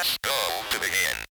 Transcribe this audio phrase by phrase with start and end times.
[0.00, 0.30] Press go
[0.70, 1.29] to begin.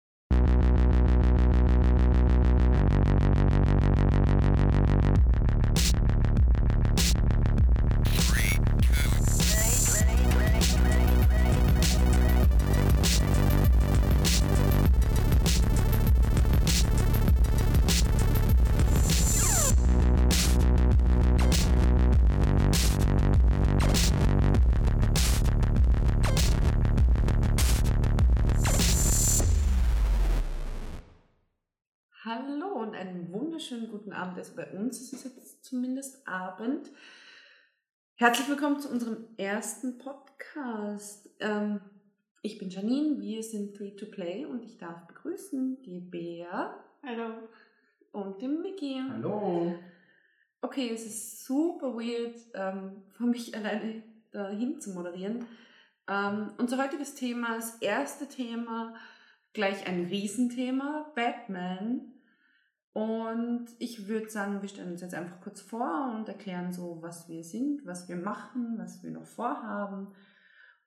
[36.78, 36.92] Abend.
[38.16, 41.28] Herzlich willkommen zu unserem ersten Podcast.
[41.40, 41.82] Ähm,
[42.44, 47.50] ich bin Janine, wir sind Free to Play und ich darf begrüßen die Bea Hallo.
[48.12, 49.02] und den Mickey.
[49.10, 49.74] Hallo.
[50.62, 55.46] Okay, es ist super weird, ähm, für mich alleine dahin zu moderieren.
[56.08, 58.94] Ähm, unser heutiges Thema, das erste Thema,
[59.54, 62.14] gleich ein Riesenthema, Batman.
[62.98, 67.30] Und ich würde sagen, wir stellen uns jetzt einfach kurz vor und erklären so, was
[67.30, 70.16] wir sind, was wir machen, was wir noch vorhaben.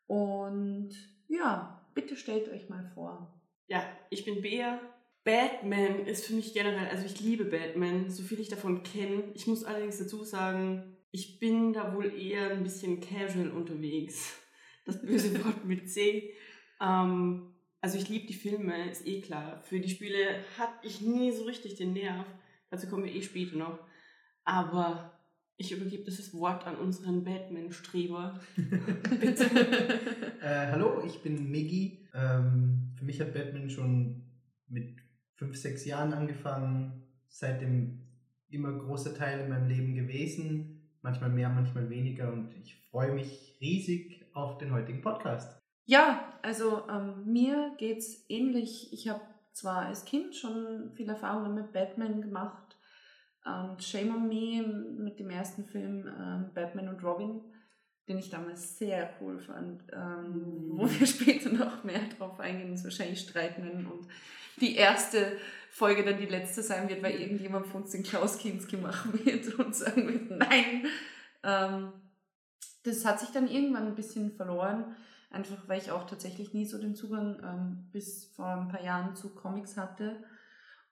[0.09, 0.91] Und
[1.29, 3.41] ja, bitte stellt euch mal vor.
[3.69, 4.81] Ja, ich bin Bea.
[5.23, 9.31] Batman ist für mich generell, also ich liebe Batman, so viel ich davon kenne.
[9.35, 14.37] Ich muss allerdings dazu sagen, ich bin da wohl eher ein bisschen casual unterwegs.
[14.85, 16.35] Das böse Wort mit C.
[16.81, 17.50] Ähm,
[17.81, 19.63] also ich liebe die Filme, ist eh klar.
[19.63, 22.27] Für die Spiele hatte ich nie so richtig den Nerv.
[22.71, 23.79] Dazu kommen wir eh später noch.
[24.45, 25.19] Aber
[25.57, 28.41] ich übergebe das Wort an unseren Batman-Streber.
[29.21, 29.51] Bitte.
[30.43, 32.09] Äh, hallo, ich bin Miggy.
[32.15, 34.23] Ähm, für mich hat Batman schon
[34.69, 34.97] mit
[35.35, 37.03] fünf, sechs Jahren angefangen.
[37.29, 38.07] Seitdem
[38.49, 40.81] immer großer Teil in meinem Leben gewesen.
[41.03, 42.33] Manchmal mehr, manchmal weniger.
[42.33, 45.61] Und ich freue mich riesig auf den heutigen Podcast.
[45.85, 48.93] Ja, also ähm, mir geht's ähnlich.
[48.93, 49.21] Ich habe
[49.53, 52.77] zwar als Kind schon viel Erfahrungen mit Batman gemacht.
[53.45, 57.41] Und Shame on Me mit dem ersten Film ähm, Batman und Robin,
[58.07, 62.85] den ich damals sehr cool fand, ähm, wo wir später noch mehr drauf eingehen, uns
[62.85, 64.07] wahrscheinlich streiten werden und
[64.61, 65.39] die erste
[65.71, 69.55] Folge dann die letzte sein wird, weil irgendjemand von uns den Klaus Kinski machen wird
[69.59, 70.87] und sagen wird, nein.
[71.43, 71.93] Ähm,
[72.83, 74.97] das hat sich dann irgendwann ein bisschen verloren.
[75.31, 79.15] Einfach weil ich auch tatsächlich nie so den Zugang ähm, bis vor ein paar Jahren
[79.15, 80.23] zu Comics hatte.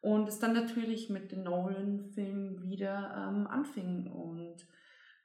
[0.01, 4.65] Und es dann natürlich mit den Nolan-Filmen wieder ähm, anfing und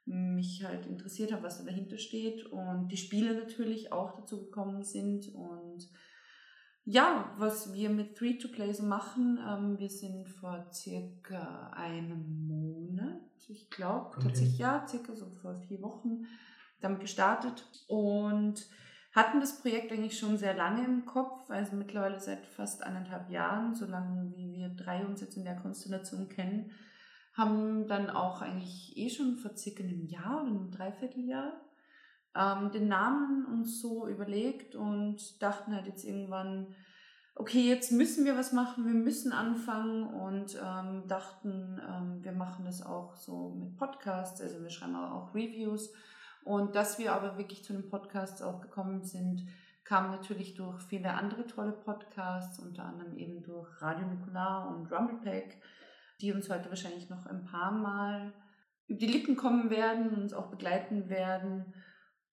[0.04, 2.44] mich halt interessiert hat, was da dahinter steht.
[2.46, 5.32] Und die Spiele natürlich auch dazu gekommen sind.
[5.32, 5.88] Und
[6.84, 12.46] ja, was wir mit Free to Play so machen, ähm, wir sind vor circa einem
[12.48, 16.26] Monat, ich glaube, tatsächlich ja, circa so vor vier Wochen
[16.80, 17.64] damit gestartet.
[17.86, 18.66] Und
[19.14, 23.74] hatten das Projekt eigentlich schon sehr lange im Kopf, also mittlerweile seit fast eineinhalb Jahren,
[23.74, 26.72] so lange wie wir drei uns jetzt in der Konstellation kennen,
[27.32, 31.52] haben dann auch eigentlich eh schon vor circa einem Jahr oder einem Dreivierteljahr
[32.34, 36.74] ähm, den Namen uns so überlegt und dachten halt jetzt irgendwann,
[37.36, 42.64] okay, jetzt müssen wir was machen, wir müssen anfangen und ähm, dachten, ähm, wir machen
[42.64, 45.92] das auch so mit Podcasts, also wir schreiben auch Reviews
[46.44, 49.46] und dass wir aber wirklich zu den Podcasts auch gekommen sind,
[49.84, 55.56] kam natürlich durch viele andere tolle Podcasts, unter anderem eben durch Radio Nukular und Rumblepack,
[56.20, 58.32] die uns heute wahrscheinlich noch ein paar Mal
[58.86, 61.74] über die Lippen kommen werden, uns auch begleiten werden.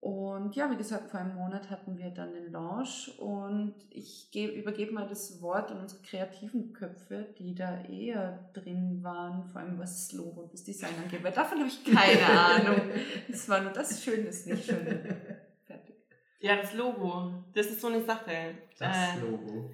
[0.00, 4.53] Und ja, wie gesagt, vor einem Monat hatten wir dann den Launch und ich gebe,
[4.53, 9.76] übergebe mal das Wort an unsere kreativen Köpfe, die da eher drin waren, vor allem
[9.78, 12.81] was das Logo und das Design angeht, weil davon habe ich keine Ahnung.
[13.28, 15.41] Es war nur das Schöne, das nicht Schöne.
[15.66, 15.97] Fertig.
[16.38, 18.54] Ja, das Logo, das ist so eine Sache.
[18.78, 19.70] Das Äh, Logo.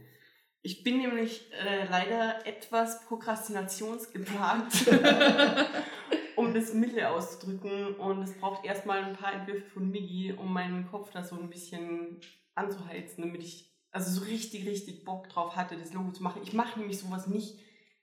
[0.63, 4.73] Ich bin nämlich äh, leider etwas prokrastinationsgeplagt,
[6.55, 7.97] um das Mittel auszudrücken.
[7.97, 11.51] Und es braucht erstmal ein paar Entwürfe von Miggy, um meinen Kopf da so ein
[11.51, 12.21] bisschen
[12.55, 16.43] anzuheizen, damit ich also so richtig, richtig Bock drauf hatte, das Logo zu machen.
[16.43, 17.59] Ich mache nämlich sowas nicht,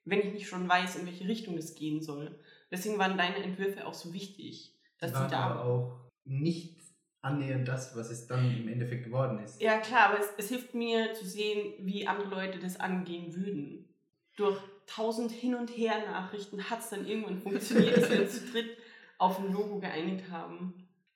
[0.06, 2.40] wenn ich nicht schon weiß, in welche Richtung es gehen soll.
[2.72, 6.80] Deswegen waren deine Entwürfe auch so wichtig, dass Die die waren da aber auch nicht
[7.22, 9.62] annähernd das, was es dann im Endeffekt geworden ist.
[9.62, 13.94] Ja, klar, aber es, es hilft mir zu sehen, wie andere Leute das angehen würden.
[14.38, 18.78] Durch tausend Hin- und Her-Nachrichten hat es dann irgendwann funktioniert, dass wir uns zu dritt
[19.18, 20.74] auf ein Logo geeinigt haben.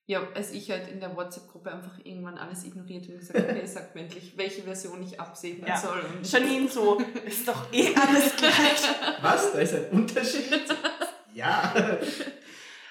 [0.08, 3.96] Ja, als ich halt in der WhatsApp-Gruppe einfach irgendwann alles ignoriert und gesagt, okay, sagt
[3.96, 5.78] mir endlich, welche Version ich absegnen Ja.
[5.78, 6.00] soll.
[6.16, 8.84] Und Janine so, ist doch eh alles gleich.
[9.22, 9.52] Was?
[9.54, 10.64] Da ist ein Unterschied?
[11.34, 11.74] ja.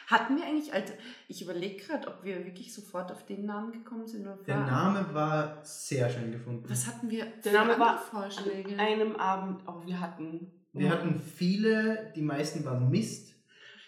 [0.08, 0.92] Hatten wir eigentlich, also
[1.28, 4.66] ich überlege gerade, ob wir wirklich sofort auf den Namen gekommen sind oder Der war-
[4.66, 6.64] Name war sehr schön gefunden.
[6.68, 7.26] Was hatten wir?
[7.44, 8.72] Der Name war Vorschläge.
[8.74, 10.50] An einem Abend auch wir hatten.
[10.74, 13.34] Wir hatten viele, die meisten waren Mist.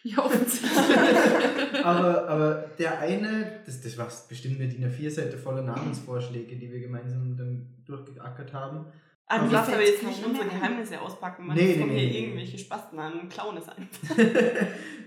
[0.04, 0.72] ja, offensichtlich.
[1.84, 6.80] aber, aber der eine, das, das war bestimmt eine DIN A4-Seite voller Namensvorschläge, die wir
[6.80, 8.86] gemeinsam dann durchgeackert haben.
[9.26, 10.54] Ah, du darfst aber jetzt nicht unsere mehr.
[10.54, 12.20] Geheimnisse auspacken, man Nee, nee, nee, hier nee, nee.
[12.20, 13.88] irgendwelche Spasten an, klauen es ein.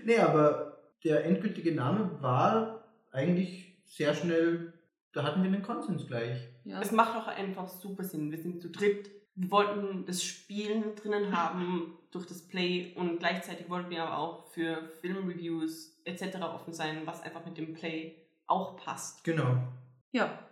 [0.04, 4.74] nee, aber der endgültige Name war eigentlich sehr schnell,
[5.12, 6.36] da hatten wir einen Konsens gleich.
[6.64, 6.78] ja.
[6.82, 8.30] Es macht auch einfach super Sinn.
[8.30, 9.10] Wir sind zu dritt.
[9.34, 14.46] Wir wollten das Spielen drinnen haben durch das Play und gleichzeitig wollten wir aber auch
[14.52, 16.36] für Filmreviews etc.
[16.42, 18.16] offen sein, was einfach mit dem Play
[18.46, 19.24] auch passt.
[19.24, 19.56] Genau.
[20.12, 20.46] ja.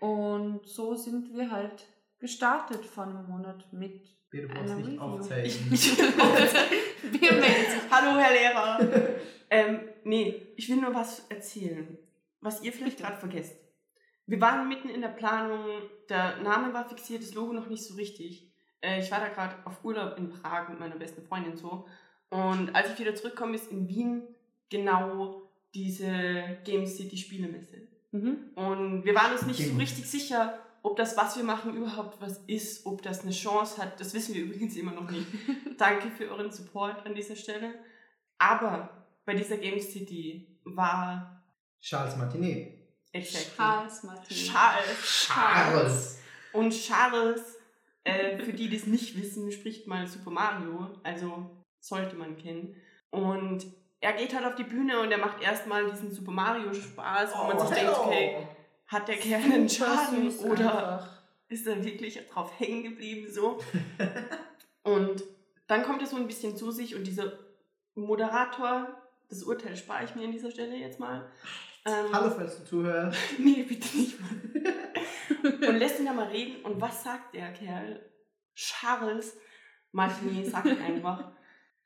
[0.00, 1.86] Und so sind wir halt
[2.18, 4.02] gestartet vor einem Monat mit.
[4.32, 5.00] Einer brauchst nicht Review.
[5.00, 5.70] aufzeichnen.
[5.70, 7.90] wir melden sich.
[7.90, 9.18] Hallo, Herr Lehrer!
[9.50, 11.98] ähm, nee, ich will nur was erzählen,
[12.40, 13.08] was ihr vielleicht Bitte.
[13.08, 13.61] gerade vergesst.
[14.26, 15.64] Wir waren mitten in der Planung,
[16.08, 18.50] der Name war fixiert, das Logo noch nicht so richtig.
[18.80, 21.86] Äh, ich war da gerade auf Urlaub in Prag mit meiner besten Freundin so.
[22.30, 24.22] Und als ich wieder zurückkomme, ist in Wien
[24.70, 25.42] genau
[25.74, 27.88] diese Game City Spielemesse.
[28.10, 28.50] Mhm.
[28.54, 32.38] Und wir waren uns nicht so richtig sicher, ob das, was wir machen, überhaupt was
[32.46, 34.00] ist, ob das eine Chance hat.
[34.00, 35.26] Das wissen wir übrigens immer noch nicht.
[35.78, 37.74] Danke für euren Support an dieser Stelle.
[38.38, 41.42] Aber bei dieser Game City war
[41.80, 42.81] Charles Martinet.
[43.12, 44.36] Exactly Charles Martin.
[44.36, 45.26] Charles.
[45.26, 46.18] Charles.
[46.52, 47.58] Und Charles,
[48.04, 50.90] äh, für die, die es nicht wissen, spricht mal Super Mario.
[51.02, 51.50] Also
[51.80, 52.76] sollte man kennen.
[53.10, 53.66] Und
[54.00, 57.44] er geht halt auf die Bühne und er macht erstmal diesen Super Mario Spaß, wo
[57.44, 58.46] man sich denkt, okay,
[58.86, 61.22] hat der Kerl einen Schaden oder einfach.
[61.48, 63.60] ist er wirklich drauf hängen geblieben so.
[64.82, 65.22] und
[65.66, 67.32] dann kommt er so ein bisschen zu sich und dieser
[67.94, 68.88] Moderator,
[69.28, 71.30] das Urteil spare ich mir an dieser Stelle jetzt mal.
[71.84, 73.18] Ähm, Hallo, falls du zuhörst.
[73.38, 75.68] Nee, bitte nicht mal.
[75.68, 76.62] und lässt ihn da mal reden.
[76.64, 78.00] Und was sagt der Kerl?
[78.54, 79.36] Charles
[79.92, 81.32] Martinet sagt einfach,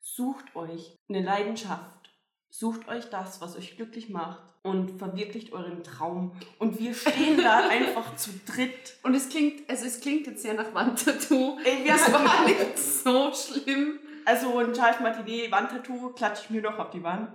[0.01, 2.11] sucht euch eine Leidenschaft.
[2.51, 6.33] Sucht euch das, was euch glücklich macht und verwirklicht euren Traum.
[6.59, 8.97] Und wir stehen da einfach zu dritt.
[9.03, 11.59] Und es klingt, also es klingt jetzt sehr nach Wandtattoo.
[11.65, 13.99] Ey, wir Das war nicht so schlimm.
[14.25, 17.31] also ein Charles Martinet Wandtattoo klatsche ich mir noch auf die Wand.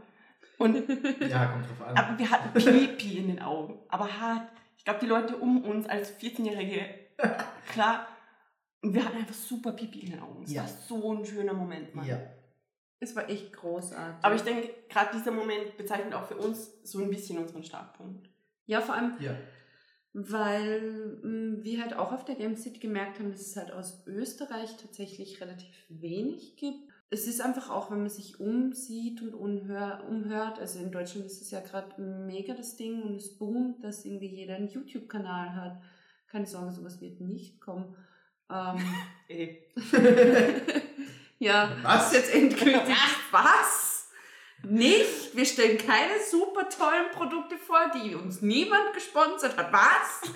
[0.61, 0.75] Und
[1.29, 1.97] Ja, kommt drauf an.
[1.97, 3.79] Aber wir hatten Pipi in den Augen.
[3.89, 4.49] Aber hart.
[4.77, 6.85] Ich glaube, die Leute um uns als 14-Jährige,
[7.71, 8.07] klar.
[8.81, 10.43] Und wir hatten einfach super Pipi in den Augen.
[10.43, 10.63] Es Ja.
[10.63, 12.05] war so ein schöner Moment, Mann.
[12.07, 12.19] ja.
[12.99, 14.23] Es war echt großartig.
[14.23, 18.29] Aber ich denke, gerade dieser Moment bezeichnet auch für uns so ein bisschen unseren Startpunkt.
[18.67, 19.35] ja, vor allem, Ja.
[20.13, 24.05] weil mh, wir halt auch auf der Game City gemerkt haben, dass es halt aus
[24.07, 26.90] Österreich tatsächlich relativ wenig gibt.
[27.13, 31.41] Es ist einfach auch, wenn man sich umsieht und unhör, umhört, also in Deutschland ist
[31.41, 35.81] es ja gerade mega das Ding und es boomt, dass irgendwie jeder einen YouTube-Kanal hat.
[36.31, 37.93] Keine Sorge, sowas wird nicht kommen.
[38.49, 38.77] Ähm,
[39.27, 39.61] Ey.
[41.39, 42.07] ja, Was?
[42.07, 42.95] ist jetzt endgültig.
[43.31, 44.09] Was?
[44.63, 45.35] Nicht?
[45.35, 49.73] Wir stellen keine super tollen Produkte vor, die uns niemand gesponsert hat.
[49.73, 50.31] Was?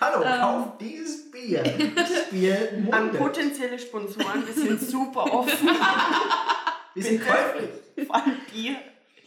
[0.00, 0.40] Hallo, Ähm.
[0.40, 1.62] kauf dieses Bier.
[1.94, 3.18] Das Bier An mundet.
[3.20, 5.68] potenzielle Sponsoren, wir sind super offen.
[6.94, 8.06] Wir sind käuflich.
[8.08, 8.76] Vor allem Bier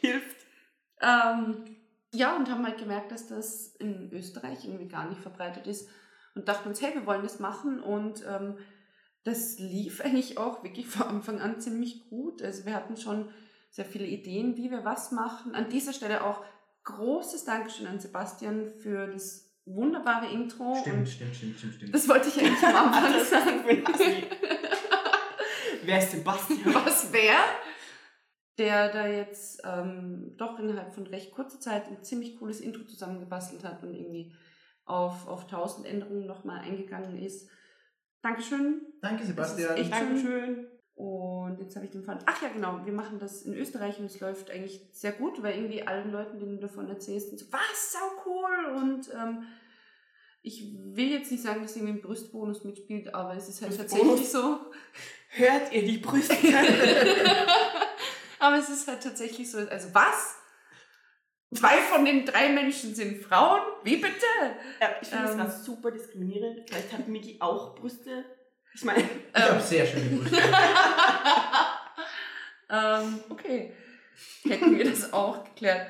[0.02, 0.36] hilft.
[1.00, 1.78] Ähm,
[2.14, 5.88] ja, und haben halt gemerkt, dass das in Österreich irgendwie gar nicht verbreitet ist.
[6.36, 7.80] Und dachten uns, hey, wir wollen das machen.
[7.82, 8.58] Und ähm,
[9.24, 12.42] das lief eigentlich auch wirklich von Anfang an ziemlich gut.
[12.42, 13.30] Also wir hatten schon
[13.70, 15.56] sehr viele Ideen, wie wir was machen.
[15.56, 16.44] An dieser Stelle auch
[16.84, 20.76] großes Dankeschön an Sebastian für das wunderbare Intro.
[20.82, 21.96] Stimmt, Und stimmt, stimmt, stimmt, stimmt.
[21.96, 23.64] das wollte ich eigentlich am Anfang sagen.
[25.84, 26.74] Wer ist Sebastian?
[26.74, 27.44] was wäre,
[28.58, 33.64] der da jetzt ähm, doch innerhalb von recht kurzer Zeit ein ziemlich cooles Intro zusammengebastelt
[33.64, 34.34] hat und irgendwie
[34.86, 37.50] auf, auf 1000 Änderungen nochmal eingegangen ist.
[38.22, 38.82] Dankeschön.
[39.02, 39.78] Danke, Sebastian.
[39.78, 40.68] echt Dankeschön.
[41.02, 42.20] Und jetzt habe ich den Fall.
[42.28, 45.56] Ach ja, genau, wir machen das in Österreich und es läuft eigentlich sehr gut, weil
[45.56, 48.76] irgendwie allen Leuten, denen du davon erzählst, sind so, was, sau cool.
[48.76, 49.48] Und ähm,
[50.44, 54.30] ich will jetzt nicht sagen, dass irgendwie ein Brustbonus mitspielt, aber es ist halt tatsächlich
[54.30, 54.60] so.
[55.30, 56.36] Hört ihr die Brüste?
[58.40, 60.36] Aber es ist halt tatsächlich so, also was?
[61.54, 63.62] Zwei von den drei Menschen sind Frauen?
[63.84, 64.26] Wie bitte?
[64.80, 65.38] Ja, ich finde das Ähm.
[65.38, 66.70] gerade super diskriminierend.
[66.70, 68.24] Vielleicht hat Miki auch Brüste.
[68.74, 69.04] Ich meine,
[69.36, 70.38] Ich habe sehr schöne Brüste.
[72.70, 73.74] ähm, okay,
[74.44, 75.88] hätten wir das auch geklärt.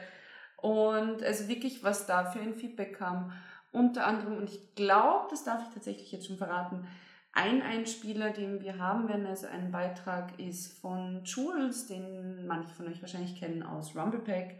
[0.57, 3.33] Und also wirklich, was da für ein Feedback kam.
[3.71, 6.87] Unter anderem, und ich glaube, das darf ich tatsächlich jetzt schon verraten,
[7.33, 12.87] ein Einspieler, den wir haben werden, also ein Beitrag ist von Jules, den manche von
[12.87, 14.55] euch wahrscheinlich kennen aus Rumblepack.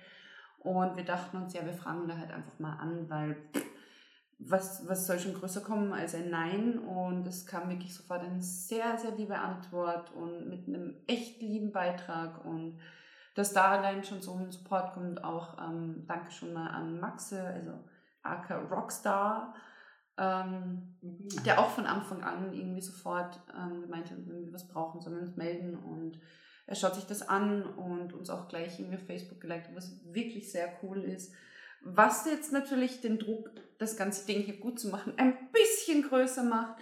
[0.59, 3.35] Und wir dachten uns, ja, wir fragen da halt einfach mal an, weil
[4.47, 6.79] was, was soll schon größer kommen als ein Nein?
[6.79, 11.71] Und es kam wirklich sofort eine sehr, sehr liebe Antwort und mit einem echt lieben
[11.71, 12.43] Beitrag.
[12.45, 12.79] Und
[13.35, 17.41] dass da allein schon so ein Support kommt, auch ähm, danke schon mal an Maxe,
[17.41, 17.71] also
[18.23, 19.55] aka Rockstar,
[20.17, 20.95] ähm,
[21.45, 25.15] der auch von Anfang an irgendwie sofort ähm, gemeint hat, wenn wir was brauchen, sollen
[25.15, 25.75] wir uns melden.
[25.75, 26.19] Und
[26.67, 30.51] er schaut sich das an und uns auch gleich irgendwie auf Facebook geliked, was wirklich
[30.51, 31.33] sehr cool ist.
[31.83, 36.43] Was jetzt natürlich den Druck, das ganze Ding hier gut zu machen, ein bisschen größer
[36.43, 36.81] macht.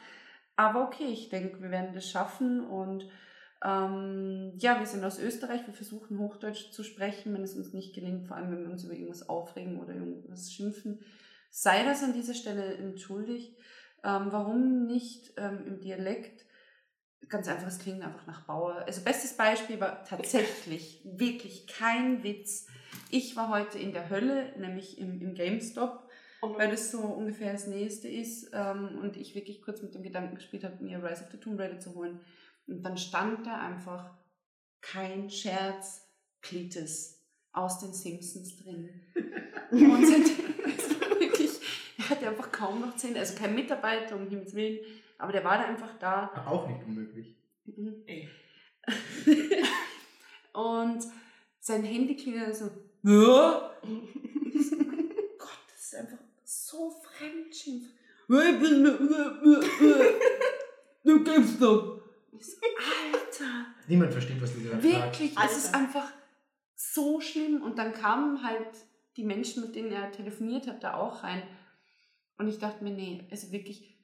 [0.55, 2.65] Aber okay, ich denke, wir werden das schaffen.
[2.65, 3.09] Und
[3.63, 5.65] ähm, ja, wir sind aus Österreich.
[5.65, 8.83] Wir versuchen Hochdeutsch zu sprechen, wenn es uns nicht gelingt, vor allem wenn wir uns
[8.83, 10.99] über irgendwas aufregen oder irgendwas schimpfen.
[11.49, 13.57] Sei das an dieser Stelle entschuldigt.
[14.03, 16.45] Ähm, warum nicht ähm, im Dialekt?
[17.27, 18.83] Ganz einfach, es klingt einfach nach Bauer.
[18.85, 22.67] Also bestes Beispiel war tatsächlich, wirklich kein Witz.
[23.11, 26.07] Ich war heute in der Hölle, nämlich im, im GameStop,
[26.41, 30.03] Und weil das so ungefähr das Nächste ist ähm, und ich wirklich kurz mit dem
[30.03, 32.19] Gedanken gespielt habe, mir Rise of the Tomb Raider zu holen.
[32.67, 34.15] Und dann stand da einfach
[34.81, 36.07] kein Scherz,
[36.41, 38.89] Klitis aus den Simpsons drin.
[39.71, 40.29] Und sind,
[40.63, 41.51] also wirklich,
[41.97, 44.79] er hatte einfach kaum noch Zähne, also kein Mitarbeiter, um Himmels Willen,
[45.17, 46.31] aber der war da einfach da.
[46.33, 47.35] Aber auch nicht unmöglich.
[47.65, 48.03] Mhm.
[48.05, 48.29] Ey.
[50.53, 51.03] und
[51.59, 52.71] sein Handy klingelt so?
[55.37, 56.91] Gott, das ist einfach so
[58.59, 58.85] bin
[61.03, 62.01] Du gibst doch.
[62.31, 63.65] Alter.
[63.87, 65.19] Niemand versteht, was du gerade fragst.
[65.19, 66.11] Wirklich, es ist einfach
[66.75, 67.61] so schlimm.
[67.61, 68.67] Und dann kamen halt
[69.17, 71.43] die Menschen, mit denen er telefoniert hat, da auch rein.
[72.37, 73.97] Und ich dachte mir, nee, also wirklich,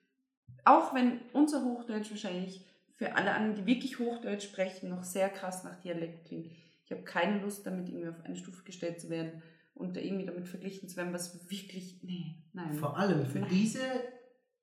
[0.63, 2.65] auch wenn unser Hochdeutsch wahrscheinlich
[2.97, 6.51] für alle anderen, die wirklich Hochdeutsch sprechen, noch sehr krass nach Dialekt klingt.
[6.85, 9.41] Ich habe keine Lust, damit irgendwie auf eine Stufe gestellt zu werden
[9.73, 12.73] und da irgendwie damit verglichen zu werden, was wirklich, nee, nein.
[12.73, 13.49] Vor allem für Nein.
[13.51, 13.79] diese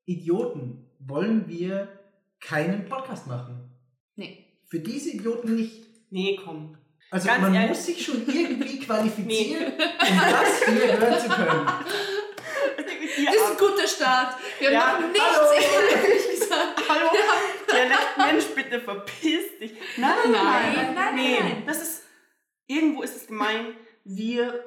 [0.05, 1.89] Idioten wollen wir
[2.41, 3.71] keinen Podcast machen.
[4.17, 4.47] Nee.
[4.67, 5.85] Für diese Idioten nicht.
[6.11, 6.77] Nee, komm.
[7.11, 7.71] Also Ganz man ehrlich.
[7.71, 11.67] muss sich schon irgendwie qualifizieren, um das hier hören zu können.
[13.27, 14.37] Das ist ein guter Start.
[14.59, 15.51] Wir Ja, haben noch nichts hallo.
[15.91, 16.83] inhaltlich gesagt.
[16.89, 17.11] Hallo,
[17.71, 19.73] Dialektmensch, bitte verpiss dich.
[19.99, 21.63] Nein, Nein, nein, nein, nee, nein.
[21.67, 22.03] das ist,
[22.67, 24.65] irgendwo ist es gemein, wir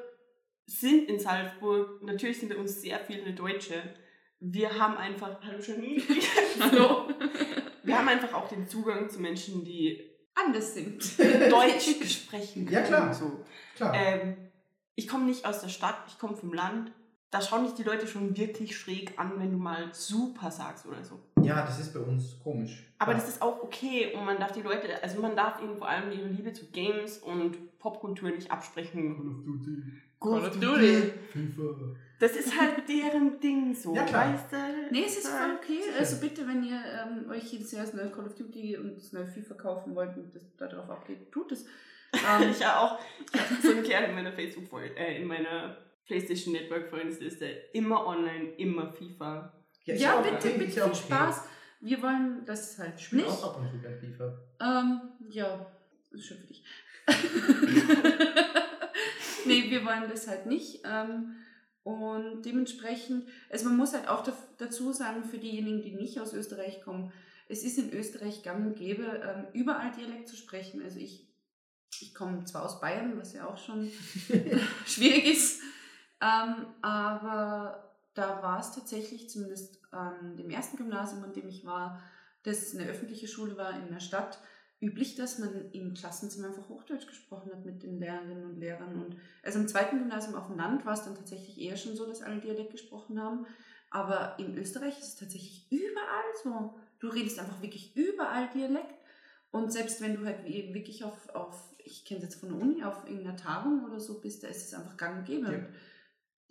[0.65, 3.95] sind in Salzburg, natürlich sind bei uns sehr viele Deutsche.
[4.39, 6.01] Wir haben einfach, hallo Janine,
[6.59, 7.07] Hallo.
[7.83, 11.01] wir haben einfach auch den Zugang zu Menschen, die Anders sind.
[11.17, 12.73] Deutsch sprechen können.
[12.73, 13.13] Ja, klar.
[13.13, 13.45] So.
[13.75, 13.93] Klar.
[13.95, 14.35] Ähm,
[14.95, 16.91] ich komme nicht aus der Stadt, ich komme vom Land.
[17.31, 21.03] Da schauen dich die Leute schon wirklich schräg an, wenn du mal super sagst oder
[21.03, 21.19] so.
[21.41, 22.83] ja, das ist bei uns komisch.
[22.97, 23.17] Aber ja.
[23.17, 26.11] das ist auch okay und man darf die Leute, also man darf ihnen vor allem
[26.11, 29.15] ihre Liebe zu Games und Popkultur nicht absprechen.
[29.17, 29.81] Call of Duty.
[30.19, 31.11] Call of Duty.
[31.33, 31.95] FIFA.
[32.19, 34.33] Das ist halt deren Ding so, Ja, klar.
[34.33, 34.57] weißt du?
[34.91, 35.81] Nee, es ist voll okay.
[35.83, 35.99] Sicher.
[35.99, 39.11] Also bitte, wenn ihr ähm, euch jedes Jahr das neue Call of Duty und das
[39.11, 41.65] neue FIFA kaufen wollt und das da drauf abgeht, tut es.
[42.13, 42.97] Ähm, Ich ja auch,
[43.33, 48.05] ich habe so einen Kerl in meiner Facebook, äh, in meiner PlayStation Network Freundesliste, immer
[48.05, 49.53] online, immer FIFA.
[49.85, 50.95] ja, auch bitte, bitte, ja viel.
[50.95, 51.41] Spaß.
[51.81, 53.27] Wir wollen das halt Ich nicht.
[53.27, 54.37] auch ab und zu gern FIFA.
[54.61, 55.71] Ähm, ja,
[56.11, 56.63] das ist schön für dich.
[59.45, 60.81] nee, wir wollen das halt nicht.
[60.85, 61.35] Ähm,
[61.83, 66.81] und dementsprechend, also man muss halt auch dazu sagen, für diejenigen, die nicht aus Österreich
[66.81, 67.11] kommen,
[67.47, 70.81] es ist in Österreich gang und gäbe, ähm, überall Dialekt zu sprechen.
[70.81, 71.27] Also ich,
[72.01, 73.91] ich komme zwar aus Bayern, was ja auch schon
[74.87, 75.61] schwierig ist,
[76.25, 82.01] ähm, aber da war es tatsächlich, zumindest an dem ersten Gymnasium, an dem ich war,
[82.43, 84.39] das eine öffentliche Schule war in der Stadt,
[84.81, 88.95] üblich, dass man im Klassenzimmer einfach Hochdeutsch gesprochen hat mit den Lehrerinnen und Lehrern.
[89.01, 92.05] Und also im zweiten Gymnasium auf dem Land war es dann tatsächlich eher schon so,
[92.05, 93.45] dass alle Dialekt gesprochen haben.
[93.89, 96.75] Aber in Österreich ist es tatsächlich überall so.
[96.99, 98.95] Du redest einfach wirklich überall Dialekt.
[99.51, 102.83] Und selbst wenn du halt wirklich auf, auf ich kenne es jetzt von der Uni,
[102.83, 105.51] auf irgendeiner Tagung oder so bist, da ist es einfach gang und gäbe.
[105.51, 105.59] Ja.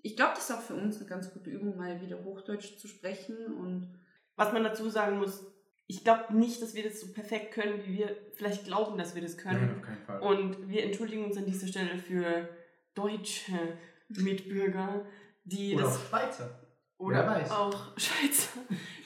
[0.04, 2.88] Ich glaube, das ist auch für uns eine ganz gute Übung, mal wieder Hochdeutsch zu
[2.88, 3.88] sprechen und
[4.36, 5.46] Was man dazu sagen muss,
[5.86, 9.22] ich glaube nicht, dass wir das so perfekt können, wie wir vielleicht glauben, dass wir
[9.22, 9.66] das können.
[9.66, 10.20] Nein, auf keinen Fall.
[10.20, 12.48] Und wir entschuldigen uns an dieser Stelle für
[12.94, 15.06] deutsche Mitbürger,
[15.44, 16.68] die Oder das auch Schweizer.
[16.98, 17.50] oder wer weiß.
[17.50, 18.58] auch Schweizer,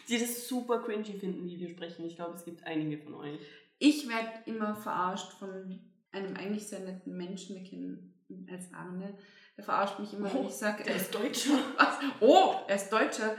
[0.08, 2.06] die das super cringy finden, wie wir sprechen.
[2.06, 3.38] Ich glaube, es gibt einige von euch.
[3.78, 9.16] Ich werde immer verarscht von einem eigentlich sehr netten Menschen, wir kennen ihn als Arne.
[9.58, 11.58] Der verarscht mich immer, wenn ich sage, der ist Deutscher.
[11.76, 11.98] Was?
[12.20, 13.36] Oh, er ist Deutscher.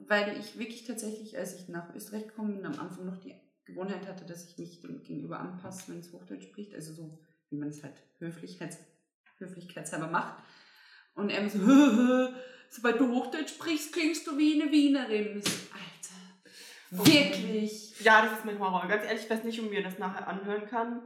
[0.00, 4.06] Weil ich wirklich tatsächlich, als ich nach Österreich gekommen bin, am Anfang noch die Gewohnheit
[4.06, 6.74] hatte, dass ich mich dem Gegenüber anpasse, wenn es Hochdeutsch spricht.
[6.74, 7.18] Also so,
[7.48, 8.76] wie man es halt Höflichkeits,
[9.38, 10.44] höflichkeitshalber macht.
[11.14, 12.28] Und er so, hö, hö,
[12.68, 15.38] sobald du Hochdeutsch sprichst, klingst du wie eine Wienerin.
[15.38, 17.98] Ich so, Alter, wirklich?
[18.00, 18.86] Ja, das ist mein Horror.
[18.86, 21.00] Ganz ehrlich, ich weiß nicht, ob mir das nachher anhören kann.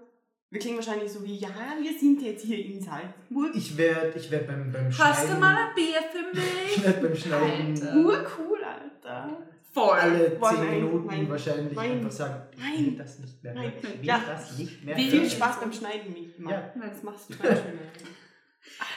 [0.51, 1.49] Wir klingen wahrscheinlich so wie, ja,
[1.81, 3.55] wir sind jetzt hier in Salzburg.
[3.55, 5.41] Ich werde ich werd beim, beim Hast du Schneiden...
[5.41, 6.85] mal ein Bier für Ich mich?
[6.87, 7.97] werde beim Schneiden Alter.
[7.97, 9.43] Urcool, Alter.
[9.75, 9.99] Voll.
[9.99, 13.45] alle Boah, 10 nein, Minuten nein, wahrscheinlich nein, einfach sagen, ich nein, will das nicht
[13.45, 13.65] mehr nein.
[13.75, 13.77] hören.
[13.93, 14.21] Ich will Ja.
[14.27, 15.31] das nicht mehr Viel hören.
[15.31, 16.41] Spaß beim Schneiden, Miki.
[16.41, 16.53] Mann.
[16.53, 16.73] Ja.
[16.89, 17.79] Das machst du schön.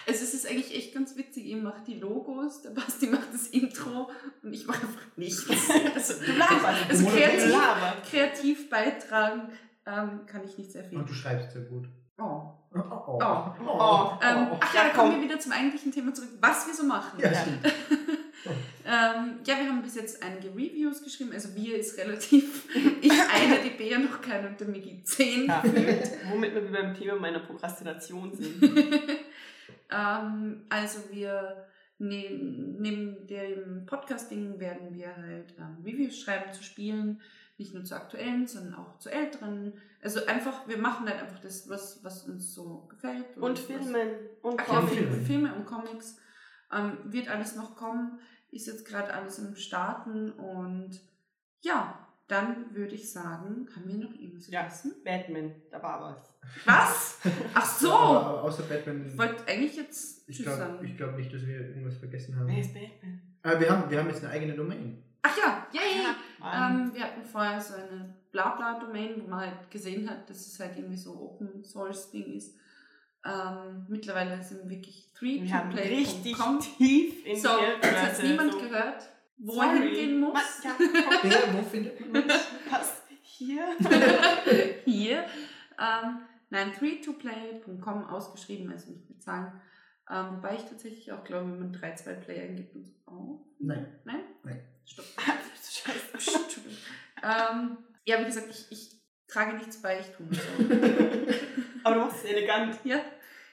[0.08, 1.46] Also es ist eigentlich echt ganz witzig.
[1.46, 4.10] Ihr macht die Logos, der Basti macht das Intro
[4.41, 5.46] und ich mache einfach nichts.
[5.96, 6.89] Also, Du laberst.
[6.89, 7.53] also kreativ,
[8.10, 9.50] kreativ beitragen
[9.86, 11.00] ähm, kann ich nicht sehr viel.
[11.00, 11.88] Und du schreibst sehr gut.
[12.18, 12.54] Oh.
[12.74, 13.54] Oh, oh, Oh.
[13.68, 14.20] Oh.
[14.22, 14.58] Ähm, oh.
[14.60, 15.22] ach ja, da kommen komm.
[15.22, 17.20] wir wieder zum eigentlichen Thema zurück, was wir so machen.
[17.20, 17.60] Ja, stimmt.
[18.84, 21.32] Ähm, ja, wir haben bis jetzt einige Reviews geschrieben.
[21.34, 22.68] Also wir ist relativ.
[23.02, 25.46] Ich eine, die Bea noch keine und der Migi 10.
[25.46, 25.64] Ja.
[26.32, 28.64] Womit wir beim Thema meiner Prokrastination sind.
[29.92, 31.68] ähm, also wir
[32.00, 32.30] ne,
[32.80, 37.22] neben dem Podcasting werden wir halt ähm, Reviews schreiben zu Spielen,
[37.62, 39.74] nicht nur zu aktuellen, sondern auch zu älteren.
[40.03, 43.38] Also einfach, wir machen halt einfach das, was, was uns so gefällt.
[43.38, 44.10] Und was- Filmen.
[44.41, 44.94] Und Ach ja, Comics.
[44.94, 45.25] Filme, Filme.
[45.25, 46.18] Filme und Comics.
[46.74, 48.20] Ähm, wird alles noch kommen.
[48.51, 51.00] Ist jetzt gerade alles im Starten und
[51.62, 54.62] ja, dann würde ich sagen, haben wir noch irgendwas Ja.
[54.62, 54.96] vergessen?
[55.03, 56.38] Batman, da war was.
[56.65, 57.20] Was?
[57.53, 57.91] Ach so!
[57.94, 59.06] Aber, aber außer Batman.
[59.08, 60.86] Ich wollte eigentlich jetzt Ich Tschüss glaube sagen.
[60.86, 62.48] ich glaub nicht, dass wir irgendwas vergessen haben.
[62.48, 63.22] Wer ist Batman?
[63.44, 65.03] Aber wir haben, wir haben jetzt eine eigene Domain.
[65.24, 65.82] Ach ja, yay!
[66.42, 66.82] Mann.
[66.88, 70.76] Ähm, wir hatten vorher so eine Blabla-Domain, wo man halt gesehen hat, dass es halt
[70.78, 72.58] irgendwie so Open Source Ding ist.
[73.26, 78.24] Ähm, mittlerweile sind wir wirklich wir haben richtig 3 tief in So, die jetzt hat
[78.24, 78.58] niemand so.
[78.60, 79.04] gehört,
[79.38, 79.88] wo er Sorry.
[79.96, 80.34] hingehen muss.
[80.34, 80.76] Ma- Ja,
[81.22, 82.34] Wer, wo findet man uns?
[82.68, 83.64] passt hier.
[84.86, 85.24] Hier.
[85.80, 86.20] Ähm,
[86.50, 89.52] nein, 3toplay.com ausgeschrieben, also nicht mit Zahlen.
[90.10, 92.94] Ähm, wobei ich tatsächlich auch glaube, wenn man 3-2 Player eingibt und so.
[93.06, 93.46] Oh.
[93.60, 93.86] Nein.
[94.06, 94.22] Nein?
[94.44, 94.60] Nein.
[94.86, 95.06] Stopp.
[95.72, 96.60] Scheiße.
[97.24, 100.42] Ähm, ja, wie gesagt, ich, ich trage nichts bei, ich tue nur so.
[101.84, 102.79] Aber du machst es elegant.
[102.84, 103.01] ja,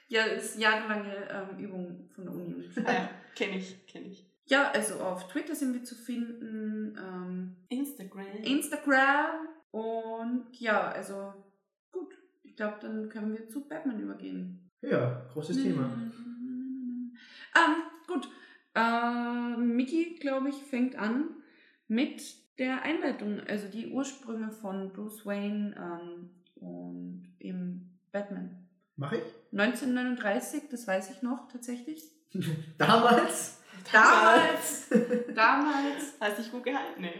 [0.07, 2.69] ja, ist jahrelange ähm, Übung von der Uni.
[2.83, 4.27] Ah ja, kenn ich, kenn ich.
[4.45, 8.43] Ja, also auf Twitter sind wir zu finden, ähm, Instagram.
[8.43, 11.33] Instagram und ja, also
[11.91, 12.15] gut.
[12.41, 14.71] Ich glaube, dann können wir zu Batman übergehen.
[14.81, 15.85] Ja, großes Thema.
[17.55, 17.75] Ähm,
[18.07, 18.27] gut.
[18.79, 21.29] Äh, Mickey, glaube ich, fängt an
[21.87, 22.21] mit
[22.59, 28.67] der Einleitung, also die Ursprünge von Bruce Wayne ähm, und eben Batman.
[28.95, 29.23] Mach ich?
[29.51, 32.03] 1939, das weiß ich noch tatsächlich.
[32.77, 33.59] Damals?
[33.91, 34.89] Damals,
[35.33, 36.15] damals.
[36.19, 37.13] Hast dich gut gehalten, ne?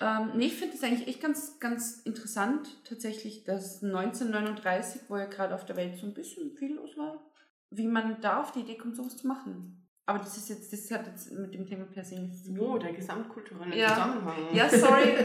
[0.00, 5.26] Ähm, nee, ich finde es eigentlich echt ganz, ganz interessant, tatsächlich, dass 1939, wo ja
[5.26, 7.28] gerade auf der Welt so ein bisschen viel los war,
[7.70, 9.85] wie man da auf die Idee kommt, sowas zu machen.
[10.08, 12.72] Aber das ist jetzt, das hat jetzt mit dem Thema per se nichts zu Oh,
[12.78, 12.80] tun.
[12.80, 13.88] der gesamtkulturelle Ja.
[13.88, 14.34] Zusammenhang.
[14.54, 15.12] Ja, sorry.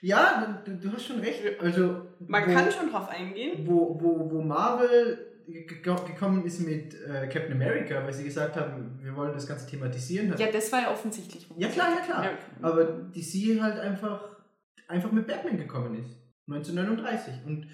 [0.00, 1.40] Ja, du, du hast schon recht.
[1.62, 3.66] Also, Man wo, kann schon drauf eingehen.
[3.66, 8.54] Wo, wo, wo Marvel ge- ge- gekommen ist mit äh, Captain America, weil sie gesagt
[8.56, 10.30] haben, wir wollen das Ganze thematisieren.
[10.30, 11.48] hat- ja, das war ja offensichtlich.
[11.56, 12.28] Ja, klar, ja, klar.
[12.60, 14.36] Aber DC halt einfach,
[14.88, 16.10] einfach mit Batman gekommen ist.
[16.48, 17.32] 1939.
[17.46, 17.66] Und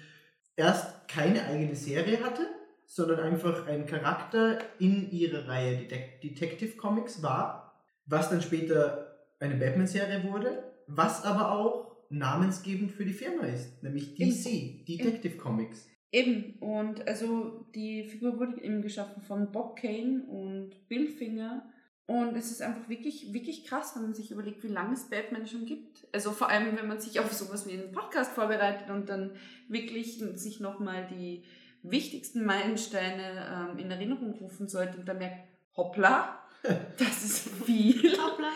[0.55, 2.43] erst keine eigene Serie hatte,
[2.91, 9.55] sondern einfach ein Charakter in ihrer Reihe Detec Detective Comics war, was dann später eine
[9.55, 15.87] Batman-Serie wurde, was aber auch namensgebend für die Firma ist, nämlich DC, Detective Comics.
[16.11, 21.71] Eben, und also die Figur wurde eben geschaffen von Bob Kane und Bill Finger.
[22.07, 25.47] Und es ist einfach wirklich, wirklich krass, wenn man sich überlegt, wie lange es Batman
[25.47, 26.05] schon gibt.
[26.11, 29.31] Also vor allem, wenn man sich auf sowas wie einen Podcast vorbereitet und dann
[29.69, 31.45] wirklich sich nochmal die
[31.83, 36.39] wichtigsten Meilensteine ähm, in Erinnerung rufen sollte und dann merkt, hoppla,
[36.97, 38.11] das ist viel.
[38.17, 38.49] Hoppla.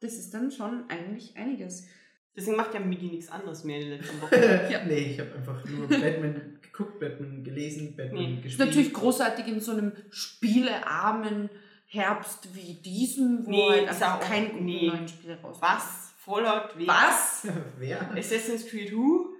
[0.00, 1.86] Das ist dann schon eigentlich einiges.
[2.34, 4.34] Deswegen macht ja Migi nichts anderes mehr in den letzten Wochen.
[4.72, 4.84] Ja.
[4.84, 8.34] Nee, ich habe einfach nur Batman geguckt, Batman gelesen, Batman Nee.
[8.36, 8.68] Ist gespielt.
[8.68, 11.50] natürlich großartig in so einem spielearmen
[11.86, 14.86] Herbst wie diesem, wo Nee, halt ist einfach auch- keine guten nee.
[14.88, 15.74] neuen Spiele rauskommen.
[15.76, 16.14] Was?
[16.18, 16.70] Fallout?
[16.76, 16.86] Wer?
[16.86, 17.46] Was?
[17.78, 18.10] Wer?
[18.16, 19.34] Assassin's Creed Who?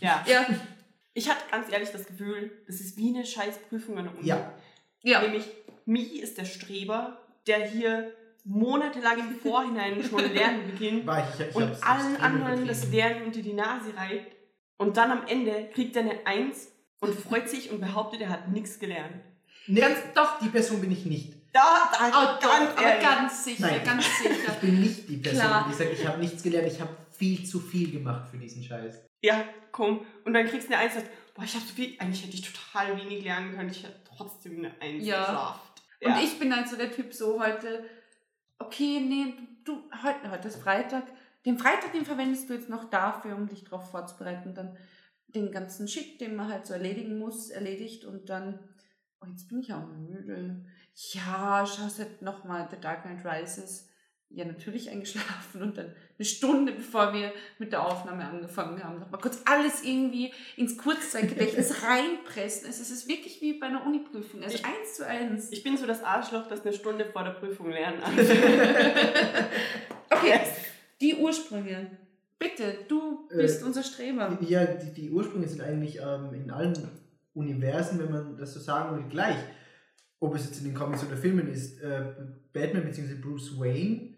[0.00, 0.24] Ja.
[0.26, 0.46] Ja,
[1.14, 4.26] Ich hatte ganz ehrlich das Gefühl, das ist wie eine scheiß Prüfung an der Uni.
[4.26, 4.52] Ja.
[5.02, 5.22] ja.
[5.22, 5.44] Nämlich,
[5.86, 8.12] Migi ist der Streber, der hier
[8.44, 12.90] monatelang im Vorhinein schon Lernen beginnt War ich, ich, ich und allen anderen das.
[12.90, 14.34] Lernen unter die Nase reibt.
[14.76, 16.68] Und dann am Ende kriegt er eine Eins
[17.00, 19.14] und freut sich und behauptet, er hat nichts gelernt.
[19.66, 20.38] Nee, Ganz, doch.
[20.40, 21.32] die Person bin ich nicht.
[21.52, 23.06] Da, da, Oh, doch, ganz aber ehrlich.
[23.08, 23.80] ganz sicher, Nein.
[23.84, 24.52] ganz Ich sicher.
[24.60, 25.66] bin nicht die Person, Klar.
[25.70, 29.04] die sagt, ich habe nichts gelernt, ich habe viel zu viel gemacht für diesen Scheiß.
[29.24, 30.04] Ja, komm.
[30.24, 32.34] Und dann kriegst du eine Eins und sagst, boah, ich habe so viel, eigentlich hätte
[32.34, 35.20] ich total wenig lernen können, ich hätte trotzdem eine Eins Ja.
[35.20, 35.82] geschafft.
[36.00, 36.14] Ja.
[36.14, 37.88] Und ich bin halt so der Typ so heute,
[38.58, 39.34] okay, nee,
[39.64, 41.04] du, heute, heute ist Freitag.
[41.46, 44.54] Den Freitag, den verwendest du jetzt noch dafür, um dich darauf vorzubereiten.
[44.54, 44.76] Dann
[45.28, 48.58] den ganzen Shit, den man halt so erledigen muss, erledigt und dann,
[49.22, 50.64] oh, jetzt bin ich auch müde.
[51.12, 53.88] Ja, schaust halt nochmal The Dark Knight Rises.
[54.36, 59.20] Ja, natürlich eingeschlafen und dann eine Stunde, bevor wir mit der Aufnahme angefangen haben, nochmal
[59.20, 62.68] kurz alles irgendwie ins Kurzzeitgedächtnis reinpressen.
[62.68, 65.52] Es ist wirklich wie bei einer Uniprüfung, also Ich- eins zu eins.
[65.52, 68.00] Ich bin so das Arschloch, das eine Stunde vor der Prüfung lernen.
[70.10, 70.40] okay,
[71.00, 71.90] die Ursprünge.
[72.38, 74.36] Bitte, du bist Äh, unser Streber.
[74.42, 76.74] Ja, die, die Ursprünge sind eigentlich ähm, in allen
[77.34, 79.36] Universen, wenn man das so sagen will, gleich.
[80.20, 82.04] Ob es jetzt in den Comics oder Filmen ist, äh,
[82.52, 83.14] Batman bzw.
[83.14, 84.13] Bruce Wayne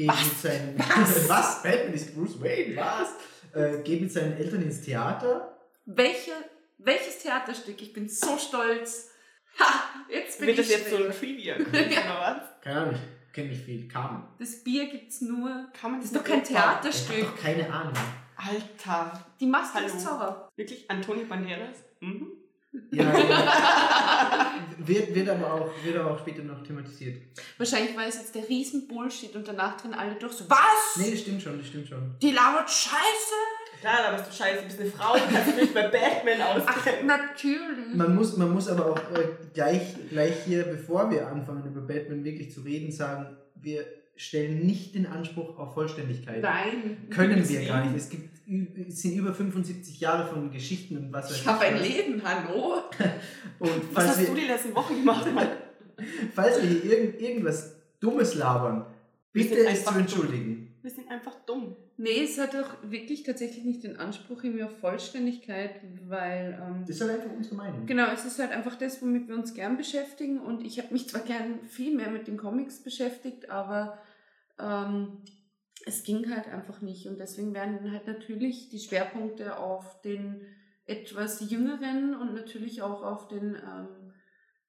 [0.00, 0.24] geht Was?
[0.24, 0.78] mit seinen.
[0.78, 1.28] Was?
[1.28, 1.62] Was?
[1.62, 2.76] Batman ist Bruce Wayne?
[2.76, 3.08] Was?
[3.54, 5.56] Äh, geht mit seinen Eltern ins Theater.
[5.86, 6.32] Welche,
[6.78, 7.80] welches Theaterstück?
[7.82, 9.10] Ich bin so stolz.
[9.58, 11.10] Ha, jetzt bin Wird ich das jetzt so ein.
[11.12, 12.62] Trivia oder was?
[12.62, 12.94] Keine Ahnung,
[13.26, 13.88] ich kenne nicht viel.
[13.88, 14.28] Carmen.
[14.38, 15.66] Das Bier gibt's nur.
[15.78, 17.22] Kann man Das ist doch kein mit- Ich habe Theaterstück.
[17.24, 17.94] doch keine Ahnung.
[18.36, 19.26] Alter.
[19.40, 19.86] Die Maske Hallo.
[19.88, 20.48] des Zorro.
[20.56, 20.88] Wirklich?
[20.90, 21.76] Antonio Banderas?
[22.00, 22.28] Mhm.
[22.92, 24.52] Ja, ja.
[24.78, 27.20] wird, wird, aber auch, wird aber auch später noch thematisiert.
[27.58, 30.96] Wahrscheinlich war es jetzt der riesen Bullshit und danach drin alle durch so, was?
[30.96, 32.14] Nee, das stimmt schon, das stimmt schon.
[32.22, 33.34] Die labert Scheiße?
[33.80, 36.76] Klar, aber bist du scheiße, du bist eine Frau, du kannst dich bei Batman Ach,
[36.76, 37.06] auskennen.
[37.06, 37.94] natürlich.
[37.94, 42.22] Man muss, man muss aber auch äh, gleich, gleich hier, bevor wir anfangen über Batman
[42.22, 46.42] wirklich zu reden, sagen, wir stellen nicht den Anspruch auf Vollständigkeit.
[46.42, 47.06] Nein.
[47.08, 47.96] Können wir gar nicht.
[47.96, 48.28] Es, gibt,
[48.88, 51.88] es sind über 75 Jahre von Geschichten und was weiß Ich habe ein was.
[51.88, 52.82] Leben, hallo?
[53.60, 55.26] Und Was falls hast du wir, die letzten Wochen gemacht,
[56.34, 58.86] falls wir hier irgend, irgendwas Dummes labern,
[59.32, 60.74] bitte es zu entschuldigen.
[60.82, 61.76] Wir sind einfach dumm.
[61.98, 66.58] Nee, es hat doch wirklich tatsächlich nicht den Anspruch irgendwie auf Vollständigkeit, weil...
[66.66, 67.84] Ähm, Das ist halt einfach unsere Meinung.
[67.84, 70.40] Genau, es ist halt einfach das, womit wir uns gern beschäftigen.
[70.40, 73.98] Und ich habe mich zwar gern viel mehr mit den Comics beschäftigt, aber
[74.58, 75.18] ähm,
[75.86, 77.06] es ging halt einfach nicht.
[77.06, 80.46] Und deswegen werden halt natürlich die Schwerpunkte auf den
[80.86, 84.12] etwas jüngeren und natürlich auch auf den ähm,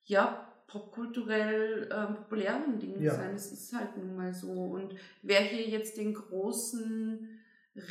[0.06, 3.14] ja, popkulturell ähm, populären Dingen Ja.
[3.16, 3.36] sein.
[3.36, 4.52] Es ist halt nun mal so.
[4.52, 7.28] Und wer hier jetzt den großen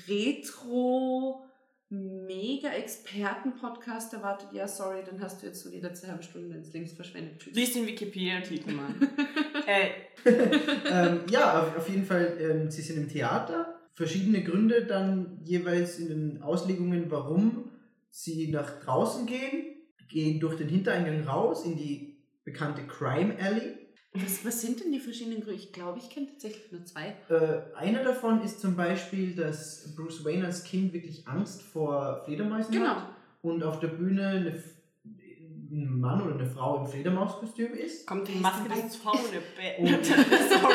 [0.09, 1.45] Retro
[1.91, 6.93] Mega-Experten-Podcast erwartet, ja, sorry, dann hast du jetzt so die letzte halbe Stunde ins Links
[6.93, 7.41] verschwendet.
[7.41, 7.57] Tschüss.
[7.57, 8.95] Lies den Wikipedia-Artikel, Mann.
[9.67, 9.89] äh,
[10.89, 13.81] ähm, ja, auf, auf jeden Fall, ähm, sie sind im Theater.
[13.93, 17.73] Verschiedene Gründe dann jeweils in den Auslegungen, warum
[18.09, 19.75] sie nach draußen gehen,
[20.09, 23.80] gehen durch den Hintereingang raus in die bekannte Crime Alley.
[24.13, 25.55] Was, was sind denn die verschiedenen Gründe?
[25.61, 27.15] Ich glaube, ich kenne tatsächlich nur zwei.
[27.29, 32.73] Äh, einer davon ist zum Beispiel, dass Bruce Wayne als Kind wirklich Angst vor Fledermäusen
[32.73, 32.97] Genau.
[32.97, 33.07] hat
[33.43, 34.63] und auf der Bühne eine,
[35.05, 38.05] ein Mann oder eine Frau im Fledermauskostüm ist.
[38.05, 40.05] kommt die Maske des Batman.
[40.05, 40.75] Sorry.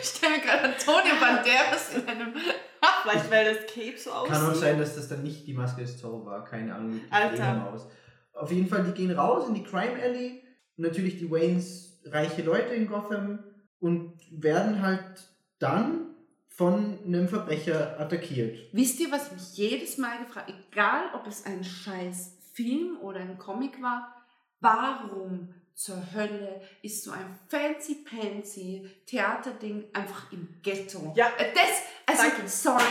[0.00, 2.32] Ich stelle mir gerade Antonio Banderas in einem.
[3.02, 4.32] Vielleicht, weil das Cape so aussieht.
[4.32, 7.00] Kann auch sein, dass das dann nicht die Maske des Zorro war, keine Ahnung.
[7.10, 7.28] Alter.
[7.36, 7.86] Fledermaus.
[8.32, 10.42] Auf jeden Fall, die gehen raus in die Crime Alley.
[10.78, 13.40] Natürlich die Waynes reiche Leute in Gotham
[13.80, 16.06] und werden halt dann
[16.48, 18.58] von einem Verbrecher attackiert.
[18.72, 23.38] Wisst ihr, was mich jedes Mal gefragt egal ob es ein scheiß Film oder ein
[23.38, 24.14] Comic war,
[24.60, 31.12] warum zur Hölle ist so ein fancy-pansy Theaterding einfach im Ghetto?
[31.16, 31.28] Ja.
[31.38, 32.48] Äh, Das, also, Danke.
[32.48, 32.82] sorry,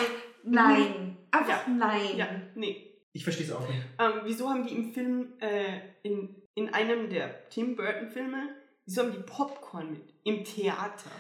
[0.43, 1.17] nein.
[1.29, 2.17] Einfach nein.
[2.17, 2.87] Ja, nee.
[3.13, 3.81] Ich verstehe es auch nicht.
[3.99, 8.49] Ähm, wieso haben die im Film, äh, in, in einem der Tim Burton-Filme,
[8.85, 10.13] wieso haben die Popcorn mit?
[10.23, 11.11] Im Theater.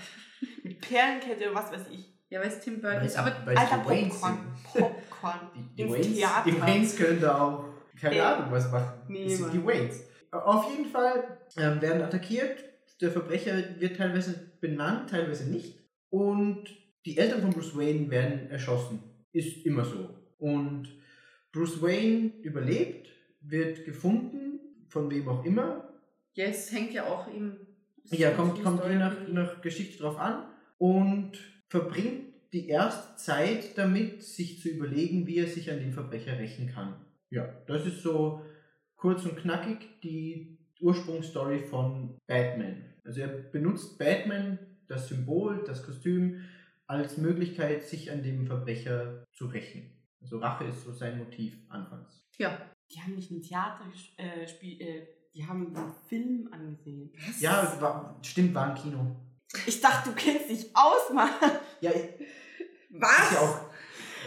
[0.63, 2.11] mit Perlenkette oder was weiß ich.
[2.29, 4.37] Ja, weil es Tim Burton Weil ist, aber Alter, Popcorn.
[4.73, 5.39] Popcorn.
[5.55, 6.49] Die, die, Ins Waynes, Theater.
[6.49, 7.65] die Waynes können da auch,
[7.99, 8.21] keine Nee.
[8.21, 9.01] Ahnung, was machen.
[9.09, 10.03] Nee, das sind die Waynes.
[10.31, 12.63] Auf jeden Fall ähm, werden attackiert.
[13.01, 15.77] Der Verbrecher wird teilweise benannt, teilweise nicht.
[16.09, 16.69] Und
[17.05, 19.03] die Eltern von Bruce Wayne werden erschossen.
[19.33, 20.09] Ist immer so.
[20.37, 20.87] Und
[21.51, 23.09] Bruce Wayne überlebt,
[23.41, 25.90] wird gefunden, von wem auch immer.
[26.33, 27.57] Ja, es hängt ja auch im.
[28.05, 30.43] Ja, kommt, kommt Story je nach, nach Geschichte drauf an.
[30.77, 31.37] Und
[31.69, 36.69] verbringt die erste Zeit damit, sich zu überlegen, wie er sich an den Verbrecher rächen
[36.73, 37.05] kann.
[37.29, 38.43] Ja, das ist so
[38.95, 42.83] kurz und knackig die Ursprungsstory von Batman.
[43.05, 46.41] Also er benutzt Batman, das Symbol, das Kostüm,
[46.87, 49.91] als Möglichkeit, sich an dem Verbrecher zu rächen.
[50.21, 52.27] Also Rache ist so sein Motiv anfangs.
[52.37, 52.69] Ja.
[52.93, 53.85] Die haben nicht ein Theater
[54.17, 57.11] äh, spiel, äh, die haben einen Film angesehen.
[57.39, 59.15] Ja, war, stimmt, war ein Kino.
[59.65, 61.29] Ich dachte, du kennst dich aus, Mann.
[61.81, 62.09] Ja, ist
[62.89, 63.31] Was?
[63.33, 63.59] ja auch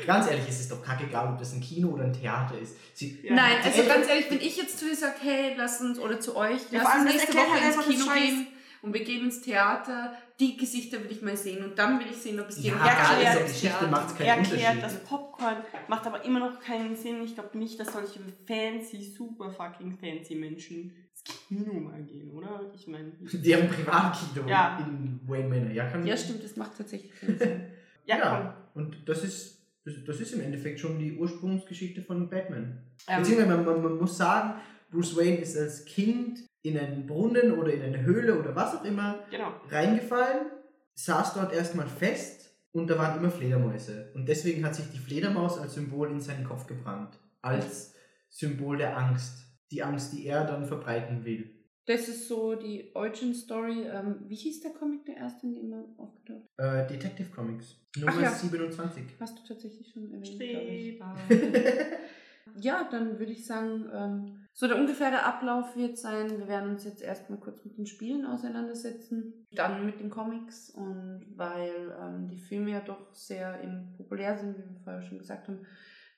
[0.06, 2.76] ganz ehrlich, es ist doch kackegal, ob das ein Kino oder ein Theater ist.
[2.94, 3.34] Sie, Ja.
[3.34, 6.18] Nein, also Eltern- ganz ehrlich, wenn ich jetzt zu dir sage, hey, lass uns, oder
[6.20, 8.46] zu euch, Ja, lass uns nächste Woche halt ins Kino gehen
[8.82, 12.16] und wir gehen ins Theater, die Gesichter will ich mal sehen und dann will ich
[12.16, 14.82] sehen, ob es dir ja, Ja, klar, ist das Geschichte macht es keinen Erklärt Unterschied.
[14.82, 15.56] das Popcorn,
[15.88, 17.22] macht aber immer noch keinen Sinn.
[17.22, 22.72] Ich glaube nicht, dass solche fancy, super fucking fancy Menschen ins Kino mal gehen, oder?
[22.74, 23.12] Ich meine.
[23.20, 24.78] Die haben Privatkino Ja.
[24.84, 25.70] in Wayne Manor.
[25.70, 27.60] Ja, kann Ja, stimmt, das macht tatsächlich keinen Sinn.
[28.06, 28.56] Ja, Ja.
[28.74, 32.82] Und das ist, das, ist im Endeffekt schon die Ursprungsgeschichte von Batman.
[33.08, 37.58] Ähm, Beziehungsweise man, man, man muss sagen, Bruce Wayne ist als Kind in einen Brunnen
[37.58, 39.52] oder in eine Höhle oder was auch immer genau.
[39.70, 40.46] reingefallen,
[40.94, 44.10] saß dort erstmal fest und da waren immer Fledermäuse.
[44.14, 47.18] Und deswegen hat sich die Fledermaus als Symbol in seinen Kopf gebrannt.
[47.42, 47.94] Als
[48.30, 49.44] Symbol der Angst.
[49.70, 51.50] Die Angst, die er dann verbreiten will.
[51.86, 53.86] Das ist so die Origin-Story.
[53.86, 57.76] Ähm, wie hieß der Comic, der erste, in dem er aufgetaucht Äh, Detective Comics.
[57.96, 58.30] Nummer ja.
[58.30, 59.04] 27.
[59.20, 61.02] Hast du tatsächlich schon erwähnt.
[62.60, 66.84] Ja, dann würde ich sagen, ähm, so der ungefähre Ablauf wird sein, wir werden uns
[66.84, 72.38] jetzt erstmal kurz mit den Spielen auseinandersetzen, dann mit den Comics und weil ähm, die
[72.38, 75.66] Filme ja doch sehr eben populär sind, wie wir vorher schon gesagt haben,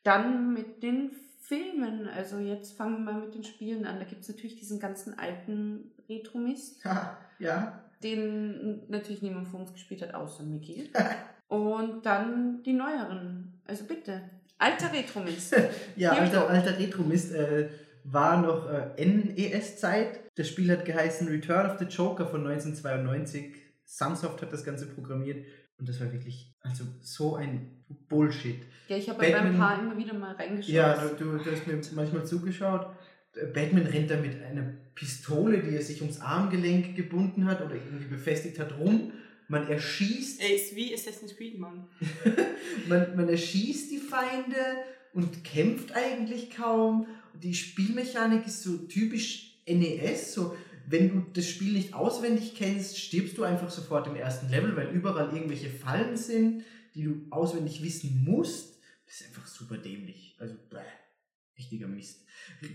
[0.03, 2.09] dann mit den Filmen.
[2.09, 3.99] Also jetzt fangen wir mal mit den Spielen an.
[3.99, 7.85] Da gibt es natürlich diesen ganzen alten Retro-Mist, Ha, ja.
[8.03, 10.91] den natürlich niemand von uns gespielt hat, außer Mickey.
[11.49, 13.61] Und dann die neueren.
[13.67, 14.21] Also bitte,
[14.59, 15.57] alter Retro-Mist.
[15.97, 17.69] Ja, alter, alter Retro-Mist äh,
[18.13, 20.21] war noch äh, NES-Zeit.
[20.37, 23.55] Das Spiel hat geheißen Return of the Joker von 1992.
[23.85, 25.45] Sunsoft hat das Ganze programmiert
[25.79, 28.63] und das war wirklich also so ein Bullshit.
[28.89, 30.75] Ja, ich habe ja beim Batman- Paar immer wieder mal reingeschaut.
[30.75, 32.87] Ja, du, du, du hast mir manchmal zugeschaut.
[33.35, 37.75] Äh, Batman rennt da mit einer Pistole, die er sich ums Armgelenk gebunden hat oder
[37.75, 39.13] irgendwie befestigt hat, rum.
[39.49, 41.89] Man erschießt Ey, ist wie Assassin's Creed, Mann.
[42.89, 44.57] man, man erschießt die Feinde
[45.13, 47.07] und kämpft eigentlich kaum.
[47.43, 50.35] Die Spielmechanik ist so typisch NES.
[50.35, 50.57] So,
[50.89, 54.91] wenn du das Spiel nicht auswendig kennst, stirbst du einfach sofort im ersten Level, weil
[54.91, 58.79] überall irgendwelche Fallen sind, die du auswendig wissen musst.
[59.07, 60.37] Das ist einfach super dämlich.
[60.39, 60.79] Also, bäh,
[61.59, 62.25] richtiger Mist.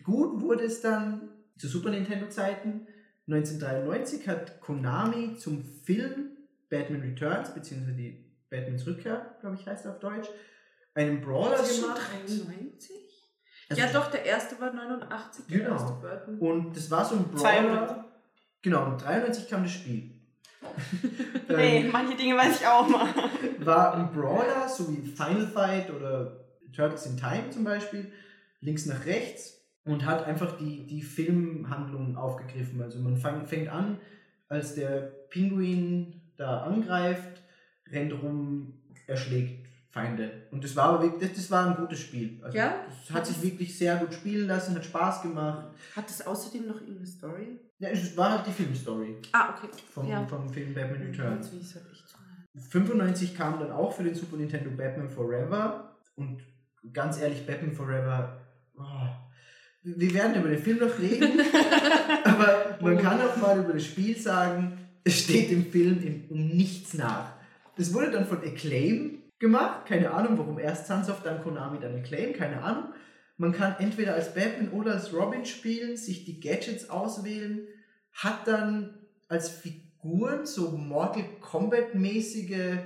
[0.03, 2.87] Gut wurde es dann zu Super Nintendo-Zeiten.
[3.27, 6.37] 1993 hat Konami zum Film
[6.69, 10.27] Batman Returns, beziehungsweise die Batmans Rückkehr, glaube ich, heißt er auf Deutsch,
[10.93, 12.01] einen Brawler gemacht.
[12.25, 13.10] 93?
[13.71, 15.45] Also ja, doch, der erste war 89.
[15.47, 16.03] Der Genau.
[16.39, 17.87] Und das war so ein Brawler.
[17.87, 17.97] 92.
[18.63, 20.11] Genau, und 93 kam das Spiel.
[21.47, 23.07] Hey, ähm, manche Dinge weiß ich auch mal.
[23.59, 28.11] war ein Brawler, so wie Final Fight oder Turtles in Time zum Beispiel,
[28.61, 32.81] links nach rechts und hat einfach die, die Filmhandlung aufgegriffen.
[32.81, 33.99] Also man fang, fängt an,
[34.47, 37.41] als der Pinguin da angreift,
[37.89, 39.60] rennt rum, erschlägt
[39.91, 40.47] Feinde.
[40.51, 42.39] Und das war aber wirklich, das, das war ein gutes Spiel.
[42.41, 42.85] Also Ja?
[42.87, 45.67] Das hat sich wirklich sehr gut spielen lassen, hat Spaß gemacht.
[45.95, 47.59] Hat es außerdem noch irgendeine Story?
[47.79, 49.67] Ja, es war halt die Filmstory Ah, okay.
[49.93, 50.25] vom, ja.
[50.25, 51.47] vom Film Batman Returns.
[51.47, 52.17] Jetzt will ich's halt echt so.
[52.69, 56.41] 95 kam dann auch für den Super Nintendo Batman Forever und
[56.93, 58.41] ganz ehrlich, Batman Forever,
[58.77, 59.07] oh,
[59.83, 61.39] wir werden über den Film noch reden,
[62.23, 66.93] aber man kann auch mal über das Spiel sagen, es steht im Film um nichts
[66.93, 67.33] nach.
[67.77, 72.31] Das wurde dann von Acclaim gemacht, keine Ahnung, warum erst Sunsoft, dann Konami, dann Acclaim,
[72.31, 72.93] keine Ahnung.
[73.35, 77.67] Man kann entweder als Batman oder als Robin spielen, sich die Gadgets auswählen,
[78.13, 82.77] hat dann als Figuren so Mortal Kombat-mäßige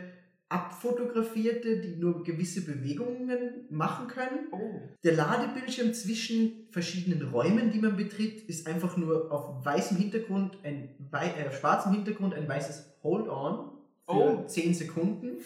[0.47, 4.47] abfotografierte, die nur gewisse Bewegungen machen können.
[4.51, 4.79] Oh.
[5.03, 10.95] Der Ladebildschirm zwischen verschiedenen Räumen, die man betritt, ist einfach nur auf weißem Hintergrund, ein
[11.11, 13.74] wei äh, auf schwarzem Hintergrund ein weißes Hold-on
[14.05, 14.45] für Oh.
[14.47, 15.37] 10 Sekunden.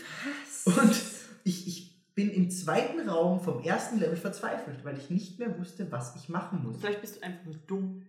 [0.65, 0.78] Was?
[0.78, 1.02] Und
[1.43, 5.89] ich, ich bin im zweiten Raum vom ersten Level verzweifelt, weil ich nicht mehr wusste,
[5.91, 6.78] was ich machen muss.
[6.82, 8.06] Vielleicht bist du einfach nur dumm.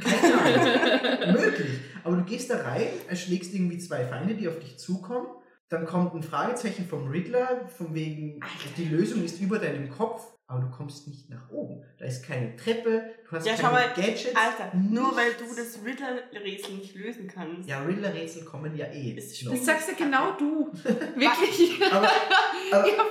[0.00, 1.32] Keine Ahnung.
[1.42, 1.80] Möglich.
[2.04, 5.26] Aber du gehst da rein, erschlägst irgendwie zwei Feinde, die auf dich zukommen.
[5.70, 8.40] Dann kommt ein Fragezeichen vom Riddler, von wegen,
[8.76, 11.84] die Lösung ist über deinem Kopf, aber du kommst nicht nach oben.
[11.96, 14.34] Da ist keine Treppe, du hast Ja, keine schau mal, Gadgets.
[14.34, 17.68] Alter, nur weil du das Riddler-Rätsel nicht lösen kannst.
[17.68, 19.12] Ja, Riddler-Rätsel kommen ja eh.
[19.12, 19.46] Ist.
[19.46, 20.72] Das sagst ja genau du.
[21.14, 21.80] Wirklich.
[21.92, 22.10] Aber,
[22.72, 23.04] aber Ja,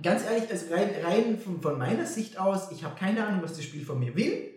[0.00, 3.54] ganz ehrlich, also rein, rein von, von meiner Sicht aus, ich habe keine Ahnung, was
[3.56, 4.54] das Spiel von mir will.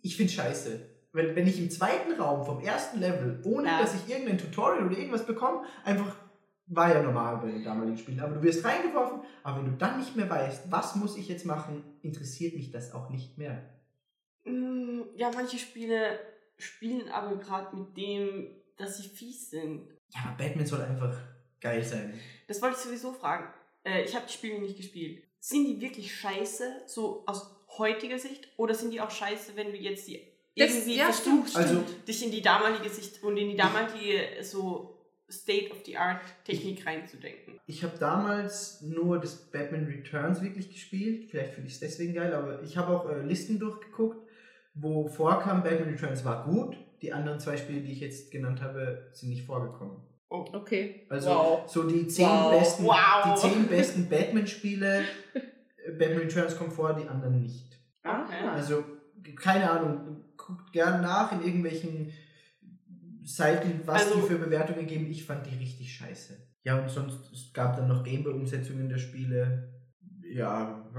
[0.00, 0.80] Ich finde scheiße.
[1.12, 3.80] Wenn, wenn ich im zweiten Raum vom ersten Level, ohne Ja.
[3.80, 6.14] dass ich irgendein Tutorial oder irgendwas bekomme, einfach
[6.66, 9.98] war ja normal bei den damaligen Spielen, aber du wirst reingeworfen, aber wenn du dann
[9.98, 13.60] nicht mehr weißt, was muss ich jetzt machen, interessiert mich das auch nicht mehr.
[14.44, 16.18] Mm, Ja, manche Spiele
[16.58, 18.46] spielen aber gerade mit dem,
[18.76, 19.88] dass sie fies sind.
[20.14, 21.16] Ja, aber Batman soll einfach
[21.60, 22.14] geil sein.
[22.46, 23.52] Das wollte ich sowieso fragen.
[23.84, 25.24] äh, ich habe die Spiele nicht gespielt.
[25.40, 28.48] Sind die wirklich scheiße, so aus heutiger Sicht?
[28.58, 30.20] Oder sind die auch scheiße, wenn du jetzt die
[30.60, 34.96] irgendwie ja, versuchst, stimmt, Also- dich in die damalige Sicht und in die damalige so
[35.30, 37.60] State-of-the-Art-Technik reinzudenken?
[37.66, 41.30] Ich habe damals nur das Batman Returns wirklich gespielt.
[41.30, 44.18] Vielleicht finde ich es deswegen geil, aber ich habe auch äh, Listen durchgeguckt,
[44.74, 46.76] wo vorkam, Batman Returns war gut.
[47.02, 49.96] Die anderen zwei Spiele, die ich jetzt genannt habe, sind nicht vorgekommen.
[50.28, 50.44] Oh.
[50.52, 51.06] Okay.
[51.08, 51.62] Also wow.
[51.70, 52.58] so die zehn Wow.
[52.58, 53.34] besten, Wow.
[53.34, 57.78] die zehn besten Batman-Spiele, äh, Batman Returns kommt vor, die anderen nicht.
[58.02, 58.52] Aha.
[58.52, 58.84] Also
[59.36, 60.24] keine Ahnung,
[60.56, 62.12] guckt gern nach in irgendwelchen
[63.24, 65.06] Seiten, was Also- die für Bewertungen geben.
[65.10, 66.36] Ich fand die richtig scheiße.
[66.64, 69.72] Ja, und sonst es gab dann noch Gameboy-Umsetzungen der Spiele.
[70.32, 70.90] Ja,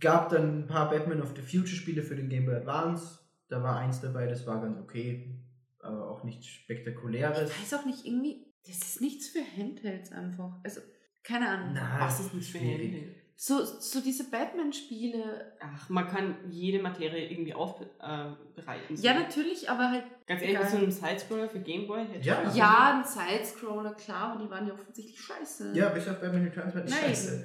[0.00, 3.18] gab dann ein paar Batman of the Future Spiele für den Game Boy Advance.
[3.48, 5.38] Da war eins dabei, das war ganz okay,
[5.78, 7.50] aber auch nichts Spektakuläres.
[7.50, 10.58] Ich weiß auch nicht, irgendwie, das ist nichts für Handhelds einfach.
[10.64, 10.80] Also,
[11.22, 11.70] keine Ahnung.
[11.74, 13.16] Na, Was ist nicht für schwierig.
[13.36, 15.52] So, so diese Batman-Spiele.
[15.60, 18.96] Ach, man kann jede Materie irgendwie aufbereiten.
[18.96, 20.04] Ja, natürlich, aber halt.
[20.26, 22.42] Ganz ehrlich, so einem Sidescroller für Gameboy hätte Ja.
[22.48, 25.72] ich- Ja, ein Sidescroller, klar, aber die waren ja offensichtlich scheiße.
[25.74, 27.00] Ja, bis auf Batman Returns war die Nein.
[27.06, 27.44] scheiße.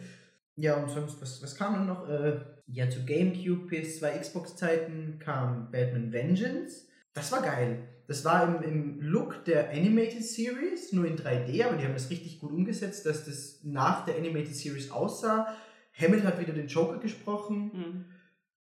[0.58, 2.08] Ja, und sonst, was, was kam dann noch?
[2.08, 6.86] Äh, ja, zu GameCube, PS2, Xbox-Zeiten kam Batman Vengeance.
[7.14, 7.88] Das war geil.
[8.08, 12.10] Das war im, im Look der Animated Series, nur in 3D, aber die haben das
[12.10, 15.56] richtig gut umgesetzt, dass das nach der Animated Series aussah.
[16.00, 18.06] Hammett hat wieder den Joker gesprochen, Hm.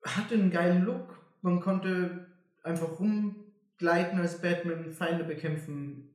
[0.05, 1.19] hatte einen geilen Look.
[1.43, 2.27] Man konnte
[2.63, 6.11] einfach rumgleiten als Batman, Feinde bekämpfen.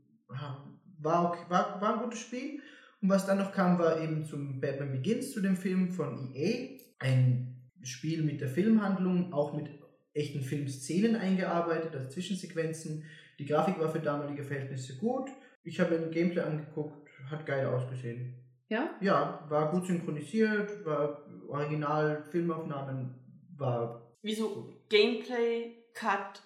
[1.00, 2.60] War, okay, war, war ein gutes Spiel.
[3.02, 6.80] Und was dann noch kam, war eben zum Batman Begins, zu dem Film von EA.
[7.00, 9.70] Ein Spiel mit der Filmhandlung, auch mit
[10.13, 13.04] echten Filmszenen eingearbeitet, also Zwischensequenzen.
[13.38, 15.30] Die Grafik war für damalige Verhältnisse gut.
[15.63, 18.36] Ich habe mir ein Gameplay angeguckt, hat geil ausgesehen.
[18.69, 18.95] Ja?
[19.01, 23.15] Ja, war gut synchronisiert, war original Filmaufnahmen,
[23.56, 26.41] war Wieso Gameplay, Cut,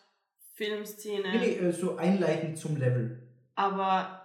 [0.53, 3.27] Filmszene, nee, nee, äh, so einleitend zum Level.
[3.55, 4.17] aber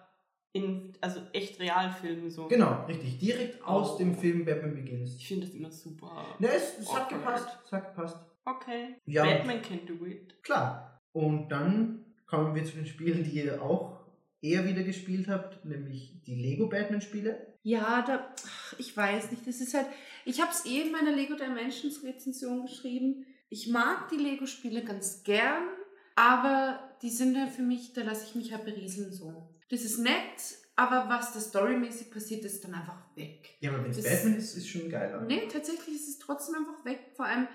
[0.52, 2.48] in, also echt Realfilme so.
[2.48, 3.18] Genau, richtig.
[3.18, 3.98] Direkt aus Oh.
[3.98, 5.16] dem Film Batman Begins.
[5.16, 6.24] Ich finde das immer super.
[6.38, 7.46] Ne, es, es hat gepasst.
[7.66, 8.16] Es hat gepasst.
[8.46, 8.94] Okay.
[9.04, 9.24] Ja.
[9.24, 10.42] Batman can do it.
[10.42, 10.98] Klar.
[11.12, 14.00] Und dann kommen wir zu den Spielen, die ihr auch
[14.40, 17.55] eher wieder gespielt habt, nämlich die Lego Batman Spiele.
[17.66, 18.32] Ja, da,
[18.78, 19.44] ich weiß nicht.
[19.44, 19.88] Das ist halt,
[20.24, 23.26] ich habe es eh in meiner Lego Dimensions Rezension geschrieben.
[23.48, 25.64] Ich mag die Lego-Spiele ganz gern,
[26.14, 29.48] aber die sind halt für mich, da lasse ich mich halt berieseln so.
[29.68, 30.14] Das ist nett,
[30.76, 33.56] aber was da storymäßig passiert, ist dann einfach weg.
[33.58, 35.22] Ja, aber wenn es Das- Batman ist, ist schon geiler.
[35.22, 37.00] Nee, tatsächlich ist es trotzdem einfach weg.
[37.16, 37.48] Vor allem,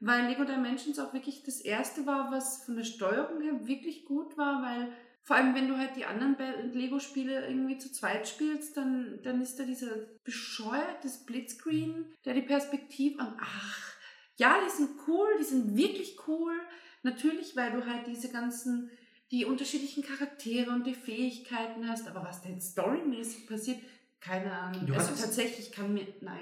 [0.00, 4.38] weil Lego Dimensions auch wirklich das erste war, was von der Steuerung her wirklich gut
[4.38, 4.88] war, weil
[5.28, 6.36] vor allem, wenn du halt die anderen
[6.72, 9.90] Lego-Spiele irgendwie zu zweit spielst, dann, dann ist da dieser
[10.24, 13.36] bescheuerte Splitscreen, der die Perspektive an.
[13.38, 13.92] Ach,
[14.36, 16.54] ja, die sind cool, die sind wirklich cool.
[17.02, 18.90] Natürlich, weil du halt diese ganzen,
[19.30, 23.80] die unterschiedlichen Charaktere und die Fähigkeiten hast, aber was jetzt storymäßig passiert,
[24.20, 24.86] keine Ahnung.
[24.86, 26.06] Du also tatsächlich kann mir.
[26.22, 26.40] Nein.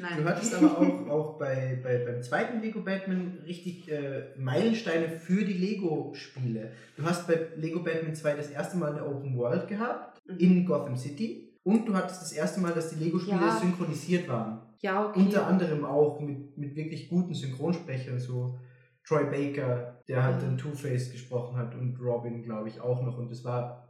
[0.00, 0.18] Nein.
[0.18, 5.44] Du hattest aber auch, auch bei, bei, beim zweiten Lego Batman richtig äh, Meilensteine für
[5.44, 6.72] die Lego-Spiele.
[6.96, 10.36] Du hast bei Lego Batman 2 das erste Mal eine Open World gehabt Mhm.
[10.38, 13.58] in Gotham City und du hattest das erste Mal, dass die Lego-Spiele Ja.
[13.58, 14.60] synchronisiert waren.
[14.80, 15.18] Ja, okay.
[15.20, 18.58] Unter anderem auch mit, mit wirklich guten Synchronsprechern, so
[19.04, 23.18] Troy Baker, der halt den Two-Face gesprochen hat und Robin, glaube ich, auch noch.
[23.18, 23.88] Und das war,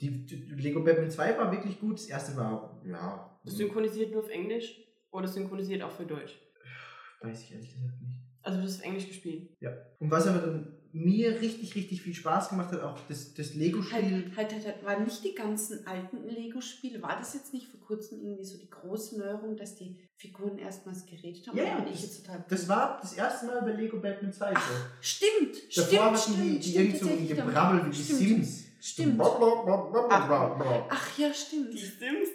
[0.00, 4.28] die, die Lego Batman 2 war wirklich gut, das erste war, ja, Synchronisiert nur auf
[4.30, 4.78] Englisch
[5.12, 6.34] oder synchronisiert auch für Deutsch?
[7.20, 8.18] weiß ich ehrlich gesagt nicht.
[8.42, 9.48] Also du hast Englisch gespielt.
[10.00, 13.94] Und was aber dann mir richtig, richtig viel Spaß gemacht hat, auch das, das Lego-Spiel.
[13.94, 17.80] Halt, halt, halt, halt, waren nicht die ganzen alten Lego-Spiele, war das jetzt nicht vor
[17.80, 21.56] kurzem irgendwie so die große Neuerung, dass die Figuren erstmals geredet haben?
[21.56, 24.52] Ja, ja, ich das- jetzt total Das war das erste Mal bei Lego Batman 2
[24.52, 24.60] so.
[25.00, 28.18] Stimmt, Davor stimmt, hatten stimmt, die, die stimmt, irgend so ein Gebrabbel wie die stimmt,
[28.18, 28.64] Sims.
[28.80, 29.16] Stimmt.
[29.16, 30.86] Bla.
[30.90, 31.72] Ach ja, stimmt.
[31.72, 32.28] Die Sims?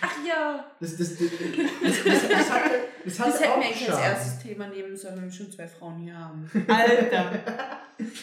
[0.00, 0.64] Ach ja.
[0.80, 2.70] Das, das, das, das, das, das hatte,
[3.04, 5.50] das hatte Das hätten auch wir eigentlich als erstes Thema nehmen sollen, wenn wir schon
[5.50, 6.50] zwei Frauen hier haben.
[6.68, 7.40] Alter.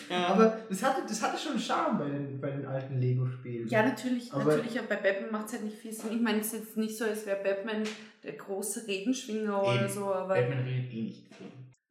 [0.10, 0.28] Ja.
[0.28, 3.67] Aber das hatte, das hatte schon Charme bei den, bei den alten Lego-Spielen.
[3.69, 6.12] Ja, natürlich, Aber- natürlich, aber bei Batman macht es halt nicht viel Sinn.
[6.13, 7.83] Ich meine, es ist jetzt nicht so, als wäre Batman
[8.23, 9.90] der große Redenschwinger oder Eben.
[9.94, 10.35] so, aber.
[10.35, 11.25] Batman redet eh nicht.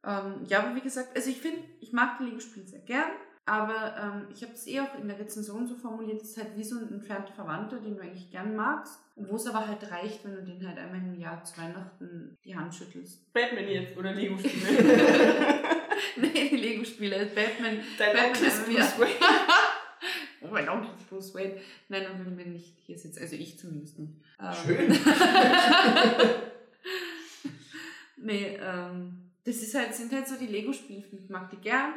[0.07, 3.11] Ähm, ja, aber wie gesagt, also ich finde, ich mag die Lego-Spiele sehr gern,
[3.47, 6.57] aber ähm, ich habe es eh auch in der Rezension so formuliert, es ist halt
[6.57, 9.91] wie so ein entfernter Verwandter, den du eigentlich gern magst, und wo es aber halt
[9.91, 13.33] reicht, wenn du den halt einmal im Jahr zu Weihnachten die Hand schüttelst.
[13.33, 15.61] Batman jetzt oder Lego-Spiele?
[16.17, 17.81] nee, die Lego-Spiele, Batman.
[17.99, 18.99] Dein Batman Onkel ist Bruce.
[18.99, 19.15] Wayne.
[20.51, 21.57] mein Onkel ist Bruce Wayne.
[21.89, 23.21] Nein, würden wir nicht hier sitzen.
[23.21, 24.15] Also ich zumindest nicht.
[24.41, 24.89] Ähm, Schön.
[28.17, 31.05] nee, ähm, das ist halt, sind halt so die Lego-Spiele.
[31.13, 31.95] Ich mag die gern,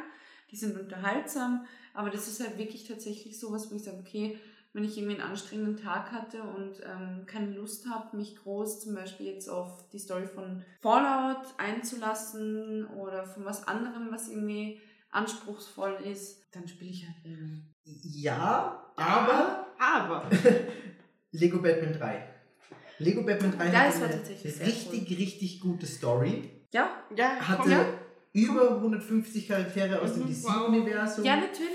[0.54, 4.38] die sind unterhaltsam, aber das ist halt wirklich tatsächlich sowas, wo ich sage, okay,
[4.72, 8.94] wenn ich irgendwie einen anstrengenden Tag hatte und ähm, keine Lust habe, mich groß zum
[8.94, 14.80] Beispiel jetzt auf die Story von Fallout einzulassen oder von was anderem, was irgendwie
[15.10, 17.62] anspruchsvoll ist, dann spiele ich halt Lego.
[17.84, 20.30] Ja, aber Aber.
[21.32, 22.28] Lego Batman 3.
[23.00, 26.64] Lego Batman 3 Das hatte war eine richtig, richtig gute Story.
[26.72, 27.86] Ja, Ja, Hatte komm, ja.
[28.34, 31.24] Über 150 Charaktere aus dem Mhm, DC-Universum.
[31.24, 31.70] ja, natürlich.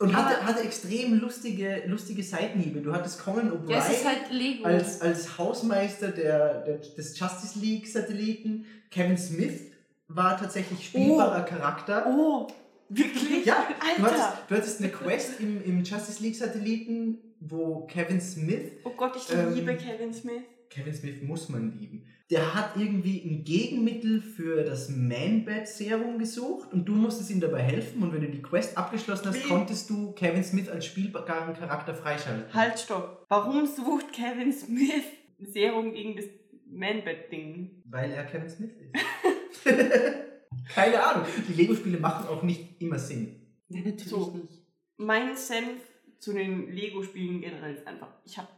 [0.00, 2.80] Und hatte, hatte extrem lustige, lustige Seitenhiebe.
[2.80, 4.64] Du hattest Conan Ja, O'Brien halt Lego.
[4.64, 8.64] als, als Hausmeister der, der, des Justice League-Satelliten.
[8.90, 9.60] Kevin Smith
[10.08, 12.06] war tatsächlich spielbarer Charakter.
[12.08, 12.48] Oh,
[12.88, 13.44] wirklich?
[13.44, 13.66] Ja,
[13.98, 14.38] du hattest, Alter.
[14.48, 19.52] du hattest eine Quest im, im Justice League-Satelliten, wo Kevin Smith Oh Gott, ich Ähm,
[19.54, 20.42] liebe Kevin Smith.
[20.70, 22.06] Kevin Smith muss man lieben.
[22.30, 28.02] Der hat irgendwie ein Gegenmittel für das Man-Bat-Serum gesucht und du musstest ihm dabei helfen
[28.02, 29.48] und wenn du die Quest abgeschlossen hast, Wie?
[29.48, 32.52] konntest du Kevin Smith als spielbaren Charakter freischalten.
[32.54, 33.26] Halt, stopp.
[33.28, 35.04] Warum sucht Kevin Smith
[35.40, 36.26] ein Serum gegen das
[36.70, 37.82] Man-Bat-Ding?
[37.86, 39.64] Weil er Kevin Smith ist.
[40.74, 41.26] Keine Ahnung.
[41.48, 43.40] Die Lego-Spiele machen auch nicht immer Sinn.
[43.68, 44.30] Nein, natürlich So.
[44.36, 44.64] nicht.
[44.98, 45.80] Mein Senf
[46.18, 48.48] zu den Lego-Spielen generell ist einfach, ich habe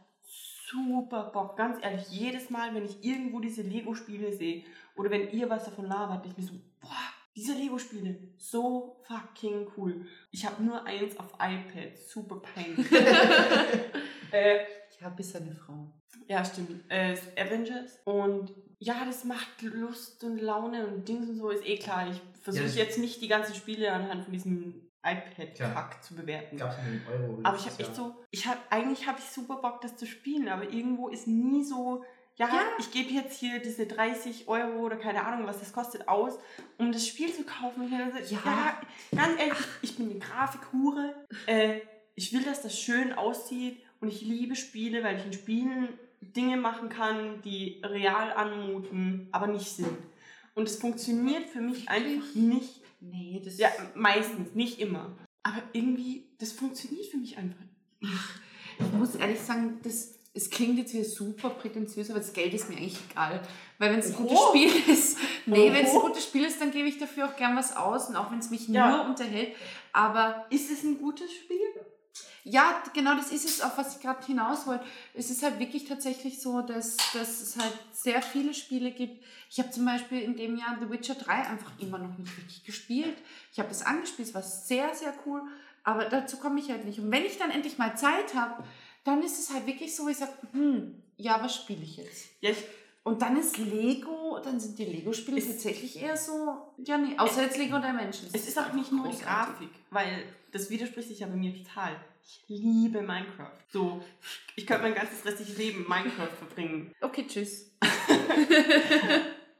[0.73, 1.55] super Bock.
[1.57, 4.63] Ganz ehrlich, jedes Mal, wenn ich irgendwo diese Lego-Spiele sehe
[4.95, 6.89] oder wenn ihr was davon labert, ich mir so, boah,
[7.35, 10.05] diese Lego-Spiele, so fucking cool.
[10.31, 12.91] Ich habe nur eins auf iPad, super peinlich.
[14.31, 14.59] äh,
[14.95, 15.87] Ich habe bis eine Frau.
[16.27, 16.89] Ja, stimmt.
[16.89, 17.99] Äh, ist Avengers.
[18.05, 22.09] Und ja, das macht Lust und Laune und Dings und so, ist eh klar.
[22.09, 26.57] Ich versuche Ja, jetzt nicht die ganzen Spiele anhand von diesem IPad-Kack zu bewerten.
[26.57, 27.39] Gab's einen Euro.
[27.43, 30.47] Aber ich habe echt so, ich habe eigentlich habe ich super Bock, das zu spielen,
[30.47, 32.03] aber irgendwo ist nie so,
[32.35, 32.61] ja, Ja.
[32.79, 36.39] ich gebe jetzt hier diese 30 Euro oder keine Ahnung, was das kostet, aus,
[36.77, 37.91] um das Spiel zu kaufen.
[37.91, 38.09] Ja.
[38.29, 38.81] ja,
[39.15, 41.13] ganz ehrlich, ich bin eine Grafikhure.
[41.45, 41.81] Äh,
[42.15, 45.89] ich will, dass das schön aussieht und ich liebe Spiele, weil ich in Spielen
[46.21, 49.97] Dinge machen kann, die real anmuten, aber nicht sind.
[50.55, 52.81] Und es funktioniert für mich einfach nicht.
[53.03, 55.17] Nee, das Ja, meistens, nicht immer.
[55.43, 57.63] Aber irgendwie, das funktioniert für mich einfach.
[57.99, 62.69] Ich muss ehrlich sagen, das, es klingt jetzt wieder super prätentiös, aber das Geld ist
[62.69, 63.41] mir eigentlich egal.
[63.77, 64.39] Weil wenn es ein gutes.
[64.49, 67.55] Spiel ist, nee, wenn es ein gutes Spiel ist, dann gebe ich dafür auch gern
[67.55, 68.89] was aus und auch wenn es mich Ja.
[68.97, 69.55] nur unterhält.
[69.91, 71.59] Aber Ist es ein gutes Spiel?
[72.43, 74.83] Ja, genau das ist es, auf was ich gerade hinaus wollte.
[75.13, 79.23] Es ist halt wirklich tatsächlich so, dass, dass es halt sehr viele Spiele gibt.
[79.49, 82.65] Ich habe zum Beispiel in dem Jahr The Witcher 3 einfach immer noch nicht richtig
[82.65, 83.17] gespielt.
[83.51, 85.41] Ich habe das angespielt, es war sehr, sehr cool,
[85.83, 86.99] aber dazu komme ich halt nicht.
[86.99, 88.63] Und wenn ich dann endlich mal Zeit habe,
[89.03, 92.25] dann ist es halt wirklich so, ich sage, hm, ja, was spiele ich jetzt?
[92.41, 92.57] Ja, ich,
[93.03, 97.43] Und dann ist Lego, dann sind die Lego-Spiele Es- tatsächlich eher so, ja, nee, außer
[97.43, 98.29] jetzt Lego Dimensions.
[98.33, 99.17] es ist auch nicht nur die.
[99.17, 100.23] Grafik, weil
[100.53, 101.95] das widerspricht sich ja bei mir total.
[102.23, 103.57] Ich liebe Minecraft.
[103.69, 104.01] So,
[104.55, 106.93] ich könnte mein ganzes restliches Leben in Minecraft verbringen.
[107.01, 107.71] Okay, tschüss.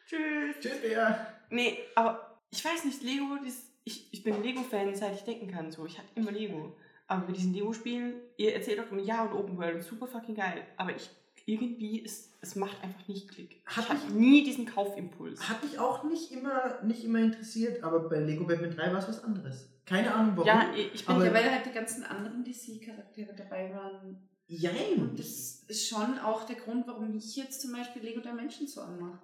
[0.08, 0.56] Tschüss.
[0.62, 1.28] Tschüss, Bea.
[1.50, 5.72] Nee, aber ich weiß nicht, Lego, das, ich, ich bin Lego-Fan, seit ich denken kann.
[5.72, 6.76] So, ich hatte immer Lego.
[7.08, 10.66] Aber bei diesen Lego-Spielen, ihr erzählt doch immer, ja, und Open World, super fucking geil.
[10.78, 11.10] Aber ich,
[11.46, 13.62] irgendwie, ist, es macht einfach nicht Klick.
[13.66, 15.50] Hat ich hatte nie diesen Kaufimpuls.
[15.50, 19.08] Hat mich auch nicht immer, nicht immer interessiert, aber bei Lego Batman 3 war es
[19.08, 19.68] was anderes.
[19.94, 20.48] Keine Ahnung warum.
[20.48, 24.30] Ja, ich bin ja, weil halt die ganzen anderen DC-Charaktere dabei waren.
[24.48, 24.98] Jein.
[24.98, 28.82] Und das ist schon auch der Grund, warum ich jetzt zum Beispiel Lego Dimensions so
[28.82, 29.22] anmache.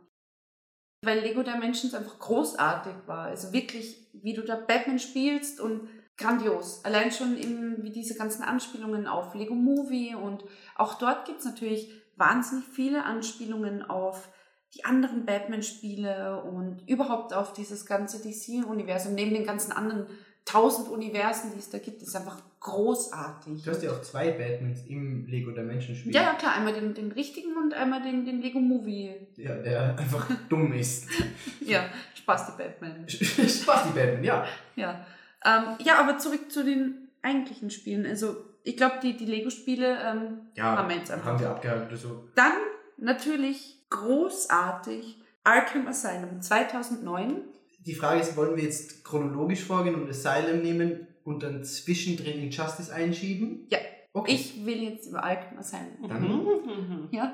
[1.03, 3.25] Weil Lego Dimensions einfach großartig war.
[3.25, 6.83] Also wirklich, wie du da Batman spielst und grandios.
[6.85, 10.43] Allein schon in, wie diese ganzen Anspielungen auf Lego Movie und
[10.75, 14.29] auch dort gibt es natürlich wahnsinnig viele Anspielungen auf
[14.75, 20.07] die anderen Batman-Spiele und überhaupt auf dieses ganze DC-Universum, neben den ganzen anderen
[20.45, 23.63] tausend Universen, die es da gibt, ist einfach großartig.
[23.63, 26.13] Du hast ja auch zwei Batmans im Lego Dimension Spiel.
[26.13, 29.15] Ja, ja, klar, einmal den, den richtigen und einmal den, den Lego Movie.
[29.35, 31.07] Ja, der einfach dumm ist.
[31.61, 31.85] Ja,
[32.15, 33.05] Spaß die Batman.
[33.07, 34.45] Spaß, die Batman, ja.
[34.75, 35.05] Ja.
[35.45, 38.05] Ähm, ja, aber zurück zu den eigentlichen Spielen.
[38.07, 41.27] Also, ich glaube, die, die Lego-Spiele ähm, Ja, haben wir jetzt einfach.
[41.27, 41.91] haben wir abgehakt.
[41.91, 42.53] Also, Dann
[42.97, 47.41] natürlich großartig Arkham Asylum 2009.
[47.85, 52.89] die Frage ist, wollen wir jetzt chronologisch vorgehen und Asylum nehmen und dann zwischendrin Injustice
[52.89, 53.67] einschieben?
[53.71, 53.77] Ja.
[54.13, 54.33] Okay.
[54.33, 56.07] Ich will jetzt über Arkham Asylum.
[56.07, 57.07] Dann- Mhm.
[57.11, 57.33] Ja.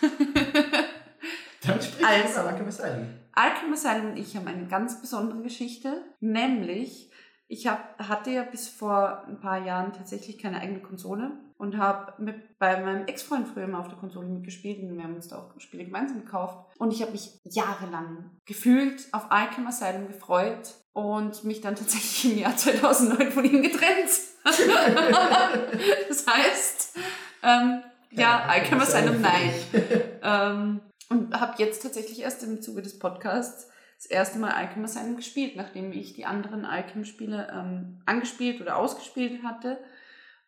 [1.66, 2.40] Dann sprich Also.
[2.40, 3.06] über Arkham Asylum.
[3.32, 7.10] Arkham Asylum und ich haben eine ganz besondere Geschichte, nämlich
[7.48, 12.12] Ich hab, hatte ja bis vor ein paar Jahren tatsächlich keine eigene Konsole und habe
[12.58, 15.60] bei meinem Ex-Freund früher mal auf der Konsole mitgespielt und wir haben uns da auch
[15.60, 16.58] Spiele gemeinsam gekauft.
[16.78, 22.38] Und ich habe mich jahrelang gefühlt auf Arkham Asylum gefreut und mich dann tatsächlich im
[22.38, 24.10] Jahr 2009 von ihm getrennt.
[26.08, 26.98] das heißt,
[27.42, 29.52] ähm, ja, Arkham Asylum nein.
[30.28, 35.16] Ähm, und habe jetzt tatsächlich erst im Zuge des Podcasts das erste Mal Arkham Asylum
[35.16, 39.78] gespielt, nachdem ich die anderen Arkham-Spiele ähm, angespielt oder ausgespielt hatte.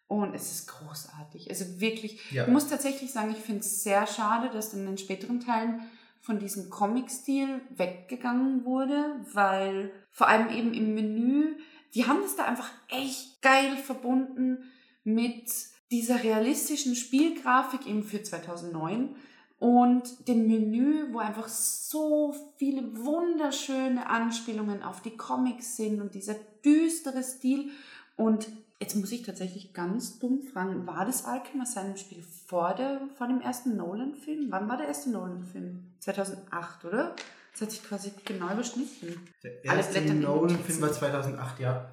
[0.07, 1.51] Und es ist großartig.
[1.51, 2.45] Also wirklich, Ja.
[2.45, 5.81] ich muss tatsächlich sagen, ich finde es sehr schade, dass in den späteren Teilen
[6.21, 11.57] von diesem Comic-Stil weggegangen wurde, weil vor allem eben im Menü,
[11.95, 14.71] die haben das da einfach echt geil verbunden
[15.05, 15.51] mit
[15.91, 19.17] dieser realistischen Spielgrafik eben für 2009
[19.59, 26.37] und dem Menü, wo einfach so viele wunderschöne Anspielungen auf die Comics sind und dieser
[26.65, 27.71] düstere Stil.
[28.17, 28.49] Und
[28.81, 33.27] jetzt muss ich tatsächlich ganz dumm fragen, war das Arkham Asylum Spiel vor, der, vor
[33.27, 34.47] dem ersten Nolan-Film?
[34.51, 35.93] Wann war der erste Nolan-Film?
[35.99, 37.17] 2008, oder?
[37.53, 39.21] Das hat sich quasi genau überschnitten.
[39.43, 41.01] Der erste Nolan-Film war Notizen.
[41.01, 41.91] 2008, ja.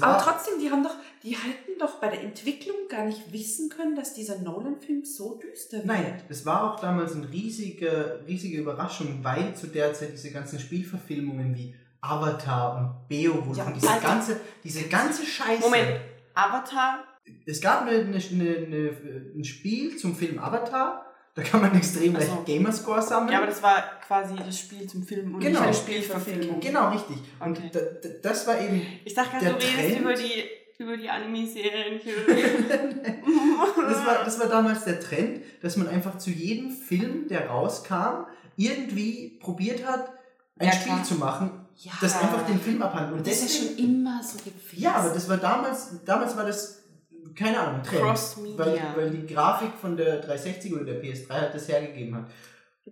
[0.00, 3.96] Aber trotzdem, die haben doch, die hätten doch bei der Entwicklung gar nicht wissen können,
[3.96, 5.86] dass dieser Nolan-Film so düster wird.
[5.86, 10.58] Nein, das war auch damals eine riesige, riesige Überraschung, weil zu der Zeit diese ganzen
[10.58, 14.06] Spielverfilmungen wie Avatar und Beowulf Ja, und diese Alter.
[14.06, 15.60] ganze, diese ganze Scheiße.
[15.62, 16.00] Moment,
[16.34, 17.04] Avatar,
[17.46, 18.96] Es gab eine, eine, eine,
[19.36, 22.32] ein Spiel zum Film Avatar, da kann man extrem Ach so.
[22.34, 23.32] leicht Gamerscore sammeln.
[23.32, 25.60] ja, aber das war quasi das Spiel zum Film und Genau.
[25.60, 26.60] nicht eine Spielverfilmung.
[26.60, 27.16] genau, richtig.
[27.40, 27.70] Und Okay.
[27.72, 30.44] da, da, das war eben Ich dachte gerade, du redest Trend- über die,
[30.78, 32.00] über die Anime-Serien.
[33.88, 38.26] das war, das war damals der Trend, dass man einfach zu jedem Film, der rauskam,
[38.56, 40.10] irgendwie probiert hat,
[40.58, 41.04] ein Ja, Spiel klar.
[41.04, 43.18] zu machen, Ja, das einfach den Film abhandelt.
[43.18, 44.60] Und das ist ja deswegen- schon immer so gewesen.
[44.82, 46.81] Ja, aber das war damals, damals war das,
[47.34, 48.02] keine Ahnung, Trend.
[48.02, 48.58] Cross-Media.
[48.58, 52.30] Weil, weil die Grafik von der 360 oder der PS3 halt das hergegeben hat.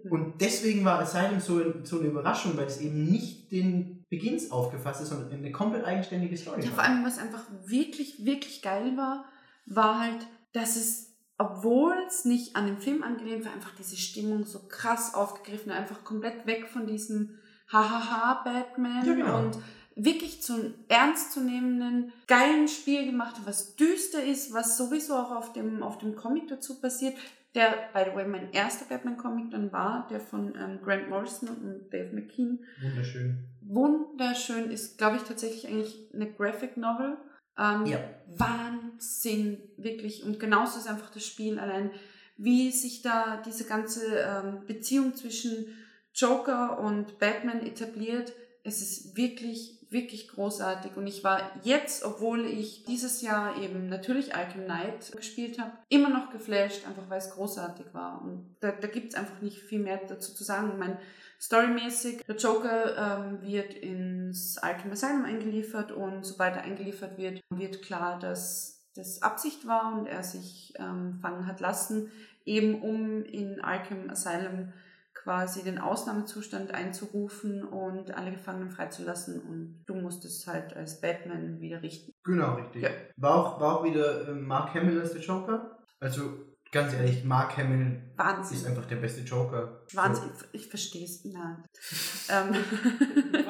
[0.09, 5.03] Und deswegen war Asylum so, so eine Überraschung, weil es eben nicht den Begins aufgefasst
[5.03, 9.25] ist, sondern eine komplett eigenständige Story Ja, vor allem, was einfach wirklich, wirklich geil war,
[9.67, 14.45] war halt, dass es, obwohl es nicht an den Film angelehnt war, einfach diese Stimmung
[14.45, 17.39] so krass aufgegriffen, einfach komplett weg von diesem
[17.73, 19.39] Hahaha-Batman Ja, genau.
[19.39, 19.59] und
[20.05, 25.83] wirklich zu einem ernstzunehmenden, geilen Spiel gemacht, was düster ist, was sowieso auch auf dem,
[25.83, 27.17] auf dem Comic dazu passiert.
[27.55, 31.91] Der, by the way, mein erster Batman-Comic dann war, der von ähm, Grant Morrison und
[31.93, 33.45] Dave McKean Wunderschön.
[33.61, 37.17] wunderschön ist, glaube ich, tatsächlich eigentlich eine Graphic Novel.
[37.59, 37.99] Ähm, Ja.
[38.37, 40.23] Wahnsinn, wirklich.
[40.25, 41.91] Und genauso ist einfach das Spiel allein,
[42.37, 45.67] wie sich da diese ganze ähm, Beziehung zwischen
[46.15, 48.33] Joker und Batman etabliert.
[48.63, 50.97] Es ist wirklich, wirklich großartig.
[50.97, 56.09] Und ich war jetzt, obwohl ich dieses Jahr eben natürlich Arkham Knight gespielt habe, immer
[56.09, 58.23] noch geflasht, einfach weil es großartig war.
[58.23, 60.71] Und da, da gibt es einfach nicht viel mehr dazu zu sagen.
[60.73, 60.99] Ich meine,
[61.41, 67.81] Storymäßig, der Joker ähm, wird ins Arkham Asylum eingeliefert und sobald er eingeliefert wird, wird
[67.81, 72.11] klar, dass das Absicht war und er sich ähm, fangen hat lassen,
[72.45, 74.75] eben um in Arkham Asylum
[75.23, 81.83] quasi den Ausnahmezustand einzurufen und alle Gefangenen freizulassen und du musstest halt als Batman wieder
[81.83, 82.13] richten.
[82.25, 82.83] Genau, richtig.
[82.85, 82.91] Ja.
[83.17, 85.79] War, auch, war auch wieder äh, Mark Hamill als der Joker.
[86.01, 86.39] Also,
[86.73, 88.67] ganz ehrlich, Mark Hamill ist Wahnsinn.
[88.69, 89.83] einfach der beste Joker.
[89.93, 90.31] Wahnsinn.
[90.53, 91.23] Ich verstehe es.
[91.27, 91.65] Nein.
[92.31, 92.55] ähm,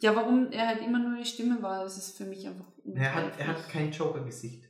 [0.00, 2.92] ja, warum er halt immer nur die Stimme war, das ist für mich einfach So.
[2.94, 4.64] Er, hat, er hat kein Joker-Gesicht.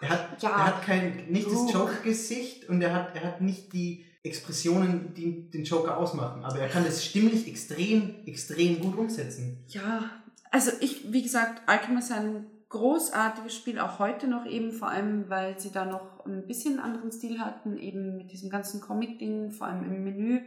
[0.00, 0.48] Er hat, Ja.
[0.50, 1.70] er hat kein, nicht das.
[1.72, 6.44] Joker-Gesicht und er hat, er hat nicht die Expressionen, die den Joker ausmachen.
[6.44, 9.62] Aber er kann das stimmlich extrem, extrem gut umsetzen.
[9.68, 10.10] Ja,
[10.50, 15.28] also ich, wie gesagt, Arkham ist ein großartiges Spiel, auch heute noch eben, vor allem,
[15.28, 19.66] weil sie da noch ein bisschen anderen Stil hatten, eben mit diesem ganzen Comic-Ding, vor
[19.66, 20.40] allem im Menü,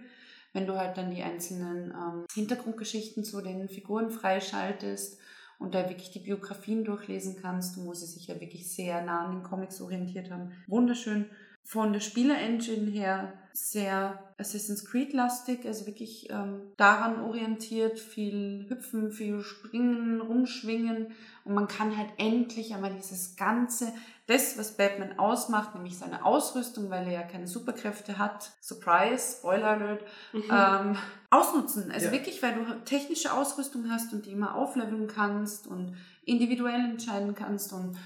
[0.54, 5.20] wenn du halt dann die einzelnen ähm, Hintergrundgeschichten zu den Figuren freischaltest
[5.60, 9.32] und da wirklich die Biografien durchlesen kannst, wo sie sich ja wirklich sehr nah an
[9.38, 10.52] den Comics orientiert haben.
[10.68, 11.28] Wunderschön.
[11.70, 19.42] Von der Spieler-Engine her sehr Assassin's Creed-lastig, also wirklich ähm, daran orientiert, viel hüpfen, viel
[19.42, 21.08] springen, rumschwingen
[21.44, 23.92] und man kann halt endlich einmal dieses ganze,
[24.28, 29.68] das, was Batman ausmacht, nämlich seine Ausrüstung, weil er ja keine Superkräfte hat, Surprise, Spoiler
[29.68, 30.04] Alert,
[30.34, 30.96] ähm,
[31.32, 31.92] ausnutzen.
[31.92, 32.12] Also Ja.
[32.14, 37.74] wirklich, weil du technische Ausrüstung hast und die immer aufleveln kannst und individuell entscheiden kannst
[37.74, 37.98] und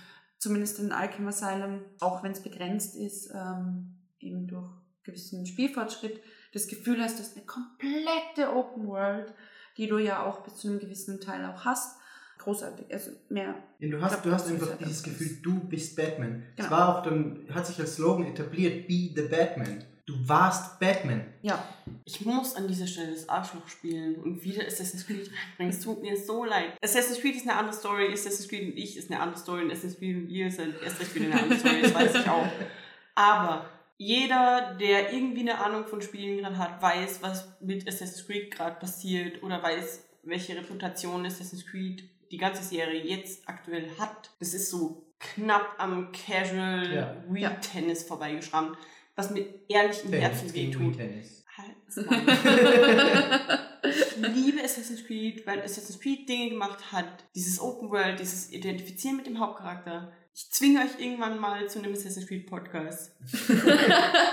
[0.41, 4.69] zumindest in Arkham Asylum, auch wenn es begrenzt ist, ähm, eben durch
[5.03, 6.19] gewissen Spielfortschritt,
[6.53, 9.33] das Gefühl hast, du hast eine komplette Open World,
[9.77, 11.97] die du ja auch bis zu einem gewissen Teil auch hast.
[12.39, 12.91] großartig.
[12.91, 13.53] Also mehr.
[13.77, 16.41] Ja, du hast, du hast einfach dieses Gefühl, du bist Batman.
[16.57, 16.71] Es Genau.
[16.75, 19.83] war auch dann, hat sich als Slogan etabliert, be the Batman.
[20.06, 21.26] Du warst Batman.
[21.41, 21.64] Ja,
[22.06, 25.74] Ich muss an dieser Stelle das Arschloch spielen und wieder Assassin's Creed reinbringen.
[25.74, 26.74] Es tut mir so leid.
[26.84, 29.72] Assassin's Creed ist eine andere Story, Assassin's Creed und ich ist eine andere Story und
[29.72, 32.47] Assassin's Creed und ihr seid erst recht wieder eine andere Story, das weiß ich auch.
[33.16, 38.52] Aber jeder, der irgendwie eine Ahnung von Spielen gerade hat, weiß, was mit Assassin's Creed
[38.52, 44.32] gerade passiert oder weiß, welche Reputation Assassin's Creed die ganze Serie jetzt aktuell hat.
[44.39, 47.16] Das ist so knapp am Casual Ja.
[47.30, 47.49] Wii Ja.
[47.52, 48.76] Tennis vorbeigeschrammt,
[49.16, 50.97] was mir ehrlich im Herzen wehtut.
[50.97, 51.22] Maul.
[53.84, 57.26] Ich liebe Assassin's Creed, weil Assassin's Creed Dinge gemacht hat.
[57.36, 60.12] Dieses Open World, dieses Identifizieren mit dem Hauptcharakter.
[60.34, 63.12] Ich zwinge euch irgendwann mal zu einem Assassin's Creed Podcast.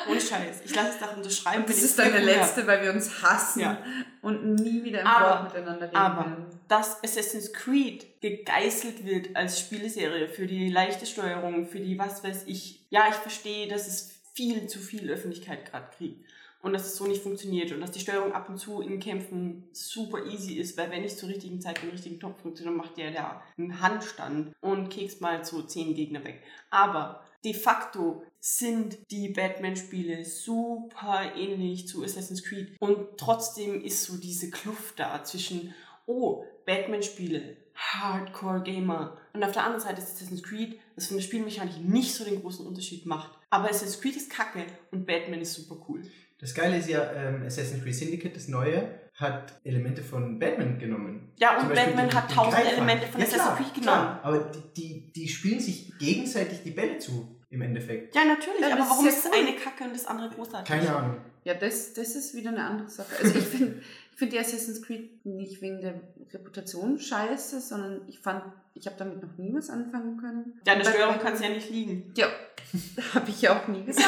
[0.08, 0.60] Ohne Scheiß.
[0.64, 1.64] Ich lasse es da unterschreiben.
[1.66, 2.26] das ist dann der hab.
[2.26, 3.82] letzte, weil wir uns hassen Ja.
[4.22, 6.60] und nie wieder im Aber- Wort miteinander reden aber- werden.
[6.68, 12.44] Dass Assassin's Creed gegeißelt wird als Spieleserie für die leichte Steuerung, für die was weiß
[12.46, 12.86] ich.
[12.90, 16.24] Ja, ich verstehe, dass es viel zu viel Öffentlichkeit gerade kriegt.
[16.62, 19.68] Und dass es so nicht funktioniert und dass die Steuerung ab und zu in Kämpfen
[19.72, 22.96] super easy ist, weil wenn ich zur richtigen Zeit den richtigen Knopf drücke, dann macht
[22.96, 26.40] der da einen Handstand und kekst mal so zehn Gegner weg.
[26.70, 34.16] Aber de facto sind die Batman-Spiele super ähnlich zu Assassin's Creed und trotzdem ist so
[34.16, 35.74] diese Kluft da zwischen,
[36.06, 41.78] oh, Batman-Spiele, Hardcore-Gamer und auf der anderen Seite ist Assassin's Creed, das von der Spielmechanik
[41.78, 43.37] nicht so den großen Unterschied macht.
[43.50, 46.02] Aber Assassin's Creed ist kacke und Batman ist super cool.
[46.40, 51.32] Das Geile ist ja, ähm, Assassin's Creed Syndicate, das neue, hat Elemente von Batman genommen.
[51.38, 52.64] Ja, und Batman den- hat tausend.
[52.64, 54.20] Elemente von ja, Assassin's klar, Creed klar.
[54.22, 54.40] genommen.
[54.44, 58.14] Aber die, die, die spielen sich gegenseitig die Bälle zu, im Endeffekt.
[58.14, 59.38] Ja, natürlich, Ja, aber warum ist das cool.
[59.38, 60.68] eine kacke und das andere großartig?
[60.68, 61.16] Keine Ahnung.
[61.44, 63.08] Ja, das, das ist wieder eine andere Sache.
[63.22, 63.82] Also ich finde
[64.12, 65.94] ich find die Assassin's Creed nicht wegen der
[66.32, 68.42] Reputation scheiße, sondern ich fand,
[68.74, 70.60] ich habe damit noch nie was anfangen können.
[70.66, 72.12] Ja, Steuerung Batman- kann es ja nicht liegen.
[72.16, 72.26] Ja,
[73.14, 74.06] habe ich ja auch nie gesagt.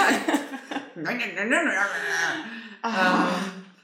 [2.82, 3.28] Ah,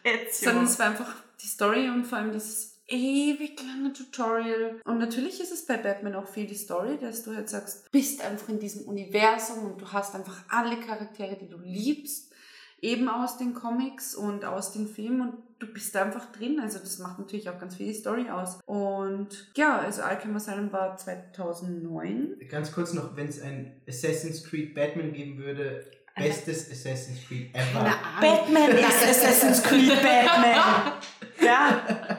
[0.04, 4.80] ähm, sondern es war einfach die Story und vor allem dieses ewig lange Tutorial.
[4.84, 8.24] Und natürlich ist es bei Batman auch viel die Story, dass du halt sagst, bist
[8.24, 12.32] einfach in diesem Universum und du hast einfach alle Charaktere, die du liebst,
[12.80, 16.60] eben aus den Comics und aus den Filmen und du bist da einfach drin.
[16.60, 18.58] Also das macht natürlich auch ganz viel die Story aus.
[18.66, 22.36] Und ja, also Arkham Asylum war 2009.
[22.48, 25.84] Ganz kurz noch, wenn es ein Assassin's Creed Batman geben würde,
[26.14, 27.92] bestes Assassin's Creed ever.
[28.20, 30.92] Batman ist Assassin's Creed Batman.
[31.38, 32.18] Ja,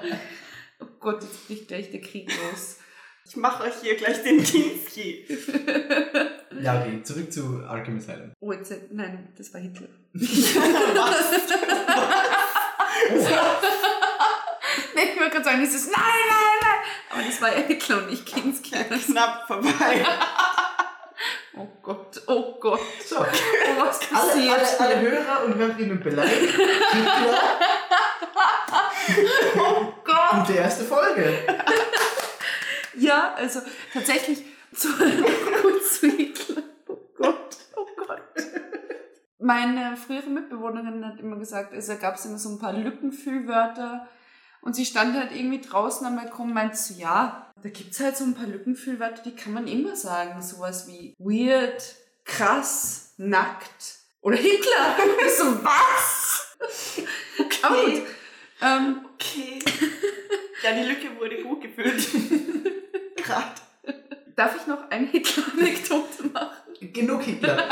[0.99, 2.77] Gott, jetzt bricht gleich der Krieg los.
[3.25, 5.25] ich mache euch hier gleich den Kinski.
[6.59, 8.31] Ja, okay, zurück zu Arkham Asylum.
[8.39, 9.89] Oh, jetzt, nein, das war Hitler.
[10.13, 10.23] nee,
[15.03, 16.79] ich wollte gerade sagen, dieses Nein, nein, nein.
[17.11, 18.71] Aber das war ja Hitler und nicht Kinski.
[18.71, 20.03] Knapp vorbei.
[21.60, 22.80] Oh Gott, oh Gott.
[23.05, 25.12] So, Oh, was alle, passiert alle, alle hier?
[25.12, 26.53] Hörer und Hörerinnen beleidigt.
[29.58, 30.45] Oh Gott.
[30.45, 31.39] gute erste Folge.
[32.95, 33.62] Ja, also
[33.93, 34.43] tatsächlich
[34.74, 34.89] zu,
[35.62, 36.64] kurz zu Hitler.
[36.88, 38.20] Oh Gott, oh Gott.
[39.39, 44.08] Meine frühere Mitbewohnerin hat immer gesagt, also gab es immer so ein paar Lückenfüllwörter
[44.62, 47.99] und sie stand halt irgendwie draußen am Balkon und meinte so, ja, da gibt es
[47.99, 50.41] halt so ein paar Lückenfüllwörter, die kann man immer sagen.
[50.41, 51.95] Sowas wie weird,
[52.26, 54.97] krass, nackt oder Hitler.
[55.38, 56.55] So, was?
[57.62, 58.03] Aber gut.
[58.62, 59.60] Ähm, Okay.
[60.64, 62.08] Ja, die Lücke wurde gut gefüllt.
[63.16, 63.51] Gerade.
[64.36, 66.93] darf ich noch eine Hitler-Anekdote machen?
[66.93, 67.58] Genug Hitler.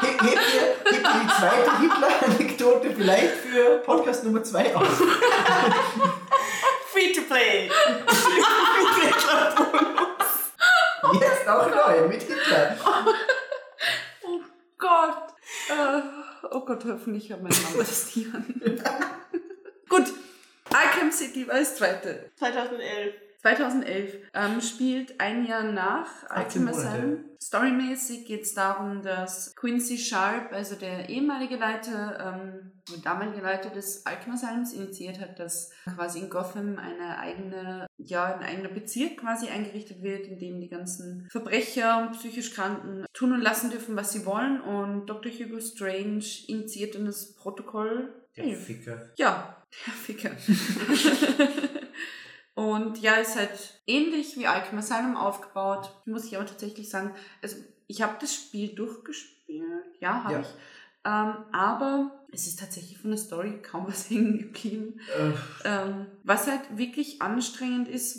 [0.00, 4.88] Hebt ihr, hebt ihr die zweite Hitler-Anekdote vielleicht für Podcast Nummer 2 aus?
[7.00, 7.70] Free to play.
[11.14, 12.76] Jetzt auch neu mit Hitler.
[14.22, 14.40] Oh
[14.76, 15.32] Gott.
[15.70, 16.02] Äh,
[16.50, 18.44] oh Gott, hoffentlich hört meine Mama das nie an.
[19.88, 20.12] Gut.
[20.70, 22.30] Arkham City war das zweite.
[22.36, 23.14] 2011.
[23.40, 26.88] 2011 ähm, spielt ein Jahr nach 18 Arkham Monate.
[26.88, 27.24] Asylum.
[27.42, 33.70] Storymäßig geht es darum, dass Quincy Sharp, also der ehemalige Leiter, ähm, der damalige Leiter
[33.70, 39.16] des Arkham Asylums, initiiert hat, dass quasi in Gotham eine eigene, ja, ein eigener Bezirk
[39.16, 43.96] quasi eingerichtet wird, in dem die ganzen Verbrecher und psychisch Kranken tun und lassen dürfen,
[43.96, 44.60] was sie wollen.
[44.60, 45.32] Und Dr.
[45.32, 48.12] Hugo Strange initiiert dann das Protokoll.
[48.36, 49.10] Der Ficker.
[49.16, 50.30] Ja, der Ficker.
[52.60, 55.90] Und ja, ist halt ähnlich wie Arkham Asylum aufgebaut.
[56.04, 57.56] Muss ich aber tatsächlich sagen, also
[57.86, 59.64] ich habe das Spiel durchgespielt,
[60.00, 60.40] ja, habe Ja.
[60.40, 60.46] ich.
[61.02, 65.00] Ähm, aber es ist tatsächlich von der Story kaum was hängen geblieben.
[65.64, 68.18] Äh, Ähm, was halt wirklich anstrengend ist,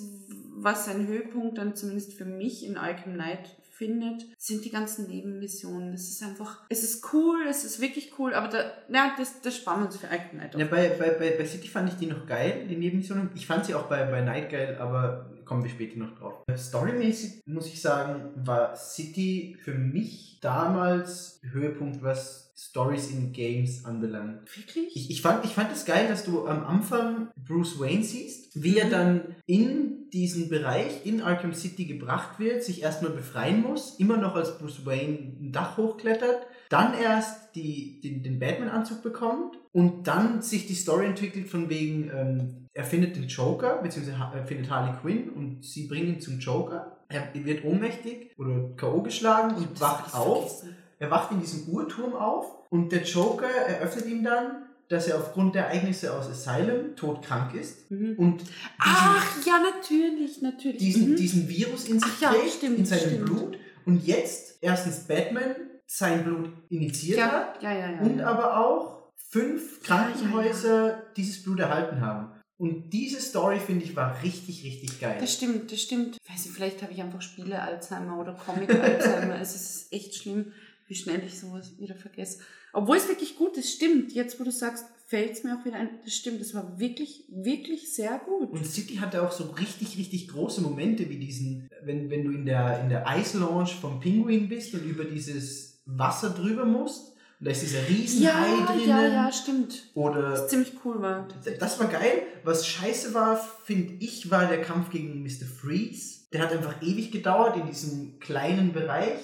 [0.56, 5.94] was seinen Höhepunkt dann zumindest für mich in Arkham Knight findet, sind die ganzen Nebenmissionen.
[5.96, 9.58] Es ist einfach, es ist cool, es ist wirklich cool, aber da, ja, das, das
[9.58, 12.06] sparen wir uns für Arkham Knight Ja, bei, bei, bei, bei City fand ich die
[12.06, 13.32] noch geil, die Nebenmissionen.
[13.34, 16.44] Ich fand sie auch bei, bei Night geil, aber kommen wir später noch drauf.
[16.56, 24.56] Storymäßig muss ich sagen, war City für mich damals Höhepunkt, was Stories in Games anbelangt.
[24.56, 24.96] Wirklich?
[24.96, 28.78] Ich, ich, fand, ich fand es geil, dass du am Anfang Bruce Wayne siehst, wie
[28.78, 34.18] er dann in diesen Bereich in Arkham City gebracht wird, sich erstmal befreien muss, immer
[34.18, 40.08] noch als Bruce Wayne ein Dach hochklettert, dann erst die, den, den Batman-Anzug bekommt und
[40.08, 44.70] dann sich die Story entwickelt von wegen, ähm, er findet den Joker, beziehungsweise er findet
[44.70, 46.98] Harley Quinn und sie bringen ihn zum Joker.
[47.10, 49.02] Er wird ohnmächtig oder K.O.
[49.02, 50.60] geschlagen und wacht auf.
[50.60, 50.81] vergessen.
[51.02, 55.56] Er wacht in diesem Uhrturm auf und der Joker eröffnet ihm dann, dass er aufgrund
[55.56, 58.16] der Ereignisse aus Asylum todkrank ist Mhm.
[58.20, 60.78] und diesen, Ach, ja, natürlich, natürlich.
[60.78, 61.16] diesen, Mhm.
[61.16, 63.26] diesen Virus in sich Ach ja, trägt, stimmt, in seinem stimmt.
[63.26, 63.58] Blut.
[63.88, 65.56] Und jetzt erstens Batman
[65.88, 68.00] sein Blut initiiert ja, hat ja, ja, ja.
[68.02, 72.32] und aber auch fünf Krankenhäuser dieses Blut erhalten haben.
[72.58, 75.18] Und diese Story, finde ich, war richtig, richtig geil.
[75.20, 76.18] Das stimmt, das stimmt.
[76.24, 79.36] Ich weiß nicht, vielleicht habe ich einfach Spiele-Alzheimer oder Comic-Alzheimer.
[79.42, 80.52] es ist echt schlimm,
[80.92, 82.40] wie schnell ich sowas wieder vergesse.
[82.74, 84.12] Obwohl es wirklich gut ist, stimmt.
[84.12, 85.90] Jetzt, wo du sagst, fällt es mir auch wieder ein.
[86.04, 88.52] Das stimmt, das war wirklich, wirklich sehr gut.
[88.52, 92.46] Und City hatte auch so richtig, richtig große Momente wie diesen, wenn, wenn du in
[92.46, 97.14] der, in der Eislaunch vom Pinguin bist und über dieses Wasser drüber musst.
[97.40, 98.90] Und da ist dieser Riesenhai ja, drinnen.
[98.90, 99.92] ja, ja, stimmt.
[99.94, 101.26] Oder Das ziemlich cool war.
[101.58, 102.24] das war geil.
[102.44, 105.46] Was scheiße war, finde ich, war der Kampf gegen Mr.
[105.46, 106.26] Freeze.
[106.34, 109.20] Der hat einfach ewig gedauert in diesem kleinen Bereich.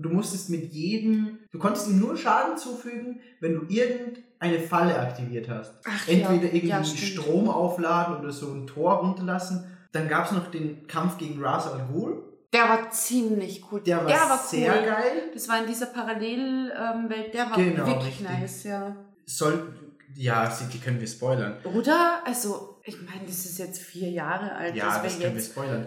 [0.00, 4.98] Und du musstest mit jedem, du konntest ihm nur Schaden zufügen, wenn du irgendeine Falle
[4.98, 5.74] aktiviert hast.
[5.86, 6.82] Ach, Entweder ja, irgendwie ja.
[6.84, 9.62] Strom aufladen oder so ein Tor runterlassen.
[9.92, 12.22] Dann gab es noch den Kampf gegen Ra's al Ghul.
[12.50, 13.82] Der war ziemlich cool.
[13.82, 14.86] Der war, sehr cool.
[14.86, 15.22] geil.
[15.34, 18.26] Das war in dieser Parallelwelt, der war Genau, wirklich richtig.
[18.26, 18.96] nice, ja.
[19.26, 19.74] Soll,
[20.14, 21.58] ja, City können wir spoilern.
[21.74, 22.22] Oder?
[22.24, 24.74] Also, ich meine, das ist jetzt vier Jahre alt.
[24.74, 25.50] Ja, das können wir jetzt.
[25.52, 25.84] spoilern.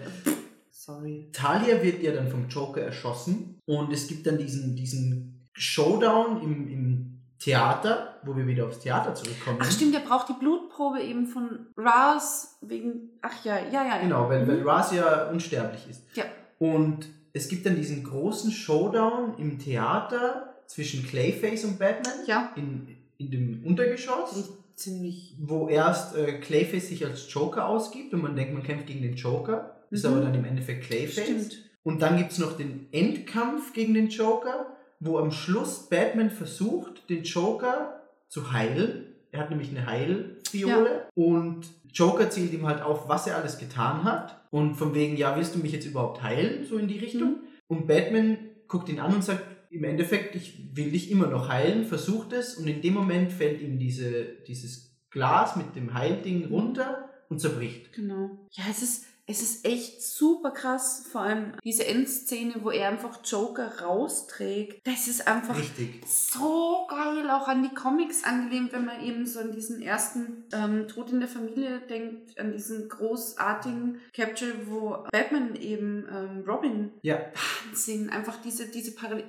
[0.86, 1.30] Sorry.
[1.32, 6.68] Talia wird ja dann vom Joker erschossen und es gibt dann diesen, diesen Showdown im,
[6.68, 9.60] im Theater, wo wir wieder aufs Theater zurückkommen.
[9.62, 13.12] Ach stimmt, der braucht die Blutprobe eben von Raz wegen.
[13.22, 13.86] Ach ja, ja, ja.
[13.96, 14.02] ja.
[14.02, 14.68] Genau, weil, weil Mhm.
[14.68, 16.04] Raz ja unsterblich ist.
[16.16, 16.24] Ja.
[16.60, 22.88] Und es gibt dann diesen großen Showdown im Theater zwischen Clayface und Batman Ja, in,
[23.18, 25.36] in dem Untergeschoss, ich ziemlich.
[25.40, 29.16] wo erst äh, Clayface sich als Joker ausgibt und man denkt, man kämpft gegen den
[29.16, 30.12] Joker, ist Mhm.
[30.12, 31.24] aber dann im Endeffekt Clayface.
[31.26, 31.58] Stimmt.
[31.84, 37.10] Und dann gibt es noch den Endkampf gegen den Joker, wo am Schluss Batman versucht,
[37.10, 39.06] den Joker zu heilen.
[39.32, 44.04] Er hat nämlich eine Heilfiole und Joker zählt ihm halt auf, was er alles getan
[44.04, 44.42] hat.
[44.52, 46.66] Und von wegen, ja, willst du mich jetzt überhaupt heilen?
[46.66, 47.30] So in die Richtung.
[47.30, 47.38] Mhm.
[47.68, 48.38] Und Batman
[48.68, 52.56] guckt ihn an und sagt, im Endeffekt, ich will dich immer noch heilen, versucht es.
[52.56, 57.92] Und in dem Moment fällt ihm diese, dieses Glas mit dem Heilding runter und zerbricht.
[57.94, 58.30] Genau.
[58.52, 61.06] Ja, es ist, es ist echt super krass.
[61.12, 64.86] Vor allem diese Endszene, wo er einfach Joker rausträgt.
[64.86, 66.02] Das ist einfach Richtig.
[66.06, 70.88] so geil, auch an die Comics angelehnt, wenn man eben so an diesen ersten ähm,
[70.88, 77.20] Tod in der Familie denkt, an diesen großartigen Capture, wo Batman eben ähm, Robin Ja.
[77.66, 79.24] Wahnsinn, einfach diese, diese Parallel.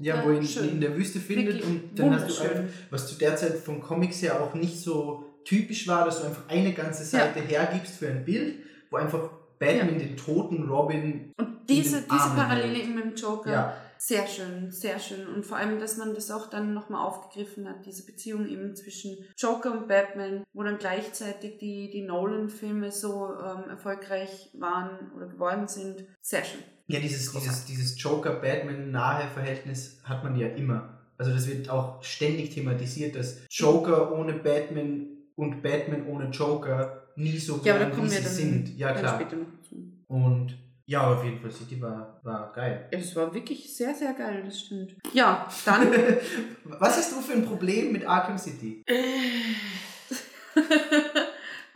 [0.00, 3.14] Ja, wo ihn in der Wüste findet Wirklich und dann hast du einfach, was zu
[3.16, 7.04] der Zeit von Comics her auch nicht so typisch war, dass du einfach eine ganze
[7.04, 8.56] Seite hergibst für ein Bild,
[8.90, 11.32] wo einfach Batman den toten Robin.
[11.36, 12.84] Und diese, diese Armen Parallele hält.
[12.84, 15.26] eben mit dem Joker, Ja, sehr schön, sehr schön.
[15.26, 19.16] Und vor allem, dass man das auch dann nochmal aufgegriffen hat, diese Beziehung eben zwischen
[19.36, 25.68] Joker und Batman, wo dann gleichzeitig die, die Nolan-Filme so ähm, erfolgreich waren oder geworden
[25.68, 26.04] sind.
[26.20, 26.60] Sehr schön.
[26.88, 31.00] ja dieses, dieses, dieses Joker-Batman-nahe Verhältnis hat man ja immer.
[31.18, 37.38] Also das wird auch ständig thematisiert, dass Joker ohne Batman und Batman ohne Joker nie
[37.38, 38.76] so Ja, kommen wie sie dann, sind.
[38.78, 39.14] Ja, klar.
[39.20, 39.76] später noch zu.
[40.08, 40.56] Und
[40.88, 42.88] ja, auf jeden Fall, City war, war geil.
[42.92, 44.94] Ja, das war wirklich sehr, sehr geil, das stimmt.
[45.12, 45.88] Ja, dann.
[46.64, 48.84] Was hast du für ein Problem mit Arkham City?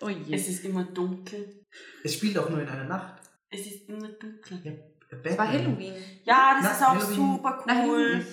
[0.01, 0.35] oh je.
[0.35, 1.65] Es ist immer dunkel.
[2.05, 3.21] Es spielt auch nur in einer Nacht.
[3.51, 4.61] Es ist immer dunkel.
[4.63, 4.73] Ja,
[5.23, 5.93] Es war Halloween.
[6.25, 7.17] Ja, das Na, ist auch Halloween.
[7.17, 7.99] super Na, cool.
[8.07, 8.27] Halloween.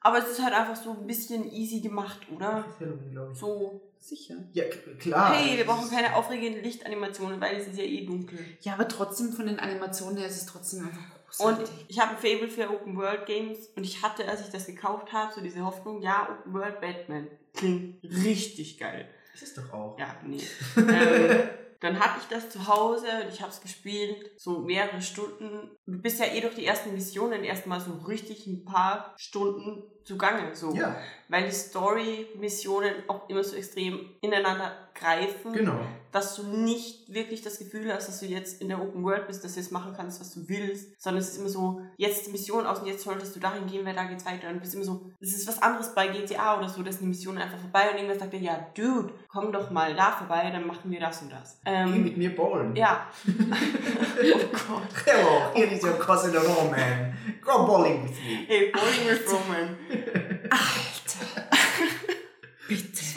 [0.00, 2.64] Aber es ist halt einfach so ein bisschen easy gemacht, oder?
[2.78, 3.38] Halloween, glaube ich.
[3.38, 4.36] So, Sicher.
[4.54, 4.64] Ja,
[4.98, 5.34] klar.
[5.34, 8.38] hey, wir brauchen keine aufregenden Lichtanimationen, weil es ist ja eh dunkel.
[8.62, 11.04] Ja, aber trotzdem von den Animationen her ist es trotzdem einfach
[11.38, 11.84] Und großartig.
[11.88, 15.12] ich habe ein Fable für Open World Games und ich hatte, als ich das gekauft
[15.12, 19.06] habe, so diese Hoffnung, ja, Open World Batman klingt richtig geil.
[19.32, 19.98] Das ist doch auch.
[19.98, 20.40] Ja, nee.
[20.78, 21.48] ähm,
[21.80, 25.70] Dann hatte ich das zu Hause und ich habe es gespielt, so mehrere Stunden.
[25.86, 30.54] Du bist ja eh durch die ersten Missionen erstmal so richtig ein paar Stunden zugange.
[30.54, 30.74] So.
[30.74, 30.96] Ja,
[31.30, 35.80] Weil die Story-Missionen auch immer so extrem ineinander greifen, genau.
[36.12, 39.44] dass du nicht wirklich das Gefühl hast, dass du jetzt in der Open World bist,
[39.44, 42.32] dass du jetzt machen kannst, was du willst, sondern es ist immer so, jetzt die
[42.32, 44.48] Mission aus und jetzt solltest du dahin gehen, weil da geht's weiter.
[44.48, 47.06] Und du bist immer so, es ist was anderes bei GTA oder so, dass die
[47.06, 50.66] Mission einfach vorbei und irgendwann sagt er, ja, Dude, komm doch mal da vorbei, dann
[50.66, 51.60] machen wir das und das.
[51.64, 52.74] Geh Ähm, mit mir bowlen.
[52.74, 53.06] ja.
[53.26, 55.06] oh Gott.
[55.06, 57.14] Hello, here is your cousin Roman.
[57.40, 58.44] Go bowling with me.
[58.48, 59.76] Hey, Bowling with Roman.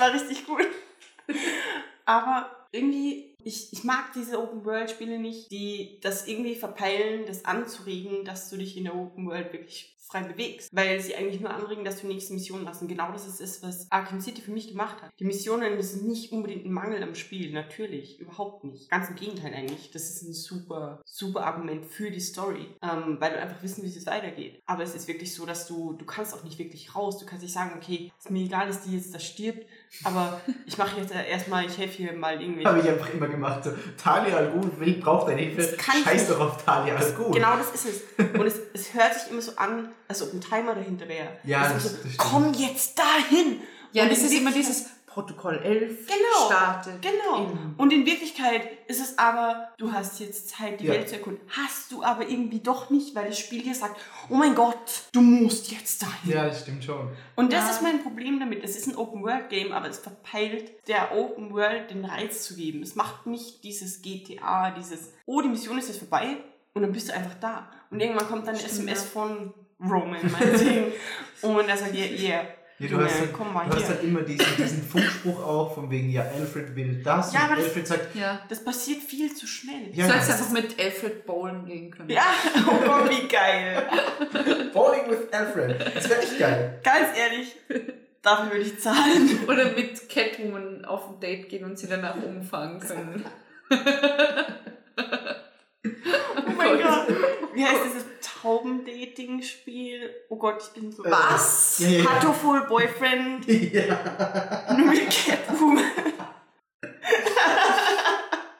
[0.03, 0.67] War richtig gut.
[2.03, 8.49] Aber irgendwie, ich, ich mag diese Open-World-Spiele nicht, die das irgendwie verpeilen, das anzuregen, dass
[8.49, 10.69] du dich in der Open-World wirklich frei bewegst.
[10.73, 12.81] Weil sie eigentlich nur anregen, dass du die nächste Mission machst.
[12.81, 15.11] Und genau das ist es, was Arkham City für mich gemacht hat.
[15.19, 17.51] Die Missionen, ist nicht unbedingt ein Mangel am Spiel.
[17.51, 18.19] Natürlich.
[18.19, 18.89] Überhaupt nicht.
[18.89, 19.91] Ganz im Gegenteil eigentlich.
[19.91, 22.67] Das ist ein super, super Argument für die Story.
[22.81, 24.61] Ähm, weil du einfach wissen, wie es weitergeht.
[24.65, 27.17] Aber es ist wirklich so, dass du, du kannst auch nicht wirklich raus.
[27.17, 29.65] Du kannst nicht sagen, okay, ist mir egal, dass die jetzt da stirbt,
[30.03, 32.65] aber ich mache jetzt erstmal, ich helfe hier mal irgendwie.
[32.65, 33.63] Habe ich einfach immer gemacht.
[33.65, 33.71] So,
[34.01, 35.77] Talia al Ghul will, braucht deine Hilfe.
[36.03, 37.31] Scheiß doch auf Talia al Ghul.
[37.33, 37.85] Genau das ist
[38.17, 38.29] es.
[38.39, 41.27] Und es, es hört sich immer so an, als ob ein Timer dahinter wäre.
[41.43, 42.17] Ja, das- so, das stimmt.
[42.17, 43.59] Komm jetzt dahin!
[43.91, 47.01] Ja, Und das ist immer dieses Protokoll 11 Genau, startet.
[47.01, 47.43] Genau.
[47.51, 50.93] in- Und in Wirklichkeit ist es aber, du hast jetzt Zeit, die Ja.
[50.93, 51.41] Welt zu erkunden.
[51.49, 53.95] Hast du aber irgendwie doch nicht, weil das Spiel dir sagt,
[54.29, 56.31] oh mein Gott, du musst jetzt dahin.
[56.31, 57.09] Ja, das stimmt schon.
[57.35, 57.69] Und das Ja.
[57.71, 58.63] ist mein Problem damit.
[58.63, 62.81] Es ist ein Open-World-Game, aber es verpeilt der Open-World den Reiz zu geben.
[62.81, 66.37] Es macht nicht dieses GTA, dieses, oh, die Mission ist jetzt vorbei
[66.73, 67.69] und dann bist du einfach da.
[67.91, 69.09] Und irgendwann kommt dann eine Stimmt, SMS ja.
[69.21, 70.91] von Roman, meinetwegen.
[71.43, 72.45] und er sagt, yeah, yeah,
[72.83, 73.89] Ja, du hast, halt, komm mal du hast hier.
[73.95, 77.33] halt immer diesen, diesen Funkspruch auch, von wegen, ja, Alfred will das.
[77.33, 78.41] Ja, und aber das- Alfred sagt, Ja.
[78.49, 79.89] Das passiert viel zu schnell.
[79.93, 82.09] Ja, du sollst das einfach mit Alfred bowlen gehen können.
[82.09, 82.25] Ja,
[82.67, 83.83] oh Gott, wie geil.
[84.73, 85.95] Bowling with Alfred.
[85.95, 86.79] Das wäre echt geil.
[86.83, 87.55] Ganz ehrlich,
[88.21, 89.39] dafür würde ich zahlen.
[89.47, 93.25] Oder mit Catwoman auf ein Date gehen und sie danach umfahren können.
[96.45, 97.07] Oh mein Gott.
[97.53, 98.05] Wie heißt dieses
[98.43, 100.09] Taubendating-Spiel?
[100.27, 101.01] Oh Gott, ich bin so...
[101.05, 101.79] Was?
[101.79, 102.09] Ja, ja, ja.
[102.11, 104.75] Hatoful Boyfriend ja.
[104.77, 105.83] nur mit Catwoman.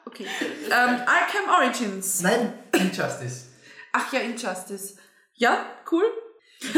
[0.06, 0.26] Okay.
[0.66, 2.22] Ähm, Arkham Origins.
[2.22, 3.46] Nein, Injustice.
[3.92, 4.96] Ach ja, Injustice.
[5.34, 6.04] Ja, cool.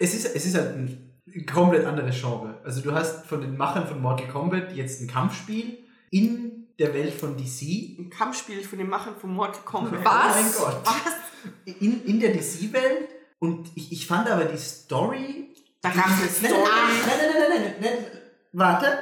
[0.00, 2.60] Es ist, es ist halt ein komplett anderes Genre.
[2.64, 5.78] Also du hast von den Machern von Mortal Kombat jetzt ein Kampfspiel
[6.10, 7.98] in der Welt von DC.
[7.98, 10.04] Ein Kampfspiel von den Machern von Mortal Kombat.
[10.04, 10.36] Was?
[10.36, 10.80] Oh mein Gott.
[10.84, 11.74] Was?
[11.80, 13.08] In, in der DC-Welt.
[13.38, 15.54] Und ich, ich fand aber die Story.
[15.80, 16.52] Da eine Nein, Story.
[16.52, 16.62] Nein,
[17.06, 18.20] nein, nein, nein, nein, nein.
[18.52, 18.98] Warte.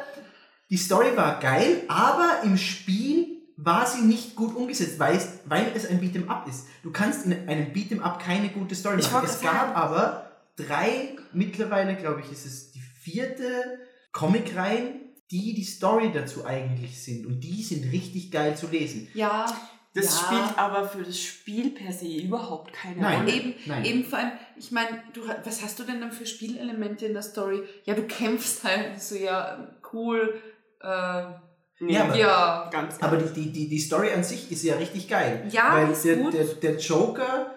[0.70, 5.72] Die Story war geil, aber im Spiel war sie nicht gut umgesetzt, weil es, weil
[5.74, 6.66] es ein Beat'em Up ist.
[6.82, 9.26] Du kannst in einem Beat'em Up keine gute Story Ich machen.
[9.26, 13.80] Es gab aber drei, mittlerweile glaube ich, ist es die vierte
[14.12, 14.99] Comicreihen,
[15.31, 17.26] die die Story dazu eigentlich sind.
[17.26, 19.09] Und die sind richtig geil zu lesen.
[19.14, 19.47] Ja.
[19.93, 20.26] Das ja.
[20.26, 23.20] spielt aber für das Spiel per se überhaupt keine Nein.
[23.22, 23.33] Rolle.
[23.33, 23.85] Eben, Nein.
[23.85, 27.22] eben vor allem, ich meine, du, was hast du denn dann für Spielelemente in der
[27.22, 27.62] Story?
[27.85, 30.41] Ja, du kämpfst halt so, ja, cool,
[30.81, 32.70] äh, Ja, aber- ja.
[32.70, 35.49] ganz Aber die, die, die, die Story an sich ist ja richtig geil.
[35.51, 36.35] Ja, weil ist der, gut.
[36.35, 37.55] Der, der Joker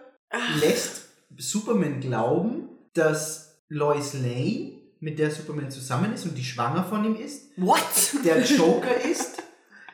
[0.59, 4.72] lässt Superman glauben, dass Lois Lane,
[5.03, 7.83] mit der Superman zusammen ist und die schwanger von ihm ist, What?
[8.23, 9.43] der Joker ist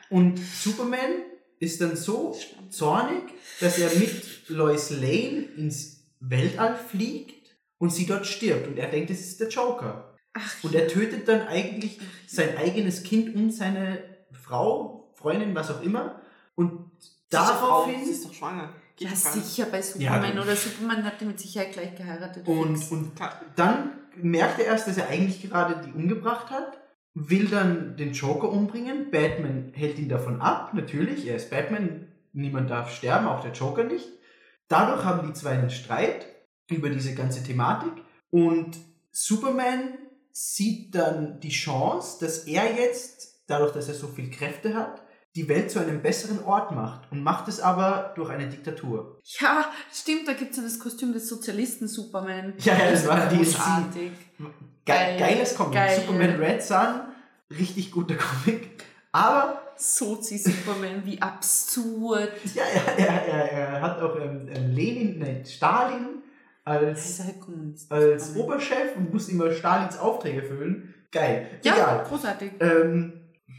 [0.08, 1.22] und Superman
[1.58, 2.36] ist dann so
[2.70, 3.22] zornig,
[3.60, 9.10] dass er mit Lois Lane ins Weltall fliegt und sie dort stirbt und er denkt,
[9.10, 10.16] es ist der Joker.
[10.32, 11.98] Ach, Und er tötet dann eigentlich
[12.28, 13.98] sein eigenes Kind und seine
[14.32, 16.20] Frau, Freundin, was auch immer.
[16.54, 16.88] Und
[17.30, 18.72] daraufhin Sie ist doch schwanger.
[18.98, 22.46] Ja, sicher bei Superman Ja, oder Superman hat die mit Sicherheit gleich geheiratet.
[22.46, 23.12] und, und
[23.56, 23.92] dann
[24.22, 26.78] merkt er erst, dass er eigentlich gerade die umgebracht hat,
[27.14, 29.10] will dann den Joker umbringen.
[29.10, 33.84] Batman hält ihn davon ab, natürlich, er ist Batman, niemand darf sterben, auch der Joker
[33.84, 34.08] nicht.
[34.68, 36.26] Dadurch haben die zwei einen Streit
[36.68, 37.92] über diese ganze Thematik
[38.30, 38.78] und
[39.10, 39.98] Superman
[40.32, 45.02] sieht dann die Chance, dass er jetzt, dadurch, dass er so viel Kräfte hat,
[45.36, 49.18] die Welt zu einem besseren Ort macht und macht es aber durch eine Diktatur.
[49.38, 52.54] ja, stimmt, da gibt es ja das Kostüm des Sozialisten Superman.
[52.58, 54.10] Ja, ja, das war die großartig.
[54.84, 55.18] Geil.
[55.18, 55.74] geiles Comic.
[55.74, 56.00] Geil.
[56.00, 57.00] Superman Red Sun,
[57.50, 58.70] richtig guter Comic.
[59.12, 62.32] Aber Sozi-Superman, wie absurd.
[62.54, 66.22] ja, er, er, er, er hat auch ähm, ähm, Lenin, nein, Stalin
[66.64, 67.36] als, halt
[67.88, 68.44] als Superman.
[68.44, 70.94] Oberchef und muss immer Stalins Aufträge füllen.
[71.10, 71.48] Geil.
[71.62, 72.04] Ja, Egal.
[72.08, 72.52] großartig.
[72.60, 73.12] Ähm,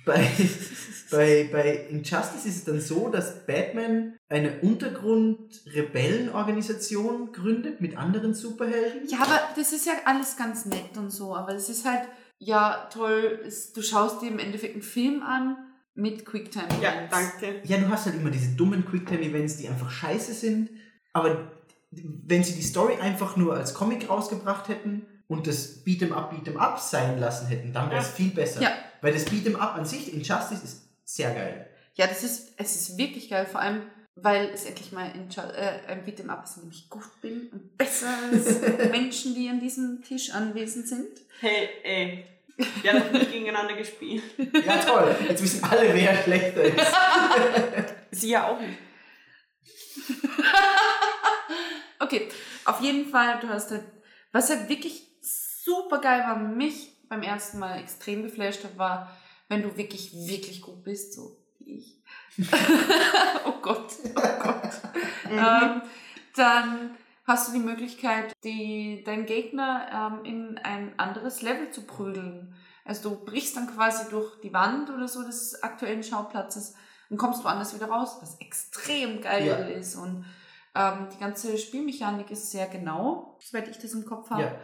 [0.06, 0.30] bei,
[1.12, 9.08] bei, bei Injustice ist es dann so, dass Batman eine Untergrund-Rebellenorganisation gründet mit anderen Superhelden.
[9.10, 12.08] Ja, aber das ist ja alles ganz nett und so, aber es ist halt,
[12.40, 15.58] ja, toll, es, du schaust dir im Endeffekt einen Film an
[15.94, 16.70] mit Quicktime.
[16.82, 17.12] Ja, Events.
[17.12, 17.60] danke.
[17.66, 20.70] Ja, du hast halt immer diese dummen Quicktime-Events, die einfach scheiße sind.
[21.14, 21.52] Aber
[21.92, 26.58] wenn sie die Story einfach nur als Comic rausgebracht hätten und das Beat'em Up, Beat'em
[26.58, 28.14] Up sein lassen hätten, dann wäre es Ja.
[28.16, 28.62] viel besser.
[28.62, 28.72] Ja.
[29.02, 31.68] Weil das Beat'em Up an sich, Injustice, ist sehr geil.
[31.96, 33.84] Ja, das ist, es ist wirklich geil, vor allem,
[34.16, 37.48] weil es endlich mal in, äh, ein Beat'em Up ist, in dem ich gut bin
[37.52, 38.60] und besser als
[38.92, 41.08] Menschen, die an diesem Tisch anwesend sind.
[41.40, 42.26] Hey, ey.
[42.82, 44.24] Wir haben noch nie gegeneinander gespielt.
[44.66, 45.16] Ja, toll.
[45.30, 46.94] Jetzt wissen alle, wer schlechter ist.
[48.12, 48.78] Sie ja auch nicht.
[52.00, 52.28] Okay,
[52.66, 53.84] auf jeden Fall, du hast halt,
[54.32, 55.08] was halt wirklich
[55.64, 59.12] super geil war, mich beim ersten Mal extrem geflasht hat, war,
[59.50, 62.02] wenn du wirklich, wirklich gut bist, so wie ich.
[63.46, 64.72] oh Gott, oh Gott.
[65.30, 65.38] Mhm.
[65.38, 65.82] ähm,
[66.36, 66.92] dann
[67.26, 72.56] hast du die Möglichkeit, die, deinen Gegner ähm, in ein anderes Level zu prügeln.
[72.86, 76.76] Also du brichst dann quasi durch die Wand oder so des aktuellen Schauplatzes
[77.10, 79.56] und kommst woanders wieder raus, was extrem geil Ja.
[79.58, 79.96] ist.
[79.96, 80.26] Und
[80.74, 84.44] ähm, die ganze Spielmechanik ist sehr genau, soweit ich das im Kopf habe.
[84.44, 84.56] Ja.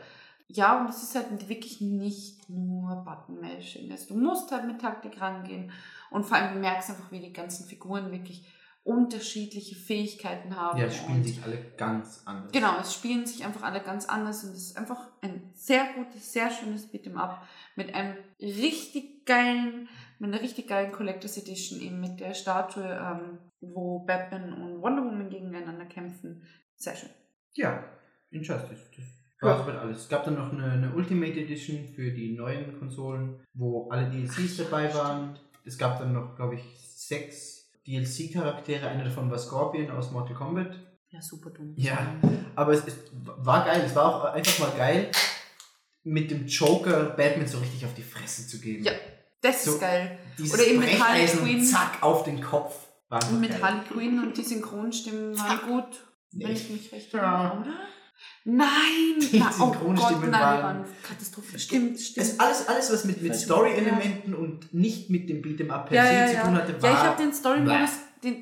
[0.49, 3.91] Ja, und es ist halt wirklich nicht nur Button-Mashing.
[3.91, 5.71] Also du musst halt mit Taktik rangehen
[6.09, 8.47] und vor allem du merkst einfach, wie die ganzen Figuren wirklich
[8.87, 10.79] unterschiedliche Fähigkeiten haben.
[10.79, 12.53] Ja, spielen und sich alle ganz anders.
[12.53, 16.31] Genau, es spielen sich einfach alle ganz anders und es ist einfach ein sehr gutes,
[16.31, 17.45] sehr schönes Beat'em Up
[17.75, 19.89] mit einem richtig geilen,
[20.19, 25.03] mit einer richtig geilen Collectors Edition eben mit der Statue, ähm, wo Batman und Wonder
[25.03, 26.43] Woman gegeneinander kämpfen.
[26.77, 27.09] Sehr schön.
[27.55, 27.83] Ja,
[28.31, 28.89] Injustice.
[28.95, 29.99] Das war soweit alles.
[29.99, 34.57] Es gab dann noch eine, eine Ultimate Edition für die neuen Konsolen, wo alle DLCs
[34.57, 35.37] dabei waren.
[35.65, 38.87] Es gab dann noch, glaube ich, sechs DLC-Charaktere.
[38.87, 40.75] Einer davon war Scorpion aus Mortal Kombat.
[41.09, 41.73] Ja, super dumm.
[41.77, 42.15] Ja.
[42.55, 43.81] Aber es, es war geil.
[43.85, 45.09] Es war auch einfach mal geil,
[46.03, 48.83] mit dem Joker Batman so richtig auf die Fresse zu geben.
[48.83, 48.91] Ja,
[49.41, 50.17] das So, ist geil.
[50.53, 51.63] Oder eben mit Harley Quinn.
[51.63, 52.87] zack auf den Kopf.
[53.09, 53.61] Und mit geil.
[53.61, 57.45] Harley Quinn und die Synchronstimmen waren gut, wenn ich mich recht Ja.
[57.47, 57.73] erinnere, oder?
[58.45, 58.67] Nein!
[59.19, 61.59] Die Na, oh Gott, Synchronstimmen nein, die waren- waren Katastrophe.
[61.59, 62.25] Stimmt, stimmt.
[62.27, 66.05] Es, alles, alles, was mit, mit Story-Elementen und nicht mit dem Beat'em Up per Ja,
[66.05, 66.41] se ja, zu ja.
[66.43, 66.91] tun hatte, Ja, war...
[66.91, 67.89] ich habe den Story-Modus,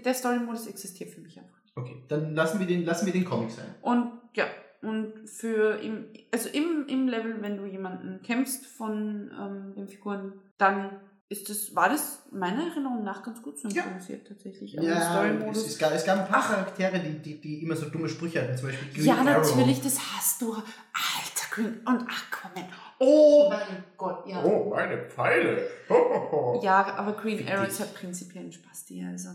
[0.03, 1.78] der Story-Modus existiert für mich einfach nicht.
[1.78, 3.65] Okay, dann lassen wir den, lassen wir den Comic sein.
[3.82, 4.45] Und ja,
[4.82, 10.34] und für im, also im, im Level, wenn du jemanden kämpfst von ähm, den Figuren,
[10.57, 10.91] dann
[11.28, 14.78] ist das, war das meiner Erinnerung nach ganz gut synchronisiert tatsächlich.
[14.80, 17.89] Aber im es, es, gab, es gab ein paar Charaktere, die, die, die immer so
[17.89, 19.26] dumme Sprüche hatten, zum Beispiel Green Ja, Arrow.
[19.55, 20.53] natürlich, das hast du.
[20.53, 22.69] Alter Green und Aquaman.
[22.99, 24.43] Oh mein Gott, ja.
[24.43, 25.67] Oh, meine Pfeile.
[26.61, 29.30] Ja, aber Green Fick Arrow ist halt prinzipiell ein Spasti, also.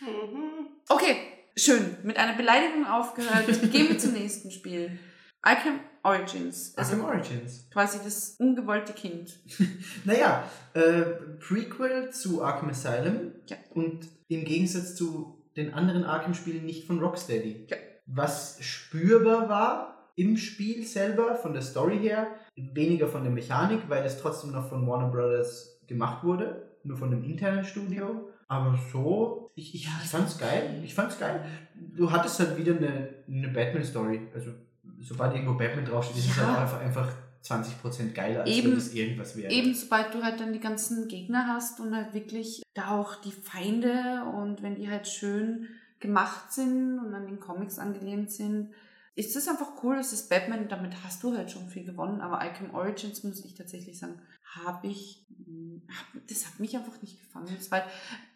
[0.00, 0.68] Mhm.
[0.88, 1.16] Okay,
[1.56, 1.96] schön.
[2.04, 3.46] Mit einer Beleidigung aufgehört.
[3.72, 4.98] Gehen wir zum nächsten Spiel.
[5.42, 6.72] Arkham Origins.
[6.76, 7.68] Also Arkham Origins.
[7.70, 9.38] quasi das ungewollte Kind.
[10.04, 10.44] Naja,
[10.74, 11.02] äh,
[11.38, 13.56] Prequel zu Arkham Asylum Ja.
[13.74, 17.66] und im Gegensatz zu den anderen Arkham-Spielen nicht von Rocksteady.
[17.68, 17.76] Ja.
[18.06, 24.04] Was spürbar war im Spiel selber, von der Story her, weniger von der Mechanik, weil
[24.04, 28.28] es trotzdem noch von Warner Brothers gemacht wurde, nur von einem internen Studio.
[28.48, 30.80] Aber so, ich, ich, ich fand's geil.
[30.84, 31.44] Ich fand's geil.
[31.96, 34.28] Du hattest halt wieder eine, eine Batman-Story.
[34.34, 34.50] Also,
[35.00, 36.46] sobald irgendwo Batman draufsteht, ist es Ja.
[36.46, 37.12] halt auch einfach, einfach
[37.42, 39.52] 20% geiler, als Eben- wenn es irgendwas wäre.
[39.52, 43.32] Eben, sobald du halt dann die ganzen Gegner hast und halt wirklich da auch die
[43.32, 45.66] Feinde und wenn die halt schön
[46.00, 48.70] gemacht sind und an den Comics angelehnt sind,
[49.14, 52.40] ist das einfach cool, dass das Batman, damit hast du halt schon viel gewonnen, aber
[52.40, 54.20] Arkham Origins, muss ich tatsächlich sagen,
[54.64, 55.26] habe ich,
[56.28, 57.48] das hat mich einfach nicht gefangen.
[57.56, 57.82] Das war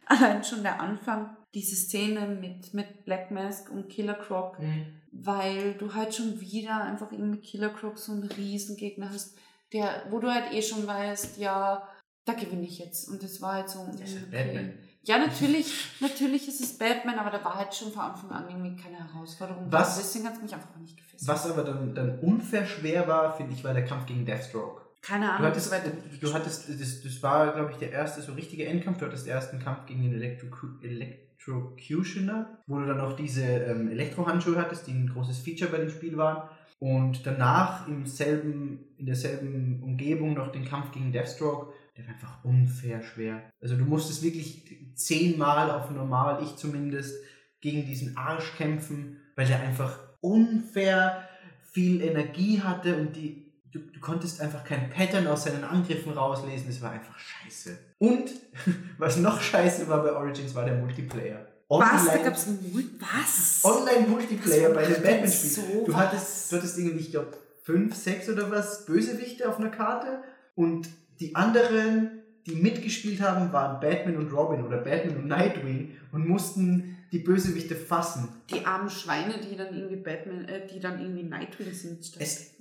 [0.07, 4.86] allein schon der Anfang, diese Szene mit, mit Black Mask und Killer Croc, Mhm.
[5.22, 9.36] Weil du halt schon wieder einfach mit Killer Croc so einen Riesengegner hast,
[9.72, 11.88] der, wo du halt eh schon weißt, ja,
[12.24, 13.08] da gewinne ich jetzt.
[13.08, 13.86] Und das war halt so.
[13.92, 14.44] Das ist okay.
[14.44, 14.78] Batman.
[15.02, 18.80] Ja, natürlich, natürlich ist es Batman, aber da war halt schon von Anfang an irgendwie
[18.80, 19.70] keine Herausforderung.
[19.70, 19.98] Was-.
[19.98, 21.28] Deswegen hat es mich einfach nicht gefesselt.
[21.28, 24.84] Was aber dann, dann unfair schwer war, finde ich, war der Kampf gegen Deathstroke.
[25.05, 25.82] Keine Du Ahnung, hattest, so weit
[26.20, 28.98] du hattest das, das war, glaube ich, der erste so richtige Endkampf.
[28.98, 30.46] Du hattest erst einen Kampf gegen den Electro
[30.82, 35.90] Electrocutioner, wo du dann noch diese ähm, Elektrohandschuhe hattest, die ein großes Feature bei dem
[35.90, 36.48] Spiel waren.
[36.78, 41.74] Und danach im selben, in derselben Umgebung noch den Kampf gegen Deathstroke.
[41.96, 43.42] Der war einfach unfair schwer.
[43.61, 47.14] Also du musstest wirklich zehnmal auf normal, ich zumindest,
[47.61, 51.28] gegen diesen Arsch kämpfen, weil der einfach unfair
[51.72, 53.43] viel Energie hatte und die,
[53.75, 56.68] du, du konntest einfach kein Pattern aus seinen Angriffen rauslesen.
[56.70, 57.77] Es war einfach scheiße.
[57.99, 58.31] Und
[58.99, 61.47] was noch scheiße war bei Origins, war der Multiplayer.
[61.68, 62.05] Was?
[62.07, 63.61] Da Online- einen Mul Was?
[63.64, 65.85] Online-Multiplayer bei den macht denn Batman-Spielen.
[65.87, 70.22] Du hattest, du hattest irgendwie, ich glaube, fünf, sechs oder was Bösewichte auf einer Karte
[70.55, 76.29] und die anderen, die mitgespielt haben, waren Batman und Robin oder Batman und Nightwing und
[76.29, 78.29] mussten die Bösewichte fassen.
[78.51, 82.01] Die armen Schweine, die dann irgendwie Batman, äh, die dann irgendwie Nightwing sind.
[82.18, 82.53] Es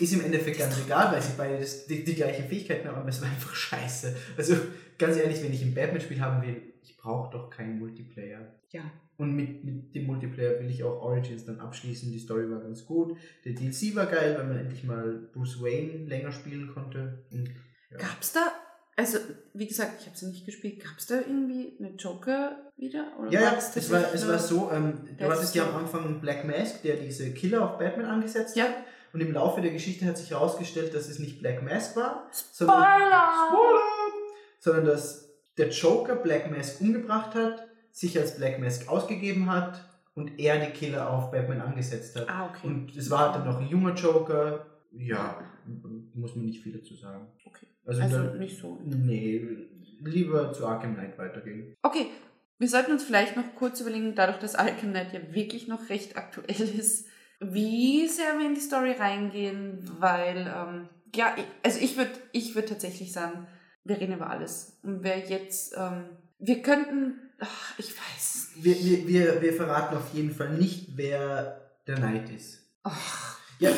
[0.00, 3.08] ist im Endeffekt ganz egal, weil sie beide das, die, die gleichen Fähigkeiten haben, aber
[3.08, 4.14] es war einfach scheiße.
[4.36, 4.56] Also
[4.98, 8.54] ganz ehrlich, wenn ich ein Batman-Spiel haben will, ich brauche doch keinen Multiplayer.
[8.70, 8.82] Ja.
[9.16, 12.10] Und mit, mit dem Multiplayer will ich auch Origins dann abschließen.
[12.10, 13.16] Die Story war ganz gut.
[13.44, 17.24] Der DLC war geil, weil man endlich mal Bruce Wayne länger spielen konnte.
[17.30, 17.48] Und,
[17.92, 17.98] ja.
[17.98, 18.52] Gab's da,
[18.96, 19.18] also
[19.54, 23.12] wie gesagt, ich habe sie nicht gespielt, gab's da irgendwie eine Joker wieder?
[23.20, 26.44] Oder Ja, ja, es war, es war so, ähm, du hattest ja am Anfang Black
[26.44, 28.64] Mask, der diese Killer auf Batman angesetzt Ja.
[28.64, 28.74] hat.
[29.14, 32.82] Und im Laufe der Geschichte hat sich herausgestellt, dass es nicht Black Mask war, sondern,
[32.82, 33.32] Spoiler!
[34.58, 40.40] Sondern dass der Joker Black Mask umgebracht hat, sich als Black Mask ausgegeben hat und
[40.40, 42.28] er die Killer auf Batman angesetzt hat.
[42.28, 42.66] Ah, okay.
[42.66, 44.66] Und es war dann noch ein junger Joker.
[44.90, 45.40] Ja,
[46.14, 47.28] muss man nicht viel dazu sagen.
[47.46, 47.66] Okay.
[47.86, 48.80] Also, Also da, nicht so.
[48.84, 49.46] nee,
[50.00, 51.76] lieber zu Arkham Knight weitergehen.
[51.82, 52.06] Okay,
[52.58, 56.16] wir sollten uns vielleicht noch kurz überlegen, dadurch, dass Arkham Knight ja wirklich noch recht
[56.16, 57.06] aktuell ist,
[57.52, 62.54] wie sehr wir in die Story reingehen, weil, ähm, ja, ich- also ich würde ich
[62.54, 63.46] würd tatsächlich sagen,
[63.84, 64.78] wir reden über alles.
[64.82, 66.04] Und wer jetzt, ähm,
[66.38, 68.64] wir könnten, ach, ich weiß nicht.
[68.64, 72.60] Wir, wir, wir, wir verraten auf jeden Fall nicht, wer der Knight ist.
[72.82, 73.70] Ach, Ja,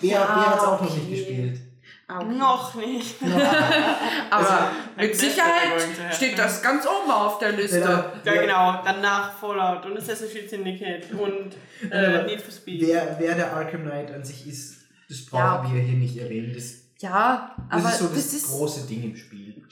[0.00, 1.00] wer, Ja, wer hat es auch noch okay.
[1.00, 1.60] nicht gespielt?
[2.08, 2.34] Ah, okay.
[2.34, 3.16] Noch nicht.
[3.22, 3.38] Aber
[4.30, 4.52] Also,
[4.96, 8.12] mit das Sicherheit steht das ganz oben auf der Liste.
[8.24, 8.82] Wer, Ja, genau.
[8.84, 11.54] Danach Fallout und Assassin's Creed Syndicate und
[11.90, 12.82] Ja, äh, aber Need for Speed.
[12.86, 16.52] wer, wer der Arkham Knight an sich ist, das brauchen Ja, wir hier nicht erwähnen.
[16.54, 19.66] Das, Ja, das aber ist so das, das ist große Ding im Spiel.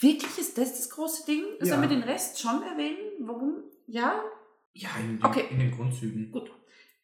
[0.00, 1.42] wirklich ist das das große Ding.
[1.60, 1.66] Ja.
[1.66, 2.98] Sollen wir den Rest schon erwähnen?
[3.20, 3.62] Warum?
[3.86, 4.20] Ja,
[4.74, 5.44] Ja, in, den- Okay.
[5.50, 6.30] in den Grundzügen.
[6.32, 6.50] Gut.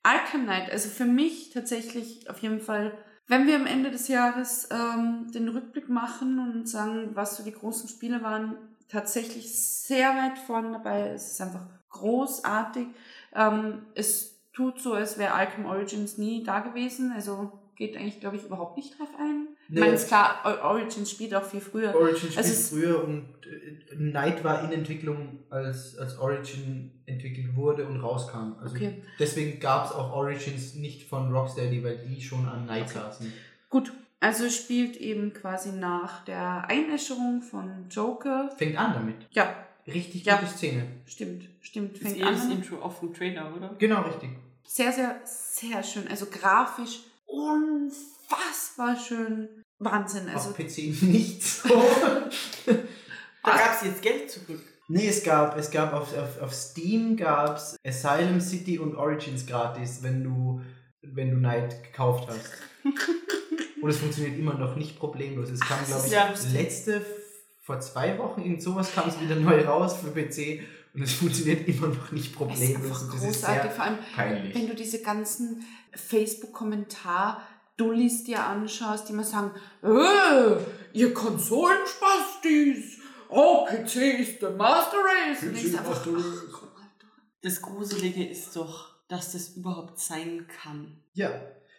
[0.03, 2.93] Arkham Knight, also für mich tatsächlich auf jeden Fall,
[3.33, 7.53] wenn wir am Ende des Jahres ähm, den Rückblick machen und sagen, was so die
[7.53, 8.59] großen Spiele waren,
[8.91, 11.09] tatsächlich sehr weit vorne dabei.
[11.15, 12.89] Es ist einfach großartig.
[13.35, 17.11] Ähm, es tut so, als wäre Arkham Origins nie da gewesen.
[17.11, 17.51] Also
[17.83, 19.49] geht eigentlich, glaube ich, überhaupt nicht drauf ein.
[19.69, 19.81] Ich Nee.
[19.81, 21.95] meine, ist klar, Origins spielt auch viel früher.
[21.95, 27.85] Origin spielt Also früher und äh, Knight war in Entwicklung, als, als Origin entwickelt wurde
[27.87, 28.55] und rauskam.
[28.61, 29.03] Also Okay.
[29.19, 33.33] deswegen gab es auch Origins nicht von Rocksteady, weil die schon an Knight saßen.
[33.69, 38.51] Gut, also es spielt eben quasi nach der Einäscherung von Joker.
[38.57, 39.17] Fängt an damit.
[39.33, 39.55] Ja,
[39.85, 40.37] Richtig Ja.
[40.37, 40.87] gute Szene.
[41.07, 41.95] Stimmt, stimmt.
[41.97, 42.53] Das Fängt ist eh das an.
[42.53, 43.75] Intro auf dem Trailer, oder?
[43.79, 44.31] Genau, richtig.
[44.65, 46.07] Sehr, sehr, sehr schön.
[46.09, 47.01] Also grafisch
[47.33, 49.49] unfassbar schön.
[49.79, 50.29] Wahnsinn.
[50.29, 51.69] Also Auf PC nicht so.
[53.45, 54.61] Da gab es jetzt Geld zurück.
[54.89, 60.03] nee, es gab, es gab auf, auf, auf Steam gab's Asylum City und Origins gratis,
[60.03, 60.61] wenn du,
[61.03, 62.53] wenn du Knight gekauft hast.
[63.83, 65.51] und es funktioniert immer noch nicht problemlos.
[65.51, 67.05] Es kam, glaube ich, ja letzte,
[67.61, 70.61] vor zwei Wochen, irgend sowas kam es wieder neu raus für PC
[70.95, 72.89] und es funktioniert immer noch nicht es ist problemlos.
[72.89, 73.63] das ist großartig.
[73.63, 74.55] sehr Vor allem, peinlich.
[74.55, 75.65] wenn du diese ganzen
[75.95, 79.51] Facebook-Kommentar-Dullis dir anschaust, die immer sagen,
[79.83, 80.57] äh,
[80.93, 85.43] ihr Konsolenspastis, oh, PC ist der Master Race.
[85.43, 86.25] Und denkst einfach, Master Race.
[86.53, 87.07] ach, Alter.
[87.43, 90.99] Das Gruselige ist doch, dass das überhaupt sein kann.
[91.15, 91.31] Ja,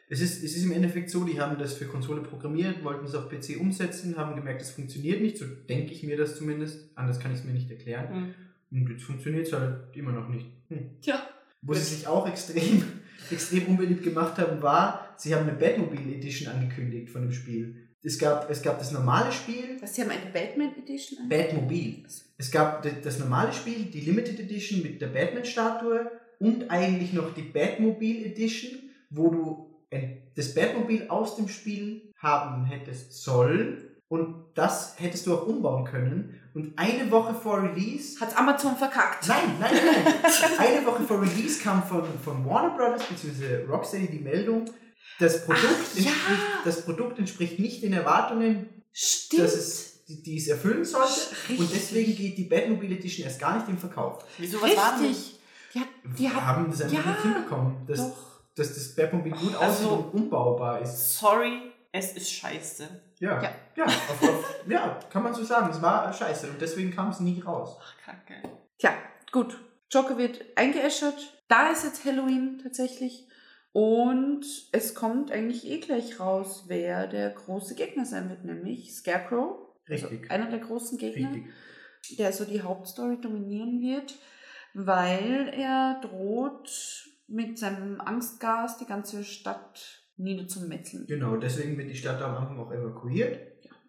[0.10, 3.16] es ist, es ist im Endeffekt so, die haben das für Konsole programmiert, wollten es
[3.16, 7.20] auf PC umsetzen, haben gemerkt, es funktioniert nicht, so denke ich mir das zumindest, anders
[7.20, 8.10] kann ich es mir nicht erklären.
[8.14, 8.36] Hm.
[8.74, 10.48] Und jetzt funktioniert es halt immer noch nicht.
[10.70, 10.90] Hm.
[11.02, 11.22] Tja,
[11.62, 12.84] Wo sie sich auch extrem,
[13.32, 17.88] extrem unbeliebt gemacht haben, war, sie haben eine Batmobile Edition angekündigt von dem Spiel.
[18.06, 21.30] Es gab, es gab das normale Spiel, was, sie haben eine Batman Edition an?
[21.30, 22.04] Batmobile.
[22.38, 27.44] Es gab das normale Spiel, die Limited Edition mit der Batman-Statue und eigentlich noch die
[27.44, 28.72] Batmobile Edition,
[29.10, 33.78] wo du ein- das Batmobile aus dem Spiel haben hättest sollen
[34.14, 36.40] und das hättest du auch umbauen können.
[36.54, 39.28] Und eine Woche vor Release Hat's Amazon verkackt?
[39.28, 40.14] Nein, nein, nein.
[40.60, 43.64] Eine Woche vor Release kam von, von Warner Brothers bzw.
[43.68, 44.66] Rocksteady die Meldung,
[45.20, 46.04] das Produkt, Ach, ja.
[46.12, 49.42] entspricht, das Produkt entspricht nicht den Erwartungen, Stimmt.
[49.42, 51.10] dass es, die, die es erfüllen sollte.
[51.50, 51.60] Richtig.
[51.60, 54.24] Und deswegen geht die Batmobile Edition erst gar nicht im Verkauf.
[54.38, 55.00] Wieso, was war?
[55.02, 55.40] Richtig.
[55.74, 58.16] Die hat, die Wir hat, haben das einfach ja, nicht hinbekommen, dass, doch.
[58.56, 61.18] dass das Batmobile gut Also- aussieht und umbaubar ist.
[61.18, 62.90] Sorry, es ist scheiße.
[63.20, 63.56] Ja, Ja.
[63.78, 65.70] ja, auf, auf, ja kann man so sagen.
[65.70, 67.78] Es war scheiße und deswegen kam es nie raus.
[67.82, 68.42] Ach, kacke.
[68.78, 68.92] Tja,
[69.32, 69.58] gut.
[69.90, 71.42] Joker wird eingeäschert.
[71.48, 73.28] Da ist jetzt Halloween tatsächlich.
[73.74, 79.58] Und es kommt eigentlich eh gleich raus, wer der große Gegner sein wird, nämlich Scarecrow.
[79.88, 80.32] Also Richtig.
[80.32, 82.18] einer der großen Gegner, Richtig.
[82.18, 84.16] der so die Hauptstory dominieren wird,
[84.74, 91.06] weil er droht, mit seinem Angstgas die ganze Stadt niederzumetzeln.
[91.08, 93.40] Genau, deswegen wird die Stadt am Anfang auch evakuiert.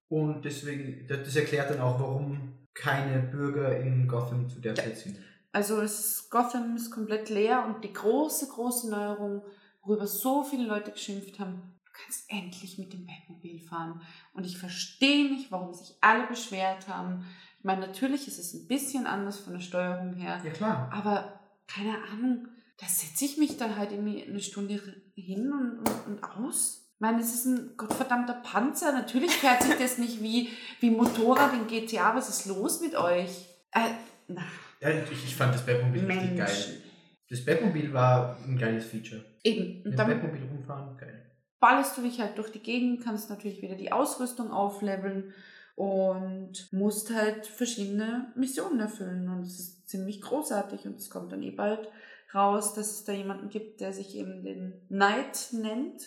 [0.08, 4.82] Und deswegen, das erklärt dann auch, warum keine Bürger in Gotham zu der Ja.
[4.82, 5.16] Zeit sind.
[5.52, 9.42] Also es, Gotham ist komplett leer und die große, große Neuerung,
[9.82, 11.54] worüber so viele Leute geschimpft haben,
[11.84, 14.00] du kannst endlich mit dem Batmobil fahren.
[14.34, 17.24] Und ich verstehe nicht, warum sich alle beschwert haben.
[17.58, 20.90] Ich meine, natürlich ist es ein bisschen anders von der Steuerung her, Ja klar.
[20.92, 22.48] aber keine Ahnung,
[22.78, 24.80] da setze ich mich dann halt irgendwie eine Stunde
[25.14, 26.80] hin und, und, und aus.
[26.94, 28.92] Ich meine, es ist ein gottverdammter Panzer.
[28.92, 30.48] Natürlich fährt sich das nicht wie,
[30.80, 32.14] wie Motorrad in GTA.
[32.16, 33.46] Was ist los mit euch?
[33.72, 33.90] Äh,
[34.28, 34.42] na,
[34.80, 36.80] Ja, ich, ich fand das Batmobil richtig geil.
[37.28, 39.24] Das Batmobil war ein geiles Feature.
[39.42, 39.76] Eben.
[39.78, 41.30] Mit Und dem damit Batmobil rumfahren, geil.
[41.60, 45.32] ballerst du dich halt durch die Gegend, kannst natürlich wieder die Ausrüstung aufleveln
[45.76, 49.28] und musst halt verschiedene Missionen erfüllen.
[49.28, 51.88] Und es ist ziemlich großartig und es kommt dann eh bald
[52.34, 56.02] raus, dass es da jemanden gibt, der sich eben den Knight nennt.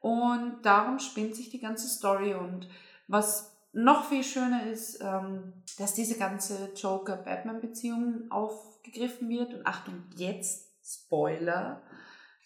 [0.00, 2.34] Und darum spinnt sich die ganze Story.
[2.34, 2.68] Und
[3.08, 9.54] was noch viel schöner ist, ähm, dass diese ganze Joker-Batman-Beziehung aufgegriffen wird.
[9.54, 11.82] Und Achtung, jetzt Spoiler.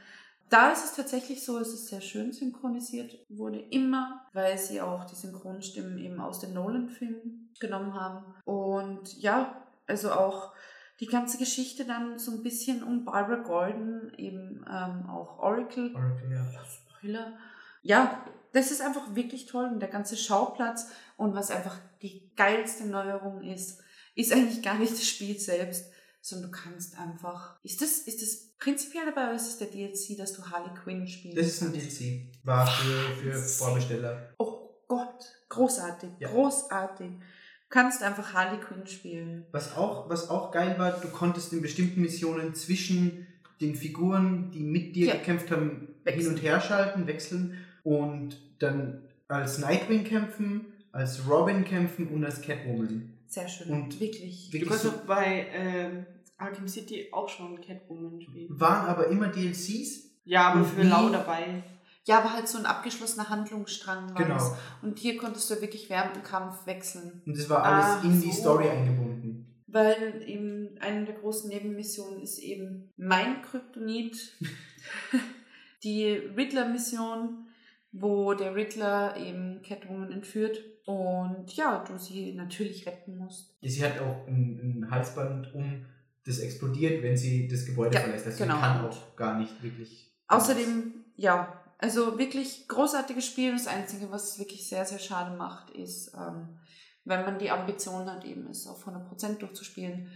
[0.49, 5.05] Da ist es tatsächlich so, es ist sehr schön synchronisiert wurde, immer, weil sie auch
[5.05, 8.35] die Synchronstimmen eben aus den Nolan-Filmen genommen haben.
[8.45, 10.53] Und ja, also auch
[10.99, 15.93] die ganze Geschichte dann so ein bisschen um Barbara Gordon, eben ähm, auch Oracle.
[15.95, 16.45] Oracle, ja.
[16.65, 17.34] Spoiler.
[17.81, 18.23] Ja,
[18.53, 23.41] das ist einfach wirklich toll und der ganze Schauplatz und was einfach die geilste Neuerung
[23.41, 23.81] ist,
[24.15, 25.91] ist eigentlich gar nicht das Spiel selbst,
[26.26, 27.57] sondern du kannst einfach.
[27.64, 31.07] Ist das, ist das prinzipiell dabei oder ist es der DLC, dass du Harley Quinn
[31.07, 31.38] spielst?
[31.38, 32.31] Das ist ein DLC.
[32.43, 34.34] War für, für Vorbesteller.
[34.39, 36.30] Oh Gott, großartig, Ja.
[36.30, 37.10] großartig.
[37.11, 39.45] Du kannst einfach Harley Quinn spielen.
[39.52, 43.27] Was auch, was auch geil war, du konntest in bestimmten Missionen zwischen
[43.61, 45.14] den Figuren, die mit dir Ja.
[45.15, 46.34] gekämpft haben, hin Wechseln.
[46.34, 53.11] und her schalten, wechseln und dann als Nightwing kämpfen, als Robin kämpfen und als Catwoman.
[53.27, 53.69] Sehr schön.
[53.69, 54.47] Und wirklich.
[54.47, 56.06] Du Wirklich kannst so, doch bei ähm,
[56.38, 58.60] Arkham City auch schon Catwoman spielen.
[58.60, 60.12] waren aber immer DLCs.
[60.26, 61.64] Ja, aber Und für wie- Lau dabei.
[62.06, 64.36] Ja, aber halt so ein abgeschlossener Handlungsstrang war Genau.
[64.36, 64.53] das.
[64.84, 67.22] Und hier konntest du wirklich während dem Kampf wechseln.
[67.26, 68.41] Und das war alles Ach in die so.
[68.41, 69.64] Story eingebunden.
[69.68, 74.38] Weil eben eine der großen Nebenmissionen ist eben mein Kryptonit,
[75.84, 77.48] die Riddler-Mission,
[77.91, 83.56] wo der Riddler eben Catwoman entführt und ja, du sie natürlich retten musst.
[83.62, 85.86] Sie hat auch ein, ein Halsband um,
[86.26, 88.26] das explodiert, wenn sie das Gebäude Ja, verlässt.
[88.26, 88.56] Also genau.
[88.56, 90.11] sie kann auch gar nicht wirklich.
[90.27, 93.52] Außerdem, ja, also wirklich großartiges Spiel.
[93.53, 96.57] Das Einzige, was es wirklich sehr, sehr schade macht, ist, ähm,
[97.03, 100.11] wenn man die Ambition hat, eben es auf 100% durchzuspielen,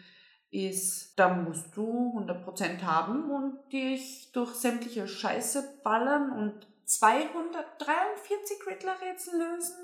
[0.51, 9.33] ist, da musst du 100% haben und dich durch sämtliche Scheiße ballern und 243 Riddler-Rätsel
[9.37, 9.75] lösen.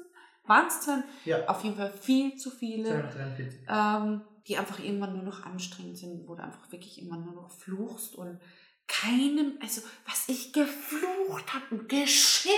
[0.47, 1.03] Wahnsinn.
[1.25, 3.59] Ja, Auf jeden Fall viel zu viele 243.
[3.69, 7.51] ähm, die einfach irgendwann nur noch anstrengend sind, wo du einfach wirklich immer nur noch
[7.51, 8.39] fluchst und
[8.87, 12.53] keinem, also was ich geflucht habe und geschimpft,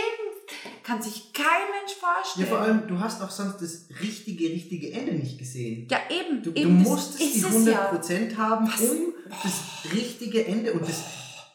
[0.84, 2.48] kann sich kein Mensch Ja, vorstellen.
[2.48, 5.88] vor allem, du hast auch sonst das richtige, richtige Ende nicht gesehen.
[5.90, 6.44] Ja, eben.
[6.44, 8.82] Du, du eben, das musstest die ist es 100% haben, Was?
[8.82, 10.74] um das richtige Ende.
[10.74, 11.04] Und das,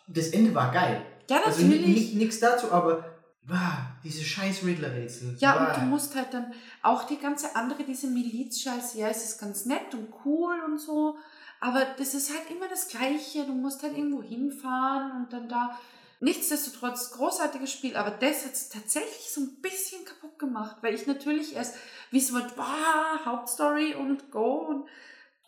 [0.06, 1.04] das Ende war geil.
[1.28, 2.14] Ja, ja Also natürlich.
[2.14, 3.04] nichts dazu, aber
[3.46, 3.59] wow,
[4.05, 5.37] diese scheiß Riddler-Rätsel.
[5.39, 5.69] Ja, wow.
[5.69, 6.53] und du musst halt dann
[6.83, 11.16] auch die ganze andere, diese Miliz-Scheiße, ja, es ist ganz nett und cool und so,
[11.61, 13.45] aber das ist halt immer das Gleiche.
[13.45, 15.79] Du musst halt irgendwo hinfahren und dann da
[16.23, 21.09] Nichtsdestotrotz großartiges Spiel, aber das hat es tatsächlich so ein bisschen kaputt gemacht, weil ich
[21.09, 21.74] natürlich erst,
[22.12, 24.85] wie es wird, wow, Hauptstory und go und,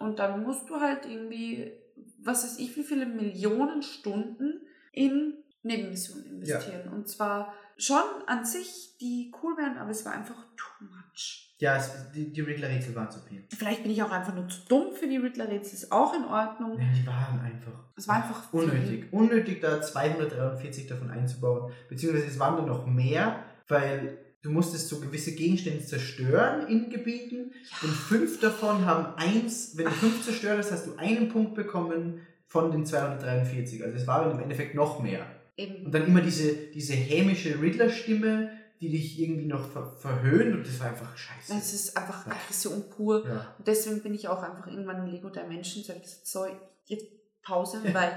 [0.00, 1.70] und dann musst du halt irgendwie,
[2.18, 6.88] was weiß ich, wie viele Millionen Stunden in Nebenmissionen investieren.
[6.92, 11.54] Und zwar schon an sich, die cool wären, aber es war einfach too much.
[11.58, 13.46] Ja, es, die, die Riddler-Rätsel waren zu viel.
[13.56, 16.76] Vielleicht bin ich auch einfach nur zu dumm für die Riddler-Rätsel, ist auch in Ordnung.
[16.76, 17.84] Nein, die waren einfach.
[17.96, 18.60] Es war einfach viel.
[18.60, 19.12] unnötig.
[19.12, 21.72] Unnötig, da 243 davon einzubauen.
[21.88, 27.52] Beziehungsweise es waren dann noch mehr, weil du musstest so gewisse Gegenstände zerstören in Gebieten.
[27.82, 32.20] Und fünf davon haben eins, wenn du fünf zerstört hast, hast du einen Punkt bekommen
[32.46, 33.82] von den 243.
[33.84, 35.24] Also es waren im Endeffekt noch mehr.
[35.56, 35.86] Eben.
[35.86, 38.50] Und dann immer diese, diese hämische Riddler-Stimme,
[38.80, 41.54] die dich irgendwie noch ver verhöhnt und das war einfach scheiße.
[41.58, 42.26] Es ist einfach.
[42.26, 43.26] Aggression pur.
[43.26, 43.54] Ja.
[43.58, 46.46] Und deswegen bin ich auch einfach irgendwann in Lego Dimensions, habe ich gesagt, so,
[46.86, 47.06] jetzt
[47.42, 48.12] Pause, weil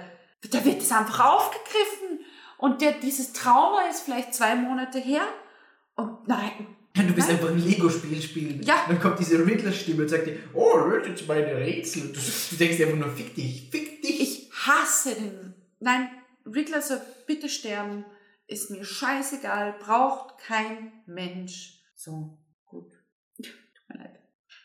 [0.51, 2.25] da wird es einfach aufgegriffen.
[2.57, 5.21] Und der, dieses Trauma ist vielleicht zwei Monate her.
[5.95, 6.67] Und nein,
[7.05, 7.37] Du bist Nein.
[7.37, 8.63] einfach ein Lego-Spiel spielen.
[8.63, 8.85] Ja.
[8.87, 12.03] Dann kommt diese Riddler-Stimme und sagt dir, oh, löst jetzt meine Rätsel.
[12.03, 14.19] Und du, du denkst dir einfach nur, fick dich, fick dich.
[14.19, 15.53] ich hasse den.
[15.79, 16.09] Nein,
[16.45, 18.05] Riddler soll bitte sterben.
[18.47, 19.75] Ist mir scheißegal.
[19.79, 21.83] Braucht kein Mensch.
[21.95, 22.91] So, gut.
[23.37, 24.19] Tut mir leid.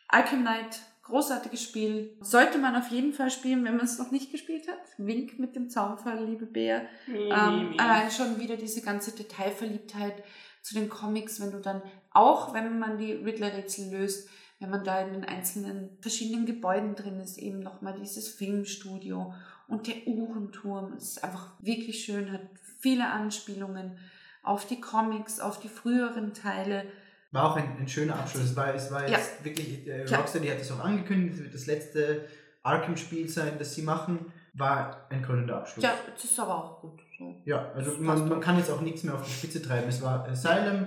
[0.09, 2.17] Arkham Knight, großartiges Spiel.
[2.21, 4.79] Sollte man auf jeden Fall spielen, wenn man es noch nicht gespielt hat.
[4.99, 6.87] Wink mit dem Zaunfall, liebe Bär.
[7.09, 10.23] Ähm, allein schon wieder diese ganze Detailverliebtheit
[10.63, 14.29] zu den Comics, wenn du dann, auch wenn man die Riddler-Rätsel löst,
[14.61, 19.35] wenn man da in den einzelnen verschiedenen Gebäuden drin ist, eben nochmal dieses Filmstudio
[19.69, 20.95] und der Uhrenturm.
[20.97, 22.41] Ist einfach wirklich schön, hat
[22.81, 23.97] viele Anspielungen
[24.43, 26.85] auf die Comics, auf die früheren Teile.
[27.31, 28.45] War auch ein, ein schöner Abschluss.
[28.45, 29.17] Es war, es war Ja.
[29.19, 30.19] jetzt wirklich, äh, Ja.
[30.19, 32.25] Rocksteady hat es auch angekündigt, es wird das letzte
[32.63, 34.33] Arkham-Spiel sein, das sie machen.
[34.55, 35.83] War ein krönender Abschluss.
[35.83, 37.01] Ja, das ist aber auch gut.
[37.19, 37.41] So.
[37.47, 39.89] Ja, also man, man kann jetzt auch nichts mehr auf die Spitze treiben.
[39.89, 40.87] Es war Asylum,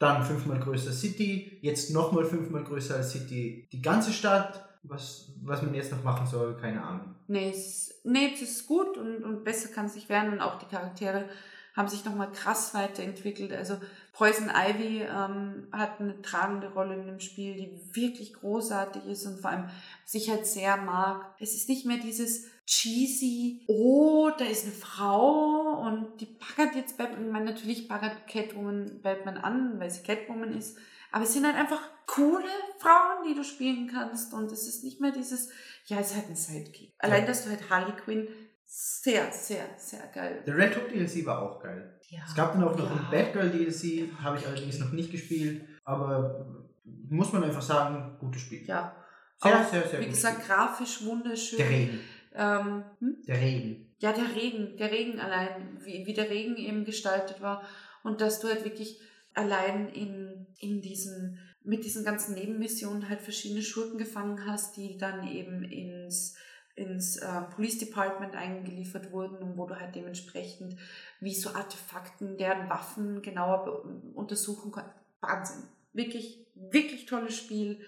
[0.00, 3.68] dann fünfmal größer City, jetzt nochmal fünfmal größer als City.
[3.70, 7.13] Die ganze Stadt, was, was man jetzt noch machen soll, keine Ahnung.
[7.26, 10.58] Nee, es, nee, es ist gut und, und besser kann es nicht werden und auch
[10.58, 11.28] die Charaktere
[11.74, 13.52] haben sich nochmal krass weiterentwickelt.
[13.52, 13.76] Also
[14.12, 19.40] Poison Ivy ähm, hat eine tragende Rolle in dem Spiel, die wirklich großartig ist und
[19.40, 19.64] vor allem,
[20.04, 21.34] was ich halt sehr mag.
[21.40, 26.96] Es ist nicht mehr dieses cheesy, oh, da ist eine Frau und die baggert jetzt
[26.96, 27.26] Batman.
[27.26, 30.78] Ich meine, natürlich baggert Catwoman Batman an, weil sie Catwoman ist.
[31.14, 32.42] Aber es sind halt einfach coole
[32.80, 34.34] Frauen, die du spielen kannst.
[34.34, 35.48] Und es ist nicht mehr dieses,
[35.86, 36.92] ja, es ist halt ein Sidekick.
[36.98, 37.26] Allein, Ja.
[37.28, 38.26] dass du halt Harley Quinn
[38.64, 40.42] sehr, sehr, sehr geil.
[40.44, 42.00] Der Red Hook DLC war auch geil.
[42.08, 42.18] Ja.
[42.26, 42.96] Es gab dann auch noch Ja.
[42.96, 48.42] ein Batgirl DLC, habe ich allerdings noch nicht gespielt, aber muss man einfach sagen, gutes
[48.42, 48.66] Spiel.
[48.66, 48.96] Ja.
[49.40, 50.14] Sehr, Auch, sehr, sehr Wie gut.
[50.14, 51.58] gesagt, grafisch wunderschön.
[51.58, 52.00] Der Regen.
[52.34, 53.16] Ähm, hm?
[53.28, 53.94] Der Regen.
[54.00, 57.62] Ja, der Regen, der Regen allein, wie, wie der Regen eben gestaltet war
[58.02, 59.00] und dass du halt wirklich
[59.34, 65.26] allein in, in diesen, mit diesen ganzen Nebenmissionen halt verschiedene Schurken gefangen hast, die dann
[65.26, 66.36] eben ins,
[66.74, 70.76] ins äh, Police Department eingeliefert wurden und wo du halt dementsprechend
[71.20, 73.84] wie so Artefakten, deren Waffen genauer
[74.14, 74.96] untersuchen konntest.
[75.20, 75.64] Wahnsinn.
[75.92, 77.80] Wirklich, wirklich tolles Spiel.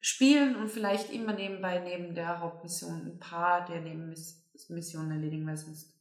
[0.00, 5.95] Spielen und vielleicht immer nebenbei neben der Hauptmission ein paar der Nebenmissionen erledigen, weil sonst.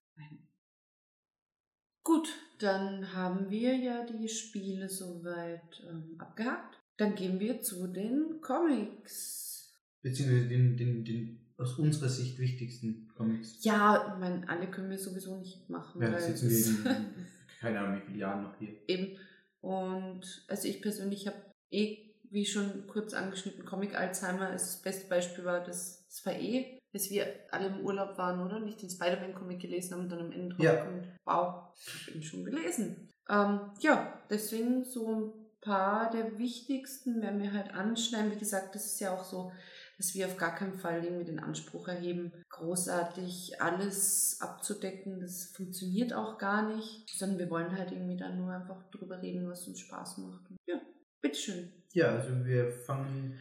[2.05, 2.29] Gut,
[2.59, 6.79] dann haben wir ja die Spiele soweit ähm, abgehakt.
[6.97, 9.73] Dann gehen wir zu den Comics.
[10.03, 13.63] Beziehungsweise den, den, den aus unserer Sicht wichtigsten Comics.
[13.63, 15.99] Ja, ich meine, alle können wir sowieso nicht machen.
[15.99, 17.27] Ja, weil das sitzen wir in,
[17.59, 18.75] keine Ahnung, wie viele Jahren noch hier.
[18.87, 19.17] Eben.
[19.61, 21.37] Und also ich persönlich habe
[21.71, 26.33] eh, wie schon kurz angeschnitten, Comic Alzheimer ist das beste Beispiel war das, das war
[26.33, 28.59] eh, dass wir alle im Urlaub waren, oder?
[28.59, 30.73] Nicht den Spider-Man-Comic gelesen haben und dann am Ende Ja.
[30.75, 33.09] draufkommt, wow, ich habe ihn schon gelesen.
[33.29, 38.31] Ähm, ja, deswegen so ein paar der wichtigsten werden wir halt anschneiden.
[38.31, 39.51] Wie gesagt, das ist ja auch so,
[39.97, 45.19] dass wir auf gar keinen Fall irgendwie den Anspruch erheben, großartig alles abzudecken.
[45.21, 49.49] Das funktioniert auch gar nicht, sondern wir wollen halt irgendwie dann nur einfach drüber reden,
[49.49, 50.49] was uns Spaß macht.
[50.49, 50.79] Und ja,
[51.21, 51.71] bitteschön.
[51.93, 53.39] Ja, also wir fangen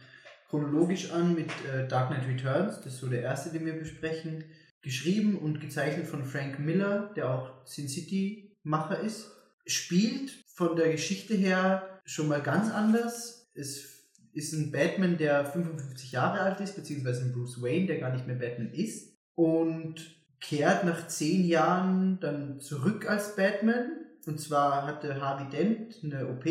[0.49, 2.77] chronologisch an mit äh, Dark Knight Returns.
[2.81, 4.45] Das ist so der erste, den wir besprechen.
[4.81, 9.31] Geschrieben und gezeichnet von Frank Miller, der auch Sin City-Macher ist.
[9.65, 13.49] Spielt von der Geschichte her schon mal ganz anders.
[13.55, 13.95] Es
[14.33, 18.27] ist ein Batman, der 55 Jahre alt ist, beziehungsweise ein Bruce Wayne, der gar nicht
[18.27, 19.15] mehr Batman ist.
[19.33, 23.91] Und kehrt nach zehn Jahren dann zurück als Batman.
[24.27, 26.45] Und zwar hatte Harvey Dent eine OP,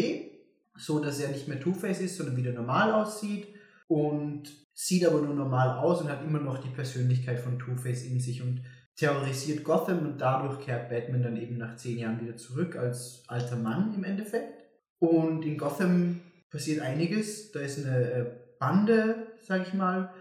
[0.76, 3.53] so dass er nicht mehr Two-Face ist, sondern wieder normal aussieht.
[3.86, 8.20] Und sieht aber nur normal aus und hat immer noch die Persönlichkeit von Two-Face in
[8.20, 8.42] sich.
[8.42, 8.62] Und
[8.96, 13.56] terrorisiert Gotham und dadurch kehrt Batman dann eben nach zehn Jahren wieder zurück als alter
[13.56, 14.64] Mann im Endeffekt.
[14.98, 16.20] Und in Gotham
[16.50, 17.52] passiert einiges.
[17.52, 18.26] Da ist eine äh,
[18.58, 20.12] Bande, sag ich mal,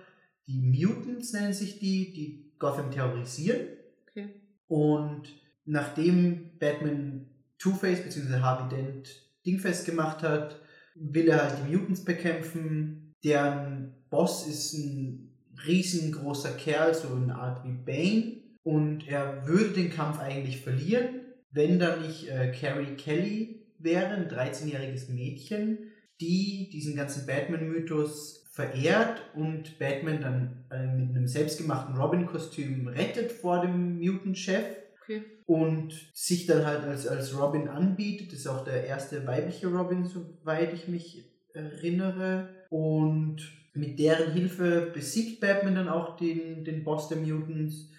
[0.48, 3.68] die Mutants nennen sich die, die Gotham terrorisieren.
[4.10, 4.42] Okay.
[4.68, 5.24] Und
[5.66, 7.30] nachdem Batman
[7.60, 8.40] Two-Face bzw.
[8.40, 9.10] Harvey Dent
[9.46, 10.60] dingfest gemacht hat,
[10.96, 13.03] will er halt die Mutants bekämpfen.
[13.24, 15.32] Deren Boss ist ein
[15.66, 18.44] riesengroßer Kerl, so eine Art wie Bane.
[18.64, 21.22] Und er würde den Kampf eigentlich verlieren,
[21.52, 25.92] wenn da nicht äh, Carrie Kelly wäre, ein 13-jähriges Mädchen,
[26.22, 33.62] die diesen ganzen Batman-Mythos verehrt und Batman dann äh, mit einem selbstgemachten Robin-Kostüm rettet vor
[33.62, 34.64] dem Mutant-Chef
[35.04, 35.24] Okay.
[35.46, 38.32] und sich dann halt als, als Robin anbietet.
[38.32, 42.48] Das ist auch der erste weibliche Robin, soweit ich mich erinnere.
[42.74, 43.38] Und
[43.76, 47.92] mit deren Hilfe besiegt Batman dann auch den, den Boss der Mutants.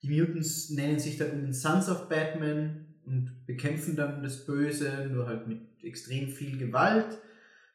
[0.00, 5.46] Die Mutants nennen sich dann Sons of Batman und bekämpfen dann das Böse, nur halt
[5.46, 7.18] mit extrem viel Gewalt.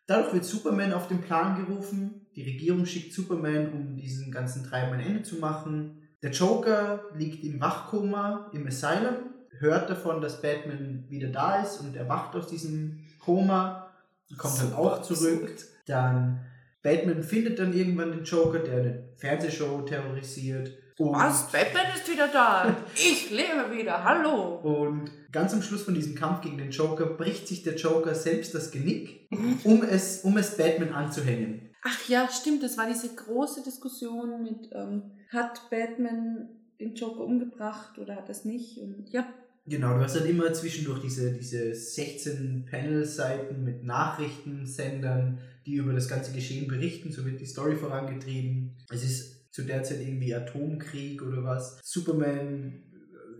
[0.07, 2.25] Dadurch wird Superman auf den Plan gerufen.
[2.35, 6.07] Die Regierung schickt Superman, um diesen ganzen Treiben ein Ende zu machen.
[6.23, 9.17] Der Joker liegt im Wachkoma im Asylum,
[9.59, 13.91] hört davon, dass Batman wieder da ist und erwacht aus diesem Koma,
[14.39, 15.55] kommt dann auch zurück.
[15.85, 16.41] Dann
[16.83, 20.77] Batman findet dann irgendwann den Joker, der eine Fernsehshow terrorisiert.
[20.97, 21.51] Und, Was?
[21.51, 22.75] Batman ist wieder da.
[22.95, 24.03] Ich lebe wieder.
[24.03, 24.55] Hallo.
[24.63, 28.55] und ganz am Schluss von diesem Kampf gegen den Joker bricht sich der Joker selbst
[28.55, 29.27] das Genick,
[29.63, 31.69] um es, um es Batman anzuhängen.
[31.83, 32.63] Ach ja, stimmt.
[32.63, 36.49] Das war diese große Diskussion mit, ähm, hat Batman
[36.79, 38.79] den Joker umgebracht oder hat er es nicht?
[38.79, 39.27] Und ja,
[39.69, 46.07] Genau, du hast dann immer zwischendurch diese, diese 16 Panel-Seiten mit Nachrichtensendern, die über das
[46.07, 48.77] ganze Geschehen berichten, so wird die Story vorangetrieben.
[48.89, 51.80] Es ist zu der Zeit irgendwie Atomkrieg oder was.
[51.84, 52.84] Superman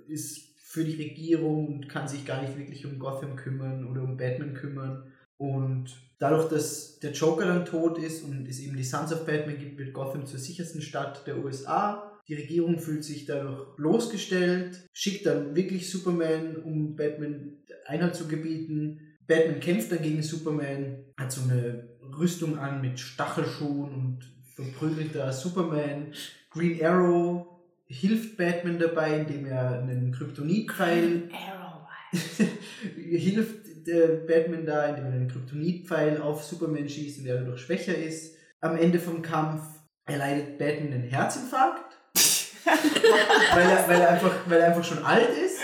[0.08, 4.18] ist für die Regierung und kann sich gar nicht wirklich um Gotham kümmern oder um
[4.18, 5.12] Batman kümmern.
[5.38, 9.58] Und dadurch, dass der Joker dann tot ist und es eben die Sons of Batman
[9.58, 12.12] gibt, wird Gotham zur sichersten Stadt der USA.
[12.28, 17.54] Die Regierung fühlt sich dadurch bloßgestellt, schickt dann wirklich Superman, um Batman
[17.86, 19.00] Einhalt zu gebieten.
[19.28, 21.88] Batman kämpft dann gegen Superman, hat so eine
[22.18, 24.20] Rüstung an mit Stachelschuhen und
[24.56, 26.14] verprügelt da Superman.
[26.50, 27.46] Green Arrow
[27.88, 31.30] hilft Batman dabei, indem er einen Kryptonitpfeil
[32.96, 37.96] hilft der Batman da, indem er einen Kryptonitpfeil auf Superman schießt und der dadurch schwächer
[37.96, 38.36] ist.
[38.62, 39.62] Am Ende vom Kampf
[40.06, 41.96] erleidet Batman einen Herzinfarkt,
[43.54, 45.60] weil er, weil er, einfach, weil er einfach schon alt ist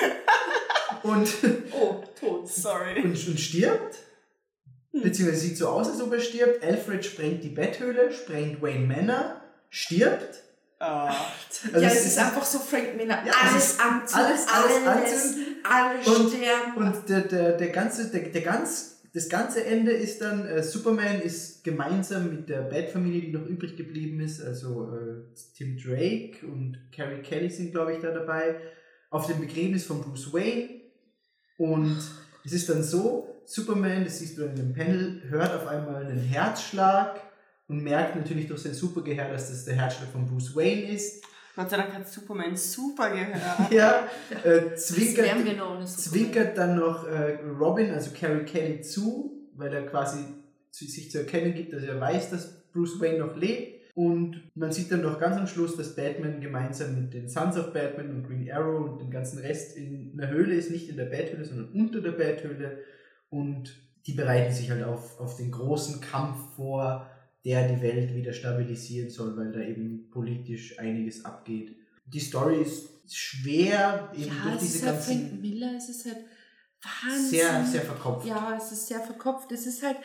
[1.04, 1.28] und,
[1.72, 2.48] Oh, tot.
[2.48, 3.02] Sorry.
[3.02, 3.98] und, und stirbt.
[5.02, 6.64] Beziehungsweise sieht so aus, als ob er stirbt.
[6.64, 10.44] Alfred sprengt die Betthöhle, sprengt Wayne Manor, stirbt.
[10.80, 11.16] Ah.
[11.74, 13.24] Also ja, es ist- ist einfach so Frank Miller.
[13.26, 15.14] Ja, es alles anzünden, alles- alles alle anzünden.
[15.16, 16.78] essen, alle Und- sterben.
[16.78, 21.22] Und der, der, der ganze, der, der ganz, das ganze Ende ist dann, äh, Superman
[21.22, 25.24] ist gemeinsam mit der Bat-Familie, die noch übrig geblieben ist, also äh,
[25.58, 28.60] Tim Drake und Carrie Kelly sind, glaube ich, da dabei,
[29.10, 30.70] auf dem Begräbnis von Bruce Wayne.
[31.58, 31.98] Und
[32.44, 36.20] es ist dann so, Superman, das siehst du in dem Panel, hört auf einmal einen
[36.20, 37.20] Herzschlag
[37.68, 41.24] und merkt natürlich durch sein Supergehör, dass das der Herzschlag von Bruce Wayne ist.
[41.56, 43.42] Gott sei Dank hat Superman super gehört.
[43.72, 44.08] Ja,
[44.44, 45.28] äh, zwinkert,
[45.86, 50.26] so zwinkert dann noch äh, Robin, also Carrie Kelly, zu, weil er quasi
[50.72, 53.84] zu, sich zu erkennen gibt, dass er weiß, dass Bruce Wayne noch lebt.
[53.96, 57.74] Und man sieht dann noch ganz am Schluss, dass Batman gemeinsam mit den Sons of
[57.74, 61.06] Batman und Green Arrow und dem ganzen Rest in einer Höhle ist, nicht in der
[61.06, 62.80] Bathöhle, sondern unter der Bathöhle.
[63.34, 63.74] Und
[64.06, 67.10] die bereiten sich halt auf, auf den großen Kampf vor,
[67.44, 71.76] der die Welt wieder stabilisieren soll, weil da eben politisch einiges abgeht.
[72.06, 75.90] Die Story ist schwer, eben Ja, durch es diese ist halt Frank ganzen Miller, es
[75.90, 76.26] ist halt
[76.84, 77.30] Wahnsinn.
[77.30, 78.28] sehr, sehr verkopft.
[78.28, 79.52] Ja, es ist sehr verkopft.
[79.52, 79.98] Es ist halt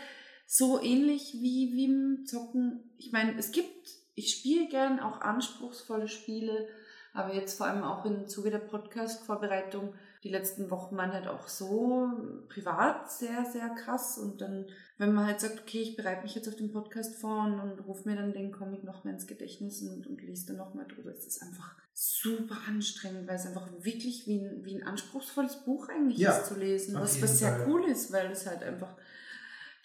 [0.47, 2.91] so ähnlich wie, wie im Zocken.
[2.97, 6.67] Ich meine, es gibt, ich spiele gern auch anspruchsvolle Spiele,
[7.13, 9.93] aber jetzt vor allem auch im Zuge der Podcast-Vorbereitung,
[10.29, 12.11] die letzten Wochen waren halt auch so
[12.49, 14.19] privat sehr, sehr krass.
[14.19, 14.67] Und dann,
[14.99, 17.81] wenn man halt sagt, okay, ich bereite mich jetzt auf den Podcast vor und, und
[17.87, 21.27] rufe mir dann den Comic nochmal ins Gedächtnis und, und lese dann nochmal drüber, es
[21.27, 26.19] ist einfach super anstrengend, weil es einfach wirklich wie ein, wie ein anspruchsvolles Buch eigentlich
[26.19, 27.67] Ja, ist zu lesen, was, was sehr Fall.
[27.67, 28.95] cool ist, weil es halt einfach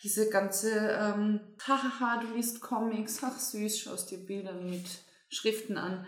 [0.03, 4.85] diese ganze, ähm, hahaha, du liest Comics, ach süß, schaust dir Bilder mit
[5.29, 6.05] Schriften an,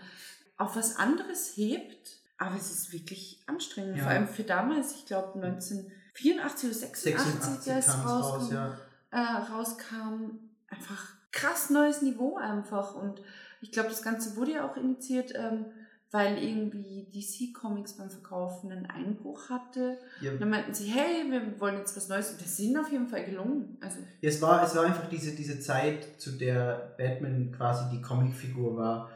[0.58, 3.96] auf was anderes hebt, aber es ist wirklich anstrengend.
[3.96, 4.04] Ja.
[4.04, 8.32] Vor allem für damals, ich glaube 1984 oder 86, 86 als es kam es raus,
[8.34, 8.78] rauskam, ja.
[9.10, 10.30] äh, rauskam,
[10.68, 13.20] einfach krass neues Niveau einfach und
[13.60, 15.66] ich glaube, das Ganze wurde ja auch initiiert ähm,
[16.12, 19.98] weil irgendwie DC Comics beim Verkaufen einen Einbruch hatte.
[20.20, 22.30] Ja, Und dann meinten sie, hey, wir wollen jetzt was Neues.
[22.30, 23.76] Und das sind auf jeden Fall gelungen.
[23.80, 28.76] Also, es, war, es war einfach diese, diese Zeit, zu der Batman quasi die Comicfigur
[28.76, 29.10] war.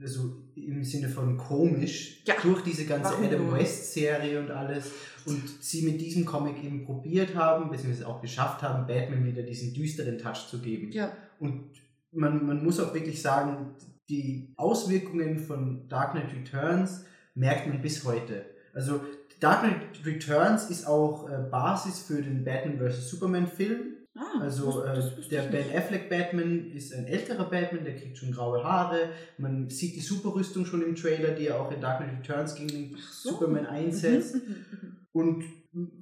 [0.00, 2.34] Also im Sinne von komisch, Ja.
[2.42, 3.52] durch diese ganze Warum Adam?
[3.52, 4.90] West-Serie und alles.
[5.24, 9.72] Und sie mit diesem Comic eben probiert haben, beziehungsweise auch geschafft haben, Batman wieder diesen
[9.74, 10.90] düsteren Touch zu geben.
[10.92, 11.10] ja.
[11.38, 11.70] Und
[12.12, 13.74] man, man muss auch wirklich sagen,
[14.08, 17.04] die Auswirkungen von Dark Knight Returns
[17.34, 18.46] merkt man bis heute.
[18.72, 19.00] Also
[19.40, 23.10] Dark Knight Returns ist auch äh, Basis für den Batman vs.
[23.10, 23.95] Superman Film.
[24.18, 25.64] Ah, Also das- das äh, wusste der Ben.
[25.76, 29.10] Affleck Batman ist ein älterer Batman, der kriegt schon graue Haare.
[29.38, 32.96] Man sieht die Superrüstung schon im Trailer, die er auch in Dark Knight Returns gegen
[33.10, 33.30] so.
[33.30, 34.34] Superman einsetzt.
[34.36, 34.96] Mhm, mhm, mhm.
[35.12, 35.44] Und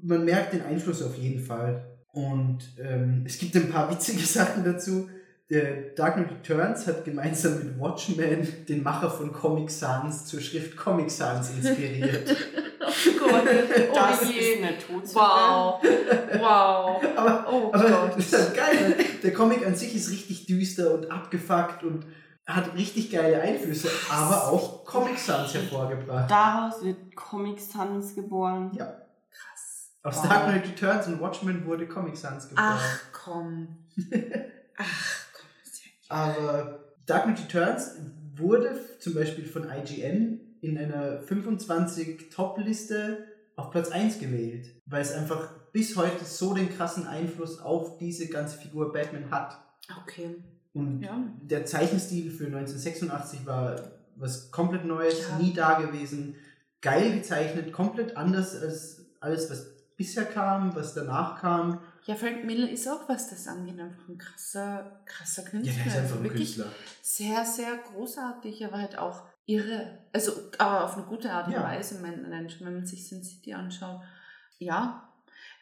[0.03, 1.85] man merkt den Einfluss auf jeden Fall.
[2.13, 5.09] Und ähm, es gibt ein paar witzige Sachen dazu.
[5.51, 10.77] Der Dark Knight Returns hat gemeinsam mit Watchmen den Macher von Comic Sans zur Schrift
[10.77, 12.35] Comic Sans inspiriert.
[13.09, 13.45] oh Gott,
[13.95, 14.63] Das oh ist je.
[14.63, 15.15] eine Todsünde.
[15.15, 15.83] Wow,
[16.41, 17.03] wow.
[17.17, 18.17] aber Oh aber Gott.
[18.17, 18.97] das ist halt geil.
[19.23, 22.07] Der Comic an sich ist richtig düster und abgefuckt und
[22.47, 26.31] hat richtig geile Einflüsse, aber auch Comic Sans hervorgebracht.
[26.31, 28.71] Daraus wird Comic Sans geboren.
[28.75, 28.85] Ja.
[29.31, 29.93] Krass.
[30.03, 30.29] Aus Wow.
[30.29, 32.67] Dark Knight Returns und Watchmen wurde Comic Sans geboren.
[32.79, 33.69] Ach komm.
[34.77, 35.49] Ach komm.
[35.65, 37.93] ist ja- Aber Dark Knight Returns
[38.37, 43.25] wurde zum Beispiel von IGN in einer 25 Top-Liste
[43.57, 48.29] auf Platz 1 gewählt, weil es einfach bis heute so den krassen Einfluss auf diese
[48.29, 49.59] ganze Figur Batman hat.
[50.03, 50.37] Okay.
[50.73, 51.23] Und Ja.
[51.43, 53.77] der Zeichenstil für 1986 war
[54.17, 55.39] was komplett Neues, Ja.
[55.39, 56.37] nie da gewesen,
[56.81, 59.67] geil gezeichnet, komplett anders als alles, was
[59.97, 61.81] bisher kam, was danach kam.
[62.07, 65.73] Ja, Frank Miller ist auch, was das angeht, einfach ein krasser, krasser Ja, Künstler.
[65.75, 66.73] der ist einfach also ein wirklich Künstler.
[67.03, 69.99] sehr, sehr großartig, aber halt auch irre.
[70.13, 71.63] Also, aber auf eine gute Art und Ja.
[71.65, 74.03] Weise, wenn man sich Sin City anschaut.
[74.59, 75.11] Ja.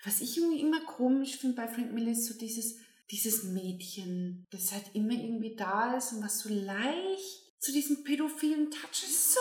[0.04, 2.76] Was ich irgendwie immer komisch finde bei Frank Miller ist so dieses,
[3.10, 8.68] dieses Mädchen, das halt immer irgendwie da ist und was so leicht zu diesem pädophilen
[8.70, 9.34] Touch ist.
[9.34, 9.40] So,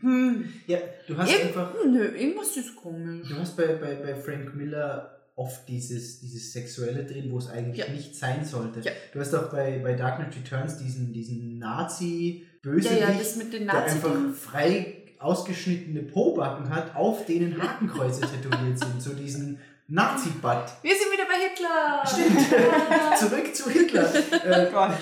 [0.00, 0.52] hm.
[0.66, 3.28] Ja, du hast Irgend- einfach Nö, irgendwas ist komisch.
[3.28, 7.78] Du hast bei, bei, bei Frank Miller oft dieses, dieses Sexuelle drin, wo es eigentlich
[7.78, 7.88] Ja.
[7.90, 8.80] nicht sein sollte.
[8.80, 8.92] Ja.
[9.12, 13.94] Du hast auch bei, bei Dark Knight Returns diesen, diesen Nazi-Bösewicht, ja, den der nazi
[13.94, 19.00] einfach frei ausgeschnittene Pobacken hat, auf denen Hakenkreuze tätowiert sind.
[19.00, 19.58] So diesen
[19.88, 20.64] Nazi-Butt.
[20.82, 22.04] Wir sind wieder bei Hitler!
[22.06, 23.18] Stimmt.
[23.18, 24.14] Zurück zu Hitler.
[24.44, 24.92] Äh, Gott.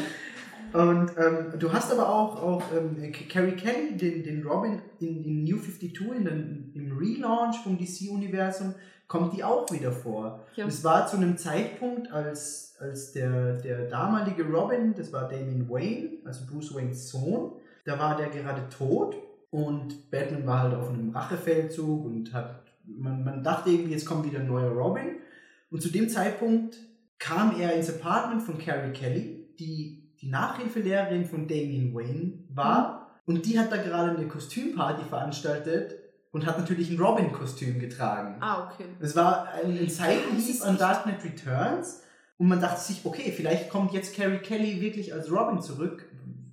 [0.73, 5.45] und ähm, du hast aber auch, auch ähm, Carrie Kelly, den, den Robin in, in
[5.45, 8.75] New 52, in den, im Relaunch vom DC-Universum,
[9.09, 10.45] kommt die auch wieder vor.
[10.55, 10.67] Ja.
[10.67, 16.19] Es war zu einem Zeitpunkt, als, als der, der damalige Robin, das war Damien Wayne,
[16.25, 17.53] also Bruce Waynes Sohn,
[17.85, 19.17] da war der gerade tot
[19.51, 24.27] und Batman war halt auf einem Rachefeldzug und hat, man, man dachte irgendwie, jetzt kommt
[24.27, 25.17] wieder ein neuer Robin.
[25.71, 26.77] Und zu dem Zeitpunkt
[27.19, 33.21] kam er ins Apartment von Carrie Kelly, die die Nachhilfelehrerin von Damien Wayne war.
[33.25, 35.98] Und die hat da gerade eine Kostümparty veranstaltet
[36.33, 38.37] und hat natürlich ein Robin-Kostüm getragen.
[38.41, 38.85] Ah, okay.
[39.01, 40.01] Es war ein, ist
[40.63, 42.03] an Dark Knight Returns
[42.37, 46.05] und man dachte sich, okay, vielleicht kommt jetzt Carrie Kelly wirklich als Robin zurück.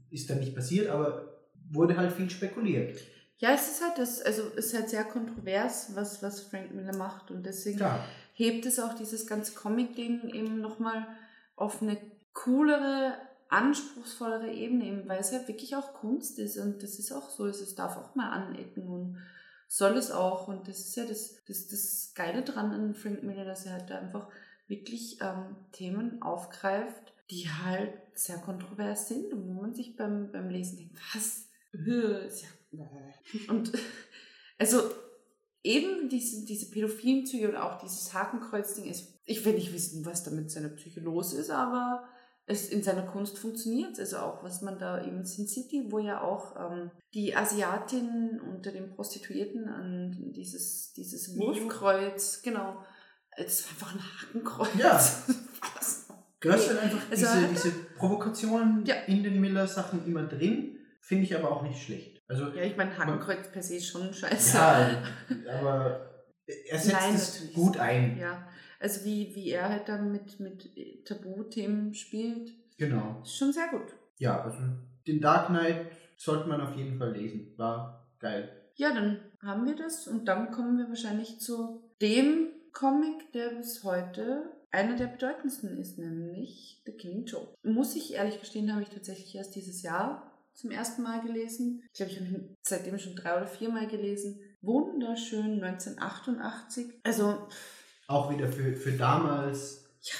[0.10, 1.36] Ist dann nicht passiert, aber
[1.70, 3.00] wurde halt viel spekuliert.
[3.38, 6.96] Ja, es ist halt das, also es ist halt sehr kontrovers, was, was Frank Miller
[6.96, 8.00] macht und deswegen Klar.
[8.34, 11.06] hebt es auch dieses ganze Comic-Ding eben nochmal
[11.58, 11.98] auf eine
[12.34, 13.14] coolere,
[13.50, 17.46] anspruchsvollere Ebene, eben, weil es halt wirklich auch Kunst ist und das ist auch so,
[17.46, 19.18] es darf auch mal anecken und
[19.76, 23.44] soll es auch und das ist ja das, das, das Geile dran an Frank Miller,
[23.44, 24.30] dass er halt da einfach
[24.68, 30.48] wirklich ähm, Themen aufgreift, die halt sehr kontrovers sind und wo man sich beim, beim
[30.48, 31.50] Lesen denkt, was?
[31.74, 32.30] Äh,
[33.50, 33.74] und
[34.58, 34.80] also
[35.62, 40.24] eben diese, diese pädophilen Züge und auch dieses Hakenkreuzding ist, ich will nicht wissen, was
[40.24, 42.08] da mit seiner Psyche los ist, aber
[42.48, 46.00] es in seiner Kunst funktioniert Also auch, was man da eben in Sin City, wo
[46.00, 51.36] ja auch ähm, die Asiatin unter den Prostituierten an dieses, dieses.
[51.38, 52.78] Wurfkreuz, genau,
[53.36, 54.70] es ist einfach ein Hakenkreuz.
[54.78, 55.00] Ja.
[56.48, 58.96] Hast halt einfach Also diese, er- diese Provokationen Ja.
[59.08, 62.22] in den Miller-Sachen immer drin, finde ich aber auch nicht schlecht.
[62.28, 64.58] Also, Ja, ich meine, Hakenkreuz per se ist schon scheiße.
[64.58, 65.04] ja,
[65.60, 68.18] aber er setzt Nein, es gut ein.
[68.20, 68.48] Ja,
[68.80, 70.70] also wie, wie er halt dann mit, mit
[71.06, 73.22] Tabuthemen spielt, Genau.
[73.24, 73.94] ist schon sehr gut.
[74.18, 74.60] Ja, also
[75.08, 75.88] den Dark Knight
[76.18, 77.54] sollte man auf jeden Fall lesen.
[77.58, 78.50] War geil.
[78.76, 83.84] Ja, dann haben wir das und dann kommen wir wahrscheinlich zu dem Comic, der bis
[83.84, 87.56] heute einer der bedeutendsten ist, nämlich The Killing Joke.
[87.64, 91.82] Muss ich ehrlich gestehen, habe ich tatsächlich erst dieses Jahr zum ersten Mal gelesen.
[91.94, 94.40] Ich glaube, ich habe ihn seitdem schon drei oder vier Mal gelesen.
[94.62, 97.00] Wunderschön, 1988.
[97.04, 97.48] Also,
[98.08, 99.86] Auch wieder für, für damals.
[100.02, 100.14] ja,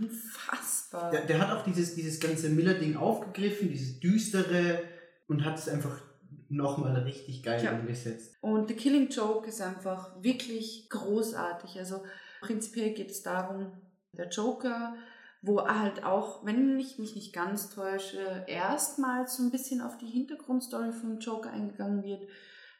[0.00, 1.10] unfassbar.
[1.10, 4.82] Der, der hat auch dieses, dieses ganze Miller-Ding aufgegriffen, dieses Düstere
[5.28, 6.00] und hat es einfach
[6.48, 7.72] nochmal richtig geil Ja.
[7.78, 8.36] umgesetzt.
[8.40, 11.78] Und The Killing Joke ist einfach wirklich großartig.
[11.78, 12.02] Also
[12.40, 13.72] prinzipiell geht es darum,
[14.12, 14.94] der Joker,
[15.42, 20.06] wo halt auch, wenn ich mich nicht ganz täusche, erstmals so ein bisschen auf die
[20.06, 22.28] Hintergrundstory vom Joker eingegangen wird,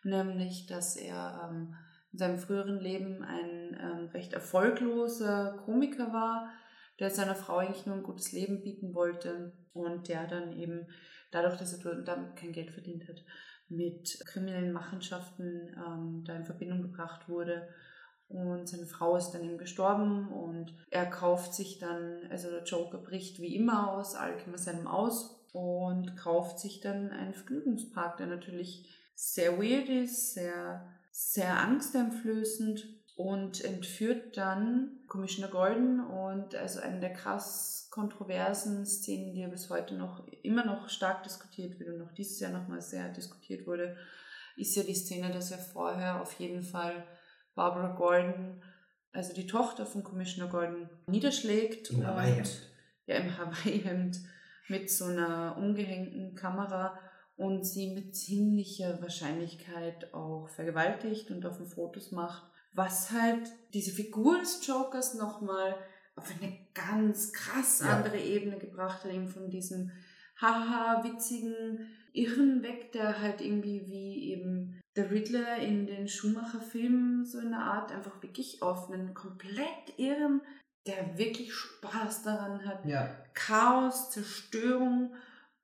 [0.02, 1.74] nämlich, dass er ähm,
[2.12, 6.51] in seinem früheren Leben ein ähm, recht erfolgloser Komiker war,
[6.98, 10.86] der seiner Frau eigentlich nur ein gutes Leben bieten wollte und der dann eben
[11.30, 13.22] dadurch, dass er damit kein Geld verdient hat,
[13.68, 17.68] mit kriminellen Machenschaften ähm, da in Verbindung gebracht wurde.
[18.28, 22.98] Und seine Frau ist dann eben gestorben und er kauft sich dann, also der Joker
[22.98, 28.94] bricht wie immer aus Arkham Asylum aus und kauft sich dann einen Vergnügungspark, der natürlich
[29.14, 30.86] sehr weird ist, sehr,
[31.20, 32.86] sehr angsteinflößend
[33.16, 39.69] und entführt dann Commissioner Gordon und also eine der krass kontroversen Szenen, die ja bis
[39.69, 43.97] heute noch immer noch stark diskutiert wird und auch dieses Jahr nochmal sehr diskutiert wurde,
[44.57, 47.05] ist ja die Szene, dass er vorher auf jeden Fall
[47.57, 48.62] Barbara Gordon,
[49.11, 51.90] also die Tochter von Commissioner Gordon, niederschlägt.
[51.90, 52.70] Im Hawaii-Hemd.
[53.07, 54.20] Ja, im Hawaii-Hemd
[54.69, 56.97] mit so einer umgehängten Kamera
[57.39, 62.43] und sie mit ziemlicher Wahrscheinlichkeit auch vergewaltigt und auf den Fotos macht,
[62.74, 65.77] was halt diese Figur des Jokers nochmal
[66.16, 67.97] auf eine ganz krass Ja.
[67.97, 69.93] andere Ebene gebracht hat, eben von diesem
[70.40, 77.39] haha witzigen Irren weg, der halt irgendwie wie eben der Riddler in den Schumacher-Filmen so
[77.39, 80.40] in der Art einfach wirklich auf einen komplett irren,
[80.89, 85.15] der wirklich Spaß daran hat, Ja, Chaos, Zerstörung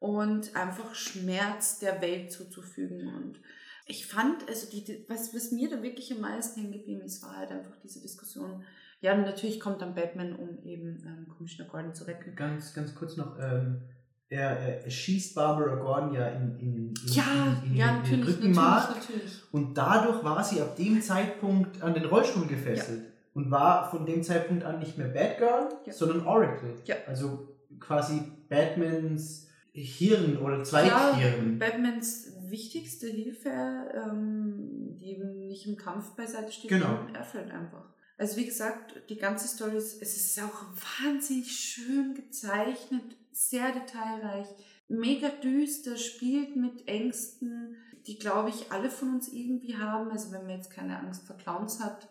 [0.05, 3.09] und einfach Schmerz der Welt zuzufügen.
[3.09, 3.41] Und
[3.87, 7.37] ich fand, also die, was, was mir da wirklich am meisten hängen geblieben ist, war
[7.37, 8.63] halt einfach diese Diskussion.
[9.01, 12.35] Ja, und natürlich kommt dann Batman, um eben ähm, Commissioner Gordon zu retten.
[12.37, 13.39] ganz, ganz kurz noch.
[13.41, 13.81] Ähm,
[14.29, 18.21] er, er schießt Barbara Gordon ja in, in, in, Ja, in, in, ja, in den
[18.21, 18.89] natürlich, Rückenmark.
[18.97, 19.53] natürlich, natürlich.
[19.53, 24.23] Und dadurch war sie ab dem Zeitpunkt an den Rollstuhl gefesselt und war von dem
[24.23, 25.93] Zeitpunkt an nicht mehr Batgirl, Ja.
[25.95, 26.75] sondern Oracle.
[26.85, 26.97] Ja.
[27.07, 27.49] Also
[27.81, 28.21] quasi
[28.51, 31.59] Batmans Hirn oder Ja, Zweithirn.
[31.59, 37.07] Batmans wichtigste Hilfe, ähm, die eben nicht im Kampf beiseite steht, Genau.
[37.13, 37.93] er fällt einfach.
[38.17, 40.65] Also wie gesagt, die ganze Story ist, es ist auch
[41.03, 43.03] wahnsinnig schön gezeichnet,
[43.33, 44.47] sehr detailreich,
[44.89, 47.77] mega düster, spielt mit Ängsten,
[48.07, 50.11] die glaube ich alle von uns irgendwie haben.
[50.13, 52.09] Also wenn man jetzt keine Angst vor Clowns hat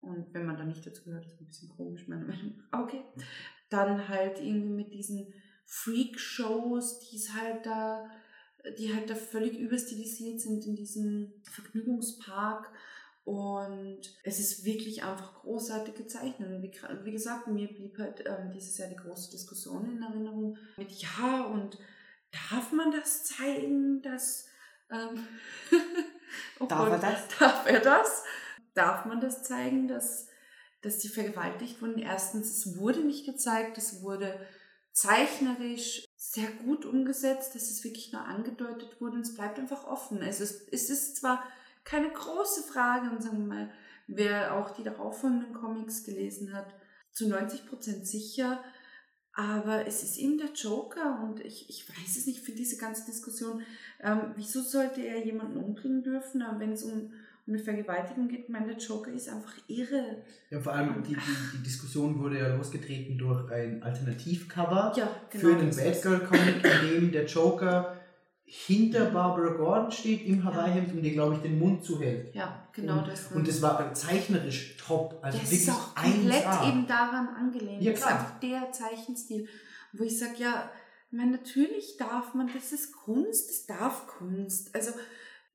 [0.00, 2.80] und wenn man da nicht dazu gehört, ist ein bisschen komisch, meiner Meinung nach.
[2.82, 3.02] Okay.
[3.70, 5.32] Dann halt irgendwie mit diesen
[5.68, 8.10] Freak-Shows, die es halt da,
[8.78, 12.72] die halt da völlig überstilisiert sind in diesem Vergnügungspark.
[13.24, 16.48] Und es ist wirklich einfach großartig gezeichnet.
[16.48, 16.72] Und wie,
[17.04, 21.44] wie gesagt, mir blieb halt ähm, dieses Jahr die große Diskussion in Erinnerung mit, ja,
[21.44, 21.78] und
[22.50, 24.48] darf man das zeigen, dass...
[24.90, 25.26] Ähm,
[26.60, 27.38] oh Darf Gott, er das?
[27.38, 28.24] Darf er das?
[28.72, 30.28] Darf man das zeigen, dass,
[30.80, 31.98] dass die vergewaltigt wurden?
[31.98, 34.40] Erstens, es wurde nicht gezeigt, es wurde
[34.98, 40.20] zeichnerisch sehr gut umgesetzt, dass es wirklich nur angedeutet wurde und es bleibt einfach offen.
[40.22, 41.44] Es ist, es ist zwar
[41.84, 43.70] keine große Frage und sagen wir mal,
[44.08, 46.74] wer auch die darauffolgenden Comics gelesen hat,
[47.12, 48.62] zu 90% sicher,
[49.32, 53.04] aber es ist eben der Joker und ich, ich weiß es nicht für diese ganze
[53.04, 53.62] Diskussion,
[54.00, 57.12] ähm, wieso sollte er jemanden umbringen dürfen, wenn es um,
[57.48, 60.18] um eine Vergewaltigung geht, der Joker ist einfach irre.
[60.50, 65.38] Ja, vor allem die, die, die Diskussion wurde ja losgetreten durch ein Alternativcover Ja, für
[65.38, 65.58] genau.
[65.60, 67.96] einen das ist- Batgirl-Comic, in dem der Joker
[68.44, 72.34] hinter Barbara Gordon steht im Hawaii-Hemd und ihr, glaube ich, den Mund zuhält.
[72.34, 73.32] Ja, genau und, das.
[73.32, 75.18] Und das war zeichnerisch top.
[75.22, 76.68] Also es wirklich ist auch komplett 1A.
[76.68, 77.82] eben daran angelehnt.
[77.82, 78.18] Ja, das ist klar.
[78.20, 79.48] einfach der Zeichenstil,
[79.92, 80.70] wo ich sage, ja,
[81.10, 84.74] ich meine, natürlich darf man, das ist Kunst, das darf Kunst.
[84.74, 84.92] Also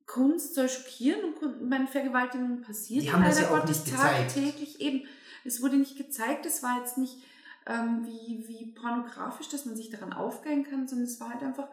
[0.05, 3.83] Kunst soll schockieren und Kun- meine Vergewaltigung passiert Die haben das leider ja auch Gottes
[3.85, 4.33] nicht gezeigt.
[4.35, 5.03] tagtäglich eben.
[5.45, 7.17] Es wurde nicht gezeigt, es war jetzt nicht
[7.65, 11.69] ähm, wie, wie pornografisch, dass man sich daran aufgeilen kann, sondern es war halt einfach,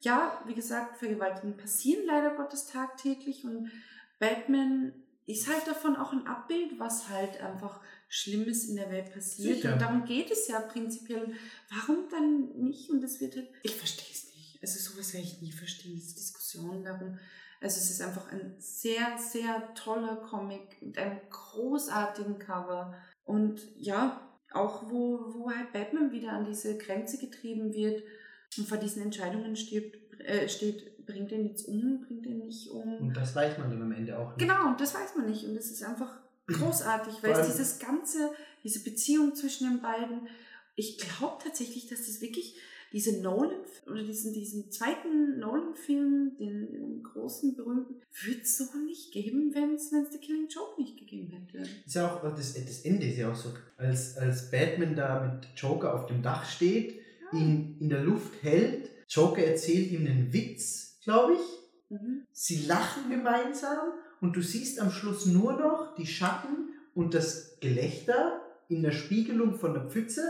[0.00, 3.70] ja, wie gesagt, Vergewaltigungen passieren leider Gottes tagtäglich und
[4.18, 4.92] Batman
[5.26, 9.56] ist halt davon auch ein Abbild, was halt einfach Schlimmes in der Welt passiert.
[9.56, 9.72] Sicher.
[9.72, 11.34] Und darum geht es ja prinzipiell.
[11.70, 12.90] Warum dann nicht?
[12.90, 14.58] Und das wird halt, ich verstehe es nicht.
[14.62, 17.18] Also sowas werde ich nie verstehen, diese Diskussion darum.
[17.64, 22.94] Also es ist einfach ein sehr, sehr toller Comic mit einem großartigen Cover.
[23.24, 24.20] Und ja,
[24.52, 28.02] auch wo, wo halt Batman wieder an diese Grenze getrieben wird
[28.58, 32.44] und vor diesen Entscheidungen stirbt, äh, steht, bringt er ihn jetzt um, bringt er ihn
[32.44, 32.98] nicht um.
[32.98, 34.40] Und das weiß man dann am Ende auch nicht.
[34.40, 35.46] Genau, und das weiß man nicht.
[35.46, 38.30] Und es ist einfach großartig, weil es dieses ganze,
[38.62, 40.28] diese Beziehung zwischen den beiden,
[40.76, 42.56] ich glaube tatsächlich, dass das wirklich
[42.94, 43.50] diese Nolan
[43.90, 49.74] oder diesen, diesen zweiten Nolan-Film, den, den großen, berühmten, wird es so nicht geben, wenn
[49.74, 51.68] es The Killing Joke nicht gegeben hätte.
[51.84, 55.60] Ist ja auch, das, das Ende ist ja auch so, als, als Batman da mit
[55.60, 57.00] Joker auf dem Dach steht,
[57.32, 61.90] ihn in der Luft hält, Joker erzählt ihm einen Witz, glaube ich.
[61.90, 62.24] Mhm.
[62.30, 68.40] Sie lachen gemeinsam und du siehst am Schluss nur noch die Schatten und das Gelächter
[68.68, 70.22] in der Spiegelung von der Pfütze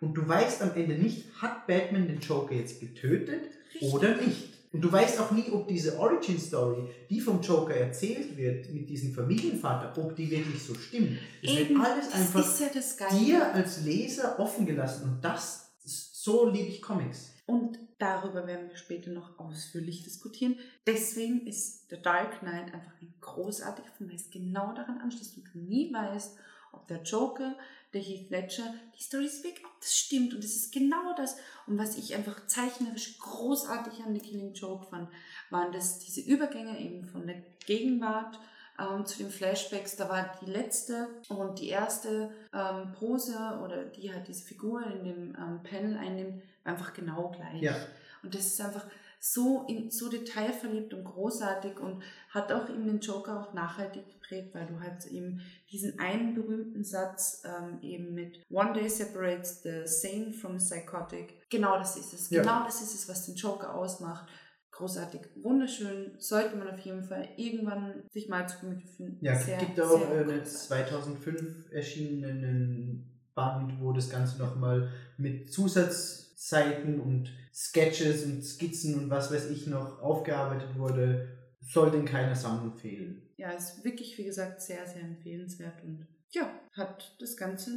[0.00, 3.92] und du weißt am Ende nicht, hat Batman den Joker jetzt getötet Richtig.
[3.92, 4.54] oder nicht.
[4.74, 8.90] Und du weißt auch nie, ob diese Origin Story, die vom Joker erzählt wird, mit
[8.90, 11.18] diesem Familienvater, ob die wirklich so stimmt.
[11.40, 16.70] Es Eben, wird alles einfach ja dir als Leser offen gelassen und das, so liebe
[16.70, 17.34] ich Comics.
[17.46, 20.56] Und darüber werden wir später noch ausführlich diskutieren.
[20.88, 25.44] Deswegen ist The Dark Knight einfach ein großartiger Film, weil es genau daran anschließt und
[25.52, 26.36] du nie weißt,
[26.72, 27.56] ob der Joker,
[27.94, 30.34] der Heath Ledger, die Story ist weg, das stimmt.
[30.34, 31.36] Und es ist genau das.
[31.66, 35.08] Und was ich einfach zeichnerisch großartig an The Killing Joke fand,
[35.50, 38.38] waren das diese Übergänge eben von der Gegenwart
[38.78, 39.96] ähm, zu den Flashbacks.
[39.96, 45.04] Da war die letzte und die erste ähm, Pose oder die halt diese Figur in
[45.04, 47.62] dem ähm, Panel einnimmt, einfach genau gleich.
[47.62, 47.76] Ja.
[48.22, 48.86] Und das ist einfach
[49.20, 54.54] so, in, so detailverliebt und großartig und hat auch eben den Joker auch nachhaltig geprägt,
[54.54, 55.40] weil du halt eben
[55.70, 61.48] diesen einen berühmten Satz ähm, eben mit One day separates the sane from the psychotic.
[61.50, 62.30] Genau das ist es.
[62.30, 62.42] Ja.
[62.42, 64.28] Genau das ist es, was den Joker ausmacht.
[64.70, 69.18] Großartig, wunderschön, sollte man auf jeden Fall irgendwann sich mal zu Gemüte führen.
[69.20, 70.52] Ja, es Sehr, gibt auch äh, großartig.
[70.52, 79.32] 2005 erschienenen Band, wo das Ganze nochmal mit Zusatzseiten und Sketches und Skizzen und was
[79.32, 81.28] weiß ich noch aufgearbeitet wurde.
[81.60, 83.23] Sollte in keiner Sammlung fehlen.
[83.36, 87.70] Ja, ist wirklich, wie gesagt, sehr, sehr empfehlenswert und ja, hat das ganze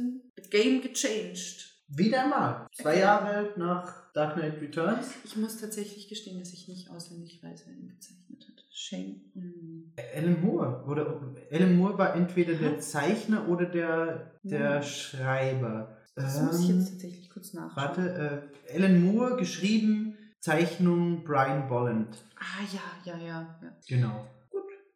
[0.50, 1.74] Game gechanged.
[1.88, 2.66] Wieder mal.
[2.74, 3.00] Zwei Okay.
[3.00, 5.08] Jahre nach Dark Knight Returns.
[5.24, 8.64] Ich muss tatsächlich gestehen, dass ich nicht auswendig weiß, wer ihn gezeichnet hat.
[8.70, 9.22] Shame.
[9.34, 9.92] Mm.
[10.14, 10.84] Alan Moore.
[10.86, 11.20] Oder
[11.50, 12.78] Alan Moore war entweder der.
[12.78, 14.82] Zeichner oder der, der Ja.
[14.82, 15.96] Schreiber.
[16.14, 17.76] Das muss ich Ähm, jetzt tatsächlich kurz nachschauen.
[17.76, 22.16] Warte, äh, Alan Moore geschrieben, Zeichnung Brian Bolland.
[22.36, 23.58] Ah ja, ja, ja.
[23.62, 23.76] ja.
[23.88, 24.26] Genau.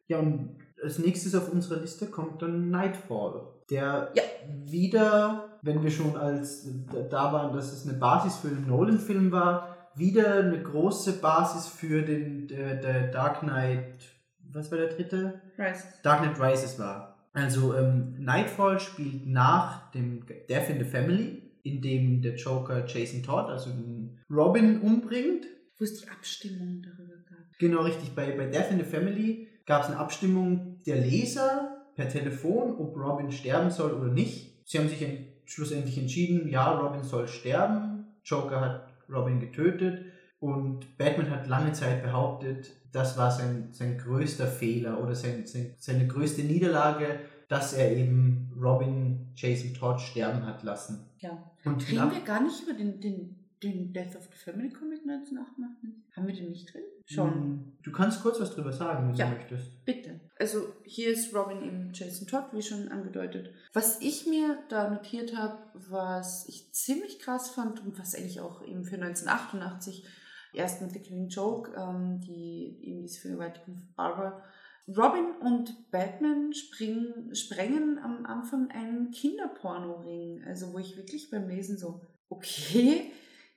[0.07, 3.47] Ja, und als nächstes auf unserer Liste kommt dann Nightfall.
[3.69, 4.23] Der Ja.
[4.65, 6.67] wieder, wenn wir schon als
[7.09, 12.01] da waren, dass es eine Basis für den Nolan-Film war, wieder eine große Basis für
[12.01, 14.03] den der, der Dark Knight,
[14.51, 15.41] was war der dritte?
[15.57, 15.85] Rises.
[16.03, 17.29] Dark Knight Rises war.
[17.33, 23.23] Also ähm, Nightfall spielt nach dem Death in the Family, in dem der Joker Jason
[23.23, 25.45] Todd, also den Robin, umbringt.
[25.79, 27.39] Wo es die Abstimmung darüber gab.
[27.57, 32.09] Genau richtig, bei, bei Death in the Family gab es eine Abstimmung der Leser per
[32.09, 34.61] Telefon, ob Robin sterben soll oder nicht.
[34.65, 38.05] Sie haben sich en schlussendlich entschieden, ja, Robin soll sterben.
[38.23, 40.05] Joker hat Robin getötet
[40.39, 45.73] und Batman hat lange Zeit behauptet, das war sein, sein größter Fehler oder sein, sein,
[45.77, 47.19] seine größte Niederlage,
[47.49, 51.09] dass er eben Robin Jason Todd sterben hat lassen.
[51.19, 51.51] Ja.
[51.65, 55.89] Und Reden wir gar nicht über den, den, den Death of the Family Comic 1988?
[56.15, 56.83] Haben wir den nicht drin?
[57.05, 57.33] Schon.
[57.33, 59.29] Hm, Du kannst kurz was drüber sagen, wenn Ja.
[59.29, 59.83] du möchtest.
[59.83, 60.19] Bitte.
[60.39, 63.49] Also hier ist Robin eben Jason Todd, wie schon angedeutet.
[63.73, 68.65] Was ich mir da notiert habe, was ich ziemlich krass fand und was eigentlich auch
[68.65, 70.05] eben für 1988
[70.53, 74.41] erst mit The Killing Joke, ähm, die eben diese Vergewaltigung von Barbara.
[74.87, 80.43] Robin und Batman springen, sprengen am Anfang einen Kinderpornoring.
[80.45, 83.11] Also wo ich wirklich beim Lesen so, okay,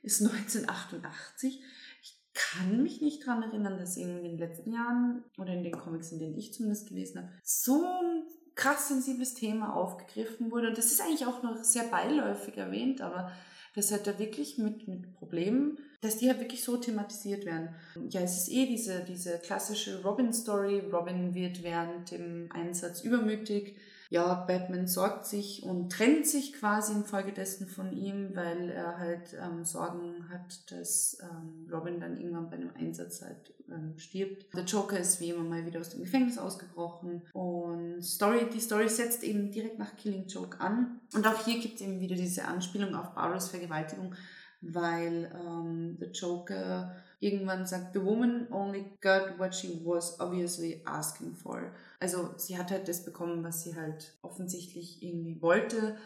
[0.07, 1.61] ist 1988.
[2.03, 6.13] Ich kann mich nicht daran erinnern, dass in den letzten Jahren oder in den Comics,
[6.13, 8.23] in denen ich zumindest gelesen habe, so ein
[8.55, 10.69] krass sensibles Thema aufgegriffen wurde.
[10.69, 13.33] Und das ist eigentlich auch noch sehr beiläufig erwähnt, aber
[13.75, 17.75] das hat da wirklich mit, mit Problemen, dass die halt wirklich so thematisiert werden.
[18.09, 20.85] Ja, es ist eh diese, diese klassische Robin-Story.
[20.93, 23.77] Robin wird während dem Einsatz übermütig.
[24.09, 29.65] Ja, Batman sorgt sich und trennt sich quasi infolgedessen von ihm, weil er halt ähm,
[29.65, 34.47] Sorgen hat, dass ähm, Robin dann irgendwann bei einem Einsatz halt ähm, stirbt.
[34.55, 38.89] Der Joker ist wie immer mal wieder aus dem Gefängnis ausgebrochen und Story, die Story
[38.89, 41.01] setzt eben direkt nach Killing Joke an.
[41.15, 44.15] Und auch hier gibt es eben wieder diese Anspielung auf Barbaras Vergewaltigung,
[44.61, 51.35] weil ähm, der Joker irgendwann sagt, the woman only got what she was obviously asking
[51.35, 51.73] for.
[52.01, 55.97] Also sie hat halt das bekommen, was sie halt offensichtlich irgendwie wollte.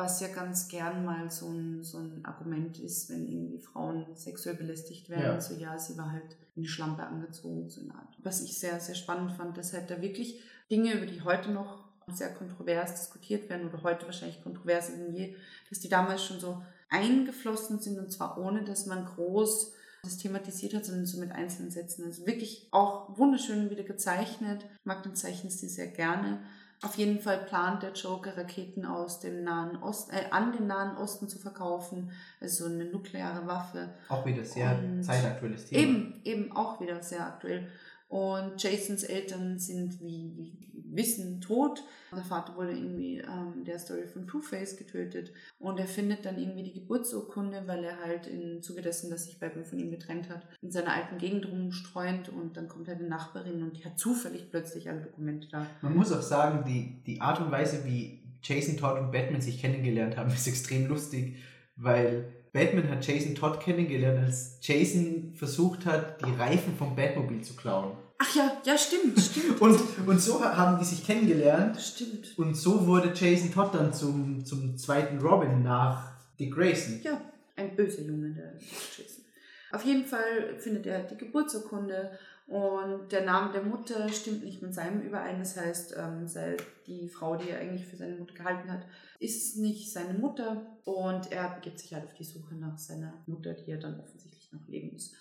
[0.00, 4.56] was ja ganz gern mal so ein, so ein Argument ist, wenn irgendwie Frauen sexuell
[4.56, 5.34] belästigt werden.
[5.34, 5.40] Ja.
[5.40, 8.16] So, ja, sie war halt in die Schlampe angezogen, so eine Art.
[8.22, 10.40] Was ich sehr, sehr spannend fand, dass halt da wirklich
[10.70, 15.36] Dinge, über die heute noch sehr kontrovers diskutiert werden oder heute wahrscheinlich kontroverser denn je,
[15.68, 20.74] dass die damals schon so eingeflossen sind und zwar ohne, dass man groß das thematisiert
[20.74, 22.04] hat, sondern so mit einzelnen Sätzen.
[22.04, 24.64] Also wirklich auch wunderschön wieder gezeichnet.
[24.64, 26.40] Ich mag den Zeichenstil sehr gerne.
[26.82, 30.96] Auf jeden Fall plant der Joker, Raketen aus dem Nahen Osten, äh, an den Nahen
[30.96, 32.10] Osten zu verkaufen.
[32.40, 33.90] Also so eine nukleare Waffe.
[34.08, 35.82] Auch wieder sehr zeitaktuelles Thema.
[35.82, 37.68] Eben, eben auch wieder sehr aktuell.
[38.10, 40.52] Und Jasons Eltern sind wie, wie
[40.92, 41.84] wissen tot.
[42.10, 45.32] Der Vater wurde irgendwie ähm, in der Story von Two-Face getötet.
[45.60, 49.38] Und er findet dann irgendwie die Geburtsurkunde, weil er halt im Zuge dessen, dass sich
[49.38, 52.30] Batman von ihm getrennt hat, in seiner alten Gegend rumstreunt.
[52.30, 55.64] Und dann kommt halt eine Nachbarin und die hat zufällig plötzlich alle Dokumente da.
[55.80, 59.60] Man muss auch sagen, die, die Art und Weise, wie Jason Todd und Batman sich
[59.60, 61.36] kennengelernt haben, ist extrem lustig,
[61.76, 67.54] weil Batman hat Jason Todd kennengelernt, als Jason versucht hat, die Reifen vom Batmobil zu
[67.54, 67.96] klauen.
[68.18, 69.60] Ach ja, ja, stimmt, stimmt.
[69.60, 72.36] Und, und so haben die sich kennengelernt stimmt.
[72.38, 77.00] und so wurde Jason Todd dann zum, zum zweiten Robin nach Dick Grayson.
[77.02, 77.18] Ja,
[77.56, 79.24] ein böser Junge, der Jason.
[79.72, 82.10] Auf jeden Fall findet er die Geburtsurkunde
[82.48, 85.38] und der Name der Mutter stimmt nicht mit seinem überein.
[85.38, 86.56] Das heißt, ähm, sei-
[86.86, 88.80] die Frau, die er eigentlich für seine Mutter gehalten hat,
[89.20, 93.52] ist nicht seine Mutter und er begibt sich halt auf die Suche nach seiner Mutter,
[93.54, 95.12] die ja dann offensichtlich noch leben muss.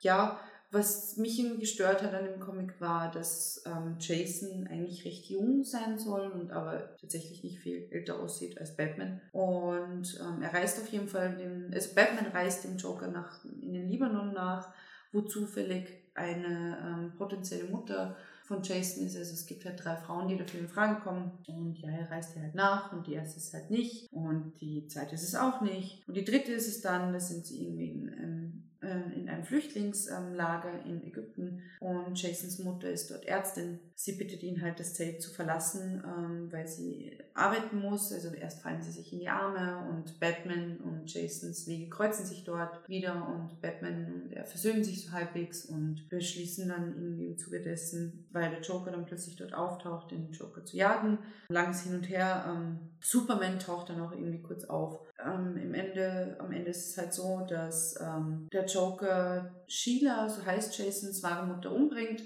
[0.00, 0.38] Ja,
[0.70, 5.98] was mich gestört hat an dem Comic war, dass ähm, Jason eigentlich recht jung sein
[5.98, 9.22] soll und aber tatsächlich nicht viel älter aussieht als Batman.
[9.32, 13.72] Und ähm, er reist auf jeden Fall dem, also Batman reist dem Joker nach, in
[13.72, 14.74] den Libanon nach,
[15.10, 18.16] wo zufällig eine ähm, potenzielle Mutter
[18.48, 19.16] von Jason ist.
[19.16, 21.32] Also es gibt halt drei Frauen, die dafür in Frage kommen.
[21.46, 24.10] Und ja, er reist ihr halt nach und die erste ist halt nicht.
[24.10, 26.02] Und die zweite ist es auch nicht.
[26.08, 29.44] Und die dritte ist es dann, da sind sie irgendwie in, ähm, äh, in einem
[29.44, 31.60] Flüchtlingslager in Ägypten.
[31.80, 33.80] Und Jasons Mutter ist dort Ärztin.
[33.94, 38.12] Sie bittet ihn halt, das Zelt zu verlassen, ähm, weil sie arbeiten muss.
[38.12, 42.44] Also erst fallen sie sich in die Arme und Batman und Jasons Wege kreuzen sich
[42.44, 47.38] dort wieder und Batman und er versöhnen sich so halbwegs und beschließen dann irgendwie im
[47.38, 51.18] Zuge dessen, weil der Joker dann plötzlich dort auftaucht, den Joker zu jagen.
[51.48, 52.44] Langes Hin und Her.
[52.48, 55.00] Ähm, Superman taucht dann auch irgendwie kurz auf.
[55.24, 60.44] Ähm, im Ende, am Ende ist es halt so, dass ähm, der Joker Sheila, so
[60.44, 62.22] heißt Jasons wahre Mutter, umbringt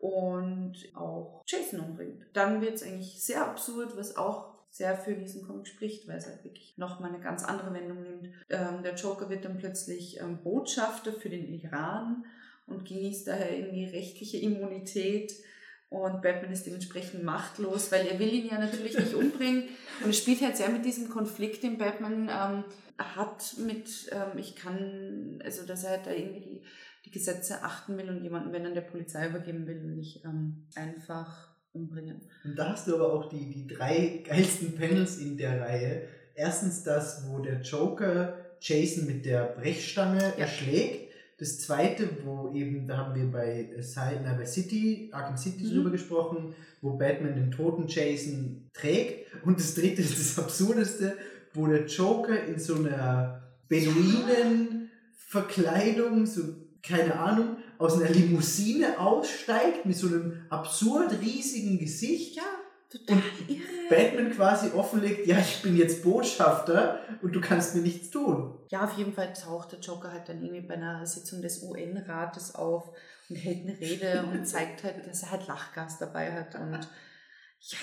[0.00, 2.24] und auch Jason umbringt.
[2.32, 6.26] Dann wird es eigentlich sehr absurd, was auch sehr für diesen Comic spricht, weil es
[6.26, 8.28] halt wirklich nochmal eine ganz andere Wendung nimmt.
[8.48, 12.24] Ähm, der Joker wird dann plötzlich ähm, Botschafter für den Iran
[12.66, 15.34] und genießt daher irgendwie rechtliche Immunität.
[15.90, 19.64] Und Batman ist dementsprechend machtlos, weil er will ihn ja natürlich nicht umbringen.
[20.02, 22.64] Und es spielt halt sehr mit diesem Konflikt, den Batman ähm,
[22.96, 26.62] hat mit, ähm, ich kann, also dass er halt da irgendwie die,
[27.04, 30.66] die Gesetze achten will und jemanden, wenn er der Polizei übergeben will, und nicht ähm,
[30.74, 32.20] einfach umbringen.
[32.44, 36.02] Und da hast du aber auch die, die drei geilsten Panels in der Reihe.
[36.34, 41.08] Erstens das, wo der Joker Jason mit der Brechstange erschlägt.
[41.38, 43.70] Das zweite, wo eben, da haben wir bei,
[44.22, 45.70] na, bei City, Arkham City Mhm.
[45.70, 49.34] drüber gesprochen, wo Batman den toten Jason trägt.
[49.46, 51.16] Und das dritte ist das Absurdeste,
[51.54, 56.42] wo der Joker in so einer Beduinen-Verkleidung, so,
[56.82, 62.36] keine Ahnung, aus einer Limousine aussteigt mit so einem absurd riesigen Gesicht.
[62.36, 62.42] Ja,
[62.90, 63.62] total irre.
[63.88, 68.58] Batman quasi offenlegt, ja, ich bin jetzt Botschafter und du kannst mir nichts tun.
[68.70, 72.54] Ja, auf jeden Fall taucht der Joker halt dann irgendwie bei einer Sitzung des UN-Rates
[72.54, 72.90] auf
[73.28, 76.88] und hält eine Rede und zeigt halt, dass er halt Lachgas dabei hat und
[77.60, 77.78] ja.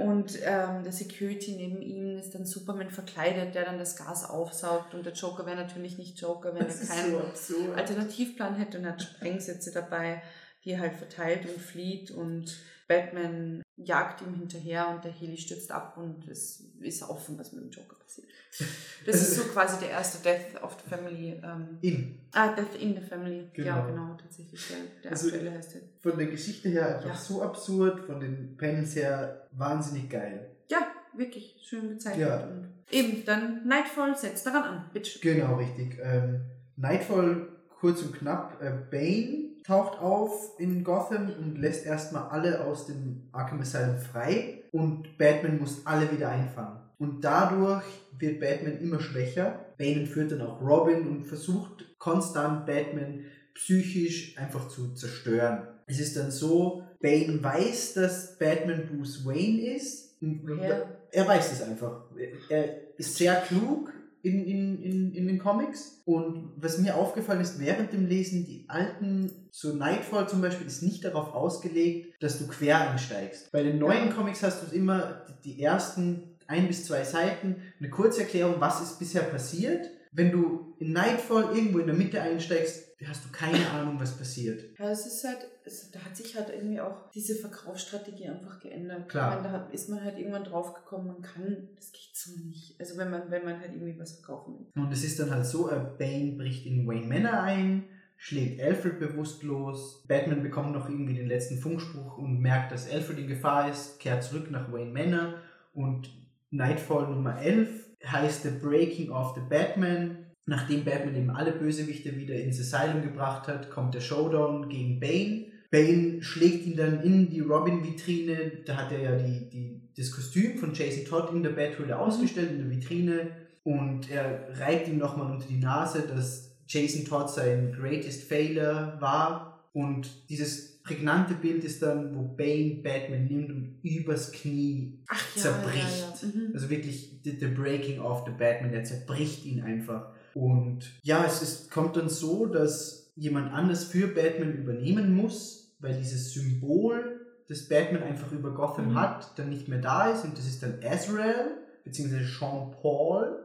[0.00, 4.94] Und ähm, der Security neben ihm ist dann Superman verkleidet, der dann das Gas aufsaugt
[4.94, 7.76] und der Joker wäre natürlich nicht Joker, wenn er keinen absurd.
[7.76, 10.22] Alternativplan hätte und hat Sprengsätze dabei,
[10.64, 12.56] die er halt verteilt und flieht und
[12.88, 17.64] Batman jagt ihm hinterher und der Heli stürzt ab und es ist offen, was mit
[17.64, 18.28] dem Joker passiert.
[19.06, 21.40] Das ist so quasi der erste Death of the Family.
[21.44, 22.20] Ähm, In.
[22.32, 23.50] ah, Death in the Family.
[23.56, 23.86] Ja, Genau.
[23.86, 24.68] genau, tatsächlich.
[24.68, 25.80] Der, der Also- aktuelle heißt der.
[25.98, 27.16] Von der Geschichte her einfach Ja.
[27.16, 30.50] so absurd, von den Panels her wahnsinnig geil.
[30.68, 32.28] Ja, wirklich schön gezeichnet.
[32.28, 32.44] Ja.
[32.46, 34.90] Und eben, dann Nightfall setzt daran an.
[34.92, 35.18] Bitte.
[35.18, 35.98] Genau, richtig.
[36.00, 36.42] Ähm,
[36.76, 37.48] Nightfall,
[37.80, 43.28] kurz und knapp, äh, Bane taucht auf in Gotham und lässt erstmal alle aus dem
[43.32, 46.78] Arkham Asylum frei und Batman muss alle wieder einfangen.
[46.98, 47.84] Und dadurch
[48.18, 49.64] wird Batman immer schwächer.
[49.78, 53.24] Bane entführt dann auch Robin und versucht konstant Batman
[53.54, 55.66] psychisch einfach zu zerstören.
[55.86, 60.22] Es ist dann so, Bane weiß, dass Batman Bruce Wayne ist
[60.68, 60.86] Ja.
[61.10, 62.04] Er weiß es einfach.
[62.48, 63.92] Er ist sehr klug
[64.24, 66.02] in, in, in, in den Comics.
[66.06, 70.82] Und was mir aufgefallen ist während dem Lesen, die alten, so Nightfall zum Beispiel, ist
[70.82, 73.52] nicht darauf ausgelegt, dass du quer einsteigst.
[73.52, 74.10] Bei den neuen.
[74.10, 79.22] Comics hast du immer die ersten ein bis zwei Seiten, eine Kurzerklärung, was ist bisher
[79.22, 79.90] passiert.
[80.12, 84.78] Wenn du in Nightfall irgendwo in der Mitte einsteigst, hast du keine Ahnung, was passiert.
[84.78, 89.08] Ja, es ist halt, es, da hat sich halt irgendwie auch diese Verkaufsstrategie einfach geändert.
[89.08, 89.36] Klar.
[89.36, 92.78] Meine, da hat, ist man halt irgendwann draufgekommen, man kann, das geht so nicht.
[92.80, 94.82] Also wenn man, wenn man halt irgendwie was verkaufen will.
[94.82, 97.84] Und es ist dann halt so, äh, Bane bricht in Wayne Manor ein,
[98.16, 100.04] schlägt Alfred bewusstlos.
[100.06, 104.22] Batman bekommt noch irgendwie den letzten Funkspruch und merkt, dass Alfred in Gefahr ist, kehrt
[104.22, 105.34] zurück nach Wayne Manor
[105.74, 106.10] und
[106.50, 110.23] Nightfall Nummer 11 heißt The Breaking of the Batman.
[110.46, 115.46] Nachdem Batman eben alle Bösewichte wieder ins Asylum gebracht hat, kommt der Showdown gegen Bane.
[115.70, 118.52] Bane schlägt ihn dann in die Robin-Vitrine.
[118.66, 122.50] Da hat er ja die, die, das Kostüm von Jason Todd in der Bathöhle ausgestellt,
[122.52, 123.30] in der Vitrine.
[123.62, 129.64] Und er reibt ihm nochmal unter die Nase, dass Jason Todd sein greatest failure war.
[129.72, 136.22] Und dieses prägnante Bild ist dann, wo Bane Batman nimmt und übers Knie Ach zerbricht.
[136.22, 136.50] Mhm.
[136.52, 140.13] Also wirklich the, the breaking of the Batman, der zerbricht ihn einfach.
[140.34, 145.94] Und ja, es ist, kommt dann so, dass jemand anders für Batman übernehmen muss, weil
[145.96, 149.00] dieses Symbol, das Batman einfach über Gotham Mhm.
[149.00, 150.24] hat, dann nicht mehr da ist.
[150.24, 153.40] Und das ist dann Azrael, beziehungsweise Sean Paul.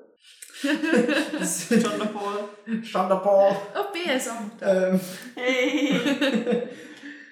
[1.39, 1.81] Das John
[2.13, 2.83] Paul.
[2.83, 3.55] Sean Paul.
[3.75, 4.87] Oh, B ist auch noch da.
[4.89, 4.99] Ähm,
[5.35, 6.63] Hey!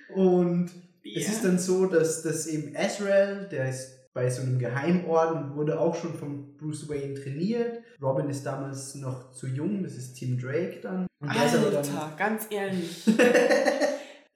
[0.16, 0.70] und
[1.02, 1.18] Bier.
[1.18, 5.80] Es ist dann so, dass, dass eben Azrael, der ist bei so einem Geheimorden wurde
[5.80, 7.84] auch schon von Bruce Wayne trainiert.
[8.02, 11.06] Robin ist damals noch zu jung, das ist Tim Drake dann.
[11.20, 13.04] Und der ist aber dann, Alter, ganz ehrlich.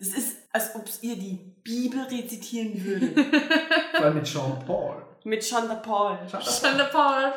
[0.04, 3.16] Es ist, als ob ihr die Bibel rezitieren würdet.
[3.96, 4.96] vor allem mit Sean Paul.
[5.24, 6.18] Mit Shonda Paul.
[6.28, 7.32] Schande Paul.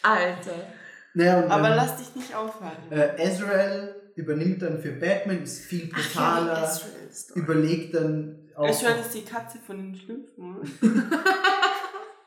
[0.00, 0.54] Alter.
[1.14, 2.92] Naja, und Aber dann, lass dich nicht aufhalten.
[2.92, 7.40] äh, Azrael übernimmt dann für Batman, ist viel brutaler, Azrael-Story.
[7.40, 8.68] überlegt dann auch...
[8.68, 10.56] Azrael ist die Katze von den Schlümpfen.
[10.56, 10.68] oder?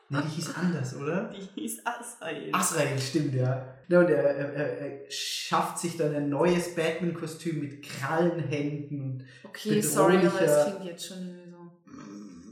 [0.08, 1.30] nee, die hieß anders, oder?
[1.34, 2.50] Die hieß Azrael.
[2.52, 3.74] Azrael, stimmt, ja.
[3.88, 9.80] ja und er, er, er, schafft sich dann ein neues Batman-Kostüm mit Krallenhänden und Okay,
[9.80, 11.54] sorry, aber es bedrohlicher- klingt jetzt schon so.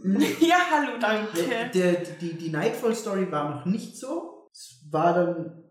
[0.41, 1.45] Ja, hallo, danke.
[1.49, 4.49] Der, der, die, die Nightfall-Story war noch nicht so.
[4.53, 5.63] Es war dann,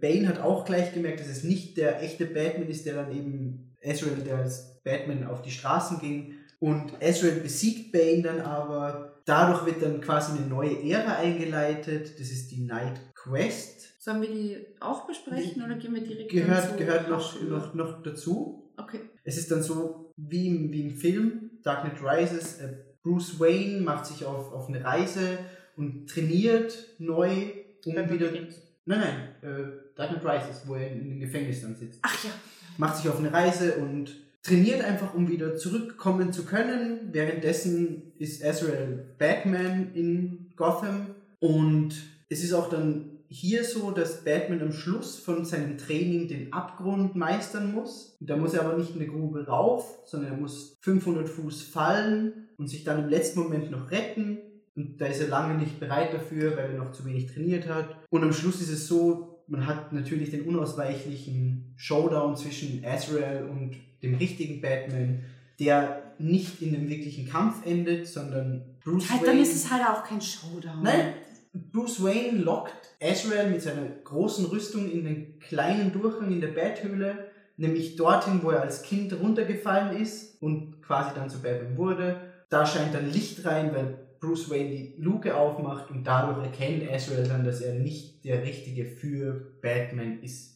[0.00, 3.76] Bane hat auch gleich gemerkt, dass es nicht der echte Batman ist, der dann eben
[3.80, 6.34] Ezreal, der als Batman auf die Straßen ging.
[6.58, 9.22] Und Ezreal besiegt Bane dann aber.
[9.24, 12.18] Dadurch wird dann quasi eine neue Ära eingeleitet.
[12.18, 14.00] Das ist die Night Quest.
[14.00, 18.02] Sollen wir die auch besprechen Die- oder gehen wir direkt Gehört, gehört noch, noch, noch
[18.02, 18.70] dazu.
[18.76, 19.00] Okay.
[19.24, 22.60] Es ist dann so wie im, wie im Film Dark Knight Rises.
[22.60, 25.38] Äh, Bruce Wayne macht sich auf, auf eine Reise
[25.76, 27.52] und trainiert neu,
[27.84, 28.28] um Batman wieder.
[28.28, 28.62] Begins.
[28.84, 31.98] Nein, nein, äh, Dark Knight Rises, wo er in, in dem Gefängnis dann sitzt.
[32.02, 32.30] Ach ja.
[32.78, 34.14] Macht sich auf eine Reise und
[34.46, 37.08] trainiert einfach, um wieder zurückkommen zu können.
[37.12, 41.06] Währenddessen ist Azrael Batman in Gotham
[41.40, 41.94] und
[42.28, 47.16] es ist auch dann hier so, dass Batman am Schluss von seinem Training den Abgrund
[47.16, 48.16] meistern muss.
[48.20, 52.48] Da muss er aber nicht in eine Grube rauf, sondern er muss 500 Fuß fallen
[52.56, 54.38] und sich dann im letzten Moment noch retten.
[54.76, 57.96] Und da ist er lange nicht bereit dafür, weil er noch zu wenig trainiert hat.
[58.10, 63.76] Und am Schluss ist es so, man hat natürlich den unausweichlichen Showdown zwischen Azrael und
[64.02, 65.24] dem richtigen Batman,
[65.58, 69.32] der nicht in einem wirklichen Kampf endet, sondern Bruce Halt, Wayne.
[69.32, 70.82] dann ist es halt auch kein Showdown.
[70.82, 71.14] Nein,
[71.52, 77.26] Bruce Wayne lockt Azrael mit seiner großen Rüstung in den kleinen Durchgang in der Bathöhle,
[77.56, 82.20] nämlich dorthin, wo er als Kind runtergefallen ist und quasi dann zu Batman wurde.
[82.48, 87.26] Da scheint dann Licht rein, weil Bruce Wayne die Luke aufmacht und dadurch erkennt Azrael
[87.28, 90.55] dann, dass er nicht der Richtige für Batman ist.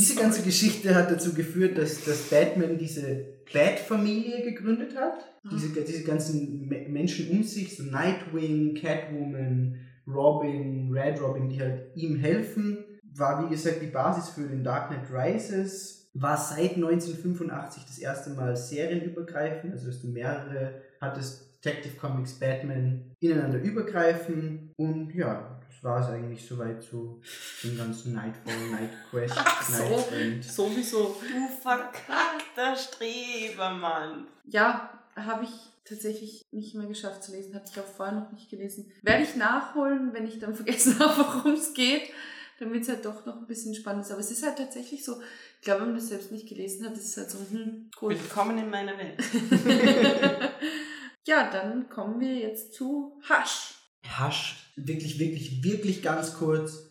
[0.00, 5.18] Diese ganze Geschichte hat dazu geführt, dass, dass Batman diese Bat-Familie gegründet hat.
[5.52, 11.94] Diese, diese ganzen Me- Menschen um sich, so Nightwing, Catwoman, Robin, Red Robin, die halt
[11.96, 12.78] ihm helfen.
[13.14, 16.08] War wie gesagt die Basis für den Dark Knight Rises.
[16.14, 23.12] War seit 1985 das erste Mal serienübergreifend, also dass du mehrere hattest, Detective Comics, Batman
[23.20, 24.72] ineinander übergreifen.
[24.76, 27.20] Und ja, war es eigentlich soweit zu
[27.64, 30.08] dem ganzen Nightfall, Night Quest, Ach so.
[30.14, 30.44] End.
[30.44, 31.16] Sowieso.
[31.20, 34.26] Du verkackter Strebermann.
[34.44, 35.50] Ja, habe ich
[35.84, 37.54] tatsächlich nicht mehr geschafft zu lesen.
[37.54, 38.90] Hatte ich auch vorher noch nicht gelesen.
[39.02, 42.10] Werde ich nachholen, wenn ich dann vergessen habe, worum es geht.
[42.58, 44.12] Damit es halt doch noch ein bisschen spannend ist.
[44.12, 45.20] Aber es ist halt tatsächlich so,
[45.58, 48.10] ich glaube, wenn man das selbst nicht gelesen hat, ist es halt so, hm, cool.
[48.10, 49.18] Willkommen in meiner Welt.
[51.26, 53.79] ja, dann kommen wir jetzt zu Hush.
[54.18, 56.90] Hush, wirklich, wirklich, wirklich ganz kurz.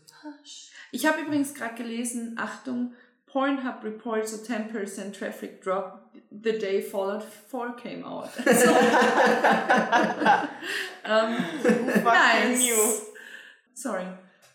[0.91, 2.93] Ich habe übrigens gerade gelesen, Achtung,
[3.27, 8.29] Pornhub reports a 10% traffic drop the day Fallout 4 came out.
[8.45, 8.71] So,
[11.05, 11.37] ähm,
[12.03, 12.67] nice.
[12.67, 12.75] you.
[13.73, 14.05] Sorry.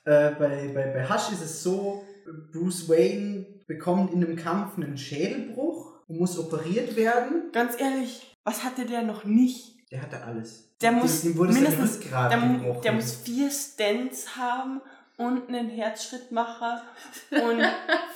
[0.05, 2.05] Äh, bei, bei, bei Hush ist es so,
[2.53, 7.51] Bruce Wayne bekommt in einem Kampf einen Schädelbruch und muss operiert werden.
[7.53, 9.91] Ganz ehrlich, was hatte der noch nicht?
[9.91, 10.74] Der hatte alles.
[10.85, 14.81] Der Dem- muss dem wurde seine mindestens, der, der muss vier Stents haben
[15.17, 16.83] und einen Herzschrittmacher
[17.31, 17.63] und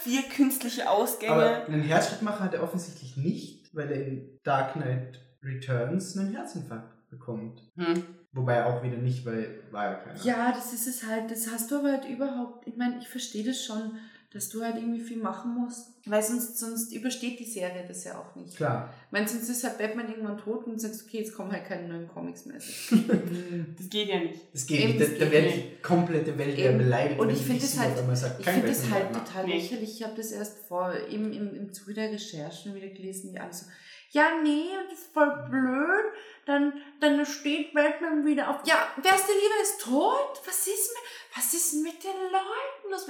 [0.03, 1.32] vier künstliche Ausgänge.
[1.32, 7.09] Aber einen Herzschrittmacher hat er offensichtlich nicht, weil er in Dark Knight Returns einen Herzinfarkt
[7.11, 7.62] bekommt.
[7.77, 8.05] Hm.
[8.32, 10.23] Wobei auch wieder nicht, weil war ja keiner.
[10.23, 11.31] Ja, das ist es halt.
[11.31, 12.66] Das hast du aber halt überhaupt.
[12.66, 13.93] Ich meine, ich verstehe das schon,
[14.31, 15.95] dass du halt irgendwie viel machen musst.
[16.05, 18.57] Weil sonst, sonst übersteht die Serie das ja auch nicht.
[18.57, 18.93] Klar.
[19.07, 21.65] Ich meine, sonst ist halt Batman irgendwann tot und du sagst, okay, jetzt kommen halt
[21.67, 22.59] keine neuen Comics mehr.
[23.77, 24.41] Das geht ja nicht.
[24.53, 25.01] Das geht Eben, nicht.
[25.01, 26.79] Da, das da wäre die komplette Welt wieder Eben.
[26.79, 29.55] beleidigt, Und ich finde das halt- sagt, Ich finde das halt total Nee.
[29.55, 29.91] lächerlich.
[30.01, 33.53] Ich habe das erst vor im, im, im Zuge der Recherchen wieder gelesen, wie alle
[33.53, 33.67] so,
[34.10, 36.05] ja, nee, das ist voll blöd.
[36.47, 38.56] Dann, dann steht Batman wieder auf.
[38.64, 40.40] Ja, wer ist der Liebe ist tot?
[40.47, 43.06] Was ist mit, was ist mit den Leuten los?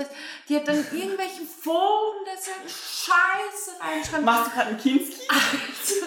[0.48, 4.24] Die hat dann irgendwelchen Foren, der so eine Scheiße reinschreiben.
[4.24, 5.28] Machst du gerade einen Kinski?
[5.30, 6.06] Also,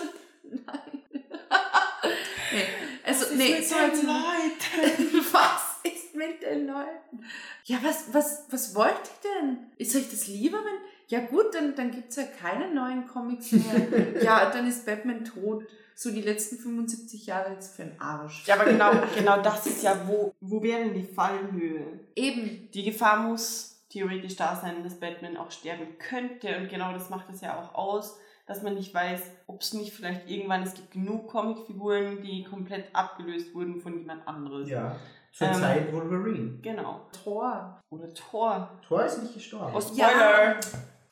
[0.65, 1.01] nein.
[2.51, 2.67] nee,
[3.05, 5.25] also, Was ist nee, mit so den Leuten?
[5.31, 7.25] was ist mit den Leuten?
[7.63, 9.71] Ja, was, was, was wollt ihr denn?
[9.77, 10.90] Ist euch das lieber, wenn.
[11.11, 14.21] Ja, gut, dann, dann gibt es ja keine neuen Comics mehr.
[14.23, 15.65] ja, dann ist Batman tot.
[15.93, 18.47] So die letzten 75 Jahre jetzt für den Arsch.
[18.47, 21.99] Ja, aber genau, genau das ist ja, wo, wo wäre denn die Fallhöhe?
[22.15, 22.71] Eben.
[22.73, 26.57] Die Gefahr muss theoretisch da sein, dass Batman auch sterben könnte.
[26.57, 28.17] Und genau das macht es ja auch aus,
[28.47, 32.85] dass man nicht weiß, ob es nicht vielleicht irgendwann, es gibt genug Comicfiguren, die komplett
[32.95, 34.69] abgelöst wurden von jemand anderes.
[34.69, 34.95] Ja.
[35.33, 36.59] Zur Ähm, Zeit Wolverine.
[36.61, 37.01] Genau.
[37.23, 37.81] Thor.
[37.89, 38.69] Oder Thor.
[38.87, 39.73] Thor ist nicht gestorben.
[39.75, 40.57] Oh, Spoiler!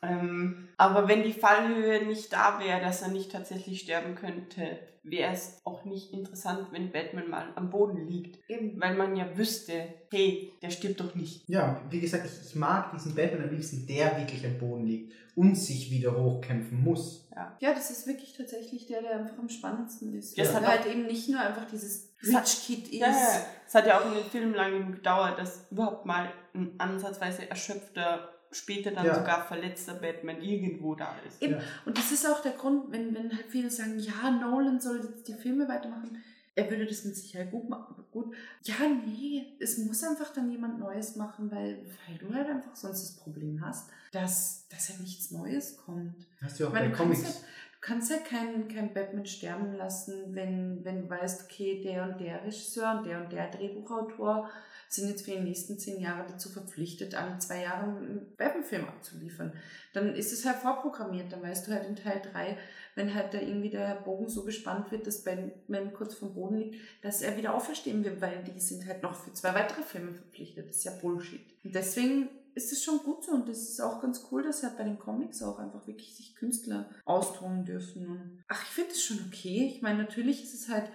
[0.01, 5.31] Ähm, aber wenn die Fallhöhe nicht da wäre, dass er nicht tatsächlich sterben könnte, wäre
[5.33, 8.39] es auch nicht interessant, wenn Batman mal am Boden liegt.
[8.49, 8.79] Eben.
[8.79, 9.73] Weil man ja wüsste,
[10.11, 11.47] hey, der stirbt doch nicht.
[11.49, 15.13] Ja, wie gesagt, ich, ich mag diesen Batman am liebsten, der wirklich am Boden liegt
[15.35, 17.27] und sich wieder hochkämpfen muss.
[17.61, 20.37] Ja, das ist wirklich tatsächlich der, der einfach am spannendsten ist.
[20.37, 22.99] Das Weil hat er halt eben nicht nur einfach dieses Das hat- Rich Kid ist.
[22.99, 26.29] Ja, ja, es hat ja auch in den Filmen lange genug gedauert, dass überhaupt mal
[26.53, 29.15] ein ansatzweise erschöpfter, später dann Ja.
[29.15, 31.41] sogar verletzter Batman irgendwo da ist.
[31.41, 31.53] Eben.
[31.53, 31.61] Ja.
[31.85, 35.27] Und das ist auch der Grund, wenn, wenn halt viele sagen, ja, Nolan soll jetzt
[35.27, 36.17] die Filme weitermachen.
[36.55, 37.85] Er würde das mit Sicherheit gut machen.
[37.95, 38.35] aber Gut.
[38.63, 43.01] Ja, nee, es muss einfach dann jemand Neues machen, weil, weil du halt einfach sonst
[43.03, 46.15] das Problem hast, dass, dass ja nichts Neues kommt.
[46.41, 47.41] Hast du auch meine, bei du kannst Comics.
[47.41, 52.03] ja, du kannst ja keinen kein Batman sterben lassen, wenn, wenn du weißt, okay, der
[52.03, 54.49] und der Regisseur und der und der Drehbuchautor
[54.89, 59.53] sind jetzt für die nächsten zehn Jahre dazu verpflichtet, alle zwei Jahre einen Batman-Film abzuliefern.
[59.93, 61.31] Dann ist es halt vorprogrammiert.
[61.31, 62.57] Dann weißt du halt in Teil 3,
[62.95, 66.75] wenn halt da irgendwie der Bogen so gespannt wird, dass Batman kurz vom Boden liegt,
[67.03, 70.69] dass er wieder auferstehen wird, weil die sind halt noch für zwei weitere Filme verpflichtet.
[70.69, 71.45] Das ist ja Bullshit.
[71.63, 74.77] Und deswegen ist es schon gut so und das ist auch ganz cool, dass halt
[74.77, 78.07] bei den Comics auch einfach wirklich sich Künstler austoben dürfen.
[78.07, 79.71] Und ach, ich finde es schon okay.
[79.73, 80.89] Ich meine, natürlich ist es halt,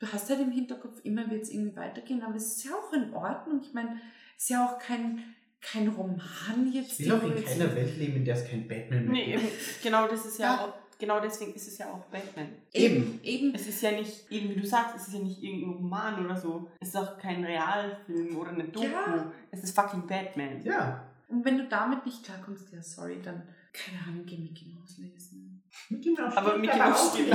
[0.00, 2.92] du hast halt im Hinterkopf, immer wird es irgendwie weitergehen, aber es ist ja auch
[2.92, 3.60] in Ordnung.
[3.62, 4.00] Ich meine,
[4.36, 5.22] es ist ja auch kein,
[5.60, 6.98] kein Roman jetzt.
[6.98, 9.44] Ich will auch in keiner Welt leben, in der es kein Batman mehr Nee, gibt.
[9.44, 9.52] eben,
[9.82, 10.64] genau das ist ja, Ja.
[10.64, 12.48] auch, genau deswegen ist es ja auch Batman.
[12.72, 13.20] Eben.
[13.22, 13.54] Eben.
[13.54, 16.36] Es ist ja nicht, eben wie du sagst, es ist ja nicht irgendein Roman oder
[16.36, 16.68] so.
[16.80, 18.86] Es ist auch kein Realfilm oder eine Doku.
[18.86, 19.30] Ja.
[19.50, 20.62] Es ist fucking Batman.
[20.64, 21.06] Ja.
[21.28, 25.62] Und wenn du damit nicht klarkommst, ja, sorry, dann, keine Ahnung, geh Mickey Mouse lesen.
[25.90, 27.30] Mickey Mouse Aber Mickey aber Mouse auch nicht.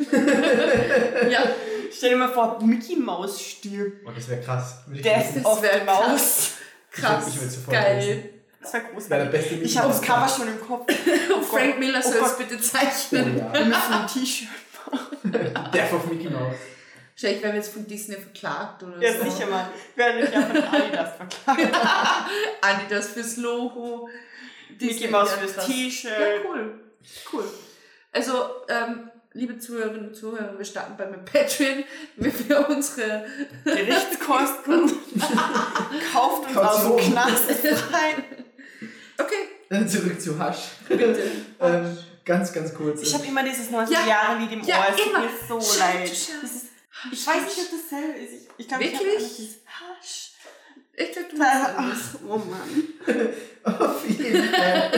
[1.30, 1.40] Ja,
[1.92, 4.06] Stell dir mal vor, Mickey Mouse stirbt.
[4.06, 4.78] Oh, das wäre krass.
[4.92, 6.52] Ich Death of the Mouse.
[6.90, 7.28] krass.
[7.28, 7.96] Ich würd sofort geil.
[7.98, 8.28] lesen.
[8.60, 9.30] Das wäre großartig.
[9.30, 10.06] beste Mickey Ich habe das Mouse.
[10.06, 10.92] Cover schon im Kopf.
[11.30, 11.78] Oh Frank Gott.
[11.78, 12.38] Miller Oh soll es Gott.
[12.38, 13.34] bitte Oh, zeichnen.
[13.36, 13.64] Wir ja.
[13.66, 14.48] müssen ein T-Shirt.
[15.74, 16.56] Death of Mickey Mouse.
[17.14, 19.24] Wahrscheinlich werden wir jetzt von Disney verklagt oder Ja, so.
[19.30, 19.68] sicher mal.
[19.96, 21.76] Wir werden ja von Adidas verklagt.
[22.60, 24.08] Adidas fürs Logo.
[24.70, 25.66] Mickey Disney Mouse wieder fürs.
[25.66, 26.12] T-Shirt.
[26.12, 26.80] Ja, cool.
[27.32, 27.44] Cool.
[28.12, 28.32] Also,
[28.68, 31.84] ähm, liebe Zuhörerinnen und Zuhörer, wir starten bei meinem Patreon
[32.16, 33.26] mit wir unsere
[33.64, 34.90] Gerichtskosten.
[36.12, 37.12] Kauft uns aus dem.
[37.12, 37.48] Knast
[37.92, 38.24] rein.
[39.18, 40.68] Okay, Dann zurück zu Hush.
[40.88, 41.20] bitte.
[41.60, 43.02] ähm, ganz, ganz kurz.
[43.02, 44.86] Ich habe immer dieses 90 Ja, Jahre Lied im ja, Ohr.
[44.90, 45.20] Es tut immer.
[45.20, 46.10] mir so Schau, leid.
[46.10, 46.30] ist,
[47.12, 48.32] ich weiß nicht, ob das selber ist.
[48.32, 50.27] Ich, ich glaube, ich habe dieses Hasch.
[50.98, 53.24] Ich dachte, du machst Ach, oh Mann.
[53.80, 54.90] Auf jeden Fall.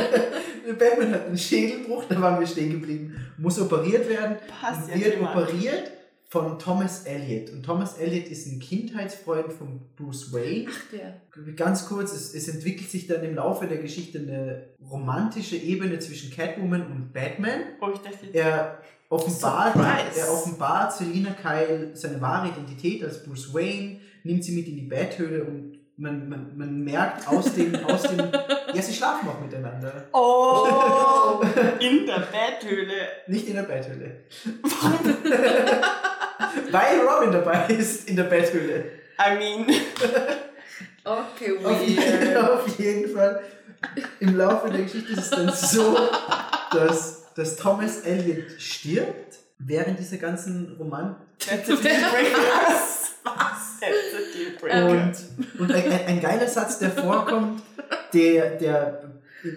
[0.79, 3.15] Batman hat einen Schädelbruch, da waren wir stehen geblieben.
[3.37, 4.37] Muss operiert werden.
[4.61, 5.91] Passt ja wird operiert,
[6.31, 7.51] von Thomas Elliot.
[7.51, 10.67] Und Thomas Elliot ist ein Kindheitsfreund von Bruce Wayne.
[10.71, 11.21] Ach, der.
[11.55, 16.31] Ganz kurz, es, es entwickelt sich dann im Laufe der Geschichte eine romantische Ebene zwischen
[16.31, 17.63] Catwoman und Batman.
[17.81, 20.21] Oh, ich dachte, Er offenbart, Surprise.
[20.21, 24.83] er offenbart Selina Kyle seine wahre Identität als Bruce Wayne, nimmt sie mit in die
[24.83, 28.19] Betthöhle und man, man, man merkt aus dem, aus dem,
[28.75, 30.07] ja, sie schlafen auch miteinander.
[30.13, 31.43] Oh,
[31.79, 32.95] in der Betthöhle.
[33.27, 34.25] Nicht in der Betthöhle.
[36.71, 38.85] Weil Robin dabei ist in der Betthöhle.
[39.19, 39.67] I mean,
[41.03, 42.37] Okay, Auf jeden, weird.
[42.37, 43.43] auf jeden Fall.
[44.21, 45.97] Im Laufe der Geschichte ist es dann so,
[46.73, 51.17] dass, dass Thomas Elliot stirbt während dieser ganzen Roman.
[51.39, 51.77] that's a.
[53.25, 53.81] Was?
[54.63, 57.63] Und, und ein, ein, ein geiler Satz, der vorkommt,
[58.13, 59.11] der, der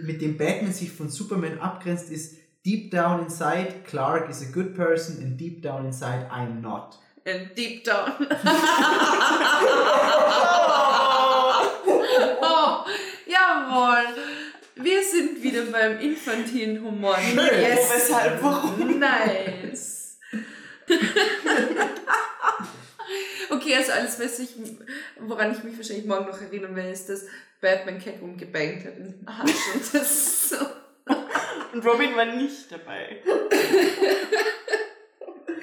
[0.04, 2.36] mit dem Batman sich von Superman abgrenzt, ist
[2.66, 6.98] Deep down inside, Clark is a good person and deep down inside, I'm not.
[7.26, 8.14] And deep down.
[12.42, 12.86] oh,
[13.28, 14.16] jawohl.
[14.76, 17.18] Wir sind wieder beim infantilen Humor.
[17.18, 17.38] Schön.
[17.38, 18.98] Wo, weshalb, warum?
[18.98, 20.18] Nice.
[23.50, 24.56] okay, also alles, was ich,
[25.20, 27.26] woran ich mich wahrscheinlich morgen noch erinnern werde, ist, dass
[27.62, 29.74] Batman Catwoman gebankt hat in den Arsch.
[29.74, 30.58] Und das ist so.
[31.74, 33.22] Und Robin war nicht dabei.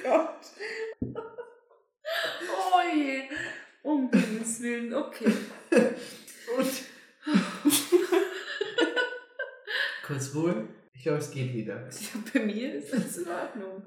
[0.03, 0.41] Gott.
[1.03, 3.23] Oh je.
[3.83, 5.33] Um Gottes Willen, okay.
[10.03, 10.69] Kurz Ruhe.
[10.93, 11.89] Ich glaube, es geht wieder.
[11.89, 13.85] Ja, bei mir ist das in Ordnung.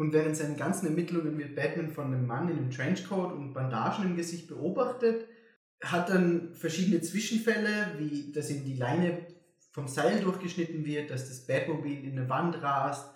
[0.00, 4.06] Und während seinen ganzen Ermittlungen wird Batman von einem Mann in einem Trenchcoat und Bandagen
[4.06, 5.26] im Gesicht beobachtet,
[5.82, 9.26] hat dann verschiedene Zwischenfälle, wie dass ihm die Leine
[9.72, 13.10] vom Seil durchgeschnitten wird, dass das Batmobil in eine Wand rast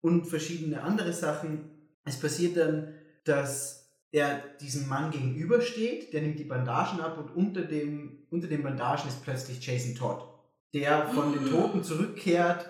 [0.00, 1.72] und verschiedene andere Sachen.
[2.06, 2.94] Es passiert dann,
[3.24, 8.62] dass er diesem Mann gegenübersteht, der nimmt die Bandagen ab und unter dem, unter den
[8.62, 10.24] Bandagen ist plötzlich Jason Todd,
[10.72, 12.64] der von den Toten zurückkehrt,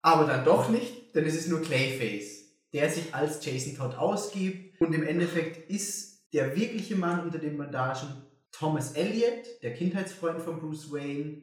[0.00, 2.35] aber dann doch nicht, denn es ist nur Clayface,
[2.76, 7.56] der sich als Jason Todd ausgibt und im Endeffekt ist der wirkliche Mann unter den
[7.56, 8.22] Bandagen
[8.52, 11.40] Thomas Elliot, der Kindheitsfreund von Bruce Wayne.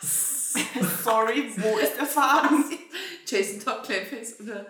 [1.04, 2.64] Sorry, wo ist der Faden?
[3.24, 4.66] Jason Todd Clayface oder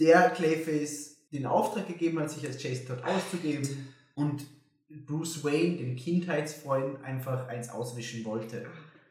[0.00, 4.46] der Clayface den Auftrag gegeben hat, sich als Jason Todd auszugeben und
[4.88, 8.66] Bruce Wayne, dem Kindheitsfreund, einfach eins auswischen wollte.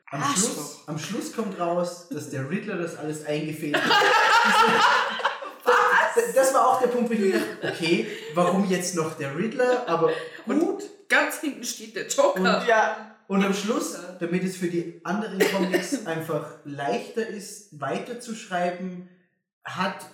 [0.10, 0.24] Am.
[0.24, 3.92] Schluss, am Schluss kommt raus, dass der Riddler das alles eingefädelt hat.
[6.36, 9.88] Das, war auch der Punkt, wo ich mir dachte, okay, warum jetzt noch der Riddler,
[9.88, 10.12] aber
[10.46, 10.84] gut.
[11.10, 12.40] ganz hinten steht der Joker.
[12.62, 19.08] Und- Ja, Und am Schluss, damit es für die anderen Comics einfach leichter ist, weiterzuschreiben,
[19.64, 20.06] hat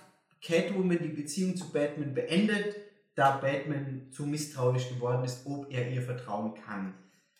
[0.42, 2.76] Catwoman die Beziehung zu Batman beendet,
[3.16, 6.94] da Batman zu misstrauisch geworden ist, ob er ihr vertrauen kann.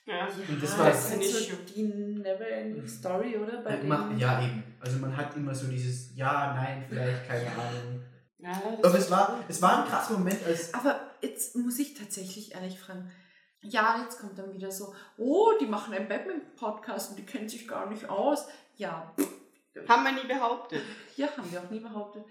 [0.07, 0.27] ja.
[0.49, 3.59] Und das Ja, war- das ist halt so die Never-Ending Story, oder?
[3.63, 4.19] Bei Äh, mach- denen?
[4.19, 4.65] Ja, eben.
[4.81, 7.98] Also man hat immer so dieses Ja, nein, vielleicht, keine Ahnung.
[8.39, 12.55] Ja Aber es war, es war ein krasser Moment, als Aber jetzt muss ich tatsächlich
[12.55, 13.11] ehrlich fragen.
[13.61, 17.67] Ja, jetzt kommt dann wieder so, oh, die machen einen Batman-Podcast und die kennen sich
[17.67, 18.47] gar nicht aus.
[18.77, 19.15] Ja,
[19.89, 20.83] haben wir nie behauptet.
[21.17, 22.25] ja, haben wir auch nie behauptet.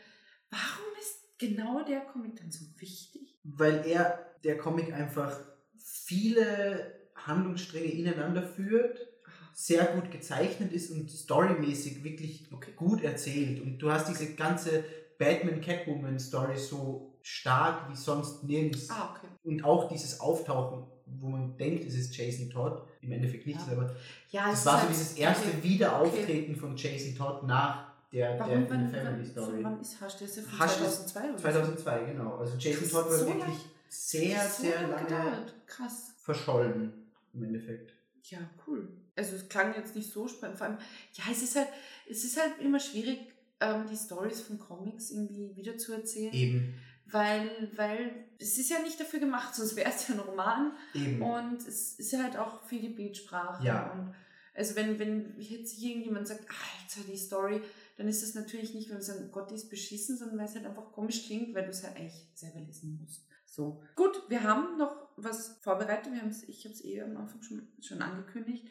[0.49, 3.27] Warum ist genau der Comic dann so wichtig?
[3.55, 5.39] weil er, der Comic einfach
[5.77, 9.07] viele Handlungsstränge ineinander führt,
[9.53, 13.61] sehr gut gezeichnet ist und storymäßig wirklich gut erzählt.
[13.61, 14.84] Und du hast diese ganze
[15.18, 18.89] Batman-Catwoman-Story so stark wie sonst nirgends.
[18.89, 19.27] Ah, okay.
[19.44, 23.73] Und auch dieses Auftauchen, wo man denkt, es ist Jason Todd, im Endeffekt nicht, Ja.
[23.73, 23.95] aber
[24.30, 25.64] Ja, es war so halt- dieses erste okay.
[25.64, 29.64] Wiederauftreten von Jason Todd nach der, der Warum, in wann, der Family Story.
[29.64, 30.15] wann ist Hasch?
[30.18, 32.35] Der ist ja von Hush ist 2002 oder 2002, genau.
[32.38, 35.53] Also Jason Todd war so wirklich lang- sehr, so sehr lange lange gedauert.
[35.65, 36.14] Krass.
[36.22, 36.94] verschollen
[37.34, 37.94] im Endeffekt.
[38.23, 38.88] Ja, cool.
[39.15, 40.57] Also es klang jetzt nicht so spannend.
[40.57, 40.77] Vor allem,
[41.14, 41.69] ja, es ist halt,
[42.10, 43.19] es ist halt immer schwierig,
[43.59, 46.34] ähm, die Stories von Comics irgendwie wieder zu erzählen.
[46.34, 46.73] Eben,
[47.05, 50.73] Weil, weil es ist ja nicht dafür gemacht, sonst wäre es ja ein Roman.
[50.93, 51.21] eben.
[51.21, 53.65] Und es ist ja halt auch viel die Bildsprache.
[53.65, 53.91] Ja.
[53.91, 54.13] Und
[54.53, 57.61] also wenn, wenn jetzt hier irgendjemand sagt, Alter, die Story,
[57.95, 60.55] dann ist das natürlich nicht, weil wir sagen, Gott, die ist beschissen, sondern weil es
[60.55, 63.27] halt einfach komisch klingt, weil du es halt eigentlich selber lesen musst.
[63.45, 63.81] So.
[63.95, 66.11] Gut, wir haben noch was vorbereitet.
[66.11, 68.67] Wir haben's, ich habe es eh am Anfang schon, schon angekündigt.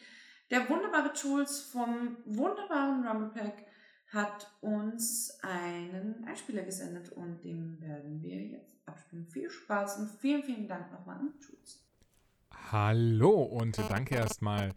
[0.50, 3.64] Der wunderbare Jules vom wunderbaren Rumblepack
[4.08, 9.26] hat uns einen Einspieler gesendet und den werden wir jetzt abspielen.
[9.26, 11.84] Viel Spaß und vielen, vielen Dank nochmal an Jules.
[12.70, 14.74] Hallo und danke erstmal,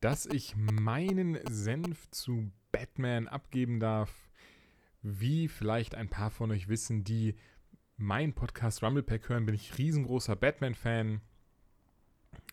[0.00, 4.30] dass ich meinen Senf zu Batman abgeben darf.
[5.02, 7.36] Wie vielleicht ein paar von euch wissen, die
[7.96, 11.20] meinen Podcast Rumblepack hören, bin ich riesengroßer Batman-Fan.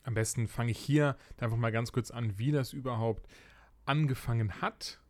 [0.04, 3.28] Am besten fange ich hier einfach mal ganz kurz an, wie das überhaupt
[3.86, 5.01] angefangen hat.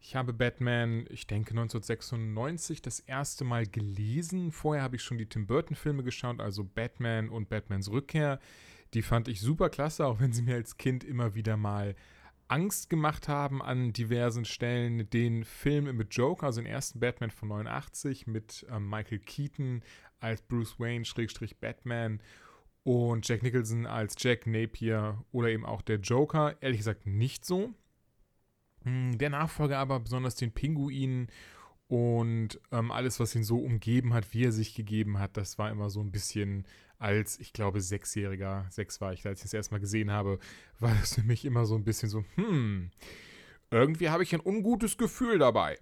[0.00, 4.52] Ich habe Batman, ich denke 1996, das erste Mal gelesen.
[4.52, 8.38] Vorher habe ich schon die Tim Burton-Filme geschaut, also Batman und Batmans Rückkehr.
[8.94, 11.94] Die fand ich super klasse, auch wenn sie mir als Kind immer wieder mal
[12.46, 15.10] Angst gemacht haben an diversen Stellen.
[15.10, 19.82] Den Film mit Joker, also den ersten Batman von 89 mit ähm, Michael Keaton
[20.20, 22.22] als Bruce Wayne, Schrägstrich Batman
[22.84, 26.56] und Jack Nicholson als Jack Napier oder eben auch der Joker.
[26.60, 27.74] Ehrlich gesagt nicht so.
[28.88, 31.28] Hm, Der Nachfolger aber, besonders den Pinguin
[31.88, 35.70] und ähm, alles, was ihn so umgeben hat, wie er sich gegeben hat, das war
[35.70, 36.66] immer so ein bisschen
[36.98, 40.38] als, ich glaube, Sechsjähriger, sechs war ich, als ich das erstmal gesehen habe,
[40.80, 42.90] war das für mich immer so ein bisschen so, hm,
[43.70, 45.78] irgendwie habe ich ein ungutes Gefühl dabei.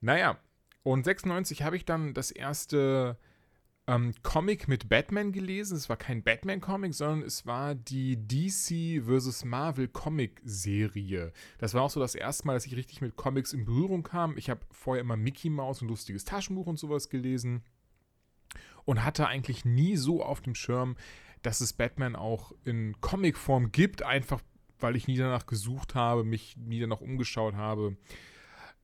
[0.00, 0.38] Naja,
[0.82, 3.18] und 96 habe ich dann das erste
[3.86, 5.76] ähm, Comic mit Batman gelesen.
[5.76, 9.44] Es war kein Batman-Comic, sondern es war die DC vs.
[9.44, 11.32] Marvel Comic-Serie.
[11.58, 14.36] Das war auch so das erste Mal, dass ich richtig mit Comics in Berührung kam.
[14.36, 17.62] Ich habe vorher immer Mickey Mouse und lustiges Taschenbuch und sowas gelesen
[18.84, 20.96] und hatte eigentlich nie so auf dem Schirm,
[21.42, 24.40] dass es Batman auch in Comicform gibt, einfach
[24.78, 27.96] weil ich nie danach gesucht habe, mich nie danach umgeschaut habe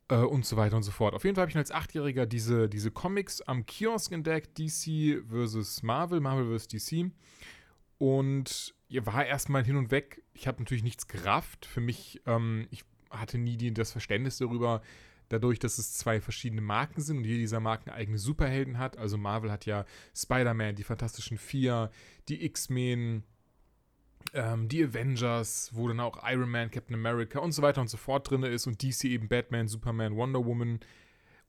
[0.09, 1.15] äh, und so weiter und so fort.
[1.15, 5.83] Auf jeden Fall habe ich als Achtjähriger diese, diese Comics am Kiosk entdeckt, DC vs.
[5.83, 6.69] Marvel, Marvel vs.
[6.69, 7.11] DC.
[7.99, 10.23] Und ihr war erstmal hin und weg.
[10.35, 11.67] Ich habe natürlich nichts gerafft.
[11.67, 14.83] Für mich, ähm, ich hatte nie die, das Verständnis darüber,
[15.29, 18.99] dadurch, dass es zwei verschiedene Marken sind und jede dieser Marken eigene Superhelden hat.
[18.99, 21.91] Also Marvel hat ja Spider-Man, die Fantastischen Vier,
[22.29, 23.23] die X-Men,
[24.33, 27.97] ähm, die Avengers, wo dann auch Iron Man, Captain America und so weiter und so
[27.97, 30.81] fort drin ist und DC eben Batman, Superman, Wonder Woman.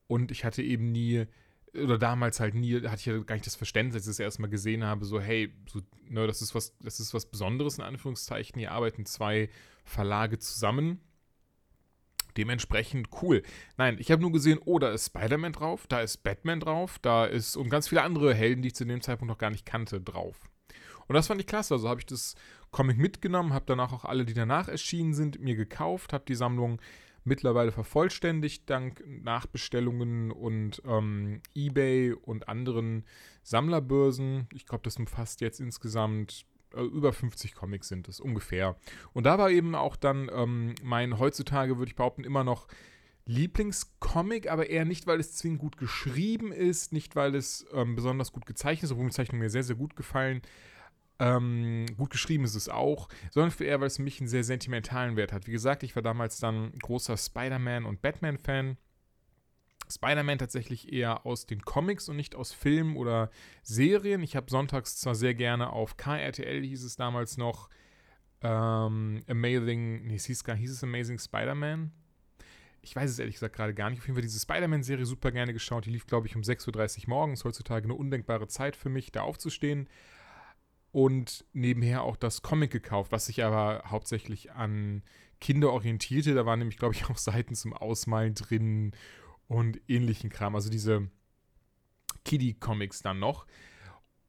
[0.07, 1.25] Und ich hatte eben nie,
[1.73, 4.49] oder damals halt nie, hatte ich ja gar nicht das Verständnis, als ich das erstmal
[4.49, 5.79] gesehen habe, so, hey, so,
[6.09, 8.59] ne, das ist was, das ist was Besonderes in Anführungszeichen.
[8.59, 9.49] Hier arbeiten zwei
[9.85, 10.99] Verlage zusammen.
[12.35, 13.43] Dementsprechend cool.
[13.77, 17.25] Nein, ich habe nur gesehen, oh, da ist Spider-Man drauf, da ist Batman drauf, da
[17.25, 20.01] ist und ganz viele andere Helden, die ich zu dem Zeitpunkt noch gar nicht kannte,
[20.01, 20.49] drauf.
[21.07, 21.75] Und das fand ich klasse.
[21.75, 22.35] Also habe ich das
[22.73, 26.81] Comic mitgenommen, habe danach auch alle, die danach erschienen sind, mir gekauft, habe die Sammlung
[27.23, 33.05] mittlerweile vervollständigt, dank Nachbestellungen und ähm, eBay und anderen
[33.43, 34.49] Sammlerbörsen.
[34.53, 36.45] Ich glaube, das umfasst jetzt insgesamt
[36.75, 38.75] äh, über 50 Comics sind es ungefähr.
[39.13, 42.67] Und da war eben auch dann ähm, mein heutzutage, würde ich behaupten, immer noch
[43.25, 48.33] Lieblingscomic, aber eher nicht, weil es zwingend gut geschrieben ist, nicht weil es ähm, besonders
[48.33, 50.41] gut gezeichnet ist, obwohl die Zeichnungen mir sehr, sehr gut gefallen.
[51.19, 55.15] Ähm, gut geschrieben ist es auch, sondern eher, weil es für mich einen sehr sentimentalen
[55.15, 55.47] Wert hat.
[55.47, 58.77] Wie gesagt, ich war damals dann großer Spider-Man und Batman-Fan.
[59.89, 63.29] Spider-Man tatsächlich eher aus den Comics und nicht aus Filmen oder
[63.61, 64.23] Serien.
[64.23, 67.69] Ich habe sonntags zwar sehr gerne auf KRTL, hieß es damals noch,
[68.41, 71.91] ähm, Amazing, nee, hieß, hieß es Amazing Spider-Man?
[72.81, 73.99] Ich weiß es ehrlich gesagt gerade gar nicht.
[73.99, 75.85] Auf jeden Fall diese Spider-Man-Serie super gerne geschaut.
[75.85, 77.45] Die lief, glaube ich, um 6.30 Uhr morgens.
[77.45, 79.87] Heutzutage eine undenkbare Zeit für mich, da aufzustehen.
[80.93, 85.01] Und nebenher auch das Comic gekauft, was sich aber hauptsächlich an
[85.41, 86.35] Kinder orientierte.
[86.35, 88.91] Da waren nämlich, glaube ich, auch Seiten zum Ausmalen drin
[89.47, 90.55] und ähnlichen Kram.
[90.55, 91.09] Also diese
[92.25, 93.47] Kiddie-Comics dann noch.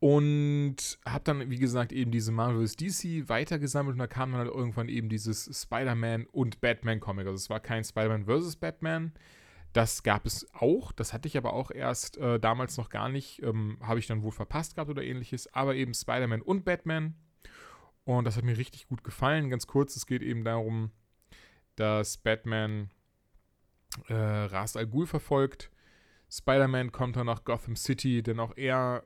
[0.01, 2.77] Und habe dann, wie gesagt, eben diese Marvel vs.
[2.77, 7.27] DC weitergesammelt und da kam dann halt irgendwann eben dieses Spider-Man und Batman-Comic.
[7.27, 8.57] Also es war kein Spider-Man vs.
[8.57, 9.13] Batman.
[9.75, 10.93] Das gab es auch.
[10.93, 13.43] Das hatte ich aber auch erst äh, damals noch gar nicht.
[13.43, 15.53] Ähm, Habe ich dann wohl verpasst gehabt oder ähnliches.
[15.53, 17.17] Aber eben Spider-Man und Batman.
[18.05, 19.51] Und das hat mir richtig gut gefallen.
[19.51, 20.93] Ganz kurz, es geht eben darum,
[21.75, 22.89] dass Batman
[24.07, 25.73] äh, Ras Al Ghul verfolgt.
[26.31, 29.05] Spider-Man kommt dann nach Gotham City, denn auch er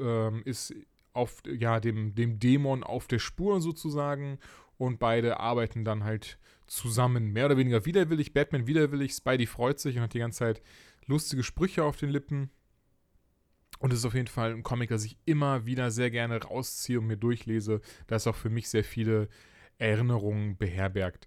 [0.00, 0.74] ähm, ist
[1.12, 4.38] auf ja, dem, dem Dämon auf der Spur sozusagen
[4.78, 6.38] und beide arbeiten dann halt
[6.68, 7.32] zusammen.
[7.32, 8.32] Mehr oder weniger widerwillig.
[8.32, 10.62] Batman widerwillig, Spidey freut sich und hat die ganze Zeit
[11.06, 12.50] lustige Sprüche auf den Lippen.
[13.78, 16.98] Und es ist auf jeden Fall ein Comic, das ich immer wieder sehr gerne rausziehe
[16.98, 19.28] und mir durchlese, das auch für mich sehr viele
[19.78, 21.26] Erinnerungen beherbergt.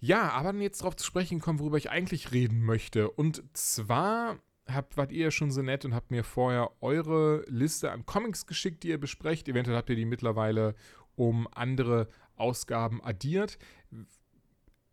[0.00, 3.10] Ja, aber dann jetzt darauf zu sprechen kommen, worüber ich eigentlich reden möchte.
[3.10, 7.92] Und zwar habt, wart ihr ja schon so nett und habt mir vorher eure Liste
[7.92, 9.48] an Comics geschickt, die ihr besprecht.
[9.48, 10.74] Eventuell habt ihr die mittlerweile
[11.16, 13.58] um andere Ausgaben addiert.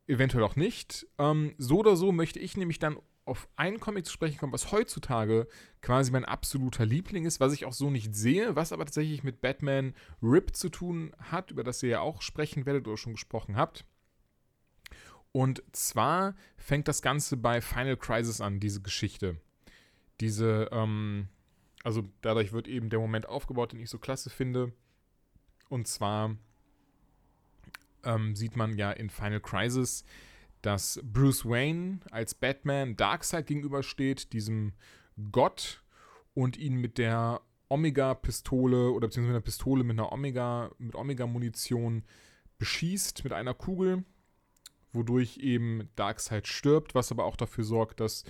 [0.08, 1.06] Eventuell auch nicht.
[1.18, 4.72] Ähm, so oder so möchte ich nämlich dann auf einen Comic zu sprechen kommen, was
[4.72, 5.48] heutzutage
[5.82, 9.42] quasi mein absoluter Liebling ist, was ich auch so nicht sehe, was aber tatsächlich mit
[9.42, 9.94] Batman
[10.24, 13.86] Rip zu tun hat, über das ihr ja auch sprechen werdet oder schon gesprochen habt.
[15.34, 19.38] Und zwar fängt das Ganze bei Final Crisis an, diese Geschichte.
[20.22, 21.28] Diese, ähm,
[21.84, 24.72] also dadurch wird eben der Moment aufgebaut, den ich so klasse finde.
[25.70, 26.38] Und zwar
[28.08, 30.04] ähm, sieht man ja in Final Crisis,
[30.62, 34.74] dass Bruce Wayne als Batman Darkseid gegenübersteht, diesem
[35.32, 35.84] Gott,
[36.34, 42.04] und ihn mit der Omega-Pistole oder beziehungsweise mit einer Pistole mit einer Omega, mit Omega-Munition
[42.58, 44.04] beschießt mit einer Kugel,
[44.94, 48.24] wodurch eben Darkseid stirbt, was aber auch dafür sorgt, dass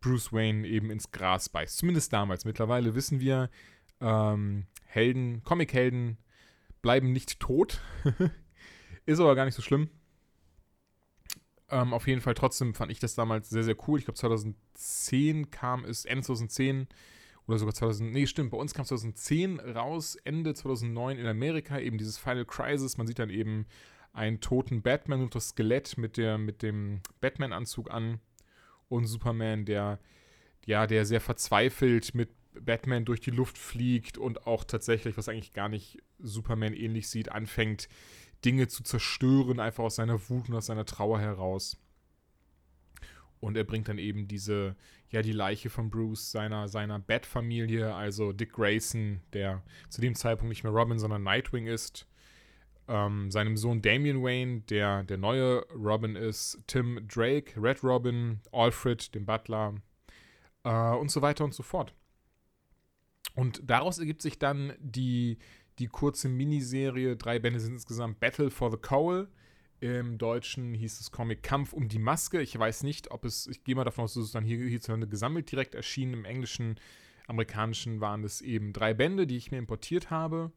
[0.00, 1.78] Bruce Wayne eben ins Gras beißt.
[1.78, 2.44] Zumindest damals.
[2.44, 3.50] Mittlerweile wissen wir,
[4.00, 6.18] ähm, Helden, Comic-Helden
[6.82, 7.80] bleiben nicht tot.
[9.06, 9.90] Ist aber gar nicht so schlimm.
[11.70, 13.98] Ähm, auf jeden Fall trotzdem fand ich das damals sehr, sehr cool.
[13.98, 16.88] Ich glaube 2010 kam es, Ende 2010
[17.46, 21.98] oder sogar 2000, nee stimmt, bei uns kam 2010 raus, Ende 2009 in Amerika, eben
[21.98, 22.96] dieses Final Crisis.
[22.96, 23.66] Man sieht dann eben
[24.12, 28.20] einen toten Batman und das Skelett mit, der, mit dem Batman-Anzug an
[28.88, 29.98] und Superman, der,
[30.66, 35.52] ja, der sehr verzweifelt mit Batman durch die Luft fliegt und auch tatsächlich, was eigentlich
[35.52, 37.88] gar nicht Superman ähnlich sieht, anfängt,
[38.44, 41.78] Dinge zu zerstören, einfach aus seiner Wut und aus seiner Trauer heraus.
[43.40, 44.74] Und er bringt dann eben diese,
[45.10, 50.48] ja, die Leiche von Bruce, seiner, seiner Bat-Familie, also Dick Grayson, der zu dem Zeitpunkt
[50.48, 52.06] nicht mehr Robin, sondern Nightwing ist,
[52.88, 59.14] ähm, seinem Sohn Damian Wayne, der der neue Robin ist, Tim Drake, Red Robin, Alfred,
[59.14, 59.74] dem Butler
[60.64, 61.94] äh, und so weiter und so fort.
[63.34, 65.38] Und daraus ergibt sich dann die,
[65.78, 69.28] die kurze Miniserie, drei Bände sind insgesamt Battle for the Cowl.
[69.80, 72.40] Im Deutschen hieß es Comic Kampf um die Maske.
[72.40, 75.08] Ich weiß nicht, ob es, ich gehe mal davon aus, dass es dann hier hierzulande
[75.08, 76.14] gesammelt direkt erschienen.
[76.14, 76.80] Im Englischen,
[77.26, 80.52] amerikanischen waren es eben drei Bände, die ich mir importiert habe.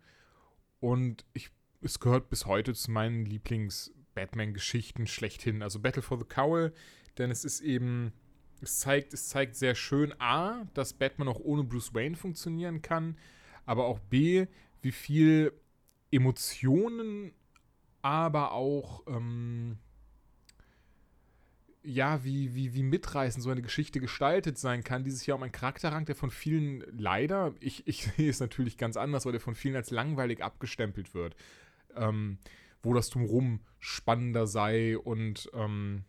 [0.79, 1.49] Und ich,
[1.81, 5.63] es gehört bis heute zu meinen Lieblings-Batman-Geschichten schlechthin.
[5.63, 6.73] Also Battle for the Cowl,
[7.17, 8.13] denn es ist eben,
[8.61, 13.17] es zeigt, es zeigt sehr schön A, dass Batman auch ohne Bruce Wayne funktionieren kann,
[13.65, 14.45] aber auch B,
[14.87, 15.51] wie viel
[16.11, 17.33] Emotionen,
[18.01, 19.77] aber auch ähm,
[21.83, 25.43] ja, wie, wie, wie mitreißend so eine Geschichte gestaltet sein kann, die sich ja um
[25.43, 29.33] einen Charakter rankt, der von vielen leider, ich, ich sehe es natürlich ganz anders, weil
[29.33, 31.35] der von vielen als langweilig abgestempelt wird.
[31.93, 32.37] Ähm,
[32.81, 36.05] wo das Drumherum spannender sei und ähm,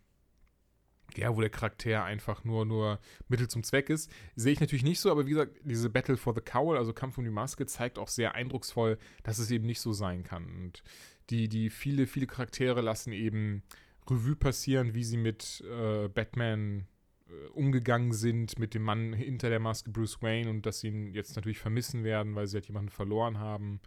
[1.16, 2.98] ja, wo der Charakter einfach nur, nur
[3.28, 4.10] Mittel zum Zweck ist.
[4.36, 7.18] Sehe ich natürlich nicht so, aber wie gesagt, diese Battle for the Cowl, also Kampf
[7.18, 10.44] um die Maske, zeigt auch sehr eindrucksvoll, dass es eben nicht so sein kann.
[10.44, 10.82] Und
[11.30, 13.62] die, die viele, viele Charaktere lassen eben
[14.08, 16.86] Revue passieren, wie sie mit äh, Batman
[17.28, 21.12] äh, umgegangen sind, mit dem Mann hinter der Maske Bruce Wayne und dass sie ihn
[21.12, 23.80] jetzt natürlich vermissen werden, weil sie halt jemanden verloren haben.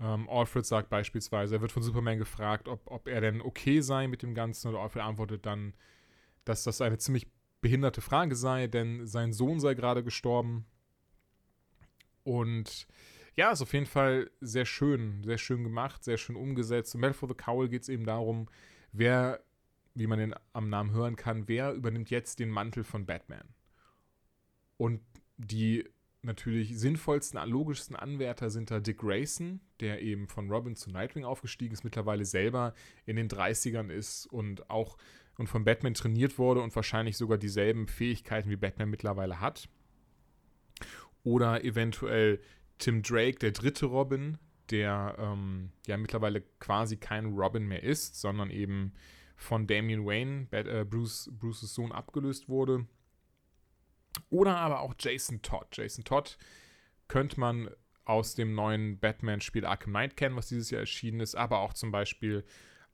[0.00, 4.08] Ähm, Alfred sagt beispielsweise, er wird von Superman gefragt, ob, ob er denn okay sei
[4.08, 5.74] mit dem Ganzen und Alfred antwortet dann,
[6.44, 7.26] dass das eine ziemlich
[7.60, 10.66] behinderte Frage sei, denn sein Sohn sei gerade gestorben.
[12.22, 12.86] Und
[13.36, 16.94] ja, ist auf jeden Fall sehr schön, sehr schön gemacht, sehr schön umgesetzt.
[16.94, 18.48] In Battle for the Cowl geht es eben darum,
[18.92, 19.42] wer,
[19.94, 23.48] wie man den am Namen hören kann, wer übernimmt jetzt den Mantel von Batman.
[24.76, 25.00] Und
[25.36, 25.88] die
[26.22, 31.74] natürlich sinnvollsten, logischsten Anwärter sind da Dick Grayson, der eben von Robin zu Nightwing aufgestiegen
[31.74, 34.96] ist, mittlerweile selber in den 30ern ist und auch
[35.38, 39.68] und von Batman trainiert wurde und wahrscheinlich sogar dieselben Fähigkeiten wie Batman mittlerweile hat.
[41.22, 42.40] Oder eventuell
[42.78, 44.38] Tim Drake, der dritte Robin,
[44.70, 48.92] der ähm, ja mittlerweile quasi kein Robin mehr ist, sondern eben
[49.36, 52.86] von Damian Wayne, Bat äh, Bruce, Bruces Sohn, abgelöst wurde.
[54.30, 55.66] Oder aber auch Jason Todd.
[55.72, 56.38] Jason Todd
[57.08, 57.70] könnte man
[58.04, 61.90] aus dem neuen Batman-Spiel Arkham Knight kennen, was dieses Jahr erschienen ist, aber auch zum
[61.90, 62.44] Beispiel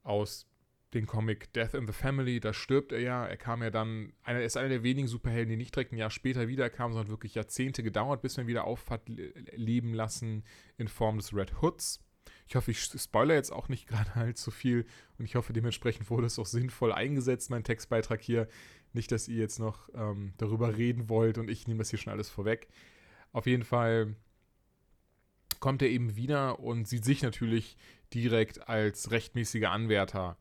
[0.03, 0.50] aus
[0.95, 3.25] den Comic Death in the Family, da stirbt er ja.
[3.25, 6.11] Er kam ja dann, er ist einer der wenigen Superhelden, die nicht direkt ein Jahr
[6.11, 10.45] später wiederkamen, sondern wirklich Jahrzehnte gedauert, bis man wieder auf hat leben lassen
[10.79, 12.05] in Form des Red Hoods.
[12.49, 14.85] Ich hoffe, ich spoilere jetzt auch nicht gerade allzu viel
[15.19, 18.49] und ich hoffe, dementsprechend wurde es auch sinnvoll eingesetzt, mein Textbeitrag hier.
[18.93, 22.13] Nicht, dass ihr jetzt noch ähm, darüber reden wollt und ich nehme das hier schon
[22.13, 22.67] alles vorweg.
[23.33, 24.17] Auf jeden Fall
[25.61, 27.77] kommt er eben wieder und sieht sich natürlich
[28.13, 30.37] direkt als rechtmäßiger Anwärter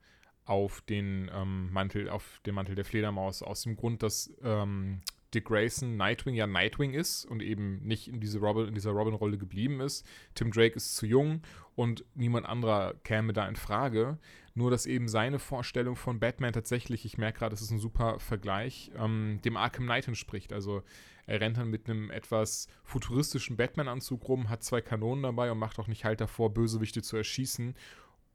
[0.49, 5.01] auf den ähm, Mantel, auf den Mantel der Fledermaus, aus dem Grund, dass ähm,
[5.34, 9.38] Dick Grayson Nightwing ja Nightwing ist und eben nicht in, diese Robin, in dieser Robin-Rolle
[9.38, 10.07] geblieben ist.
[10.34, 11.43] Tim Drake ist zu jung
[11.76, 14.17] und niemand anderer käme da in Frage.
[14.55, 18.19] Nur, dass eben seine Vorstellung von Batman tatsächlich, ich merke gerade, das ist ein super
[18.19, 20.51] Vergleich, ähm, dem Arkham Knight entspricht.
[20.51, 20.81] Also
[21.27, 25.77] er rennt dann mit einem etwas futuristischen Batman-Anzug rum, hat zwei Kanonen dabei und macht
[25.77, 27.76] auch nicht halt davor, Bösewichte zu erschießen.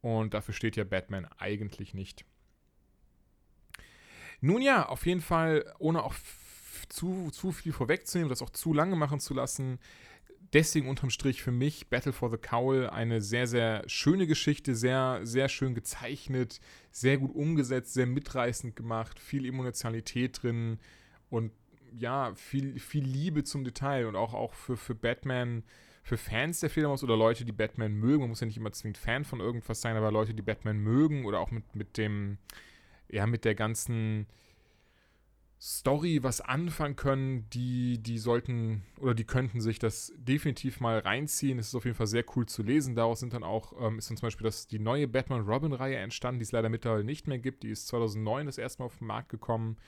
[0.04, 2.26] Und dafür steht ja Batman eigentlich nicht.
[4.42, 6.14] Nun ja, auf jeden Fall, ohne auch
[6.90, 9.78] zu, zu viel vorwegzunehmen, das auch zu lange machen zu lassen.
[10.52, 15.20] Deswegen unterm Strich für mich Battle for the Cowl eine sehr, sehr schöne Geschichte, sehr,
[15.22, 16.60] sehr schön gezeichnet,
[16.92, 20.80] sehr gut umgesetzt, sehr mitreißend gemacht, viel Emotionalität drin
[21.30, 21.50] und
[21.96, 25.64] ja, viel, viel Liebe zum Detail und auch, auch für, für Batman,
[26.04, 28.20] für Fans der Fledermaus oder Leute, die Batman mögen.
[28.20, 31.24] Man muss ja nicht immer zwingend Fan von irgendwas sein, aber Leute, die Batman mögen
[31.24, 32.36] oder auch mit, mit dem,
[33.08, 34.26] ja, mit der ganzen
[35.58, 41.58] Story was anfangen können, die, die sollten oder die könnten sich das definitiv mal reinziehen.
[41.58, 42.94] Es ist auf jeden Fall sehr cool zu lesen.
[42.94, 46.44] Daraus sind dann auch, ähm, ist dann zum Beispiel das, die neue Batman-Robin-Reihe entstanden, die
[46.44, 47.62] es leider mittlerweile nicht mehr gibt.
[47.62, 49.78] Die ist 2009 das erste Mal auf den Markt gekommen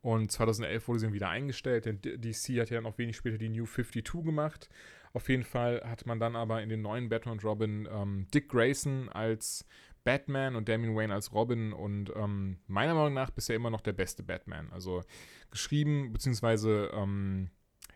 [0.00, 3.66] und 2011 wurde sie wieder eingestellt, denn DC hat ja auch wenig später die New
[3.66, 4.70] 52 gemacht.
[5.16, 8.50] Auf jeden Fall hat man dann aber in den neuen Batman und Robin ähm, Dick
[8.50, 9.64] Grayson als
[10.04, 13.94] Batman und Damian Wayne als Robin und ähm, meiner Meinung nach bisher immer noch der
[13.94, 14.70] beste Batman.
[14.72, 15.02] Also
[15.50, 16.88] geschrieben bzw.
[16.92, 17.48] Ähm,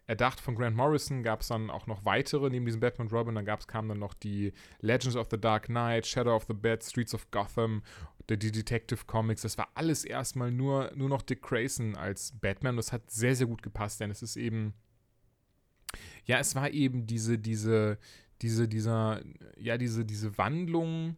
[0.06, 3.34] erdacht von Grant Morrison gab es dann auch noch weitere neben diesem Batman und Robin.
[3.34, 6.82] Dann gab's, kamen dann noch die Legends of the Dark Knight, Shadow of the Bed,
[6.82, 7.82] Streets of Gotham,
[8.30, 9.42] die, die Detective Comics.
[9.42, 12.76] Das war alles erstmal nur, nur noch Dick Grayson als Batman.
[12.76, 14.72] Das hat sehr, sehr gut gepasst, denn es ist eben
[16.24, 17.98] ja, es war eben diese, diese,
[18.42, 19.20] diese, dieser,
[19.56, 21.16] ja, diese, diese Wandlung,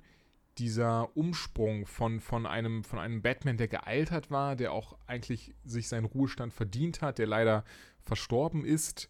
[0.58, 5.88] dieser Umsprung von, von, einem, von einem Batman, der gealtert war, der auch eigentlich sich
[5.88, 7.64] seinen Ruhestand verdient hat, der leider
[8.00, 9.08] verstorben ist,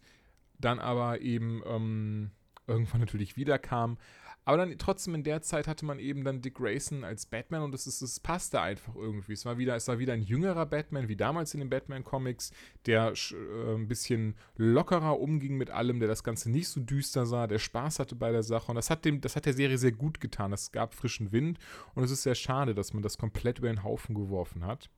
[0.59, 2.30] dann aber eben ähm,
[2.66, 3.98] irgendwann natürlich wiederkam.
[4.44, 7.74] Aber dann trotzdem in der Zeit hatte man eben dann Dick Grayson als Batman und
[7.74, 9.35] es, ist, es passte einfach irgendwie.
[9.35, 12.51] Es war, wieder, es war wieder ein jüngerer Batman, wie damals in den Batman-Comics,
[12.86, 17.47] der äh, ein bisschen lockerer umging mit allem, der das Ganze nicht so düster sah,
[17.47, 18.73] der Spaß hatte bei der Sache.
[18.73, 20.52] Und das hat, dem, das hat der Serie sehr gut getan.
[20.52, 21.60] Es gab frischen Wind
[21.94, 24.90] und es ist sehr schade, dass man das komplett über den Haufen geworfen hat.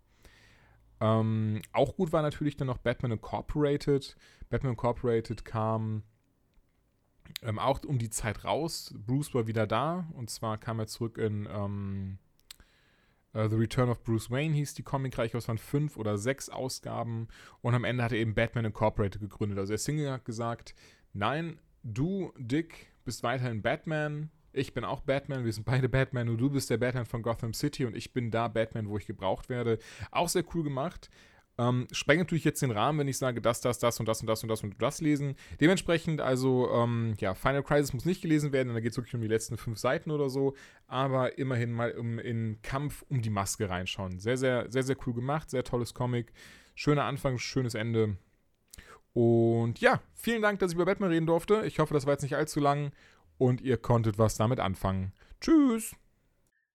[1.00, 4.16] Ähm, auch gut war natürlich dann noch Batman Incorporated.
[4.48, 6.02] Batman Incorporated kam
[7.42, 8.94] ähm, auch um die Zeit raus.
[9.06, 12.18] Bruce war wieder da und zwar kam er zurück in ähm,
[13.32, 17.28] äh, The Return of Bruce Wayne hieß die Comicreiche, es waren fünf oder sechs Ausgaben
[17.60, 19.58] und am Ende hat er eben Batman Incorporated gegründet.
[19.58, 20.74] Also der Single hat gesagt,
[21.12, 26.38] nein, du, Dick, bist weiterhin Batman, ich bin auch Batman, wir sind beide Batman und
[26.38, 29.48] du bist der Batman von Gotham City und ich bin da Batman, wo ich gebraucht
[29.48, 29.78] werde.
[30.12, 31.10] Auch sehr cool gemacht.
[31.56, 34.26] Ähm, sprengt natürlich jetzt den Rahmen, wenn ich sage, das, das, das und das und
[34.26, 35.36] das und das und das lesen.
[35.60, 39.14] Dementsprechend, also, ähm, ja, Final Crisis muss nicht gelesen werden, denn da geht es wirklich
[39.14, 40.54] um die letzten fünf Seiten oder so,
[40.88, 44.18] aber immerhin mal um, in Kampf um die Maske reinschauen.
[44.18, 46.32] Sehr, sehr, sehr, sehr cool gemacht, sehr tolles Comic.
[46.74, 48.16] Schöner Anfang, schönes Ende.
[49.12, 51.64] Und ja, vielen Dank, dass ich über Batman reden durfte.
[51.66, 52.90] Ich hoffe, das war jetzt nicht allzu lang
[53.38, 55.12] und ihr konntet was damit anfangen.
[55.40, 55.94] Tschüss!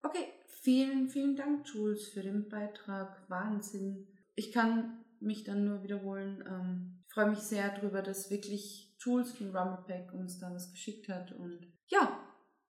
[0.03, 0.29] Okay,
[0.63, 3.29] vielen, vielen Dank, Jules, für den Beitrag.
[3.29, 4.07] Wahnsinn.
[4.39, 6.45] Ich kann mich dann nur wiederholen.
[6.49, 11.09] Ähm, ich freue mich sehr darüber, dass wirklich Jules von Rumblepack uns da was geschickt
[11.09, 11.33] hat.
[11.33, 12.21] Und ja,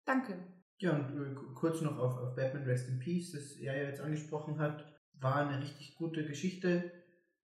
[0.04, 0.34] danke.
[0.78, 3.88] Ja, und äh, ku- kurz noch auf, auf Batman Rest in Peace, das er ja
[3.88, 4.84] jetzt angesprochen hat,
[5.20, 6.90] war eine richtig gute Geschichte.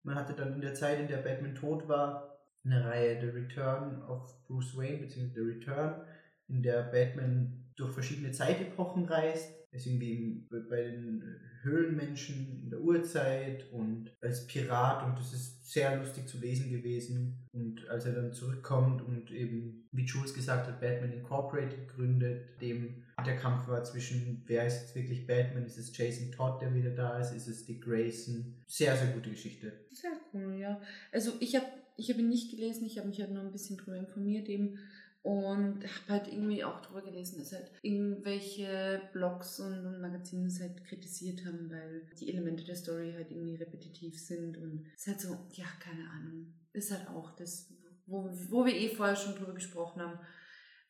[0.03, 4.03] Man hatte dann in der Zeit, in der Batman tot war, eine Reihe The Return
[4.03, 6.05] of Bruce Wayne, beziehungsweise The Return,
[6.49, 9.55] in der Batman durch verschiedene Zeitepochen reist.
[9.71, 11.23] Ist irgendwie im- bei den
[11.63, 17.47] Höhlenmenschen in der Urzeit und als Pirat und das ist sehr lustig zu lesen gewesen.
[17.53, 23.05] Und als er dann zurückkommt und eben, wie Jules gesagt hat, Batman Incorporated gründet, dem
[23.25, 26.91] der Kampf war zwischen, wer ist jetzt wirklich Batman, ist es Jason Todd, der wieder
[26.91, 28.55] da ist, ist es Dick Grayson.
[28.67, 29.73] Sehr, sehr gute Geschichte.
[29.91, 30.81] Sehr cool, ja.
[31.13, 31.67] Also ich habe
[31.97, 34.79] ich hab ihn nicht gelesen, ich habe mich halt nur ein bisschen drüber informiert eben
[35.23, 40.85] und habe halt irgendwie auch drüber gelesen, dass halt irgendwelche Blogs und, Magazine es halt
[40.85, 45.21] kritisiert haben, weil die Elemente der Story halt irgendwie repetitiv sind und es ist halt
[45.21, 47.73] so, ja, keine Ahnung, ist halt auch das,
[48.07, 50.19] wo, wo wir eh vorher schon drüber gesprochen haben,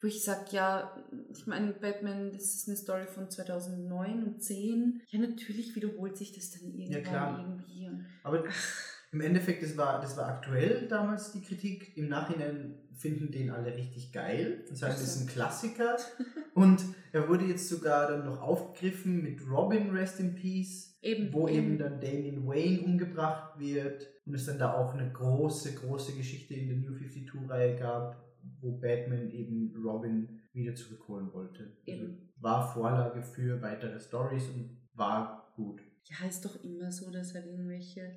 [0.01, 0.97] wo ich sage, ja,
[1.31, 5.03] ich meine, Batman, das ist eine Story von 2009 und 10.
[5.09, 7.41] Ja, natürlich wiederholt sich das dann irgendwann klar.
[7.41, 7.91] irgendwie.
[8.23, 8.45] Aber
[9.11, 11.97] im Endeffekt, das war, das war aktuell damals die Kritik.
[11.97, 15.97] Im Nachhinein finden den alle richtig geil und sagen, das ist ein Klassiker.
[16.55, 21.47] Und er wurde jetzt sogar dann noch aufgegriffen mit Robin Rest in Peace, Eben, wo
[21.47, 26.55] eben dann Damian Wayne umgebracht wird und es dann da auch eine große, große Geschichte
[26.55, 28.21] in der New 52-Reihe gab,
[28.61, 31.77] wo Batman eben Robin wieder zurückholen wollte.
[31.89, 32.09] Also
[32.41, 35.81] war Vorlage für weitere Stories und war gut.
[36.05, 38.13] Ja, ist doch immer so, dass halt irgendwelche,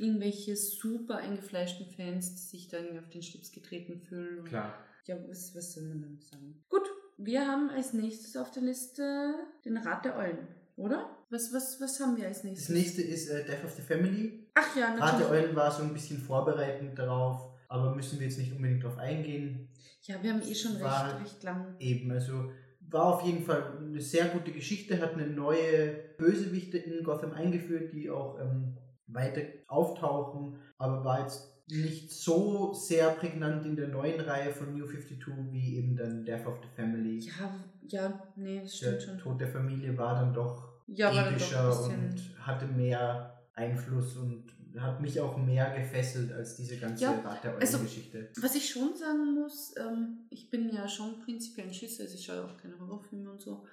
[0.00, 4.44] irgendwelche super eingefleischten Fans die sich da irgendwie auf den Schlips getreten fühlen.
[4.44, 4.74] Klar.
[5.06, 6.62] Ja, was, was soll man dann sagen?
[6.68, 6.82] Gut,
[7.18, 10.48] wir haben als nächstes auf der Liste den Rat der Eulen.
[10.76, 11.16] oder?
[11.30, 12.68] Was, was, was haben wir als nächstes?
[12.68, 14.48] Das nächste ist äh, Death of the Family.
[14.54, 15.30] Ach ja, Rat der natürlich.
[15.30, 19.68] Eulen war so ein bisschen vorbereitend darauf, aber müssen wir jetzt nicht unbedingt drauf eingehen.
[20.02, 21.76] Ja, wir haben eh schon War recht, recht lang.
[21.78, 22.50] Eben, also
[22.88, 27.92] war auf jeden Fall eine sehr gute Geschichte, hat eine neue Bösewichte in Gotham eingeführt,
[27.92, 28.76] die auch ähm,
[29.12, 34.86] weiter auftauchen, aber war jetzt nicht so sehr prägnant in der neuen Reihe von New
[34.86, 37.18] 52 wie eben dann Death of the Family.
[37.20, 37.54] Ja,
[37.88, 39.18] ja, nee, das der stimmt schon.
[39.18, 42.10] Tod der Familie war dann doch Ja, doch epischer bisschen.
[42.10, 44.44] und hatte mehr Einfluss und
[44.78, 48.30] hat mich auch mehr gefesselt als diese ganze Ja, Rat der also- Eulen-Geschichte.
[48.40, 52.24] Was ich schon sagen muss, ähm, ich bin ja schon prinzipiell ein Schisser, also ich
[52.24, 53.64] schaue auch keine Horrorfilme und so.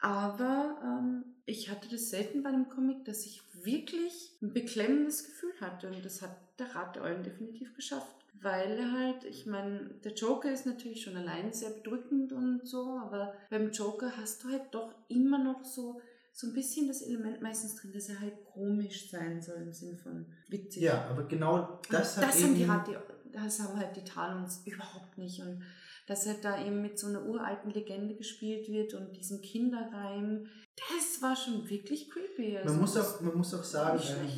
[0.00, 5.52] Aber ähm, ich hatte das selten bei einem Comic, dass ich wirklich ein beklemmendes Gefühl
[5.60, 5.88] hatte.
[5.88, 8.16] Und das hat der Rat der Eulen definitiv geschafft.
[8.42, 12.98] Weil er halt, ich meine, der Joker ist natürlich schon allein sehr bedrückend und so,
[12.98, 16.00] aber beim Joker hast du halt doch immer noch so,
[16.32, 19.98] so ein bisschen das Element meistens drin, dass er halt komisch sein soll im Sinn
[19.98, 20.84] von witzig.
[20.84, 22.54] Ja, aber genau das Und hat das haben eben...
[22.54, 22.96] die, Rat- die,
[23.32, 25.42] das haben halt die Talons überhaupt nicht.
[25.42, 25.62] Und
[26.10, 30.46] dass halt da eben mit so einer uralten Legende gespielt wird und diesem Kinderreim,
[30.76, 32.58] das war schon wirklich creepy.
[32.58, 34.28] Also Man muss, auch, man muss auch sagen, ähm,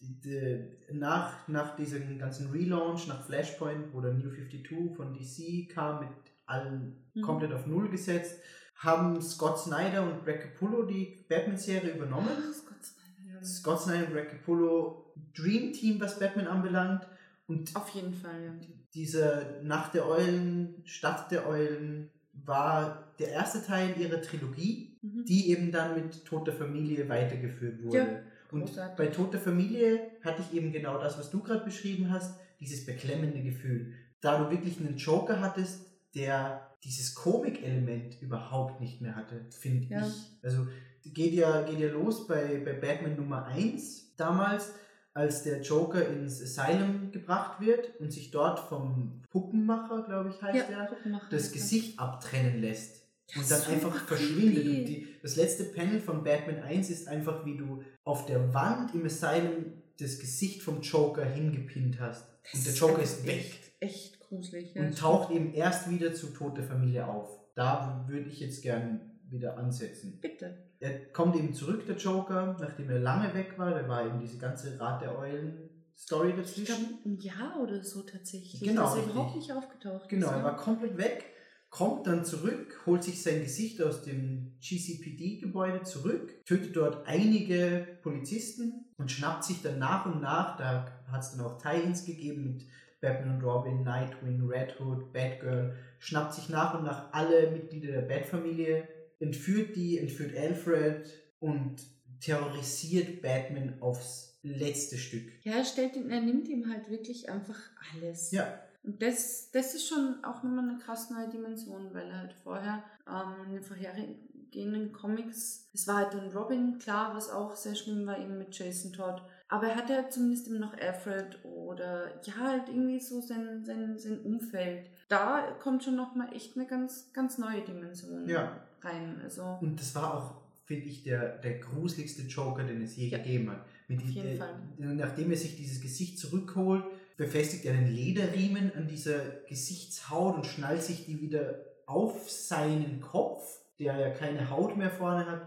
[0.00, 5.68] die, die, nach, nach diesem ganzen Relaunch, nach Flashpoint, wo der New 52 von DC
[5.72, 6.08] kam, mit
[6.46, 7.22] allen Mhm.
[7.22, 8.40] komplett auf Null gesetzt,
[8.76, 12.30] haben Scott Snyder und Greg Capullo die Batman-Serie übernommen.
[12.30, 13.44] Ach, Gott sei Dank.
[13.46, 17.06] Scott Snyder und Greg Capullo, Dream Team, was Batman anbelangt.
[17.46, 18.52] Und Auf jeden Fall, ja.
[18.94, 25.24] Diese Nacht der Eulen, Stadt der Eulen war der erste Teil ihrer Trilogie, Mhm.
[25.24, 27.96] die eben dann mit Tod der Familie weitergeführt wurde.
[27.98, 28.06] Ja,
[28.52, 28.96] Und großartig.
[28.96, 32.86] bei Tod der Familie hatte ich eben genau das, was du gerade beschrieben hast, dieses
[32.86, 33.92] beklemmende Gefühl.
[34.20, 40.06] Da du wirklich einen Joker hattest, der dieses Komik-Element überhaupt nicht mehr hatte, finde Ja.
[40.06, 40.14] ich.
[40.42, 40.66] Also
[41.04, 44.72] geht ja, geht ja los bei, bei Batman Nummer 1 damals,
[45.14, 50.70] als der Joker ins Asylum gebracht wird und sich dort vom Puppenmacher, glaube ich, heißt
[50.70, 53.02] ja, er, das Gesicht abtrennen lässt
[53.36, 54.66] und dann einfach verschwindet.
[54.66, 58.94] Und die, das letzte Panel von Batman 1 ist einfach, wie du auf der Wand
[58.94, 62.26] im Asylum das Gesicht vom Joker hingepinnt hast.
[62.50, 64.74] Das und der Joker einfach ist weg Echt, echt gruselig.
[64.74, 67.28] Ja, und taucht eben erst wieder zu Tod der Familie auf.
[67.54, 70.18] Da würde ich jetzt gern wieder ansetzen.
[70.20, 70.71] Bitte.
[70.82, 73.70] Er kommt eben zurück, der Joker, nachdem er lange weg war.
[73.70, 76.64] Da war eben diese ganze Rat der Eulen Story Ich dazwischen.
[76.66, 78.60] glaube, ein Jahr oder so tatsächlich.
[78.60, 80.32] Genau, Dass er überhaupt nicht aufgetaucht Genau, ist.
[80.32, 81.24] er war komplett weg,
[81.70, 88.86] kommt dann zurück, holt sich sein Gesicht aus dem GCPD-Gebäude zurück, tötet dort einige Polizisten
[88.98, 92.66] und schnappt sich dann nach und nach, da hat es dann auch Tie-Ins gegeben mit
[93.00, 98.02] Batman und Robin, Nightwing, Red Hood, Batgirl, schnappt sich nach und nach alle Mitglieder der
[98.02, 98.88] Bat-Familie,
[99.22, 101.76] entführt die, entführt Alfred und
[102.20, 105.24] terrorisiert Batman aufs letzte Stück.
[105.44, 107.58] Ja, er, stellt ihn, er nimmt ihm halt wirklich einfach
[107.94, 108.32] alles.
[108.32, 112.34] Ja, Und das, das ist schon auch nochmal eine krass neue Dimension, weil er halt
[112.42, 117.76] vorher ähm, in den vorhergehenden Comics, es war halt dann Robin, klar, was auch sehr
[117.76, 119.22] schlimm war, eben mit Jason Todd.
[119.48, 123.98] Aber er hatte halt zumindest immer noch Alfred oder ja, halt irgendwie so sein, sein,
[123.98, 124.90] sein Umfeld.
[125.08, 128.66] Da kommt schon nochmal echt eine ganz, ganz neue Dimension Ja.
[128.84, 129.20] Rein.
[129.22, 133.18] Also, Und das war auch, finde ich, der, der gruseligste Joker, den es je Ja,
[133.18, 133.64] gegeben hat.
[133.88, 134.54] Mit auf jeden der, Fall.
[134.78, 136.84] Nachdem er sich dieses Gesicht zurückholt,
[137.16, 143.60] befestigt er einen Lederriemen an dieser Gesichtshaut und schnallt sich die wieder auf seinen Kopf,
[143.78, 145.46] der ja keine Haut mehr vorne hat.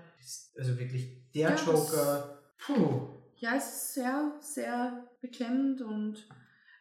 [0.57, 2.39] Also wirklich der Ja, Joker.
[2.57, 3.09] Puh.
[3.37, 6.27] Ja, es ist sehr, sehr beklemmend und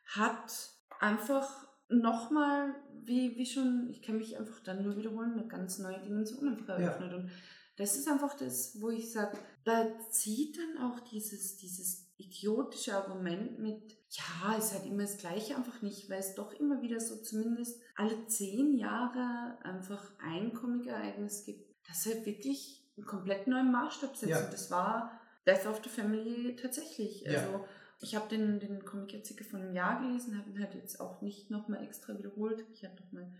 [0.06, 2.74] hat einfach nochmal,
[3.06, 6.78] wie, wie schon, ich kann mich einfach dann nur wiederholen, eine ganz neue Dimension einfach
[6.78, 6.86] Ja.
[6.86, 7.14] eröffnet.
[7.14, 7.30] Und
[7.76, 13.58] das ist einfach das, wo ich sage, da zieht dann auch dieses, dieses idiotische Argument
[13.58, 17.16] mit, ja, es hat immer das Gleiche einfach nicht, weil es doch immer wieder so
[17.16, 24.16] zumindest alle zehn Jahre einfach ein Comic-Ereignis gibt, das halt wirklich einen komplett neuen Maßstab
[24.16, 24.30] setzt.
[24.30, 24.44] Ja.
[24.44, 27.22] Und das war Death of the Family tatsächlich.
[27.22, 27.64] Ja.
[28.00, 31.00] Ich habe den, den Comic jetzt circa vor einem Jahr gelesen, habe ihn halt jetzt
[31.00, 32.64] auch nicht nochmal extra wiederholt.
[32.74, 33.34] Ich habe nochmal ein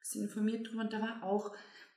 [0.00, 1.54] bisschen informiert drüber und da war auch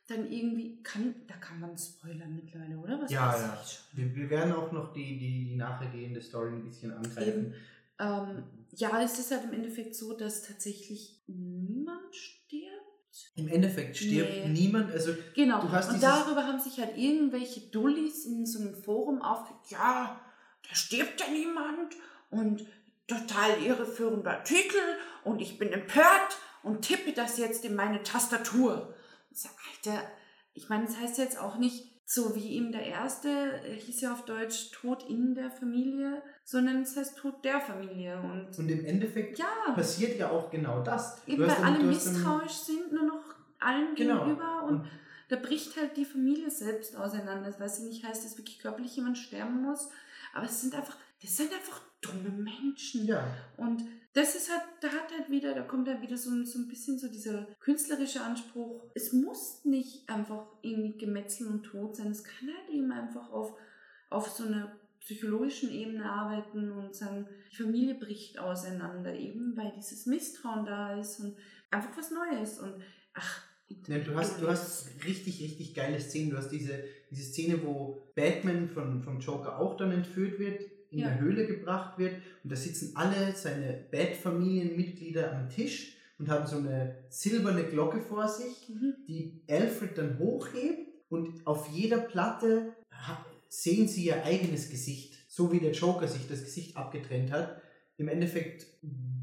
[0.08, 3.00] dann irgendwie, kann, da kann man spoilern mittlerweile, oder?
[3.02, 3.62] Was Ja, ja.
[3.94, 7.54] Wir, wir werden auch noch die, die, die nachhergehende Story ein bisschen angreifen.
[8.00, 12.74] Ähm, ja, es ist halt im Endeffekt so, dass tatsächlich niemand stirbt.
[13.36, 14.50] Im Endeffekt stirbt Nee.
[14.50, 14.92] niemand.
[14.92, 15.62] Also Genau.
[15.62, 19.72] Du hast und darüber haben sich halt irgendwelche Dullis in so einem Forum aufgeregt.
[19.72, 20.22] Ja,
[20.68, 21.96] da stirbt ja niemand
[22.30, 22.66] und
[23.08, 24.78] total irreführender Titel
[25.24, 28.94] und ich bin empört und tippe das jetzt in meine Tastatur.
[29.32, 30.04] Ich sag, Alter,
[30.54, 34.26] ich meine, das heißt jetzt auch nicht, So wie eben der erste, hieß ja auf
[34.26, 38.20] Deutsch Tod in der Familie, sondern es heißt Tod der Familie.
[38.20, 41.22] Und Und im Endeffekt ja, passiert ja auch genau das.
[41.28, 44.24] eben weil alle misstrauisch sind, nur noch allen Genau.
[44.24, 44.88] gegenüber und Und
[45.30, 47.54] da bricht halt die Familie selbst auseinander.
[47.60, 49.90] Was ja nicht heißt, dass wirklich körperlich jemand sterben muss,
[50.34, 53.06] aber es sind einfach, das sind einfach dumme Menschen.
[53.06, 53.28] ja,
[53.58, 53.84] Und
[54.14, 56.68] das ist halt, da hat halt wieder, da kommt halt wieder so, ein- so ein
[56.68, 58.90] bisschen so dieser künstlerische Anspruch.
[58.96, 62.12] Es muss nicht einfach irgendwie Gemetzel und Tod sein.
[62.12, 63.54] Es kann halt eben einfach auf,
[64.10, 70.06] auf so einer psychologischen Ebene arbeiten und sagen, die Familie bricht auseinander, eben weil dieses
[70.06, 71.36] Misstrauen da ist und
[71.72, 72.60] einfach was Neues.
[72.60, 72.82] Und
[73.14, 73.44] ach,
[73.88, 76.32] Ne, du, hast, du hast richtig, richtig geile Szenen.
[76.32, 81.00] Du hast diese, diese Szene, wo Batman von, vom Joker auch dann entführt wird, in
[81.00, 81.08] Ja.
[81.10, 82.14] der Höhle gebracht wird.
[82.44, 88.28] Und da sitzen alle seine Bat-Familienmitglieder am Tisch und haben so eine silberne Glocke vor
[88.28, 88.96] sich, Mhm.
[89.08, 90.88] die Alfred dann hochhebt.
[91.10, 92.74] Und auf jeder Platte
[93.48, 95.16] sehen sie ihr eigenes Gesicht.
[95.28, 97.62] So wie der Joker sich das Gesicht abgetrennt hat.
[97.98, 98.68] Im Endeffekt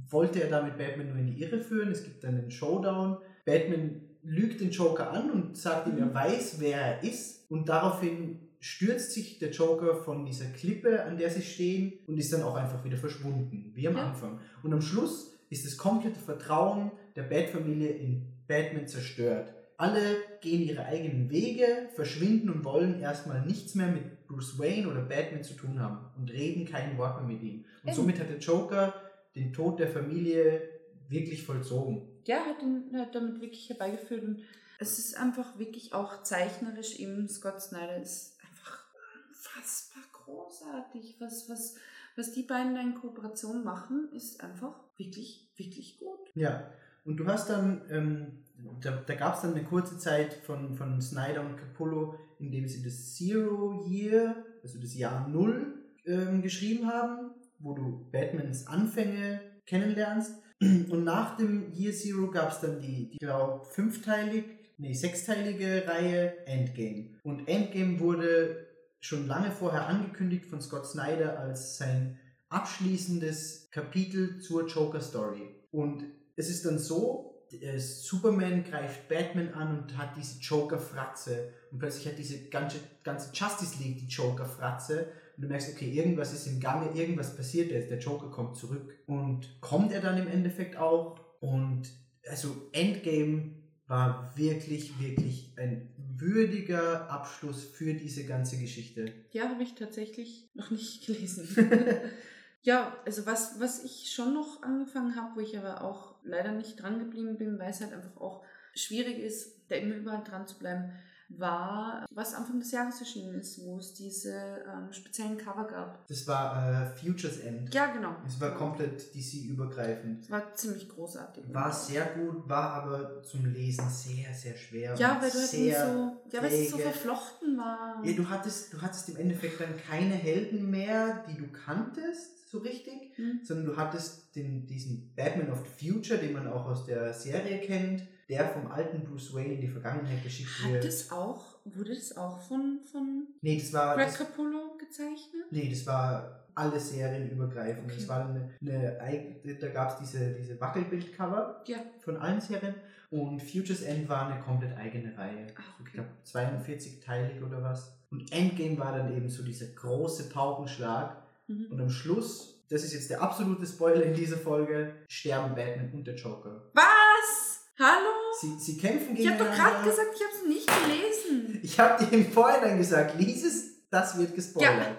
[0.09, 1.91] wollte er damit Batman nur in die Irre führen.
[1.93, 3.19] Es gibt dann einen Showdown.
[3.45, 6.15] Batman lügt den Joker an und sagt ihm, er Mhm.
[6.15, 7.49] weiß, wer er ist.
[7.51, 12.33] Und daraufhin stürzt sich der Joker von dieser Klippe, an der sie stehen, und ist
[12.33, 14.09] dann auch einfach wieder verschwunden, wie am Ja.
[14.09, 14.41] Anfang.
[14.63, 19.53] Und am Schluss ist das komplette Vertrauen der Bat-Familie in Batman zerstört.
[19.77, 20.01] Alle
[20.41, 25.45] gehen ihre eigenen Wege, verschwinden und wollen erstmal nichts mehr mit Bruce Wayne oder Batman
[25.45, 27.65] zu tun haben und reden kein Wort mehr mit ihm.
[27.83, 27.95] Und Eben.
[27.97, 28.95] somit hat der Joker
[29.37, 30.63] den Tod der Familie
[31.09, 32.03] wirklich vollzogen.
[32.27, 34.25] Ja, hat, ihn, hat damit wirklich herbeigeführt.
[34.25, 34.43] Und
[34.79, 38.85] es ist einfach wirklich auch zeichnerisch eben, Scott Snyder ist einfach
[39.29, 41.17] unfassbar großartig.
[41.19, 41.77] Was, was,
[42.17, 46.31] was die beiden da in Kooperation machen, ist einfach wirklich, wirklich gut.
[46.35, 46.71] Ja,
[47.05, 48.45] und du hast dann, ähm,
[48.81, 52.67] da, da gab es dann eine kurze Zeit von, von Snyder und Capullo, in dem
[52.67, 55.75] sie das Zero Year, also das Jahr Null,
[56.05, 60.43] ähm, geschrieben haben, wo du Batmans Anfänge kennenlernst.
[60.61, 64.45] Und nach dem Year Zero gab es dann die, die glaube fünfteilig,
[64.79, 67.19] nee, sechsteilige Reihe Endgame.
[67.25, 68.67] Und Endgame wurde
[69.01, 72.19] schon lange vorher angekündigt von Scott Snyder als sein
[72.49, 75.55] abschließendes Kapitel zur Joker Story.
[75.71, 76.05] Und
[76.37, 81.53] es ist dann so, äh, Superman greift Batman an und hat diese Joker-Fratze.
[81.71, 85.09] Und plötzlich hat diese ganze, ganze Justice League die Joker-Fratze.
[85.37, 87.91] Und du merkst, okay, irgendwas ist im Gange, irgendwas passiert jetzt.
[87.91, 88.99] Der Joker kommt zurück.
[89.07, 91.21] Und kommt er dann im Endeffekt auch?
[91.41, 91.91] Und
[92.29, 93.53] also Endgame
[93.87, 99.13] war wirklich, wirklich ein würdiger Abschluss für diese ganze Geschichte.
[99.33, 101.49] Ja, habe ich tatsächlich noch nicht gelesen.
[102.63, 106.83] ja, also was, was ich schon noch angefangen habe, wo ich aber auch leider nicht
[106.83, 110.59] dran geblieben bin, weil es halt einfach auch schwierig ist, da immer überall dran zu
[110.59, 110.93] bleiben,
[111.29, 116.07] war, was Anfang des Jahres erschienen ist, wo es diese ähm, speziellen Cover gab.
[116.09, 117.73] Das war äh, Futures End.
[117.75, 118.15] Ja, genau.
[118.27, 120.25] Es war komplett DC-übergreifend.
[120.25, 121.45] Es war ziemlich großartig.
[121.53, 124.95] War sehr gut, war aber zum Lesen sehr, sehr schwer.
[124.97, 128.01] Ja, weil du halt nicht so, ja, weil es so verflochten war.
[128.05, 132.59] Ja, du hattest, du hattest im Endeffekt dann keine Helden mehr, die du kanntest, so
[132.59, 133.41] richtig, Hm.
[133.43, 137.59] sondern du hattest den, diesen Batman of the Future, den man auch aus der Serie
[137.61, 140.85] kennt, der vom alten Bruce Wayne in die Vergangenheit geschickt Hat wird.
[140.85, 145.45] das auch, wurde das auch von, von nee, das war, Greg das, Capullo gezeichnet?
[145.51, 147.85] nee, das war alle Serien übergreifend.
[147.85, 147.97] Okay.
[147.99, 151.79] Das war eine, eine, da gab es diese, diese Wackelbildcover Ja.
[152.03, 152.75] von allen Serien
[153.11, 155.47] und Futures End war eine komplett eigene Reihe.
[155.57, 155.93] Ach, Ich okay.
[155.93, 157.93] glaube 42-teilig oder was.
[158.11, 161.17] Und Endgame war dann eben so dieser große Paukenschlag.
[161.47, 161.67] Mhm.
[161.71, 166.07] Und am Schluss, das ist jetzt der absolute Spoiler in dieser Folge, sterben Batman und
[166.07, 166.71] der Joker.
[166.73, 167.67] Was?
[167.79, 168.09] Hallo?
[168.41, 171.59] Sie, sie kämpfen Ich habe doch gerade gesagt, ich habe es nicht gelesen.
[171.63, 174.79] Ich habe dir im Vorhinein gesagt, lies es, das wird gespoilert.
[174.79, 174.97] Ja.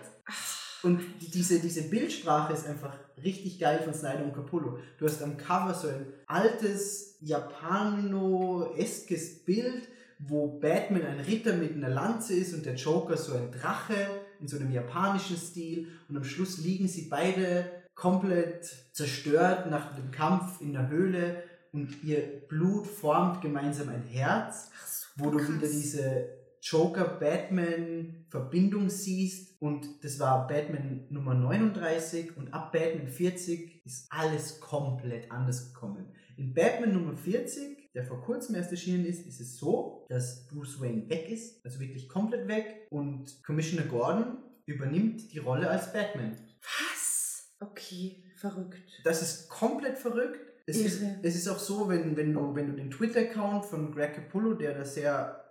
[0.84, 4.80] Und die- diese, diese Bildsprache ist einfach richtig geil von Snyder und Capullo.
[4.98, 9.88] Du hast am Cover so ein altes Japano-eskes Bild,
[10.20, 13.96] wo Batman ein Ritter mit einer Lanze ist und der Joker so ein Drache
[14.40, 15.88] in so einem japanischen Stil.
[16.10, 21.44] Und am Schluss liegen sie beide komplett zerstört nach dem Kampf in der Höhle
[21.78, 25.50] und ihr Blut formt gemeinsam ein Herz so, wo du krass.
[25.50, 26.30] wieder diese
[26.64, 29.62] Joker-Batman-Verbindung siehst.
[29.62, 36.16] Und das war Batman Nummer 39 und ab Batman 40 ist alles komplett anders gekommen.
[36.36, 40.82] In Batman Nummer 40, der vor kurzem erst erschienen ist, ist es so, dass Bruce
[40.82, 46.36] Wayne weg ist, also wirklich komplett weg und Commissioner Gordon übernimmt die Rolle als Batman.
[46.62, 47.54] Was?
[47.60, 49.02] Okay, verrückt.
[49.04, 50.47] Das ist komplett verrückt.
[50.70, 54.16] Es ist, es ist auch so, wenn, wenn, du, wenn du den Twitter-Account von Greg
[54.16, 55.44] Capullo, der da sehr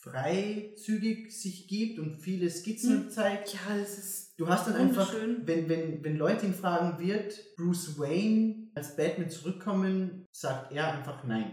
[0.00, 3.10] freizügig sich gibt und viele Skizzen Hm.
[3.10, 3.52] zeigt.
[3.54, 7.98] Ja, das ist Du hast dann einfach, wenn, wenn, wenn Leute ihn fragen, wird Bruce
[7.98, 11.52] Wayne als Batman zurückkommen, sagt er einfach nein.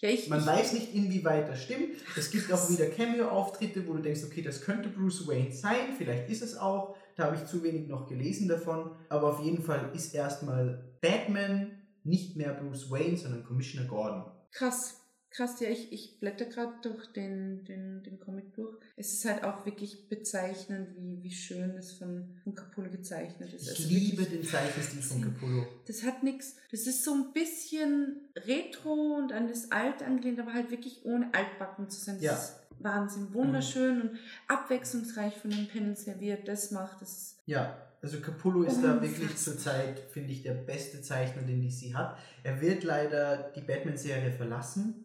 [0.00, 1.96] Ja, ich, Man ich, weiß nicht, inwieweit das stimmt.
[2.16, 6.30] Es gibt auch wieder Cameo-Auftritte, wo du denkst, okay, das könnte Bruce Wayne sein, vielleicht
[6.30, 6.96] ist es auch.
[7.16, 8.92] Da habe ich zu wenig noch gelesen davon.
[9.10, 11.72] Aber auf jeden Fall ist erstmal Batman
[12.04, 14.24] nicht mehr Bruce Wayne, sondern Commissioner Gordon.
[14.52, 14.96] Krass.
[15.32, 18.76] Krass, ja, ich, ich blätter gerade durch den, den, den Comic durch.
[18.96, 23.62] Es ist halt auch wirklich bezeichnend, wie, wie schön das von, von Capullo gezeichnet ist.
[23.62, 25.66] Ich Also liebe den Zeichenstil von Capullo.
[25.86, 26.56] Das hat nichts.
[26.72, 31.32] Das ist so ein bisschen retro und an das Alte angelehnt, aber halt wirklich ohne
[31.32, 32.16] altbacken zu sein.
[32.16, 32.32] Das Ja.
[32.34, 33.32] ist Wahnsinn.
[33.32, 37.00] Wunderschön und abwechslungsreich von den Panels her, wie er das macht.
[37.02, 39.02] Das Ja, also Capullo ist da Unfassbar.
[39.02, 42.16] wirklich zurzeit, finde ich, der beste Zeichner, den DC hat.
[42.42, 45.04] Er wird leider die Batman-Serie verlassen.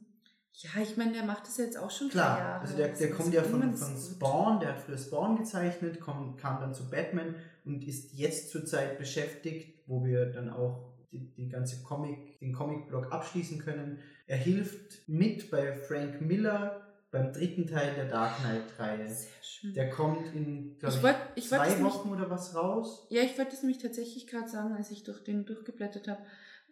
[0.54, 2.62] ja, ich meine, der macht das jetzt auch schon Klar, Jahre.
[2.62, 3.98] also der, der kommt ja von, von.
[3.98, 8.98] Spawn, der hat früher Spawn gezeichnet, kom, kam dann zu Batman und ist jetzt zurzeit
[8.98, 14.00] beschäftigt, wo wir dann auch die, die ganze Comic, den Comic-Blog abschließen können.
[14.28, 16.85] Er hilft mit bei Frank Miller
[17.16, 19.08] beim dritten Teil der Dark Knight-Reihe.
[19.08, 19.74] Sehr schön.
[19.74, 23.08] Der kommt in, glaube Ich wollt- ich zwei Wochen oder was raus.
[23.10, 26.22] Ja, ich wollte es nämlich tatsächlich gerade sagen, als ich durch den durchgeblättert habe.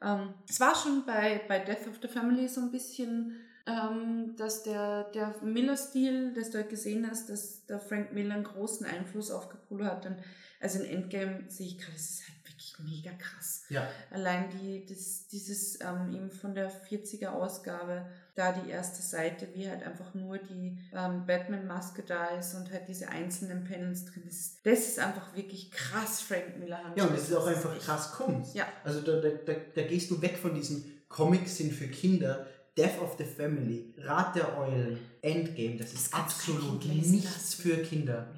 [0.02, 4.64] Ähm, es war schon bei, bei Death of the Family so ein bisschen, ähm, dass
[4.64, 9.32] der, der Miller-Stil, dass du halt gesehen hast, dass der Frank Miller einen großen Einfluss
[9.32, 10.06] auf Capullo hat.
[10.06, 10.18] Und
[10.60, 12.43] also in Endgame sehe ich gerade, es ist halt
[12.80, 13.64] mega krass.
[13.70, 19.48] Ja, Allein die, das, dieses ähm, eben von der 40er Ausgabe, da die erste Seite,
[19.54, 24.24] wie halt einfach nur die ähm, Batman-Maske da ist und halt diese einzelnen Panels drin.
[24.26, 26.98] Das ist, das ist einfach wirklich krass, Frank Miller Handschrift.
[26.98, 28.56] ja und es ist auch einfach krass Kunst.
[28.56, 28.66] Ja.
[28.84, 33.00] Also da, da, da, da gehst du weg von diesen Comics sind für Kinder, Death
[33.00, 38.34] of the Family, Rat der Eulen, Endgame, das ist Das absolut nichts für Kinder.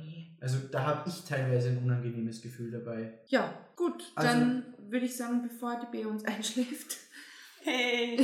[0.46, 3.18] Also da habe ich teilweise ein unangenehmes Gefühl dabei.
[3.26, 6.98] Ja, gut, Also- dann würde ich sagen, bevor die B uns einschläft,
[7.64, 8.24] Hey!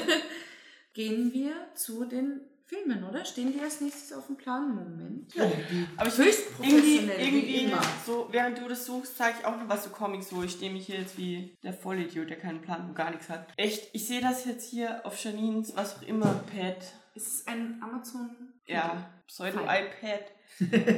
[0.94, 3.24] gehen wir zu den Filmen, oder?
[3.24, 4.72] Stehen die als nächstes auf dem Plan?
[4.76, 5.34] Moment.
[5.34, 7.82] Ja, die, Aber ich Höchst irgendwie, professionell, wie irgendwie immer.
[8.06, 10.72] so, während du das suchst, zeige ich auch noch was zu Comics, wo ich stehe
[10.72, 13.48] mich hier jetzt wie der Vollidiot, der keinen Plan und gar nichts hat.
[13.56, 16.76] Echt, ich sehe das jetzt hier auf Janines, was auch immer, Pad.
[17.16, 18.30] Es ist ein Amazon.
[18.66, 20.26] Ja, Pseudo-iPad.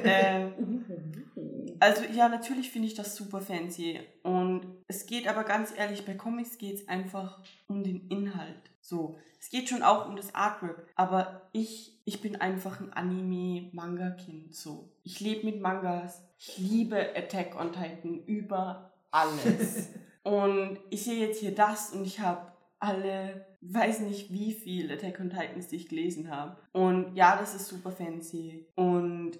[0.04, 0.84] Ähm,
[1.80, 4.00] also ja, natürlich finde ich das super fancy.
[4.22, 8.70] Und es geht aber ganz ehrlich, bei Comics geht es einfach um den Inhalt.
[8.80, 10.86] So, es geht schon auch um das Artwork.
[10.96, 14.54] Aber ich, ich bin einfach ein Anime-Manga-Kind.
[14.54, 16.22] So, ich lebe mit Mangas.
[16.38, 19.90] Ich liebe Attack on Titan über alles.
[20.22, 25.20] und ich sehe jetzt hier das und ich habe alle, weiß nicht wie viel Attack
[25.20, 26.56] on Titans, die ich gelesen habe.
[26.72, 28.66] Und ja, das ist super fancy.
[28.74, 29.38] Und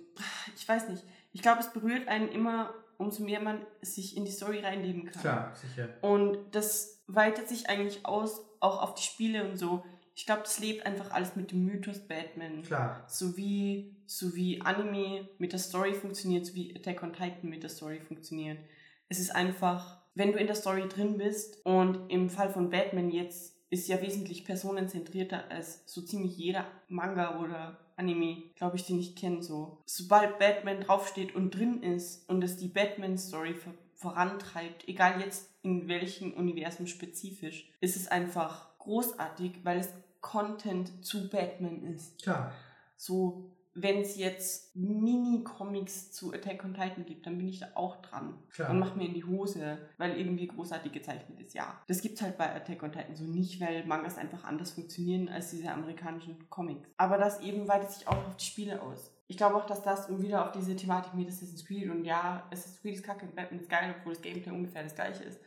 [0.57, 4.31] ich weiß nicht, ich glaube, es berührt einen immer, umso mehr man sich in die
[4.31, 5.21] Story reinleben kann.
[5.21, 5.89] klar, sicher.
[6.03, 9.83] Und das weitet sich eigentlich aus, auch auf die Spiele und so.
[10.15, 12.63] Ich glaube, das lebt einfach alles mit dem Mythos Batman.
[12.63, 13.05] Klar.
[13.09, 17.63] So wie, so wie Anime mit der Story funktioniert, so wie Attack on Titan mit
[17.63, 18.59] der Story funktioniert.
[19.09, 23.11] Es ist einfach, wenn du in der Story drin bist und im Fall von Batman
[23.11, 28.99] jetzt ist ja wesentlich personenzentrierter als so ziemlich jeder Manga oder Anime, glaube ich, den
[28.99, 29.43] ich kenne.
[29.43, 29.79] So.
[29.87, 35.87] Sobald Batman draufsteht und drin ist und es die Batman-Story ver vorantreibt, egal jetzt in
[35.87, 42.21] welchem Universum spezifisch, ist es einfach großartig, weil es Content zu Batman ist.
[42.21, 42.53] Klar.
[42.97, 48.03] So, wenn es jetzt Mini-Comics zu Attack on Titan gibt, dann bin ich da auch
[48.03, 48.39] dran.
[48.51, 48.71] Klar.
[48.71, 51.55] Und mach mir in die Hose, weil irgendwie großartig gezeichnet ist.
[51.55, 55.29] Ja, das gibt's halt bei Attack on Titan so nicht, weil Mangas einfach anders funktionieren
[55.29, 56.89] als diese amerikanischen Comics.
[56.99, 59.11] Aber das eben weitet sich auch auf die Spiele aus.
[59.27, 62.47] Ich glaube auch, dass das um wieder auf diese Thematik mit Assassin's Creed und ja,
[62.51, 65.41] Assassin's Creed ist kacke und Batman ist geil, obwohl das Gameplay ungefähr das gleiche ist.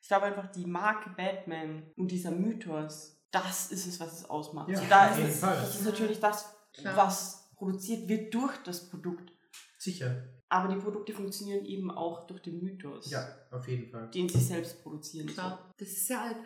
[0.00, 4.68] Ich glaube einfach, die Marke Batman und dieser Mythos, das ist es, was es ausmacht.
[4.68, 6.96] Ja, so, da ist es, das ist natürlich das, Klar.
[6.96, 9.30] was produziert wird durch das Produkt.
[9.78, 10.24] Sicher.
[10.48, 14.10] Aber die Produkte funktionieren eben auch durch den Mythos, Ja, auf jeden Fall.
[14.10, 15.28] den sie selbst produzieren.
[15.28, 16.36] Klar, das ist ja halt,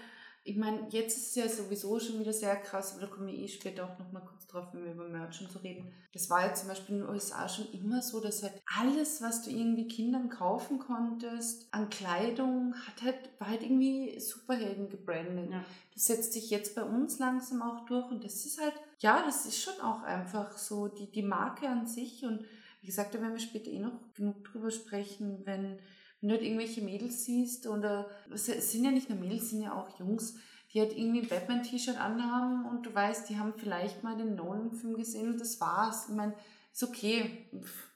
[0.47, 3.35] ich meine, jetzt ist es ja sowieso schon wieder sehr krass, aber da kommen wir
[3.35, 5.93] eh später auch nochmal kurz drauf, wenn wir über Merch und so reden.
[6.13, 9.43] Das war jetzt zum Beispiel in den USA schon immer so, dass halt alles, was
[9.43, 15.51] du irgendwie Kindern kaufen konntest, an Kleidung, hat halt, war halt irgendwie Superhelden gebrandet.
[15.51, 15.65] Ja.
[15.93, 19.47] Das setzt sich jetzt bei uns langsam auch durch und das ist halt, ja, das
[19.47, 22.45] ist schon auch einfach so die, die Marke an sich und
[22.83, 25.81] wie gesagt, da werden wir später eh noch genug drüber sprechen, wenn,
[26.21, 29.63] wenn du halt irgendwelche Mädels siehst oder es sind ja nicht nur Mädels, es sind
[29.63, 30.35] ja auch Jungs,
[30.73, 34.97] die halt irgendwie ein Batman-T-Shirt anhaben und du weißt, die haben vielleicht mal den Nolan-Film
[34.97, 36.09] gesehen und das war's.
[36.09, 36.35] Ich meine,
[36.77, 37.49] ist okay.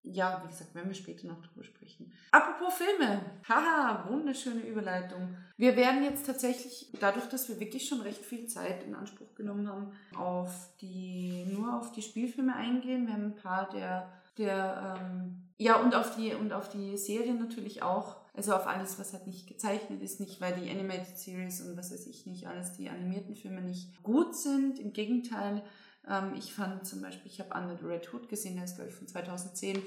[0.02, 2.10] Ja, wie gesagt, werden wir später noch drüber sprechen.
[2.30, 3.20] Apropos Filme.
[3.46, 5.36] Haha, wunderschöne Überleitung.
[5.58, 9.68] Wir werden jetzt tatsächlich, dadurch, dass wir wirklich schon recht viel Zeit in Anspruch genommen
[9.68, 13.06] haben, auf die, nur auf die Spielfilme eingehen.
[13.06, 17.38] Wir haben ein paar der, der ähm, ja, und auf die, und auf die Serien
[17.38, 18.16] natürlich auch.
[18.32, 21.92] Also auf alles, was halt nicht gezeichnet ist, nicht weil die Animated Series und was
[21.92, 24.78] weiß ich nicht, alles die animierten Filme nicht gut sind.
[24.78, 25.62] Im Gegenteil,
[26.08, 28.88] ähm, ich fand zum Beispiel, ich habe Under the Red Hood gesehen, der ist glaube
[28.88, 29.82] ich von 2010.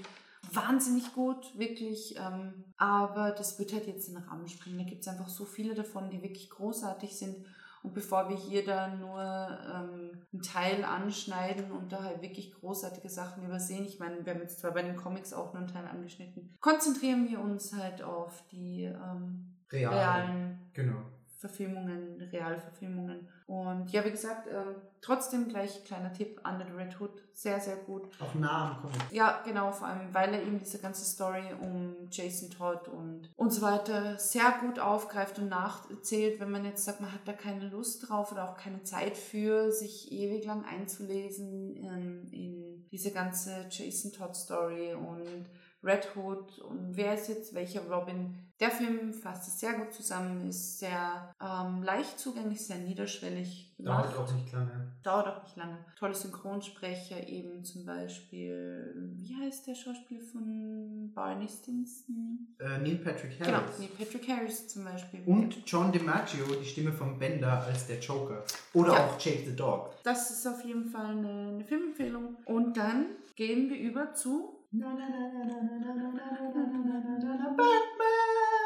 [0.52, 2.18] Wahnsinnig gut, wirklich.
[2.18, 4.78] Ähm, aber das wird halt jetzt in den Rahmen springen.
[4.78, 7.38] Da gibt es einfach so viele davon, die wirklich großartig sind.
[7.84, 13.10] Und bevor wir hier dann nur ähm, einen Teil anschneiden und da halt wirklich großartige
[13.10, 15.86] Sachen übersehen, ich meine, wir haben jetzt zwar bei den Comics auch nur einen Teil
[15.86, 19.94] angeschnitten, konzentrieren wir uns halt auf die ähm, Real.
[19.94, 21.02] realen Genau.
[21.44, 23.28] Verfilmungen, Realverfilmungen.
[23.48, 27.76] Und ja, wie gesagt, ähm, trotzdem gleich kleiner Tipp, Under the Red Hood, sehr, sehr
[27.76, 28.08] gut.
[28.22, 29.12] Auch nah am Comic.
[29.12, 33.52] Ja, genau, vor allem, weil er eben diese ganze Story um Jason Todd und, und
[33.52, 37.68] so weiter sehr gut aufgreift und nacherzählt, wenn man jetzt sagt, man hat da keine
[37.68, 43.68] Lust drauf oder auch keine Zeit für, sich ewig lang einzulesen in, in diese ganze
[43.70, 45.50] Jason Todd Story und
[45.84, 48.36] Red Hood und wer ist jetzt welcher Robin.
[48.64, 54.06] Der Film fasst es sehr gut zusammen, ist sehr ähm, leicht zugänglich, sehr niederschwellig gemacht.
[54.16, 54.88] Dauert auch nicht lange.
[55.04, 55.80] Dauert auch nicht lange.
[56.00, 62.56] Tolle Synchronsprecher, eben zum Beispiel, wie heißt der Schauspieler von Barney Stinson?
[62.58, 63.80] Äh, Neil Patrick Genau, Harris.
[63.80, 65.24] Neil Patrick Harris zum Beispiel.
[65.26, 68.46] Und John DiMaggio, die Stimme von Bender als der Joker.
[68.74, 69.08] Oder Ja.
[69.08, 69.90] auch Jake the Dog.
[70.04, 72.38] Das ist auf jeden Fall eine, eine Filmempfehlung.
[72.46, 74.58] Und dann gehen wir über zu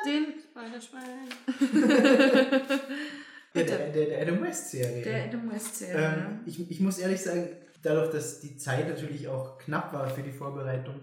[0.07, 0.33] den.
[0.51, 1.29] Spider-Schwein.
[3.53, 5.03] Ja, der, der, der Adam West Serie.
[5.03, 5.95] Der Adam West Serie.
[5.95, 7.49] Ähm, ich, ich muss ehrlich sagen,
[7.81, 10.95] dadurch, dass die Zeit natürlich auch knapp war für die Vorbereitung,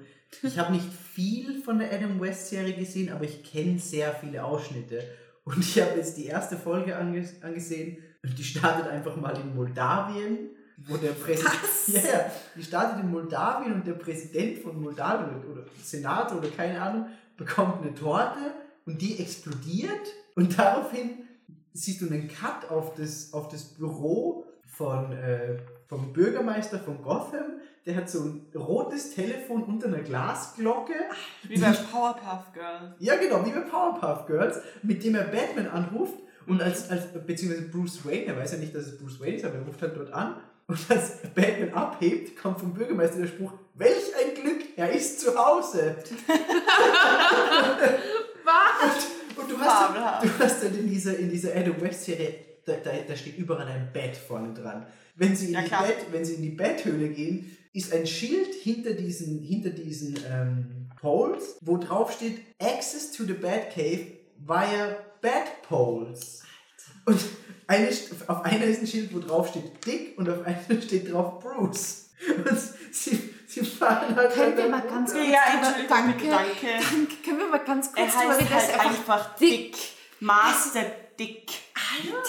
[0.42, 4.44] ich habe nicht viel von der Adam West Serie gesehen, aber ich kenne sehr viele
[4.44, 5.02] Ausschnitte.
[5.44, 9.54] Und ich habe jetzt die erste Folge ange angesehen und die startet einfach mal in
[9.54, 11.54] Moldawien, wo der Präsident.
[11.62, 11.74] Was?
[11.94, 16.48] Ja, ja, die startet in Moldawien und der Präsident von Moldawien oder, oder Senator oder
[16.48, 18.38] keine Ahnung bekommt eine Torte
[18.86, 21.10] und die explodiert und daraufhin
[21.72, 27.60] siehst du einen Cut auf das, auf das Büro von, äh, vom Bürgermeister von Gotham.
[27.84, 30.94] Der hat so ein rotes Telefon unter einer Glasglocke.
[31.42, 32.94] Wie bei Powerpuff Girls.
[32.98, 36.18] Ja, genau, wie bei Powerpuff Girls, mit dem er Batman anruft.
[36.46, 39.44] Und als, als beziehungsweise Bruce Wayne, er weiß ja nicht, dass es Bruce Wayne ist,
[39.44, 40.36] aber er ruft halt dort an.
[40.66, 45.36] Und als Batman abhebt, kommt vom Bürgermeister der Spruch, welch ein Glück, er ist zu
[45.36, 45.96] Hause.
[48.44, 49.06] Was?
[49.36, 52.90] Und du hast, du hast dann in dieser, in dieser Adam West Serie, da, da,
[53.06, 54.86] da steht überall ein Bett vorne dran.
[55.16, 55.86] Wenn sie, in Ja, die klar.
[55.86, 60.90] Bett, wenn sie in die Betthöhle gehen, ist ein Schild hinter diesen, hinter diesen ähm,
[61.00, 64.06] Poles, wo drauf steht Access to the Batcave
[64.38, 66.42] via Batpoles.
[67.04, 67.20] Und
[67.66, 67.88] eine,
[68.26, 72.10] auf einer ist ein Schild, wo drauf steht Dick und auf einer steht drauf Bruce.
[72.36, 72.58] Und
[72.92, 76.66] sie, sie fahren halt Können wir mal ganz kurz Ja, Entschuldigung, danke, danke.
[76.90, 77.16] danke.
[77.24, 79.76] Können wir mal ganz kurz Er heißt halt er einfach Dick.
[80.20, 80.84] Master
[81.18, 81.50] Dick.
[81.74, 82.20] Alter,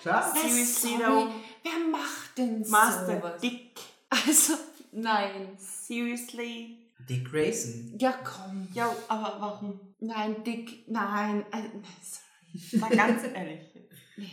[0.00, 0.34] Klar.
[0.34, 1.26] Seriously, sorry,
[1.62, 3.40] wer macht denn Master sowas?
[3.40, 3.70] Dick.
[4.10, 4.54] Also,
[4.92, 5.56] nein.
[5.58, 6.90] Seriously?
[7.08, 7.96] Dick Grayson.
[7.98, 8.68] Ja, komm.
[8.72, 9.80] Ja, aber warum?
[10.00, 11.44] Nein, Dick, nein.
[11.52, 11.62] äh,
[12.02, 12.80] sorry.
[12.80, 13.60] Mal ganz ehrlich.
[14.16, 14.30] Nee.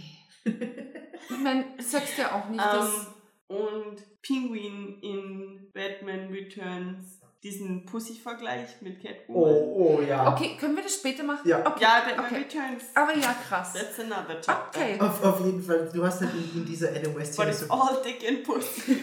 [1.29, 2.89] Ich meine, sagst ja auch nicht, dass...
[3.49, 9.41] Ähm, und Penguin in Batman Returns, diesen Pussy-Vergleich mit Catwoman.
[9.43, 10.31] Oh, oh ja.
[10.31, 11.47] Okay, können wir das später machen?
[11.47, 11.65] Ja.
[11.65, 11.81] Okay.
[11.81, 12.35] Ja, Batman okay.
[12.35, 12.83] Returns.
[12.93, 13.73] Aber ja, krass.
[13.73, 14.79] That's another chapter.
[14.79, 14.99] Okay.
[14.99, 17.73] Auf, auf jeden Fall, du hast halt in, in dieser Adam West But it's so
[17.73, 18.97] all Dick and Pussy.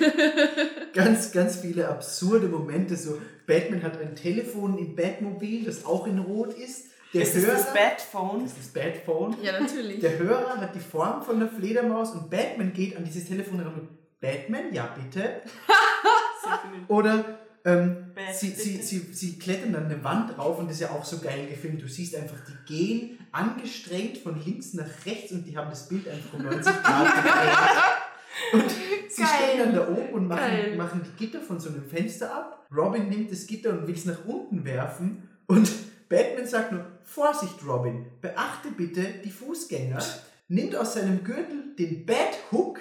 [0.94, 2.97] ganz, ganz viele absurde Momente.
[2.97, 6.92] So, Batman hat ein Telefon im Batmobil, das auch in Rot ist.
[7.14, 8.42] Der Ist das Hörer, das Batphone?
[8.42, 9.36] das ist das Batphone.
[9.42, 10.00] Ja, natürlich.
[10.00, 13.74] Der Hörer hat die Form von der Fledermaus und Batman geht an dieses Telefon ran
[13.74, 15.42] und Batman, ja bitte.
[16.88, 20.90] Oder ähm, sie, sie, sie, sie klettern dann eine Wand rauf und das ist ja
[20.90, 21.82] auch so geil gefilmt.
[21.82, 26.08] Du siehst einfach, die gehen angestrengt von links nach rechts und die haben das Bild
[26.08, 27.06] einfach um 90 Grad.
[28.52, 28.70] Und
[29.08, 29.30] sie Geil.
[29.34, 30.76] stehen dann da oben und machen, Geil.
[30.76, 32.66] machen die Gitter von so einem Fenster ab.
[32.74, 35.28] Robin nimmt das Gitter und will es nach unten werfen.
[35.47, 35.68] Und
[36.08, 39.98] Batman sagt nur, Vorsicht Robin, beachte bitte die Fußgänger.
[40.48, 42.78] Nimmt aus seinem Gürtel den Bathook.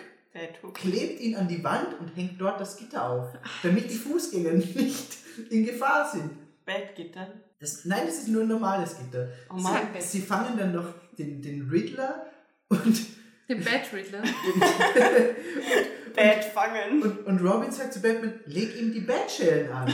[0.74, 3.28] Klebt ihn an die Wand und hängt dort das Gitter auf,
[3.64, 5.18] damit die Fußgänger nicht
[5.50, 6.32] in Gefahr sind.
[6.66, 7.28] Batgitter.
[7.60, 9.30] Das, nein, das ist nur ein normales Gitter.
[9.50, 9.88] Oh Mann.
[9.94, 12.28] Sag- Sie fangen dann noch den, den Riddler
[12.70, 13.00] und
[13.50, 14.22] Den Bad Riddler.
[16.16, 17.02] Bad fangen.
[17.02, 19.88] Und, und Robin sagt zu Batman, leg ihm die Bettschellen an.
[19.88, 19.94] Du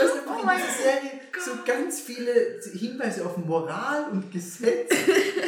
[0.00, 4.90] hast einfach Oh in dieser Serie so ganz viele Hinweise auf Moral und Gesetz.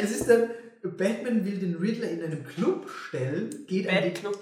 [0.01, 0.49] Es ist dann,
[0.83, 4.37] Batman will den Riddler in einem Club stellen, geht an die Club.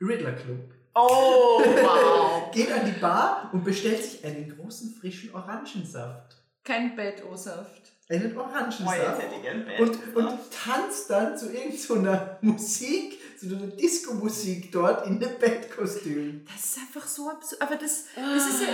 [0.00, 2.50] Riddler Club, Oh, wow.
[2.52, 6.36] geht an die Bar und bestellt sich einen großen frischen Orangensaft.
[6.62, 7.82] Kein Bad O-Saft.
[8.08, 9.22] Einen Oh, jetzt Orangensaft.
[9.22, 15.06] hätte ich gern Bad und, und tanzt dann zu irgendeiner Musik, zu einer Disco-Musik dort
[15.06, 16.44] in einem Bettkostüm.
[16.46, 17.60] Das ist einfach so absurd.
[17.62, 18.68] Aber das, das ist ja.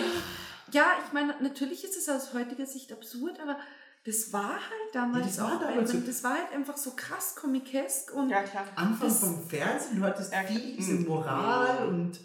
[0.73, 3.59] Ja, ich meine, natürlich ist es aus heutiger Sicht absurd, aber
[4.05, 6.01] das war halt damals Ja, das war auch damals Batman.
[6.03, 6.07] so.
[6.07, 8.65] Das war halt einfach so krass komikesk und Ja, klar.
[8.77, 11.07] Anfang vom Fernsehen, du hattest Ja, viel diese mm.
[11.07, 12.19] Moral und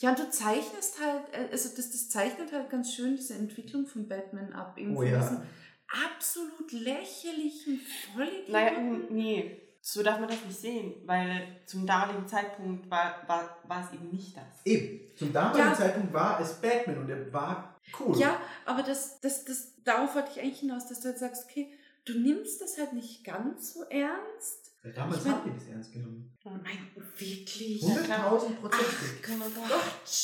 [0.00, 3.86] Ja, und du zeichnest halt, äh, also das, das zeichnet halt ganz schön diese Entwicklung
[3.86, 4.78] von Batman ab.
[4.78, 5.18] Eben Oh von ja.
[5.18, 5.40] diesem
[6.16, 7.80] absolut lächerlichen
[8.14, 8.52] Vollidioten.
[8.52, 8.72] Naja,
[9.10, 9.62] nee.
[9.80, 14.10] So darf man das nicht sehen, weil zum damaligen Zeitpunkt war, war, war es eben
[14.10, 14.44] nicht das.
[14.66, 15.74] eben, zum damaligen Ja.
[15.74, 18.18] Zeitpunkt war es Batman und er war cool.
[18.18, 21.72] Ja, aber das, das, das, darauf wollte ich eigentlich hinaus, dass du halt sagst, okay,
[22.04, 24.72] du nimmst das halt nicht ganz so ernst.
[24.84, 26.24] Ja, Damals Ich mein- haben die das ernst genommen.
[26.44, 27.82] Mein, wirklich?
[27.82, 28.86] 100.000 Prozent.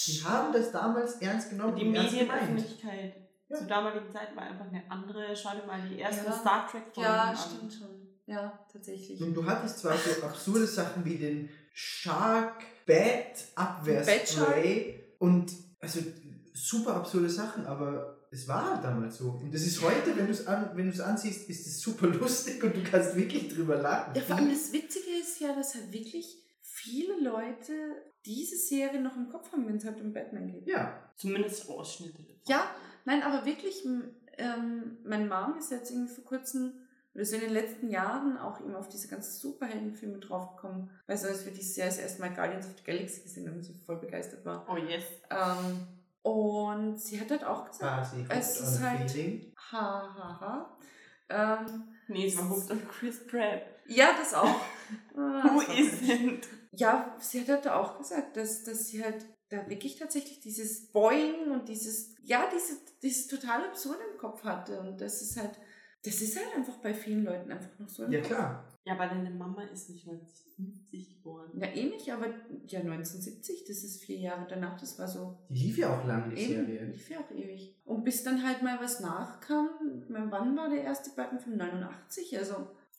[0.07, 1.85] Die haben das damals ernst genommen Die.
[1.85, 3.15] Medienöffentlichkeit
[3.49, 3.59] Ja.
[3.59, 5.37] zur damaligen Zeit war einfach eine andere.
[5.37, 6.33] Schau dir mal die ersten Ja.
[6.33, 7.37] Star Trek-Folgen Ja, an.
[7.37, 8.09] stimmt schon.
[8.27, 9.21] Ja, tatsächlich.
[9.21, 16.01] Und du hattest zwar so absurde Sachen wie den Shark Bat Abwehrspray und also
[16.55, 19.31] super absurde Sachen, aber es war halt damals so.
[19.43, 22.07] Und das ist heute, wenn du es an, wenn du es ansiehst, ist es super
[22.07, 24.15] lustig und du kannst wirklich drüber lachen.
[24.15, 27.73] Ja, vor allem das Witzige ist ja, dass halt wirklich viele Leute
[28.25, 30.67] diese Serie noch im Kopf haben, wenn es halt um Batman geht.
[30.67, 32.25] ja, Zumindest Ausschnitte.
[32.47, 32.65] Ja,
[33.05, 33.85] nein, aber wirklich,
[34.39, 36.73] ähm, mein Mom ist jetzt irgendwie vor kurzem,
[37.15, 40.91] oder so in den letzten Jahren auch eben auf diese ganzen Superheldenfilme draufgekommen.
[41.07, 43.57] Weißt du, als wir dieses Jahr das erste Mal Guardians of the Galaxy gesehen haben,
[43.57, 44.67] und sie voll begeistert war.
[44.69, 45.05] Oh yes.
[45.31, 45.87] Ähm,
[46.25, 48.25] und sie hat halt auch gesagt, quasi.
[48.29, 49.53] Es ist halt- feeling.
[49.71, 50.79] ha, ha, ha.
[51.29, 53.63] Ähm, Nee, es war hooked on Chris Pratt.
[53.87, 54.61] ja, das auch.
[55.17, 56.47] Ah, Who isn't?
[56.73, 61.51] Ja, sie hat halt auch gesagt, dass, dass sie halt da wirklich tatsächlich dieses Boing
[61.53, 64.79] und dieses, ja, diese, dieses total absurd im Kopf hatte.
[64.81, 65.59] Und das ist halt,
[66.05, 68.29] das ist halt einfach bei vielen Leuten einfach noch so im Ja Kopf.
[68.29, 68.74] klar.
[68.85, 71.51] Ja, aber deine Mama ist nicht 1950 geboren.
[71.59, 72.27] Ja, eh nicht, aber
[72.67, 76.31] ja, 1970, das ist vier Jahre danach, das war so Die lief ja auch lang,
[76.31, 76.85] die eben, Serie.
[76.87, 77.75] lief ja auch ewig.
[77.85, 79.69] Und bis dann halt mal was nachkam,
[80.03, 81.57] ich meine, wann war der erste Batman-Film?
[81.57, 82.55] 89, also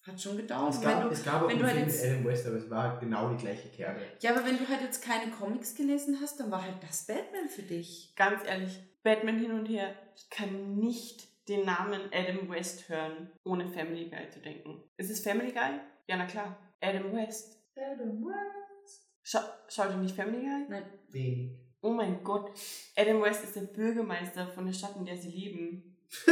[0.08, 0.70] hat schon gedauert.
[0.72, 2.26] Es Und wenn gab, du, es gab auch wenn einen du halt jetzt- mit Adam
[2.26, 4.00] West, aber es war genau die gleiche Kerbe.
[4.22, 7.48] ja, aber wenn du halt jetzt keine Comics gelesen hast, dann war halt das Batman
[7.48, 8.14] für dich.
[8.16, 13.68] Ganz ehrlich, Batman hin und her, ich kann nicht den Namen Adam West hören, ohne
[13.68, 14.84] Family Guy zu denken.
[14.98, 15.80] Ist es Family Guy?
[16.08, 16.58] Ja, na klar.
[16.82, 17.60] Adam West.
[17.76, 19.02] Adam West.
[19.24, 20.66] Schau, schaut ihr nicht Family Guy?
[20.70, 20.86] Nein.
[21.10, 21.52] Wenig.
[21.82, 22.52] Oh mein Gott.
[22.96, 25.92] Adam West ist der Bürgermeister von der Stadt, in der sie leben.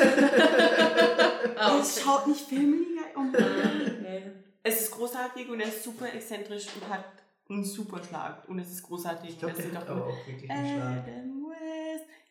[1.65, 3.03] Oh, schaut nicht Family Guy?
[3.15, 4.01] Oh Mann.
[4.01, 4.31] nee.
[4.63, 7.05] Es ist großartig und er ist super exzentrisch und hat
[7.49, 8.47] einen super Schlag.
[8.47, 9.31] Und es ist großartig.
[9.31, 11.03] Ich glaube, der hat auch aber auch wirklich einen Schlag.
[11.03, 11.42] Adam West.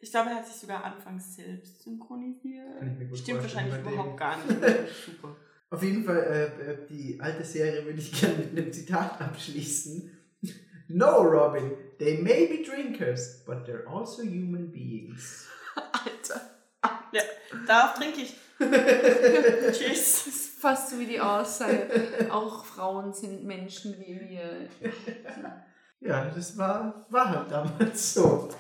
[0.03, 2.77] Ich glaube, er hat sich sogar anfangs selbst synchronisiert.
[2.77, 4.61] Kann ich mir gut Stimmt wahrscheinlich überhaupt gar nicht.
[4.61, 4.75] das
[5.07, 5.37] super.
[5.71, 6.19] Auf jeden Fall,
[6.59, 10.11] äh, äh, die alte Serie würde ich gerne mit einem Zitat abschließen.
[10.89, 15.47] No, Robin, they may be drinkers, but they're also human beings.
[15.75, 16.41] Alter.
[17.13, 17.23] Ja,
[17.67, 18.37] darauf trinke ich.
[18.59, 20.27] Das Tschüss.
[20.27, 21.89] ist fast so wie die Aussage.
[22.31, 24.69] Auch Frauen sind Menschen wie wir.
[26.01, 28.51] Ja, das war, war halt damals so.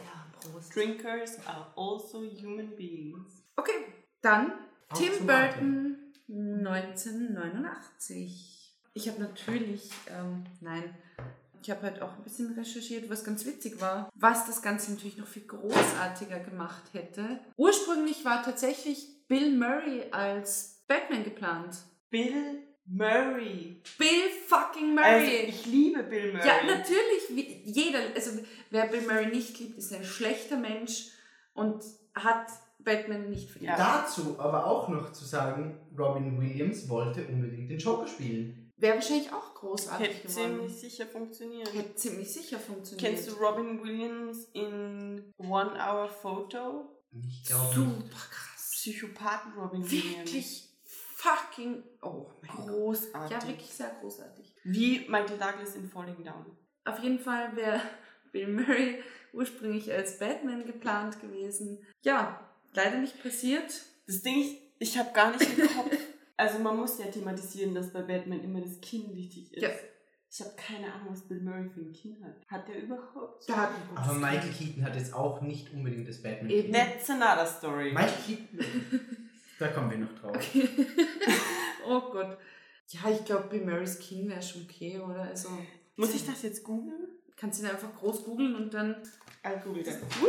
[0.73, 3.43] Drinkers are also human beings.
[3.57, 3.87] Okay,
[4.21, 4.53] dann
[4.89, 5.97] Auf Tim Burton
[6.29, 8.49] 1989.
[8.95, 10.95] Ich habe natürlich, ähm, nein,
[11.63, 15.17] ich habe halt auch ein bisschen recherchiert, was ganz witzig war, was das Ganze natürlich
[15.17, 17.41] noch viel großartiger gemacht hätte.
[17.57, 21.77] Ursprünglich war tatsächlich Bill Murray als Batman geplant.
[22.11, 23.81] Bill Murray.
[23.97, 25.45] Bill fucking Also, Murray!
[25.49, 26.47] ich liebe Bill Murray.
[26.47, 27.29] Ja, natürlich.
[27.65, 28.41] Jeder, also
[28.73, 31.11] wer Bill Murray nicht liebt, ist ein schlechter Mensch
[31.55, 31.83] und
[32.15, 33.75] hat Batman nicht verdient.
[33.79, 38.73] Dazu aber auch noch zu sagen, Robin Williams wollte unbedingt den Joker spielen.
[38.77, 40.57] Wäre wahrscheinlich auch großartig Hätte geworden.
[40.59, 41.73] ziemlich sicher funktioniert.
[41.73, 43.15] Hätte ziemlich sicher funktioniert.
[43.15, 46.89] Kennst du Robin Williams in One Hour Photo?
[47.13, 48.71] Ich glaube, Super krass.
[48.73, 50.33] Psychopathen Robin Williams.
[50.33, 51.85] Wirklich fucking.
[52.01, 52.67] Oh mein Gott.
[52.67, 53.31] Großartig.
[53.31, 54.53] Ja, wirklich sehr großartig.
[54.65, 56.47] Wie Michael Douglas in Falling Down.
[56.85, 57.81] Auf jeden Fall wäre
[58.33, 59.03] Bill Murray
[59.33, 61.79] ursprünglich als Batman geplant gewesen.
[62.03, 63.83] Ja, leider nicht passiert.
[64.07, 65.97] Das Ding ist, ich habe gar nicht im Kopf,
[66.37, 69.63] Also man muss ja thematisieren, dass bei Batman immer das Kinn wichtig ist.
[69.63, 69.69] Ja.
[70.29, 72.35] Ich habe keine Ahnung, was Bill Murray für ein Kinn hat.
[72.49, 73.47] Hat der überhaupt?
[73.47, 74.57] Der hat ein Aber Michael Kind.
[74.57, 76.51] Keaton hat jetzt auch nicht unbedingt das Batman.
[76.51, 76.73] Eben.
[76.73, 77.93] That's another story.
[77.93, 79.29] Michael Keaton,
[79.59, 80.35] da kommen wir noch drauf.
[80.35, 80.69] Okay.
[81.87, 82.39] oh Gott.
[82.89, 85.21] Ja, ich glaube, Bill Murrays Kinn wäre schon okay, oder?
[85.23, 85.51] Also,
[85.97, 87.09] Muss ich das jetzt googeln?
[87.43, 88.95] Kannst du ihn einfach groß googeln und dann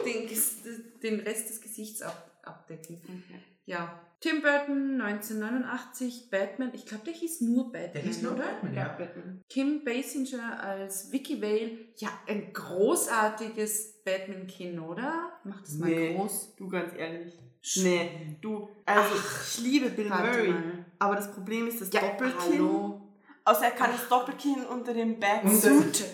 [0.04, 0.28] den,
[1.04, 3.00] den Rest des Gesichts ab, abdecken.
[3.68, 4.00] Ja.
[4.20, 6.72] Tim Burton, 1989, Batman.
[6.74, 8.44] Ich glaube, der hieß nur Batman, Der hieß nur oder?
[8.46, 8.88] Batman, Ja.
[8.98, 9.42] Batman.
[9.48, 11.72] Kim Basinger als Vicky Vale.
[11.98, 15.34] Ja, ein großartiges Batman-Kinn, oder?
[15.44, 16.16] Mach das mal Nee.
[16.16, 16.56] groß.
[16.58, 17.38] Du ganz ehrlich.
[17.78, 18.70] Nee, du.
[18.86, 20.50] Also, ich liebe Bill Murray.
[20.50, 20.86] mal.
[21.00, 22.40] Aber das Problem ist das Ja, Doppelkinn.
[22.40, 23.02] hallo.
[23.46, 26.06] Außer er kann das Doppelkinn unter dem Batsuit,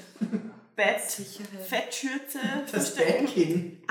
[0.79, 1.61] Bat, Sicherheit.
[1.67, 2.39] Fettschürze
[2.71, 3.25] Das verstecken.
[3.25, 3.81] Batkin.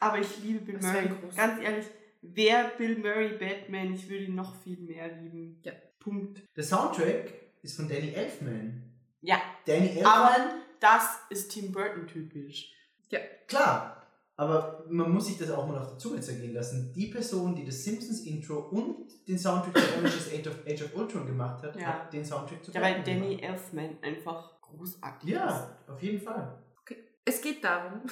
[0.00, 1.08] Aber ich liebe Bill Das Murray.
[1.08, 1.34] groß.
[1.36, 1.86] Ganz ehrlich,
[2.22, 5.60] wer Bill Murray Batman, ich würde ihn noch viel mehr lieben.
[5.64, 5.72] Ja.
[5.98, 6.42] Punkt.
[6.54, 7.32] Der Soundtrack
[7.62, 8.82] ist von Danny Elfman.
[9.22, 10.36] Ja, Danny Elfman, aber
[10.78, 12.72] das ist Tim Burton typisch.
[13.48, 14.02] klar.
[14.38, 16.92] Aber man muss sich das auch mal auf der Zunge zergehen lassen.
[16.94, 21.26] Die Person, die das Simpsons-Intro und den Soundtrack für Avengers Age of, Age of Ultron
[21.26, 21.86] gemacht hat, Ja.
[21.86, 23.42] hat den Soundtrack zu Ja, weil Danny gemacht.
[23.44, 26.58] Elfman einfach großartig Ja, auf jeden Fall.
[27.28, 28.02] Es geht darum.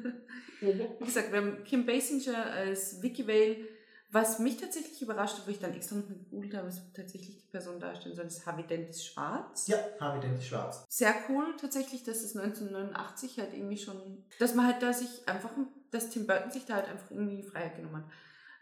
[0.60, 3.56] Wie gesagt, wir haben Kim Basinger als Vicky Vale.
[4.10, 7.46] Was mich tatsächlich überrascht hat, wo ich dann extra noch gegoogelt habe, ist tatsächlich die
[7.50, 9.68] Person darstellen soll, ist Harvey Dent ist schwarz.
[9.68, 10.84] Ja, Harvey Dent ist schwarz.
[10.90, 15.50] Sehr cool tatsächlich, dass es 1989 halt irgendwie schon, dass man halt da sich einfach,
[15.90, 18.04] dass Tim Burton sich da halt einfach irgendwie die Freiheit genommen hat.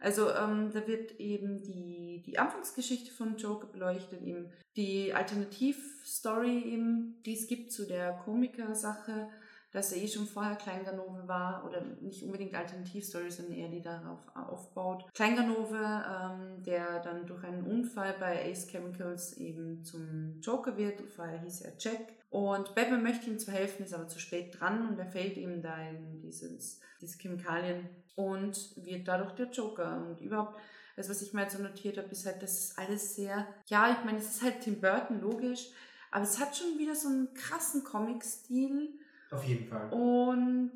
[0.00, 7.22] Also ähm, da wird eben die, die Anfangsgeschichte von Joker beleuchtet, eben die Alternativstory eben,
[7.26, 9.28] die es gibt zu der Komiker-Sache,
[9.72, 14.26] dass er eh schon vorher Kleinganove war oder nicht unbedingt Alternativstory, sondern eher die darauf
[14.34, 15.04] aufbaut.
[15.14, 21.40] Kleinganove, ähm, der dann durch einen Unfall bei Ace Chemicals eben zum Joker wird, vorher
[21.40, 22.19] hieß er Jack.
[22.30, 25.60] Und Batman möchte ihm zwar helfen, ist aber zu spät dran und er fällt ihm
[25.62, 30.06] da in dieses, diese Chemikalien und wird dadurch der Joker.
[30.06, 30.56] Und überhaupt,
[30.96, 34.04] also was ich mal so notiert habe, ist halt, das ist alles sehr, ja, ich
[34.04, 35.70] meine, es ist halt Tim Burton, logisch,
[36.12, 38.94] aber es hat schon wieder so einen krassen Comic-Stil.
[39.32, 39.92] Auf jeden Fall.
[39.92, 40.72] Und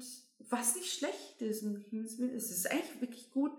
[0.50, 3.52] was nicht schlecht ist, um Himmels Willen, es ist eigentlich wirklich gut,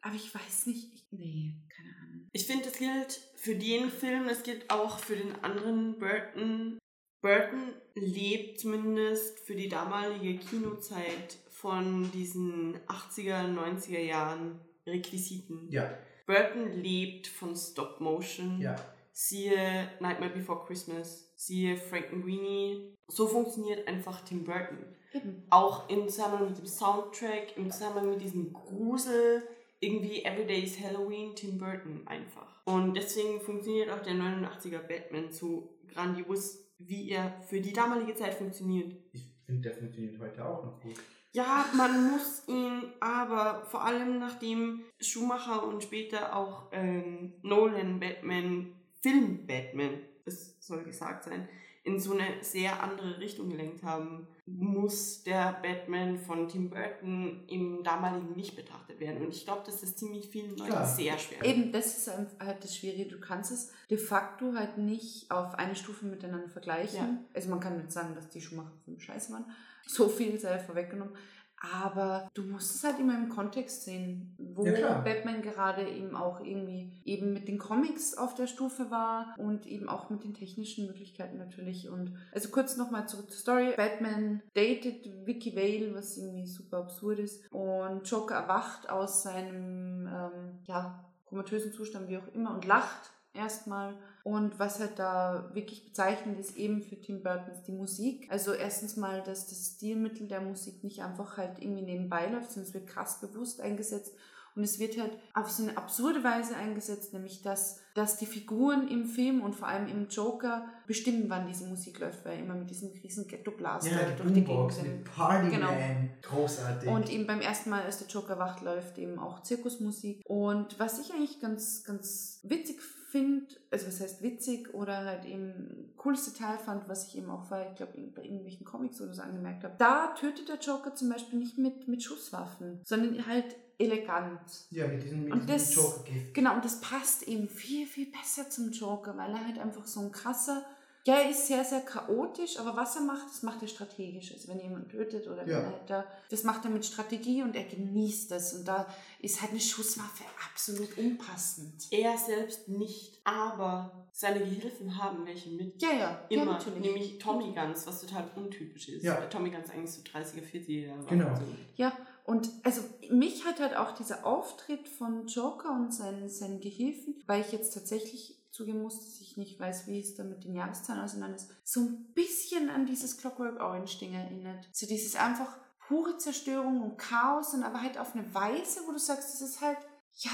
[0.00, 2.28] aber ich weiß nicht, ich, nee, keine Ahnung.
[2.32, 6.78] Ich finde, das gilt für den Film, das gilt auch für den anderen Burton.
[7.22, 15.68] Burton lebt zumindest für die damalige Kinozeit von diesen 80er, 90er Jahren Requisiten.
[15.70, 18.60] Ja, Burton lebt von Stop Motion.
[18.60, 18.76] ja.
[19.14, 22.94] Siehe Nightmare Before Christmas, siehe Frankenweenie.
[23.08, 24.78] So funktioniert einfach Tim Burton.
[25.12, 25.42] Eben.
[25.50, 29.42] Auch im Zusammenhang mit dem Soundtrack, im Zusammenhang mit diesem Grusel,
[29.80, 32.64] irgendwie Everyday's Halloween, Tim Burton einfach.
[32.64, 38.34] Und deswegen funktioniert auch der 89er Batman so grandios, wie er für die damalige Zeit
[38.34, 38.94] funktioniert.
[39.12, 40.98] Ich finde, der funktioniert heute auch noch gut.
[41.32, 48.74] Ja, man muss ihn aber vor allem nachdem Schumacher und später auch ähm, Nolan Batman,
[49.00, 51.48] Film Batman, das soll gesagt sein,
[51.84, 57.82] in so eine sehr andere Richtung gelenkt haben, muss der Batman von Tim Burton im
[57.82, 59.24] damaligen Licht betrachtet werden.
[59.24, 60.86] Und ich glaube, dass das ziemlich vielen Leuten Klar.
[60.86, 63.10] sehr schwer Eben, das ist halt das Schwierige.
[63.10, 66.98] Du kannst es de facto halt nicht auf eine Stufe miteinander vergleichen.
[66.98, 67.18] Ja.
[67.34, 69.46] Also man kann nicht sagen, dass die Schumacher-Filme scheiße waren.
[69.86, 71.14] So viel sei vorweggenommen.
[71.62, 74.98] Aber du musst es halt immer im Kontext sehen, wo Ja.
[75.00, 79.88] Batman gerade eben auch irgendwie eben mit den Comics auf der Stufe war und eben
[79.88, 81.88] auch mit den technischen Möglichkeiten natürlich.
[81.88, 83.74] Und also kurz nochmal zurück zur Story.
[83.76, 87.44] Batman datet Vicky Vale, was irgendwie super absurd ist.
[87.52, 93.94] Und Joker erwacht aus seinem ähm, ja, komatösen Zustand, wie auch immer, und lacht erstmal.
[94.24, 98.28] Und was halt da wirklich bezeichnend ist, eben für Tim Burton, ist die Musik.
[98.30, 102.68] Also erstens mal, dass das Stilmittel der Musik nicht einfach halt irgendwie nebenbei läuft, sondern
[102.68, 104.14] es wird krass bewusst eingesetzt.
[104.54, 108.88] Und es wird halt auf so eine absurde Weise eingesetzt, nämlich dass, dass die Figuren
[108.88, 112.70] im Film und vor allem im Joker bestimmen, wann diese Musik läuft, weil immer mit
[112.70, 115.04] diesem riesen Ghetto-Blaster Ja, durch die Gegend sind.
[115.04, 115.72] Party Genau.
[115.72, 116.10] Man.
[116.22, 116.88] Großartig.
[116.88, 120.20] Und eben beim ersten Mal, als der Joker wacht, läuft eben auch Zirkusmusik.
[120.24, 122.80] Und was ich eigentlich ganz, ganz witzig
[123.12, 127.44] finde, also was heißt witzig oder halt eben cooles Detail fand, was ich eben auch
[127.44, 131.10] bei, ich glaube, bei irgendwelchen Comics oder so angemerkt habe, da tötet der Joker zum
[131.10, 134.40] Beispiel nicht mit, mit Schusswaffen, sondern halt elegant.
[134.70, 136.34] ja, mit diesem, mit Und diesem das- Joker-Gift.
[136.34, 140.00] Genau, und das passt eben viel, viel besser zum Joker, weil er halt einfach so
[140.00, 140.64] ein krasser
[141.04, 144.30] Ja, er ist sehr, sehr chaotisch, aber was er macht, das macht er strategisch.
[144.32, 145.58] Also wenn er jemanden tötet oder Ja.
[145.58, 148.54] wenn er da, das macht er mit Strategie und er genießt das.
[148.54, 148.86] Und da
[149.18, 151.88] ist halt eine Schusswaffe absolut unpassend.
[151.90, 155.82] Er selbst nicht, aber seine Gehilfen haben welche mit.
[155.82, 156.80] Ja, ja, Immer, ja, natürlich.
[156.80, 159.02] nämlich Tommy Guns, was total untypisch ist.
[159.02, 159.16] Ja.
[159.26, 161.26] Tommy Guns eigentlich so 30er, 40er Jahre Genau.
[161.30, 161.56] alt sind.
[161.74, 161.92] Ja,
[162.24, 167.40] und also mich hat halt auch dieser Auftritt von Joker und seinen, seinen Gehilfen, weil
[167.40, 171.02] ich jetzt tatsächlich zugeben muss, dass ich nicht weiß, wie es da mit den Jahreszahlen
[171.02, 174.68] auseinander ist, so ein bisschen an dieses Clockwork Orange Ding erinnert.
[174.72, 175.56] So dieses einfach
[175.88, 179.60] pure Zerstörung und Chaos und aber halt auf eine Weise, wo du sagst, das ist
[179.60, 179.78] halt,
[180.16, 180.30] ja,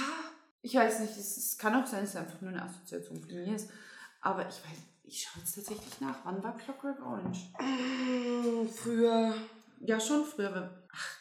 [0.62, 3.28] ich weiß nicht, es, es kann auch sein, dass es einfach nur eine Assoziation von
[3.28, 3.70] mir ist,
[4.20, 6.17] aber ich weiß, ich schaue jetzt tatsächlich nach.
[6.25, 7.50] Wann war Clockwork Orange?
[7.60, 9.34] Mm, Früher.
[9.81, 11.17] Ja, schon früher, ach,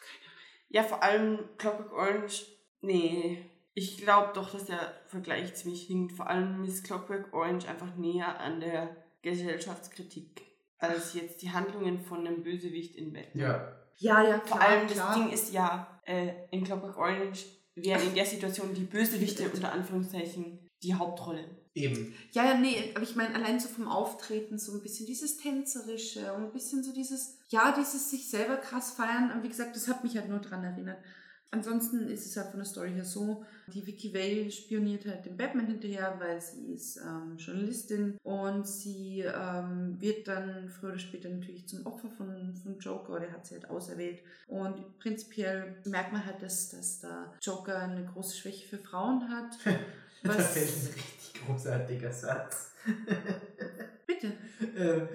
[0.68, 2.46] Ja, vor allem Clockwork Orange.
[2.80, 3.44] Nee.
[3.74, 6.12] Ich glaube doch, dass der Vergleich ziemlich hinkt.
[6.12, 10.42] Vor allem ist Clockwork Orange einfach näher an der Gesellschaftskritik
[10.78, 13.42] als jetzt die Handlungen von einem Bösewicht in Batman.
[13.42, 13.72] Ja.
[14.00, 15.08] Ja, ja, Vor klar, allem klar.
[15.08, 19.72] das Ding ist ja, äh, in Clockwork Orange wären in der Situation die Bösewichte unter
[19.72, 21.57] Anführungszeichen die Hauptrolle.
[21.78, 22.14] Eben.
[22.32, 26.32] Ja, ja, nee, aber ich meine, allein so vom Auftreten, so ein bisschen dieses Tänzerische
[26.34, 29.30] und ein bisschen so dieses, ja, dieses sich selber krass feiern.
[29.32, 30.98] Und wie gesagt, das hat mich halt nur dran erinnert.
[31.50, 35.38] Ansonsten ist es halt von der Story her so, die Vicky Vale spioniert halt dem
[35.38, 41.30] Batman hinterher, weil sie ist ähm, Journalistin und sie ähm, wird dann früher oder später
[41.30, 44.20] natürlich zum Opfer von, von Joker, der hat sie halt auserwählt.
[44.46, 49.56] Und prinzipiell merkt man halt, dass, dass da Joker eine große Schwäche für Frauen hat.
[50.22, 52.72] Was- fällt ein richtig großartiger Satz.
[54.06, 54.26] Bitte.
[54.76, 55.06] Äh,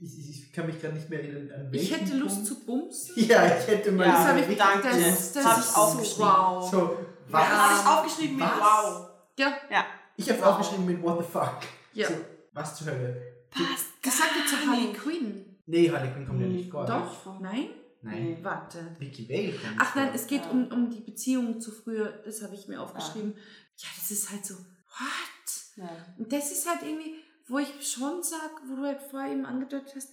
[0.00, 2.46] ich, ich kann mich gerade nicht mehr erinnern, an Ich welchen hätte Lust Punkt.
[2.48, 3.14] zu bumsen.
[3.28, 4.06] Ja, ich hätte mal.
[4.06, 4.88] Ja, das habe ich richtig- danke.
[4.88, 6.26] Das, das Hab ist ich so aufgeschrieben.
[6.26, 6.70] wow.
[6.70, 6.96] So,
[7.28, 7.42] Was?
[7.42, 7.48] was?
[7.50, 8.60] habe ich aufgeschrieben mit Was?
[8.60, 9.08] Wow.
[9.38, 9.84] Ja, Ja.
[10.16, 10.46] Ich habe Wow.
[10.48, 11.56] aufgeschrieben mit What the fuck.
[11.94, 12.08] ja.
[12.08, 12.14] So,
[12.52, 13.22] was zur Hölle?
[13.50, 13.86] Passt.
[14.02, 14.92] Das sagt ihr zu Harley.
[14.92, 15.56] Quinn.
[15.66, 16.84] Nee, Harley Quinn kommt ja Hm, nicht vor.
[16.84, 17.40] Doch?
[17.40, 17.68] Nein?
[18.02, 18.38] Nein.
[18.42, 18.96] Warte.
[18.98, 20.14] Vicky Vale kommt Ach nein, vor.
[20.16, 20.50] es geht Ja.
[20.50, 22.20] um, um die Beziehung zu früher.
[22.24, 23.34] Das habe ich mir aufgeschrieben.
[23.78, 25.76] Ja, das ist halt so, what?
[25.76, 25.88] Ja.
[26.18, 27.14] Und das ist halt irgendwie,
[27.48, 30.10] wo ich schon sage, wo du halt vorher eben angedeutet hast,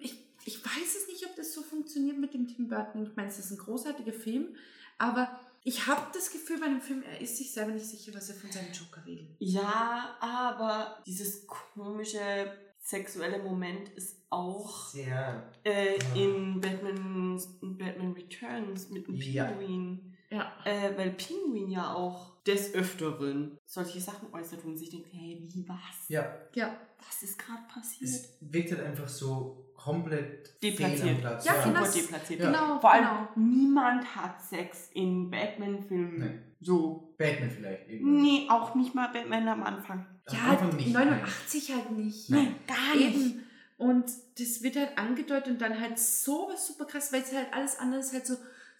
[0.00, 3.04] ich, ich weiß es nicht, ob das so funktioniert mit dem Tim Burton.
[3.04, 4.56] Ich meine, es ist ein großartiger Film,
[4.98, 8.28] aber ich habe das Gefühl bei dem Film, er ist sich selber nicht sicher, was
[8.30, 9.28] er von seinem Joker will.
[9.38, 15.48] Ja, aber dieses komische sexuelle Moment ist auch Sehr.
[15.64, 16.14] äh, Ja.
[16.16, 19.44] in Batman, Batman Returns mit dem Ja.
[19.44, 20.11] Pinguin.
[20.32, 20.52] Ja.
[20.64, 25.68] Äh, weil Pinguin ja auch des Öfteren solche Sachen äußert und sich denkt, hey, wie
[25.68, 26.08] was?
[26.08, 26.74] Ja, Ja,
[27.06, 28.10] Was ist gerade passiert?
[28.10, 31.20] es wirkt halt einfach so komplett fehl am Deplatziert.
[31.20, 31.44] Platz.
[31.44, 31.92] Ja, Super genau.
[31.92, 32.40] deplatziert.
[32.40, 32.46] Ja.
[32.46, 32.78] genau.
[32.80, 33.28] Vor allem, genau.
[33.48, 36.18] niemand hat Sex in Batman-Filmen.
[36.18, 36.38] Nee.
[36.60, 37.14] So.
[37.18, 37.88] Batman vielleicht.
[37.88, 38.22] Irgendwann.
[38.22, 40.06] Nee, auch nicht mal Batman am Anfang.
[40.26, 40.92] Am Ja, Anfang nicht.
[40.92, 42.30] 89 halt nicht.
[42.30, 42.54] Nein.
[42.66, 43.42] gar Eben.
[43.78, 44.04] Und
[44.38, 47.78] das wird halt angedeutet und dann halt so was super krass, weil es halt alles
[47.78, 48.34] andere ist halt so,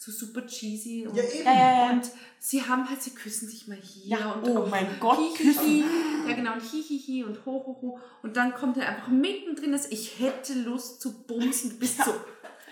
[0.04, 1.06] so super cheesy.
[1.06, 1.44] Und, Ja, eben.
[1.44, 1.90] Ja, ja, ja.
[1.92, 5.84] und sie haben halt, sie küssen sich mal hier Ja, und oh mein Gott, hihihi.
[6.28, 8.00] Ja, genau, und hihihi und ho, ho, ho.
[8.22, 11.70] Und dann kommt er einfach mittendrin, dass ich hätte Lust zu bumsen.
[11.70, 12.12] Du bist so.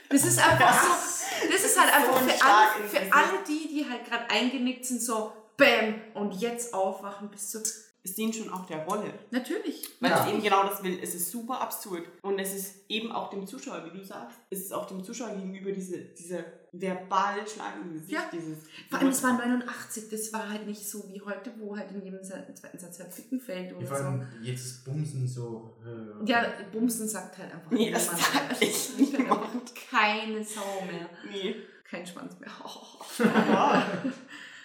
[0.08, 1.48] Das ist einfach so.
[1.52, 5.00] Das ist halt einfach ein für alle, für alle die, die halt gerade eingenickt sind,
[5.00, 7.60] so Bäm und jetzt aufwachen bist du.
[8.02, 9.12] Es dient schon auch der Rolle.
[9.30, 9.86] Natürlich.
[10.00, 10.24] Weil Ja.
[10.24, 10.98] es eben genau das will.
[11.02, 12.02] Es ist super absurd.
[12.22, 15.34] Und es ist eben auch dem Zuschauer, wie du sagst, es ist auch dem Zuschauer
[15.36, 18.12] gegenüber diese, diese verbale Schlag im Gesicht.
[18.12, 18.20] Ja.
[18.32, 18.58] Dieses,
[18.88, 22.02] Vor allem, es war 89, das war halt nicht so wie heute, wo halt in
[22.02, 24.04] jedem zweiten Satz halt Ficken fällt oder vor so.
[24.04, 25.76] allem jetzt Bumsen so.
[25.84, 28.62] Äh, Ja, Bumsen sagt halt einfach Nee, das niemand.
[28.62, 29.42] echt sagt halt niemand.
[29.42, 31.08] einfach Keine Sau mehr.
[31.30, 31.56] nee.
[31.84, 32.50] Kein Schwanz mehr.
[33.52, 33.86] Ja.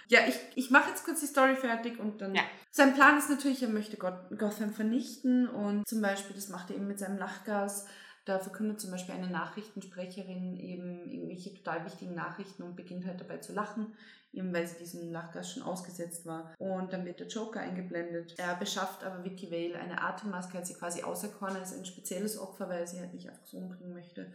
[0.07, 2.35] Ja, ich, ich mache jetzt kurz die Story fertig und dann.
[2.35, 2.43] Ja.
[2.69, 6.75] Sein Plan ist natürlich, er möchte Got Gotham vernichten und zum Beispiel, das macht er
[6.75, 7.87] eben mit seinem Lachgas.
[8.25, 13.37] Da verkündet zum Beispiel eine Nachrichtensprecherin eben irgendwelche total wichtigen Nachrichten und beginnt halt dabei
[13.37, 13.93] zu lachen,
[14.33, 16.53] eben weil sie diesem Lachgas schon ausgesetzt war.
[16.57, 18.33] Und dann wird der Joker eingeblendet.
[18.37, 22.67] Er beschafft aber Vicky Vale eine Atemmaske, hat sie quasi auserkoren als ein spezielles Opfer,
[22.67, 24.31] weil sie halt nicht einfach so umbringen möchte.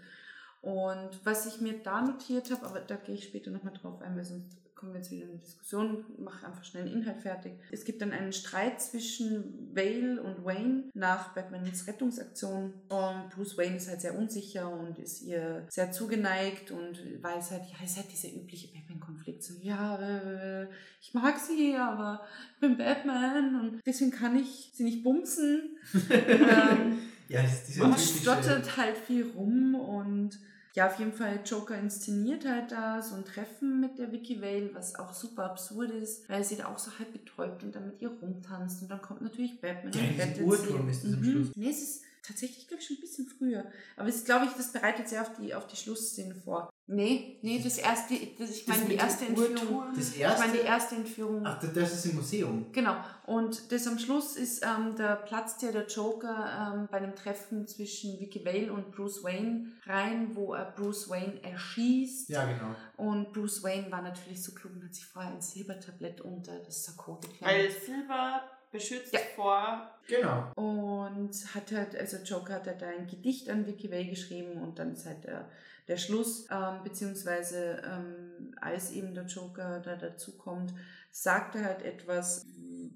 [0.62, 4.16] Und was ich mir da notiert habe, aber da gehe ich später nochmal drauf ein,
[4.16, 7.52] weil sonst kommen wir jetzt wieder in eine Diskussion, mache einfach schnell den Inhalt fertig.
[7.70, 12.72] Es gibt dann einen Streit zwischen Vale und Wayne nach Batmans Rettungsaktion.
[12.88, 17.64] Und Bruce Wayne ist halt sehr unsicher und ist ihr sehr zugeneigt und weiß halt,
[17.66, 19.42] ja, es ist halt dieser übliche Batman-Konflikt.
[19.42, 20.66] So, ja, äh,
[21.02, 25.76] ich mag sie, aber ich bin Batman und deswegen kann ich sie nicht bumsen.
[26.10, 28.22] ähm, ja, ist und typische.
[28.22, 30.38] stottert halt viel rum und
[30.74, 34.70] ja, auf jeden Fall Joker inszeniert halt da so ein Treffen mit der Vicky Vale,
[34.74, 38.00] was auch super absurd ist, weil sie da auch so halb betäubt und dann mit
[38.00, 40.90] ihr rumtanzt und dann kommt natürlich Batman Ja, in diesem sie.
[40.90, 41.24] ist es am Mhm.
[41.24, 41.48] Schluss.
[41.56, 43.64] Nee, es ist, tatsächlich, glaube ich, schon ein bisschen früher.
[43.96, 46.70] Aber es glaube ich, das bereitet sehr auf die, auf die Schlussszene vor.
[46.92, 49.92] Nee, nee, das erste, das, ich meine, die erste Entführung.
[49.94, 50.40] Das Ich erste.
[50.40, 51.42] meine, die erste Entführung.
[51.46, 52.72] Ach, das- ist im Museum.
[52.72, 52.96] Genau.
[53.26, 57.68] Und das am Schluss ist, ähm, da platzt ja der Joker ähm, bei einem Treffen
[57.68, 62.28] zwischen Vicky Vale und Bruce Wayne rein, wo er Bruce Wayne erschießt.
[62.28, 62.74] Ja, genau.
[62.96, 66.84] Und Bruce Wayne war natürlich so klug und hat sich vorher ein Silbertablett unter das
[66.86, 67.70] Sarkote Weil.
[67.70, 69.20] Silber beschützt Ja.
[69.34, 69.90] vor.
[70.08, 70.50] Genau.
[70.54, 74.92] Und hat halt, also Joker hat halt ein Gedicht an Vicky Vale geschrieben und dann
[74.92, 75.48] ist halt der,
[75.88, 80.72] der Schluss, ähm, beziehungsweise ähm, als eben der Joker da dazu kommt,
[81.10, 82.46] sagt er halt etwas,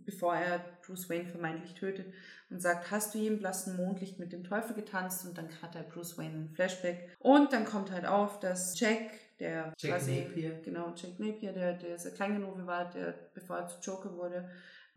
[0.04, 2.12] bevor er Bruce Wayne vermeintlich tötet
[2.50, 5.24] und sagt, hast du je im blassen Mondlicht mit dem Teufel getanzt?
[5.24, 7.16] Und dann hat er Bruce Wayne ein Flashback.
[7.18, 10.60] Und dann kommt halt auf, dass Jack, der Jack Napier.
[10.62, 14.48] genau, Jack Napier, der, der sehr Kleingenove war, der, bevor er zu Joker wurde,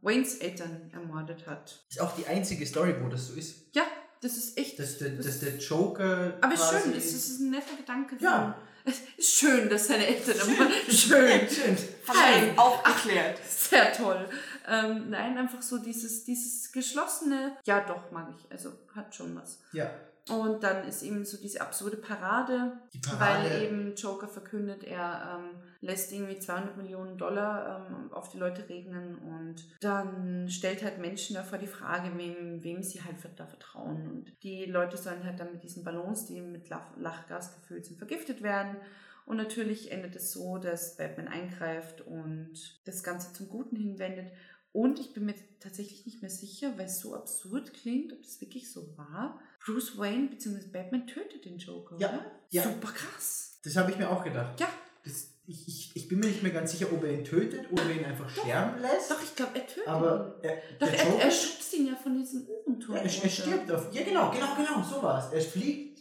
[0.08, 1.84] Waynes Eltern ermordet hat.
[1.90, 3.76] Ist auch die einzige Story, wo das so ist.
[3.76, 3.84] Ja,
[4.22, 4.80] das ist echt.
[4.80, 6.38] Dass der, das- dass der Joker.
[6.42, 8.16] aber ist schön, das ist ein netter Gedanke.
[8.19, 8.56] Ja.
[8.86, 11.50] Es ist schön, dass seine Eltern ermordet Schön.
[11.50, 11.77] Schön.
[12.08, 12.52] Hi.
[12.56, 13.38] Auch erklärt.
[13.45, 14.30] Sehr toll.
[14.66, 18.50] Ähm, nein, einfach so dieses, dieses geschlossene, ja doch, mag ich.
[18.52, 19.60] Also hat schon was.
[19.74, 19.92] Ja.
[20.30, 23.50] Und dann ist eben so diese absurde Parade, Die Parade.
[23.50, 28.68] weil eben Joker verkündet, er ähm, lässt irgendwie 200 Millionen Dollar ähm, auf die Leute
[28.68, 33.46] regnen und dann stellt halt Menschen da vor die Frage, wem, wem sie halt da
[33.46, 34.08] vertrauen.
[34.10, 37.98] Und die Leute sollen halt dann mit diesen Ballons, die mit Lach Lachgas gefüllt sind,
[37.98, 38.78] vergiftet werden.
[39.26, 42.54] Und natürlich endet es so, dass Batman eingreift und
[42.86, 44.32] das Ganze zum Guten hinwendet.
[44.72, 48.40] Und ich bin mir tatsächlich nicht mehr sicher, weil es so absurd klingt, ob das
[48.42, 49.40] wirklich so war.
[49.68, 50.68] Bruce Wayne bzw.
[50.72, 52.32] Batman tötet den Joker, Ja, oder?
[52.50, 52.64] ja.
[52.64, 53.60] Super krass.
[53.64, 54.60] Das habe ich mir auch gedacht.
[54.60, 54.68] Ja,
[55.04, 57.90] Das, ich, ich, ich bin mir nicht mehr ganz sicher, ob er ihn tötet oder
[57.92, 59.12] ihn einfach sterben lässt.
[59.12, 60.50] doch, ich glaube, er tötet Aber ihn.
[60.50, 62.96] er, Doch, er, Joker, er schubst ihn ja von diesem Uhrenturm.
[62.96, 63.94] ja, er, er stirbt auf.
[63.94, 65.34] Ja, genau, genau, genau, so war es.
[65.34, 66.00] Er fliegt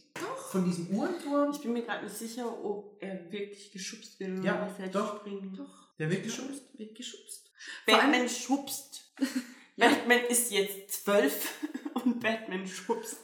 [0.51, 1.51] von diesem Uhrenturm.
[1.51, 5.23] Ich bin mir gerade nicht sicher, ob er wirklich geschubst wird oder Ja, fertig doch.
[5.23, 5.55] bringen.
[5.57, 5.89] Doch.
[5.99, 6.63] Der wird geschubst.
[6.79, 7.51] Wird geschubst.
[7.87, 9.13] Batman schubst.
[9.77, 11.53] Batman ist jetzt zwölf
[12.05, 13.17] und Batman schubst.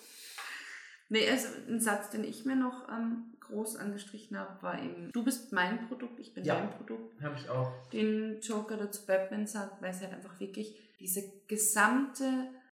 [1.13, 5.23] Nee, also ein Satz, den ich mir noch ähm, groß angestrichen habe, war eben, du
[5.23, 6.57] bist mein Produkt, ich bin Ja.
[6.57, 7.21] dein Produkt.
[7.23, 7.71] Habe ich auch.
[7.93, 12.25] Den Joker dazu Batman sagt, weil es halt einfach wirklich diese gesamte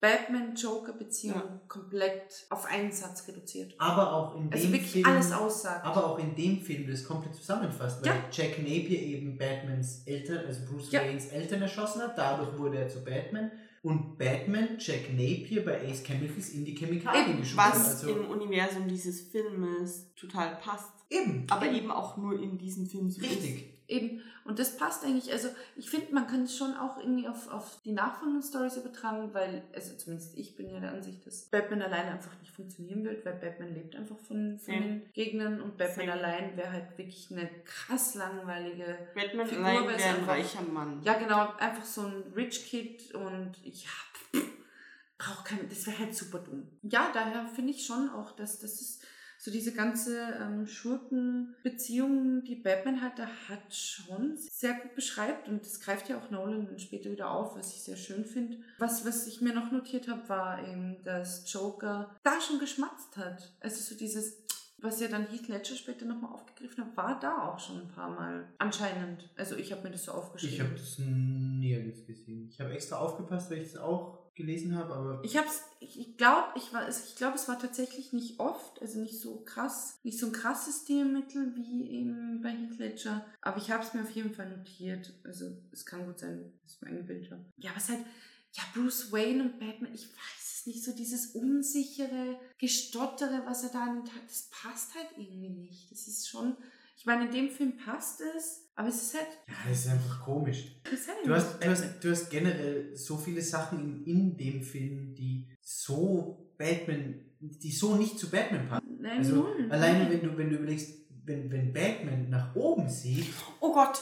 [0.01, 1.59] Batman-Joker-Beziehung Ja.
[1.67, 3.73] komplett auf einen Satz reduziert.
[3.77, 5.05] Aber auch in dem Also wirklich Film.
[5.05, 5.85] alles aussagt.
[5.85, 8.23] Aber auch in dem Film das komplett zusammenfasst, weil Ja.
[8.31, 10.93] Jack Napier eben Batmans Eltern, also Bruce.
[10.93, 13.51] Waynes Eltern erschossen hat, dadurch wurde er zu Batman
[13.83, 17.57] und Batman Jack Napier bei Ace Chemicals in die Chemikalien Eben, geschoben.
[17.57, 20.91] Was Also im Universum dieses Filmes total passt.
[21.09, 21.75] eben, Aber Eben.
[21.75, 23.41] eben auch nur in diesem Film so ist.
[23.89, 24.21] Eben.
[24.45, 27.81] Und das passt eigentlich, also ich finde, man kann es schon auch irgendwie auf, auf
[27.83, 32.11] die nachfolgenden Stories übertragen, weil, also zumindest ich bin ja der Ansicht, dass Batman alleine
[32.11, 34.79] einfach nicht funktionieren wird, weil Batman lebt einfach von, von Ja.
[34.79, 36.11] den Gegnern und Batman Same.
[36.13, 41.01] allein wäre halt wirklich eine krass langweilige Batman Figur allein wäre ein einfach- reicher Mann.
[41.03, 44.41] Ja, genau, einfach so ein Rich Kid und ich hab,
[45.17, 46.67] brauch kein, das wäre halt super dumm.
[46.83, 49.03] Ja, daher finde ich schon auch, dass das ist
[49.41, 55.65] so diese ganze ähm, Schurkenbeziehung, die Batman halt da hat, schon sehr gut beschreibt und
[55.65, 58.57] das greift ja auch Nolan dann später wieder auf, was ich sehr schön finde.
[58.79, 63.53] Was, was ich mir noch notiert habe, war eben, dass Joker da schon geschmatzt hat.
[63.61, 64.43] Also so dieses
[64.81, 68.09] was ja dann Heath Ledger später nochmal aufgegriffen hat, war da auch schon ein paar
[68.09, 68.47] Mal.
[68.59, 69.29] Anscheinend.
[69.35, 70.55] Also ich habe mir das so aufgeschrieben.
[70.55, 72.47] Ich habe das nirgends gesehen.
[72.49, 76.47] Ich habe extra aufgepasst, weil ich es auch gelesen habe, aber Ich hab's, ich, glaube,
[76.55, 80.27] ich war, ich glaube, es war tatsächlich nicht oft, also nicht so krass, nicht so
[80.27, 83.25] ein krasses Stilmittel wie eben bei Heath Ledger.
[83.41, 85.13] Aber ich habe es mir auf jeden Fall notiert.
[85.25, 87.45] Also es kann gut sein, dass ich mir eingebildet habe.
[87.57, 88.05] Ja, ist halt,
[88.53, 93.69] ja, Bruce Wayne und Batman, ich weiß es nicht, so dieses unsichere, gestottere, was er
[93.69, 95.91] da an den Tag, das passt halt irgendwie nicht.
[95.91, 96.55] Das ist schon,
[96.97, 100.23] ich meine, in dem Film passt es, aber es ist halt, ja, es ist einfach
[100.23, 100.79] komisch.
[100.89, 104.63] ist halt Du hast, du, hast, du hast generell so viele Sachen in, in dem
[104.63, 108.97] Film, die so Batman, die so nicht zu Batman passen.
[109.01, 110.93] Nein, Also alleine wenn du, wenn du überlegst,
[111.25, 113.27] wenn, wenn Batman nach oben sieht,
[113.59, 114.01] Oh Gott,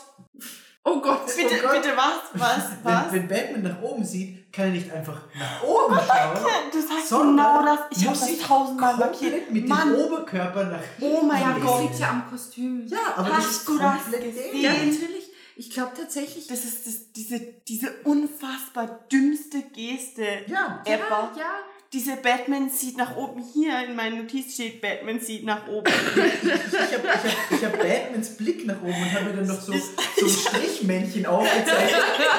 [0.89, 1.25] Oh Gott.
[1.35, 1.71] bitte, Oh Gott.
[1.81, 3.11] bitte was, was, was?
[3.11, 6.37] wenn, wenn Batman nach oben sieht, kann er nicht einfach nach oben schauen.
[6.71, 7.79] Du sagst genau das.
[7.91, 9.51] Ich habe das sich tausendmal markiert.
[9.51, 11.81] mit Mann, dem Oberkörper nach Oh mein Ja, das Gott.
[11.81, 12.87] liegt ja am Kostüm.
[12.87, 14.61] Ja, aber Hast das ist du das gesehen?
[14.61, 15.29] Ja, natürlich.
[15.59, 16.47] Ich glaube tatsächlich.
[16.47, 20.99] das ist das, diese, diese unfassbar dümmste Geste Ja, ever.
[21.09, 21.51] ja, ja.
[21.93, 23.41] Diese Batman sieht nach oben.
[23.53, 25.87] Hier in meiner Notiz steht Batman sieht nach oben.
[26.15, 27.07] ich habe
[27.53, 30.29] ich hab, hab Batmans Blick nach oben und habe mir dann noch so, so ein
[30.29, 31.95] Strichmännchen aufgezeigt,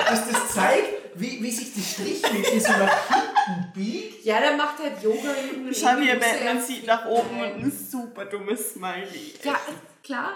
[0.08, 4.24] dass das zeigt, wie, wie sich die Strichmännchen so nach hinten Beat?
[4.24, 5.34] Ja, der macht halt Yoga.
[5.70, 9.34] Ich habe hier Batman sieht nach oben und ein super dummes Smiley.
[9.42, 9.58] Ja,
[10.04, 10.34] klar.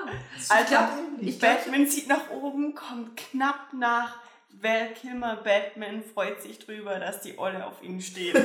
[0.49, 0.89] Alter, ich glaub,
[1.21, 4.22] ich glaub, Batman sieht nach oben, kommt knapp nach.
[4.63, 8.35] Val Kilmer Batman freut sich drüber, dass die Olle auf ihn steht.
[8.37, 8.45] Und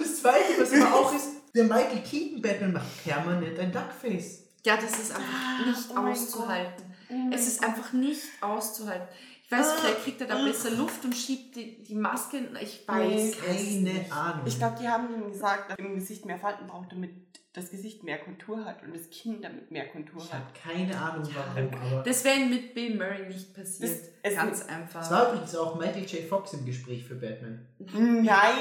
[0.00, 4.44] das Zweite, was aber auch ist, der Michael Keaton Batman macht permanent ein Duckface.
[4.66, 6.84] ja, das ist einfach nicht oh auszuhalten.
[7.10, 9.08] Oh Es ist einfach nicht auszuhalten.
[9.44, 10.44] Ich weiß, Ah, vielleicht kriegt er da ah.
[10.44, 12.48] besser Luft und schiebt die, die Maske.
[12.60, 14.06] Ich weiß Keine.
[14.10, 14.46] Ahnung.
[14.46, 17.12] Ich glaube, die haben ihm gesagt, dass er im Gesicht mehr Falten braucht, damit
[17.54, 20.40] das Gesicht mehr Kontur hat und das Kinn damit mehr Kontur Ich hat.
[20.40, 22.02] habe keine Ahnung warum, aber.
[22.02, 23.90] Das wäre mit Bill Murray nicht passiert.
[23.92, 25.02] Das- es- Ganz einfach.
[25.02, 26.24] Es war übrigens auch Michael J.
[26.28, 27.64] Fox im Gespräch für Batman.
[27.78, 28.54] Nein!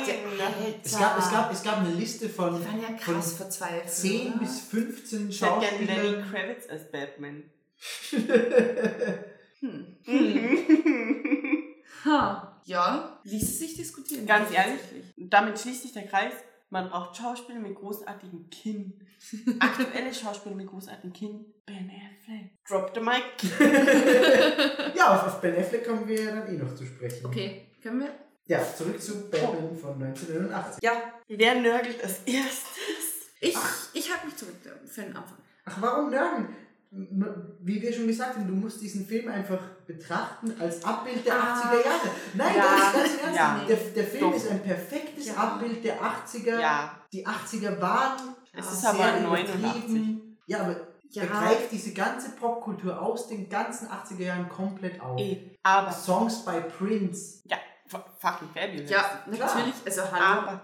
[0.84, 3.90] Es gab, es gab, es gab eine Liste von, ja von krass verzweifelt.
[3.90, 4.40] 10 oder?
[4.40, 6.32] bis 15 Ich hätte gerne Lenny Schauspielern.
[6.32, 7.44] Kravitz als Batman.
[9.60, 9.98] Hm.
[10.06, 10.58] Mhm.
[12.06, 12.62] Ha.
[12.66, 14.26] Ja, ließe sich diskutieren.
[14.26, 14.80] Ganz ehrlich?
[15.16, 16.34] Damit schließt sich der Kreis.
[16.74, 19.00] Man braucht Schauspieler mit großartigem Kinn.
[19.60, 21.46] Aktuelle Schauspieler mit großartigem Kinn.
[21.68, 22.50] Ben Affleck.
[22.68, 23.22] Drop the mic.
[24.96, 27.28] ja, auf, auf Ben Affleck kommen wir dann eh noch zu sprechen.
[27.28, 28.10] Okay, können wir?
[28.48, 30.82] Ja, zurück zu Batman von 1989.
[30.82, 30.94] Ja,
[31.28, 33.30] wer nörgelt als erstes?
[33.40, 33.56] Ich,
[33.94, 34.56] ich habe mich zurück
[34.88, 35.38] für den Anfang.
[35.66, 36.56] Ach, warum nörgeln?
[36.96, 41.56] Wie wir schon gesagt haben, du musst diesen Film einfach betrachten als Abbild der Ah.
[41.56, 42.10] 80er Jahre.
[42.36, 42.64] Nein, Ja.
[42.64, 43.38] ganz, ganz ernst.
[43.40, 43.62] Ja.
[43.68, 44.36] Der, der Film Doch.
[44.36, 45.34] ist ein perfektes Ja.
[45.36, 46.60] Abbild der 80er.
[46.60, 49.62] Ja, Die 80er waren es ist sehr aber übertrieben.
[49.62, 50.22] 89.
[50.46, 50.76] Ja, aber
[51.10, 51.24] Ja.
[51.24, 55.20] er greift diese ganze Popkultur aus den ganzen 80er Jahren komplett auf.
[55.20, 57.42] Eh, aber, Songs by Prince.
[57.46, 57.58] ja,
[57.88, 58.90] fucking fabulous.
[58.90, 59.48] Ja, Klar.
[59.48, 59.76] natürlich.
[59.86, 60.42] Also hallo.
[60.42, 60.62] Aber-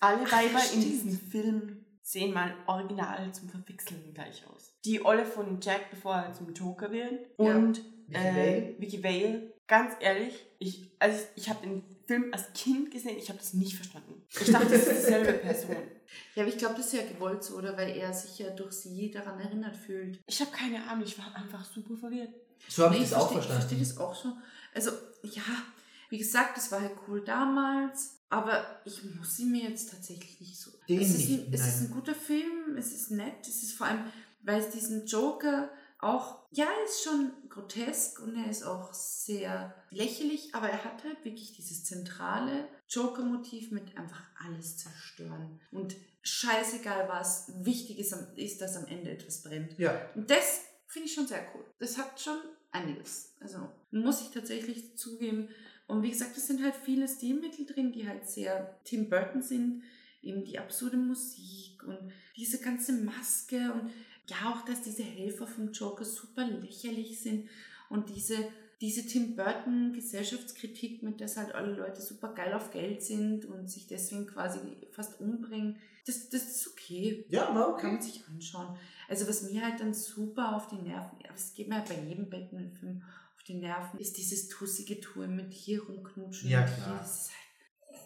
[0.00, 1.77] Alle Weiber in diesem Film
[2.10, 4.72] sehen mal original zum Verwechseln gleich aus.
[4.84, 7.26] Die Olle von Jack, bevor er zum Joker wird.
[7.38, 7.54] Ja.
[7.56, 8.74] Und Vicky äh, Vale.
[8.78, 9.52] Vicky Vale.
[9.66, 13.52] Ganz ehrlich, ich, also ich, ich habe den Film als Kind gesehen, ich habe das
[13.52, 14.22] nicht verstanden.
[14.30, 15.76] Ich dachte, das ist dieselbe Person.
[16.34, 17.76] Ja, aber ich glaube, das ist ja gewollt so, oder?
[17.76, 20.18] Weil er sich ja durch sie daran erinnert fühlt.
[20.26, 22.30] Ich habe keine Ahnung, ich war einfach super verwirrt.
[22.66, 23.84] So habe Nee, ich das auch versteh- Ich verstehe verstanden.
[23.84, 24.32] das auch so.
[24.74, 24.90] Also,
[25.24, 25.42] ja,
[26.08, 30.60] wie gesagt, das war halt cool damals, aber ich muss sie mir jetzt tatsächlich nicht
[30.60, 30.70] so.
[30.88, 33.72] Den es, ist nicht, ein, es ist ein guter Film, es ist nett, es ist
[33.72, 34.04] vor allem,
[34.42, 39.74] weil es diesen Joker auch, ja, er ist schon grotesk und er ist auch sehr
[39.90, 45.60] lächerlich, aber er hat halt wirklich dieses zentrale Joker-Motiv mit einfach alles zerstören.
[45.72, 49.76] Und scheißegal was, wichtig ist, ist, dass am Ende etwas brennt.
[49.78, 51.64] Ja, Und das finde ich schon sehr cool.
[51.78, 52.38] Das hat schon
[52.70, 53.34] einiges.
[53.40, 55.48] Also muss ich tatsächlich zugeben.
[55.88, 59.82] Und wie gesagt, es sind halt viele Stilmittel drin, die halt sehr Tim Burton sind.
[60.22, 61.98] Eben die absurde Musik und
[62.36, 63.90] diese ganze Maske und
[64.26, 67.48] ja auch, dass diese Helfer vom Joker super lächerlich sind
[67.88, 68.36] und diese,
[68.80, 73.70] diese Tim Burton Gesellschaftskritik, mit der halt alle Leute super geil auf Geld sind und
[73.70, 74.58] sich deswegen quasi
[74.90, 75.76] fast umbringen.
[76.04, 77.92] Das, das ist okay ja, war kann okay.
[77.92, 78.76] man sich anschauen.
[79.08, 81.98] Also was mir halt dann super auf die Nerven, aber es geht mir halt bei
[82.06, 83.02] jedem Batman-Film
[83.48, 86.50] die Nerven, ist dieses tussige Tun mit hier rumknutschen.
[86.50, 86.84] Ja, und hier.
[86.84, 87.00] klar.
[87.02, 87.98] Ist halt,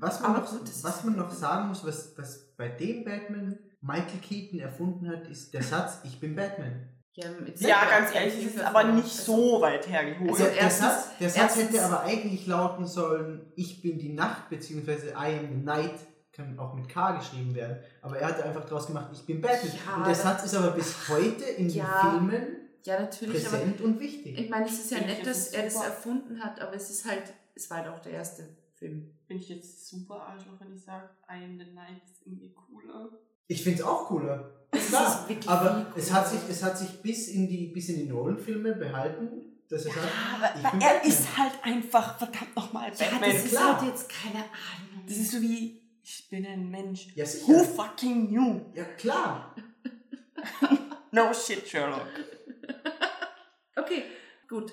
[0.00, 3.58] Was man, noch, gut, was ist- man noch sagen muss, was, was bei dem Batman
[3.80, 6.88] Michael Keaton erfunden hat, ist der Satz, ich bin Batman.
[7.14, 7.26] ja,
[7.58, 10.30] Ja, ganz ehrlich, es ist aber nicht Also, so weit hergeholt.
[10.30, 13.98] Also der, der erstens- Satz, der Satz erstens- hätte aber eigentlich lauten sollen, ich bin
[13.98, 15.94] die Nacht, beziehungsweise I am the night,
[16.32, 17.76] kann auch mit K geschrieben werden.
[18.00, 19.72] Aber er hat einfach draus gemacht, ich bin Batman.
[19.86, 22.46] Ja, und der Satz ist aber bis heute in Ja, den Filmen
[22.84, 24.38] Ja, natürlich, aber präsent und wichtig.
[24.38, 26.90] ich meine, es ist ja ich, nett, das dass er das erfunden hat, aber es
[26.90, 29.10] ist halt, es war halt auch der erste Film.
[29.28, 33.10] Bin ich jetzt super Arschloch, wenn ich sage, I am the Night ist irgendwie cooler.
[33.46, 34.50] Ich finde es auch cooler.
[34.72, 37.66] Es Klar, ist wirklich aber viel es hat, sich, es hat sich bis in die,
[37.68, 39.28] bis in die Nolan-Filme behalten,
[39.68, 41.08] dass er sagt, Aber, ich bin er Batman.
[41.10, 43.30] ist halt einfach verdammt nochmal Ja, Batman.
[43.30, 45.04] das ist halt jetzt keine Ahnung.
[45.06, 47.08] Das ist so wie, ich bin ein Mensch.
[47.14, 47.24] Ja.
[47.46, 48.60] Who fucking knew?
[48.74, 49.54] Ja, klar.
[51.14, 52.06] No shit, Sherlock.
[53.76, 54.02] Okay,
[54.48, 54.72] gut.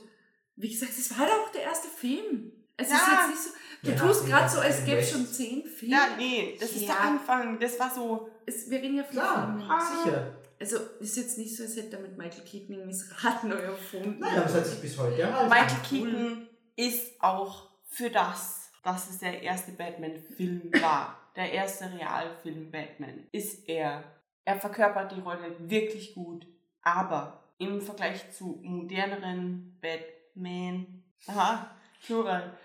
[0.55, 2.51] Wie gesagt, es war auch der erste Film.
[2.75, 3.19] Es ist Ja.
[3.21, 3.49] jetzt nicht so.
[3.81, 5.95] Du Ja, tust gerade so, als gäbe es schon zehn Filme.
[5.95, 6.87] Ja, nee, das ist Ja.
[6.93, 7.57] der Anfang.
[7.59, 8.29] Das war so.
[8.45, 9.69] Es, wir reden ja von Filmen.
[10.03, 10.33] sicher.
[10.59, 13.55] Also ist jetzt nicht so, als hätte er mit Michael Keaton irgendwie das Rad neu
[13.55, 14.19] erfunden.
[14.19, 15.49] Nein, aber es hat sich bis heute erhalten.
[15.49, 16.09] Michael cool.
[16.11, 23.27] Keaton ist auch für das, dass es der erste Batman-Film war, der erste Realfilm Batman,
[23.31, 24.03] ist er.
[24.43, 26.45] Er verkörpert die Rolle wirklich gut,
[26.81, 32.57] aber im Vergleich zu moderneren Batman, aha, Plural,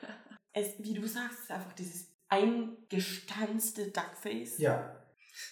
[0.53, 4.59] es, wie du sagst, ist einfach dieses eingestanzte Duckface.
[4.59, 5.05] Ja,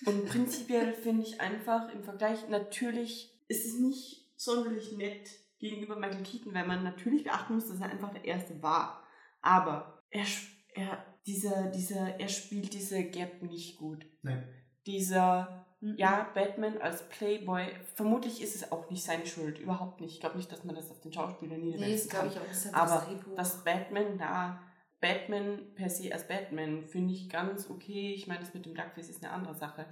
[0.06, 6.22] Und prinzipiell finde ich einfach im Vergleich, natürlich ist es nicht sonderlich nett gegenüber Michael
[6.22, 9.02] Keaton, weil man natürlich beachten muss, dass er einfach der Erste war.
[9.40, 10.26] Aber er,
[10.74, 14.06] er dieser, dieser, er spielt diese Gap nicht gut.
[14.22, 14.48] Nein.
[14.86, 15.96] Dieser, Mhm.
[15.98, 20.14] ja, Batman als Playboy, vermutlich ist es auch nicht seine Schuld, überhaupt nicht.
[20.14, 22.36] Ich glaube nicht, dass man das auf den Schauspieler Nee, niederwälzen das glaube kann.
[22.36, 22.48] ich auch.
[22.48, 24.62] Das ist Aber das dass Batman da,
[25.00, 28.14] Batman per se als Batman, finde ich ganz okay.
[28.14, 29.86] Ich meine, das mit dem Duckface ist eine andere Sache.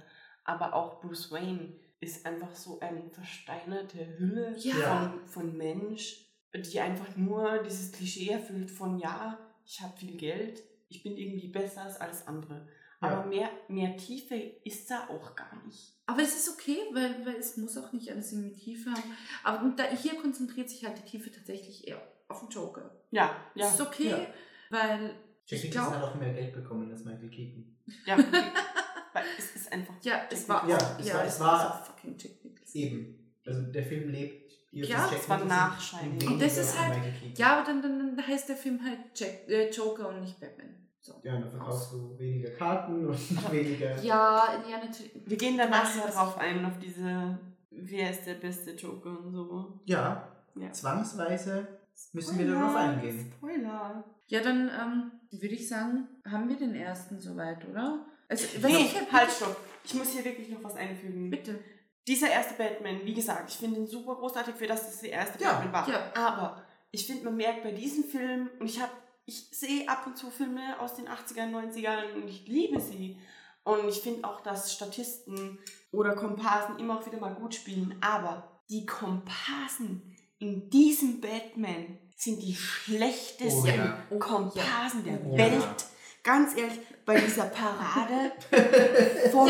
[0.45, 5.11] Aber auch Bruce Wayne ist einfach so eine versteinerte Hülle Ja.
[5.11, 10.63] von, von Mensch, die einfach nur dieses Klischee erfüllt von, ja, ich habe viel Geld,
[10.89, 12.67] ich bin irgendwie besser als alles andere.
[13.01, 15.93] Aber mehr, mehr Tiefe ist da auch gar nicht.
[16.05, 19.15] Aber es ist okay, weil, weil es muss auch nicht alles irgendwie Tiefe haben.
[19.43, 22.91] Aber da, hier konzentriert sich halt die Tiefe tatsächlich eher auf den Joker.
[23.11, 23.65] Ja, ja.
[23.65, 24.27] Das ist okay, Ja.
[24.69, 25.15] weil
[25.45, 27.75] Jack ich Nicholson hat auch mehr Geld bekommen als Michael Keaton.
[28.05, 28.17] ja
[29.13, 29.93] weil es ist einfach.
[30.03, 32.81] ja, es war Ja, es ja, war- es es war war- so fucking Jack Nicholson.
[32.81, 33.33] Eben.
[33.45, 36.11] Also der Film lebt hier Ja, für es war Nicholson Nachschein.
[36.27, 37.37] und das ist halt-.
[37.37, 40.80] Ja, aber dann, dann, dann heißt der Film halt Jack, äh, Joker und nicht Batman.
[41.01, 41.19] So.
[41.23, 44.01] Ja, dann verkaufst du weniger Karten und weniger.
[44.03, 45.13] Ja, ja, natürlich.
[45.25, 47.39] Wir gehen dann nachher drauf ein, auf diese,
[47.71, 49.79] wer ist der beste Joker und so.
[49.85, 50.71] Ja, Ja.
[50.71, 51.67] zwangsweise
[52.13, 53.31] müssen wir darauf eingehen.
[53.37, 54.03] Spoiler.
[54.27, 58.05] Ja, dann ähm, würde ich sagen, haben wir den ersten soweit, oder?
[58.29, 59.57] Also, Nee, ich hab- halt, stopp.
[59.83, 61.29] Ich muss hier wirklich noch was einfügen.
[61.31, 61.59] Bitte.
[62.07, 65.11] Dieser erste Batman, wie gesagt, ich finde ihn super großartig für das, dass es der
[65.11, 65.89] erste Ja, Batman war.
[65.89, 66.11] ja.
[66.15, 68.91] Aber ich finde, man merkt bei diesem Film, und ich habe,
[69.25, 73.17] ich sehe ab und zu Filme aus den 80ern, 90ern und ich liebe sie.
[73.63, 75.59] Und ich finde auch, dass Statisten
[75.91, 77.95] oder Komparsen immer auch wieder mal gut spielen.
[78.01, 83.97] Aber die Komparsen in diesem Batman sind die schlechtesten Oh ja.
[84.09, 85.61] Oh, Komparsen der Oh Welt.
[85.61, 85.75] ja.
[86.23, 88.31] Ganz ehrlich, bei dieser Parade
[89.31, 89.49] von,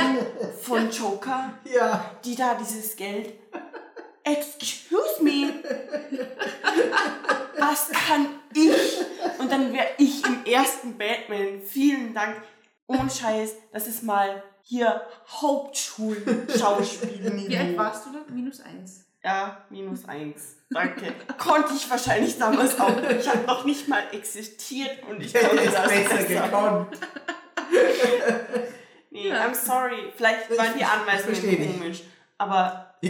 [0.61, 3.33] von Joker, Ja, die da dieses Geld.
[4.23, 5.53] Excuse me!
[7.57, 8.99] Was kann ich?
[9.39, 11.61] Und dann wäre ich im ersten Batman.
[11.65, 12.37] Vielen Dank.
[12.87, 17.49] Ohne Scheiß, das ist mal hier Hauptschulschauspielniveau.
[17.49, 18.19] Wie alt warst du da?
[18.29, 19.05] Minus eins.
[19.23, 20.55] Ja, minus eins.
[20.69, 21.13] Danke.
[21.37, 22.91] Konnte ich wahrscheinlich damals auch.
[23.19, 26.47] Ich habe noch nicht mal existiert und ich konnte das besser besser.
[26.47, 26.97] gekonnt.
[29.11, 29.45] Nee, Ja.
[29.45, 30.11] I'm sorry.
[30.15, 32.01] Vielleicht Ich- waren die Anweisungen komisch.
[32.37, 33.09] Aber Ja.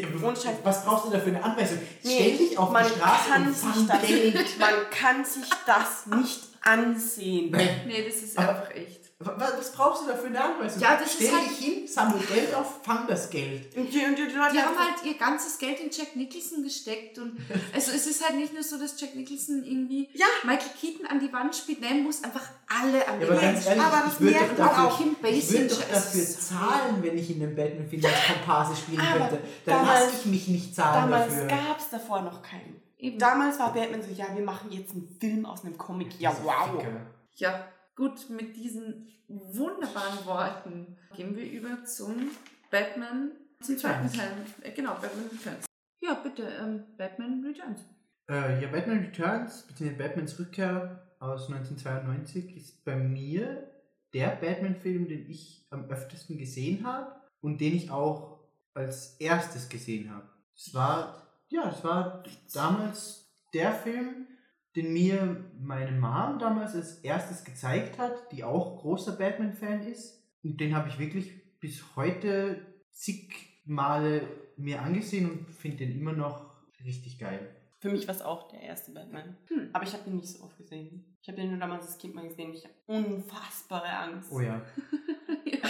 [0.64, 1.80] Was brauchst du da für eine Anweisung?
[2.04, 6.06] Nee, Stell dich auf man die Straße kann und sich das, man kann sich das
[6.06, 7.52] nicht ansehen.
[7.52, 9.01] Nee, das ist einfach echt.
[9.24, 10.82] Wa- wa- Was brauchst du da für eine Anweisung?
[10.82, 13.76] Ja, das Stell ist halt- dich hin, sammel Geld auf, fang das Geld.
[13.76, 17.18] Und die, und die Leute Die haben halt ihr ganzes Geld in Jack Nicholson gesteckt
[17.20, 17.38] und
[17.74, 20.26] also es ist halt nicht nur so, dass Jack Nicholson irgendwie Ja.
[20.44, 23.70] Michael Keaton an die Wand spielt, nein, muss einfach alle an die Ja, Wand ehrlich,
[23.82, 24.98] aber ich das würde merkt doch man dafür, auch.
[24.98, 28.76] Kim ich würd Basinger doch dafür ist- zahlen, wenn ich in einem Batman-Film als Komparse
[28.76, 29.44] spielen Aber könnte.
[29.66, 31.48] Dann damals- lasse ich mich nicht zahlen Damals dafür.
[31.48, 32.82] gab es davor noch keinen.
[32.98, 33.18] Eben.
[33.18, 36.20] Damals war Batman so, ja, wir machen jetzt einen Film aus einem Comic.
[36.20, 36.70] Ja, wow.
[36.80, 36.92] Ficker.
[37.36, 42.32] Ja, gut, mit diesen wunderbaren Worten gehen wir über zum
[42.70, 44.12] Batman, zum zweiten.
[44.12, 44.32] Teil.
[44.62, 45.66] Äh, genau, Batman Returns.
[46.02, 47.82] Ja, bitte, ähm, Batman Returns.
[48.30, 53.70] Äh, ja, Batman Returns, beziehungsweise Batmans Rückkehr aus 1992 ist bei mir
[54.14, 58.40] der Batman-Film, den ich am öftesten gesehen habe und den ich auch
[58.74, 60.28] als erstes gesehen habe.
[60.56, 64.28] Es war, ja, es war damals der Film,
[64.76, 70.24] den mir meine Mom damals als erstes gezeigt hat, die auch großer Batman-Fan ist.
[70.44, 74.28] Und den habe ich wirklich bis heute zig Male
[74.58, 76.52] mir angesehen und finde den immer noch
[76.84, 77.56] richtig geil.
[77.80, 79.38] Für mich war es auch der erste Batman.
[79.48, 79.70] Hm.
[79.74, 81.18] Aber ich habe ihn nicht so oft gesehen.
[81.22, 82.54] Ich habe den nur damals als Kind mal gesehen.
[82.54, 84.32] Ich habe unfassbare Angst.
[84.32, 84.62] Oh ja.
[85.46, 85.70] ja.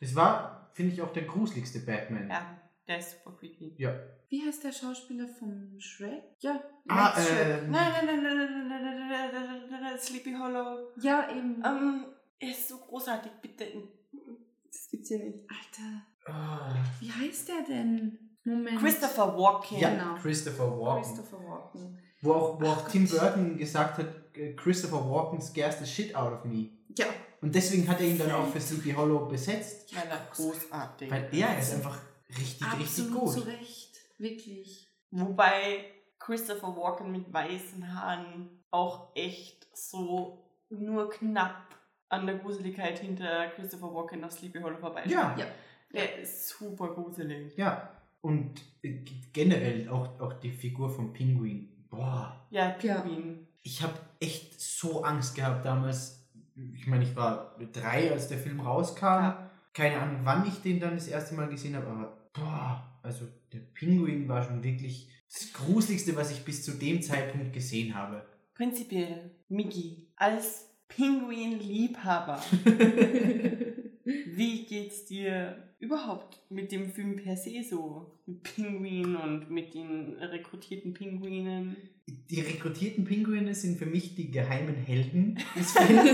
[0.00, 2.28] Es war, finde ich, auch der gruseligste Batman.
[2.28, 3.74] Ja, der ist super creepy.
[3.78, 3.94] Ja.
[4.28, 6.22] Wie heißt der Schauspieler vom Shrek?
[6.40, 9.80] Ja, Ah, Max äh, Nein, nein, nein, nein, nein, nein, nein, nein, nein, nein, nein,
[9.82, 10.88] nein, Sleepy Hollow.
[11.00, 11.62] Ja, eben.
[11.64, 12.06] Ähm,
[12.38, 13.66] er ist so großartig, bitte.
[14.66, 15.38] Das gibt's hier nicht.
[15.48, 16.74] Alter, Ah.
[17.00, 18.18] wie heißt der denn?
[18.44, 18.78] Moment.
[18.80, 19.78] Christopher Walken.
[19.78, 20.14] ja, Genau.
[20.16, 21.02] Christopher Walken.
[21.14, 21.98] Christopher Walken.
[22.22, 26.32] Wo auch, wo auch Tim Burton gesagt hat, äh, Christopher Walken scares the shit out
[26.32, 26.70] of me.
[26.96, 27.06] Ja,
[27.40, 29.94] Und deswegen hat er ihn dann auch für Sleepy Hollow besetzt.
[29.94, 31.10] Weil er großartig.
[31.10, 31.98] Weil er ist einfach
[32.38, 33.32] richtig, richtig absolut gut.
[33.32, 33.90] zu Recht.
[34.18, 34.88] Wirklich.
[35.10, 35.84] Wobei
[36.18, 41.76] Christopher Walken mit weißen Haaren auch echt so nur knapp
[42.08, 45.04] an der Gruseligkeit hinter Christopher Walken auf Sleepy Hollow vorbei.
[45.06, 45.34] Ja.
[45.36, 45.46] Ja.
[45.92, 47.56] Der ist super gruselig.
[47.56, 47.90] Ja.
[48.20, 51.86] Und äh, generell auch, auch die Figur vom Pinguin.
[51.90, 52.46] Boah.
[52.50, 53.00] Ja, Ja.
[53.00, 53.46] Pinguin.
[53.64, 56.28] Ich habe echt so Angst gehabt damals.
[56.74, 59.04] Ich meine, ich war drei, als der Film rauskam.
[59.04, 59.50] Ja.
[59.72, 63.60] Keine Ahnung, wann ich den dann das erste Mal gesehen habe, aber boah, also der
[63.60, 68.24] Pinguin war schon wirklich das Gruseligste, was ich bis zu dem Zeitpunkt gesehen habe.
[68.54, 72.42] Prinzipiell, Mickey als Pinguin-Liebhaber.
[74.04, 78.18] Wie geht's dir überhaupt mit dem Film per se so?
[78.26, 81.76] Mit Pinguin und mit den rekrutierten Pinguinen?
[82.30, 86.04] Die rekrutierten Pinguine sind für mich die geheimen Helden des Films.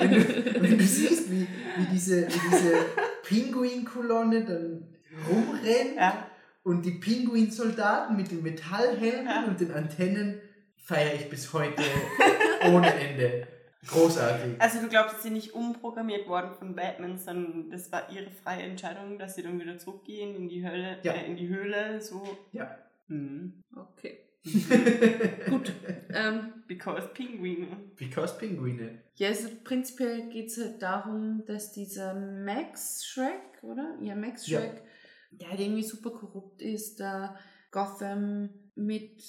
[0.00, 2.86] wenn, du, wenn du siehst, wie, wie diese, wie diese
[3.24, 4.91] Pinguinkolonne dann
[5.28, 6.26] rumrennt Ja.
[6.62, 9.44] und die Pinguinsoldaten mit den Metallhelmen Ja.
[9.46, 10.40] und den Antennen
[10.76, 11.82] feiere ich bis heute
[12.72, 13.46] ohne Ende.
[13.86, 14.60] Großartig.
[14.60, 18.62] Also du glaubst, sie sind nicht umprogrammiert worden von Batman, sondern das war ihre freie
[18.62, 21.12] Entscheidung, dass sie dann wieder zurückgehen in die Hölle, Ja.
[21.14, 22.22] äh, in die Höhle, so.
[22.52, 22.78] Ja.
[23.08, 23.60] Hm.
[23.74, 24.18] Okay.
[25.48, 25.72] Gut.
[26.12, 27.66] Ähm, Because Pinguine.
[27.96, 28.98] Because Pinguine.
[29.16, 33.96] ja, also prinzipiell geht es halt darum, dass dieser Max Shrek, oder?
[34.00, 34.60] Ja, Max Ja.
[34.60, 34.82] Shrek,
[35.32, 37.36] der halt irgendwie super korrupt ist, da
[37.70, 39.22] Gotham mit.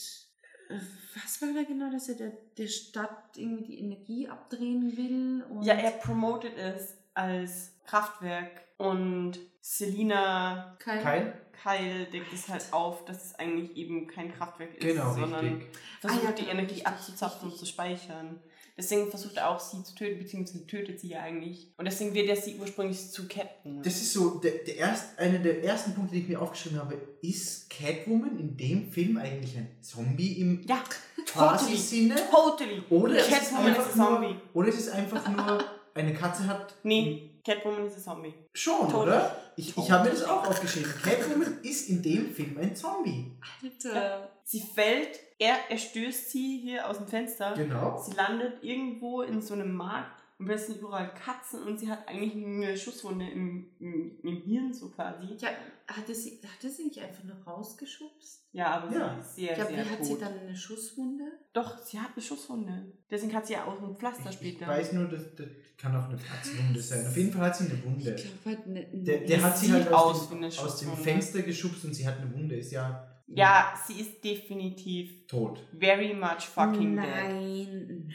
[1.16, 5.44] Was war da genau, dass er der, der Stadt irgendwie die Energie abdrehen will?
[5.50, 11.34] Und Ja, er promotet es als Kraftwerk und Selina Kein, Kein?
[11.62, 15.68] Kyle deckt es halt auf, dass es eigentlich eben kein Kraftwerk ist, Genau, sondern richtig.
[16.02, 18.42] versucht Ah ja, die genau, Energie richtig, abzuzapfen und zu speichern.
[18.76, 21.72] Deswegen versucht er auch sie zu töten, beziehungsweise tötet sie ja eigentlich.
[21.78, 23.84] Und deswegen wird er sie ursprünglich zu Captain.
[23.84, 26.98] Das ist so der, der erst, einer der ersten Punkte, die ich mir aufgeschrieben habe.
[27.22, 30.84] Ist Catwoman in dem Film eigentlich ein Zombie im ja,
[31.26, 31.78] totally.
[31.78, 32.16] Sinne?
[32.32, 32.82] Totally.
[32.90, 34.28] Oder ist, Catwoman ist einfach ein Zombie.
[34.28, 35.64] nur, oder ist es einfach nur,
[35.96, 36.76] eine Katze hat.
[36.84, 38.34] Nee, Catwoman ist ein Zombie.
[38.54, 39.04] Schon, Tot.
[39.04, 39.36] oder?
[39.58, 40.94] Ich, ich habe mir das auch aufgeschrieben.
[41.04, 43.32] Catwoman ist in dem Film ein Zombie.
[43.62, 44.30] Alter.
[44.44, 47.54] Sie fällt, er, er stößt sie hier aus dem Fenster.
[47.56, 48.02] Genau.
[48.02, 52.34] Sie landet irgendwo in so einem Markt und sind überall Katzen und sie hat eigentlich
[52.36, 55.36] eine Schusswunde im, im, im Hirn so quasi.
[55.38, 55.50] Ja,
[55.88, 58.48] hatte sie, hatte sie nicht einfach nur rausgeschubst?
[58.52, 59.14] Ja, aber Ja.
[59.16, 61.24] sie ist sehr, Ja, sehr wie hat sie dann eine Schusswunde?
[61.54, 62.92] Doch, sie hat eine Schusswunde.
[63.10, 64.62] Deswegen hat sie ja auch ein Pflaster Ich, später.
[64.64, 65.48] ich weiß nur, das, das
[65.78, 67.08] kann auch eine Platzwunde sein.
[67.08, 68.16] Auf jeden Fall hat sie eine Wunde.
[68.16, 70.92] Ich glaube halt ne, Der, der hat sie halt aus dem, eine aus dem.
[70.98, 72.56] Fenster geschubst und sie hat eine Wunde.
[72.56, 75.60] Ist ja ja, sie ist definitiv tot.
[75.80, 77.06] very much fucking dead.
[77.06, 78.12] Nein.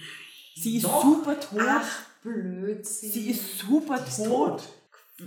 [0.63, 1.03] Sie ist Doch.
[1.03, 1.61] super tot.
[1.67, 1.89] Ach,
[2.23, 3.13] Blödsinn.
[3.13, 4.59] Sie ist super Die ist tot.
[4.59, 4.63] tot.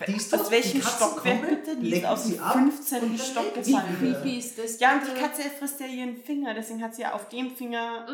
[0.07, 0.51] Die ist Aus tot.
[0.51, 1.75] welchem Stockwerk bitte?
[1.75, 3.01] Die ist aus dem sie ab 15.
[3.03, 3.97] und dann Stock gefallen.
[3.99, 4.79] Wie viel ist das?
[4.79, 5.19] Ja, und die?
[5.19, 8.05] Katze frisst ja ihren Finger, deswegen hat sie ja auf dem Finger.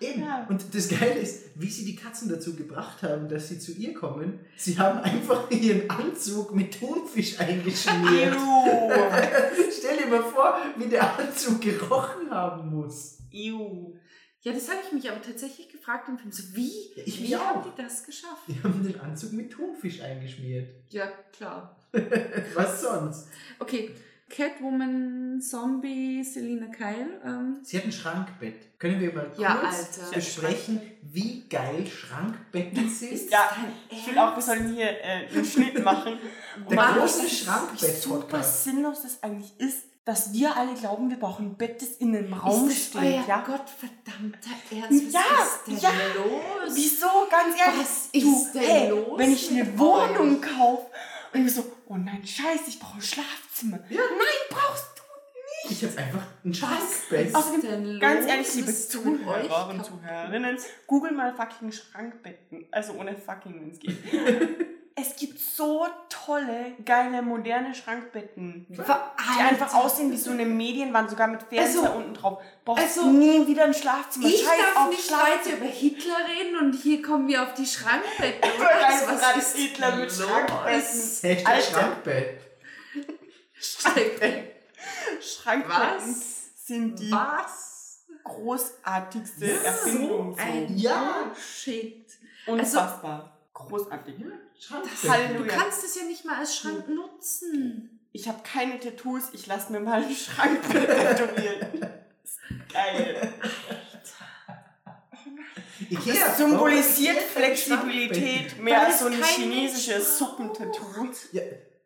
[0.00, 0.22] Eben.
[0.22, 0.44] Ja.
[0.48, 3.94] Und das Geile ist, wie sie die Katzen dazu gebracht haben, dass sie zu ihr
[3.94, 4.40] kommen.
[4.56, 8.34] Sie haben einfach ihren Anzug mit Thunfisch eingeschmiert.
[9.78, 13.18] Stell dir mal vor, wie der Anzug gerochen haben muss.
[13.32, 13.94] Ew.
[14.40, 16.30] Ja, das habe ich mich aber tatsächlich gefragt im Film.
[16.32, 16.92] So, wie?
[16.94, 18.42] Ja, ich wie haben die das geschafft?
[18.48, 20.70] Die haben den Anzug mit Thunfisch eingeschmiert.
[20.90, 21.76] Ja, klar.
[22.54, 23.28] Was sonst?
[23.58, 23.90] Okay,
[24.30, 27.20] Catwoman, Zombie, Selina Kyle.
[27.24, 28.78] Ähm, Sie hat ein Schrankbett.
[28.78, 30.14] Können wir mal Ja, kurz Alter.
[30.14, 33.30] besprechen, wie geil Schrankbetten sind?
[33.30, 33.50] Ja,
[33.90, 36.18] ich will auch, wir sollen hier äh, einen Schnitt machen.
[36.70, 38.64] Der große Wie super Schrankbett-Podcast.
[38.64, 42.32] sinnlos das eigentlich ist, dass wir alle glauben, wir brauchen ein Bett, das in einem
[42.32, 43.02] Raum ist steht.
[43.02, 43.38] euer Ja?
[43.40, 45.06] gottverdammter Ernst?
[45.06, 45.90] Was Ja, ist denn ja.
[46.16, 46.72] los?
[46.74, 47.06] Wieso?
[47.30, 47.80] Ganz ehrlich.
[47.80, 50.86] Was du, ist denn hey, los Wenn ich eine Wohnung kaufe
[51.32, 53.78] und ich so, oh nein, scheiße, ich brauche ein Schlafzimmer.
[53.88, 54.00] Ja.
[54.00, 57.28] Nein, brauchst du Ich habe einfach ein Was Schrankbett.
[57.28, 59.84] ist Außerdem, Ganz ehrlich, liebe Zuhörer und?
[59.84, 60.58] Zuhörerinnen,
[60.88, 62.66] google mal fucking Schrankbetten.
[62.72, 63.96] Also ohne fucking, wenn es geht.
[64.94, 68.66] es gibt so tolle, geile, moderne Schrankbetten.
[68.68, 68.78] Die
[69.42, 72.42] einfach aussehen wie so eine Medienwand, sogar mit Fernseher Also- unten drauf.
[72.64, 74.26] Brauchst also- nie wieder ein Schlafzimmer.
[74.28, 77.66] Ich Scheiß darf auf nicht weiter über Hitler reden und hier kommen wir auf die
[77.66, 78.50] Schrankbetten.
[78.58, 80.18] Du Was ist Hitler mit los?
[80.28, 81.46] Schrankbetten?
[81.46, 81.62] Alter.
[81.62, 82.40] Schrankbett.
[83.54, 84.44] Schrankbetten.
[85.20, 86.66] Schrankbetten Was?
[86.66, 88.04] sind die Was?
[88.24, 90.38] großartigste So Erfindung.
[90.38, 91.32] ein Ja.
[91.36, 92.06] Shit.
[92.46, 93.38] Unfassbar.
[93.52, 94.14] Großartig.
[94.62, 94.92] Schrankbett.
[95.02, 95.52] Du Halleluja.
[95.56, 98.00] kannst es ja nicht mal als Schrank nutzen.
[98.12, 101.86] Ich habe keine Tattoos, ich lasse mir mal ein Schrankbett tätowieren.
[102.72, 103.32] Geil.
[105.90, 111.08] Ikea, Das symbolisiert warum Ikea Flexibilität mehr Weil als so ein chinesisches Suppentattoo.
[111.32, 111.42] Ja,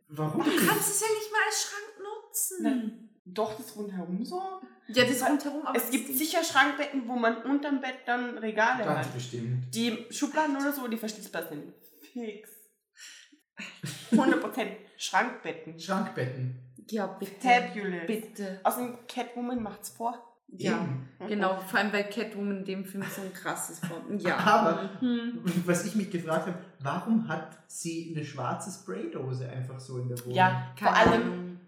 [0.09, 0.45] warum?
[0.45, 2.63] Du kannst es ja nicht mal als Schrank nutzen.
[2.63, 3.09] Nein.
[3.25, 4.41] Doch, das rundherum so.
[4.89, 5.67] Ja, das rundherum.
[5.67, 9.15] aber Es gibt das- sicher Schrankbetten, wo man unterm Bett dann Regale Ganz hat.
[9.15, 9.75] bestimmt.
[9.75, 11.73] Die Schubladen oder so, die verschließbar sind.
[12.13, 12.51] Fix.
[14.12, 15.78] 100% Schrankbetten.
[15.78, 16.59] Schrankbetten.
[16.91, 17.33] Ja, bitte.
[17.41, 18.07] Fabulous.
[18.07, 18.60] Bitte.
[18.62, 20.23] Außerdem, Catwoman macht's vor.
[20.49, 21.09] Ja, Eben.
[21.28, 21.57] genau.
[21.67, 24.17] Vor allem, weil Catwoman in dem Film so ein krasses Form.
[24.18, 24.36] Ja.
[24.39, 25.41] Aber- Mhm.
[25.65, 30.18] Was ich mich gefragt habe, warum hat sie eine schwarze Spraydose einfach so in der
[30.20, 30.35] Wohnung?
[30.36, 31.60] Ja, vor Keine allem,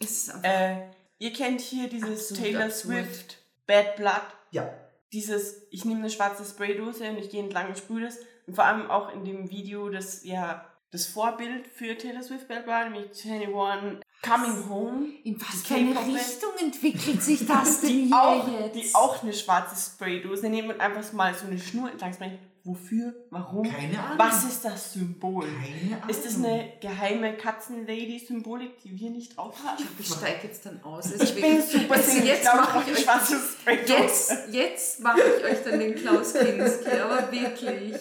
[0.00, 0.82] ist äh,
[1.18, 2.94] ihr kennt hier dieses Absolut Taylor absurd.
[3.06, 4.22] Swift Bad Blood.
[4.50, 4.70] Ja.
[5.14, 8.18] Dieses, ich nehme eine schwarze Spraydose und ich gehe entlang und sprühe das.
[8.46, 10.66] Und vor allem auch in dem Video, das ja
[10.96, 15.06] das Vorbild für Taylor Swift war, nämlich 21 Coming Home.
[15.24, 15.90] In was für eine.
[16.00, 18.74] Richtung entwickelt sich das denn Die hier auch, jetzt?
[18.74, 22.38] die auch eine schwarze Spraydose nehmen und einfach mal so eine Schnur entlang.
[22.64, 23.14] Wofür?
[23.30, 23.62] Warum?
[23.70, 24.18] Keine Ahnung.
[24.18, 25.44] Was ist das Symbol?
[25.44, 26.08] Keine Ahnung.
[26.08, 29.84] Ist das eine geheime Katzenlady-Symbolik, die wir nicht drauf haben?
[30.00, 31.12] Ich steige jetzt dann aus.
[31.12, 33.92] Ich bin super also jetzt ich ich mache ich eine euch schwarze Spraydose.
[33.92, 37.94] Jetzt, jetzt mache ich euch dann den Klaus Kinski, aber wirklich.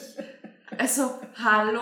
[0.77, 1.79] Also, hallo,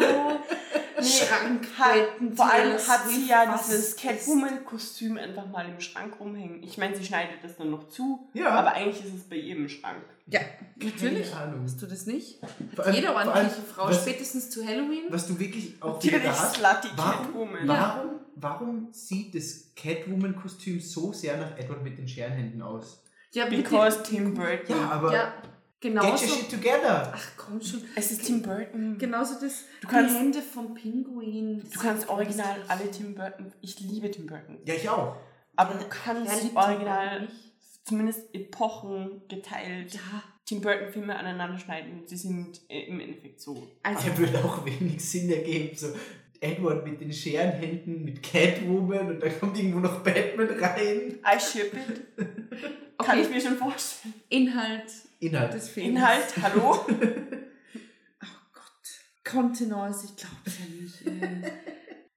[1.01, 2.35] Schrankbetten.
[2.35, 6.61] Vor allem hat sie ja dieses Catwoman-Kostüm einfach mal im Schrank rumhängen.
[6.63, 8.49] Ich meine, sie schneidet das dann noch zu, Ja.
[8.51, 10.03] aber eigentlich ist es bei ihr im Schrank.
[10.27, 10.39] Ja,
[10.77, 11.27] natürlich.
[11.33, 12.39] Hast du das nicht?
[12.75, 15.05] Vor allem- Jede ordentliche Frau, was- spätestens zu Halloween.
[15.09, 16.55] Was du wirklich auch Natürlich da hast.
[16.55, 17.67] slutty Warum, Catwoman.
[17.67, 23.01] warum, warum sieht das Catwoman-Kostüm so sehr nach Edward mit den Scherenhänden aus?
[23.31, 23.47] Ja.
[23.47, 24.75] Because Tim Burton.
[24.79, 25.33] Ja, aber Ja,
[25.83, 26.25] get your genauso.
[26.25, 27.11] shit together.
[27.15, 27.81] Ach komm schon.
[27.95, 28.97] Es ist Tim Burton.
[28.97, 31.63] Genauso das Du kannst- die Hände vom Pinguin.
[31.71, 33.51] Du kannst original alle Tim Burton.
[33.61, 34.57] Ich liebe Tim Burton.
[34.65, 35.15] Ja, ich auch.
[35.55, 37.33] Aber du kannst original nicht.
[37.85, 42.03] zumindest Epochen geteilt Ja, Tim Burton Filme aneinander schneiden.
[42.07, 43.67] Sie sind äh, im Endeffekt so.
[43.83, 44.01] also.
[44.07, 45.75] Der würde auch wenig Sinn ergeben.
[45.75, 45.87] So
[46.41, 51.19] Edward mit den Scherenhänden, mit Catwoman und dann kommt irgendwo noch Batman rein.
[51.23, 52.01] I ship it.
[52.97, 54.13] Kann ich mir schon vorstellen.
[54.29, 54.91] Inhalt
[55.27, 55.53] Inhalt.
[55.53, 55.89] des Films.
[55.89, 56.85] Inhalt, hallo?
[58.21, 59.31] Oh Gott.
[59.33, 61.03] Kontenance, ich glaub's ja nicht.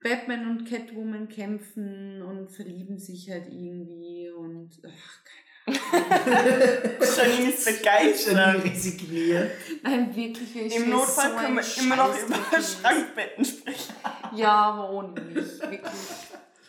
[0.01, 5.23] Batman und Catwoman kämpfen und verlieben sich halt irgendwie und ach,
[7.17, 8.63] Janine ist begeistert.
[8.63, 9.51] resigniert.
[9.83, 10.55] Nein, wirklich.
[10.55, 12.61] Ich Im Notfall so können wir ein immer noch Scheiß über.
[12.61, 13.93] Schrankbetten sprechen.
[14.35, 15.35] Ja, aber ohne mich.
[15.59, 15.81] Wirklich.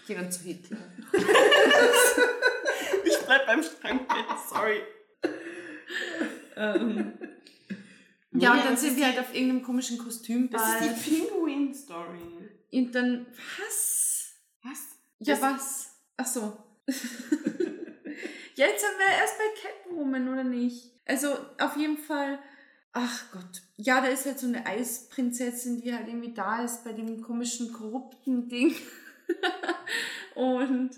[0.01, 0.79] Ich gehe dann zu Hitler.
[3.05, 4.81] Ich bleib beim Schrankbett, sorry.
[6.57, 7.13] Ähm.
[8.33, 10.61] Ja, und dann sind wir halt auf irgendeinem komischen Kostümball.
[10.61, 12.21] Das ist die Pinguin-Story.
[12.73, 13.27] Und dann,
[13.59, 14.33] was?
[14.63, 14.79] Was?
[15.21, 15.91] Ja, Das- was?
[16.19, 16.41] Ach so.
[16.87, 16.95] ja,
[18.67, 20.93] jetzt sind wir erst bei Catwoman, oder nicht?
[21.07, 22.39] Also, auf jeden Fall,
[22.93, 23.63] ach Gott.
[23.77, 27.73] Ja, da ist halt so eine Eisprinzessin, die halt irgendwie da ist bei dem komischen,
[27.73, 28.75] korrupten Ding.
[30.35, 30.91] Und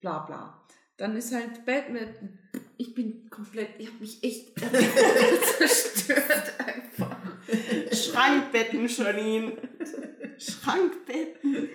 [0.00, 0.62] bla bla.
[0.98, 2.38] Dann ist halt Batman.
[2.78, 4.58] Ich bin komplett, ich habe mich echt
[5.58, 7.16] zerstört einfach.
[7.92, 9.52] Schrankbetten, Janine.
[10.38, 11.68] Schrankbetten.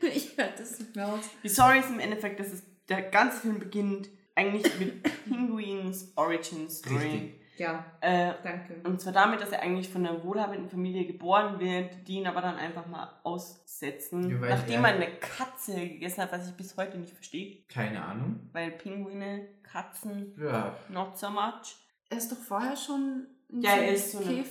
[0.00, 1.24] Ich halte das nicht mehr aus.
[1.42, 6.68] Die Story ist im Endeffekt, dass es, der ganze Film beginnt eigentlich mit Pinguins Origin
[6.68, 6.96] Story.
[6.96, 7.41] Richtig.
[7.58, 8.80] Ja, Äh, danke.
[8.84, 12.40] und zwar damit, dass er eigentlich von einer wohlhabenden Familie geboren wird, die ihn aber
[12.40, 16.98] dann einfach mal aussetzen, Ja, nachdem er- eine Katze gegessen hat, was ich bis heute
[16.98, 17.62] nicht verstehe.
[17.68, 18.48] Keine Ahnung.
[18.52, 20.74] Weil Pinguine, Katzen, Ja.
[20.88, 21.76] not so much.
[22.10, 24.42] Er ist doch vorher schon Ja, er ist so eine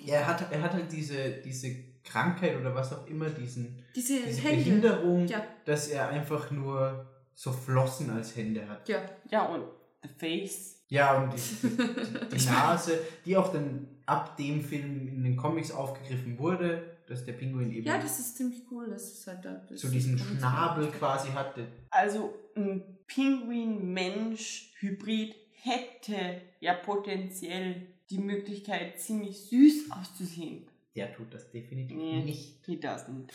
[0.00, 1.74] Ja, er hat, er hat halt diese, diese
[2.04, 4.42] Krankheit oder was auch immer, diesen, Diese, diese.
[4.42, 5.42] Behinderung, Ja.
[5.64, 8.86] dass er einfach nur so Flossen als Hände hat.
[8.86, 8.98] Ja.
[9.30, 9.64] Ja, und
[10.02, 10.79] The Face.
[10.90, 11.38] Ja, und die,
[11.68, 17.24] die, die Nase, die auch dann ab dem Film in den Comics aufgegriffen wurde, dass
[17.24, 18.88] der Pinguin eben ja, das ist ziemlich cool.
[18.90, 21.66] Das ist halt da, so diesen Schnabel quasi hatte.
[21.90, 30.66] Also ein Pinguin-Mensch-Hybrid hätte ja potenziell die Möglichkeit, ziemlich süß auszusehen.
[30.96, 32.22] Der tut das definitiv Nee.
[32.24, 32.58] nicht.
[32.66, 33.30] He doesn't.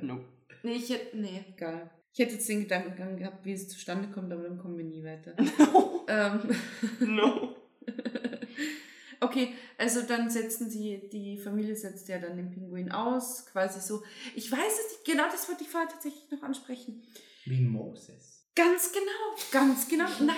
[0.00, 0.20] No.
[0.62, 1.16] Nee, ich hätte.
[1.16, 1.90] Nee, egal.
[2.18, 5.04] Ich hätte jetzt den Gedankengang gehabt, wie es zustande kommt, aber dann kommen wir nie
[5.04, 5.36] weiter.
[6.08, 6.50] ähm,
[6.98, 7.54] no.
[9.20, 14.02] okay, also dann setzen sie, die Familie setzt ja dann den Pinguin aus, quasi so.
[14.34, 17.04] Ich weiß es nicht, genau das wollte ich vorher tatsächlich noch ansprechen.
[17.44, 18.48] Wie Moses.
[18.56, 20.08] Ganz genau, ganz genau.
[20.18, 20.36] Nein,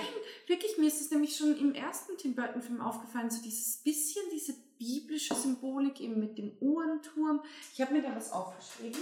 [0.49, 4.53] wirklich, mir ist es nämlich schon im ersten Tim Burton-Film aufgefallen, so dieses bisschen, diese
[4.79, 7.41] biblische Symbolik eben mit dem Uhrenturm.
[7.73, 9.01] Ich habe mir da was aufgeschrieben.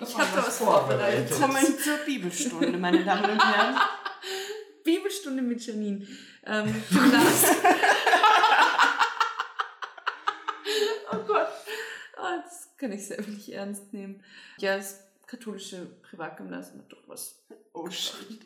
[0.00, 1.30] Ich mal hab da was vorbereitet.
[1.30, 3.76] Willkommen zur Bibelstunde, meine Damen und Herren.
[4.84, 6.06] Bibelstunde mit Janine.
[6.44, 6.82] Ähm,
[11.12, 11.48] oh Gott.
[12.16, 14.22] Ah, das kann ich selber nicht ernst nehmen.
[14.58, 18.40] Ja, das katholische Privatgymnasium hat doch was Oh shit.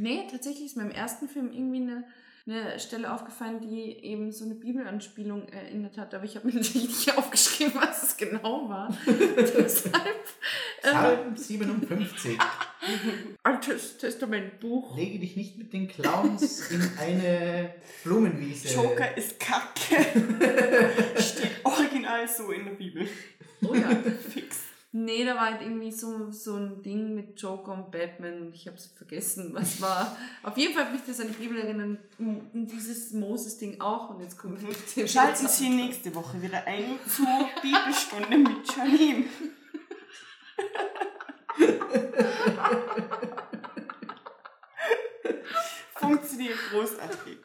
[0.00, 2.04] Nee, tatsächlich ist mir im ersten Film irgendwie eine,
[2.48, 6.14] eine Stelle aufgefallen, die eben so eine Bibelanspielung erinnert hat.
[6.14, 8.96] Aber ich habe mir natürlich nicht aufgeschrieben, was es genau war.
[9.06, 10.06] Deshalb.
[10.82, 12.38] Ähm, Psalm 57.
[13.42, 14.96] Altes Testamentbuch.
[14.96, 18.74] Lege dich nicht mit den Clowns in eine Blumenwiese.
[18.74, 20.06] Joker ist kacke.
[21.16, 23.08] Steht original so in der Bibel.
[23.62, 23.90] Oh ja.
[24.32, 24.67] Fix.
[24.90, 28.66] Nee, da war halt irgendwie so, so ein Ding mit Joker und Batman und ich
[28.66, 30.16] habe es vergessen, was war.
[30.42, 34.20] Auf jeden Fall hat mich das an die Bibel erinnern und dieses Moses-Ding auch und
[34.20, 35.06] jetzt kommt Mhm.
[35.06, 37.26] Schalten Sie nächste Woche wieder ein zur
[37.62, 39.24] Bibelstunde mit Janine.
[45.94, 47.38] Funktioniert großartig.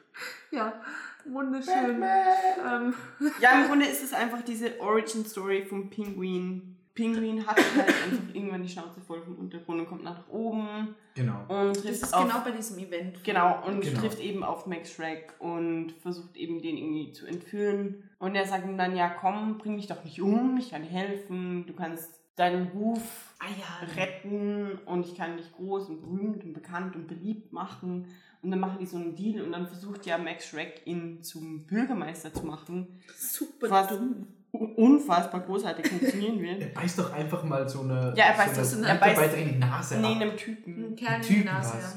[0.52, 0.82] Ja,
[1.26, 2.04] wunderschön.
[2.04, 2.94] Ähm,
[3.40, 6.73] Ja, im Grunde ist es einfach diese Origin-Story vom Pinguin.
[6.96, 11.42] Pinguin hat halt einfach irgendwann die Schnauze voll vom Untergrund und kommt nach oben Genau.
[11.48, 13.24] und das trifft ist auf genau bei diesem Event.
[13.24, 14.00] Genau, und Genau.
[14.00, 18.10] trifft eben auf Max Shrek und versucht eben den irgendwie zu entführen.
[18.20, 20.90] Und er sagt ihm dann, ja komm, bring mich doch nicht um, ich kann dir
[20.90, 26.44] helfen, du kannst deinen Ruf Ah ja, retten und ich kann dich groß und berühmt
[26.46, 28.08] und bekannt und beliebt machen.
[28.42, 31.66] Und dann machen die so einen Deal und dann versucht ja Max Shrek ihn zum
[31.66, 33.00] Bürgermeister zu machen.
[33.16, 34.28] super dumm.
[34.54, 36.62] Unfassbar großartig funktionieren wird.
[36.62, 38.14] Er beißt doch einfach mal so eine.
[38.16, 39.98] Ja, er beißt doch so eine eine- er beißt- in die Nase.
[39.98, 40.22] Nee, ab.
[40.22, 40.86] einem Typen.
[40.92, 41.94] Ein Kerl in die Typen Nase, was.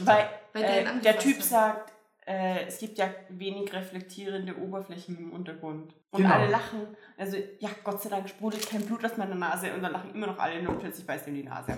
[0.00, 0.06] ja.
[0.06, 0.28] Weil.
[0.54, 1.44] Weil der äh, der Typ hat.
[1.44, 1.92] sagt,
[2.26, 5.94] äh, es gibt ja wenig reflektierende Oberflächen im Untergrund.
[6.10, 6.34] Und Genau.
[6.34, 6.88] alle lachen.
[7.16, 10.26] Also, ja, Gott sei Dank sprudelt kein Blut aus meiner Nase und dann lachen immer
[10.26, 11.74] noch alle und plötzlich beißt ihm die Nase.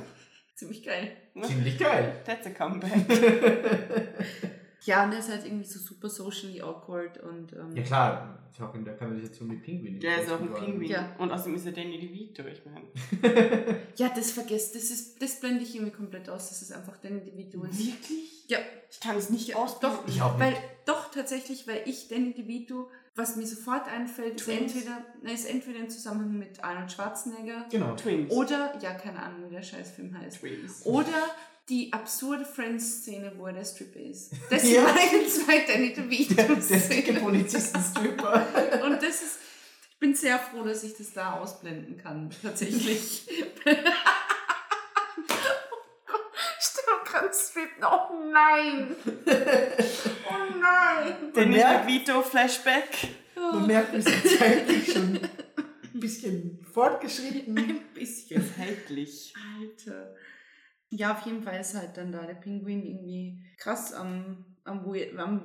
[0.56, 1.12] Ziemlich geil.
[1.42, 2.20] Ziemlich geil.
[2.24, 2.92] That's a comeback.
[4.84, 8.60] Ja, und er ist halt irgendwie so super socially awkward und ähm, Ja klar, ist
[8.60, 9.98] auch in der Kanalisation mit Pinguinen.
[10.00, 10.90] Der ist auch ein Pinguin.
[10.90, 11.14] Ja.
[11.18, 12.86] Und außerdem ist er Danny DeVito, ich meine.
[13.96, 17.12] ja, das vergesst, das ist, das blende ich irgendwie komplett aus, das ist einfach der
[17.12, 17.64] Individuum.
[17.70, 18.44] Wirklich?
[18.48, 18.58] Ja,
[18.90, 20.00] Ich kann es nicht Ja, ausblenden.
[20.02, 20.62] doch, Ich auch weil nicht.
[20.84, 25.78] doch tatsächlich, weil ich Danny DeVito, was mir sofort einfällt, ist entweder, na, ist entweder
[25.78, 27.94] im Zusammenhang mit Arnold Schwarzenegger Genau.
[27.96, 28.30] Twins.
[28.32, 30.40] oder, ja, keine Ahnung, wie der Scheißfilm heißt.
[30.40, 30.84] Twins.
[30.84, 31.06] Oder
[31.68, 34.32] die absurde Friends-Szene, wo er der Stripper ist.
[34.50, 34.82] Das Ja.
[34.82, 37.22] meine zwei Danny Der, der dicke DeVito-Szenen.
[37.22, 38.82] Polizistenstripper.
[38.84, 39.38] Und das ist,
[39.90, 43.26] ich bin sehr froh, dass ich das da ausblenden kann, tatsächlich.
[47.82, 48.94] Oh nein!
[49.06, 51.14] Oh nein!
[51.32, 52.88] Danny merkt- DeVito Flashback.
[53.36, 57.56] Man merkt, wir sind zeitlich schon ein bisschen fortgeschritten.
[57.56, 58.42] Ein bisschen.
[58.56, 59.32] Zeitlich.
[59.60, 60.14] Alter.
[60.96, 64.84] Ja, auf jeden Fall ist halt dann da der Pinguin irgendwie krass am, am,
[65.18, 65.40] am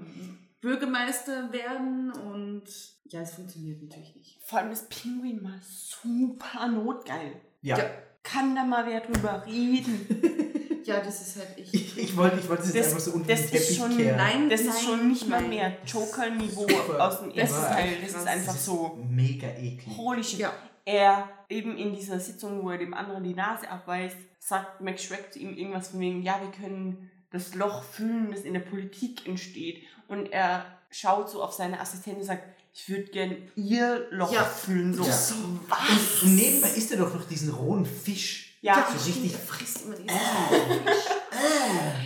[0.62, 2.64] Bürgermeister werden und
[3.06, 4.40] ja, es funktioniert natürlich nicht.
[4.46, 7.34] Vor allem das Pinguin mal super notgeil.
[7.62, 7.78] Ja.
[7.78, 7.86] Ja.
[8.22, 10.46] Kann da mal wer drüber reden?
[10.86, 11.72] Ja, das ist halt echt.
[11.72, 14.18] Ich, ich wollte ich wollte jetzt Das- einfach so unter das den ist schon- kehren.
[14.18, 15.50] Nein, Das nein, ist schon nicht mal nein.
[15.52, 16.66] mehr Joker-Niveau
[16.98, 17.90] aus dem Das ersten ist Teil.
[18.02, 18.98] Das ist einfach Das ist so.
[19.08, 19.96] Mega eklig.
[19.98, 20.40] Holy shit.
[20.40, 20.54] Ja.
[20.86, 24.18] Er eben in dieser Sitzung, wo er dem anderen die Nase abweist,
[24.50, 28.42] sagt Max Shrek zu ihm irgendwas von wegen, ja, wir können das Loch füllen, das
[28.42, 29.84] in der Politik entsteht.
[30.08, 34.44] Und er schaut so auf seine Assistentin und sagt, ich würde gern ihr Loch Ja.
[34.44, 34.94] füllen.
[34.94, 35.12] So, Ja.
[35.12, 35.36] So,
[35.68, 36.24] was?
[36.24, 38.58] Und nebenbei isst er doch noch diesen rohen Fisch.
[38.62, 40.14] Ja, ja, so richtig- er frisst immer diesen Äh.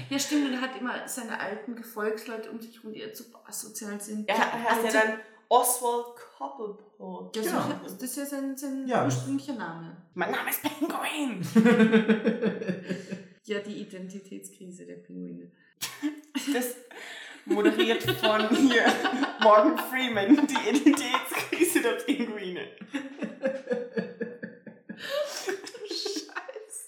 [0.09, 3.41] Ja, stimmt, und er hat immer seine alten Gefolgsleute um sich rum, die jetzt super
[3.47, 4.29] asozial sind.
[4.29, 6.05] er heißt ja Also- dann Oswald
[6.37, 6.92] Cobblepot.
[7.35, 7.79] Ja, so, Genau.
[7.83, 9.03] das ist ja sein, sein Ja.
[9.05, 9.97] ursprünglicher Name.
[10.13, 11.41] Mein Name ist Penguin.
[13.45, 15.51] Ja, die Identitätskrise der Pinguine.
[16.53, 16.75] Das
[17.43, 18.85] moderiert von hier
[19.41, 22.61] Morgan Freeman, die Identitätskrise der Pinguine.
[25.89, 26.87] Scheiße.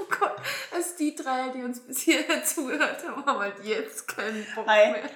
[0.00, 0.36] Oh Gott,
[0.72, 4.92] also die drei, die uns bis hierher zugehört haben, haben halt jetzt keinen Bock Hi.
[4.92, 5.10] mehr.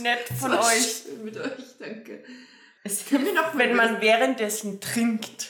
[0.00, 1.06] Nett von euch.
[1.24, 2.22] Mit euch, danke.
[2.84, 5.48] Es Können wir noch mal wenn man währenddessen trinkt.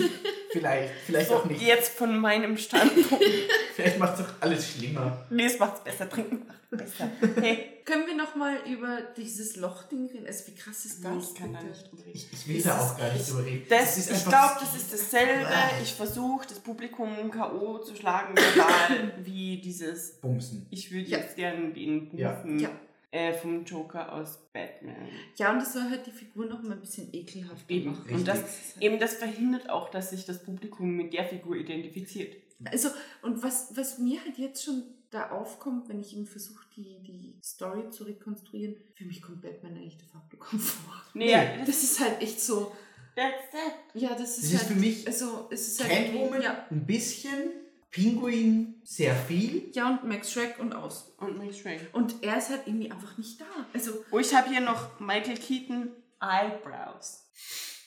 [0.52, 1.62] vielleicht, vielleicht So, auch nicht.
[1.62, 3.24] jetzt von meinem Standpunkt.
[3.76, 5.24] Vielleicht macht es doch alles schlimmer.
[5.30, 6.08] nee, es macht's besser.
[6.08, 7.08] Trinken macht besser.
[7.40, 10.26] Hey, Können wir noch mal über dieses Lochding reden?
[10.26, 11.30] Also wie krass ist das?
[11.30, 12.12] ich kann da nicht drüber reden.
[12.16, 13.66] Ich, ich will Es da auch gar nicht ich- drüber reden.
[13.70, 15.46] Das, Es ist ich glaube, das ist dasselbe.
[15.82, 17.78] Ich versuche, das Publikum K.O.
[17.78, 20.18] zu schlagen, egal wie dieses.
[20.20, 20.66] Bumsen.
[20.70, 21.18] Ich würde Ja.
[21.18, 22.32] jetzt gern den Ja.
[22.32, 22.70] Bufen Ja.
[23.12, 25.08] Äh, vom Joker aus Batman.
[25.36, 27.90] Ja, und das soll halt die Figur noch mal ein bisschen ekelhaft Eben.
[27.90, 28.14] machen.
[28.14, 31.56] Und das, ist halt- eben das verhindert auch, dass sich das Publikum mit der Figur
[31.56, 32.36] identifiziert.
[32.64, 32.90] Also,
[33.22, 37.34] und was, was mir halt jetzt schon da aufkommt, wenn ich eben versuche, die, die
[37.42, 40.92] Story zu rekonstruieren, für mich kommt Batman eigentlich de facto kaum vor.
[41.14, 42.70] Nee, das, Das ist halt echt so,
[43.16, 43.72] that's that.
[44.00, 46.86] ja, das ist Das ist halt, für mich also, es ist halt, Catwoman ja, ein
[46.86, 47.50] bisschen,
[47.90, 49.70] Pinguin sehr viel.
[49.72, 51.12] ja, und Max Shrek und aus.
[51.18, 51.88] Und Max Shrek.
[51.92, 53.44] Und er ist halt irgendwie einfach nicht da.
[53.74, 57.28] Also, Oh, ich habe hier noch Michael Keaton Eyebrows.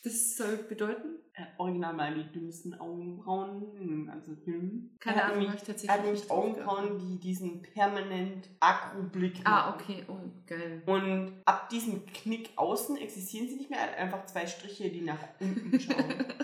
[0.04, 4.92] das soll bedeuten, Er hat original mal die dümmsten Augenbrauen im ganzen Film.
[5.00, 10.04] keine Ahnung, habe ich tatsächlich er hat nämlich Augenbrauen, die diesen permanent Akku-Blick Ah, okay,
[10.10, 10.84] oh, geil.
[10.86, 13.80] Und ab diesem Knick außen existieren sie nicht mehr.
[13.80, 16.26] Er hat einfach zwei Striche, die nach unten schauen.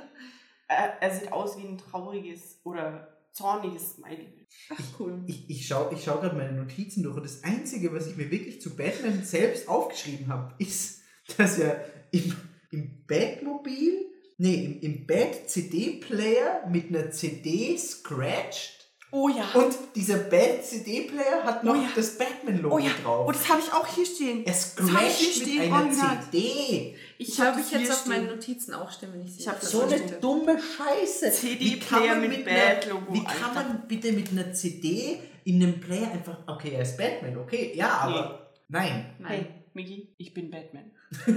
[0.72, 4.28] Er, er sieht aus wie ein trauriges oder zorniges Smiley.
[4.70, 5.24] Ach, cool.
[5.28, 8.32] Ich, ich schaue ich schau gerade meine Notizen durch und das Einzige, was ich mir
[8.32, 11.02] wirklich zu Batman selbst aufgeschrieben habe, ist,
[11.38, 12.36] dass er im,
[12.72, 18.79] im Batmobil, nee, im, im Bat-CD-Player mit einer CD scratcht
[19.12, 19.50] Oh ja.
[19.60, 21.90] und dieser Bat-CD-Player hat noch Oh ja.
[21.96, 22.92] das Batman-Logo oh ja.
[23.04, 23.26] drauf.
[23.28, 24.46] Oh, das habe ich auch hier stehen.
[24.46, 26.20] er scratcht hier mit stehen, einer original.
[26.32, 26.96] CD.
[27.18, 28.28] Ich, Ich hab habe ich jetzt auf meinen.
[28.28, 31.32] Notizen auch stehen, wenn ich sie Ich hab das So eine dumme Scheiße.
[31.32, 33.68] CD-Player Wie kann man mit einer- Bat-Logo, Wie kann Alter.
[33.70, 37.90] man bitte mit einer CD in einem Player einfach, okay, er ist Batman, okay, ja,
[37.90, 39.06] aber nein.
[39.26, 39.48] Hey, Nein.
[39.74, 40.92] Migi, ich bin Batman.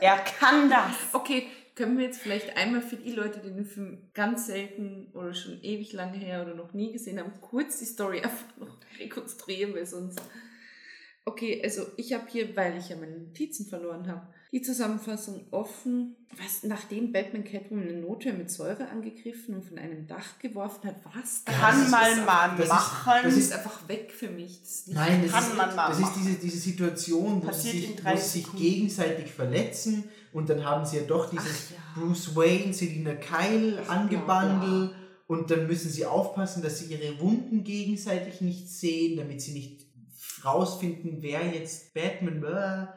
[0.00, 0.92] er kann das.
[1.12, 1.48] Okay,
[1.78, 5.62] können wir jetzt vielleicht einmal für die Leute, die den Film ganz selten oder schon
[5.62, 9.86] ewig lange her oder noch nie gesehen haben, kurz die Story einfach noch rekonstruieren, weil
[9.86, 10.20] sonst.
[11.24, 16.16] Okay, also ich habe hier, weil ich ja meine Notizen verloren habe, die Zusammenfassung offen.
[16.38, 20.96] Was, nachdem Batman Catwoman eine Notwehr mit Säure angegriffen und von einem Dach geworfen hat,
[21.04, 21.44] was?
[21.44, 23.12] Kann das ist- man mal das ist- machen.
[23.12, 24.60] Das das ist einfach weg für mich.
[24.60, 26.22] Das ist Nein, das Kann ist, man mal das ist machen.
[26.24, 30.64] diese, diese Situation, wo Passiert sie sich, drei wo sie sich gegenseitig verletzen und dann
[30.64, 31.76] haben sie ja doch dieses ja.
[31.94, 34.94] Bruce Wayne, Selina Kyle angebandelt
[35.26, 39.86] und dann müssen sie aufpassen, dass sie ihre Wunden gegenseitig nicht sehen, damit sie nicht
[40.44, 42.94] rausfinden, wer jetzt Batman war.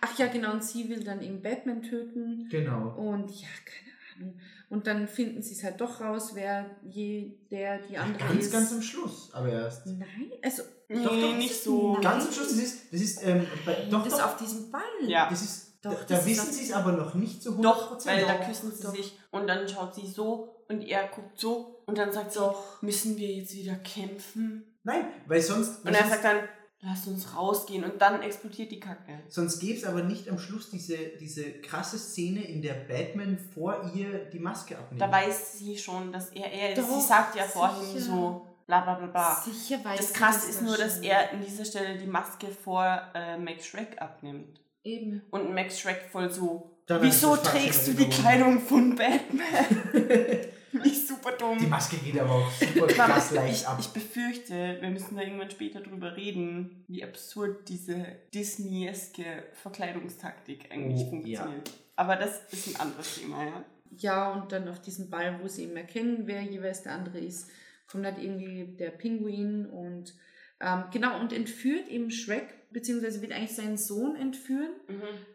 [0.00, 2.48] Ach ja, genau, und sie will dann eben Batman töten.
[2.50, 2.94] Genau.
[2.96, 4.40] Und ja, keine Ahnung.
[4.68, 8.52] Und dann finden sie es halt doch raus, wer je der die andere Ganz, ist.
[8.52, 9.86] ganz am Schluss, aber erst.
[9.86, 11.98] Nein, also Nee, Doch, doch, nicht so.
[12.00, 14.80] Ganz am Schluss, das ist, das ist, ähm, bei, doch, das doch, auf diesem Ball.
[15.06, 15.28] Ja.
[15.28, 17.62] das ist, Doch, da, da wissen sie es aber noch nicht zu 100%.
[17.62, 18.94] Doch, weil da küssen sie doch.
[18.94, 22.82] sich und dann schaut sie so und er guckt so und dann sagt sie, Doch.
[22.82, 24.78] müssen wir jetzt wieder kämpfen?
[24.82, 26.48] Nein, weil sonst, Und er sonst, sagt dann,
[26.80, 29.20] lass uns rausgehen und dann explodiert die Kacke.
[29.28, 33.90] sonst gäbe es aber nicht am Schluss diese, diese krasse Szene, in der Batman vor
[33.94, 35.00] ihr die Maske abnimmt.
[35.00, 36.78] Da weiß sie schon, dass er er ist.
[36.82, 38.00] Doch, sie sagt ja vorhin sicher.
[38.12, 39.42] so, bla bla bla bla.
[39.44, 42.84] Sicher weiß Das Krasse ist nur, dass er an dieser Stelle die Maske vor
[43.14, 44.60] äh, Max Shrek abnimmt.
[44.86, 45.22] Eben.
[45.30, 48.08] Und Max Shrek voll so, Dann wieso trägst du die.
[48.08, 49.44] Kleidung von Batman?
[50.84, 51.58] Nicht super dumm.
[51.58, 53.78] Die Maske geht aber auch super krass ich, leicht ab.
[53.80, 59.24] ich befürchte, wir müssen da irgendwann später drüber reden, wie absurd diese Disney-eske
[59.54, 61.70] Verkleidungstaktik eigentlich Oh, funktioniert.
[61.96, 63.64] Aber das ist ein anderes Thema, ja.
[63.98, 67.48] Ja, und dann auf diesen Ball, wo sie eben erkennen, wer jeweils der andere ist,
[67.90, 70.12] kommt halt irgendwie der Pinguin und
[70.60, 74.68] ähm, genau und entführt eben Shrek, beziehungsweise will eigentlich seinen Sohn entführen,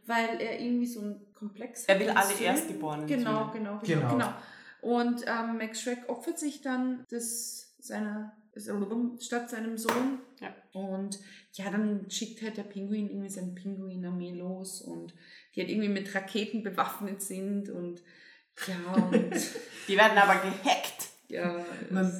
[0.06, 2.44] weil er irgendwie so ein Komplex Er will alle Söhnen.
[2.44, 4.11] Erstgeborenen Genau, genau, genau, Genau.
[4.14, 4.34] genau.
[4.82, 8.32] Und ähm, Max Shrek opfert sich dann des, seiner,
[9.20, 10.20] statt seinem Sohn.
[10.40, 10.53] Ja.
[10.74, 11.20] Und
[11.53, 15.14] ja, dann schickt halt der Pinguin irgendwie seine Pinguinarmee los und
[15.56, 18.03] die halt irgendwie mit Raketen bewaffnet sind und
[18.68, 19.32] ja, und
[19.88, 21.10] Die werden aber gehackt.
[21.28, 22.11] ja, Man-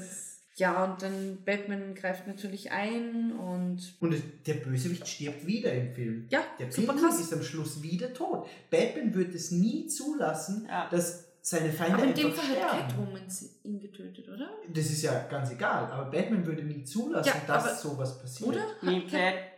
[0.62, 4.16] ja, und dann Batman greift natürlich ein und Und
[4.48, 6.28] der Bösewicht stirbt wieder im Film.
[6.30, 7.20] ja, Der krass.
[7.20, 8.48] ist am Schluss wieder tot.
[8.70, 10.88] Batman wird es nie zulassen, Ja.
[10.90, 12.88] dass seine Feinde Aber in dem Fall hat sterben.
[12.88, 14.48] Catwoman sie- ihn getötet, oder?
[14.72, 18.50] Das ist ja ganz egal, aber Batman würde nie zulassen, Ja, dass aber- sowas passiert.
[18.50, 18.64] Oder?
[18.84, 19.12] Nee, Cat-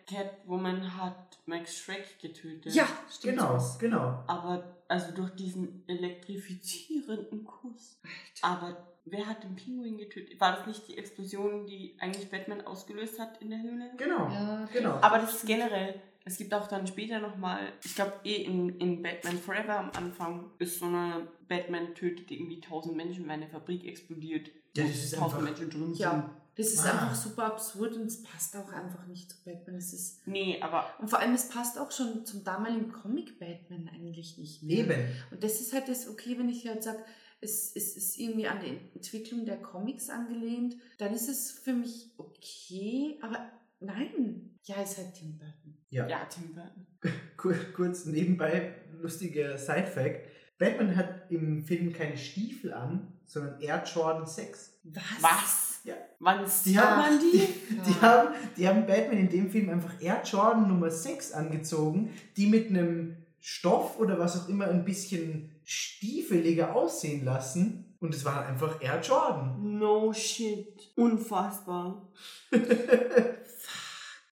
[0.07, 2.73] Cat, Catwoman hat Max Shrek getötet.
[2.73, 3.37] Ja, stimmt.
[3.37, 4.23] Genau, genau.
[4.27, 7.99] Aber also durch diesen elektrifizierenden Kuss.
[8.41, 10.39] Aber wer hat den Pinguin getötet?
[10.39, 13.91] War das nicht die Explosion, die eigentlich Batman ausgelöst hat in der Höhle?
[13.97, 14.91] Genau, Ja, genau.
[15.01, 16.01] Aber das ist generell.
[16.25, 20.51] Es gibt auch dann später nochmal, ich glaube eh in, in Batman Forever am Anfang
[20.57, 24.49] ist so eine Batman tötet irgendwie tausend Menschen, weil eine Fabrik explodiert.
[24.75, 26.11] Ja, das ist tausend einfach- Menschen drin Ja.
[26.11, 26.23] sind.
[26.55, 26.91] Das ist Ah.
[26.91, 29.75] einfach super absurd und es passt auch einfach nicht zu Batman.
[29.75, 33.89] Es ist Nee, aber und vor allem, es passt auch schon zum damaligen Comic Batman
[33.91, 34.77] eigentlich nicht mehr.
[34.77, 35.07] Eben.
[35.31, 36.99] Und das ist halt das, okay, wenn ich halt sage,
[37.43, 42.11] es, es ist irgendwie an die Entwicklung der Comics angelehnt, dann ist es für mich
[42.17, 44.57] okay, aber nein.
[44.63, 45.77] Ja, ist halt Tim Burton.
[45.89, 46.07] Ja.
[46.07, 46.87] ja, Tim Burton.
[47.37, 50.27] Kur kurz nebenbei, lustiger Side-Fact.
[50.57, 54.79] Batman hat im Film keine Stiefel an, sondern Air Jordan 6.
[54.83, 55.03] Was?
[55.21, 55.81] Was?
[55.83, 55.95] Ja.
[56.19, 57.39] Wann Die sieht haben, man die?
[57.69, 62.13] die, die, haben, die haben Batman in dem Film einfach Air Jordan Nummer 6 angezogen,
[62.37, 67.95] die mit einem Stoff oder was auch immer ein bisschen stiefeliger aussehen lassen.
[67.99, 69.79] Und es waren einfach Air Jordan.
[69.79, 70.91] No shit.
[70.95, 72.09] Unfassbar.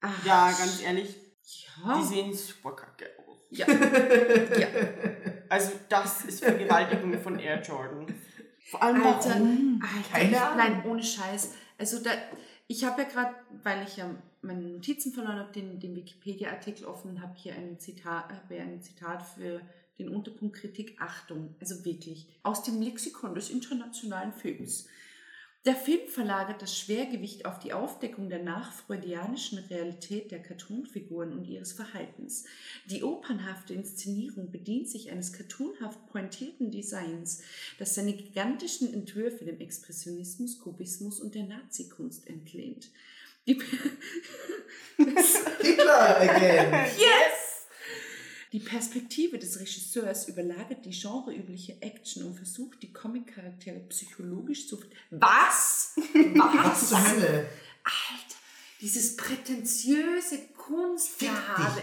[0.01, 1.15] Ach, Ja, ganz ehrlich,
[1.85, 1.97] ja.
[1.97, 3.37] die sehen super kacke aus.
[3.49, 3.65] ja.
[3.67, 4.67] ja.
[5.47, 8.07] Also das ist Vergewaltigung von Air Jordan.
[8.69, 9.81] Vor allem Alter, warum?
[9.83, 10.57] Alter, Keine ich, Ahnung.
[10.57, 11.53] Nein, ohne Scheiß.
[11.77, 12.11] Also da,
[12.67, 14.09] ich habe ja gerade, weil ich ja
[14.41, 18.63] meine Notizen verloren habe, den, den Wikipedia-Artikel offen und habe hier ein Zitat, habe ja
[18.63, 19.61] ein Zitat für
[19.99, 24.87] den Unterpunkt Kritik Achtung, also wirklich aus dem Lexikon des internationalen Films.
[25.63, 31.71] Der Film verlagert das Schwergewicht auf die Aufdeckung der nachfreudianischen Realität der Cartoonfiguren und ihres
[31.71, 32.45] Verhaltens.
[32.87, 37.43] Die opernhafte Inszenierung bedient sich eines cartoonhaft pointierten Designs,
[37.77, 42.89] das seine gigantischen Entwürfe dem Expressionismus, Kubismus und der Nazi-Kunst entlehnt.
[43.45, 43.61] Die,
[44.97, 46.73] Hitler again!
[46.97, 47.50] yes!
[48.51, 54.77] Die Perspektive des Regisseurs überlagert die genreübliche Action und versucht, die Comic-Charaktere psychologisch zu...
[55.11, 55.93] Was?
[56.35, 57.47] Was zur Hölle?
[57.83, 58.35] Alter,
[58.81, 61.81] dieses prätentiöse Kunstgehabe.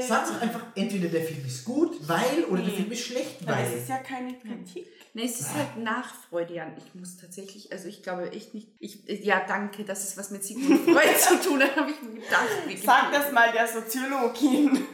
[0.00, 2.76] Sag doch einfach, entweder der Film ist gut, weil, oder der Nee.
[2.76, 3.72] Film ist schlecht, Weil weil.
[3.74, 4.86] es ist ja keine Kritik.
[5.12, 6.72] Nee, es ist halt Nachfreudian.
[6.78, 10.44] Ich muss tatsächlich, also ich glaube echt nicht, ich, ja danke, dass es was mit
[10.44, 12.46] Sigmund Freud zu tun hat, habe ich mir gedacht.
[12.84, 14.86] Sag das mal der Soziologin.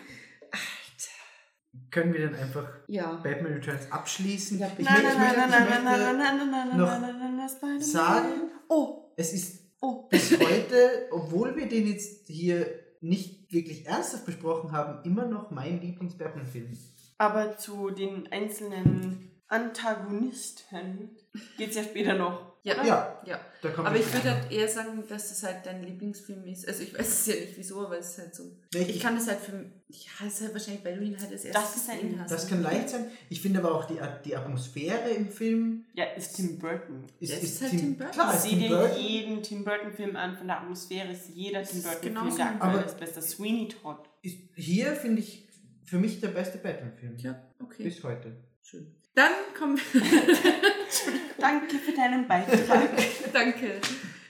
[1.91, 3.13] Können wir dann einfach Ja.
[3.23, 4.59] Batman Returns abschließen?
[4.59, 9.33] Ja, ich Nein, möchte, nein, nein, nein, nein, nein, nein, nein, nein, sagen, Oh, es
[9.33, 10.09] ist oh.
[10.09, 12.67] bis heute, obwohl wir den jetzt hier
[13.01, 16.77] nicht wirklich ernsthaft besprochen haben, immer noch mein Lieblings-Batman-Film.
[17.19, 21.17] Aber zu den einzelnen Antagonisten
[21.57, 22.46] geht es ja später noch.
[22.67, 23.23] Ja, Ja.
[23.25, 23.41] ja.
[23.63, 26.67] Da kommt Aber ich würde halt eher sagen, dass das halt dein Lieblingsfilm ist.
[26.69, 28.43] Also ich weiß es ja nicht wieso, aber es ist halt so.
[28.75, 29.53] Nee, Ich kann das halt für.
[29.89, 32.21] Ja, es ist halt wahrscheinlich, weil du ihn halt als Das erstes ist ein- gesehen
[32.21, 32.31] hast.
[32.33, 33.07] Das kann leicht sein.
[33.31, 37.05] Ich finde aber auch die, die Atmosphäre im Film Ja, ist Tim Burton.
[37.21, 38.13] ist, Ja, es ist, ist halt Tim, Tim Burton.
[38.13, 39.01] Klar, ist Sieh Tim dir Burton.
[39.01, 42.37] jeden Tim Burton-Film an, von der Atmosphäre ist jeder Tim Burton-Film genauso.
[42.37, 43.23] der aktuell Aber- ist bester.
[43.23, 43.99] Sweeney Todd.
[44.23, 45.47] Ist hier finde ich
[45.85, 47.17] für mich der beste Batman-Film.
[47.19, 47.85] Ja, okay.
[47.85, 48.37] Bis heute.
[48.63, 48.93] Schön.
[49.17, 50.03] Dann kommen wir.
[51.39, 52.91] Danke für deinen Beitrag.
[53.33, 53.81] Danke.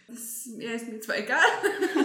[0.06, 1.40] Das mir ist mir zwar egal.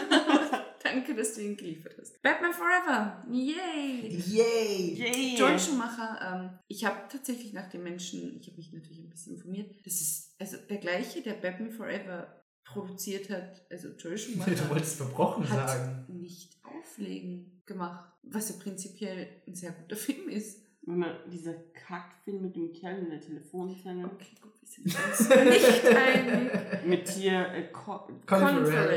[0.84, 2.20] Danke, dass du ihn geliefert hast.
[2.24, 3.24] Batman Forever.
[3.30, 4.18] Yay!
[4.28, 4.96] Yay!
[4.96, 5.36] Yay.
[5.38, 9.36] Joel Schumacher, ähm, ich habe tatsächlich nach den Menschen, ich habe mich natürlich ein bisschen
[9.36, 14.70] informiert, das ist also der gleiche, der Batman Forever produziert hat, also Joel Du Schumacher
[14.72, 16.06] wolltest verbrochen hat sagen.
[16.20, 20.71] nicht Auflegen gemacht, was ja prinzipiell ein sehr guter Film ist.
[20.84, 24.06] Immer dieser Kackfilm mit dem Kerl in der Telefonzelle.
[24.06, 26.86] Okay, gut, wir sind uns nicht einig.
[26.86, 28.08] Mit hier äh, Co.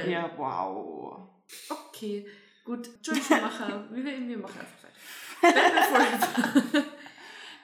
[0.08, 1.28] Ja, wow.
[1.68, 2.26] Okay,
[2.64, 2.88] gut.
[3.02, 4.84] Joel Schumacher, wir, wir machen einfach
[5.92, 6.84] weiter.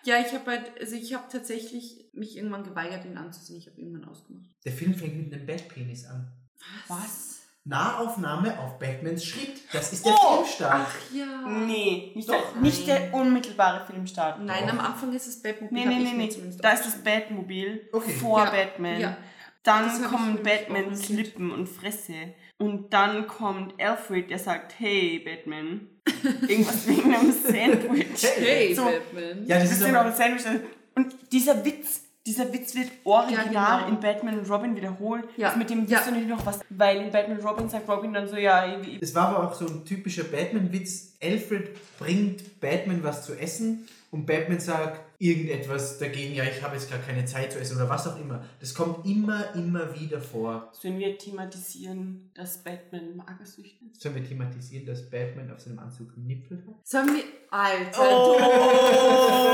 [0.04, 3.58] Ja, ich habe halt, also ich habe tatsächlich mich irgendwann geweigert, ihn anzusehen.
[3.58, 4.48] Ich habe irgendwann ausgemacht.
[4.64, 6.32] Der Film fängt mit einem Batpenis an.
[6.88, 7.39] Was?
[7.70, 9.60] Nahaufnahme auf Batmans Schritt.
[9.72, 10.36] Das ist der Oh!
[10.42, 10.86] Filmstart.
[10.88, 11.48] Ach ja.
[11.48, 12.52] Nee, nicht, Doch.
[12.52, 14.42] der, nicht der unmittelbare Filmstart.
[14.44, 14.72] Nein, Doch.
[14.74, 15.78] am Anfang ist es Batmobil.
[15.78, 16.56] Nee, nee, nee, nee.
[16.60, 16.98] Da ist das.
[17.02, 18.10] Batmobil Okay.
[18.12, 19.00] vor Ja, Batman.
[19.00, 19.16] ja.
[19.62, 21.08] Dann kommen Batmans.
[21.10, 22.34] Lippen und Fresse.
[22.58, 25.88] Und dann kommt Alfred, der sagt, hey Batman.
[26.48, 28.26] Irgendwas wegen einem Sandwich.
[28.36, 28.84] Hey, So.
[28.84, 29.46] Batman.
[29.46, 30.46] Ja, das Das ist ist genau aber, das Sandwich.
[30.96, 33.88] Und dieser Witz, dieser Witz wird original Ja, genau.
[33.88, 35.24] in Batman und Robin wiederholt.
[35.36, 35.48] Ja.
[35.48, 35.98] Das mit dem Ja.
[35.98, 38.66] wirst du nicht noch was, weil in Batman und Robin sagt Robin dann so, ja,
[38.66, 38.98] irgendwie.
[39.00, 41.14] es war aber auch so ein typischer Batman-Witz.
[41.22, 46.90] Alfred bringt Batman was zu essen und Batman sagt irgendetwas dagegen, ja, ich habe jetzt
[46.90, 48.42] gar keine Zeit zu essen oder was auch immer.
[48.58, 50.72] Das kommt immer, immer wieder vor.
[50.72, 54.00] Sollen wir thematisieren, dass Batman magersüchtig ist?
[54.00, 56.74] Sollen wir thematisieren, dass Batman auf seinem Anzug Nippel hat?
[56.88, 57.24] Sollen wir.
[57.50, 58.00] Alter.
[58.00, 58.38] Oh.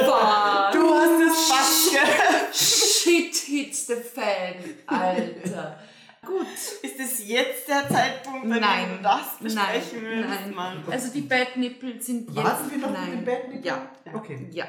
[0.04, 0.72] Fuck.
[0.72, 3.02] Du hast es fast.
[3.02, 4.54] Shit hits the fan,
[4.86, 5.78] Alter.
[6.24, 6.46] Gut.
[6.82, 8.88] Ist es jetzt der Zeitpunkt, dem Nein.
[8.96, 10.54] du das Nein, besprechen willst, nein.
[10.54, 10.84] Mann?
[10.90, 12.36] Also die Batnippel sind jetzt.
[12.44, 13.10] Warten wir noch nein.
[13.10, 13.62] mit den Batnippeln?
[13.62, 13.90] Ja.
[14.12, 14.48] Okay.
[14.50, 14.66] Ja.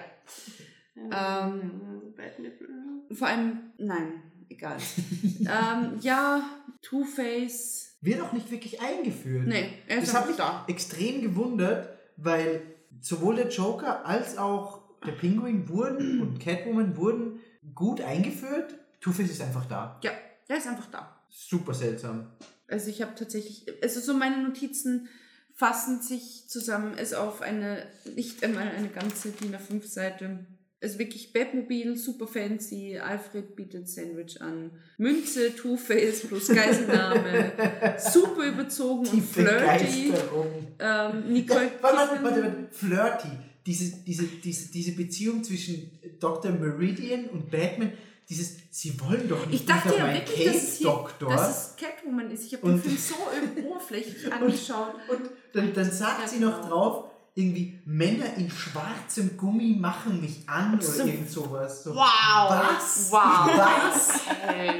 [1.11, 2.67] Ähm, Batnippel.
[3.11, 4.77] Vor allem, nein, egal.
[5.39, 6.43] ähm, ja,
[6.81, 7.97] Two-Face.
[8.01, 9.47] Wird auch nicht wirklich eingeführt.
[9.47, 10.65] Nee, er ist Das hat einfach mich da.
[10.67, 12.61] extrem gewundert, weil
[13.01, 17.39] sowohl der Joker als auch der Pinguin wurden und Catwoman wurden
[17.75, 18.75] gut eingeführt.
[19.01, 19.99] Two-Face ist einfach da.
[20.03, 20.11] Ja,
[20.47, 21.21] er ist einfach da.
[21.29, 22.31] Super seltsam.
[22.67, 25.07] Also ich habe tatsächlich, also so meine Notizen
[25.53, 27.83] fassen sich zusammen, es auf eine,
[28.15, 30.45] nicht einmal eine ganze DIN A5 Seite.
[30.79, 37.51] Also wirklich Batmobil, super fancy, Alfred bietet Sandwich an, Münze, Two-Face plus Geiselnahme,
[37.97, 40.13] super überzogen und Tiefe flirty.
[40.77, 42.67] Ähm, Nicole Ja, warte, warte, warte, warte.
[42.71, 43.27] Flirty.
[43.65, 46.51] Diese, diese, diese, diese Beziehung zwischen Dr.
[46.51, 47.91] Meridian und Batman,
[48.29, 51.29] dieses, sie wollen doch nicht Ich dachte ja wirklich, dass es, hier, Cape-Doktor.
[51.33, 52.45] dass es Catwoman ist.
[52.45, 53.15] Ich habe den Und- Film so
[53.67, 54.93] oberflächlich angeschaut.
[55.09, 56.69] Und dann, dann sagt Ja, sie noch genau.
[56.69, 61.03] drauf, irgendwie, Männer in schwarzem Gummi machen mich an oder So.
[61.05, 61.83] irgend sowas.
[61.83, 62.49] So, Wow.
[62.49, 63.11] Was?
[63.11, 63.57] Wow.
[63.57, 64.21] Was?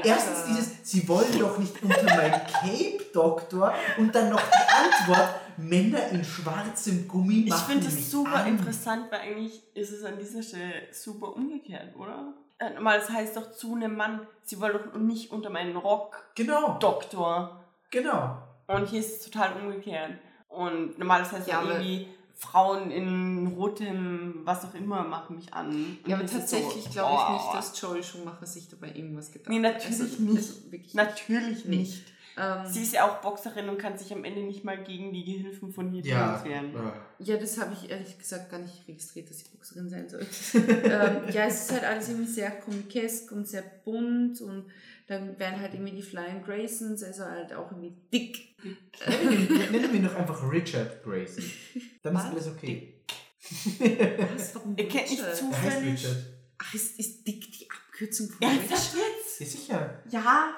[0.04, 3.72] Erstens dieses, Sie wollen doch nicht unter mein Cape, Doktor.
[3.98, 8.34] Und dann noch die Antwort, Männer in schwarzem Gummi Ich machen finde mich es super
[8.36, 8.46] an.
[8.48, 12.32] interessant, weil eigentlich ist es an dieser Stelle super umgekehrt, oder?
[12.58, 16.16] Äh, Normal, das heißt doch zu einem Mann, sie wollen doch nicht unter meinen Rock,
[16.34, 17.64] Genau, Doktor.
[17.90, 18.38] genau.
[18.66, 20.12] Und hier ist es total umgekehrt.
[20.48, 22.08] Und normal, das heißt Ja, irgendwie,
[22.40, 25.98] Frauen in rotem, was auch immer, machen mich an.
[26.06, 27.32] Ja, aber tatsächlich so, glaube ich boah.
[27.32, 29.74] nicht, dass Joel Schumacher sich dabei irgendwas gedacht Nee, hat.
[29.74, 30.38] natürlich also, nicht.
[30.38, 31.76] Also Natürlich Nee.
[31.78, 32.02] nicht.
[32.40, 35.24] Ähm, Sie ist ja auch Boxerin und kann sich am Ende nicht mal gegen die
[35.24, 36.44] Gehilfen von Hitler Ja.
[36.44, 36.72] wehren.
[36.76, 40.24] äh, ja, das habe ich ehrlich gesagt gar nicht registriert, dass ich Boxerin sein soll.
[40.54, 44.66] ähm, ja, es ist halt alles irgendwie sehr komikesk und sehr bunt und
[45.08, 48.56] dann werden halt irgendwie die Flying Graysons, also halt auch irgendwie dick.
[49.06, 51.44] Nennen wir, wir noch einfach Richard Grayson.
[52.02, 52.94] Dann ist alles okay.
[54.36, 54.54] Was?
[54.54, 56.04] Warum Ihr kennt nicht Er heißt Zufällig.
[56.04, 56.16] Richard.
[56.58, 59.08] Ach, ist, ist dick die Abkürzung von Ernsthaft Richard?
[59.24, 59.40] jetzt?
[59.40, 60.02] Ja, sicher.
[60.10, 60.54] Ja.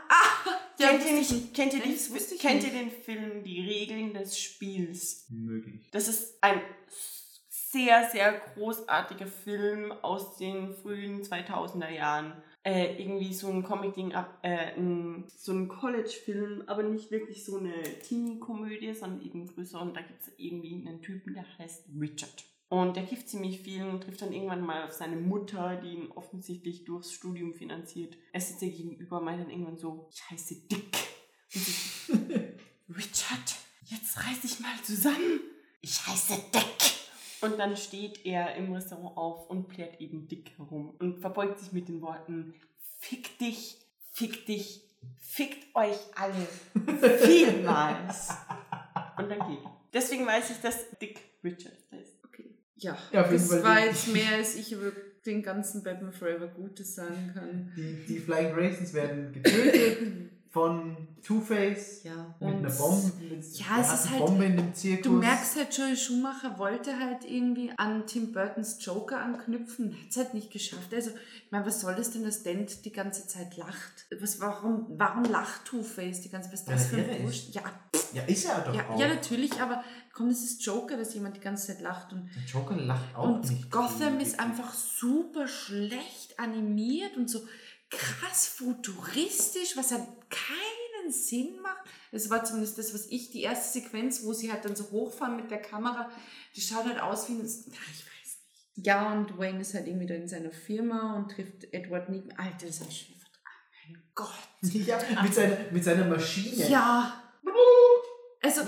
[0.78, 2.72] Ja, kennt, ihr wusste ich nicht, kennt, ihr Nein, die, das wusste ich kennt nicht.
[2.72, 5.26] ihr den Film Die Regeln des Spiels?
[5.28, 5.86] Möglich.
[5.92, 6.60] Das ist ein
[7.48, 12.32] sehr, sehr großartiger Film aus den frühen 2000er Jahren.
[12.62, 17.56] Äh, irgendwie so ein Comic-Ding, ab- äh, ein, so ein College-Film, aber nicht wirklich so
[17.56, 17.72] eine
[18.02, 19.80] Teenie-Komödie, sondern eben größer.
[19.80, 22.44] Und da gibt es irgendwie einen Typen, der heißt Richard.
[22.68, 26.12] Und der kifft ziemlich viel und trifft dann irgendwann mal auf seine Mutter, die ihn
[26.12, 28.16] offensichtlich durchs Studium finanziert.
[28.32, 30.96] Er sitzt ihr gegenüber meint dann irgendwann so, ich heiße Dick.
[31.54, 32.12] Und sie,
[32.94, 33.56] Richard,
[33.86, 35.40] jetzt reiß dich mal zusammen.
[35.80, 36.99] Ich heiße Dick.
[37.42, 41.72] Und dann steht er im Restaurant auf und plärt eben Dick herum und verbeugt sich
[41.72, 42.54] mit den Worten,
[42.98, 43.78] fick dich,
[44.12, 44.82] fick dich,
[45.18, 46.46] fickt euch alle
[47.18, 48.30] vielmals.
[49.16, 49.76] Und dann geht er.
[49.92, 52.16] Deswegen weiß ich, dass Dick Richard ist.
[52.24, 52.54] Okay.
[52.76, 54.92] Ja, Ja, das Fall war jetzt mehr, als ich über
[55.26, 57.72] den ganzen Batman Forever Gutes sagen kann.
[57.76, 63.12] Die, die Flying Graysons werden getötet von Two-Face Ja, mit einer Bombe.
[63.20, 65.04] Mit, Ja, es ist halt- Bombe in dem Zirkus.
[65.04, 70.16] Du merkst halt, Joel Schumacher wollte halt irgendwie an Tim Burtons Joker anknüpfen, hat es
[70.16, 70.92] halt nicht geschafft.
[70.92, 74.06] Also, ich meine, was soll das denn, dass Dent die ganze Zeit lacht?
[74.20, 76.54] Was, warum, warum lacht Two-Face die ganze Zeit?
[76.54, 77.54] Was ist das für ein Wurscht?
[77.54, 77.62] Ja,
[78.12, 78.98] Ja, ist er doch ja, auch.
[78.98, 82.12] ja, natürlich, aber komm, das ist Joker, dass jemand die ganze Zeit lacht.
[82.12, 83.70] Und, Der Joker lacht auch und nicht.
[83.70, 87.40] Gotham ist einfach super schlecht animiert und so
[87.90, 91.84] krass futuristisch, was halt keinen Sinn macht.
[92.12, 95.36] Das war zumindest das, was ich, die erste Sequenz, wo sie halt dann so hochfahren
[95.36, 96.10] mit der Kamera,
[96.54, 98.38] die schaut halt aus wie ein, na, ich weiß
[98.76, 98.86] nicht.
[98.86, 102.32] Ja, und Wayne ist halt irgendwie da in seiner Firma und trifft Edward Negan.
[102.38, 103.60] Alter, das ich schon vertragen.
[103.86, 104.28] Mein Gott.
[104.86, 106.68] Ja, mit seiner, mit seiner Maschine.
[106.68, 107.24] Ja.
[108.42, 108.62] Also,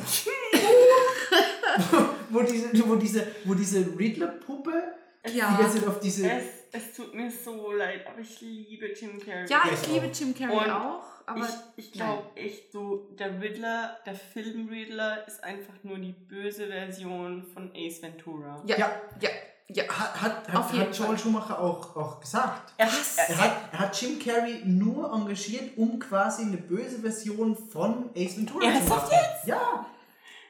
[2.28, 4.82] wo diese, wo diese, wo diese Riddler-Puppe
[5.26, 5.56] die ja.
[5.56, 6.30] ganze Zeit auf diese.
[6.30, 9.46] Es, es tut mir so leid, aber ich liebe Jim Carrey.
[9.48, 10.14] Ja, ich ich liebe auch.
[10.18, 15.26] Jim Carrey Und auch, aber ich ich glaube echt so, der Riddler, der Film Riddler
[15.26, 18.62] ist einfach nur die böse Version von Ace Ventura.
[18.66, 18.90] ja, Ja.
[19.20, 19.30] ja,
[19.68, 19.84] ja.
[19.88, 21.16] Hat, hat, hat, hat Joel.
[21.18, 22.72] Schumacher auch, auch gesagt.
[22.76, 23.16] Er, Was?
[23.18, 28.36] Er hat, er hat Jim Carrey nur engagiert, um quasi eine böse Version von Ace
[28.36, 29.26] Ventura zu Ernsthaft machen.
[29.46, 29.86] Ja,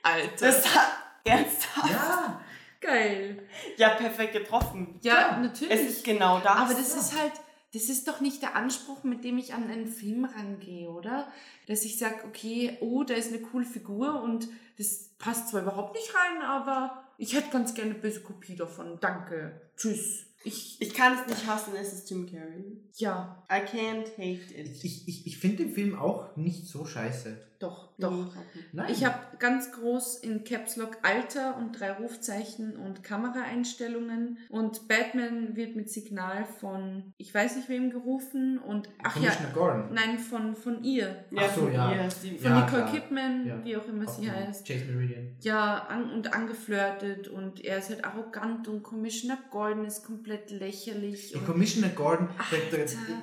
[0.02, 0.46] Alter.
[0.46, 0.88] das hat
[1.24, 1.90] ernsthaft.
[1.90, 2.40] ja.
[2.82, 3.42] Geil.
[3.78, 4.98] Ja, perfekt getroffen.
[5.02, 5.72] Ja, Ja, natürlich.
[5.72, 6.56] Es ist genau das.
[6.56, 7.32] aber das ist halt,
[7.72, 11.26] das ist doch nicht der Anspruch, mit dem ich an einen Film rangehe, oder?
[11.66, 15.94] Dass ich sage, okay, oh, da ist eine coole Figur und das passt zwar überhaupt
[15.94, 18.98] nicht rein, aber ich hätte ganz gerne eine böse Kopie davon.
[19.00, 19.60] Danke.
[19.76, 20.26] Tschüss.
[20.44, 22.80] Ich, Ich kann es nicht hassen, es ist Jim Carrey.
[22.96, 24.82] ja, I can't hate it.
[24.82, 27.40] Ich, ich, ich finde den Film auch nicht so scheiße.
[27.62, 28.34] Doch, doch.
[28.72, 28.90] Nein.
[28.90, 35.56] Ich habe ganz groß in Caps Lock Alter und drei Rufzeichen und Kameraeinstellungen und Batman
[35.56, 39.94] wird mit Signal von ich weiß nicht wem gerufen und ach ja, Commissioner Gordon.
[39.94, 42.10] nein von von ihr, Ja, Ach so, von ja.
[42.10, 42.92] sie- von Ja, Nicole klar.
[42.92, 43.64] Kidman, Ja.
[43.64, 44.66] wie auch immer sie Auch heißt.
[44.66, 45.36] Chase Meridian.
[45.40, 51.34] Ja, an, und angeflirtet und er ist halt arrogant und Commissioner Gordon ist komplett lächerlich.
[51.34, 52.28] Und Commissioner Gordon,
[52.70, 52.76] da,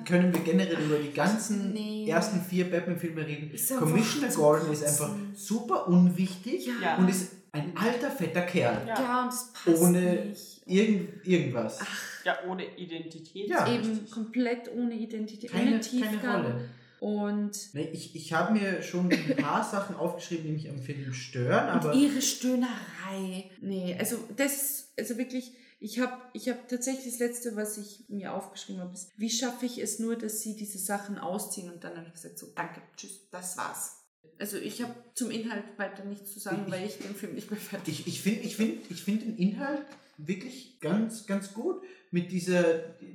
[0.04, 2.08] können wir generell über die ganzen Nee.
[2.08, 3.50] ersten vier Batman-Filme reden.
[3.50, 8.42] Ist einfach Commissioner zum Gordon ist einfach super unwichtig ja, und ist ein alter, fetter
[8.42, 8.86] Kerl.
[8.86, 8.94] Ja.
[8.94, 10.62] ja, und das passt Ohne nicht.
[10.66, 11.80] Irgend, irgendwas.
[12.24, 13.48] ja, ohne Identität.
[13.48, 13.72] Ja.
[13.72, 16.32] Eben komplett ohne Identität, keine, ohne keine.
[16.32, 16.68] Rolle.
[17.00, 21.12] Und Nee, ich ich habe mir schon ein paar Sachen aufgeschrieben, die mich am Film
[21.14, 23.50] stören, aber Und ihre Stöhnerei.
[23.62, 28.34] Nee, also das, also wirklich, ich habe ich hab tatsächlich das Letzte, was ich mir
[28.34, 31.96] aufgeschrieben habe, ist, wie schaffe ich es nur, dass sie diese Sachen ausziehen und dann
[31.96, 33.99] habe ich gesagt, so, danke, tschüss, das war's.
[34.38, 37.50] Also ich habe zum Inhalt weiter nichts zu sagen, Ich- weil ich den Film nicht
[37.50, 39.82] mehr fertig ich, ich finde ich find, ich find den Inhalt
[40.18, 41.82] wirklich ganz, ganz gut.
[42.12, 42.64] Mit dieser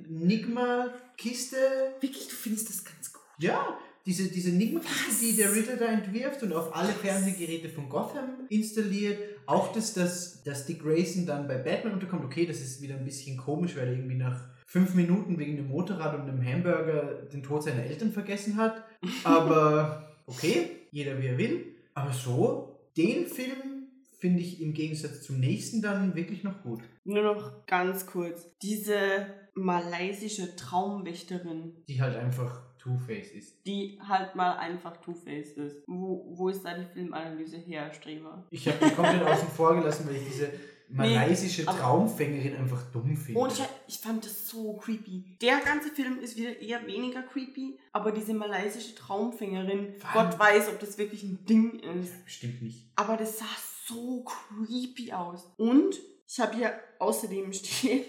[0.07, 1.57] Enigma-Kiste.
[1.99, 3.21] Wirklich, du findest das ganz gut.
[3.39, 8.29] Ja, diese, diese Enigma-Kiste, die der Riddler da entwirft und auf alle Fernsehgeräte von Gotham
[8.49, 9.19] installiert.
[9.45, 12.23] Auch das, dass, dass Dick Grayson dann bei Batman unterkommt.
[12.25, 15.67] Okay, das ist wieder ein bisschen komisch, weil er irgendwie nach fünf Minuten wegen einem
[15.67, 18.83] Motorrad und einem Hamburger den Tod seiner Eltern vergessen hat.
[19.23, 21.75] Aber okay, jeder wie er will.
[21.93, 26.79] Aber so, den Film finde ich im Gegensatz zum nächsten dann wirklich noch gut.
[27.03, 28.49] Nur noch ganz kurz.
[28.61, 33.65] Diese malaysische Traumwächterin, Die halt einfach Two-Face ist.
[33.65, 35.83] die halt mal einfach Two-Face ist.
[35.87, 38.45] Wo, wo ist da die Filmanalyse her, Streber?
[38.51, 40.49] Ich habe die komplett außen vor gelassen, weil ich diese
[40.89, 43.39] malaysische aber- Traumfängerin einfach dumm finde.
[43.39, 45.23] Und ich, ich fand das so creepy.
[45.41, 50.13] Der ganze Film ist wieder eher weniger creepy, aber diese malaysische Traumfängerin, Was?
[50.13, 52.23] Gott weiß, ob das wirklich ein Ding ist.
[52.25, 52.85] Bestimmt nicht.
[52.95, 53.45] Aber das sah
[53.87, 55.49] so creepy aus.
[55.57, 55.95] Und
[56.27, 58.03] ich habe hier außerdem stehen,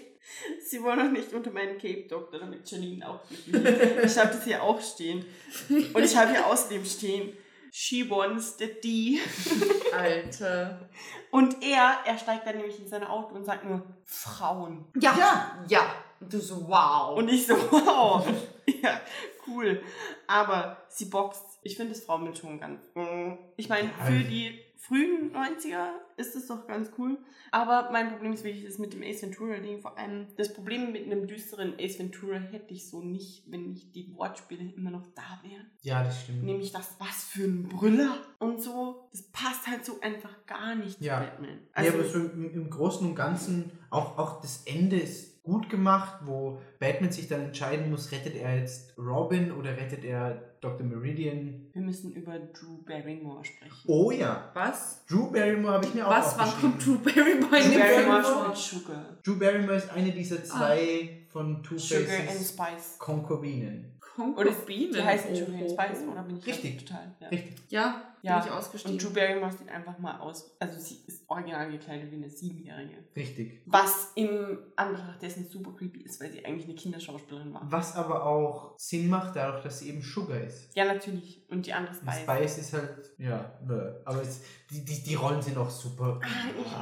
[0.65, 3.65] sie wollen noch nicht unter meinen Cape Doctor, damit Janine auch glücklich
[4.03, 4.17] ist.
[4.17, 5.25] Ich habe das hier auch stehen.
[5.69, 7.33] Und ich habe hier außerdem stehen,
[7.79, 9.19] she wants the D.
[9.93, 10.89] Alter.
[11.31, 14.85] Und er, er steigt dann nämlich in sein Auto und sagt nur, Frauen.
[14.99, 15.63] Ja, Ja.
[15.67, 15.93] ja.
[16.19, 17.15] Und du so, wow.
[17.17, 18.25] Und ich so, wow.
[18.81, 18.99] ja,
[19.47, 19.81] cool.
[20.25, 21.59] Aber sie boxt.
[21.61, 22.81] Ich finde das Frauenbild schon ganz.
[22.95, 23.33] mm.
[23.57, 27.17] Ich meine, für ich- die frühen 90er ist es doch ganz cool.
[27.51, 29.79] Aber mein Problem ist wirklich das mit dem Ace Ventura-Ding.
[29.79, 33.95] Vor allem das Problem mit einem düsteren Ace Ventura hätte ich so nicht, wenn nicht
[33.95, 35.67] die Wortspiele immer noch da wären.
[35.81, 36.43] Ja, das stimmt.
[36.43, 39.07] Nämlich das, was für ein Brüller und so.
[39.11, 41.19] Das passt halt so einfach gar nicht Ja.
[41.21, 41.59] zu Batman.
[41.81, 46.19] ja, aber so im, im Großen und Ganzen, auch, auch das Ende ist gut gemacht,
[46.25, 50.85] wo Batman sich dann entscheiden muss, rettet er jetzt Robin oder rettet er Dr.
[50.85, 51.67] Meridian?
[51.73, 53.75] wir müssen über Drew Barrymore sprechen.
[53.87, 55.05] Oh ja, Was?
[55.05, 56.37] Drew Barrymore habe ich mir auch Was?
[56.37, 56.71] Wann aufgeschrieben.
[56.79, 59.17] kommt Drew Barrymore in Drew den Barrymore spielt Sugar.
[59.23, 62.95] Drew Barrymore ist eine dieser zwei von Sugar and Two-Faces Spice.
[62.99, 63.93] Konkubinen.
[64.17, 64.93] Oder Konkubinen.
[64.93, 66.11] die heißen Oh, Sugar and oh, Spice, oh.
[66.11, 66.85] oder bin ich Richtig.
[66.85, 67.15] total?
[67.19, 67.27] Ja.
[67.27, 67.55] Richtig.
[67.69, 68.97] Ja, Ja, bin ich Und ausgestiegen.
[68.97, 72.97] Drew Barrymore sieht einfach mal aus, also sie ist original gekleidet wie eine Siebenjährige.
[73.15, 73.61] Richtig.
[73.65, 77.61] Was im Anbetracht dessen super creepy ist, weil sie eigentlich eine Kinderschauspielerin war.
[77.69, 80.75] Was aber auch Sinn macht, dadurch, dass sie eben Sugar ist.
[80.75, 81.45] Ja, natürlich.
[81.49, 82.19] Und die andere Und Spice.
[82.21, 83.93] Spice ist halt, ja, bäh.
[84.05, 86.19] aber es, die, die, die Rollen sind auch super.
[86.23, 86.27] Ah,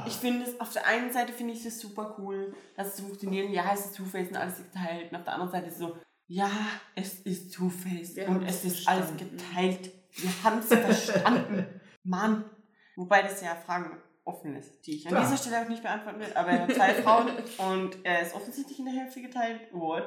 [0.06, 3.00] Ich, ich finde es, auf der einen Seite finde ich es super cool, dass es
[3.00, 5.10] funktioniert, ja, es ist Two-Face und alles geteilt.
[5.10, 5.96] Und auf der anderen Seite ist es so,
[6.28, 6.50] ja,
[6.96, 9.92] es ist Two-Face und es ist alles geteilt.
[10.16, 11.80] Wir haben es verstanden.
[12.04, 12.44] Mann.
[12.96, 15.22] Wobei das ja Fragen offen ist, die ich an Klar.
[15.24, 16.32] dieser Stelle auch nicht beantworten will.
[16.34, 19.60] Aber er hat zwei Frauen und er ist offensichtlich in der Hälfte geteilt.
[19.72, 20.04] What?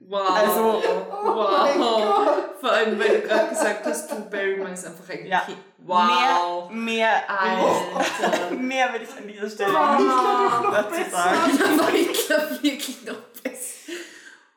[0.00, 0.28] Wow.
[0.30, 0.82] Also-
[1.22, 2.36] wow.
[2.60, 5.40] Vor allem, weil du gerade gesagt hast, Drew Barrymore ist einfach ein Ja.
[5.40, 5.58] Kind.
[5.78, 6.70] Wow.
[6.70, 8.50] Mehr, mehr, Alter.
[8.50, 10.02] will ich, mehr will ich an dieser Stelle Oh.
[10.02, 11.80] nicht dazu sagen.
[11.80, 13.92] Aber ich glaube wirklich noch besser.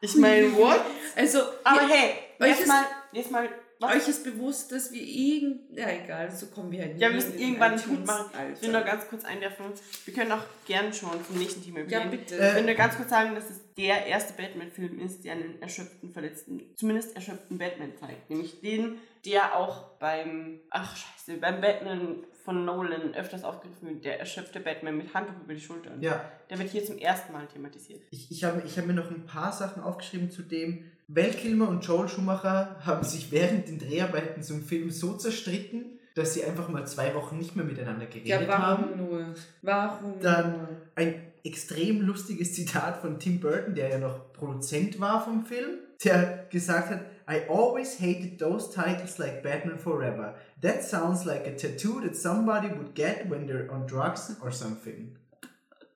[0.01, 0.81] Ich meine, what?
[1.15, 3.95] Also, Aber ihr- hey, jetzt mal, jetzt mal, was?
[3.95, 5.77] euch ist bewusst, dass wir irgend...
[5.77, 8.29] Ja, egal, so kommen wir halt Ja, wir müssen irgendwann einen Punkt machen.
[8.53, 8.79] Ich will Alter.
[8.79, 9.65] nur ganz kurz einwerfen.
[10.05, 12.11] Wir können auch gern schon zum nächsten Thema Ja, übergehen.
[12.11, 12.37] bitte.
[12.37, 15.61] Äh, ich will nur ganz kurz sagen, dass es der erste Batman-Film ist, der einen
[15.61, 18.29] erschöpften, verletzten, zumindest erschöpften Batman zeigt.
[18.29, 24.19] Nämlich den, der auch beim, ach scheiße, beim Batman von Nolan öfters aufgegriffen wird, der
[24.19, 26.01] erschöpfte Batman mit Handtuch über die Schultern.
[26.01, 28.01] ja, Der wird hier zum ersten Mal thematisiert.
[28.11, 30.85] ich, ich habe ich hab mir noch ein paar Sachen aufgeschrieben zu dem.
[31.07, 36.33] Val Kilmer und Joel Schumacher haben sich während den Dreharbeiten zum Film so zerstritten, dass
[36.33, 38.97] sie einfach mal zwei Wochen nicht mehr miteinander geredet Ja, warum haben.
[38.97, 39.35] nur?
[39.61, 40.67] Warum Dann-?
[40.95, 46.47] Ein extrem lustiges Zitat von Tim Burton, der ja noch Produzent war vom Film, der
[46.49, 50.35] gesagt hat, I always hated those titles like Batman Forever.
[50.61, 55.17] That sounds like a tattoo that somebody would get when they're on drugs or something.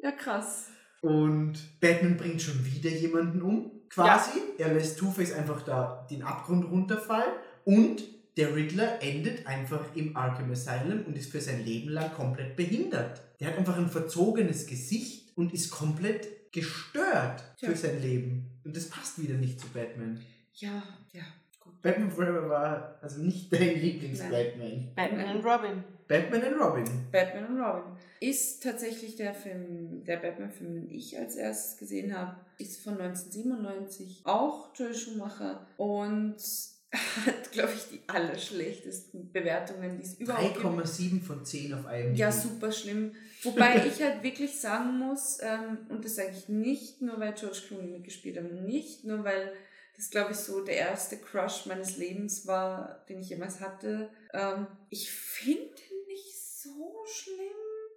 [0.01, 0.69] Ja, krass.
[1.01, 4.39] Und Batman bringt schon wieder jemanden um, quasi.
[4.57, 7.33] Er lässt Two-Face einfach da den Abgrund runterfallen
[7.65, 8.03] und
[8.37, 13.21] der Riddler endet einfach im Arkham Asylum und ist für sein Leben lang komplett behindert.
[13.39, 17.69] Der hat einfach ein verzogenes Gesicht und ist komplett gestört Tja.
[17.69, 18.59] für sein Leben.
[18.65, 20.21] Und das passt wieder nicht zu Batman.
[20.55, 21.23] Ja, ja,
[21.61, 21.81] gut.
[21.81, 24.91] Batman Forever war also nicht dein Lieblings-Batman.
[24.95, 25.83] Batman und Robin.
[26.09, 26.85] Batman und Robin.
[27.09, 32.35] Batman und Robin ist tatsächlich der Film, der Batman-Film, den ich als erstes gesehen habe,
[32.57, 36.35] ist von 1997, auch Joel Schumacher und
[37.25, 40.65] hat, glaube ich, die allerschlechtesten Bewertungen, die es überhaupt gibt.
[40.65, 42.17] 3,7 von 10 auf IMDb.
[42.17, 43.13] Ja, super schlimm.
[43.43, 47.59] Wobei ich halt wirklich sagen muss, ähm, und das sage ich nicht nur, weil George
[47.67, 49.53] Clooney mitgespielt hat, nicht nur, weil
[49.95, 54.09] das, glaube ich, so der erste Crush meines Lebens war, den ich jemals hatte.
[54.33, 57.35] Ähm, ich finde ihn nicht so schlimm.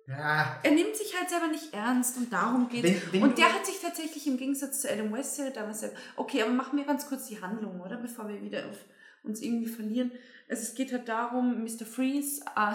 [0.09, 2.89] Ja, Er nimmt sich halt selber nicht ernst und darum geht's.
[2.89, 5.97] Wenn- wenn und der hat sich tatsächlich im Gegensatz zu Adam West ja damals gesagt,
[6.17, 7.97] okay, aber machen wir ganz kurz die Handlung, oder?
[7.99, 8.77] Bevor wir wieder auf
[9.23, 10.11] uns irgendwie verlieren.
[10.53, 11.87] Also es geht halt darum, Mr.
[11.87, 12.75] Freeze äh,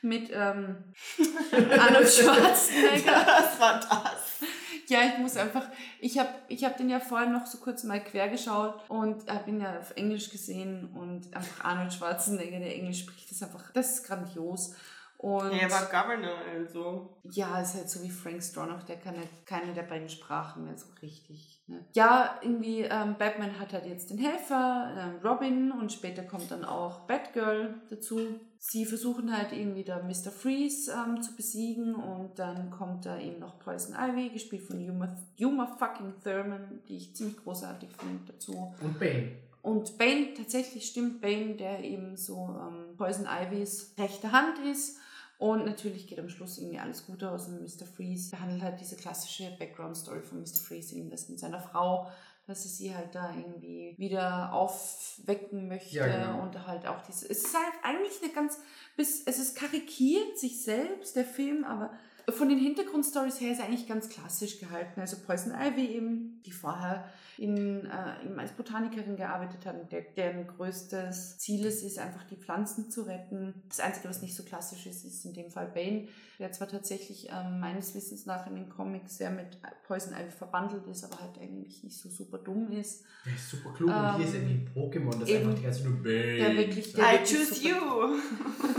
[0.06, 0.76] mit ähm,
[1.76, 3.26] Arnold Schwarzenegger.
[3.26, 4.48] Was war das?
[4.86, 5.66] Ja, ich muss einfach,
[5.98, 9.50] ich habe ich hab den ja vorher noch so kurz mal quer geschaut und habe
[9.50, 13.94] ihn ja auf Englisch gesehen und einfach Arnold Schwarzenegger, der Englisch spricht, ist einfach, das
[13.94, 14.76] ist grandios.
[15.18, 17.18] Und Er war Governor, also.
[17.24, 20.78] ja, ist halt so wie Frank Stronach, der kann halt keine der beiden Sprachen mehr
[20.78, 21.60] so richtig.
[21.66, 21.84] Ne?
[21.92, 26.64] Ja, irgendwie, ähm, Batman hat halt jetzt den Helfer, ähm, Robin und später kommt dann
[26.64, 28.20] auch Batgirl dazu.
[28.60, 30.30] Sie versuchen halt irgendwie da Mr.
[30.30, 35.16] Freeze ähm, zu besiegen und dann kommt da eben noch Poison Ivy, gespielt von Uma,
[35.40, 38.72] Uma fucking Thurman, die ich ziemlich großartig finde dazu.
[38.80, 39.32] und Bane.
[39.62, 44.98] Und Bane, tatsächlich stimmt Bane, der eben so ähm, Poison Ivys rechte Hand ist.
[45.38, 47.86] Und natürlich geht am Schluss irgendwie alles gut aus und Mr.
[47.86, 50.60] Freeze behandelt halt diese klassische Background-Story von Mr.
[50.66, 52.10] Freeze, eben das mit seiner Frau,
[52.48, 56.42] dass er sie halt da irgendwie wieder aufwecken möchte Ja, genau.
[56.42, 58.58] und halt auch diese, es ist halt eigentlich eine ganz,
[58.96, 61.92] bis, es ist karikiert sich selbst, der Film, aber
[62.32, 65.00] von den Hintergrundstories her ist er eigentlich ganz klassisch gehalten.
[65.00, 67.08] Also Poison Ivy eben, die vorher
[67.38, 72.24] in, äh, eben als Botanikerin gearbeitet hat und der, deren größtes Ziel ist, ist einfach
[72.24, 73.54] die Pflanzen zu retten.
[73.68, 76.08] Das Einzige, was nicht so klassisch ist, ist in dem Fall Bane,
[76.40, 80.86] der zwar tatsächlich ähm, meines Wissens nach in den Comics sehr mit Poison Ivy verbandelt
[80.88, 83.04] ist, aber halt eigentlich nicht so super dumm ist.
[83.24, 85.42] Der ist super klug und hier ist er Ähm, wie ein Pokémon, das eben.
[85.46, 86.36] einfach die ganze nur Bane.
[86.36, 87.68] Der wirklich- der- I wirklich choose super.
[87.68, 88.18] you.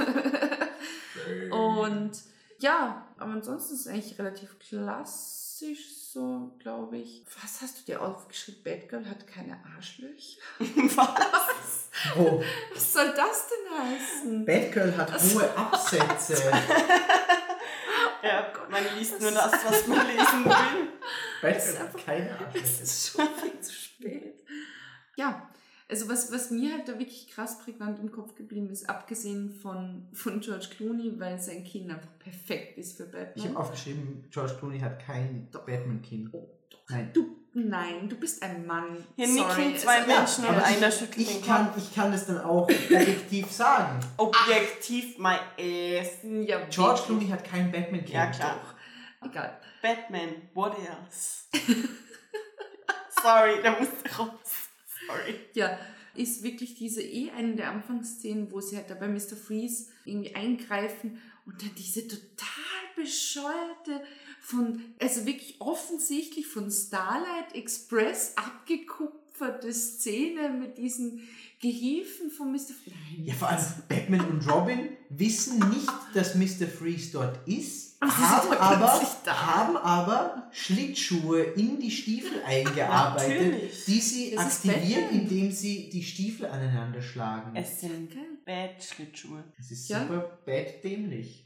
[1.49, 1.53] Bane.
[1.53, 2.11] Und
[2.59, 7.23] ja, aber ansonsten ist es eigentlich relativ klassisch so, glaube ich.
[7.41, 8.63] Was hast du dir aufgeschrieben?
[8.63, 10.39] Batgirl hat keine Arschlöcher?
[10.59, 11.89] Was?
[12.17, 12.41] Oh,
[12.73, 14.45] Was soll das denn heißen?
[14.45, 16.35] Batgirl hat hohe Absätze.
[18.21, 20.87] Ja, man liest nur das, was man lesen will.
[21.41, 22.83] Batgirl hat keine Es Absätze.
[22.83, 24.43] ist schon viel zu spät.
[25.15, 25.49] Ja,
[25.89, 30.07] also was, was mir halt da wirklich krass prägnant im Kopf geblieben ist, abgesehen von,
[30.13, 33.47] von George Clooney, weil sein Kind einfach perfekt ist für Ich Batman.
[33.49, 36.29] habe aufgeschrieben, George Clooney hat kein Batman-Kind.
[36.33, 36.79] oh, doch.
[36.89, 37.09] Nein.
[37.13, 39.03] Du, nein, du bist ein Mann.
[39.15, 42.11] Hier nicken zwei es- Menschen und aber einer ich, schüttelt ich den kann, ich kann
[42.11, 43.99] das dann auch objektiv sagen.
[44.17, 46.19] Objektiv my ass.
[46.23, 47.05] Ja, George wirklich.
[47.05, 48.09] Clooney hat kein Batman-Kind.
[48.09, 48.59] Ja, klar.
[49.23, 49.59] Egal.
[49.81, 51.43] Batman, what else?
[53.21, 54.68] Sorry, der muss raus.
[55.09, 55.35] Sorry.
[55.53, 55.77] Ja,
[56.15, 59.35] ist wirklich diese eh eine der Anfangsszenen, wo sie halt da bei Mr.
[59.35, 62.59] Freeze irgendwie eingreifen und dann diese total
[62.95, 64.03] bescheuerte
[64.41, 71.27] von, also wirklich offensichtlich von Starlight Express abgekupferte Szene mit diesen
[71.61, 72.73] Gehilfen von Mr.
[72.83, 73.23] Freeze.
[73.23, 76.67] Ja, vor allem Batman und Robin wissen nicht, dass Mr.
[76.67, 83.85] Freeze dort ist, haben aber, haben aber Schlittschuhe in die Stiefel eingearbeitet, Natürlich.
[83.85, 85.21] die sie Das ist aktivieren, Batman.
[85.21, 87.55] indem sie die Stiefel aneinander schlagen.
[87.55, 88.11] Es sind.
[88.45, 89.43] Bad-Schlittschuhe.
[89.57, 90.01] Das ist Ja.
[90.01, 91.43] super bad dämlich.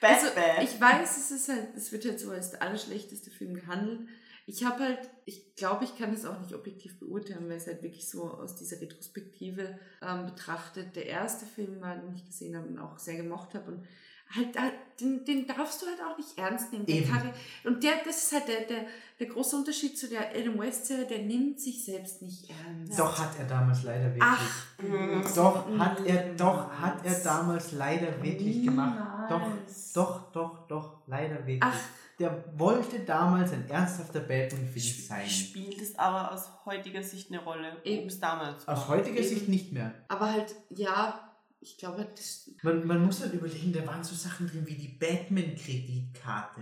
[0.00, 0.62] Bad, also bad.
[0.64, 4.00] ich weiß, es ist halt, es wird halt so als der allerschlechteste Film gehandelt.
[4.46, 7.82] Ich habe halt, ich glaube, ich kann das auch nicht objektiv beurteilen, weil es halt
[7.82, 12.66] wirklich so aus dieser Retrospektive ähm, betrachtet der erste Film war, den ich gesehen habe
[12.66, 13.70] und auch sehr gemocht habe.
[13.70, 13.86] Und
[14.34, 16.86] halt, da- den, den darfst du halt auch nicht ernst nehmen.
[16.86, 17.10] Der Eben.
[17.10, 17.32] Karre-
[17.64, 18.86] und der, das ist halt der, der,
[19.18, 22.98] der große Unterschied zu der Adam West-Serie, der nimmt sich selbst nicht ernst.
[22.98, 24.22] Doch hat er damals leider wirklich.
[24.22, 25.24] Ach, Mhm.
[25.36, 26.36] Doch hat er, niemals.
[26.40, 29.30] doch hat er damals leider wirklich gemacht.
[29.30, 29.92] Doch, Niemals.
[29.92, 31.60] doch, doch, doch, leider wirklich.
[31.62, 31.76] Ach.
[32.18, 35.28] Der wollte damals ein ernsthafter Batman-Film sein.
[35.28, 38.06] Spielt es aber aus heutiger Sicht eine Rolle, Eben.
[38.06, 39.28] es damals Aus heutiger Eben.
[39.28, 39.92] Sicht nicht mehr.
[40.08, 41.31] Aber halt, ja,
[41.62, 44.88] ich glaube, das, Man, man muss halt überlegen, da waren so Sachen drin wie die
[44.88, 46.60] Batman-Kreditkarte.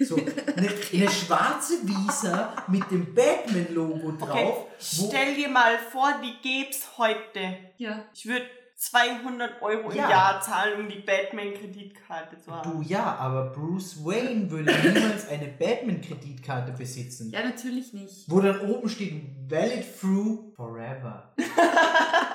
[0.00, 0.16] So
[0.56, 4.66] eine, eine schwarze Visa mit dem Batman-Logo Okay, drauf.
[4.98, 7.56] wo- stell dir mal vor, die gäb's heute.
[7.78, 8.04] ja.
[8.14, 10.10] Ich würde 200 Euro im Ja.
[10.10, 12.82] Jahr zahlen, um die Batman-Kreditkarte zu Du haben.
[12.82, 17.30] ja, aber Bruce Wayne würde niemals eine Batman-Kreditkarte besitzen.
[17.30, 18.28] Ja, natürlich nicht.
[18.28, 21.32] Wo dann oben steht Valid through forever.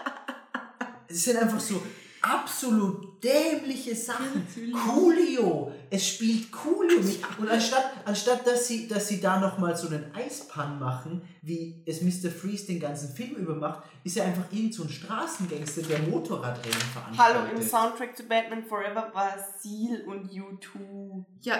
[1.09, 1.81] es sind einfach so
[2.21, 4.45] absolut dämliche Sachen.
[4.87, 5.71] Coolio.
[5.89, 7.19] Es spielt Coolio mit.
[7.37, 12.01] Und anstatt, anstatt dass, sie, dass sie da nochmal so einen Eispann machen, wie es
[12.01, 12.29] Mr.
[12.29, 16.79] Freeze den ganzen Film über macht, ist er einfach irgend so ein Straßengangster, der Motorradrennen
[16.93, 17.17] veranstaltet.
[17.17, 21.25] Hallo, im Soundtrack zu Batman Forever war Seal und U2.
[21.41, 21.59] Ja,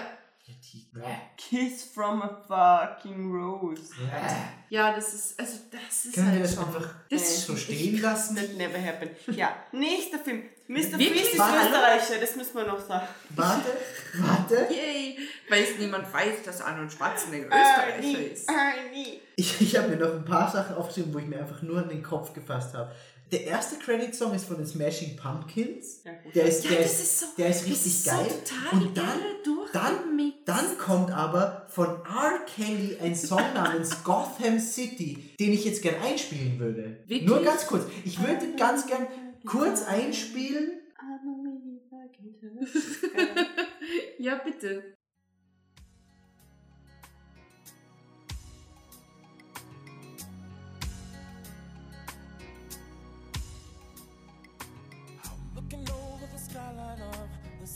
[0.72, 0.86] Die-
[1.36, 3.92] Kiss from a fucking Rose.
[3.98, 4.74] Bäh.
[4.74, 6.64] ja, das ist, also, da- das ist Können wir halt das schon.
[6.66, 8.36] einfach das äh, ist so stehen lassen?
[8.36, 9.12] That never happened.
[9.28, 10.42] Ja, nächster Film.
[10.68, 10.76] Mr.
[10.98, 11.10] Wirklich?
[11.12, 13.06] Freeze ist Österreicher, das müssen wir noch sagen.
[13.30, 13.76] Warte,
[14.18, 14.68] warte.
[14.72, 15.18] Yay!
[15.48, 18.48] Weil es niemand weiß, dass Arnold Schwarzenegger Ernie, Österreicher ist.
[18.48, 19.20] Ernie.
[19.34, 21.88] Ich, ich habe mir noch ein paar Sachen aufgeschrieben, wo ich mir einfach nur an
[21.88, 22.92] den Kopf gefasst habe.
[23.32, 26.02] Der erste Credit-Song ist von den Smashing Pumpkins.
[26.04, 26.12] Ja.
[26.34, 28.26] Der ist, Ja, der das ist, ist so, der ist richtig ist geil.
[28.28, 29.20] so total Und dann,
[29.72, 32.40] dann, dann kommt aber von R.
[32.46, 36.98] Kelly ein Song namens Gotham City, den ich jetzt gern einspielen würde.
[37.06, 37.26] Wirklich?
[37.28, 37.84] Nur ganz kurz.
[38.04, 39.06] Ich würde ganz gern
[39.46, 40.72] kurz einspielen.
[44.18, 44.96] ja, bitte.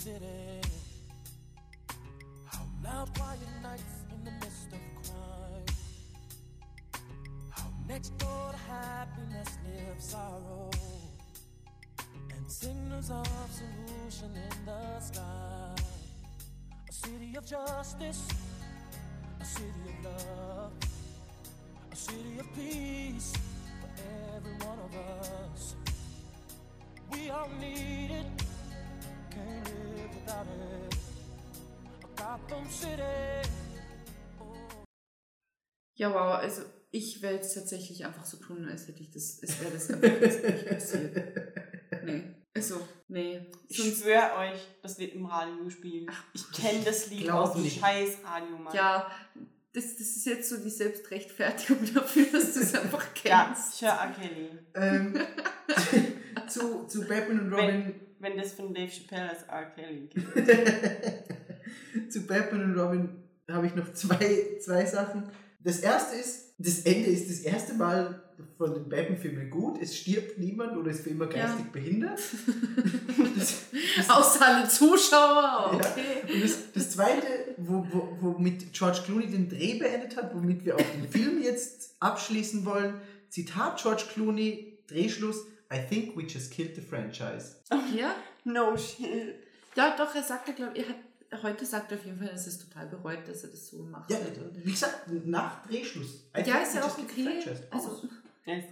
[0.05, 0.61] City.
[2.85, 5.65] Loud, quiet nights in the midst of crime.
[7.49, 10.71] How Next door to happiness lives sorrow.
[12.37, 13.27] And signals of
[13.61, 15.75] solution in the sky.
[16.87, 18.29] A city of justice,
[19.41, 20.73] a city of love,
[21.91, 23.33] a city of peace
[23.81, 23.91] for
[24.37, 24.93] every one of
[25.55, 25.77] us.
[27.11, 28.27] We all need it,
[29.35, 29.65] can't
[29.97, 30.97] live without it.
[32.17, 33.49] Gotham City.
[35.97, 39.61] Ja, wow, also ich werde es tatsächlich einfach so tun, als hätte ich das, als
[39.61, 41.17] wäre das einfach jetzt nicht passiert.
[42.05, 42.23] Nee,
[42.57, 43.47] also, nee.
[43.69, 46.11] Ich Sonst, schwöre euch, das wird im Radio spielen.
[46.33, 47.81] Ich kenne das Lied aus dem nicht.
[47.81, 48.75] scheiß Radio, Mann.
[48.75, 49.11] ja,
[49.73, 53.75] das, das ist jetzt so die Selbstrechtfertigung dafür, dass du es einfach Ja, kennst.
[53.75, 54.13] ich höre R.
[54.13, 54.51] Kelly.
[54.75, 55.19] Ähm,
[56.49, 57.95] zu, zu Batman und Robin.
[58.25, 59.67] Wenn das von Dave Chappelle als R.
[59.77, 60.25] Kelly geht.
[62.11, 63.09] zu Batman und Robin
[63.51, 65.25] habe ich noch zwei, zwei Sachen.
[65.63, 68.23] Das erste ist, das Ende ist das erste Mal
[68.57, 69.79] von den Batman-Filmen gut.
[69.83, 71.45] Es stirbt niemand oder ist für immer Ja.
[71.49, 72.19] geistig behindert.
[73.37, 73.55] Das,
[73.97, 75.77] das, Außer alle Zuschauer, Ja.
[75.77, 76.33] okay.
[76.35, 77.27] und das, das zweite,
[77.59, 81.97] wo, wo, womit George Clooney den Dreh beendet hat, womit wir auch den Film jetzt
[82.01, 82.95] abschließen wollen.
[83.29, 85.45] Zitat George Clooney, Drehschluss.
[85.73, 87.57] I think we just killed the franchise.
[87.95, 89.35] Ja, No shit.
[89.75, 92.43] ja doch, er sagte, glaube ich, er hat, heute sagt er auf jeden Fall, dass
[92.47, 94.33] er es total bereut, dass er das so gemacht Ja, hat.
[94.65, 96.25] Wie gesagt, nach Drehschluss.
[96.37, 97.43] I ja, ist ja auch okay.
[97.71, 98.03] Also, Aus.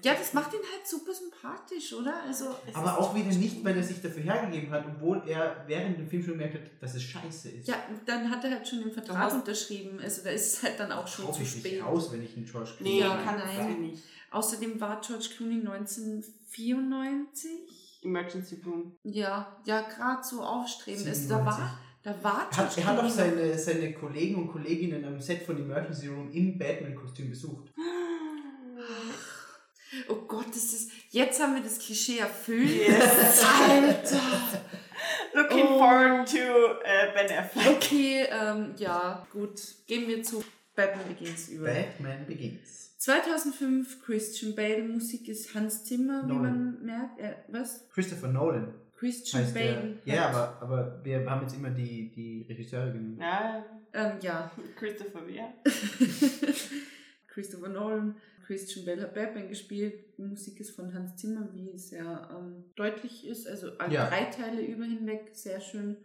[0.03, 2.23] ja, das macht ihn halt super sympathisch, oder?
[2.27, 6.07] Also, Aber auch wieder nicht, weil er sich dafür hergegeben hat, obwohl er während dem
[6.09, 7.67] Film schon gemerkt hat, dass es scheiße ist.
[7.69, 9.99] ja, dann hat er halt schon den Vertrag unterschrieben.
[10.01, 11.83] Also, da ist es halt dann auch schon Kaufe zu ich nicht spät.
[11.83, 13.81] raus, wenn ich einen George Clooney Nee, Ja, kannst nein.
[13.81, 14.03] nicht.
[14.33, 17.51] Außerdem war George Clooney 1994.
[18.05, 18.97] Emergency Room.
[19.05, 21.07] Ja, ja, gerade so aufstrebend.
[21.07, 21.45] Also, da 97.
[21.45, 25.21] war, da war Er hat, George er hat auch seine, seine Kollegen und Kolleginnen am
[25.21, 27.73] Set von Emergency Room im Batman-Kostüm besucht.
[30.09, 30.91] Oh Gott, das ist.
[31.11, 32.67] Jetzt haben wir das Klischee erfüllt.
[32.89, 33.45] Yes.
[33.69, 34.21] Alter!
[35.35, 35.79] Looking Oh.
[35.79, 36.37] forward to
[36.83, 37.77] äh, Ben Affleck.
[37.77, 39.61] Okay, ähm, ja, gut.
[39.87, 40.43] Gehen wir zu
[40.75, 41.67] Batman Begins über.
[41.67, 42.92] Batman Begins.
[43.07, 46.43] 2005 Christian Bale, Musik ist Hans Zimmer, wie Nolan.
[46.77, 47.19] man merkt.
[47.19, 47.89] Äh, was?
[47.91, 49.75] Christopher Nolan Christian heißt der.
[49.75, 49.99] Bale.
[50.05, 53.19] Ja, hat- aber, aber wir haben jetzt immer die, die Regisseure genommen.
[53.21, 54.51] Ja, Ähm, ja.
[54.79, 55.53] Christopher Weir.
[57.27, 58.15] Christopher Nolan,
[58.47, 59.95] Christian Bale hat Batman gespielt.
[60.17, 63.49] Die Musik ist von Hans Zimmer, wie es ja ähm, deutlich ist.
[63.49, 64.09] Also alle Ja.
[64.09, 65.97] drei Teile über hinweg, sehr schön.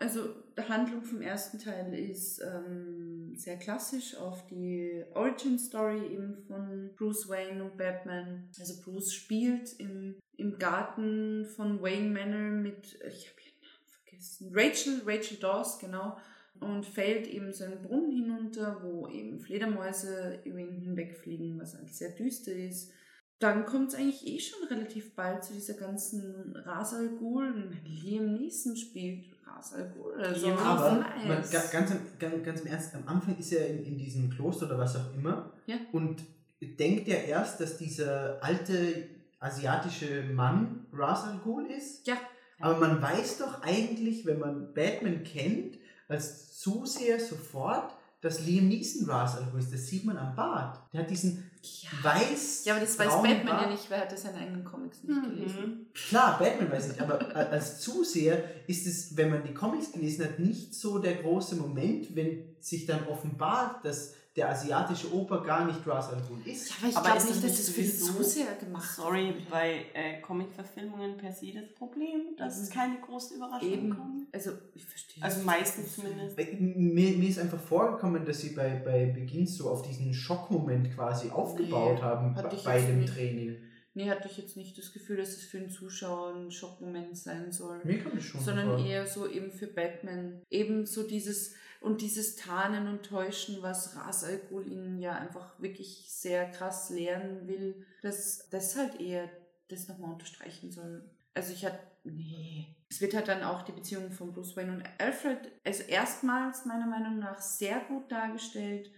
[0.00, 6.38] Also die Handlung vom ersten Teil ist ähm, sehr klassisch auf die Origin Story eben
[6.48, 8.48] von Bruce Wayne und Batman.
[8.58, 14.50] Also Bruce spielt im, im Garten von Wayne Manor mit, ich habe ihren Namen vergessen,
[14.54, 16.16] Rachel, Rachel Dawes, genau
[16.60, 21.92] und fällt eben so einen Brunnen hinunter, wo eben Fledermäuse über ihn hinwegfliegen, was halt
[21.92, 22.92] sehr düster ist.
[23.38, 27.54] Dann kommt es eigentlich eh schon relativ bald zu dieser ganzen Ras Al Ghul.
[27.54, 30.14] Meine, Liam Neeson spielt Ras Al Ghul.
[30.22, 33.66] Also Ja, Aber man, ga- ganz, im- ganz, ganz im Ernst, am Anfang ist er
[33.68, 35.76] in, in diesem Kloster oder was auch immer Ja.
[35.92, 36.22] und
[36.60, 42.06] denkt ja erst, dass dieser alte asiatische Mann Ra's al Ghul ist.
[42.06, 42.16] Ja.
[42.60, 49.08] Aber man weiß doch eigentlich, wenn man Batman kennt, als Zuseher sofort, dass Liam Neeson
[49.08, 49.72] Ra's al Ghul ist.
[49.72, 50.78] Das sieht man am Bart.
[50.92, 51.90] Der hat diesen ja.
[52.02, 53.70] weiß ja, aber das weiß Batman ja Bart.
[53.70, 55.60] nicht, weil er hat ja seine eigenen Comics nicht gelesen.
[55.60, 55.86] Mhm.
[55.92, 60.38] Klar, Batman weiß nicht, aber als Zuseher ist es, wenn man die Comics gelesen hat,
[60.38, 65.84] nicht so der große Moment, wenn sich dann offenbart, dass der asiatische Oper gar nicht
[65.86, 66.70] Ras Al Ghul ist.
[66.70, 70.20] Ja, aber ich glaube nicht, das dass das für die Zuseher gemacht Sorry, bei äh,
[70.20, 73.90] Comic-Verfilmungen per se das Problem, dass es keine großen Überraschungen Eben.
[73.96, 74.28] kommen.
[74.32, 75.22] Also, ich verstehe.
[75.24, 76.36] Also das meistens zumindest.
[76.38, 81.30] Mir, mir ist einfach vorgekommen, dass sie bei, bei Beginn so auf diesen Schockmoment quasi
[81.30, 82.34] aufgebaut Nee, haben
[82.64, 83.12] bei, dem nicht.
[83.12, 83.56] Training.
[83.94, 87.50] Nee, hatte ich jetzt nicht das Gefühl, dass es für den Zuschauer ein Schockmoment sein
[87.50, 87.80] soll.
[87.82, 90.40] Mir kommt es schon sondern eher so eben für Batman.
[90.48, 95.58] Eben so dieses und dieses Tarnen und Täuschen, was Ras Al Ghul ihnen ja einfach
[95.60, 99.28] wirklich sehr krass lehren will, dass das halt eher
[99.68, 101.08] das nochmal unterstreichen soll.
[101.32, 102.76] Also ich hatte, nee.
[102.90, 106.86] Es wird halt dann auch die Beziehung von Bruce Wayne und Alfred, also erstmals meiner
[106.86, 108.90] Meinung nach sehr gut dargestellt,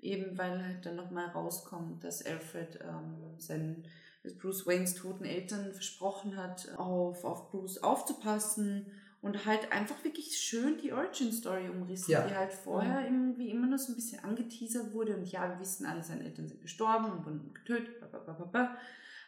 [0.00, 3.86] eben weil halt dann nochmal rauskommt, dass Alfred ähm, seinen
[4.38, 10.78] Bruce Waynes toten Eltern versprochen hat, auf, auf Bruce aufzupassen und halt einfach wirklich schön
[10.78, 12.26] die Origin-Story umrissen, Ja.
[12.26, 15.86] die halt vorher irgendwie immer nur so ein bisschen angeteasert wurde und ja, wir wissen
[15.86, 18.76] alle, seine Eltern sind gestorben und wurden getötet, bla, bla, bla, bla, bla.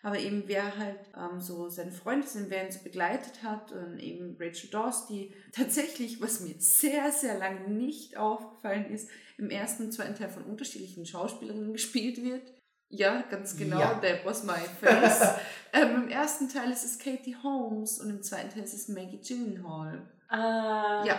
[0.03, 3.99] aber eben wer halt ähm, so seine Freunde sind, wer ihn so begleitet hat und
[3.99, 9.85] eben Rachel Dawes, die tatsächlich, was mir sehr, sehr lange nicht aufgefallen ist, im ersten
[9.87, 12.53] und zweiten Teil von unterschiedlichen Schauspielerinnen gespielt wird.
[12.91, 13.95] Ja, ganz genau, Ja.
[14.01, 15.23] that was my face.
[15.73, 19.21] ähm, Im ersten Teil ist es Katie Holmes und im zweiten Teil ist es Maggie
[19.21, 20.03] Gyllenhaal.
[20.29, 21.05] Ah.
[21.05, 21.19] Ja.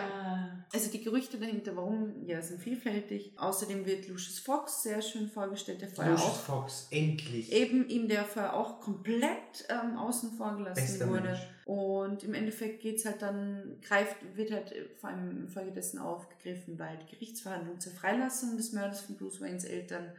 [0.74, 3.34] Also die Gerüchte dahinter, warum, ja, sind vielfältig.
[3.38, 7.52] Außerdem wird Lucius Fox sehr schön vorgestellt, der vorher Lucius auch Fox, endlich.
[7.52, 11.24] eben ihm der vorher auch komplett ähm, außen vor gelassen Bester wurde.
[11.24, 11.48] Mensch.
[11.66, 16.98] Und im Endeffekt geht's halt dann, greift, wird halt äh, vor allem infolgedessen aufgegriffen, weil
[17.00, 20.10] die Gerichtsverhandlung zur Freilassung des Mörders von Bruce Waynes Eltern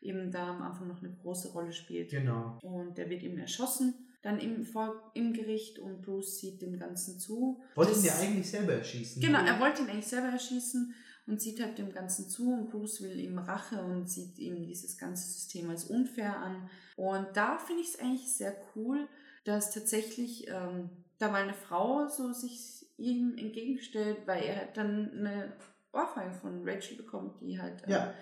[0.00, 2.10] eben da am Anfang noch eine große Rolle spielt.
[2.10, 2.58] Genau.
[2.62, 7.18] Und der wird eben erschossen, dann im, vor, im Gericht und Bruce sieht dem Ganzen
[7.18, 7.62] zu.
[7.74, 9.20] Wollten Das- wir eigentlich selber erschießen?
[9.22, 10.94] Genau, er wollte ihn eigentlich selber erschießen
[11.26, 14.98] und sieht halt dem Ganzen zu und Bruce will ihm Rache und sieht ihm dieses
[14.98, 16.68] ganze System als unfair an.
[16.96, 19.08] Und da finde ich es eigentlich sehr cool,
[19.44, 25.52] dass tatsächlich ähm, da mal eine Frau so sich ihm entgegenstellt, weil er dann eine
[25.92, 28.14] Ohrfeige von Rachel bekommt, die halt ähm, Ja.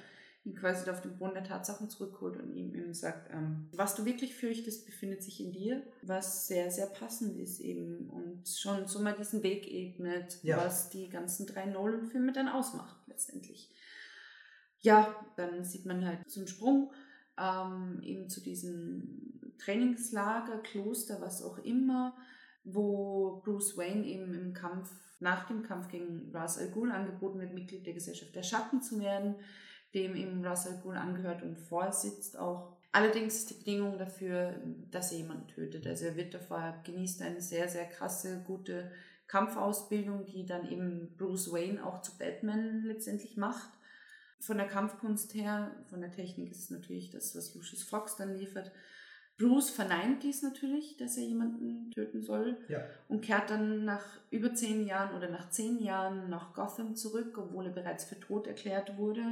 [0.48, 4.04] Ihn quasi auf den Boden der Tatsachen zurückholt und ihm eben sagt, ähm, was du
[4.04, 9.00] wirklich fürchtest, befindet sich in dir, was sehr, sehr passend ist eben und schon so
[9.00, 10.56] mal diesen Weg ebnet, Ja.
[10.58, 13.70] was die ganzen drei Nolan-Filme dann ausmacht letztendlich.
[14.80, 16.92] Ja, dann sieht man halt so einen Sprung
[17.36, 22.16] ähm, eben zu diesem Trainingslager, Kloster, was auch immer,
[22.64, 27.52] wo Bruce Wayne eben im Kampf, nach dem Kampf gegen Ra's al Ghul angeboten wird,
[27.54, 29.34] Mitglied der Gesellschaft der Schatten zu werden,
[29.94, 32.76] dem eben Ra's al Ghul angehört und vorsitzt auch.
[32.92, 34.54] Allerdings ist die Bedingung dafür,
[34.90, 35.86] dass er jemanden tötet.
[35.86, 38.90] Also er wird davor, genießt eine sehr, sehr krasse, gute
[39.26, 43.70] Kampfausbildung, die dann eben Bruce Wayne auch zu Batman letztendlich macht.
[44.40, 48.34] Von der Kampfkunst her, von der Technik ist es natürlich das, was Lucius Fox dann
[48.36, 48.72] liefert.
[49.36, 52.82] Bruce verneint dies natürlich, dass er jemanden töten soll Ja.
[53.08, 57.66] und kehrt dann nach über zehn Jahren oder nach zehn Jahren nach Gotham zurück, obwohl
[57.66, 59.22] er bereits für tot erklärt wurde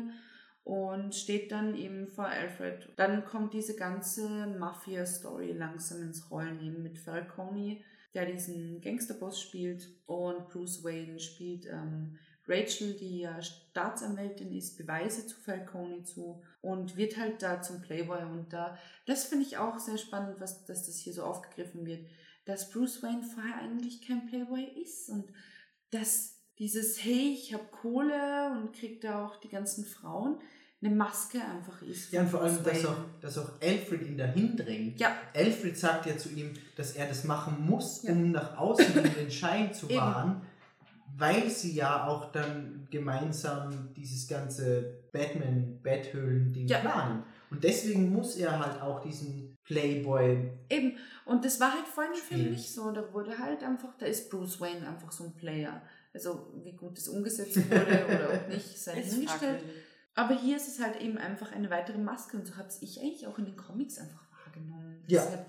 [0.66, 2.88] und steht dann eben vor Alfred.
[2.96, 7.78] Dann kommt diese ganze Mafia-Story langsam ins Rollen eben mit Falcone,
[8.14, 15.24] der diesen Gangsterboss spielt und Bruce Wayne spielt ähm, Rachel, die ja Staatsanwältin ist, Beweise
[15.28, 19.78] zu Falcone zu und wird halt da zum Playboy und da, das finde ich auch
[19.78, 22.08] sehr spannend, was, dass das hier so aufgegriffen wird,
[22.44, 25.26] dass Bruce Wayne vorher eigentlich kein Playboy ist und
[25.92, 30.40] dass dieses, hey, ich habe Kohle und krieg da auch die ganzen Frauen,
[30.86, 32.12] eine Maske einfach ist.
[32.12, 34.98] Ja, und vor allem, dass auch, dass auch Alfred ihn dahin drängt.
[35.00, 35.12] Ja.
[35.34, 38.12] Alfred sagt ja zu ihm, dass er das machen muss, Ja.
[38.12, 39.98] um nach außen den Schein zu Eben.
[39.98, 40.42] wahren,
[41.18, 46.78] weil sie ja auch dann gemeinsam dieses ganze Batman-Betthöhlen-Ding Ja.
[46.80, 47.22] planen.
[47.50, 50.50] Und deswegen muss er halt auch diesen Playboy.
[50.68, 52.50] Eben, und das war halt vorhin Spielen.
[52.52, 52.90] nicht so.
[52.90, 55.80] Da wurde halt einfach, da ist Bruce Wayne einfach so ein Player.
[56.12, 59.60] Also wie gut das umgesetzt wurde oder auch nicht, sei Ist hingestellt.
[59.60, 59.82] fragwürdig.
[60.16, 63.26] Aber hier ist es halt eben einfach eine weitere Maske und so habe ich eigentlich
[63.28, 65.04] auch in den Comics einfach wahrgenommen.
[65.06, 65.22] Ja.
[65.22, 65.46] Deshalb-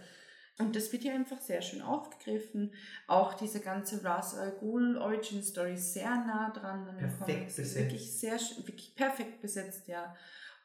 [0.59, 2.73] Und das wird hier einfach sehr schön aufgegriffen.
[3.07, 7.55] Auch diese ganze Ra's al Ghul Origin Story ist sehr nah dran an Perfekt Comics.
[7.55, 7.75] besetzt.
[7.77, 8.33] Wirklich sehr
[8.65, 10.15] wirklich perfekt besetzt, ja.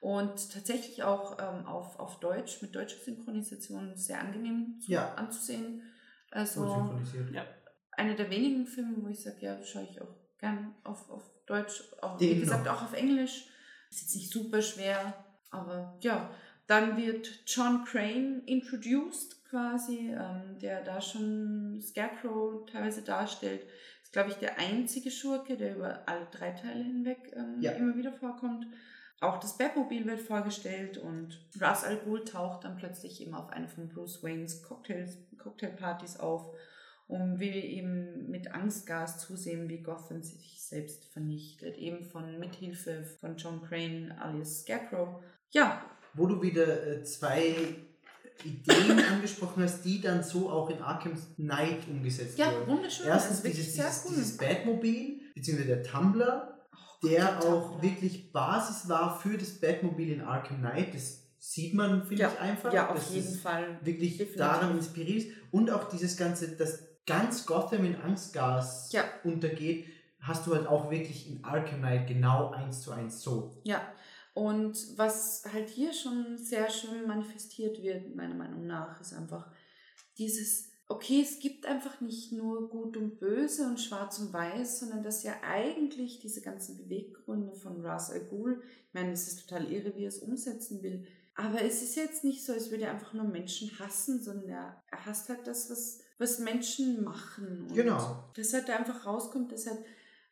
[0.00, 5.14] Und tatsächlich auch ähm, auf, auf Deutsch, mit deutscher Synchronisation sehr angenehm zu, Ja.
[5.14, 5.82] anzusehen.
[6.32, 7.30] Also synchronisiert.
[7.30, 7.44] Ja.
[7.92, 11.84] einer der wenigen Filme, wo ich sage, ja, schaue ich auch gern auf, auf Deutsch,
[12.00, 12.78] auch, Den wie gesagt, noch.
[12.78, 13.46] auch auf Englisch.
[13.92, 15.12] Ist jetzt nicht super schwer,
[15.50, 16.30] aber ja.
[16.66, 23.66] Dann wird John Crane introduced quasi, ähm, der da schon Scarecrow teilweise darstellt.
[24.02, 27.72] Ist, glaube ich, der einzige Schurke, der über alle drei Teile hinweg ähm, Ja.
[27.72, 28.64] immer wieder vorkommt.
[29.20, 33.68] auch das Batmobil wird vorgestellt und Ra's al Ghul taucht dann plötzlich eben auf eine
[33.68, 36.54] von Bruce Waynes Cocktails, Cocktailpartys auf
[37.12, 41.76] und will eben mit Angstgas zusehen, wie Gotham sich selbst vernichtet.
[41.76, 45.22] Eben von Mithilfe von John Crane alias Scarecrow.
[45.50, 45.84] Ja,
[46.14, 47.54] Wo du wieder äh, zwei
[48.44, 52.76] Ideen angesprochen hast, die dann so auch in Arkham Knight umgesetzt ja, wurden.
[52.76, 53.06] wunderschön.
[53.06, 54.10] Erstens das ist wirklich dieses, dieses, cool.
[54.16, 57.82] dieses Batmobil, beziehungsweise der Tumblr, Oh, der der auch Tumblr.
[57.82, 60.94] wirklich Basis war für das Batmobil in Arkham Knight.
[60.94, 62.72] Das sieht man, finde ja, ich einfach.
[62.72, 63.78] Ja, auf jeden Fall.
[63.82, 64.38] Wirklich Definitiv.
[64.38, 65.26] daran inspiriert.
[65.50, 69.04] Und auch dieses Ganze, dass ganz Gotham in Angstgas Ja.
[69.24, 69.86] untergeht,
[70.20, 73.60] hast du halt auch wirklich in Arkham Knight genau eins zu eins so.
[73.64, 73.80] Ja,
[74.34, 79.50] und was halt hier schon sehr schön manifestiert wird, meiner Meinung nach, ist einfach
[80.16, 85.02] dieses, okay, es gibt einfach nicht nur Gut und Böse und Schwarz und Weiß, sondern
[85.02, 89.70] dass ja eigentlich diese ganzen Beweggründe von Ra's al Ghul, ich meine, es ist total
[89.70, 92.90] irre, wie er es umsetzen will, aber es ist jetzt nicht so, als würde er
[92.92, 97.66] einfach nur Menschen hassen, sondern er, er hasst halt das, was, was Menschen machen.
[97.68, 98.24] Und Genau.
[98.34, 99.78] Dass halt da einfach rauskommt, dass halt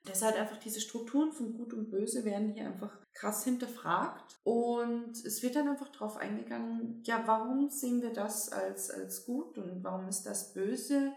[0.04, 4.38] dass halt einfach diese Strukturen von Gut und Böse werden hier einfach krass hinterfragt.
[4.44, 9.58] Und es wird dann einfach darauf eingegangen, ja, warum sehen wir das als, als gut
[9.58, 11.12] und warum ist das böse?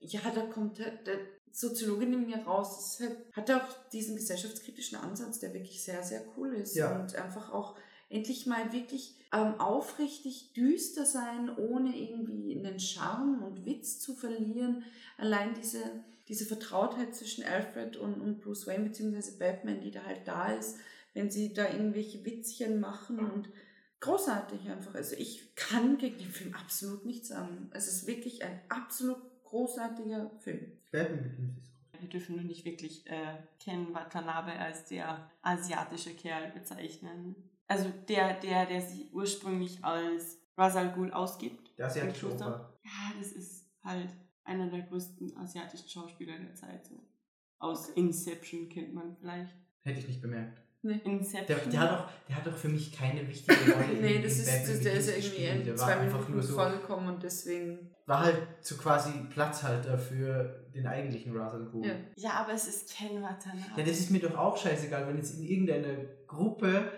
[0.00, 1.18] Ja, da kommt halt der
[1.52, 2.98] Soziologin in mir raus.
[3.00, 6.74] Halt, hat auch diesen gesellschaftskritischen Ansatz, der wirklich sehr, sehr cool ist.
[6.74, 7.00] Ja.
[7.00, 7.76] Und einfach auch
[8.08, 14.84] endlich mal wirklich ähm, aufrichtig düster sein, ohne irgendwie einen Charme und Witz zu verlieren.
[15.18, 15.82] Allein diese,
[16.28, 20.78] diese Vertrautheit zwischen Alfred und, und Bruce Wayne beziehungsweise Batman, die da halt da ist,
[21.14, 23.48] wenn sie da irgendwelche Witzchen machen und
[24.00, 24.94] großartig einfach.
[24.94, 27.70] Also ich kann gegen den Film absolut nichts sagen.
[27.72, 30.72] Es ist wirklich ein absolut großartiger Film.
[30.92, 32.00] Batman Begins ist gut.
[32.00, 37.34] Wir dürfen nur nicht wirklich äh, Ken Watanabe als der asiatische Kerl bezeichnen.
[37.66, 41.76] Also der, der, der sie ursprünglich als Ra's al Ghul ausgibt.
[41.78, 42.32] Der asiatische.
[42.32, 42.72] Opa.
[42.84, 44.10] Ja, das ist halt
[44.44, 46.86] einer der größten asiatischen Schauspieler der Zeit.
[46.86, 46.94] So.
[47.58, 49.54] Aus Inception kennt man vielleicht.
[49.82, 50.60] Hätte ich nicht bemerkt.
[50.82, 51.00] Nee.
[51.04, 51.46] Inception.
[51.46, 54.34] Der, der, hat auch, der hat auch für mich keine wichtige Rolle Nee, in, das
[54.34, 57.14] in ist, das, der ist irgendwie in Der zwei war einfach Minuten nur so, vorgekommen
[57.14, 57.90] und deswegen.
[58.04, 61.86] war halt so quasi Platzhalter für den eigentlichen al Ghul.
[61.86, 61.94] Ja.
[62.16, 63.78] ja, aber es ist Ken Watanabe.
[63.78, 66.92] Ja, das ist mir doch auch scheißegal, wenn jetzt in irgendeiner Gruppe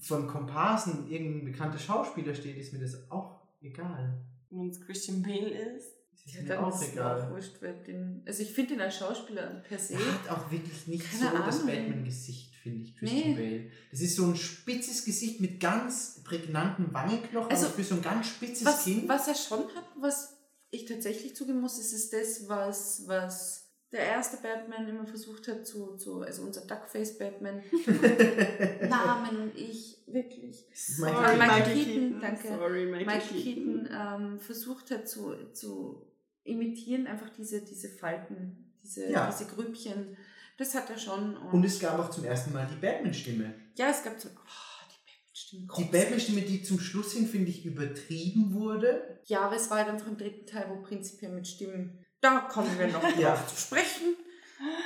[0.00, 4.20] von Komparsen irgendein bekannter Schauspieler steht, ist mir das auch egal.
[4.50, 5.94] Wenn es Christian Bale ist.
[6.12, 7.22] Das ist Ja, mir dann auch egal.
[7.22, 8.22] auch wurscht, wer den.
[8.26, 9.94] Also ich finde ihn als Schauspieler per se.
[9.94, 11.66] Er hat auch wirklich nicht so das Ahnung.
[11.66, 13.34] Batman-Gesicht, finde ich, Christian Nee.
[13.34, 13.70] Bale.
[13.90, 18.02] Das ist so ein spitzes Gesicht mit ganz prägnanten Wangenknochen, Also, aber für so ein
[18.02, 19.08] ganz spitzes Was, Kind.
[19.08, 20.36] was er schon hat, was
[20.70, 25.66] ich tatsächlich zugeben muss, ist, ist das, was, was der erste Batman immer versucht hat
[25.66, 27.62] zu, zu also unser Duckface-Batman,
[28.88, 30.64] Namen und ich, wirklich.
[30.98, 31.84] Michael Michael Keaton.
[31.84, 32.48] Keaton, danke.
[32.48, 36.06] Sorry, Michael, Michael Keaton ähm, versucht hat zu, zu
[36.44, 39.28] imitieren, einfach diese, diese Falten, diese, Ja.
[39.30, 40.16] diese Grübchen.
[40.56, 41.36] Das hat er schon.
[41.36, 43.54] Und es gab auch zum ersten Mal die Batman-Stimme.
[43.76, 45.68] ja, es gab so, oh, die Batman-Stimmen.
[45.78, 45.84] Die.
[45.98, 49.20] Batman-Stimme, die zum Schluss hin, finde ich, übertrieben wurde.
[49.24, 52.78] Ja, aber es war halt einfach im dritten Teil, wo prinzipiell mit Stimmen, da kommen
[52.78, 53.34] wir noch Ja.
[53.34, 54.16] drauf zu sprechen,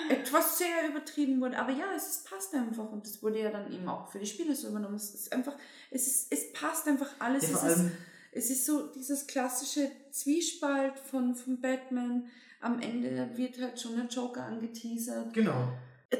[0.09, 1.59] etwas sehr übertrieben wurde.
[1.59, 4.55] Aber ja, es passt einfach und das wurde ja dann eben auch für die Spiele
[4.55, 4.95] so übernommen.
[4.97, 5.55] Es ist einfach,
[5.91, 7.51] es, ist, es passt einfach alles.
[7.51, 7.85] Ja, es, ist,
[8.33, 12.27] es ist so dieses klassische Zwiespalt von, von Batman.
[12.61, 15.33] Am Ende wird halt schon der Joker angeteasert.
[15.35, 15.73] genau.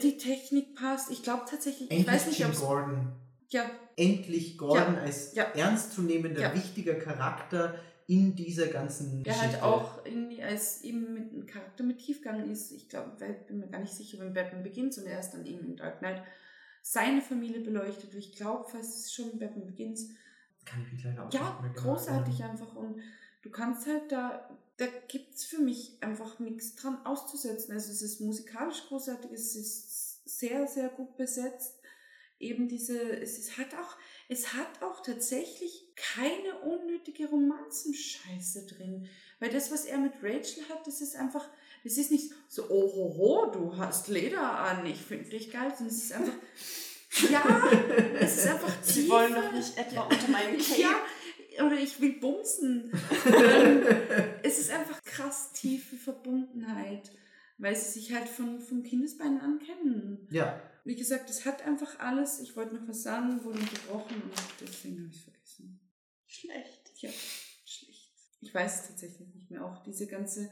[0.03, 1.11] Die Technik passt.
[1.13, 3.13] Ich glaube tatsächlich, ich Endlich weiß nicht, Jim ob Gordon.
[3.51, 5.45] ja, Endlich Gordon als ja.
[5.45, 6.55] ernstzunehmender, Ja.
[6.55, 9.53] wichtiger Charakter in dieser ganzen Der Geschichte.
[9.63, 12.71] halt auch irgendwie als eben mit einem Charakter mit Tiefgang ist.
[12.73, 15.47] Ich glaube, ich bin mir gar nicht sicher, wenn Batman beginnt und er ist dann
[15.47, 16.23] eben in Dark Knight
[16.83, 18.15] seine Familie beleuchtet.
[18.15, 20.11] Ich glaube fast, es ist schon Batman Begins.
[20.67, 22.51] Kann ich mich leider auch Ja, nicht mehr genau großartig erinnern.
[22.51, 22.75] einfach.
[22.77, 23.01] Und
[23.43, 27.73] du kannst halt da, da gibt es für mich einfach nichts dran auszusetzen.
[27.73, 31.79] Also es ist musikalisch großartig, es ist sehr, sehr gut besetzt.
[32.39, 33.97] Eben diese, es ist, hat auch,
[34.35, 39.09] es hat auch tatsächlich keine unnötige Romanzenscheiße drin.
[39.39, 41.49] Weil das, was er mit Rachel hat, das ist einfach,
[41.85, 45.73] das ist nicht so, oh ho, ho du hast Leder an, ich finde dich geil,
[45.77, 46.35] sondern es ist einfach,
[47.31, 47.71] ja,
[48.19, 49.15] es ist einfach Sie tiefer.
[49.15, 50.81] wollen doch nicht etwa unter meinem Cape.
[50.81, 52.91] Ja, oder ich will bumsen.
[53.27, 53.83] Ähm,
[54.43, 57.11] es ist einfach krass tiefe Verbundenheit,
[57.59, 60.27] weil sie sich halt von, von Kindesbeinen an kennen.
[60.31, 62.41] Ja, Wie gesagt, es hat einfach alles.
[62.41, 65.81] Ich wollte noch was sagen, wurde unterbrochen und deswegen habe ich es vergessen.
[66.27, 66.93] Schlecht.
[66.99, 67.11] Ja,
[67.65, 68.13] schlecht.
[68.41, 69.65] Ich weiß es tatsächlich nicht mehr.
[69.65, 70.51] Auch diese ganze.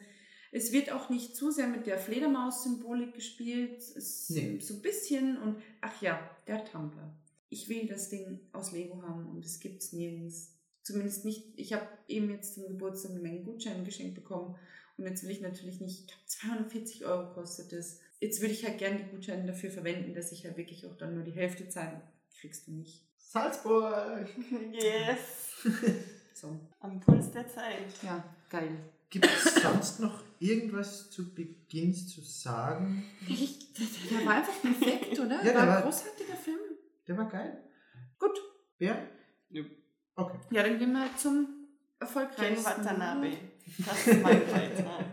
[0.50, 3.80] Es wird auch nicht zu sehr mit der Fledermaus-Symbolik gespielt.
[3.96, 4.58] Es Nee.
[4.60, 7.14] so ein bisschen und ach ja, der Tumblr.
[7.48, 10.54] ich will das Ding aus Lego haben und es gibt es nirgends.
[10.82, 14.56] Zumindest nicht, ich habe eben jetzt zum Geburtstag eine Menge Gutscheine geschenkt bekommen
[14.96, 18.00] und jetzt will ich natürlich nicht, ich glaube 240 Euro kostet es.
[18.22, 21.14] Jetzt würde ich halt gerne die Gutscheine dafür verwenden, dass ich halt wirklich auch dann
[21.14, 22.00] nur die Hälfte zahle.
[22.40, 23.02] Kriegst du nicht.
[23.18, 24.28] Salzburg!
[24.72, 25.18] Yes.
[26.34, 27.84] So, Am Puls der Zeit.
[28.02, 28.78] ja, geil.
[29.10, 33.04] Gibt es sonst noch irgendwas zu Beginn zu sagen?
[33.28, 33.86] Ich, der,
[34.18, 35.36] der war einfach perfekt, oder?
[35.36, 36.58] Ja, der war war- ein großartiger Film.
[37.06, 37.62] Der war geil.
[38.18, 38.40] Gut.
[38.78, 39.06] Wer?
[39.50, 39.62] Ja.
[40.16, 40.38] Okay.
[40.50, 41.66] Ja, dann gehen wir zum Ken
[42.00, 42.64] erfolgreichsten.
[42.64, 43.32] Watanabe.
[43.86, 45.04] Das ist mein Beitrag.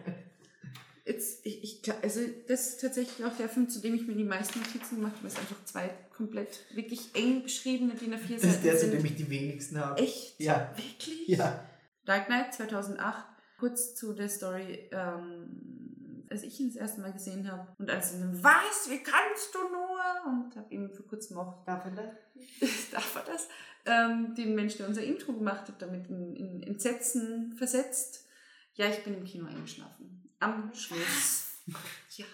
[1.10, 4.24] Jetzt, ich, ich, also das ist tatsächlich auch der Film, zu dem ich mir die
[4.24, 5.26] meisten Notizen gemacht habe.
[5.26, 9.04] Es sind einfach zwei komplett wirklich eng beschriebene DIN A4 Das ist der, zu dem
[9.04, 10.00] ich die wenigsten habe.
[10.00, 10.40] Echt?
[10.40, 10.72] Ja.
[10.76, 11.28] Wirklich?
[11.28, 11.68] Ja.
[12.06, 13.26] Dark Knight 2008.
[13.58, 14.88] Kurz zu der Story.
[14.92, 19.00] Ähm, als ich ihn das erste Mal gesehen habe und als ich dann, was, wie
[19.00, 20.32] kannst du nur?
[20.32, 22.90] Und habe ihm vor kurzem auch Darf er das?
[22.92, 23.48] darf er das,
[23.88, 28.28] ähm, den Mensch, der unser Intro gemacht hat, damit in, in Entsetzen versetzt.
[28.76, 30.19] Ja, ich bin im Kino eingeschlafen.
[30.40, 31.46] Am Schluss.
[32.18, 32.26] Ja.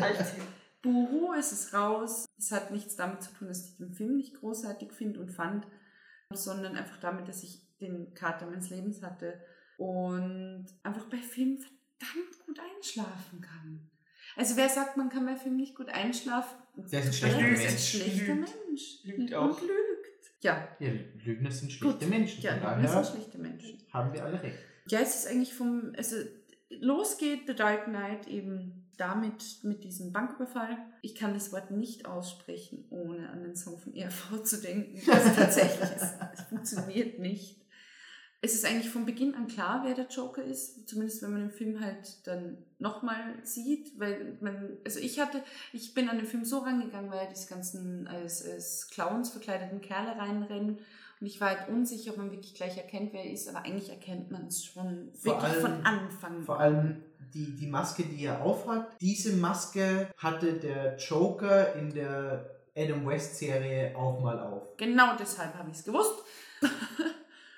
[0.00, 0.24] Alte.
[0.80, 2.24] Buhu, es ist raus.
[2.38, 5.66] Es hat nichts damit zu tun, dass ich den Film nicht großartig finde und fand,
[6.32, 9.40] sondern einfach damit, dass ich den Kater meines Lebens hatte
[9.76, 13.90] und einfach bei Filmen verdammt gut einschlafen kann.
[14.34, 16.56] Also wer sagt, man kann bei Filmen nicht gut einschlafen?
[16.76, 17.88] Der ist ein schlechter ist ein Mensch.
[17.90, 18.66] schlechter Lügt.
[18.66, 19.04] Mensch.
[19.04, 19.60] Lügt und auch.
[19.60, 19.70] lügt.
[20.40, 20.90] Ja, Ja,
[21.24, 22.08] Lügner sind schlechte Gut.
[22.08, 22.42] Menschen.
[22.42, 23.78] ja, daher sind schlechte Menschen.
[23.92, 24.58] haben wir alle recht.
[24.88, 26.16] Ja, es ist eigentlich vom, also
[26.80, 30.76] los geht The Dark Knight eben damit, mit diesem Banküberfall.
[31.02, 34.98] Ich kann das Wort nicht aussprechen, ohne an den Song von ERV zu denken.
[35.10, 37.58] Also tatsächlich, es, es funktioniert nicht.
[38.44, 41.52] Es ist eigentlich von Beginn an klar, wer der Joker ist, zumindest wenn man den
[41.52, 46.44] Film halt dann nochmal sieht, weil man, also ich hatte, ich bin an den Film
[46.44, 50.80] so rangegangen, weil diese ganzen als, als Clowns verkleideten Kerle reinrennen
[51.22, 53.88] und ich war halt unsicher, ob man wirklich gleich erkennt, wer er ist, aber eigentlich
[53.90, 56.60] erkennt man es schon Vor wirklich von allem- Anfang Vor an.
[56.74, 57.02] allem
[57.32, 63.36] die, die Maske, die er aufhat, diese Maske hatte der Joker in der Adam West
[63.38, 64.76] Serie auch mal auf.
[64.76, 66.24] Genau deshalb habe ich es gewusst.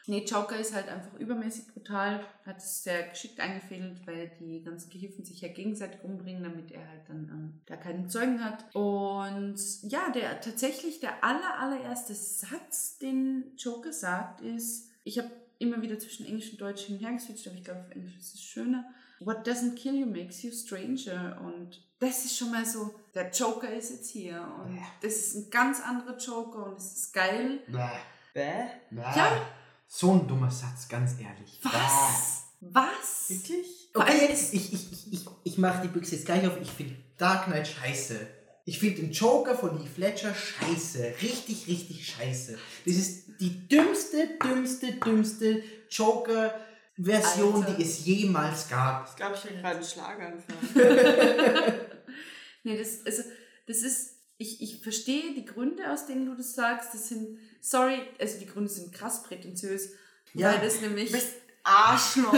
[0.06, 4.90] nee, Joker ist halt einfach übermäßig brutal, hat es sehr geschickt eingefädelt, weil die ganzen
[4.90, 8.64] Gehilfen sich ja gegenseitig umbringen, damit er halt dann ähm, da keinen Zeugen hat.
[8.74, 15.80] Und ja, der tatsächlich der aller, allererste Satz, den Joker sagt, ist, ich habe immer
[15.82, 18.34] wieder zwischen Englisch und Deutsch hin und her geswitcht, aber ich glaube, auf Englisch ist
[18.34, 18.84] es schöner.
[19.20, 21.40] What doesn't kill you makes you stranger.
[21.40, 24.40] Und das ist schon mal so, der Joker ist jetzt hier.
[24.62, 27.60] Und das ist ein ganz anderer Joker und es ist geil.
[27.68, 27.78] Bäh,
[28.34, 28.64] Bäh?
[28.90, 29.02] bäh.
[29.16, 29.46] Ja.
[29.96, 31.60] So ein dummer Satz, ganz ehrlich.
[31.62, 32.46] Was?
[32.60, 33.26] Was?
[33.28, 33.90] Wirklich?
[33.94, 36.54] Okay, ist- ich, ich, ich, ich, mache die Büchse jetzt gleich auf.
[36.60, 38.18] Ich finde Dark Knight scheiße.
[38.64, 41.14] Ich finde den Joker von Heath Ledger scheiße.
[41.22, 42.58] Richtig, richtig scheiße.
[42.86, 49.08] Das ist die dümmste, dümmste, dümmste Joker-Version, die es jemals gab.
[49.08, 51.80] Ich glaube, ich habe gerade einen Schlaganfall.
[52.64, 53.22] Nee, das, also,
[53.66, 56.92] das ist, ich, ich verstehe die Gründe, aus denen du das sagst.
[56.94, 59.92] Das sind, sorry, also die Gründe sind krass prätentiös.
[60.34, 60.52] Ja.
[60.52, 62.32] Weil das nämlich, bist Arschloch.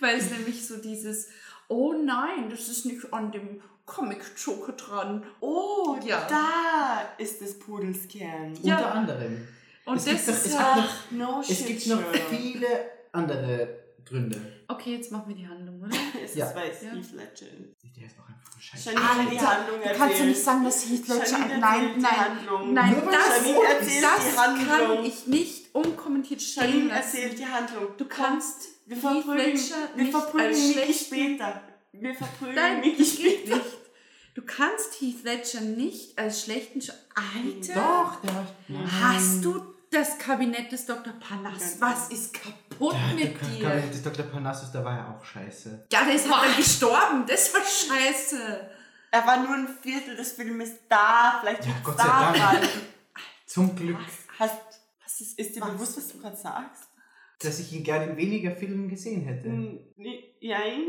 [0.00, 1.28] weil es nämlich so dieses,
[1.68, 5.24] oh nein, das ist nicht an dem Comic-Joker dran.
[5.40, 6.26] Oh, Ja.
[6.28, 8.54] da ist des Pudels Kern.
[8.62, 8.76] Ja.
[8.78, 9.48] Unter anderem.
[9.86, 12.66] Und Es das ist es ja, gibt Ach, no Es shit, gibt noch viele
[13.12, 13.68] andere
[14.06, 14.40] Gründe.
[14.68, 15.94] okay, jetzt machen wir die Handlung, oder?
[16.34, 16.62] Es Ja.
[16.64, 16.90] es Ja.
[16.92, 17.96] Heath Ledger ist.
[17.96, 18.90] Der ist doch einfach scheiße.
[18.90, 20.36] Janine hat die Handlung du kannst ja nicht erzählt.
[20.44, 25.26] sagen, dass Heath Ledger, Janine nein, erzählt nein, nein, Nur das, erzählt das kann ich
[25.26, 27.88] nicht unkommentiert stehen Janine erzählt die Handlung.
[27.96, 31.60] Du kannst Wir Heath verprügeln, Ledger wir nicht verprügeln schlechten- später.
[31.92, 33.56] Wir verprügeln Nein, geht später.
[33.56, 33.66] nicht.
[34.34, 37.74] Du kannst Heath Ledger nicht als schlechten Sch Alter!
[37.74, 39.12] Doch, der war.
[39.12, 41.12] Hast du das Kabinett des Dr.
[41.14, 41.76] Panas?
[41.80, 43.68] Was ist kaputt Der, mit der, dir?
[43.68, 44.24] der, des Dr.
[44.26, 45.86] Parnassus, der war ja auch scheiße.
[45.92, 47.24] Ja, der ist halt dann gestorben.
[47.26, 48.70] Das war scheiße.
[49.10, 51.38] Er war nur ein Viertel des Filmes da.
[51.40, 52.34] Vielleicht Ja, Gott sei daran.
[52.38, 52.68] Dank.
[53.46, 53.98] Zum Glück,
[54.38, 54.56] Hast,
[55.02, 55.70] was ist, ist dir Was?
[55.70, 56.82] bewusst, was du gerade sagst?
[57.40, 59.48] dass ich ihn gerne in weniger Filmen gesehen hätte.
[59.48, 60.82] Hm, nee, Jein.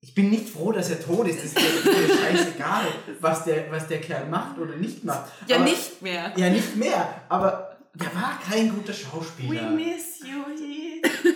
[0.00, 1.38] Ich bin nicht froh, dass er tot ist.
[1.38, 2.84] Das ist mir, mir scheißegal,
[3.20, 5.30] was der, was der Kerl macht oder nicht macht.
[5.46, 6.32] Ja, Aber- nicht mehr.
[6.36, 7.22] Ja, nicht mehr.
[7.28, 9.70] Aber der war kein guter We Schauspieler.
[9.70, 10.42] miss you.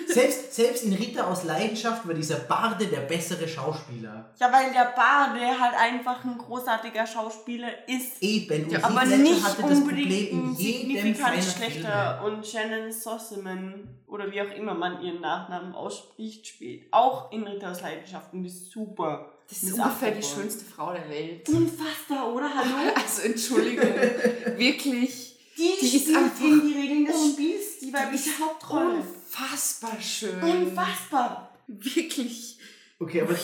[0.06, 4.30] Selbst, selbst in Ritter aus Leidenschaft war dieser Barde der bessere Schauspieler.
[4.40, 8.22] Ja, weil der Barde halt einfach ein großartiger Schauspieler ist.
[8.22, 8.64] Eben.
[8.64, 12.18] Und Ja, aber Ledger nicht hatte das unbedingt Problem in jedem signifikant schlechter.
[12.22, 12.36] Filme.
[12.36, 17.70] Und Shannon Sossaman, oder wie auch immer man ihren Nachnamen ausspricht, spielt auch in Ritter
[17.72, 19.32] aus Leidenschaft und ist super.
[19.48, 21.46] Das ist ungefähr die schönste Frau der Welt.
[21.50, 22.48] Unfassbar, oder?
[22.48, 22.92] Hallo?
[22.96, 23.86] Also Entschuldigung,
[24.56, 28.96] wirklich Die, Die ist spielt einfach gegen die Regeln des Spiels, die weibliche Hauptrolle.
[29.00, 30.42] unfassbar schön.
[30.42, 31.56] Unfassbar.
[31.66, 32.58] Wirklich.
[32.98, 33.34] Okay, aber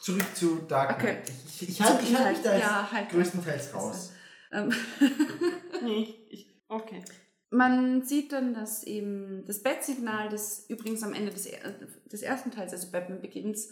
[0.00, 1.14] zurück zu Dark Okay.
[1.16, 1.32] Knight.
[1.46, 4.12] Ich, ich, ich halte halt mich da jetzt Ja, halt größtenteils raus.
[4.52, 4.72] Ähm,
[5.82, 7.04] Nee, ich, okay.
[7.50, 11.74] Man sieht dann, dass eben das Bat-Signal, das übrigens am Ende des, er-
[12.10, 13.70] des ersten Teils, also Batman Begins,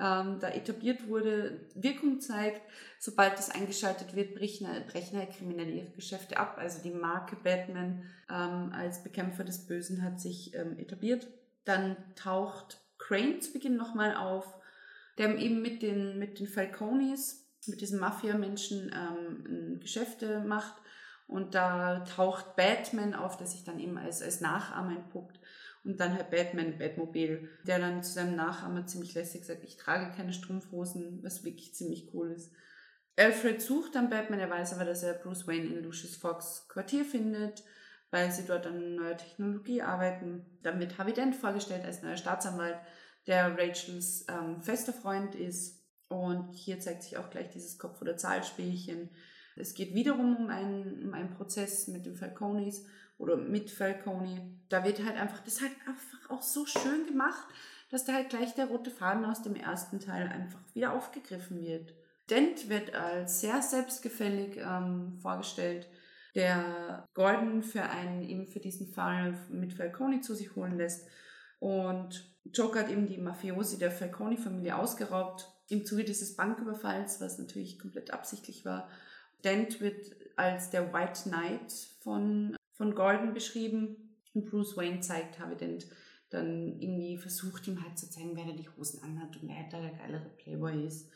[0.00, 2.62] ähm, da etabliert wurde, Wirkung zeigt.
[2.98, 6.56] Sobald das eingeschaltet wird, brechen, brechen halt kriminelle Geschäfte ab.
[6.58, 11.26] Also die Marke Batman ähm, als Bekämpfer des Bösen hat sich ähm, etabliert.
[11.64, 14.46] Dann taucht Crane zu Beginn nochmal auf,
[15.18, 20.74] der eben mit den, mit den Falconis, mit diesen Mafia-Menschen ähm, Geschäfte macht.
[21.26, 25.37] Und da taucht Batman auf, der sich dann eben als, als Nachahmer entpuppt.
[25.88, 30.14] Und dann halt Batman, Batmobil, der dann zu seinem Nachahmer ziemlich lässig sagt, ich trage
[30.14, 32.52] keine Strumpfhosen, was wirklich ziemlich cool ist.
[33.16, 37.06] Alfred sucht dann Batman, er weiß aber, dass er Bruce Wayne in Lucius Fox Quartier
[37.06, 37.64] findet,
[38.10, 40.58] weil sie dort an neuer Technologie arbeiten.
[40.62, 42.76] Dann wird Harvey Dent vorgestellt als neuer Staatsanwalt,
[43.26, 45.82] der Rachels ähm, fester Freund ist.
[46.08, 49.08] Und hier zeigt sich auch gleich dieses Kopf- oder Zahlspielchen.
[49.56, 52.84] Es geht wiederum um einen, um einen Prozess mit den Falconis
[53.18, 54.58] oder mit Falcone.
[54.68, 57.46] Da wird halt einfach, das ist halt einfach auch so schön gemacht,
[57.90, 61.94] dass da halt gleich der rote Faden aus dem ersten Teil einfach wieder aufgegriffen wird.
[62.30, 65.88] Dent wird als sehr selbstgefällig ähm, vorgestellt,
[66.34, 71.08] der Gordon für einen eben für diesen Fall mit Falcone zu sich holen lässt.
[71.58, 77.78] Und Joker hat eben die Mafiosi der Falcone-Familie ausgeraubt im Zuge dieses Banküberfalls, was natürlich
[77.78, 78.88] komplett absichtlich war.
[79.44, 85.78] Dent wird als der White Knight von, von Gordon beschrieben und Bruce Wayne zeigt Harvey
[86.30, 89.80] dann irgendwie versucht ihm halt zu zeigen, wer da die Hosen anhat und wer da
[89.80, 91.10] der geilere Playboy ist.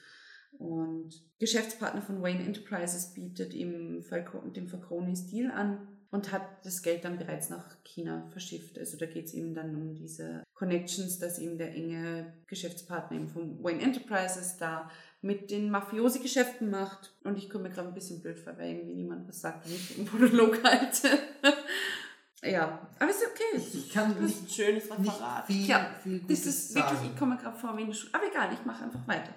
[0.59, 6.83] Und Geschäftspartner von Wayne Enterprises bietet ihm Falco dem Falconis Deal an und hat das
[6.83, 8.79] Geld dann bereits nach China verschifft.
[8.79, 13.29] Also da geht es eben dann um diese Connections, dass eben der enge Geschäftspartner eben
[13.29, 14.91] von Wayne Enterprises da
[15.23, 17.13] mit den Mafiosi-Geschäften macht.
[17.25, 19.75] Und ich komme mir gerade ein bisschen blöd vor, weil irgendwie niemand was sagt, wenn
[19.75, 21.09] ich einen Monolog halte.
[22.43, 23.57] ja, aber ist okay.
[23.59, 25.47] Ich, ich kann Das ist ein nicht, schönes nicht Referat.
[25.47, 26.91] viel, Ja, viel Das Gutes ist sagen.
[26.91, 28.13] wirklich, ich komme mir gerade vor wie eine Schule.
[28.15, 29.35] Aber egal, ich mache einfach weiter.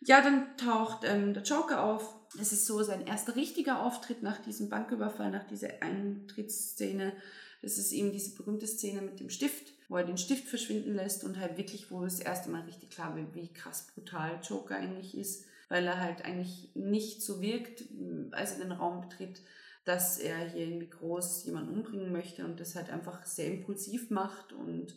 [0.00, 2.14] Ja, dann taucht ähm, der Joker auf.
[2.36, 7.12] Das ist so sein erster richtiger Auftritt nach diesem Banküberfall, nach dieser Eintrittsszene.
[7.60, 11.24] Das ist eben diese berühmte Szene mit dem Stift, wo er den Stift verschwinden lässt
[11.24, 15.16] und halt wirklich, wo das erste Mal richtig klar wird, wie krass brutal Joker eigentlich
[15.16, 17.84] ist, weil er halt eigentlich nicht so wirkt,
[18.32, 19.42] als er den Raum betritt,
[19.84, 24.52] dass er hier irgendwie groß jemanden umbringen möchte und das halt einfach sehr impulsiv macht
[24.52, 24.94] und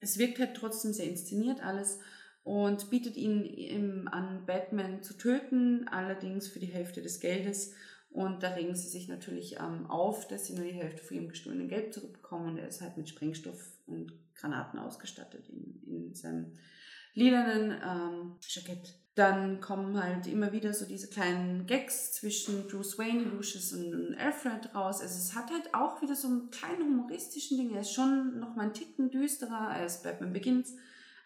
[0.00, 2.00] es wirkt halt trotzdem sehr inszeniert alles
[2.46, 7.72] und bietet ihm an, Batman zu töten, allerdings für die Hälfte des Geldes.
[8.10, 11.28] Und da regen sie sich natürlich ähm, auf, dass sie nur die Hälfte von ihrem
[11.28, 12.50] gestohlenen Geld zurückbekommen.
[12.50, 16.52] Und er ist halt mit Sprengstoff und Granaten ausgestattet in, in seinem
[17.14, 18.94] lilanen ähm, Jackett.
[19.14, 24.74] Dann kommen halt immer wieder so diese kleinen Gags zwischen Bruce Wayne, Lucius und, Alfred
[24.74, 25.00] raus.
[25.00, 27.74] Also es hat halt auch wieder so einen kleinen humoristischen Ding.
[27.74, 30.74] Er ist schon noch mal einen Ticken düsterer als Batman Begins.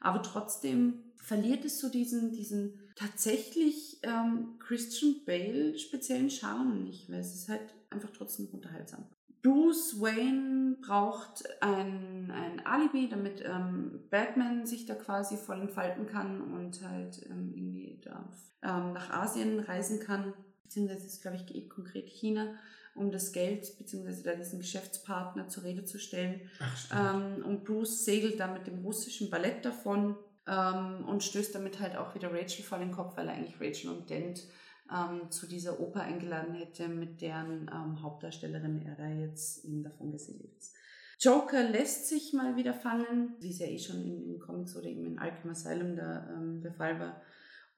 [0.01, 7.21] Aber trotzdem verliert es so diesen, diesen tatsächlich ähm, Christian Bale speziellen Charme nicht, weil
[7.21, 9.05] es ist halt einfach trotzdem unterhaltsam.
[9.43, 16.41] Bruce Wayne braucht ein, ein Alibi, damit ähm, Batman sich da quasi voll entfalten kann
[16.41, 18.29] und halt ähm, irgendwie da
[18.63, 22.55] ähm, nach Asien reisen kann, beziehungsweise ist, glaube ich, eh konkret China,
[22.95, 26.43] um das Geld, beziehungsweise da diesen Geschäftspartner zur Rede zu stellen.
[26.61, 27.15] Ach.
[27.15, 31.97] Ähm, und Bruce segelt dann mit dem russischen Ballett davon ähm, und stößt damit halt
[31.97, 34.47] auch wieder Rachel vor den Kopf, weil er eigentlich Rachel und Dent
[34.93, 40.13] ähm, zu dieser Oper eingeladen hätte, mit deren ähm, Hauptdarstellerin er da jetzt eben davon
[40.13, 40.75] gesegelt ist.
[41.19, 44.87] Joker lässt sich mal wieder fangen, wie es ja eh schon in den Comics oder
[44.87, 47.21] eben in Arkham Asylum der, ähm, der Fall war,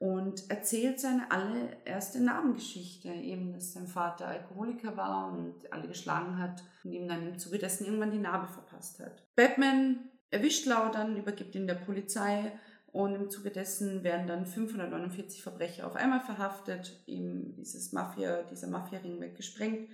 [0.02, 6.64] und erzählt seine allererste Narbengeschichte, eben, dass sein Vater Alkoholiker war und alle geschlagen hat
[6.82, 9.22] und ihm dann im Zuge dessen irgendwann die Narbe verpasst hat.
[9.36, 12.50] Batman erwischt Laudern, übergibt ihn der Polizei
[12.92, 18.68] und im Zuge dessen werden dann 549 Verbrecher auf einmal verhaftet, eben dieses Mafia, dieser
[18.68, 19.88] Mafia-Ring wird gesprengt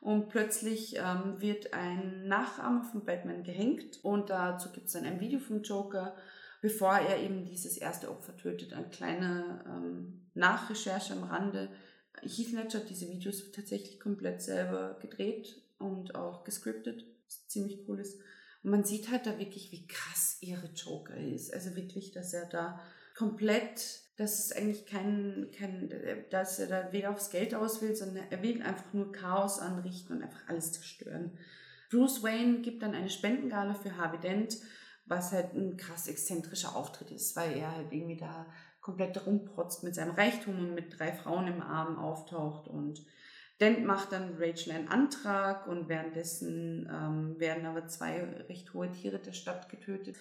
[0.00, 5.20] und plötzlich ähm, wird ein Nachahmer von Batman gehängt und dazu gibt es dann ein
[5.20, 6.14] Video vom Joker,
[6.62, 8.72] bevor er eben dieses erste Opfer tötet.
[8.72, 11.68] Eine kleine ähm, Nachrecherche am Rande.
[12.22, 17.98] Heath Ledger hat diese Videos tatsächlich komplett selber gedreht und auch gescriptet, was ziemlich cool
[17.98, 18.20] ist.
[18.64, 21.52] Und man sieht halt da wirklich, wie krass ihre Joker ist.
[21.52, 22.80] Also wirklich, dass er da
[23.14, 25.90] komplett, dass es eigentlich kein, kein,
[26.30, 30.16] dass er da weder aufs Geld aus will, sondern er will einfach nur Chaos anrichten
[30.16, 31.38] und einfach alles zerstören.
[31.90, 34.56] Bruce Wayne gibt dann eine Spendengala für Harvey Dent,
[35.04, 38.46] was halt ein krass exzentrischer Auftritt ist, weil er halt irgendwie da
[38.80, 43.04] komplett rumprotzt mit seinem Reichtum und mit drei Frauen im Arm auftaucht und
[43.60, 49.18] Dent macht dann Rachel einen Antrag und währenddessen ähm, werden aber zwei recht hohe Tiere
[49.18, 50.16] der Stadt getötet.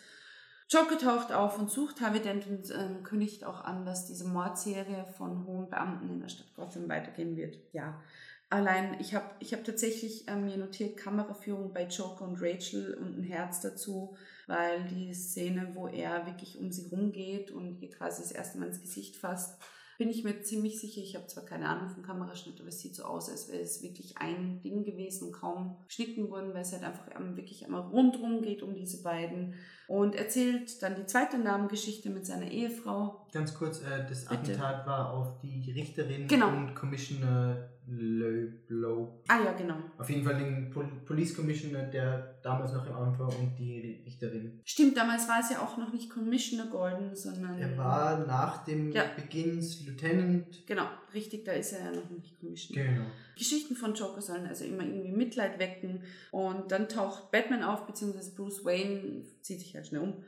[0.69, 5.05] Joker taucht auf und sucht Harvey Dent und ähm, kündigt auch an, dass diese Mordserie
[5.17, 7.57] von hohen Beamten in der Stadt Gotham weitergehen wird.
[7.73, 8.01] Ja,
[8.49, 13.17] allein ich habe ich hab tatsächlich ähm, mir notiert Kameraführung bei Joker und Rachel und
[13.19, 14.15] ein Herz dazu,
[14.47, 18.67] weil die Szene, wo er wirklich um sie rumgeht und ihr quasi das erste Mal
[18.67, 19.61] ins Gesicht fasst,
[19.97, 22.95] bin ich mir ziemlich sicher, ich habe zwar keine Ahnung vom Kameraschnitt, aber es sieht
[22.95, 26.71] so aus, als wäre es wirklich ein Ding gewesen und kaum geschnitten worden, weil es
[26.73, 27.05] halt einfach
[27.35, 29.53] wirklich einmal rundrum geht um diese beiden.
[29.87, 33.27] Und erzählt dann die zweite Namengeschichte mit seiner Ehefrau.
[33.33, 34.33] Ganz kurz, äh, das Bitte.
[34.41, 36.49] Attentat war auf die Richterin Genau.
[36.49, 39.23] und Commissioner Loeb.
[39.27, 39.75] Ah ja, genau.
[39.97, 44.01] Auf jeden Fall den Pol Police Commissioner, der damals noch im Amt war und die
[44.05, 44.61] Richterin.
[44.63, 47.59] Stimmt, damals war es ja auch noch nicht Commissioner Gordon, sondern...
[47.59, 49.03] Er war nach dem Ja.
[49.15, 50.65] Beginns Lieutenant.
[50.65, 52.83] Genau, richtig, da ist er ja noch nicht Commissioner.
[52.83, 53.05] Genau.
[53.37, 56.03] Geschichten von Joker sollen also immer irgendwie Mitleid wecken.
[56.31, 60.23] Und dann taucht Batman auf, beziehungsweise Bruce Wayne zieht sich halt schnell um.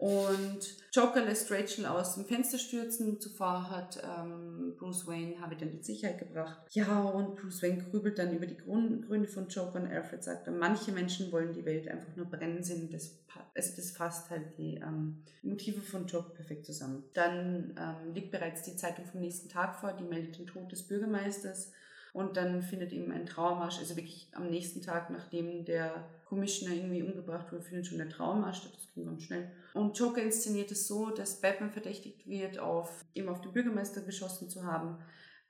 [0.00, 0.60] Und
[0.92, 3.20] Joker lässt Rachel aus dem Fenster stürzen.
[3.20, 6.56] Zuvor hat ähm, Bruce Wayne Harvey dann in Sicherheit gebracht.
[6.70, 10.92] Ja, und Bruce Wayne grübelt dann über die Gründe von Joker und Alfred sagt manche
[10.92, 12.88] Menschen wollen die Welt einfach nur brennen sehen.
[12.90, 13.18] Das,
[13.54, 17.04] also das fasst halt die ähm, Motive von Joker perfekt zusammen.
[17.12, 20.82] Dann ähm, liegt bereits die Zeitung vom nächsten Tag vor, die meldet den Tod des
[20.82, 21.72] Bürgermeisters.
[22.12, 27.02] Und dann findet eben ein Trauermarsch, also wirklich am nächsten Tag, nachdem der Commissioner irgendwie
[27.02, 28.72] umgebracht wurde, findet schon der Trauermarsch statt.
[28.74, 29.50] Das ging ganz schnell.
[29.74, 34.48] Und Joker inszeniert es so, dass Batman verdächtigt wird, auf, eben auf den Bürgermeister geschossen
[34.48, 34.98] zu haben.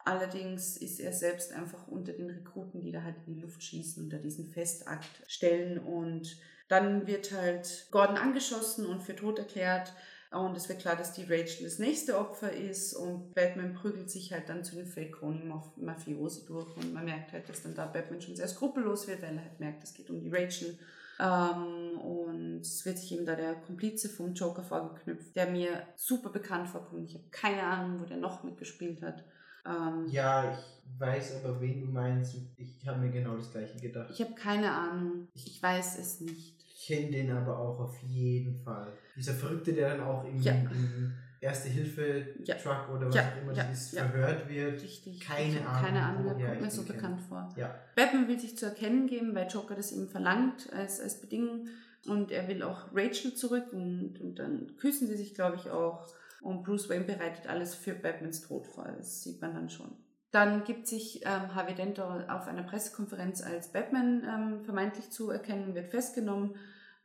[0.05, 4.03] Allerdings ist er selbst einfach unter den Rekruten, die da halt in die Luft schießen
[4.03, 5.79] und da diesen Festakt stellen.
[5.79, 9.93] Und dann wird halt Gordon angeschossen und für tot erklärt.
[10.33, 14.33] Und es wird klar, dass die Rachel das nächste Opfer ist und Batman prügelt sich
[14.33, 18.37] halt dann zu den Falcone-Mafiosi durch und man merkt halt, dass dann da Batman schon
[18.37, 20.79] sehr skrupellos wird, weil er halt merkt, es geht um die Rachel.
[21.19, 26.31] Ähm, und es wird sich eben da der Komplize vom Joker vorgeknüpft, der mir super
[26.31, 27.09] bekannt vorkommt.
[27.09, 29.25] Ich habe keine Ahnung, wo der noch mitgespielt hat.
[29.67, 32.37] Ähm, Ja, ich weiß aber, wen du meinst.
[32.57, 34.11] Ich habe mir genau das gleiche gedacht.
[34.13, 35.29] Ich habe keine Ahnung.
[35.35, 36.60] Ich weiß es nicht.
[36.81, 38.91] Ich kenne den aber auch auf jeden Fall.
[39.15, 40.53] Dieser Verrückte, der dann auch im, Ja.
[40.53, 44.05] im Erste-Hilfe-Truck oder was Ja, auch immer ja, das ist, ja.
[44.09, 44.83] verhört wird.
[44.83, 45.21] Richtig.
[45.21, 47.53] Keine ich hab Ahnung, Keine Ahnung, der kommt mir so bekannt vor.
[47.57, 47.75] Ja.
[47.97, 51.69] Batman will sich zu erkennen geben, weil Joker das ihm verlangt als, als Bedingung.
[52.07, 56.07] Und er will auch Rachel zurück und, und dann küssen sie sich, glaube ich, auch.
[56.41, 58.91] Und Bruce Wayne bereitet alles für Batmans Tod vor.
[58.97, 59.91] Das sieht man dann schon.
[60.31, 65.75] Dann gibt sich ähm, Harvey Dent auf einer Pressekonferenz als Batman ähm, vermeintlich zu erkennen,
[65.75, 66.55] wird festgenommen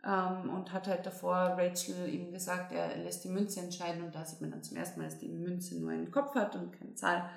[0.05, 4.23] ähm, und hat halt davor Rachel ihm gesagt, er lässt die Münze entscheiden und da
[4.23, 6.93] sieht man dann zum ersten Mal, dass die Münze nur einen Kopf hat und keine
[6.93, 7.29] Zahl.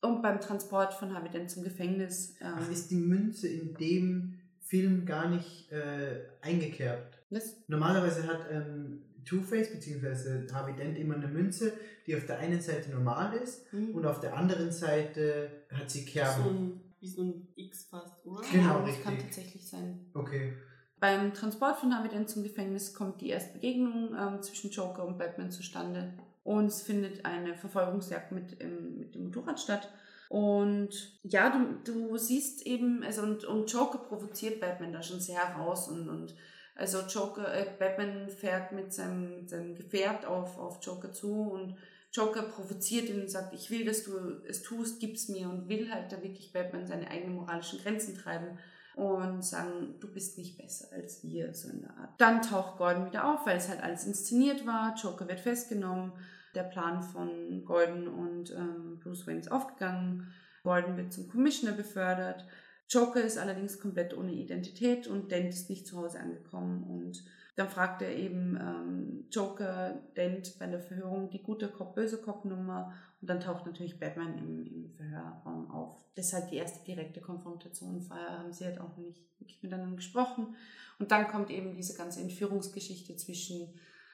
[0.00, 2.36] Und beim Transport von Harvey Dent zum Gefängnis.
[2.40, 7.18] Ähm, Ach, ist die Münze in dem Film gar nicht äh, eingekerbt?
[7.30, 7.56] was?
[7.68, 10.52] Normalerweise hat ähm, Two-Face bzw.
[10.52, 11.72] Harvey Dent immer eine Münze,
[12.06, 13.94] die auf der einen Seite normal ist Hm.
[13.94, 16.44] und auf der anderen Seite hat sie so Kerben.
[16.44, 18.42] ein, wie so ein X fast, oder?
[18.52, 19.30] Genau, Ja, das kann richtig.
[19.34, 20.06] tatsächlich sein.
[20.14, 20.54] Okay.
[21.00, 25.18] Beim Transport von Harvey Dent zum Gefängnis kommt die erste Begegnung ähm, zwischen Joker und
[25.18, 26.14] Batman zustande.
[26.44, 29.88] Und es findet eine Verfolgungsjagd mit, im, mit dem Motorrad statt.
[30.28, 30.90] Und
[31.22, 31.50] ja,
[31.84, 36.08] du, du siehst eben, also und, und Joker provoziert Batman da schon sehr heraus und,
[36.08, 36.34] und
[36.74, 41.76] also Joker, äh, Batman fährt mit seinem, seinem Gefährt auf, auf Joker zu und
[42.12, 44.16] Joker provoziert ihn und sagt, ich will, dass du
[44.48, 48.58] es tust, gib's mir und will halt da wirklich Batman seine eigenen moralischen Grenzen treiben
[48.94, 52.10] und sagen, du bist nicht besser als wir, so in der Art.
[52.18, 54.94] Dann taucht Gordon wieder auf, weil es halt alles inszeniert war.
[54.94, 56.12] Joker wird festgenommen.
[56.54, 60.32] Der Plan von Gordon und ähm, Bruce Wayne ist aufgegangen.
[60.62, 62.46] Gordon wird zum Commissioner befördert.
[62.88, 66.84] Joker ist allerdings komplett ohne Identität und Dent ist nicht zu Hause angekommen.
[66.84, 67.24] Und
[67.56, 72.92] dann fragt er eben ähm, Joker Dent bei der Verhörung die gute Cop, böse Cop-Nummer
[73.20, 76.04] und dann taucht natürlich Batman im, im Verhörraum auf.
[76.14, 78.02] Das ist halt die erste direkte Konfrontation.
[78.02, 80.54] Vorher haben sie halt auch nicht wirklich miteinander gesprochen.
[80.98, 83.68] Und dann kommt eben diese ganze Entführungsgeschichte zwischen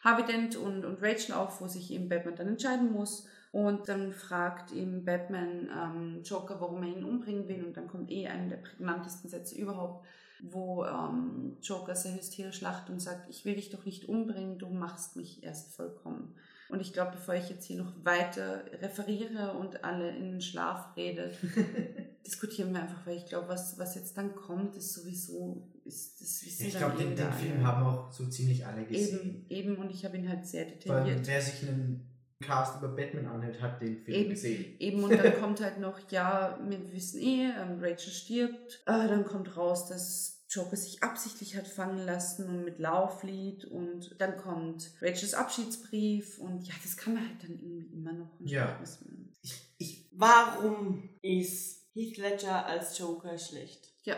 [0.05, 3.27] Harvey Dent und, und Rachel auf, wo sich eben Batman dann entscheiden muss.
[3.53, 7.65] Und dann fragt eben Batman ähm, Joker, warum er ihn umbringen will.
[7.65, 10.07] Und dann kommt eh einer der prägnantesten Sätze überhaupt.
[10.43, 14.71] wo ähm, Joker sehr hysterisch lacht und sagt, ich will dich doch nicht umbringen, du
[14.71, 16.35] machst mich erst vollkommen.
[16.71, 20.97] Und ich glaube, bevor ich jetzt hier noch weiter referiere und alle in den Schlaf
[20.97, 21.31] rede,
[22.27, 26.43] diskutieren wir einfach, weil ich glaube, was, was jetzt dann kommt, ist sowieso, ist, das
[26.47, 27.33] wissen Ich glaube, eh den, den.
[27.33, 29.45] Film haben auch so ziemlich alle gesehen.
[29.49, 31.27] Eben, eben, und ich habe ihn halt sehr Weil detailliert.
[31.27, 32.09] wer sich einen
[32.43, 34.77] Cast über Batman anhört, hat den Film Eben, gesehen.
[34.79, 38.83] eben, und dann kommt halt noch, ja, wir wissen eh, ähm, Rachel stirbt.
[38.87, 43.67] Äh, dann kommt raus, dass Joker sich absichtlich hat fangen lassen und mit Lauflied.
[43.67, 46.39] Und dann kommt Rachels Abschiedsbrief.
[46.39, 48.79] Und ja, das kann man halt dann irgendwie immer noch nicht Ja.
[48.81, 49.33] wissen.
[49.43, 53.93] Ich, ich, Warum ist Heath Ledger als Joker schlecht?
[54.05, 54.17] Ja,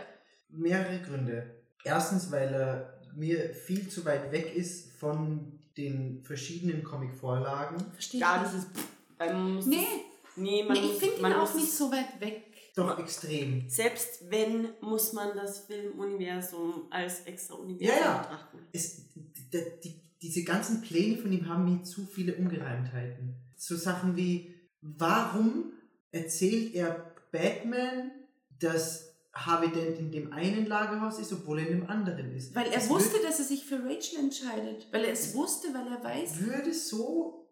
[0.49, 1.57] mehrere Gründe.
[1.85, 7.77] Erstens, weil er mir viel zu weit weg ist von den verschiedenen Comic-Vorlagen.
[7.93, 8.67] verstehe Ja, ich das nicht.
[8.77, 8.89] ist.
[9.19, 12.21] Man muss Nee, das, nee, man nee, ich finde ihn man auch nicht so weit
[12.21, 12.43] weg.
[12.75, 13.69] Doch extrem.
[13.69, 18.19] Selbst wenn, muss man das Filmuniversum als extra Universum Ja, ja.
[18.23, 18.59] betrachten.
[18.73, 23.35] Es, die, die, diese ganzen Pläne von ihm haben mir zu viele Ungereimtheiten.
[23.57, 25.73] So Sachen wie, warum
[26.13, 28.11] erzählt er Batman,
[28.59, 32.55] dass Harvey Dent in dem einen Lagerhaus ist, obwohl er in dem anderen ist?
[32.55, 34.87] Weil er Es wusste, dass er sich für Rachel entscheidet.
[34.93, 36.39] Weil er es wusste, weil er weiß.
[36.41, 37.49] würde so.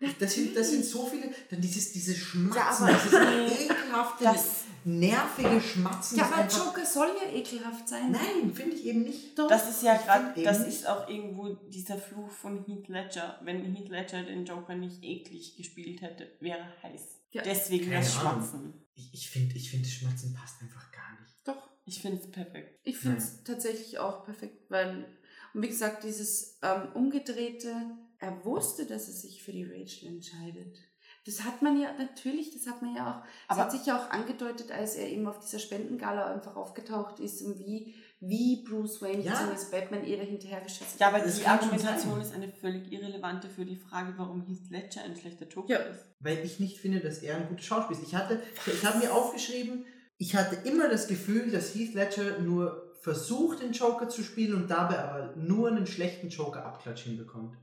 [0.00, 1.30] Ja, das sind, das sind so viele.
[1.50, 6.18] Dann dieses, diese Schmatzen, aber- dieses ekelhafte, Das- nervige Schmatzen.
[6.18, 8.10] Ja, das aber einfach- Joker soll ja ekelhaft sein.
[8.12, 9.38] Nein, finde ich eben nicht.
[9.38, 9.48] Doch.
[9.48, 13.38] Das ist ja gerade, das ist auch irgendwo dieser Fluch von Heath Ledger.
[13.42, 17.00] Wenn Heath Ledger den Joker nicht eklig gespielt hätte, wäre heiß.
[17.32, 17.42] Ja.
[17.42, 18.32] Deswegen Keine das Ahnung.
[18.42, 18.74] Schmatzen.
[18.98, 21.34] Ich, ich finde, ich find, Schmatzen passt einfach gar nicht.
[21.46, 21.70] Doch.
[21.84, 22.78] Ich finde es perfekt.
[22.82, 25.06] Ich finde es tatsächlich auch perfekt, weil,
[25.54, 27.72] und wie gesagt, dieses ähm, umgedrehte,
[28.18, 30.76] er wusste, dass er sich für die Rachel entscheidet.
[31.24, 33.98] Das hat man ja, natürlich, das hat man ja auch, das Aber- hat sich ja
[33.98, 39.00] auch angedeutet, als er eben auf dieser Spendengala einfach aufgetaucht ist und wie, wie Bruce
[39.00, 39.44] Wayne Ja.
[39.46, 39.70] bzw.
[39.70, 44.14] Batman ihr dahinterhergeschossen Ja, aber Das die Argumentation ist eine völlig irrelevante für die Frage,
[44.16, 45.78] warum Heath Ledger ein schlechter Joker Ja.
[45.78, 46.04] ist.
[46.20, 48.06] Weil ich nicht finde, dass er ein guter Schauspieler ist.
[48.08, 49.84] Ich hatte, ich habe mir aufgeschrieben,
[50.16, 54.68] ich hatte immer das Gefühl, dass Heath Ledger nur versucht, den Joker zu spielen und
[54.68, 57.56] dabei aber nur einen schlechten Joker-Abklatsch hinbekommt.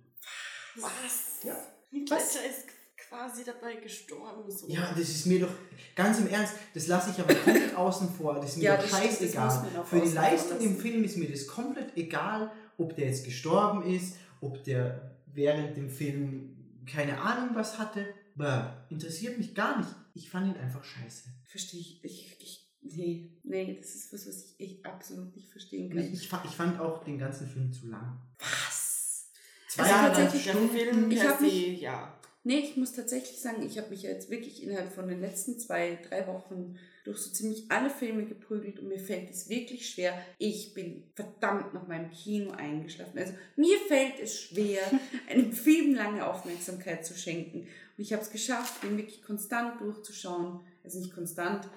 [0.75, 1.43] Was?
[1.43, 1.53] Ja.
[1.91, 2.09] Heath?
[2.09, 2.65] Ledger ist
[3.09, 4.49] quasi dabei gestorben.
[4.51, 4.67] So.
[4.67, 5.51] Ja, das ist mir doch,
[5.95, 8.35] ganz im Ernst, das lasse ich aber komplett außen vor.
[8.35, 9.65] Das ist mir Ja, doch scheißegal.
[9.85, 10.77] Für die Leistung im.
[10.77, 15.89] Film ist mir das komplett egal, ob der jetzt gestorben ist, ob der während dem
[15.89, 18.05] Film keine Ahnung was hatte.
[18.35, 19.89] Bäh, interessiert mich gar nicht.
[20.13, 21.29] Ich fand ihn einfach scheiße.
[21.45, 25.89] Verstehe ich, ich, ich, nee, nee, das ist was, was ich, ich absolut nicht verstehen
[25.89, 25.99] kann.
[25.99, 28.19] Ich, ich, ich fand auch den ganzen Film zu lang.
[28.39, 29.29] Was?
[29.69, 30.69] Zweieinhalb tatsächlich- der Stunden.
[30.75, 32.17] Film Ich per hab se, mich- ja.
[32.47, 35.97] Nee, ich muss tatsächlich sagen, ich habe mich jetzt wirklich innerhalb von den letzten zwei,
[36.07, 40.13] drei Wochen durch so ziemlich alle Filme geprügelt und mir fällt es wirklich schwer.
[40.37, 43.17] Ich bin verdammt nach meinem Kino eingeschlafen.
[43.17, 44.83] Also mir fällt es schwer,
[45.29, 47.61] einem Film lange Aufmerksamkeit zu schenken.
[47.61, 50.59] Und ich habe es geschafft, den wirklich konstant durchzuschauen.
[50.83, 51.67] Also nicht konstant,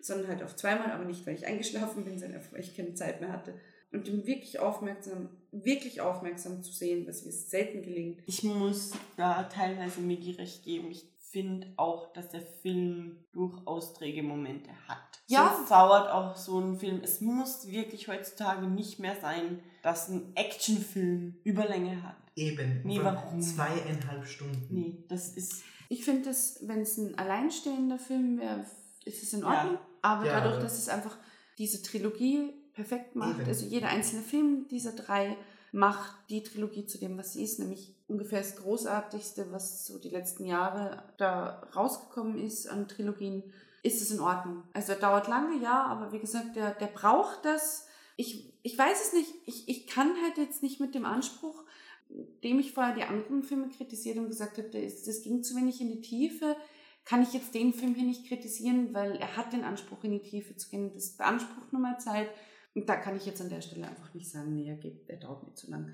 [0.00, 3.20] sondern halt auf zweimal, aber nicht, weil ich eingeschlafen bin, sondern weil ich keine Zeit
[3.20, 3.54] mehr hatte.
[3.92, 8.22] Und den wirklich aufmerksam, wirklich aufmerksam zu sehen, was mir selten gelingt.
[8.26, 10.90] Ich muss da teilweise Migi recht geben.
[10.90, 14.98] Ich finde auch, dass der Film durchaus träge Momente hat.
[15.28, 15.56] Ja.
[15.62, 17.00] So dauert auch so ein Film.
[17.02, 22.16] Es muss wirklich heutzutage nicht mehr sein, dass ein Actionfilm Überlänge hat.
[22.36, 22.82] Eben.
[22.84, 23.40] Nee, warum?
[23.40, 24.66] Zweieinhalb Stunden.
[24.70, 25.62] Nee, das ist.
[25.88, 28.64] Ich finde, dass wenn es ein alleinstehender Film wäre,
[29.04, 29.46] ist es in Ja.
[29.62, 29.78] Ordnung.
[30.02, 31.16] Aber Ja, dadurch, dass es einfach
[31.58, 33.48] diese Trilogie perfekt macht, Eben.
[33.48, 35.36] also jeder einzelne Film dieser drei
[35.72, 40.10] macht die Trilogie zu dem, was sie ist, nämlich ungefähr das Großartigste, was so die
[40.10, 43.42] letzten Jahre da rausgekommen ist an Trilogien,
[43.82, 44.62] ist es in Ordnung.
[44.74, 47.86] Also er dauert lange, ja, aber wie gesagt, der, der braucht das.
[48.16, 51.64] Ich, ich weiß es nicht, ich, ich kann halt jetzt nicht mit dem Anspruch,
[52.44, 55.80] dem ich vorher die anderen Filme kritisiert und gesagt habe, das, das ging zu wenig
[55.80, 56.56] in die Tiefe,
[57.04, 60.22] kann ich jetzt den Film hier nicht kritisieren, weil er hat den Anspruch, in die
[60.22, 60.92] Tiefe zu gehen.
[60.92, 62.28] Das beansprucht nun mal Zeit.
[62.76, 65.16] Und da kann ich jetzt an der Stelle einfach nicht sagen, nee, er, geht, er
[65.16, 65.90] dauert mir zu lang.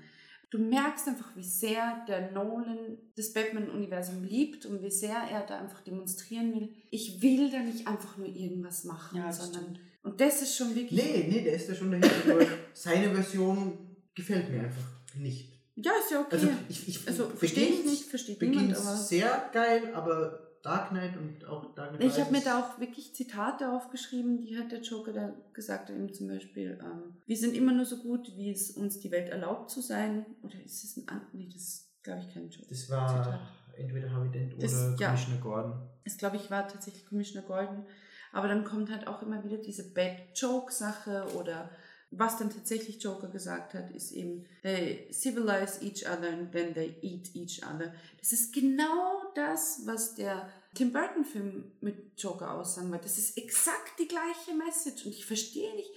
[0.51, 5.59] Du merkst einfach, wie sehr der Nolan das Batman-Universum liebt und wie sehr er da
[5.59, 6.69] einfach demonstrieren will.
[6.91, 9.63] Ich will da nicht einfach nur irgendwas machen, Ja, sondern.
[9.63, 9.79] stimmt.
[10.03, 11.01] Und das ist schon wirklich.
[11.03, 12.45] Nee, nee, der ist da schon dahinter.
[12.73, 14.83] Seine Version gefällt mir einfach
[15.15, 15.49] nicht.
[15.75, 16.35] Ja, ist ja okay.
[16.35, 20.89] Also, ich, ich Also, verstehe ich nicht, versteht niemand, beginnt aber- sehr geil, aber Dark
[20.91, 24.71] Knight und auch Dark Knight Ich habe mir da auch wirklich Zitate aufgeschrieben, die hat
[24.71, 28.49] der Joker da gesagt, eben zum Beispiel, ähm, wir sind immer nur so gut, wie
[28.49, 30.25] es uns die Welt erlaubt zu sein.
[30.41, 32.67] Oder ist es ein an Nee, das ist, glaube ich, kein Joker.
[32.69, 33.39] Das war
[33.75, 35.07] entweder Harvey Dent Das- oder ja.
[35.09, 35.89] Commissioner Gordon.
[36.05, 37.85] Das, glaube ich, war tatsächlich Commissioner Gordon.
[38.31, 41.69] Aber dann kommt halt auch immer wieder diese Bad-Joke-Sache oder
[42.17, 46.95] was dann tatsächlich Joker gesagt hat, ist eben, they civilize each other and then they
[47.01, 47.93] eat each other.
[48.19, 53.05] Das ist genau das, was der Tim Burton-Film mit Joker aussagen wird.
[53.05, 55.91] Das ist exakt die gleiche Message und ich verstehe nicht,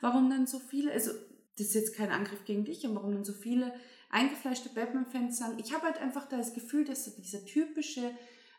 [0.00, 1.12] warum dann so viele, also
[1.58, 3.72] das ist jetzt kein Angriff gegen dich, und warum dann so viele
[4.10, 8.10] eingefleischte Batman-Fans sagen, ich habe halt einfach da das Gefühl, dass so dieser typische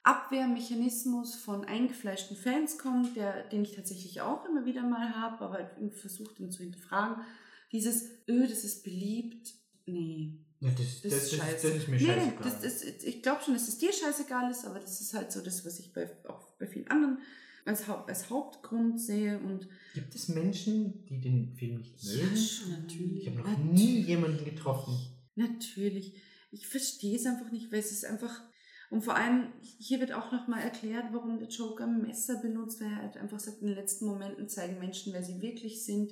[0.03, 5.53] Abwehrmechanismus von eingefleischten Fans kommt, der, den ich tatsächlich auch immer wieder mal habe, aber
[5.55, 7.23] halt versucht, ihn zu hinterfragen.
[7.71, 9.53] Dieses, öh, das ist beliebt.
[9.85, 11.67] Nee, Ja, das, das, das, ist scheiße.
[11.69, 12.43] das ist mir nee, scheißegal.
[12.43, 15.41] Das, das, ich glaube schon, dass es dir scheißegal ist, aber das ist halt so
[15.41, 17.17] das, was ich bei, auch bei vielen anderen
[17.65, 19.39] als, Haupt, als Hauptgrund sehe.
[19.39, 22.37] Und Gibt es Menschen, die den Film nicht mögen?
[22.37, 23.21] schon, natürlich.
[23.21, 23.71] Ich habe noch Natürlich.
[23.71, 24.97] nie jemanden getroffen.
[25.35, 26.13] Natürlich.
[26.51, 28.41] Ich verstehe es einfach nicht, weil es ist einfach.
[28.93, 33.01] Und vor allem, hier wird auch nochmal erklärt, warum der Joker Messer benutzt, weil er
[33.01, 36.11] halt einfach sagt, in den letzten Momenten zeigen Menschen, wer sie wirklich sind.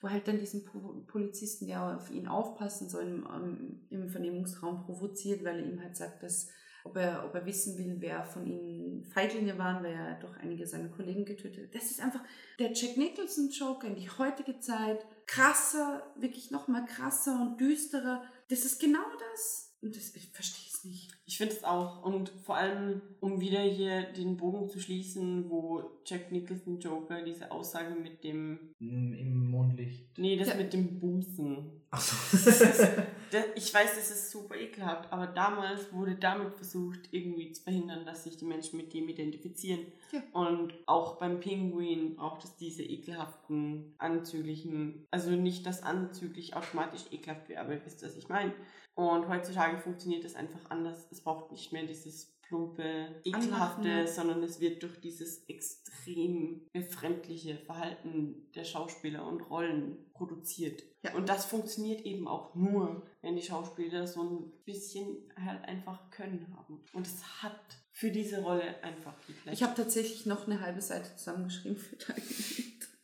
[0.00, 4.84] Wo halt dann diesen Po- Polizisten, der auf ihn aufpassen soll, im, ähm, im Vernehmungsraum
[4.84, 6.48] provoziert, weil er ihm halt sagt, dass,
[6.84, 10.66] ob, er, ob er wissen will, wer von ihnen Feiglinge waren, weil er doch einige
[10.66, 11.74] seiner Kollegen getötet hat.
[11.76, 12.24] Das ist einfach
[12.58, 14.98] der Jack Nicholson Joker in die heutige Zeit.
[15.26, 18.24] Krasser, wirklich nochmal krasser und düsterer.
[18.50, 19.65] Das ist genau das.
[19.86, 21.10] Und das, ich verstehe es nicht.
[21.26, 22.02] Ich finde es auch.
[22.04, 27.52] Und vor allem, um wieder hier den Bogen zu schließen, wo Jack Nicholson Joker diese
[27.52, 28.58] Aussage mit dem.
[28.80, 30.18] Im, Im Mondlicht.
[30.18, 30.56] Nee, das Ja.
[30.56, 31.70] mit dem Bumsen.
[31.90, 32.16] Achso.
[33.54, 38.24] Ich weiß, das ist super ekelhaft, aber damals wurde damit versucht, irgendwie zu verhindern, dass
[38.24, 39.80] sich die Menschen mit dem identifizieren.
[40.12, 40.22] Ja.
[40.32, 47.48] Und auch beim Pinguin braucht es diese ekelhaften, anzüglichen, also nicht, dass anzüglich automatisch ekelhaft
[47.48, 48.52] wäre, aber ihr wisst, was ich meine.
[48.96, 51.06] Und heutzutage funktioniert das einfach anders.
[51.10, 54.06] Es braucht nicht mehr dieses plumpe, ekelhafte, Anmachen.
[54.06, 60.82] sondern es wird durch dieses extrem befremdliche Verhalten der Schauspieler und Rollen produziert.
[61.02, 61.14] Ja.
[61.14, 66.46] Und das funktioniert eben auch nur, wenn die Schauspieler so ein bisschen halt einfach Können
[66.56, 66.82] haben.
[66.94, 67.60] Und es hat
[67.92, 69.54] für diese Rolle einfach geklärt.
[69.54, 72.24] Ich habe tatsächlich noch eine halbe Seite zusammengeschrieben für Tagebuch.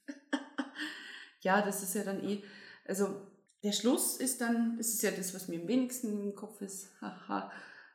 [1.42, 2.42] ja, das ist ja dann eh.
[2.86, 3.31] Also,
[3.62, 6.88] der Schluss ist dann, das ist ja das, was mir am wenigsten im Kopf ist,
[7.00, 7.50] haha,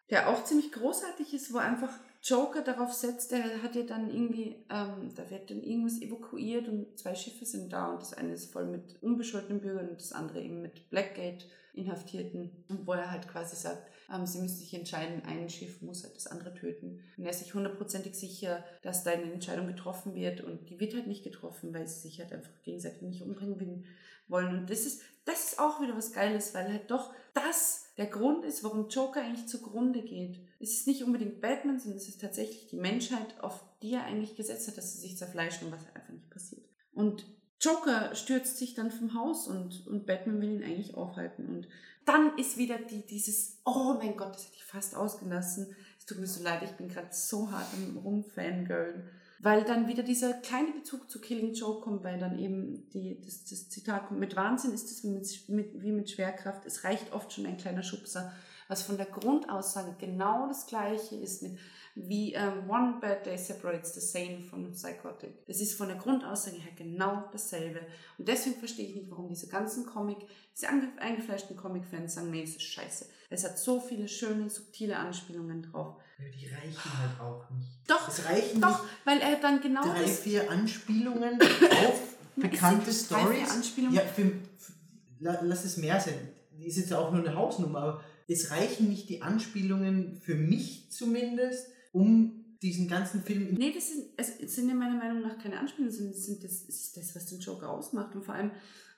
[0.10, 1.92] der auch ziemlich großartig ist, wo einfach
[2.24, 6.98] Joker darauf setzt, der hat ja dann irgendwie, ähm, da wird dann irgendwas evakuiert und
[6.98, 10.42] zwei Schiffe sind da und das eine ist voll mit unbescholtenen Bürgern und das andere
[10.42, 12.66] eben mit Blackgate-Inhaftierten.
[12.70, 16.16] Und wo er halt quasi sagt, ähm, sie müssen sich entscheiden, ein Schiff muss halt
[16.16, 17.02] das andere töten.
[17.18, 20.96] Und er ist sich hundertprozentig sicher, dass da eine Entscheidung getroffen wird und die wird
[20.96, 23.84] halt nicht getroffen, weil sie sich halt einfach gegenseitig nicht umbringen will-
[24.28, 24.60] wollen.
[24.60, 28.46] Und das ist, das ist auch wieder was Geiles, weil halt doch das der Grund
[28.46, 30.40] ist, warum Joker eigentlich zugrunde geht.
[30.60, 34.36] Es ist nicht unbedingt Batman, sondern es ist tatsächlich die Menschheit, auf die er eigentlich
[34.36, 36.66] gesetzt hat, dass sie sich zerfleischen und was einfach nicht passiert.
[36.94, 37.26] Und
[37.60, 41.48] Joker stürzt sich dann vom Haus und, und Batman will ihn eigentlich aufhalten.
[41.48, 41.68] Und
[42.06, 45.76] dann ist wieder die, dieses, oh mein Gott, das hätte ich fast ausgelassen.
[45.98, 49.10] Es tut mir so leid, ich bin gerade so hart am Rumfangirlen.
[49.40, 53.46] Weil dann wieder dieser kleine Bezug zu Killing Joke kommt, weil dann eben die, das,
[53.46, 56.66] das Zitat kommt, mit Wahnsinn ist es wie mit, mit, wie mit Schwerkraft.
[56.66, 58.34] Es reicht oft schon ein kleiner Schubser,
[58.68, 61.58] was von der Grundaussage genau das gleiche ist mit
[62.00, 65.46] wie ähm, One Bad Day separates the sane from psychotic.
[65.48, 67.82] Das ist von der Grundaussage her genau dasselbe.
[68.18, 70.20] Und deswegen verstehe ich nicht, warum diese ganzen Comic,
[70.56, 70.68] diese
[71.00, 73.08] eingefleischten Comic-Fans sagen, nee, es ist scheiße.
[73.30, 75.96] Es hat so viele schöne, subtile Anspielungen drauf.
[76.20, 77.70] Ja, die reichen halt auch nicht.
[77.88, 80.20] Doch, Es reichen doch, weil er dann genau drei, das...
[80.20, 81.40] vier Anspielungen
[81.88, 82.02] auf
[82.36, 83.50] bekannte Stories.
[83.52, 83.96] Anspielungen.
[83.96, 84.24] Ja, für,
[84.58, 84.74] für,
[85.20, 86.16] la- lass es mehr sein.
[86.52, 90.92] Die ist jetzt auch nur eine Hausnummer, aber es reichen nicht die Anspielungen für mich
[90.92, 95.60] zumindest, um diesen ganzen Film Nee, das sind, es sind ja meiner Meinung nach keine
[95.60, 98.16] Anspielungen, sondern das, sind das ist das, was den Joker ausmacht.
[98.16, 98.52] Und vor allem,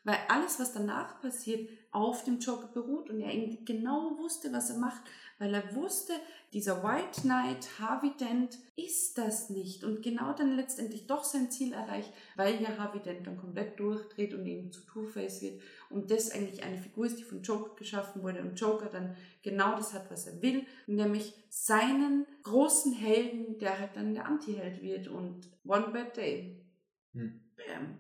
[0.06, 3.34] weil alles, was danach passiert, auf dem Joker beruht und er
[3.66, 5.02] genau wusste, was er macht,
[5.40, 6.14] weil er wusste,
[6.54, 9.84] dieser White Knight, Harvey Dent, ist das nicht.
[9.84, 14.34] Und genau dann letztendlich doch sein Ziel erreicht, weil ja Harvey Dent dann komplett durchdreht
[14.34, 15.62] und eben zu Two-Face wird.
[15.90, 19.76] Und das eigentlich eine Figur ist, die von Joker geschaffen wurde und Joker dann genau
[19.76, 25.08] das hat, was er will, nämlich seinen großen Helden, der halt dann der Anti-Held wird
[25.08, 26.66] und One Bad Day.
[27.14, 27.42] Hm.
[27.56, 27.98] Bam.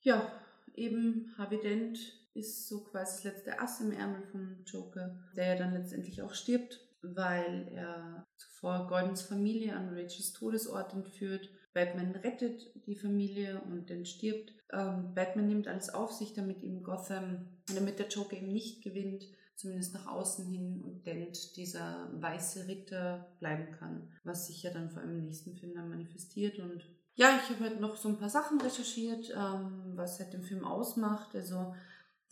[0.00, 0.32] Ja,
[0.74, 5.56] eben Harvey Dent ist so quasi das letzte Ass im Ärmel vom Joker, der ja
[5.56, 11.50] dann letztendlich auch stirbt, weil er zuvor Gordons Familie an Rachels Todesort entführt.
[11.74, 14.52] Batman rettet die Familie und dann stirbt.
[14.72, 19.24] Ähm, Batman nimmt alles auf sich, damit ihm Gotham, damit der Joker eben nicht gewinnt,
[19.56, 24.90] zumindest nach außen hin und Dent dieser weiße Ritter bleiben kann, was sich ja dann
[24.90, 28.18] vor allem im nächsten Film dann manifestiert und Ja, ich habe halt noch so ein
[28.18, 31.34] paar Sachen recherchiert, ähm, was halt den Film ausmacht.
[31.34, 31.74] Also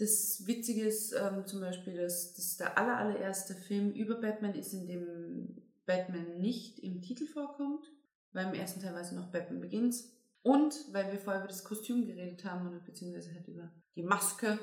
[0.00, 4.72] das Witzige ist ähm, zum Beispiel, dass, dass der aller, allererste Film über Batman ist,
[4.72, 7.84] in dem Batman nicht im Titel vorkommt,
[8.32, 10.12] weil im ersten Teil war es noch Batman Begins.
[10.42, 14.58] Und weil wir vorher über das Kostüm geredet haben, oder beziehungsweise halt über die Maske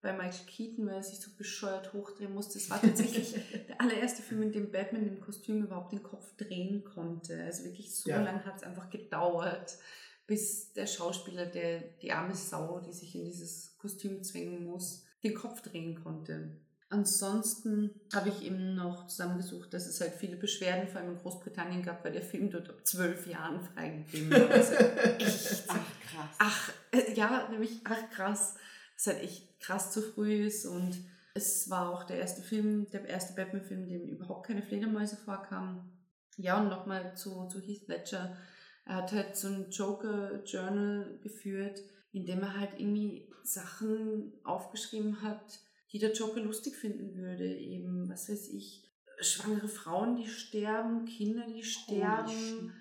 [0.00, 2.58] bei Michael Keaton, weil er sich so bescheuert hochdrehen musste.
[2.58, 3.34] Das war tatsächlich
[3.68, 7.40] der allererste Film, in dem Batman im Kostüm überhaupt den Kopf drehen konnte.
[7.44, 8.20] Also wirklich so Ja.
[8.20, 9.78] lange hat es einfach gedauert,
[10.26, 15.34] bis der Schauspieler, der die arme Sau, die sich in dieses Kostüm zwängen muss, den
[15.34, 16.56] Kopf drehen konnte.
[16.88, 21.82] Ansonsten habe ich eben noch zusammengesucht, dass es halt viele Beschwerden, vor allem in Großbritannien
[21.82, 24.50] gab, weil der Film dort ab zwölf Jahren freigegeben war.
[24.50, 24.74] Also
[25.18, 25.78] echt Ach,
[26.10, 26.36] krass.
[26.38, 28.56] Ach, äh, ja, nämlich, ach krass,
[28.94, 30.98] dass halt echt krass zu früh ist und
[31.34, 35.90] es war auch der erste Film, der erste Batman-Film, in dem überhaupt keine Fledermäuse vorkamen.
[36.36, 38.36] Ja, und nochmal zu, zu Heath Ledger.
[38.84, 41.80] Er hat halt so ein Joker-Journal geführt,
[42.12, 45.60] in dem er halt irgendwie Sachen aufgeschrieben hat,
[45.92, 47.44] die der Joker lustig finden würde.
[47.58, 52.72] Eben, was weiß ich, schwangere Frauen, die sterben, Kinder, die sterben.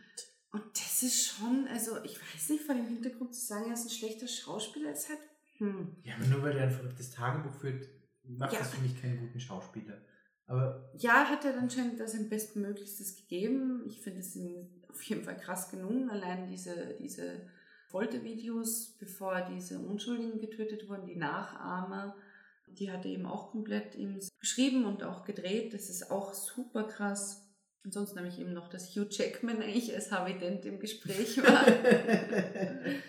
[0.51, 3.85] Und das ist schon, also ich weiß nicht, vor dem Hintergrund zu sagen, er ist
[3.85, 5.19] ein schlechter Schauspieler, ist halt,
[5.57, 5.95] hm.
[6.03, 7.87] Ja, aber nur weil er ein verrücktes Tagebuch führt,
[8.23, 8.59] macht Ja.
[8.59, 10.01] das für mich keinen guten Schauspieler.
[10.47, 13.83] Aber Ja, hat er anscheinend da sein Bestmöglichstes gegeben.
[13.87, 16.09] Ich finde es ihm auf jeden Fall krass gelungen.
[16.09, 17.41] Allein diese, diese
[17.87, 22.15] Foltervideos, bevor diese Unschuldigen getötet wurden, die Nachahmer,
[22.67, 25.73] die hat er eben auch komplett ihm geschrieben und auch gedreht.
[25.73, 27.47] Das ist auch super krass.
[27.83, 31.65] Ansonsten habe ich eben noch, dass Hugh Jackman eigentlich als Harvey Dent im Gespräch war.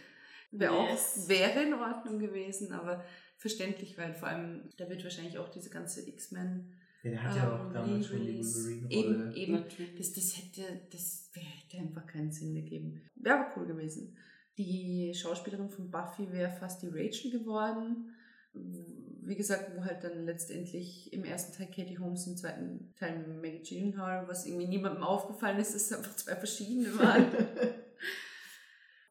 [0.55, 3.03] Wäre auch, wäre in Ordnung gewesen, aber
[3.39, 7.67] verständlich, weil vor allem, da wird wahrscheinlich auch diese ganze X-Men der hat ja auch
[7.67, 8.39] ähm, damals schon die.
[8.39, 8.91] Wolverine-Rolle.
[8.91, 9.53] Eben, eben.
[9.53, 9.95] Natürlich.
[9.97, 13.03] Das, das, hätte, das hätte einfach keinen Sinn gegeben.
[13.17, 14.17] Wäre aber cool gewesen.
[14.59, 18.15] Die Schauspielerin von Buffy wäre fast die Rachel geworden.
[18.55, 23.63] Wie gesagt, wo halt dann letztendlich im ersten Teil Katie Holmes, im zweiten Teil Maggie
[23.63, 27.27] Gyllenhaal, was irgendwie niemandem aufgefallen ist, dass es einfach zwei verschiedene waren.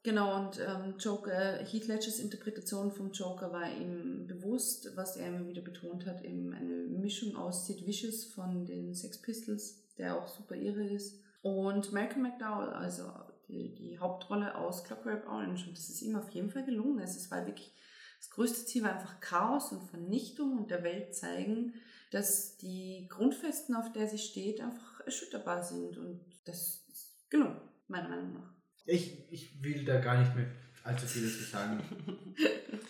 [0.03, 5.47] Genau, und ähm, Joker, Heath Ledgers Interpretation vom Joker war ihm bewusst, was er immer
[5.47, 10.27] wieder betont hat, eben eine Mischung aus Sid Vicious von den Sex Pistols, der auch
[10.27, 13.11] super irre ist, und Malcolm McDowell, also
[13.47, 15.67] die, die Hauptrolle aus Clockwork Orange.
[15.67, 16.99] Und das ist ihm auf jeden Fall gelungen.
[16.99, 17.73] Also es war wirklich,
[18.19, 21.73] das größte Ziel war einfach Chaos und Vernichtung und der Welt zeigen,
[22.11, 25.97] dass die Grundfesten, auf der sie steht, einfach erschütterbar sind.
[25.97, 28.60] Und das ist gelungen, meiner Meinung nach.
[28.85, 30.45] Ich, ich will da gar nicht mehr
[30.83, 31.81] allzu viel dazu sagen.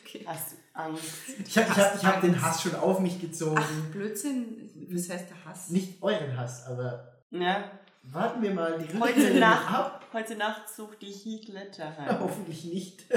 [0.03, 0.25] Okay.
[0.27, 1.03] Hast du Angst?
[1.47, 3.55] Ich habe hab, ich hab den Hass schon auf mich gezogen.
[3.57, 4.69] Ach, Blödsinn.
[4.91, 5.69] Was heißt der Hass?
[5.69, 7.71] Nicht euren Hass, aber Ja.
[8.03, 10.05] warten wir mal die Heute Nacht, ab.
[10.11, 12.19] heute Nacht sucht die Heath Ledger heim.
[12.19, 13.05] Hoffentlich nicht.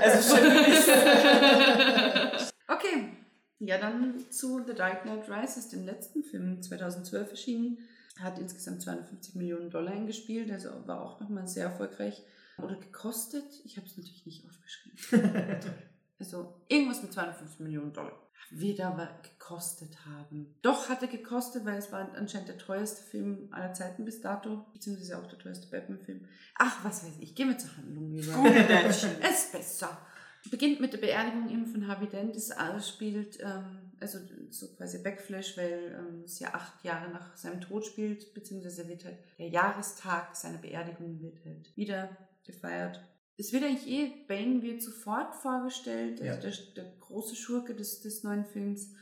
[0.00, 0.46] Also schon
[2.68, 3.08] okay.
[3.60, 7.78] Ja, dann zu The Dark Knight Rises, dem letzten Film, 2012 erschienen.
[8.20, 12.22] Hat insgesamt 250 Millionen Dollar eingespielt, also war auch nochmal sehr erfolgreich.
[12.58, 15.60] Oder gekostet, ich habe es natürlich nicht aufgeschrieben.
[16.20, 18.12] Also irgendwas mit 250 Millionen Dollar.
[18.50, 20.54] Wird aber gekostet haben.
[20.60, 24.66] Doch hat er gekostet, weil es war anscheinend der teuerste Film aller Zeiten bis dato,
[24.72, 26.26] beziehungsweise auch der teuerste Batman-Film.
[26.56, 28.44] Ach, was weiß ich, gehen wir zur Handlung über.
[28.84, 29.98] Es ist besser.
[30.50, 32.36] Beginnt mit der Beerdigung eben von Harvey Dent.
[32.36, 34.18] Das alles spielt, ähm, also
[34.50, 39.04] so quasi Backflash, weil ähm, es ja acht Jahre nach seinem Tod spielt, beziehungsweise wird
[39.04, 43.00] halt der Jahrestag seiner Beerdigung wird halt wieder gefeiert.
[43.36, 46.36] Es wird eigentlich eh, Bane wird sofort vorgestellt, also Ja.
[46.36, 48.92] der, der große Schurke des, des neuen Films.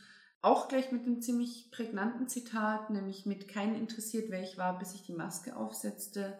[0.41, 4.95] Auch gleich mit einem ziemlich prägnanten Zitat, nämlich mit keinen interessiert, wer ich war, bis
[4.95, 6.39] ich die Maske aufsetzte.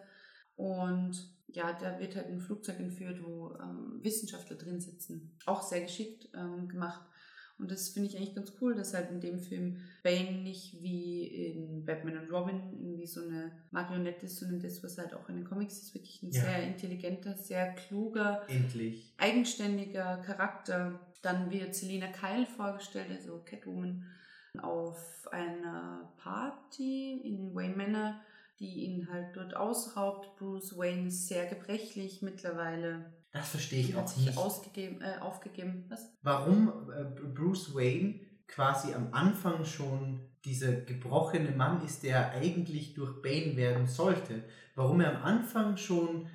[0.55, 1.11] Und
[1.47, 5.37] ja, da wird halt ein Flugzeug entführt, wo ähm, Wissenschaftler drin sitzen.
[5.45, 7.08] Auch sehr geschickt ähm, gemacht.
[7.59, 11.25] Und das finde ich eigentlich ganz cool, dass halt in dem Film Bane nicht wie
[11.27, 15.35] in Batman und Robin irgendwie so eine Marionette ist, sondern das, was halt auch in
[15.35, 16.41] den Comics ist, wirklich ein Ja.
[16.43, 19.13] sehr intelligenter, sehr kluger, Endlich.
[19.17, 20.99] eigenständiger Charakter.
[21.21, 24.05] Dann wird Selina Kyle vorgestellt, also Catwoman,
[24.61, 28.15] auf einer Party in Wayne Manor,
[28.59, 30.35] die ihn halt dort ausraubt.
[30.37, 33.05] Bruce Wayne ist sehr gebrechlich mittlerweile.
[33.31, 34.37] Das verstehe ich auch nicht.
[34.37, 35.85] ausgegeben, äh, aufgegeben.
[35.89, 36.11] Was?
[36.23, 43.21] Warum äh, Bruce Wayne quasi am Anfang schon dieser gebrochene Mann ist, der eigentlich durch
[43.21, 44.43] Bane werden sollte.
[44.75, 46.27] Warum er am Anfang schon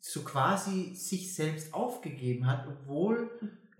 [0.00, 3.30] so quasi sich selbst aufgegeben hat, obwohl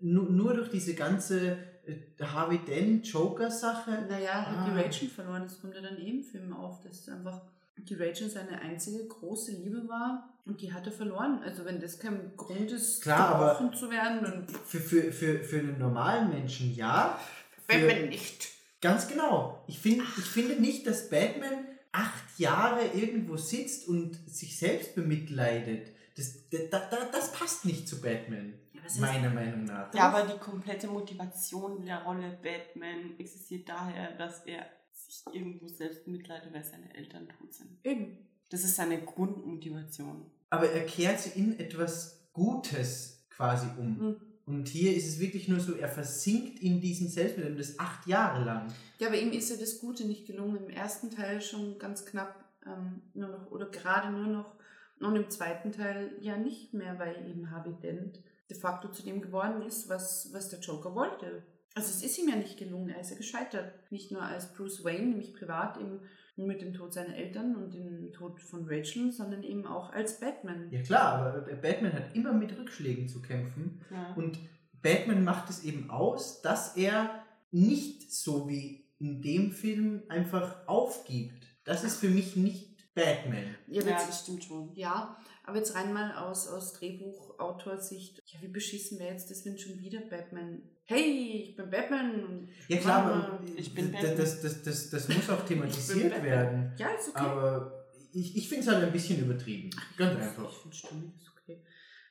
[0.01, 4.65] nu nur durch diese ganze äh, Harvey Dent Joker Sache Naja, hat Ah.
[4.71, 5.43] die Rachel verloren.
[5.43, 6.81] Das kommt ja dann eben Film auf.
[6.83, 7.43] Das ist einfach.
[7.79, 11.41] die Rachel seine einzige große Liebe war und die hat er verloren.
[11.45, 15.45] Also wenn das kein Grund ist, Klar, aber- gebrochen zu werden, dann Für, für, für,
[15.45, 17.19] für einen normalen Menschen ja.
[17.67, 18.49] wenn Für- man nicht.
[18.81, 19.63] Ganz genau.
[19.67, 25.89] Ich, find, ich finde nicht, dass Batman acht Jahre irgendwo sitzt und sich selbst bemitleidet.
[26.17, 28.55] Das, da, da, das passt nicht zu Batman.
[28.73, 29.93] Ja, Meiner Meinung nach.
[29.95, 36.07] Ja, aber die komplette Motivation der Rolle Batman existiert daher, dass er sich irgendwo selbst
[36.07, 37.71] mitleidet, weil seine Eltern tot sind.
[37.85, 38.19] Eben.
[38.51, 40.25] Das ist seine Grundmotivation.
[40.51, 43.99] Aber er kehrt sie in etwas Gutes quasi um.
[43.99, 44.17] Mhm.
[44.47, 48.07] Und hier ist es wirklich nur so, er versinkt in diesem Selbstmitleid und das acht
[48.07, 48.73] Jahre lang.
[48.99, 50.57] Ja, aber ihm ist ja das Gute nicht gelungen.
[50.57, 54.57] Im ersten Teil schon ganz knapp ähm, nur noch, oder gerade nur noch,
[55.01, 58.21] und im zweiten Teil ja nicht mehr, weil eben Harvey Dent
[58.51, 61.43] de facto zu dem geworden ist, was, was der Joker wollte.
[61.75, 63.73] Also es ist ihm ja nicht gelungen, er ist ja gescheitert.
[63.93, 66.01] Nicht nur als Bruce Wayne, nämlich privat eben
[66.47, 70.69] mit dem Tod seiner Eltern und dem Tod von Rachel, sondern eben auch als Batman.
[70.71, 73.81] Ja klar, aber Batman hat immer mit Rückschlägen zu kämpfen.
[73.91, 74.15] Ja.
[74.15, 74.39] Und
[74.83, 81.47] Batman macht es eben aus, dass er nicht so wie in dem Film einfach aufgibt.
[81.65, 82.68] Das ist für mich nicht
[83.05, 83.57] Batman.
[83.67, 84.73] Ja, ja, jetzt- das stimmt schon.
[84.75, 88.23] Ja, aber jetzt rein mal aus, aus Drehbuchautorsicht.
[88.27, 90.63] Ja, wie beschissen wäre jetzt das, wenn schon wieder Batman.
[90.85, 92.25] Hey, ich bin Batman.
[92.25, 93.25] Und Ja klar, Mama.
[93.29, 94.17] aber Ich bin das, Batman.
[94.19, 96.73] das, das, das, das muss auch Ich thematisiert werden.
[96.79, 97.19] Ja, ist okay.
[97.21, 99.71] Aber ich, ich finde es halt ein bisschen übertrieben.
[99.97, 100.51] Ganz einfach.
[100.51, 101.63] Ich finde stimmig, ist okay.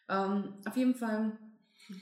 [0.09, 1.37] Ähm, auf jeden Fall,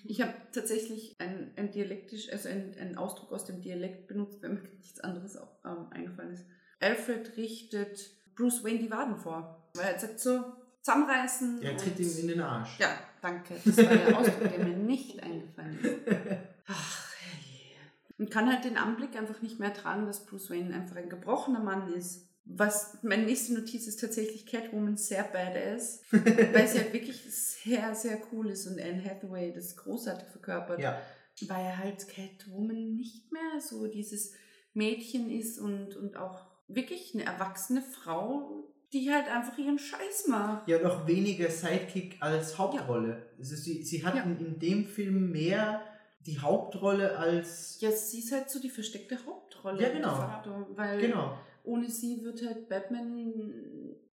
[0.04, 4.56] ich habe tatsächlich ein, ein dialektisch, also einen, einen Ausdruck aus dem Dialekt benutzt, wenn
[4.56, 6.46] mir nichts anderes auch, ähm, eingefallen ist.
[6.82, 9.70] Alfred richtet Bruce Wayne die Waden vor.
[9.74, 10.44] Weil er sagt so,
[10.86, 11.62] zusammenreißen.
[11.64, 12.80] Er tritt ihm in den Arsch.
[12.80, 13.56] Ja, danke.
[13.66, 16.02] Das war der Ausdruck, der mir nicht eingefallen ist.
[16.68, 17.76] Ach, hey.
[18.20, 21.60] Und kann halt den Anblick einfach nicht mehr tragen, dass Bruce Wayne einfach ein gebrochener
[21.60, 22.30] Mann ist.
[22.48, 28.20] Was meine nächste Notiz ist tatsächlich Catwoman sehr badass, weil sie halt wirklich sehr, sehr
[28.32, 30.80] cool ist und Anne Hathaway das großartig verkörpert.
[30.80, 31.02] Ja.
[31.48, 34.34] Weil halt Catwoman nicht mehr so dieses
[34.76, 38.64] Mädchen ist und, und auch wirklich eine erwachsene Frau,
[38.94, 40.68] die halt einfach ihren Scheiß macht.
[40.68, 43.30] Ja, noch weniger Sidekick als Hauptrolle.
[43.38, 44.24] Also sie, sie hat Ja.
[44.24, 45.82] in, dem Film mehr
[46.22, 47.80] die Hauptrolle als.
[47.82, 49.82] Ja, sie ist halt so die versteckte Hauptrolle.
[49.84, 50.16] Ja, genau.
[50.16, 51.38] Facto, weil Genau.
[51.64, 53.34] ohne sie wird halt Batman,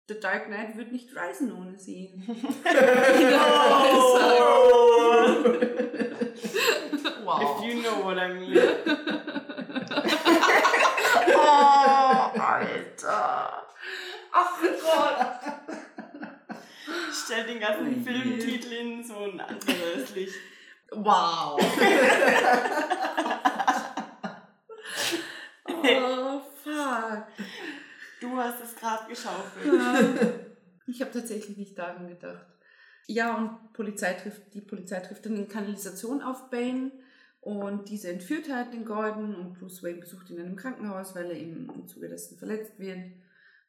[0.08, 2.14] The Dark Knight wird nicht reisen ohne sie.
[7.42, 8.58] If you know what I mean.
[11.36, 13.52] oh, Alter.
[14.32, 15.16] Ach Gott.
[17.30, 18.02] Stell den ganzen Ui.
[18.02, 20.34] Filmtitel in so ein anderes Licht.
[20.90, 21.60] Wow.
[25.68, 27.28] oh, fuck.
[28.20, 30.44] Du hast es gerade geschaufelt.
[30.88, 32.46] Ich habe tatsächlich nicht daran gedacht.
[33.06, 36.90] Ja, und Polizei trifft, die Polizei trifft dann in Kanalisation auf Bane
[37.40, 41.26] und diese entführt halt den Gordon und Bruce Wayne besucht ihn in einem Krankenhaus, weil
[41.26, 43.12] er eben im Zuge dessen verletzt wird.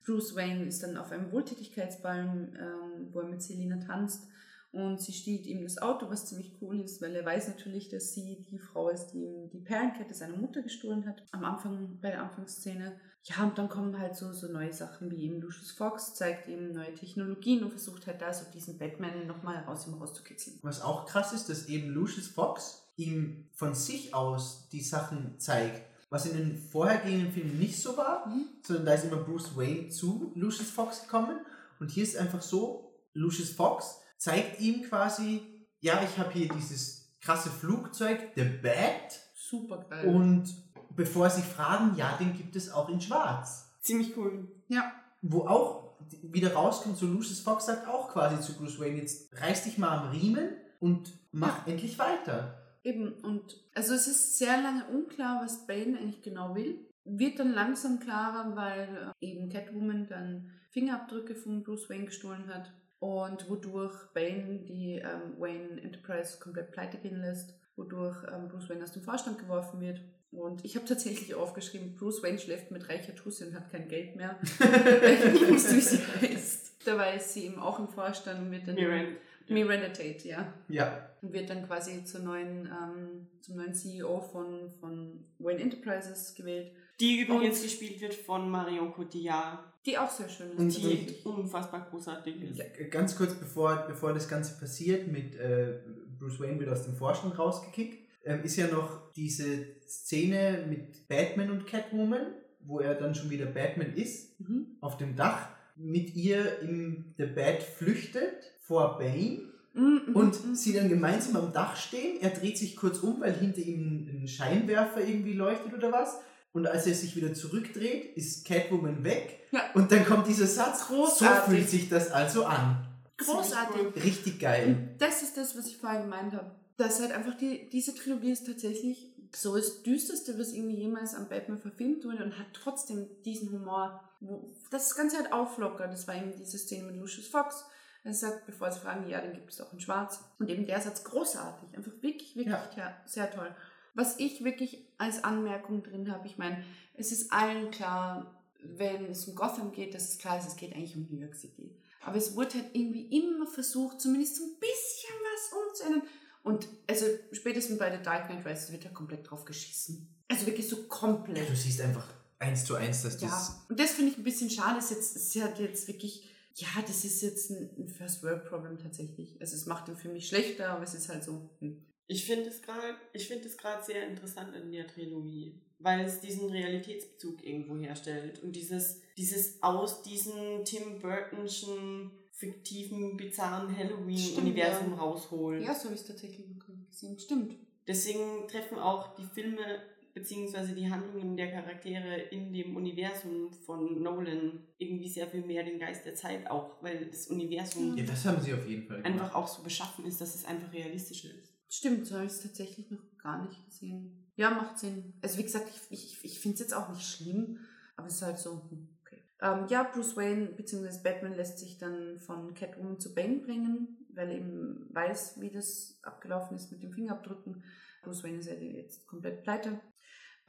[0.05, 4.27] Bruce Wayne ist dann auf einem Wohltätigkeitsball, ähm, wo er mit Selina tanzt
[4.71, 8.13] und sie stiehlt ihm das Auto, was ziemlich cool ist, weil er weiß natürlich, dass
[8.13, 12.11] sie die Frau ist, die ihm die Perlenkette seiner Mutter gestohlen hat, am Anfang, bei
[12.11, 12.97] der Anfangsszene.
[13.23, 16.71] Ja, und dann kommen halt so, so neue Sachen wie eben Lucius Fox zeigt ihm
[16.71, 20.57] neue Technologien und versucht halt da so diesen Batman nochmal aus ihm rauszukitzeln.
[20.61, 25.90] Was auch krass ist, dass eben Lucius Fox ihm von sich aus die Sachen zeigt.
[26.11, 28.45] Was in den vorhergehenden Filmen nicht so war, Mhm.
[28.61, 31.39] sondern da ist immer Bruce Wayne zu Lucius Fox gekommen.
[31.79, 35.41] Und hier ist einfach so, Lucius Fox zeigt ihm quasi,
[35.79, 39.19] ja, ich habe hier dieses krasse Flugzeug, The Bat.
[39.33, 40.13] Super geil.
[40.13, 40.53] Und
[40.95, 43.71] bevor sie fragen, ja, den gibt es auch in Schwarz.
[43.79, 44.47] Ziemlich cool.
[44.67, 44.91] ja,
[45.23, 49.63] Wo auch wieder rauskommt, so Lucius Fox sagt auch quasi zu Bruce Wayne, jetzt reiß
[49.63, 50.49] dich mal am Riemen
[50.79, 52.60] und mach endlich weiter.
[52.83, 56.79] Eben, und also es ist sehr lange unklar, was Bane eigentlich genau will.
[57.03, 62.71] Wird dann langsam klarer, weil äh, eben Catwoman dann Fingerabdrücke von Bruce Wayne gestohlen hat
[62.99, 68.83] und wodurch Bane die ähm, Wayne Enterprise komplett pleite gehen lässt, wodurch ähm, Bruce Wayne
[68.83, 70.01] aus dem Vorstand geworfen wird.
[70.31, 74.15] Und ich habe tatsächlich aufgeschrieben, Bruce Wayne schläft mit reicher Tussi und hat kein Geld
[74.15, 74.39] mehr.
[74.59, 76.87] weil ich nicht wusste, wie sie heißt.
[76.87, 79.17] Dabei ist sie eben auch im Vorstand und wird dann Mirren.
[79.47, 84.71] Miranda Tate, ja Ja, und wird dann quasi zur neuen, ähm, zum neuen CEO von,
[84.79, 90.29] von Wayne Enterprises gewählt, Die übrigens Und- gespielt wird von Marion Cotillard, die auch sehr
[90.29, 90.59] schön ist.
[90.59, 91.25] Und die tatsächlich.
[91.25, 92.57] unfassbar großartig ist.
[92.57, 95.79] Ja, ganz kurz bevor, bevor das Ganze passiert, mit äh,
[96.19, 101.49] Bruce Wayne wird aus dem Vorstand rausgekickt, ähm, ist ja noch diese Szene mit Batman
[101.51, 104.77] und Catwoman, wo er dann schon wieder Batman ist, Mhm.
[104.81, 105.49] auf dem Dach.
[105.77, 110.53] mit ihr im The Bad flüchtet vor Bane und mm.
[110.53, 112.21] sie dann gemeinsam am Dach stehen.
[112.21, 116.17] Er dreht sich kurz um, weil hinter ihm ein Scheinwerfer irgendwie leuchtet oder was.
[116.53, 119.47] Und als er sich wieder zurückdreht, ist Catwoman weg.
[119.51, 119.61] Ja.
[119.73, 121.45] Und dann kommt dieser Satz, Großartig.
[121.45, 122.85] so fühlt sich das also an.
[123.17, 124.03] Großartig.
[124.03, 124.67] Richtig geil.
[124.67, 126.51] Und das ist das, was ich vorher gemeint habe.
[126.75, 131.29] Dass halt einfach die, diese Trilogie ist tatsächlich so das Düsterste, was irgendwie jemals am
[131.29, 135.93] Batman verfilmt wurde und hat trotzdem diesen Humor, wo das Ganze halt auflockert.
[135.93, 137.65] Das war eben diese Szene mit Lucius Fox.
[138.03, 140.23] Er sagt, bevor sie fragen, ja, den gibt es auch in Schwarz.
[140.39, 141.75] Und eben der Satz großartig.
[141.75, 142.69] Einfach wirklich, wirklich Ja.
[142.77, 143.01] ja.
[143.05, 143.55] sehr toll.
[143.93, 146.63] Was ich wirklich als Anmerkung drin habe, ich meine,
[146.95, 150.73] es ist allen klar, wenn es um Gotham geht, dass es klar ist, es geht
[150.73, 151.75] eigentlich um New York City.
[152.03, 156.09] Aber es wurde halt irgendwie immer versucht, zumindest so ein bisschen was umzuändern.
[156.43, 160.07] Und also spätestens bei The Dark Knight Rises wird ja komplett drauf geschissen.
[160.27, 161.47] Also wirklich so komplett.
[161.47, 162.07] Du siehst einfach
[162.39, 163.21] eins zu eins, dass das.
[163.29, 164.79] Ja, und das finde ich ein bisschen schade.
[164.79, 168.45] Es ist jetzt, es ist halt jetzt wirklich, ja, das ist jetzt ein, First World
[168.45, 169.39] Problem tatsächlich.
[169.39, 171.49] Also es macht den Film nicht schlechter, aber es ist halt so.
[171.59, 171.85] Hm.
[172.07, 176.19] Ich finde es gerade, ich finde es gerade sehr interessant in der Trilogie, weil es
[176.19, 184.97] diesen Realitätsbezug irgendwo herstellt und dieses, dieses aus diesem Tim Burtonschen fiktiven, bizarren Halloween-Universum ja.
[184.97, 185.63] rausholen.
[185.63, 186.47] Ja, so habe ich es tatsächlich
[186.89, 187.17] gesehen.
[187.19, 187.55] Stimmt.
[187.87, 189.81] Deswegen treffen auch die Filme
[190.13, 195.79] beziehungsweise die Handlungen der Charaktere in dem Universum von Nolan irgendwie sehr viel mehr den
[195.79, 199.33] Geist der Zeit auch, weil das Universum Ja, das haben sie auf jeden Fall einfach
[199.35, 201.53] auch so beschaffen ist, dass es einfach realistischer ist.
[201.69, 204.29] Stimmt, so habe ich es tatsächlich noch gar nicht gesehen.
[204.35, 205.13] Ja, macht Sinn.
[205.21, 207.59] Also wie gesagt, ich, ich, ich finde es jetzt auch nicht schlimm,
[207.95, 209.23] aber es ist halt so, hm, okay.
[209.41, 211.01] Ähm, ja, Bruce Wayne bzw.
[211.03, 215.99] Batman lässt sich dann von Catwoman zu Bane bringen, weil er eben weiß, wie das
[216.03, 217.63] abgelaufen ist mit dem Fingerabdrücken.
[218.03, 219.79] Bruce Wayne ist ja jetzt komplett pleite.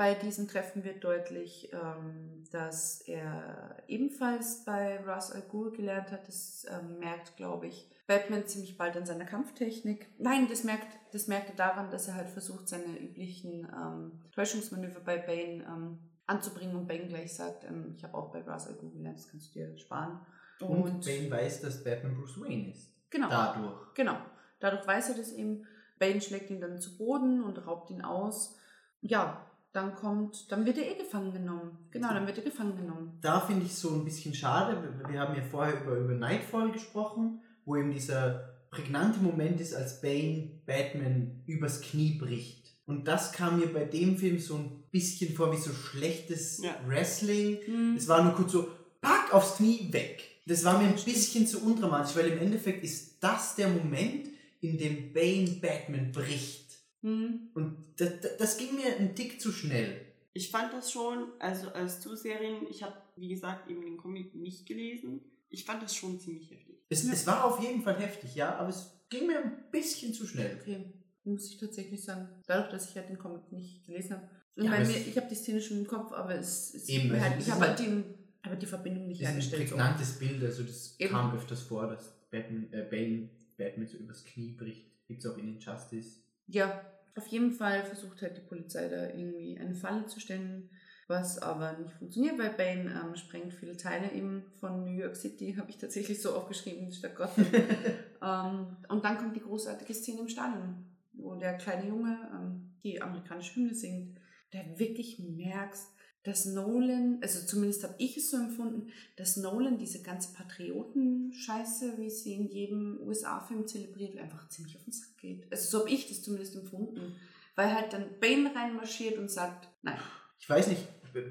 [0.02, 6.26] Bei diesem Treffen wird deutlich, ähm, dass er ebenfalls bei Ra's al Ghul gelernt hat.
[6.26, 10.08] Das ähm, merkt, glaube ich, Batman ziemlich bald an seiner Kampftechnik.
[10.18, 14.98] Nein, das merkt, das merkt er daran, dass er halt versucht, seine üblichen ähm, Täuschungsmanöver
[14.98, 18.74] bei Bane ähm, anzubringen und Bane gleich sagt, ähm, ich habe auch bei Ra's al
[18.74, 20.18] Ghul gelernt, das kannst du dir sparen.
[20.58, 22.90] Und, Bane weiß, dass Batman Bruce Wayne ist.
[23.08, 23.28] genau.
[23.28, 23.94] Dadurch.
[23.94, 24.16] Genau.
[24.58, 25.64] Dadurch weiß er das eben.
[26.00, 28.58] Bane schlägt ihn dann zu Boden und raubt ihn aus.
[29.00, 31.78] Ja, dann kommt, dann wird er eh gefangen genommen.
[31.90, 33.18] Genau, dann wird er gefangen genommen.
[33.20, 34.76] Da finde ich so ein bisschen schade.
[35.08, 40.00] Wir- haben ja vorher über, über Nightfall gesprochen, wo eben dieser prägnante Moment ist, als
[40.00, 42.72] Bane Batman übers Knie bricht.
[42.86, 46.74] Und das kam mir bei dem Film so ein bisschen vor wie so schlechtes Ja.
[46.86, 47.58] Wrestling.
[47.64, 47.94] Hm.
[47.96, 48.68] Es war nur kurz so,
[49.00, 50.22] pack aufs Knie weg.
[50.46, 54.28] Das war mir ein bisschen zu undramatisch, weil im Endeffekt ist das der Moment,
[54.60, 56.61] in dem Bane Batman bricht.
[57.02, 57.50] Hm.
[57.54, 60.00] Und das, das, das ging mir ein Tick zu schnell.
[60.34, 64.66] Ich fand das schon, also als Zuseherin, ich habe, wie gesagt, eben den Comic nicht
[64.66, 65.20] gelesen.
[65.50, 66.76] Ich fand das schon ziemlich heftig.
[66.88, 70.26] Es, es war auf jeden Fall heftig, ja, aber es ging mir ein bisschen zu
[70.26, 70.58] schnell.
[70.60, 70.84] Okay,
[71.24, 72.28] muss ich tatsächlich sagen.
[72.46, 74.28] Dadurch, dass ich halt den Comic nicht gelesen habe.
[74.56, 77.18] Und Ja, bei mir, ich habe die Szene schon im Kopf, aber es, es Eben,
[77.20, 78.02] halt, ich habe halt- die,
[78.42, 79.68] aber die Verbindung nicht Das ist ein hergestellt.
[79.68, 79.74] so.
[79.76, 81.10] prägnantes Bild, also das Eben.
[81.10, 84.86] kam öfters vor, dass Batman, äh, Bane Batman so übers Knie bricht.
[85.06, 86.22] Gibt es auch in Injustice.
[86.48, 86.82] Ja,
[87.16, 90.70] auf jeden Fall versucht halt die Polizei da irgendwie eine Falle zu stellen,
[91.08, 95.54] was aber nicht funktioniert, weil Bane ähm, sprengt viele Teile eben von New York City,
[95.58, 97.46] habe ich tatsächlich so aufgeschrieben, statt Gotham.
[98.22, 103.02] ähm, und dann kommt die großartige Szene im Stadion, wo der kleine Junge ähm, die
[103.02, 104.18] amerikanische Hymne singt.
[104.52, 105.91] Da wirklich merkst,
[106.24, 112.10] dass Nolan, also zumindest habe ich es so empfunden, dass Nolan diese ganze Patrioten-Scheiße, wie
[112.10, 115.50] sie in jedem USA-Film zelebriert, einfach ziemlich auf den Sack geht.
[115.50, 117.14] Also so habe ich das zumindest empfunden.
[117.54, 119.98] Weil halt dann Bane reinmarschiert und sagt, nein,
[120.38, 120.86] Ich weiß nicht,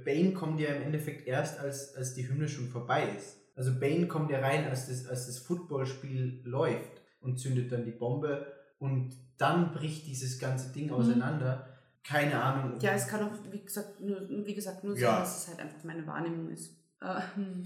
[0.06, 3.38] Bane kommt ja im Endeffekt erst, als, als die Hymne schon vorbei ist.
[3.56, 7.92] Also Bane kommt ja rein, als das, als das Footballspiel läuft und zündet dann die
[7.92, 8.46] Bombe
[8.80, 11.71] und dann bricht dieses ganze Ding auseinander.
[12.04, 12.80] Keine Ahnung.
[12.80, 15.12] Ja, es kann auch, wie gesagt, nur, wie gesagt, nur Ja.
[15.12, 16.76] sein, dass es halt einfach meine Wahrnehmung ist.
[17.02, 17.64] Ähm,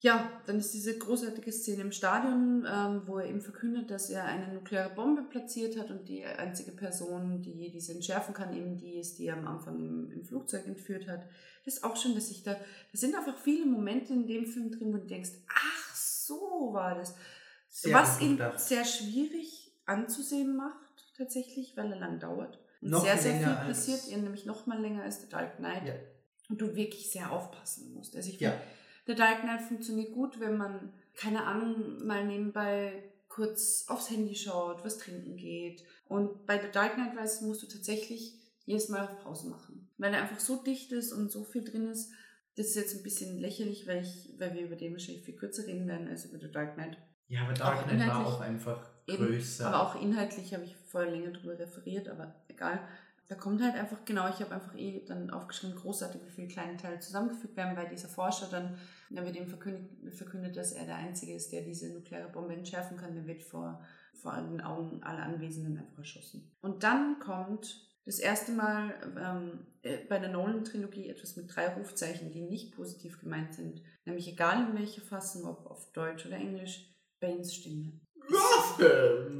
[0.00, 4.24] ja, dann ist diese großartige Szene im Stadion, ähm, wo er eben verkündet, dass er
[4.24, 8.98] eine nukleare Bombe platziert hat und die einzige Person, die diese entschärfen kann, eben die
[8.98, 11.22] ist, die er am Anfang im, im Flugzeug entführt hat.
[11.64, 12.58] Das ist auch schön, dass sich da, da
[12.92, 17.14] sind einfach viele Momente in dem Film drin, wo du denkst, ach, so war das.
[17.68, 22.58] Sehr Was ihn sehr schwierig anzusehen macht, tatsächlich, weil er lang dauert.
[22.84, 25.86] Noch sehr, sehr viel passiert, ja, nämlich noch mal länger als The Dark Knight.
[25.86, 25.94] Ja.
[26.50, 28.14] Und du wirklich sehr aufpassen musst.
[28.16, 28.50] Also ich Ja.
[28.50, 28.64] finde,
[29.06, 34.84] The Dark Knight funktioniert gut, wenn man, keine Ahnung, mal nebenbei kurz aufs Handy schaut,
[34.84, 35.82] was trinken geht.
[36.06, 38.34] Und bei The Dark Knight Rises musst du tatsächlich
[38.64, 39.88] jedes Mal auf Pause machen.
[39.98, 42.10] Weil er einfach so dicht ist und so viel drin ist.
[42.56, 45.66] Das ist jetzt ein bisschen lächerlich, weil, ich, weil wir über den wahrscheinlich viel kürzer
[45.66, 46.96] reden werden als über The Dark Knight.
[47.28, 49.66] Ja, aber Dark Knight war auch einfach Eben, größer.
[49.66, 52.80] aber auch inhaltlich habe ich vorher länger drüber referiert, aber egal.
[53.28, 56.76] Da kommt halt einfach, genau, ich habe einfach eh dann aufgeschrieben, großartig, wie viele kleine
[56.76, 58.76] Teile zusammengefügt werden, weil dieser Forscher dann,
[59.08, 62.98] da wird ihm verkündet, verkündet, dass er der Einzige ist, der diese nukleare Bombe entschärfen
[62.98, 66.54] kann, der wird vor, vor den Augen aller Anwesenden einfach erschossen.
[66.60, 72.30] Und dann kommt das erste Mal ähm, äh, bei der Nolan-Trilogie etwas mit drei Rufzeichen,
[72.30, 73.80] die nicht positiv gemeint sind.
[74.04, 78.00] Nämlich egal in welcher Fassung, ob auf Deutsch oder Englisch, Banes Stimme.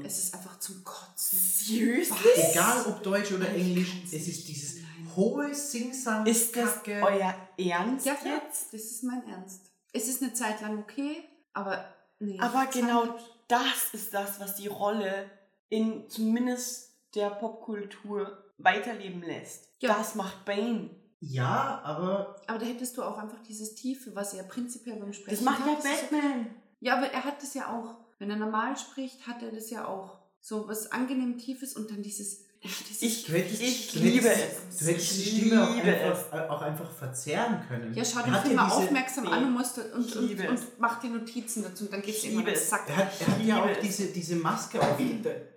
[0.04, 1.38] Es ist einfach zum Kotzen.
[1.38, 2.16] Seriously?
[2.50, 4.76] Egal ob Deutsch oder Ich Englisch, es ist dieses
[5.16, 6.26] hohe Singsang.
[6.26, 8.72] Ist das euer Ernst Ja, jetzt?
[8.72, 9.70] das ist mein Ernst.
[9.92, 11.84] Es ist eine Zeit lang okay, aber
[12.18, 12.38] nee.
[12.40, 13.16] Aber genau
[13.48, 15.30] das ist das, was die Rolle
[15.68, 19.68] in zumindest der Popkultur weiterleben lässt.
[19.80, 19.94] Ja.
[19.96, 20.90] Das macht Bane.
[21.20, 25.36] Ja, aber Aber da hättest du auch einfach dieses Tiefe, was er prinzipiell beim Sprechen
[25.36, 26.54] Das macht ja Batman.
[26.80, 28.03] Ja, aber er hat das ja auch.
[28.24, 30.16] Wenn er normal spricht, hat er das ja auch.
[30.40, 32.40] So was angenehm Tiefes und dann dieses.
[32.62, 34.78] dieses Ich- du hättest, Ich du liebe es.
[34.78, 37.92] Du hättest Ich die Stimme auch liebe einfach, auch einfach verzerren können.
[37.92, 40.62] ja, schau den Film mal aufmerksam an und, musst, und, Ich und, und es.
[40.78, 42.70] mach dir Notizen dazu und dann geht's Ich immer liebe den es.
[42.70, 42.88] Sack.
[42.88, 43.78] Er hat, er hat ja auch es.
[43.80, 44.98] diese, diese Maske auf.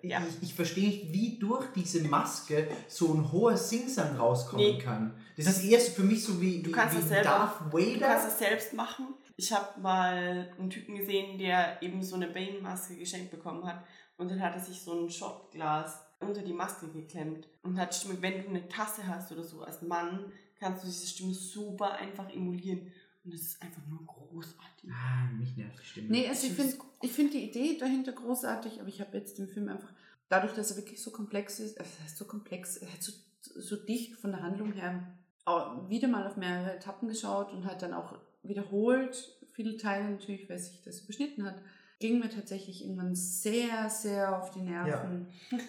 [0.02, 0.22] Ja.
[0.28, 4.78] Ich, ich verstehe nicht, wie durch diese Maske so ein hoher Singsang rauskommen Nee.
[4.78, 5.14] kann.
[5.38, 7.78] Das ist eher für mich so wie, Du wie, kannst wie das selber- Darth Du
[7.78, 8.22] kannst Vader.
[8.26, 9.06] das selbst machen.
[9.38, 13.84] Ich habe mal einen Typen gesehen, der eben so eine Bane-Maske geschenkt bekommen hat.
[14.18, 18.20] Und dann hat er sich so ein Shotglas unter die Maske geklemmt und hat Stimme,
[18.22, 22.30] wenn du eine Tasse hast oder so als Mann, kannst du diese Stimme super einfach
[22.34, 22.92] emulieren.
[23.24, 24.90] Und das ist einfach nur großartig.
[24.90, 26.08] Ah, mich nervt die Stimme.
[26.10, 29.48] Nee, also ich finde ich find die Idee dahinter großartig, aber ich habe jetzt den
[29.48, 29.94] Film einfach,
[30.30, 33.76] dadurch, dass er wirklich so komplex ist, also ist so komplex, er hat so, so
[33.76, 35.14] dicht von der Handlung her,
[35.46, 38.18] auch wieder mal auf mehrere Etappen geschaut und hat dann auch
[38.50, 41.62] wiederholt, viele Teile natürlich, weil sich das überschnitten hat,
[42.00, 45.28] ging mir tatsächlich irgendwann sehr, sehr auf die Nerven.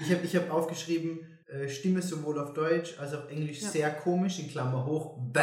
[0.00, 1.18] Ich habe ich hab aufgeschrieben,
[1.48, 3.68] äh, Stimme sowohl auf Deutsch als auch Englisch Ja.
[3.68, 5.42] sehr komisch, in Klammer hoch, bäh.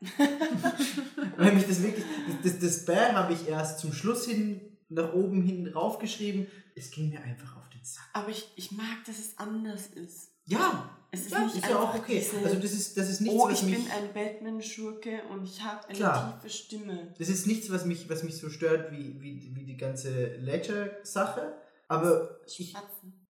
[1.36, 2.04] Weil mich das wirklich,
[2.42, 6.48] das, das, das bäh habe ich erst zum Schluss hin, nach oben hin raufgeschrieben.
[6.74, 8.08] Es ging mir einfach auf den Sack.
[8.12, 10.32] Aber ich, ich mag, dass es anders ist.
[10.46, 12.24] Ja, Es ist ja nicht ist ja auch okay.
[12.44, 13.76] Also das ist, das ist nichts, oh, was ich mich...
[13.76, 16.40] bin ein Batman-Schurke und ich habe eine Klar.
[16.40, 17.14] tiefe Stimme.
[17.18, 21.56] Das ist nichts, was mich, was mich so stört wie, wie, wie die ganze Ledger-Sache.
[21.88, 23.26] Aber ich, Spatzen.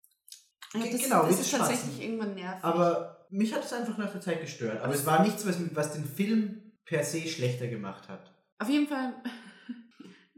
[0.74, 2.02] Ja, das, genau, das ist die tatsächlich Spatzen.
[2.02, 2.64] irgendwann nervig.
[2.64, 4.82] aber mich hat es einfach nach der Zeit gestört.
[4.82, 8.32] Aber es war nichts, was, was den Film per se schlechter gemacht hat.
[8.58, 9.14] Auf jeden Fall,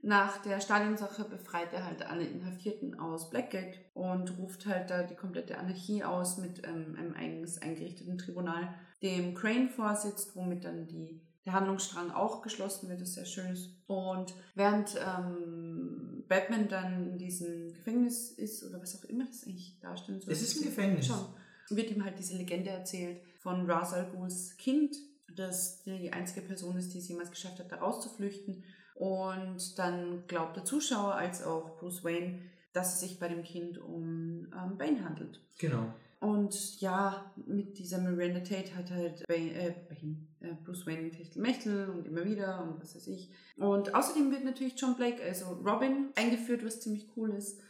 [0.02, 5.16] nach der Stadionsache befreit er halt alle Inhaftierten aus Blackgate und ruft halt da die
[5.16, 11.20] komplette Anarchie aus mit ähm, einem eigens eingerichteten Tribunal, dem Crane vorsitzt, womit dann die,
[11.44, 13.70] der Handlungsstrang auch geschlossen wird, das sehr schön ist.
[13.86, 19.78] Und während ähm, Batman dann in diesem Gefängnis ist, oder was auch immer das eigentlich
[19.80, 20.32] darstellen soll.
[20.32, 21.06] Es ist ein Gefängnis.
[21.06, 21.26] Schon.
[21.70, 24.96] Wird ihm halt diese Legende erzählt von Ra's al Ghuls Kind,
[25.34, 28.64] das die einzige Person ist, die es jemals geschafft hat, da rauszuflüchten.
[28.98, 32.40] Und dann glaubt der Zuschauer als auch Bruce Wayne,
[32.72, 35.40] dass es sich bei dem Kind um ähm, Bane handelt.
[35.60, 35.94] Genau.
[36.18, 41.90] Und ja, mit dieser Miranda Tate hat halt Bane, äh, Bane, äh, Bruce Wayne Techtelmechtel
[41.90, 43.30] und immer wieder und was weiß ich.
[43.56, 47.60] Und außerdem wird natürlich John Blake, also Robin, eingeführt, was ziemlich cool ist.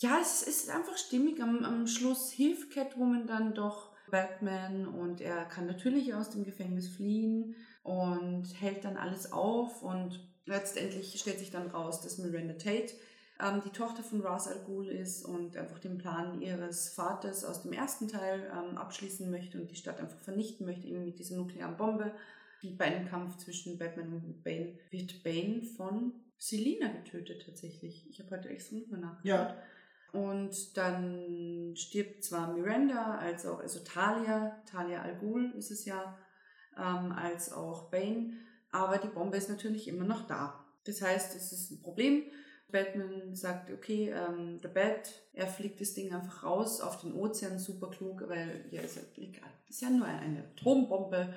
[0.00, 1.40] Ja, es ist einfach stimmig.
[1.42, 6.88] Am, am Schluss hilft Catwoman dann doch Batman und er kann natürlich aus dem Gefängnis
[6.88, 12.94] fliehen und hält dann alles auf und letztendlich stellt sich dann raus, dass Miranda Tate
[13.40, 17.62] ähm, die Tochter von Ra's al Ghul ist und einfach den Plan ihres Vaters aus
[17.62, 21.36] dem ersten Teil ähm, abschließen möchte und die Stadt einfach vernichten möchte, eben mit dieser
[21.36, 22.12] nuklearen Bombe.
[22.62, 28.06] Und bei einem Kampf zwischen Batman und Bane wird Bane von Selina getötet tatsächlich.
[28.10, 29.24] Ich habe heute extra nochmal nachgeschaut.
[29.24, 29.62] Ja.
[30.12, 36.18] Und dann stirbt zwar Miranda, als auch, also Talia, Talia Al Ghul ist es ja,
[36.76, 38.32] ähm, als auch Bane,
[38.70, 40.64] aber die Bombe ist natürlich immer noch da.
[40.84, 42.24] Das heißt, es ist ein Problem.
[42.70, 47.58] Batman sagt, okay, ähm, The Bat, er fliegt das Ding einfach raus auf den Ozean,
[47.58, 49.50] super klug, weil ja, ist ja egal.
[49.68, 51.32] Ist ja nur eine Atombombe.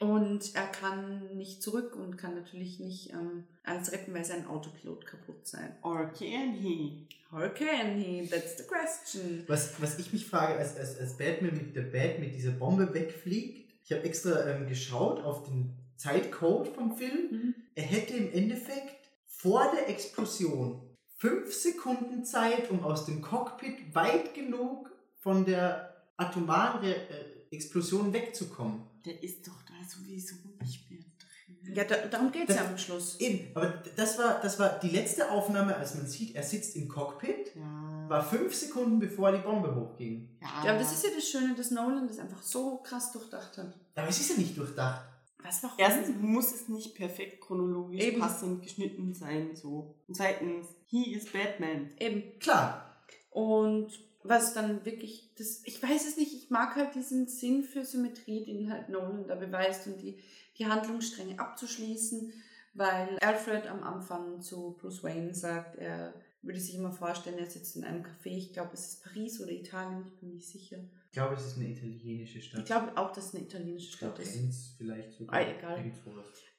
[0.00, 5.04] Und er kann nicht zurück und kann natürlich nicht ähm, alles retten, weil sein Autopilot
[5.04, 5.76] kaputt sein.
[5.82, 7.06] Or can he?
[7.30, 8.26] How can he?
[8.26, 9.44] That's the question.
[9.46, 12.94] Was, was ich mich frage, als, als, als Batman mit der Bat mit dieser Bombe
[12.94, 17.28] wegfliegt, ich habe extra ähm, geschaut auf den Zeitcode vom Film.
[17.30, 17.54] Mhm.
[17.74, 20.80] Er hätte im Endeffekt vor der Explosion
[21.18, 28.12] fünf Sekunden Zeit, um aus dem Cockpit weit genug von der atomaren Re äh, Explosion
[28.12, 28.82] wegzukommen.
[29.04, 31.74] Der ist doch da sowieso nicht mehr drin.
[31.74, 33.18] Ja, da, darum geht es ja am Schluss.
[33.20, 36.88] Eben, aber das war, das war die letzte Aufnahme, als man sieht, er sitzt im
[36.88, 38.08] Cockpit, Ja.
[38.08, 40.38] war fünf Sekunden bevor die Bombe hochging.
[40.40, 40.48] ja.
[40.64, 43.74] Ja, aber das ist ja das Schöne, dass Nolan das einfach so krass durchdacht hat.
[43.96, 45.04] Aber es ist ja nicht durchdacht.
[45.42, 45.76] Was, warum?
[45.78, 48.20] Erstens muss es nicht perfekt chronologisch Eben.
[48.20, 49.94] passend geschnitten sein, so.
[50.06, 51.90] Und zweitens, he is Batman.
[51.98, 52.38] Eben.
[52.38, 52.96] Klar,
[53.30, 53.88] Und
[54.22, 58.44] was dann wirklich, das, ich weiß es nicht, ich mag halt diesen Sinn für Symmetrie,
[58.44, 60.18] den halt Nolan da beweist und die,
[60.58, 62.32] die Handlungsstränge abzuschließen,
[62.74, 67.76] weil Alfred am Anfang zu Bruce Wayne sagt, er würde sich immer vorstellen, er sitzt
[67.76, 70.78] in einem Café, ich glaube es ist Paris oder Italien, ich bin mir nicht sicher.
[71.10, 72.60] Ich glaube, es ist eine italienische Stadt.
[72.60, 74.30] Ich glaube auch, dass es eine italienische Stadt ist.
[74.30, 75.34] Florenz vielleicht sogar.
[75.34, 75.92] Ah, egal.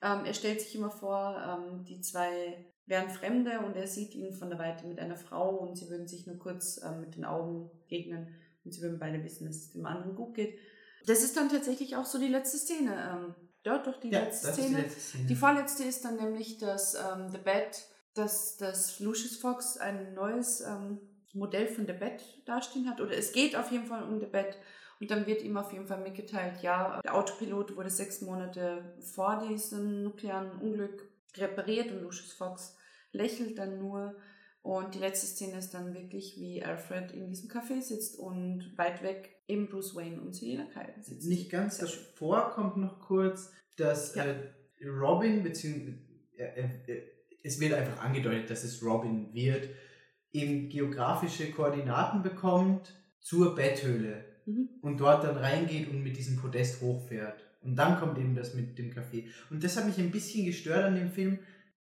[0.02, 4.34] Ähm, er stellt sich immer vor, ähm, die zwei wären Fremde und er sieht ihn
[4.34, 7.24] von der Weite mit einer Frau und sie würden sich nur kurz ähm, mit den
[7.24, 8.28] Augen begegnen
[8.66, 10.58] und sie würden beide wissen, dass es dem anderen gut geht.
[11.06, 12.92] Das ist dann tatsächlich auch so die letzte Szene.
[12.94, 14.68] Ähm, ja, doch, die Ja, letzte Szene.
[14.68, 15.28] die letzte Szene.
[15.28, 20.60] Die vorletzte ist dann nämlich, dass ähm, The Bat, dass, dass Lucius Fox ein neues
[20.60, 21.00] ähm,
[21.34, 23.02] Modell von The Bat dastehen hat.
[23.02, 24.58] Oder es geht auf jeden Fall um The Bat.
[25.00, 29.44] Und dann wird ihm auf jeden Fall mitgeteilt, ja, der Autopilot wurde sechs Monate vor
[29.50, 32.78] diesem nuklearen Unglück repariert und Lucius Fox
[33.12, 34.16] lächelt dann nur.
[34.62, 39.02] Und die letzte Szene ist dann wirklich, wie Alfred in diesem Café sitzt und weit
[39.02, 41.30] weg eben Bruce Wayne und Selina Kyle sitzen.
[41.30, 41.88] Nicht ganz schön.
[42.12, 44.26] davor kommt noch kurz, dass Ja.
[44.26, 44.52] äh,
[44.88, 45.98] Robin, beziehungsweise
[46.38, 47.04] äh, äh,
[47.44, 49.70] es wird einfach angedeutet, dass es Robin wird,
[50.34, 54.70] eben geografische Koordinaten bekommt zur Betthöhle Mhm.
[54.82, 57.46] und dort dann reingeht und mit diesem Podest hochfährt.
[57.62, 59.26] Und dann kommt eben das mit dem Café.
[59.52, 61.38] Und das hat mich ein bisschen gestört an dem Film,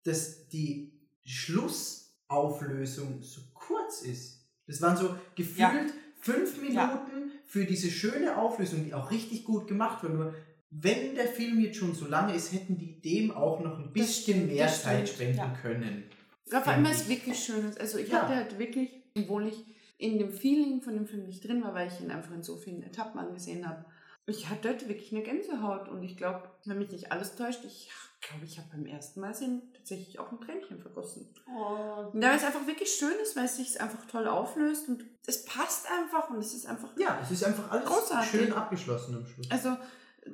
[0.05, 0.93] dass die
[1.25, 4.47] Schlussauflösung so kurz ist.
[4.67, 5.87] Das waren so gefühlt Ja.
[6.21, 7.07] fünf Minuten Ja.
[7.45, 10.11] für diese schöne Auflösung, die auch richtig gut gemacht war.
[10.11, 10.35] Nur
[10.71, 14.47] wenn der Film jetzt schon so lange ist, hätten die dem auch noch ein bisschen
[14.47, 15.55] mehr Zeit spenden ja.
[15.63, 16.05] können.
[16.53, 17.09] Allem, finde weil es ich.
[17.09, 17.81] wirklich schön ist.
[17.81, 18.23] Also ich Ja.
[18.23, 19.65] hatte halt wirklich, obwohl ich
[19.99, 22.57] in dem Feeling von dem Film nicht drin war, weil ich ihn einfach in so
[22.57, 23.85] vielen Etappen angesehen habe,
[24.27, 27.91] ich hatte dort wirklich eine Gänsehaut und ich glaube, wenn mich nicht alles täuscht, ich
[28.21, 31.33] glaube, ich habe beim ersten Mal sehen tatsächlich auch ein Tränchen vergossen.
[31.49, 35.05] Oh, Und da es einfach wirklich schön ist, weil es sich einfach toll auflöst und
[35.27, 38.31] es passt einfach und es ist einfach Ja, es ist einfach alles Großartig.
[38.31, 39.49] schön abgeschlossen am Schluss.
[39.51, 39.77] also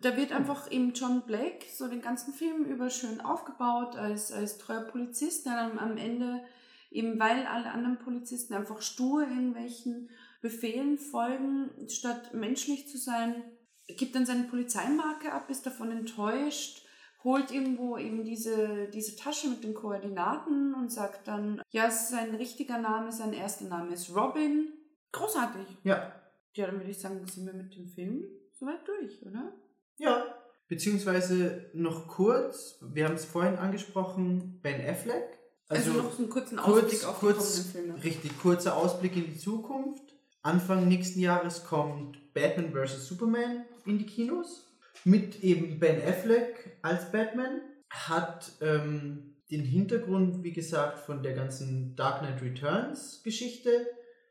[0.01, 4.59] da wird einfach eben John Blake so den ganzen Film über schön aufgebaut als, als
[4.59, 6.43] treuer Polizist, der dann am Ende
[6.91, 10.11] eben weil alle anderen Polizisten einfach stur irgendwelchen
[10.41, 13.43] Befehlen folgen, statt menschlich zu sein,
[13.87, 16.87] gibt dann seine Polizeimarke ab, ist davon enttäuscht,
[17.25, 22.79] holt irgendwo eben diese, diese Tasche mit den Koordinaten und sagt dann, ja, sein richtiger
[22.79, 24.73] Name, sein erster Name ist Robin.
[25.13, 25.79] Großartig.
[25.85, 26.13] ja,
[26.55, 29.53] Ja, dann würde ich sagen, sind wir mit dem Film soweit durch, oder?
[29.99, 30.35] Ja,
[30.69, 35.39] beziehungsweise noch kurz, wir haben es vorhin angesprochen, Ben Affleck.
[35.69, 38.05] Also, noch so einen kurzen kurz, Ausblick auf kurz, die kommenden Filme.
[38.05, 40.03] richtig kurzer Ausblick in die Zukunft.
[40.43, 43.07] Anfang nächsten Jahres kommt Batman vs.
[43.07, 44.69] Superman in die Kinos.
[45.05, 47.61] Mit eben Ben Affleck als Batman.
[47.89, 53.87] Hat ähm, den Hintergrund, wie gesagt, von der ganzen Dark Knight Returns Geschichte.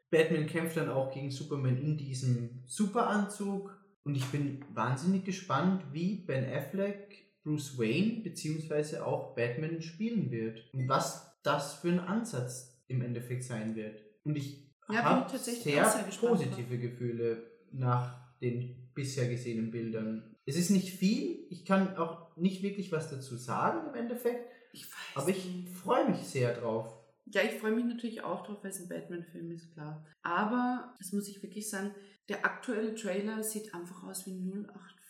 [0.10, 3.78] Batman kämpft dann auch gegen Superman in diesem Superanzug.
[4.04, 10.64] Und ich bin wahnsinnig gespannt, wie Ben Affleck Bruce Wayne beziehungsweise auch Batman spielen wird.
[10.74, 14.02] Und was das für ein Ansatz im Endeffekt sein wird.
[14.24, 20.36] Und ich Ja, habe tatsächlich sehr, sehr positive Gefühle nach den bisher gesehenen Bildern.
[20.46, 24.86] Es ist nicht viel, ich kann auch nicht wirklich was dazu sagen im Endeffekt, Ich
[24.86, 25.48] weiß aber ich
[25.84, 26.98] freue mich sehr drauf.
[27.26, 30.06] Ja, ich freue mich natürlich auch drauf, weil es ein Batman-Film ist, klar.
[30.24, 31.92] Aber, das muss ich wirklich sagen,
[32.32, 34.66] der aktuelle Trailer sieht einfach aus wie ein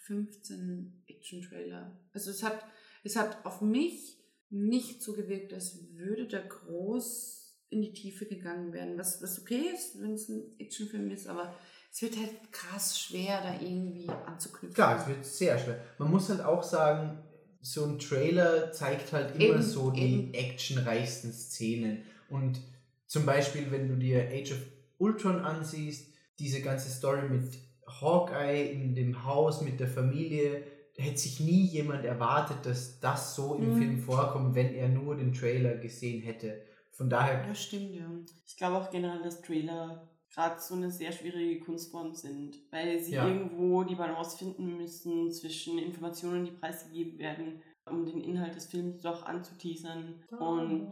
[0.09, 1.91] 0815 Action-Trailer.
[2.13, 2.65] Also es hat,
[3.03, 4.17] es hat auf mich
[4.49, 8.97] nicht so gewirkt, als würde da groß in die Tiefe gegangen werden.
[8.97, 11.53] Was, was okay ist, wenn es ein Actionfilm ist, aber
[11.91, 14.73] es wird halt krass schwer, da irgendwie anzuknüpfen.
[14.73, 15.79] Klar, es wird sehr schwer.
[15.99, 17.19] Man muss halt auch sagen,
[17.61, 20.33] so ein Trailer zeigt halt immer Eben, so die eben.
[20.33, 22.01] actionreichsten Szenen.
[22.29, 22.59] Und
[23.05, 24.59] zum Beispiel, wenn du dir Age of
[24.97, 26.10] Ultron ansiehst,
[26.41, 27.57] diese ganze Story mit
[27.87, 30.63] Hawkeye in dem Haus mit der Familie,
[30.97, 33.77] hätte sich nie jemand erwartet, dass das so im Mhm.
[33.77, 36.61] Film vorkommt, wenn er nur den Trailer gesehen hätte.
[36.91, 38.09] Von daher, Ja, stimmt, ja.
[38.45, 43.13] Ich glaube auch generell, dass Trailer gerade so eine sehr schwierige Kunstform sind, weil sie
[43.15, 43.27] Ja.
[43.27, 49.01] irgendwo die Balance finden müssen zwischen Informationen, die preisgegeben werden um den Inhalt des Films
[49.01, 50.91] doch anzuteasern und,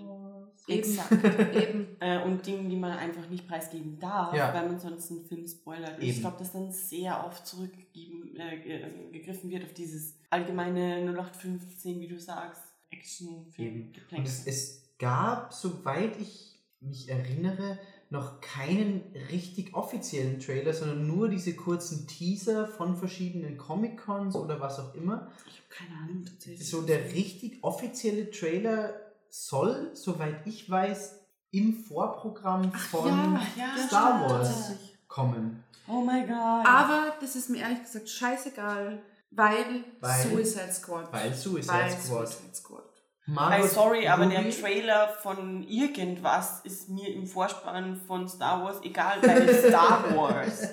[0.68, 1.12] Eben, Exakt.
[1.56, 1.88] eben.
[2.00, 4.54] äh, und Dinge, die man einfach nicht preisgeben darf, Ja.
[4.54, 5.96] weil man sonst einen Film spoilert.
[5.98, 6.12] Und Eben.
[6.12, 12.00] ich glaube, dass dann sehr oft zurückgegeben, äh, äh, gegriffen wird auf dieses allgemeine 0815,
[12.00, 13.94] wie du sagst, Actionfilm.
[14.12, 17.80] Und es, es gab, soweit ich mich erinnere,
[18.12, 24.80] noch keinen richtig offiziellen Trailer, sondern nur diese kurzen Teaser von verschiedenen Comic-Cons oder was
[24.80, 25.32] auch immer.
[25.48, 26.68] Ich habe keine Ahnung tatsächlich.
[26.68, 28.94] So der richtig offizielle Trailer
[29.30, 31.20] soll, soweit ich weiß,
[31.52, 34.30] im Vorprogramm von ja, ja, Star.
[34.30, 34.72] Wars
[35.08, 35.64] kommen.
[35.88, 36.66] Oh mein Gott.
[36.68, 41.12] Aber das ist mir ehrlich gesagt scheißegal, weil, Weil- Suicide Squad.
[41.14, 42.28] Weil Suicide Weil Squad.
[42.28, 42.99] Suicide Squad.
[43.38, 48.78] Ey, sorry, aber der Ruby- Trailer von irgendwas ist mir im Vorspann von Star Wars
[48.84, 50.68] egal, weil es Star Wars.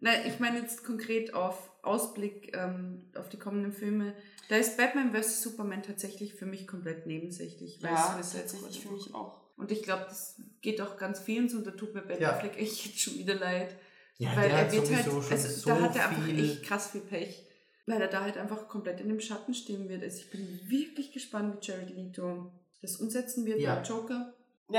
[0.00, 4.14] Nein, ich meine jetzt konkret auf Ausblick ähm, auf die kommenden Filme.
[4.48, 5.42] Da ist Batman vs.
[5.42, 7.80] Superman tatsächlich für mich komplett nebensächlich.
[7.80, 9.40] Ja, tatsächlich für mich auch.
[9.56, 11.60] Und ich glaube, das geht auch ganz vielen so.
[11.60, 12.30] Da tut mir Ben Ja.
[12.32, 13.76] Affleck echt jetzt schon wieder leid.
[14.18, 16.90] Ja, weil der er hat wird halt, also so da hat er einfach echt krass
[16.90, 17.44] viel Pech.
[17.88, 20.02] Weil er da halt einfach komplett in dem Schatten stehen wird.
[20.02, 23.76] Also ich bin wirklich gespannt, wie Jared Leto das umsetzen wird Ja.
[23.76, 24.32] bei Joker.
[24.68, 24.78] Nee,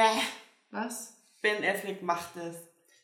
[0.71, 1.13] Was?
[1.41, 2.55] Ben Affleck macht es.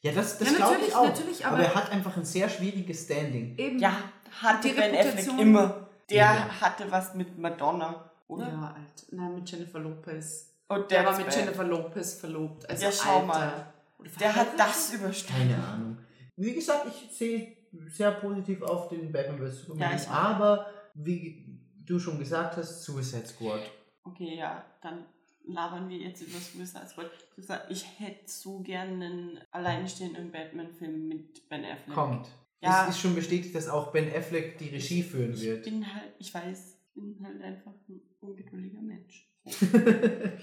[0.02, 1.06] Ja, das, das Ja, glaube ich auch.
[1.06, 3.58] natürlich, aber, aber- er hat einfach ein sehr schwieriges Standing.
[3.58, 3.80] Eben.
[3.80, 3.98] Ja,
[4.42, 5.90] hatte Die Ben Reputation- Affleck immer.
[6.12, 6.62] Der Ja.
[6.62, 8.48] hatte was mit Madonna, oder?
[8.48, 9.06] Ja, alt.
[9.12, 10.52] Nein, mit Jennifer Lopez.
[10.68, 11.36] Und Der war that's mit bad.
[11.38, 12.70] Jennifer Lopez verlobt.
[12.70, 13.26] Also Ja, schau Alter.
[13.26, 13.74] mal.
[14.20, 15.50] Der hat das überstanden.
[15.50, 15.98] Keine Ahnung.
[16.36, 17.55] Wie gesagt, ich sehe
[17.88, 19.62] sehr positiv auf den Batman vs.
[19.66, 19.92] Superman.
[19.92, 23.62] Ja, ich aber wie du schon gesagt hast, Suicide Squad.
[24.04, 25.06] Okay, ja, dann
[25.48, 27.12] labern wir jetzt über Suicide Squad.
[27.38, 31.94] Ich, sagen, ich hätte so gerne einen alleinstehenden Batman-Film mit Ben Affleck.
[31.96, 32.28] Kommt.
[32.62, 32.84] Ja.
[32.84, 35.66] Es ist schon bestätigt, dass auch Ben Affleck die Regie führen Ich wird.
[35.66, 39.30] bin halt, ich weiß, ich bin halt einfach ein ungeduldiger Mensch.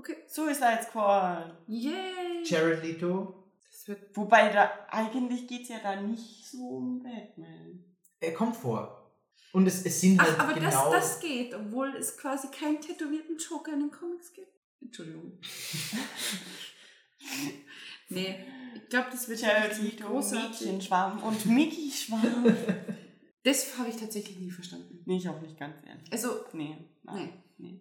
[0.00, 0.16] Okay.
[0.26, 1.58] Suicide Squad.
[1.66, 2.42] Yay!
[2.42, 3.39] Jared Leto,
[3.88, 7.84] wird Wobei da, eigentlich geht es ja da nicht so um Batman.
[8.20, 8.96] er kommt vor.
[9.52, 10.92] Und es, es sind halt Ach, aber genau...
[10.92, 14.48] das, das geht, obwohl es quasi keinen tätowierten Joker in den Comics gibt.
[14.80, 15.38] Entschuldigung.
[18.08, 18.36] nee,
[18.74, 20.60] ich glaube, das wird richtig Leto, großartig.
[20.60, 22.56] Mädchenschwarm und Mickey-Schwarm.
[23.42, 25.02] Das habe ich tatsächlich nie verstanden.
[25.06, 26.12] nee, ich auch nicht ganz ehrlich.
[26.12, 27.80] Also, Nee, nein, nee.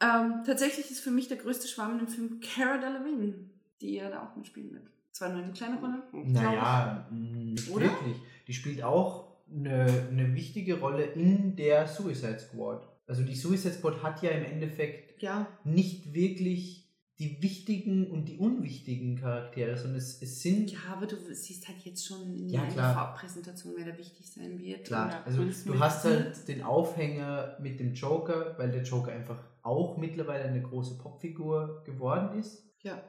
[0.00, 4.10] ähm, tatsächlich ist für mich der größte Schwarm in dem Film Cara Delevingne, die ja
[4.10, 4.88] da auch mitspielen wird.
[5.12, 6.02] Zwar nur eine kleine Rolle.
[6.12, 7.16] Naja, mh,
[7.52, 7.84] nicht Oder?
[7.84, 8.16] wirklich.
[8.46, 12.88] Die spielt auch eine, eine wichtige Rolle in der Suicide Squad.
[13.06, 16.82] Also die Suicide Squad hat ja im Endeffekt Ja, nicht wirklich
[17.18, 21.78] die wichtigen und die unwichtigen Charaktere, sondern es, es sind ja, aber du siehst halt
[21.84, 22.94] jetzt schon in Ja, der klar.
[22.94, 24.86] Vorabpräsentation, wer da wichtig sein wird.
[24.86, 29.98] Klar, also du hast halt den Aufhänger mit dem Joker, weil der Joker einfach auch
[29.98, 32.64] mittlerweile eine große Popfigur geworden ist.
[32.80, 33.00] Ja.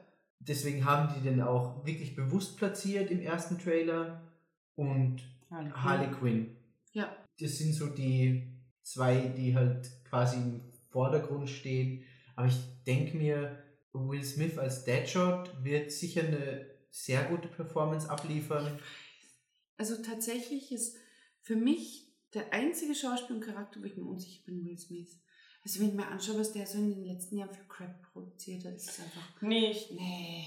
[0.46, 4.22] Deswegen haben die den auch wirklich bewusst platziert im ersten Trailer.
[4.76, 6.56] Und Harley Harley Quinn.
[6.92, 7.14] Ja.
[7.38, 10.60] Das sind so die zwei, die halt quasi im
[10.90, 12.04] Vordergrund stehen.
[12.36, 13.62] Aber ich denke mir,
[13.92, 18.78] Will Smith als Deadshot wird sicher eine sehr gute Performance abliefern.
[19.76, 20.96] Also tatsächlich ist
[21.40, 25.20] für mich der einzige Schauspiel und Charakter, wo ich mir unsicher bin, Will Smith.
[25.64, 28.64] Also wenn ich mir anschaue, was der so in den letzten Jahren für Crap produziert
[28.66, 29.22] hat, ist es einfach.
[29.40, 30.46] Nee, ich, Nee.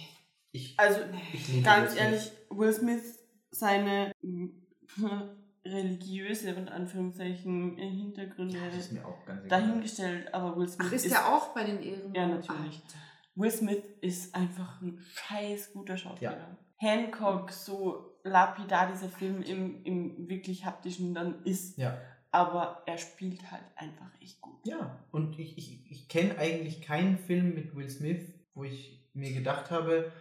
[0.51, 1.21] Ich, also Nee.
[1.33, 3.19] ich ganz ehrlich, Will Smith,
[3.51, 4.11] seine
[5.65, 9.61] religiöse und Anführungszeichen äh, Hintergründe Ja, das ist mir auch ganz egal.
[9.61, 12.13] dahingestellt, aber Will Smith Ach, ist der auch bei den Ehren?
[12.13, 12.75] Ja, natürlich.
[12.75, 12.97] Alter.
[13.35, 16.31] Will Smith ist einfach ein scheiß guter Schauspieler.
[16.37, 16.57] Ja.
[16.79, 21.97] Hancock, so lapidar dieser Film im, im wirklich haptischen dann ist, Ja.
[22.31, 24.59] Aber er spielt halt einfach echt gut.
[24.65, 29.33] Ja, und ich, ich, ich kenne eigentlich keinen Film mit Will Smith, wo ich mir
[29.33, 30.11] gedacht habe,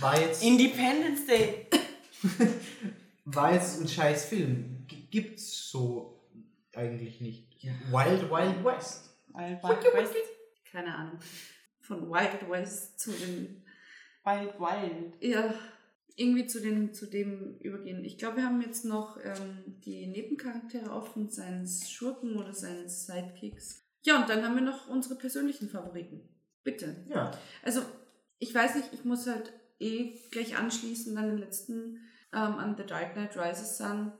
[0.00, 1.66] war jetzt, Independence Day.
[3.24, 4.84] war jetzt ein scheiß Film.
[4.86, 6.20] G- Gibt's so
[6.74, 7.52] eigentlich nicht.
[7.90, 9.16] Wild Wild West.
[9.28, 10.14] Wild Wild West.
[10.70, 11.18] Keine Ahnung.
[11.80, 13.64] Von Wild West zu den.
[14.24, 15.14] Wild Wild.
[15.22, 15.54] Ja,
[16.16, 18.04] irgendwie zu, den, zu dem übergehen.
[18.04, 23.82] Ich glaube, wir haben jetzt noch ähm, die Nebencharaktere offen, seines Schurken oder seines Sidekicks.
[24.04, 26.28] Ja, und dann haben wir noch unsere persönlichen Favoriten.
[26.62, 27.04] Bitte.
[27.08, 27.32] Ja.
[27.62, 27.82] Also,
[28.38, 31.98] ich weiß nicht, ich muss halt eh gleich anschließen an den letzten,
[32.32, 34.12] ähm, an The Dark Knight Rises sagen.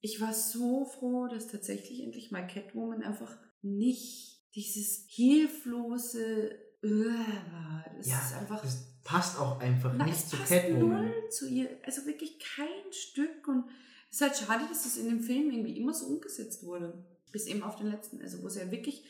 [0.00, 6.50] Ich war so froh, dass tatsächlich endlich mal Catwoman einfach nicht dieses hilflose
[6.82, 7.84] äh, war.
[7.96, 8.62] Das Ja, ist einfach.
[8.62, 11.06] das passt auch einfach Na, nicht es zu passt Catwoman.
[11.06, 11.68] null zu ihr.
[11.84, 13.48] Also wirklich kein Stück.
[13.48, 13.64] Und
[14.10, 17.04] es ist halt schade, dass das in dem Film irgendwie immer so umgesetzt wurde.
[17.32, 18.20] Bis eben auf den letzten.
[18.22, 19.04] Also, wo sie ja wirklich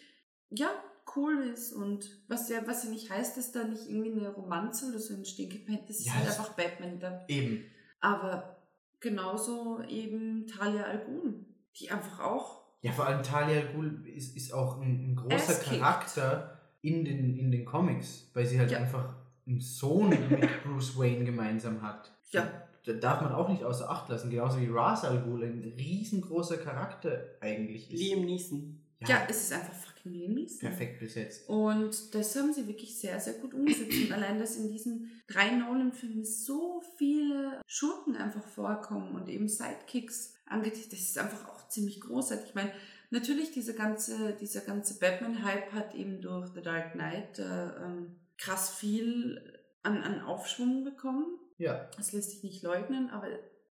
[0.51, 0.71] ja,
[1.17, 4.89] cool ist und was ja, was ja nicht heißt, dass da nicht irgendwie eine Romanze
[4.89, 5.79] oder so entstehen kann.
[5.87, 6.99] Das ist Ja, halt das- einfach Batman.
[7.01, 7.25] Da.
[7.29, 7.65] Eben.
[8.01, 8.57] Aber
[9.01, 11.45] genauso eben Talia al Ghul,
[11.79, 15.55] die einfach auch Ja, vor allem Talia al Ghul ist, ist auch ein, ein großer.
[15.65, 18.79] Charakter in den, in den Comics, weil sie halt Ja.
[18.79, 19.17] einfach
[19.49, 22.13] einen Sohn mit Bruce Wayne gemeinsam hat.
[22.31, 22.69] Ja.
[22.85, 26.59] Da darf man auch nicht außer Acht lassen, genauso wie Ra's al Ghul ein riesengroßer
[26.59, 28.01] Charakter eigentlich ist.
[28.01, 28.81] Liam Neeson.
[29.07, 30.61] Ja, es ist einfach fucking Liam Neeson.
[30.61, 31.49] perfekt besetzt.
[31.49, 34.05] Und das haben sie wirklich sehr, sehr gut umgesetzt.
[34.05, 40.35] Und allein, dass in diesen drei Nolan-Filmen so viele Schurken einfach vorkommen und eben Sidekicks
[40.47, 42.49] angeht, das ist einfach auch ziemlich großartig.
[42.49, 42.73] Ich meine,
[43.11, 48.71] natürlich dieser ganze, dieser ganze Batman-Hype hat eben durch The Dark Knight äh, ähm, krass
[48.71, 51.26] viel an, an Aufschwung bekommen.
[51.58, 53.26] Ja, Das lässt sich nicht leugnen, aber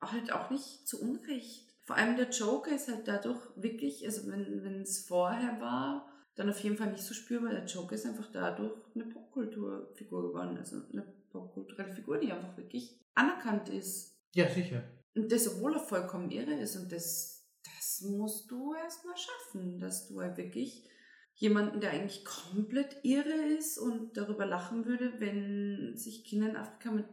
[0.00, 1.68] halt auch nicht zu Unrecht.
[1.84, 6.48] Vor allem der Joker ist halt dadurch wirklich, also wenn wenn es vorher war, dann
[6.48, 7.50] auf jeden Fall nicht so spürbar.
[7.50, 13.00] Der Joker ist einfach dadurch eine Popkulturfigur geworden, also eine popkulturelle Figur, die einfach wirklich
[13.14, 14.16] anerkannt ist.
[14.34, 14.82] ja, sicher.
[15.14, 16.76] Und das, obwohl er vollkommen irre ist.
[16.76, 20.88] Und das, das musst du erstmal schaffen, dass du halt wirklich
[21.34, 26.90] jemanden, der eigentlich komplett irre ist und darüber lachen würde, wenn sich Kinder in Afrika
[26.92, 27.06] mit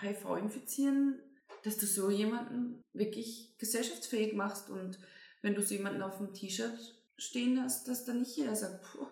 [0.00, 1.20] HIV infizieren,
[1.64, 4.98] dass du so jemanden wirklich gesellschaftsfähig machst und
[5.42, 9.06] wenn du so jemanden auf dem T-Shirt stehen hast, dass dann nicht jeder sagt, puh,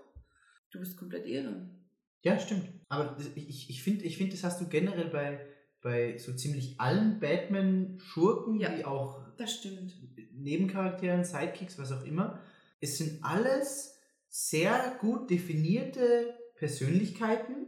[0.71, 1.69] du bist komplett irre.
[2.23, 2.69] Ja, stimmt.
[2.89, 5.47] Aber ich, ich- finde, ich find, das hast du generell bei,
[5.81, 8.77] bei so ziemlich allen Batman-Schurken, Ja.
[8.77, 9.95] wie auch Das stimmt.
[10.33, 12.41] Nebencharakteren, Sidekicks, was auch immer.
[12.81, 13.98] Es sind alles
[14.29, 17.67] sehr gut definierte Persönlichkeiten,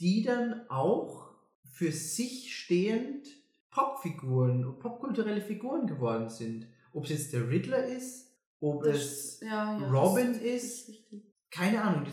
[0.00, 1.30] die dann auch
[1.64, 3.26] für sich stehend
[3.70, 6.66] Popfiguren, popkulturelle Figuren geworden sind.
[6.92, 11.22] Ob es jetzt der Riddler ist, ob es Das, ja, ja, Robin das, ist- richtig.
[11.50, 12.06] keine Ahnung,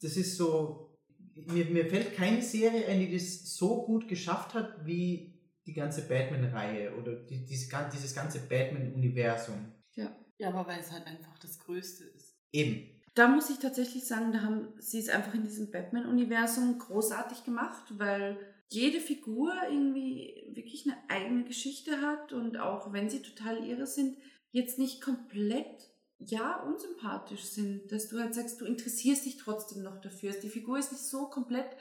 [0.00, 0.96] das ist so,
[1.34, 5.34] mir, mir fällt keine Serie ein, die das so gut geschafft hat wie
[5.66, 9.72] die ganze Batman-Reihe oder die, diese, gan- dieses ganze Batman-Universum.
[10.40, 12.36] Ja, aber weil es halt einfach das Größte ist.
[12.52, 12.97] Eben.
[13.18, 17.82] Da muss ich tatsächlich sagen, da haben sie es einfach in diesem Batman-Universum großartig gemacht,
[17.98, 23.88] weil jede Figur irgendwie wirklich eine eigene Geschichte hat und auch wenn sie total irre
[23.88, 24.16] sind,
[24.52, 27.90] jetzt nicht komplett, ja, unsympathisch sind.
[27.90, 30.30] Dass du halt sagst, du interessierst dich trotzdem noch dafür.
[30.34, 31.76] Die Figur ist nicht so komplett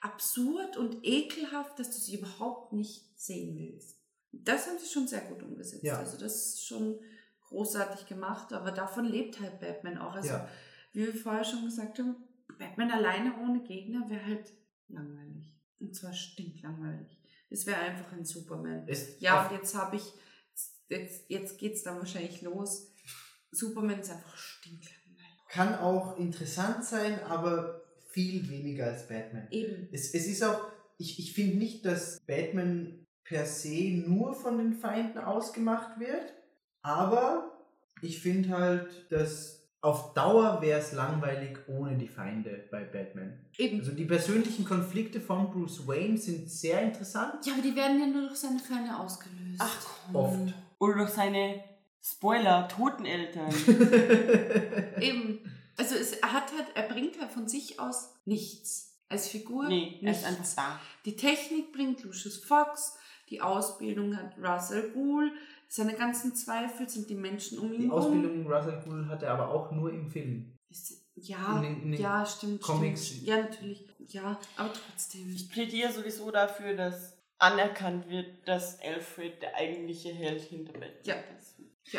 [0.00, 3.96] absurd und ekelhaft, dass du sie überhaupt nicht sehen willst.
[4.32, 5.84] Das haben sie schon sehr gut umgesetzt.
[5.84, 5.98] Ja.
[6.00, 6.98] Also das ist schon
[7.42, 10.16] großartig gemacht, aber davon lebt halt Batman auch.
[10.16, 10.48] Also Ja.
[10.92, 12.16] Wie wir vorher schon gesagt haben,
[12.58, 14.52] Batman alleine ohne Gegner wäre halt
[14.88, 15.54] langweilig.
[15.78, 17.18] Und zwar stinklangweilig.
[17.48, 18.84] Es wäre einfach ein Superman.
[18.86, 20.12] Es, Ja, und jetzt habe ich,
[20.88, 22.92] jetzt, jetzt geht es dann wahrscheinlich los.
[23.50, 25.00] Superman ist einfach stinklangweilig.
[25.48, 29.48] kann auch interessant sein, aber viel weniger als Batman.
[29.50, 29.88] Eben.
[29.92, 30.60] Es, es ist auch,
[30.98, 36.34] ich, ich finde nicht, dass Batman per se nur von den Feinden ausgemacht wird,
[36.82, 37.66] aber
[38.02, 43.38] ich finde halt, dass auf Dauer wäre es langweilig ohne die Feinde bei Batman.
[43.56, 43.80] Eben.
[43.80, 47.46] Also die persönlichen Konflikte von Bruce Wayne sind sehr interessant.
[47.46, 49.58] Ja, aber die werden ja nur durch seine Feinde ausgelöst.
[49.58, 50.16] Ach komm.
[50.16, 50.54] Oft.
[50.78, 51.64] Oder durch seine
[52.02, 53.50] Spoiler, Toteneltern.
[55.00, 55.40] Eben.
[55.76, 58.98] Also es er hat halt, er bringt halt von sich aus nichts.
[59.08, 60.24] Als Figur nee, er ist nichts.
[60.24, 60.80] einfach da.
[61.04, 62.96] Die Technik bringt Lucius Fox,
[63.28, 65.32] die Ausbildung hat Russell Gould,
[65.72, 67.98] seine ganzen Zweifel sind die Menschen um ihn die herum.
[68.02, 70.52] Ausbildung Russell Gould hat er aber auch nur im Film.
[70.68, 73.06] Ist, ja, In den- in den ja, stimmt, Comics.
[73.06, 73.22] stimmt.
[73.26, 73.86] Ja, natürlich.
[74.08, 75.30] Ja, aber trotzdem.
[75.34, 81.14] Ich plädiere sowieso dafür, dass anerkannt wird, dass Alfred der eigentliche Held hinter Batman Ja.
[81.38, 81.54] ist.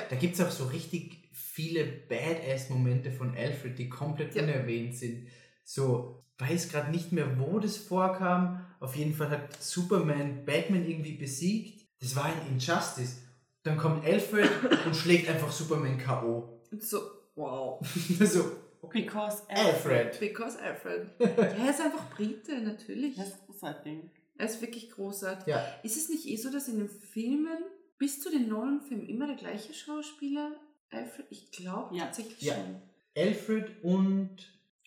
[0.10, 4.44] Da gibt es auch so richtig viele Badass-Momente von Alfred, die komplett Ja.
[4.44, 5.28] unerwähnt sind.
[5.64, 8.66] So, weiß gerade nicht mehr, wo das vorkam.
[8.80, 11.86] Auf jeden Fall hat Superman Batman irgendwie besiegt.
[12.02, 13.18] Das war ein Injustice.
[13.64, 14.50] Dann kommt Alfred
[14.86, 16.62] und schlägt einfach Superman K.O.
[16.72, 17.00] Und so,
[17.36, 17.80] wow.
[18.20, 18.52] so,
[18.92, 20.20] Because Alfred.
[20.20, 21.08] Because Alfred.
[21.20, 23.16] ja, er ist einfach Brite, natürlich.
[23.16, 24.00] Das ist großartig.
[24.38, 25.48] Er ist wirklich großartig.
[25.48, 27.60] Ja, Ist es nicht eh so, dass in den Filmen
[28.00, 30.54] bis zu den neuen Filmen immer der gleiche Schauspieler
[30.90, 31.28] Alfred?
[31.30, 32.06] Ich glaube Ja.
[32.06, 32.56] tatsächlich Ja.
[32.56, 32.82] schon.
[33.16, 34.38] Alfred und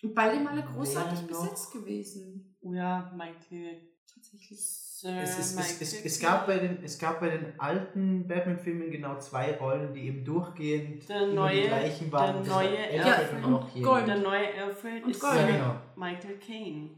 [0.03, 2.55] Und beide Male großartig besetzt gewesen.
[2.61, 3.81] Oh ja, Michael.
[4.13, 4.59] Tatsächlich.
[4.97, 8.91] Sir es, es, es, es, es, gab bei den, es gab bei den alten Batman-Filmen
[8.91, 12.43] genau zwei Rollen, die eben durchgehend Der immer neue- die gleichen waren.
[12.45, 13.43] der neue Alfred Alfred.
[13.43, 13.83] und hier.
[13.83, 14.07] Gold.
[14.07, 15.35] Der neue Alfred Und ist Gold.
[15.35, 15.75] Ja, Sir genau.
[15.97, 16.89] Michael Caine.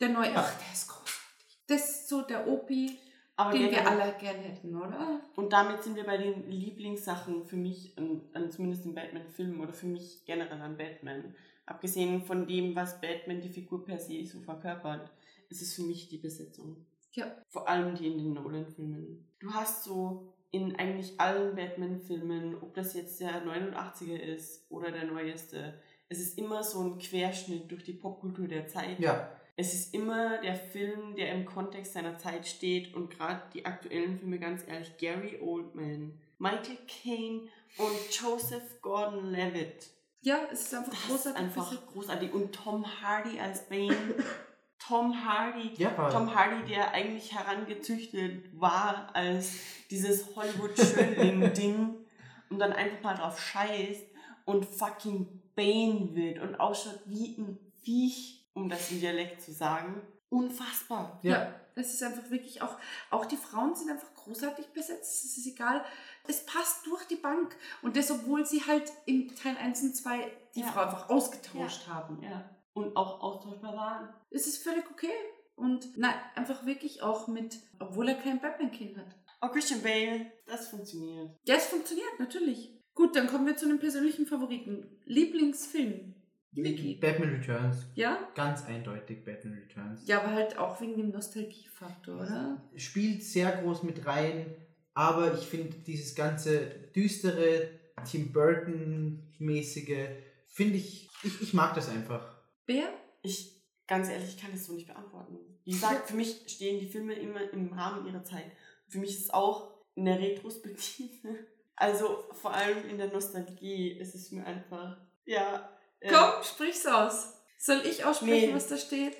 [0.00, 0.34] Der neue, Ja.
[0.36, 1.58] ach, der ist großartig.
[1.66, 2.98] Das ist so der Opi,
[3.38, 5.20] Aber Den wir alle gerne hätten, oder?
[5.36, 9.72] Und damit sind wir bei den Lieblingssachen für mich, an, an zumindest im Batman-Film oder
[9.72, 11.34] für mich generell an Batman.
[11.64, 15.10] Abgesehen von dem, was Batman die Figur per se so verkörpert,
[15.48, 16.84] ist es für mich die Besetzung.
[17.16, 17.26] Ja.
[17.48, 19.28] Vor allem die in den Nolan-Filmen.
[19.40, 25.04] Du hast so in eigentlich allen Batman-Filmen, ob das jetzt der 89er ist oder der
[25.04, 25.74] neueste,
[26.08, 28.98] es ist immer so ein Querschnitt durch die Popkultur der Zeit.
[29.00, 33.64] Ja, Es ist immer der Film, der im Kontext seiner Zeit steht und gerade die
[33.66, 39.90] aktuellen Filme, ganz ehrlich, Gary Oldman, Michael Caine und Joseph Gordon-Levitt.
[40.20, 41.40] Ja, es ist einfach Das ist großartig.
[41.42, 41.86] einfach besetzt.
[41.92, 42.32] großartig.
[42.34, 43.96] Und Tom Hardy als Bane.
[44.78, 45.72] Tom Hardy.
[45.76, 49.54] ja, Tom Hardy, der eigentlich herangezüchtet war als
[49.90, 51.94] dieses Hollywood-Schönling-Ding
[52.50, 54.04] und dann einfach mal drauf scheißt
[54.44, 60.02] und fucking Bane wird und ausschaut wie ein Viech, um das im Dialekt zu sagen.
[60.28, 61.18] Unfassbar.
[61.22, 61.32] Ja.
[61.42, 62.76] Ja, es ist einfach wirklich auch,
[63.10, 65.24] auch die Frauen sind einfach großartig besetzt.
[65.24, 65.84] Es ist egal.
[66.26, 67.56] Es passt durch die Bank.
[67.82, 70.66] Und das, obwohl sie halt in Teil 1 und 2 die Ja.
[70.66, 72.22] Frau einfach ausgetauscht haben.
[72.22, 72.44] Ja.
[72.76, 74.08] Und auch austauschbar waren.
[74.30, 75.14] Es ist völlig okay.
[75.54, 79.16] Und nein, einfach wirklich auch mit, obwohl er kein Batman-Kind hat.
[79.40, 81.30] Oh, Christian Bale, das funktioniert.
[81.46, 82.78] Ja, es funktioniert, natürlich.
[82.94, 85.00] Gut, dann kommen wir zu einem persönlichen Favoriten.
[85.06, 86.14] Lieblingsfilm.
[86.52, 86.96] Vicky.
[86.96, 87.86] Batman Returns.
[87.94, 88.18] Ja?
[88.34, 90.06] Ganz eindeutig Batman Returns.
[90.06, 92.62] Ja, aber halt auch wegen dem Nostalgiefaktor, oder?
[92.76, 94.54] Spielt sehr groß mit rein,
[94.92, 97.70] aber ich finde dieses ganze düstere,
[98.10, 100.08] Tim Burton-mäßige,
[100.46, 102.35] finde ich, ich, ich mag das einfach.
[102.66, 102.88] Wer?
[103.22, 105.38] Ich, ganz ehrlich, ich kann das so nicht beantworten.
[105.64, 108.50] Wie gesagt, für mich stehen die Filme immer im Rahmen ihrer Zeit.
[108.88, 111.38] Für mich ist es auch in der Retrospektive,
[111.76, 115.68] also vor allem in der Nostalgie, ist es mir einfach, ja.
[116.00, 117.32] äh, Komm, sprich's aus.
[117.58, 118.54] Soll ich aussprechen, Nee.
[118.54, 119.16] was da steht?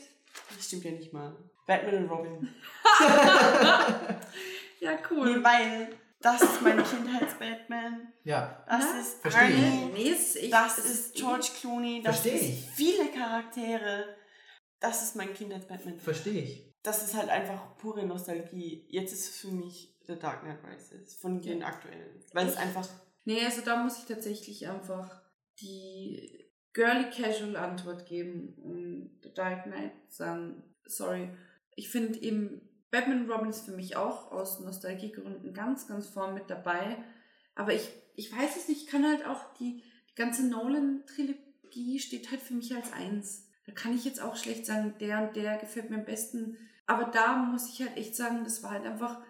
[0.55, 1.35] Das stimmt ja nicht mal.
[1.67, 2.55] Batman und Robin.
[4.81, 5.43] Ja, Nee, cool.
[5.43, 5.89] weil
[6.21, 8.13] das ist mein Kindheits-Batman.
[8.25, 9.01] Ja, Das Na?
[9.01, 9.37] ist.
[9.37, 9.91] Arnie.
[9.93, 11.21] Nee, es ist, ich, Das ist ich.
[11.21, 12.03] George Clooney.
[12.03, 12.71] Das Versteh ist ich.
[12.71, 14.17] viele Charaktere.
[14.81, 15.99] Das ist mein Kindheits-Batman.
[16.01, 16.75] verstehe ich.
[16.83, 18.87] Das ist halt einfach pure Nostalgie.
[18.89, 22.23] Jetzt ist es für mich The Dark Knight Rises von den aktuellen.
[22.33, 22.89] Weil es einfach.
[23.25, 25.21] Nee, also da muss ich tatsächlich einfach
[25.61, 31.31] die girly casual Antwort geben und The Dark Knight sagen, sorry.
[31.75, 36.49] Ich finde eben Batman Robin ist für mich auch aus Nostalgiegründen ganz, ganz vorn mit
[36.49, 36.97] dabei.
[37.55, 42.31] Aber ich, ich weiß es nicht, ich kann halt auch die, die ganze Nolan-Trilogie steht
[42.31, 43.49] halt für mich als eins.
[43.67, 46.57] Da kann ich jetzt auch schlecht sagen, der und der gefällt mir am besten.
[46.87, 49.21] Aber da muss ich halt echt sagen, das war halt einfach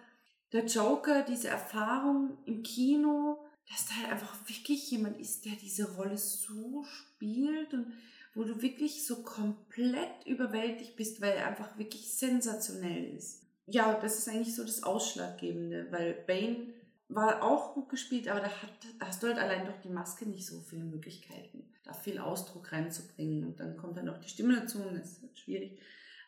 [0.53, 5.95] der Joker, diese Erfahrung im Kino, dass da halt einfach wirklich jemand ist, der diese
[5.95, 7.91] Rolle so spielt und
[8.33, 13.46] wo du wirklich so komplett überwältigt bist, weil er einfach wirklich sensationell ist.
[13.67, 16.73] Ja, das ist eigentlich so das Ausschlaggebende, weil Bane
[17.09, 20.25] war auch gut gespielt, aber da, hat, da hast du halt allein durch die Maske
[20.25, 24.59] nicht so viele Möglichkeiten, da viel Ausdruck reinzubringen und dann kommt dann noch die Stimme
[24.59, 25.79] dazu und das ist halt schwierig.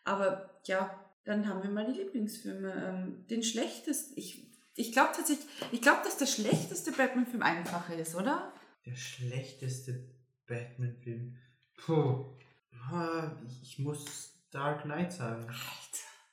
[0.04, 2.74] Aber ja, dann haben wir mal die Lieblingsfilme.
[2.86, 8.16] Ähm, den schlechtesten, ich, ich glaube tatsächlich, ich glaube, dass der schlechteste Batman-Film einfacher ist,
[8.16, 8.54] oder?
[8.86, 10.10] Der schlechteste
[10.48, 11.38] Batman-Film.
[11.78, 12.26] Puh.
[12.92, 15.46] Ah, ich muss Dark Knight sagen.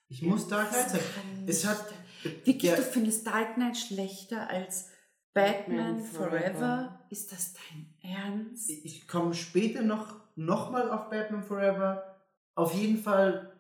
[0.09, 0.23] Alter.
[0.23, 1.45] Ich muss Dark Knight sagen.
[1.47, 1.85] Es hat.
[2.23, 4.89] Wirklich, der- du findest Dark Knight schlechter als
[5.33, 6.31] Batman Batman Forever?
[6.41, 7.07] Forever.
[7.11, 8.71] Ist das dein Ernst?
[8.71, 12.17] Ich komme später noch, noch mal auf Batman Forever.
[12.55, 13.53] Auf jeden Fall,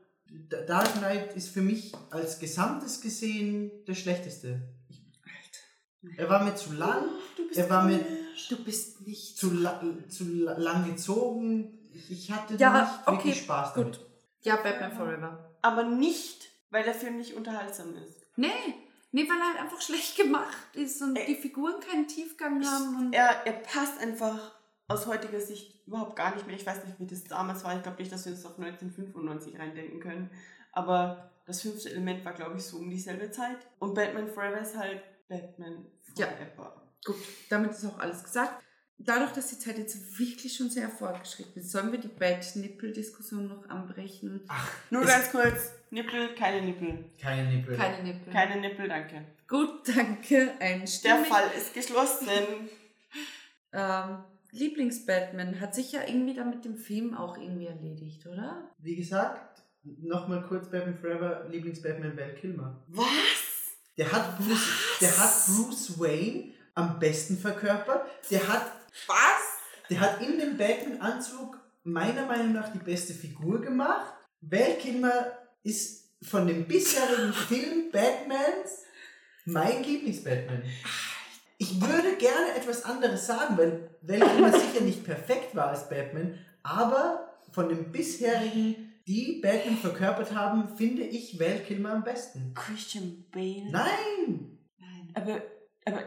[0.66, 4.62] Dark Knight ist für mich als Gesamtes gesehen der schlechteste.
[4.88, 5.02] Ich,
[6.16, 7.04] er war mir zu lang,
[7.36, 8.00] du bist er war mir.
[8.48, 11.78] Du bist nicht zu, la, zu la- lang gezogen.
[11.92, 13.98] Ich, ich hatte Ja, nicht okay, wirklich Spaß damit.
[13.98, 14.06] gut.
[14.42, 15.45] Ja, Batman Forever.
[15.66, 18.22] Aber nicht, weil der Film nicht unterhaltsam ist.
[18.36, 18.50] Nee,
[19.12, 21.26] nee, weil er halt einfach schlecht gemacht ist und Ey.
[21.26, 22.96] die Figuren keinen Tiefgang haben.
[23.06, 24.52] Und Er, er passt einfach
[24.88, 26.56] aus heutiger Sicht überhaupt gar nicht mehr.
[26.56, 27.76] Ich weiß nicht, wie das damals war.
[27.76, 30.30] Ich glaube nicht, dass wir uns auf 1995 reindenken können.
[30.72, 33.58] Aber das fünfte Element war, glaube ich, so um dieselbe Zeit.
[33.78, 36.26] Und Batman Forever ist halt Batman Ja.
[36.26, 36.82] Forever.
[37.04, 37.16] Gut,
[37.50, 38.62] damit ist auch alles gesagt.
[38.98, 43.68] Dadurch, dass die Zeit jetzt wirklich schon sehr fortgeschritten ist, sollen wir die Bad-Nippel-Diskussion noch
[43.68, 44.40] anbrechen?
[44.90, 45.72] Nur Es- ganz kurz.
[45.90, 47.04] Nippel, keine Nippel.
[47.20, 47.76] Keine Nippel.
[47.76, 48.32] Keine Nippel.
[48.32, 49.24] Keine Nippel, danke.
[49.46, 50.52] Gut, danke.
[50.58, 51.24] Ein Der.
[51.24, 52.28] Fall ist geschlossen.
[53.72, 54.18] Ähm,
[54.52, 58.70] Lieblings-Batman hat sich ja irgendwie dann mit dem Film auch irgendwie erledigt, oder?
[58.78, 62.82] Wie gesagt, nochmal kurz Batman Forever, Lieblings-Batman Val Kilmer.
[62.88, 63.04] Was?
[63.98, 68.06] Der hat, Bruce, der hat Bruce Wayne am besten verkörpert.
[68.30, 68.70] Der hat,
[69.06, 69.56] Was?
[69.90, 74.14] der hat in dem Batman-Anzug meiner Meinung nach die beste Figur gemacht.
[74.40, 78.82] Val Kilmer ist von dem bisherigen Film Batmans
[79.44, 80.64] mein Lieblings-Batman.
[81.58, 87.38] Ich würde gerne etwas anderes sagen, weil Weltmar sicher nicht perfekt war als Batman, aber
[87.52, 92.52] von dem bisherigen, die Batman verkörpert haben, finde ich Val Kilmer am besten.
[92.54, 93.70] Christian Bale.
[93.70, 94.58] Nein!
[94.78, 95.12] Nein.
[95.14, 95.42] Aber,
[95.84, 96.02] aber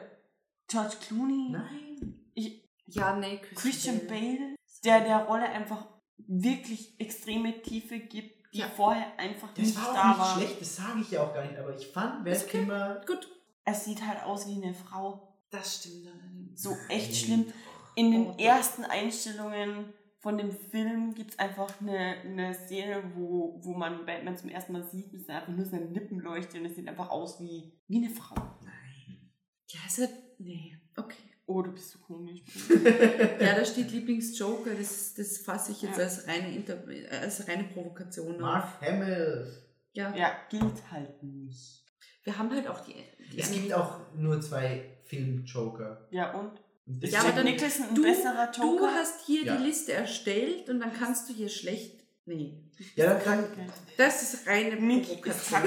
[0.68, 1.50] George Clooney.
[1.50, 2.30] Nein!
[2.34, 8.68] Ich, Ja, nee, Christian Bale, der der Rolle einfach wirklich extreme Tiefe gibt, die Ja.
[8.70, 10.38] vorher einfach Das nicht war da auch nicht war.
[10.38, 12.60] schlecht, das sage ich ja auch gar nicht, aber ich fand Ist okay.
[12.60, 13.02] Kilmer.
[13.06, 13.28] Gut.
[13.66, 15.38] Es sieht halt aus wie eine Frau.
[15.52, 16.62] Das stimmt allerdings.
[16.62, 17.16] So echt Nein.
[17.16, 17.54] schlimm.
[17.96, 23.60] In den Oh, ersten Einstellungen von dem Film gibt es einfach eine, eine Szene, wo,
[23.64, 26.66] wo man Batman zum ersten Mal sieht, es sind einfach nur seine Lippen leuchten und
[26.68, 28.36] es sieht einfach aus wie, wie eine Frau.
[28.64, 29.32] Nein.
[29.68, 30.12] Ja, ist halt.
[30.40, 31.18] Nee, okay.
[31.52, 32.42] Oh, du bist so komisch.
[33.42, 36.04] Ja, da steht Lieblingsjoker, das, das fasse ich jetzt Ja.
[36.04, 36.78] als reine, Inter
[37.22, 38.40] als reine Provokation auf.
[38.42, 39.48] Mark Hamill.
[39.94, 40.16] Ja.
[40.16, 41.84] ja, gilt halt nicht.
[42.24, 42.94] Wir haben halt auch die.
[43.34, 46.08] die Es gibt auch nur zwei Film-Joker.
[46.12, 46.52] Ja, und?
[46.86, 48.94] Und Ist Ja, aber dann- Nicholson ein du, besserer du Joker?
[48.94, 49.58] hast hier Ja.
[49.58, 52.04] die Liste erstellt und dann kannst du hier schlecht.
[52.26, 52.69] Nee.
[52.96, 53.72] Ja, dann kann.
[53.98, 55.64] Das ist reine Provokation.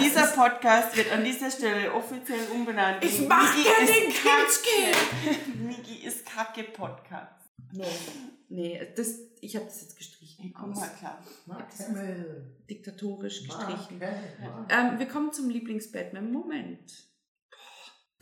[0.00, 3.04] Dieser ist, Podcast wird an dieser Stelle offiziell umbenannt.
[3.04, 5.50] Ich mach ist den Kacke.
[5.58, 7.50] Miki ist Kacke Podcast.
[7.72, 7.86] nee,
[8.48, 10.42] nee, das, ich habe das jetzt gestrichen.
[10.42, 10.78] Hey, komm aus.
[10.80, 11.22] mal klar.
[11.46, 12.56] Mark Hamill.
[12.70, 13.98] Diktatorisch Mark gestrichen.
[13.98, 16.92] Mark- Ähm, wir kommen zum Lieblings-Batman-Moment.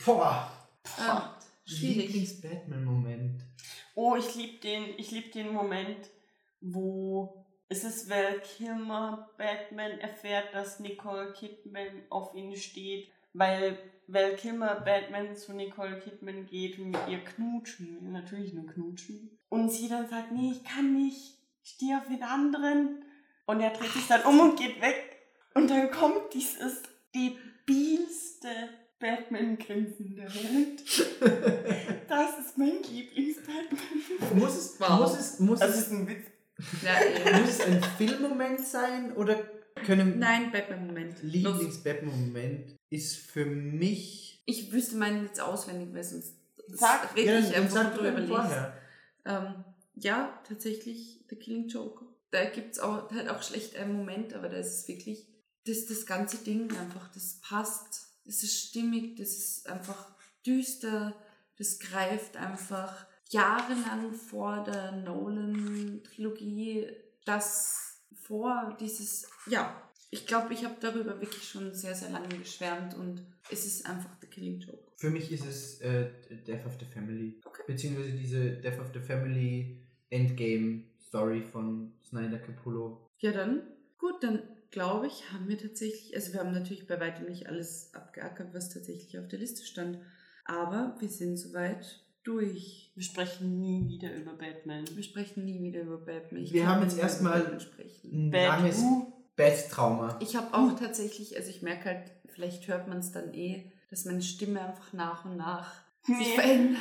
[0.03, 0.51] Boah.
[0.99, 1.21] Ähm,
[1.65, 2.07] schwierig.
[2.13, 3.43] Lieblings-Batman-Moment.
[3.93, 6.09] Oh, ich liebe den, ich lieb den Moment,
[6.61, 7.40] wo
[7.71, 14.75] es ist Val Kilmer Batman erfährt, dass Nicole Kidman auf ihn steht, weil Val Kilmer
[14.81, 19.39] Batman zu Nicole Kidman geht und mit ihr knutschen, natürlich nur knutschen.
[19.47, 23.05] Und sie dann sagt, nee, ich kann nicht, ich stehe auf den anderen.
[23.45, 25.17] Und er dreht sich dann um und geht weg.
[25.53, 26.81] Und dann kommt dieses
[27.15, 28.49] debilste
[28.99, 30.83] Batman-Grinsen der Welt.
[32.11, 34.37] Das ist mein Lieblings-Batman.
[34.37, 36.25] muss es, muss es, muss Das es, ist ein Witz.
[36.83, 39.37] Ja, muss es ein Filmmoment sein oder
[39.85, 41.23] können Nein, Batman-Moment.
[41.23, 44.43] Lieblings-Batman-Moment ist für mich.
[44.45, 46.35] Ich wüsste meinen jetzt auswendig, weil sonst
[46.67, 47.15] Sag.
[47.15, 48.77] rede Ja, ich einfach drüber vorher.
[49.25, 49.63] Ähm,
[49.95, 52.05] ja, tatsächlich The Killing Joke.
[52.31, 55.27] Da gibt es auch, halt auch schlecht einen Moment, aber da ist es wirklich,
[55.65, 58.07] das, das ganze Ding einfach, das passt.
[58.25, 60.13] Das ist stimmig, das ist einfach
[60.45, 61.15] düster,
[61.57, 66.87] das greift einfach jahrelang vor der Nolan-Trilogie
[67.25, 72.95] das vor, dieses, ja, ich glaube, ich habe darüber wirklich schon sehr, sehr lange geschwärmt
[72.95, 74.83] und es ist einfach The Killing Joke.
[74.97, 76.09] Für mich ist es äh,
[76.45, 77.41] Death of the Family.
[77.45, 77.63] Okay.
[77.67, 83.09] Beziehungsweise diese Death of the Family Endgame-Story von Snyder Capullo.
[83.19, 83.61] Ja, dann,
[83.97, 87.93] gut, dann glaube ich, haben wir tatsächlich, also wir haben natürlich bei weitem nicht alles
[87.93, 89.99] abgeackert, was tatsächlich auf der Liste stand,
[90.45, 92.91] aber wir sind soweit durch.
[92.95, 94.85] Wir sprechen nie wieder über Batman.
[94.95, 96.45] Wir sprechen nie wieder über Batman.
[96.49, 97.57] Wir kann haben jetzt erstmal-.
[98.03, 99.13] Ein Bad langes Who?
[99.35, 100.19] Bad-Trauma.
[100.21, 104.05] Ich habe auch tatsächlich, also ich merke halt, vielleicht hört man es dann eh, dass
[104.05, 105.73] meine Stimme einfach nach und nach
[106.03, 106.35] sich Nee.
[106.35, 106.79] verändert.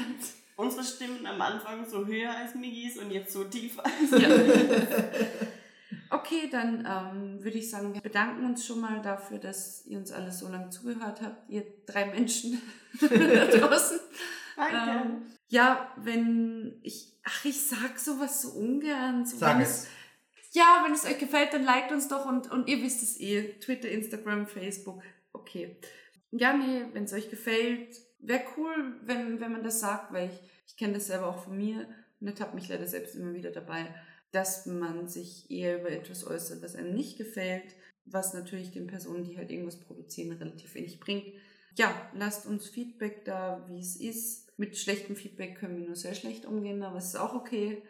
[0.57, 3.83] Unsere Stimmen am Anfang so höher als Migis und jetzt so tiefer.
[4.19, 4.29] Ja.
[6.13, 10.11] Okay, dann ähm, würde ich sagen, wir bedanken uns schon mal dafür, dass ihr uns
[10.11, 12.61] alle so lange zugehört habt, ihr drei Menschen
[13.01, 13.07] da
[13.47, 14.01] draußen.
[14.61, 15.09] Danke.
[15.09, 19.27] Ähm, ja, wenn ich, ach, ich sag sowas so ungern.
[19.27, 19.89] So, Sag wenn es.
[20.53, 23.55] Ja, wenn es euch gefällt, dann liked uns doch und, und ihr wisst es eh.
[23.61, 25.03] Twitter, Instagram, Facebook.
[25.33, 25.77] Okay.
[26.33, 30.41] Ja, nee, wenn es euch gefällt, wäre cool, wenn, wenn man das sagt, weil ich,
[30.67, 31.89] ich kenne das selber auch von mir
[32.21, 33.95] und ertappe mich leider selbst immer wieder dabei,
[34.33, 39.25] dass man sich eher über etwas äußert, was einem nicht gefällt, was natürlich den Personen,
[39.25, 41.25] die halt irgendwas produzieren, relativ wenig bringt.
[41.77, 44.50] Ja, lasst uns Feedback da, wie es ist.
[44.61, 47.83] Mit schlechtem Feedback können wir nur sehr schlecht umgehen, aber es ist auch okay.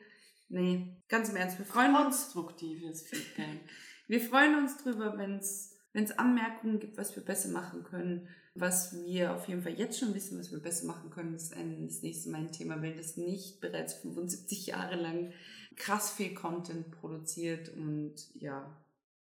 [0.49, 2.31] Nee, ganz im Ernst, wir freuen uns.
[2.33, 3.59] Konstruktives Feedback.
[4.07, 5.73] Wir freuen uns drüber, wenn es
[6.17, 8.29] Anmerkungen gibt, was wir besser machen können.
[8.55, 11.89] Was wir auf jeden Fall jetzt schon wissen, was wir besser machen können, ist ein,
[11.89, 15.33] das nächste Mal ein Thema, wenn das nicht bereits 75 Jahre lang
[15.75, 18.81] krass viel Content produziert und ja.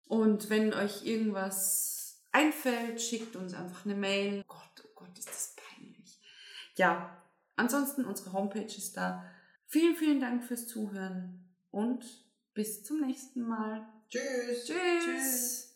[0.08, 4.42] Und wenn euch irgendwas einfällt, schickt uns einfach eine Mail.
[4.48, 6.18] Oh Gott, oh Gott, ist das peinlich.
[6.76, 7.20] Ja,
[7.56, 9.24] ansonsten unsere Homepage ist da.
[9.66, 12.04] Vielen, vielen Dank fürs Zuhören und
[12.54, 13.86] bis zum nächsten Mal.
[14.08, 14.66] Tschüss.
[14.66, 15.04] Tschüss.
[15.04, 15.73] Tschüss.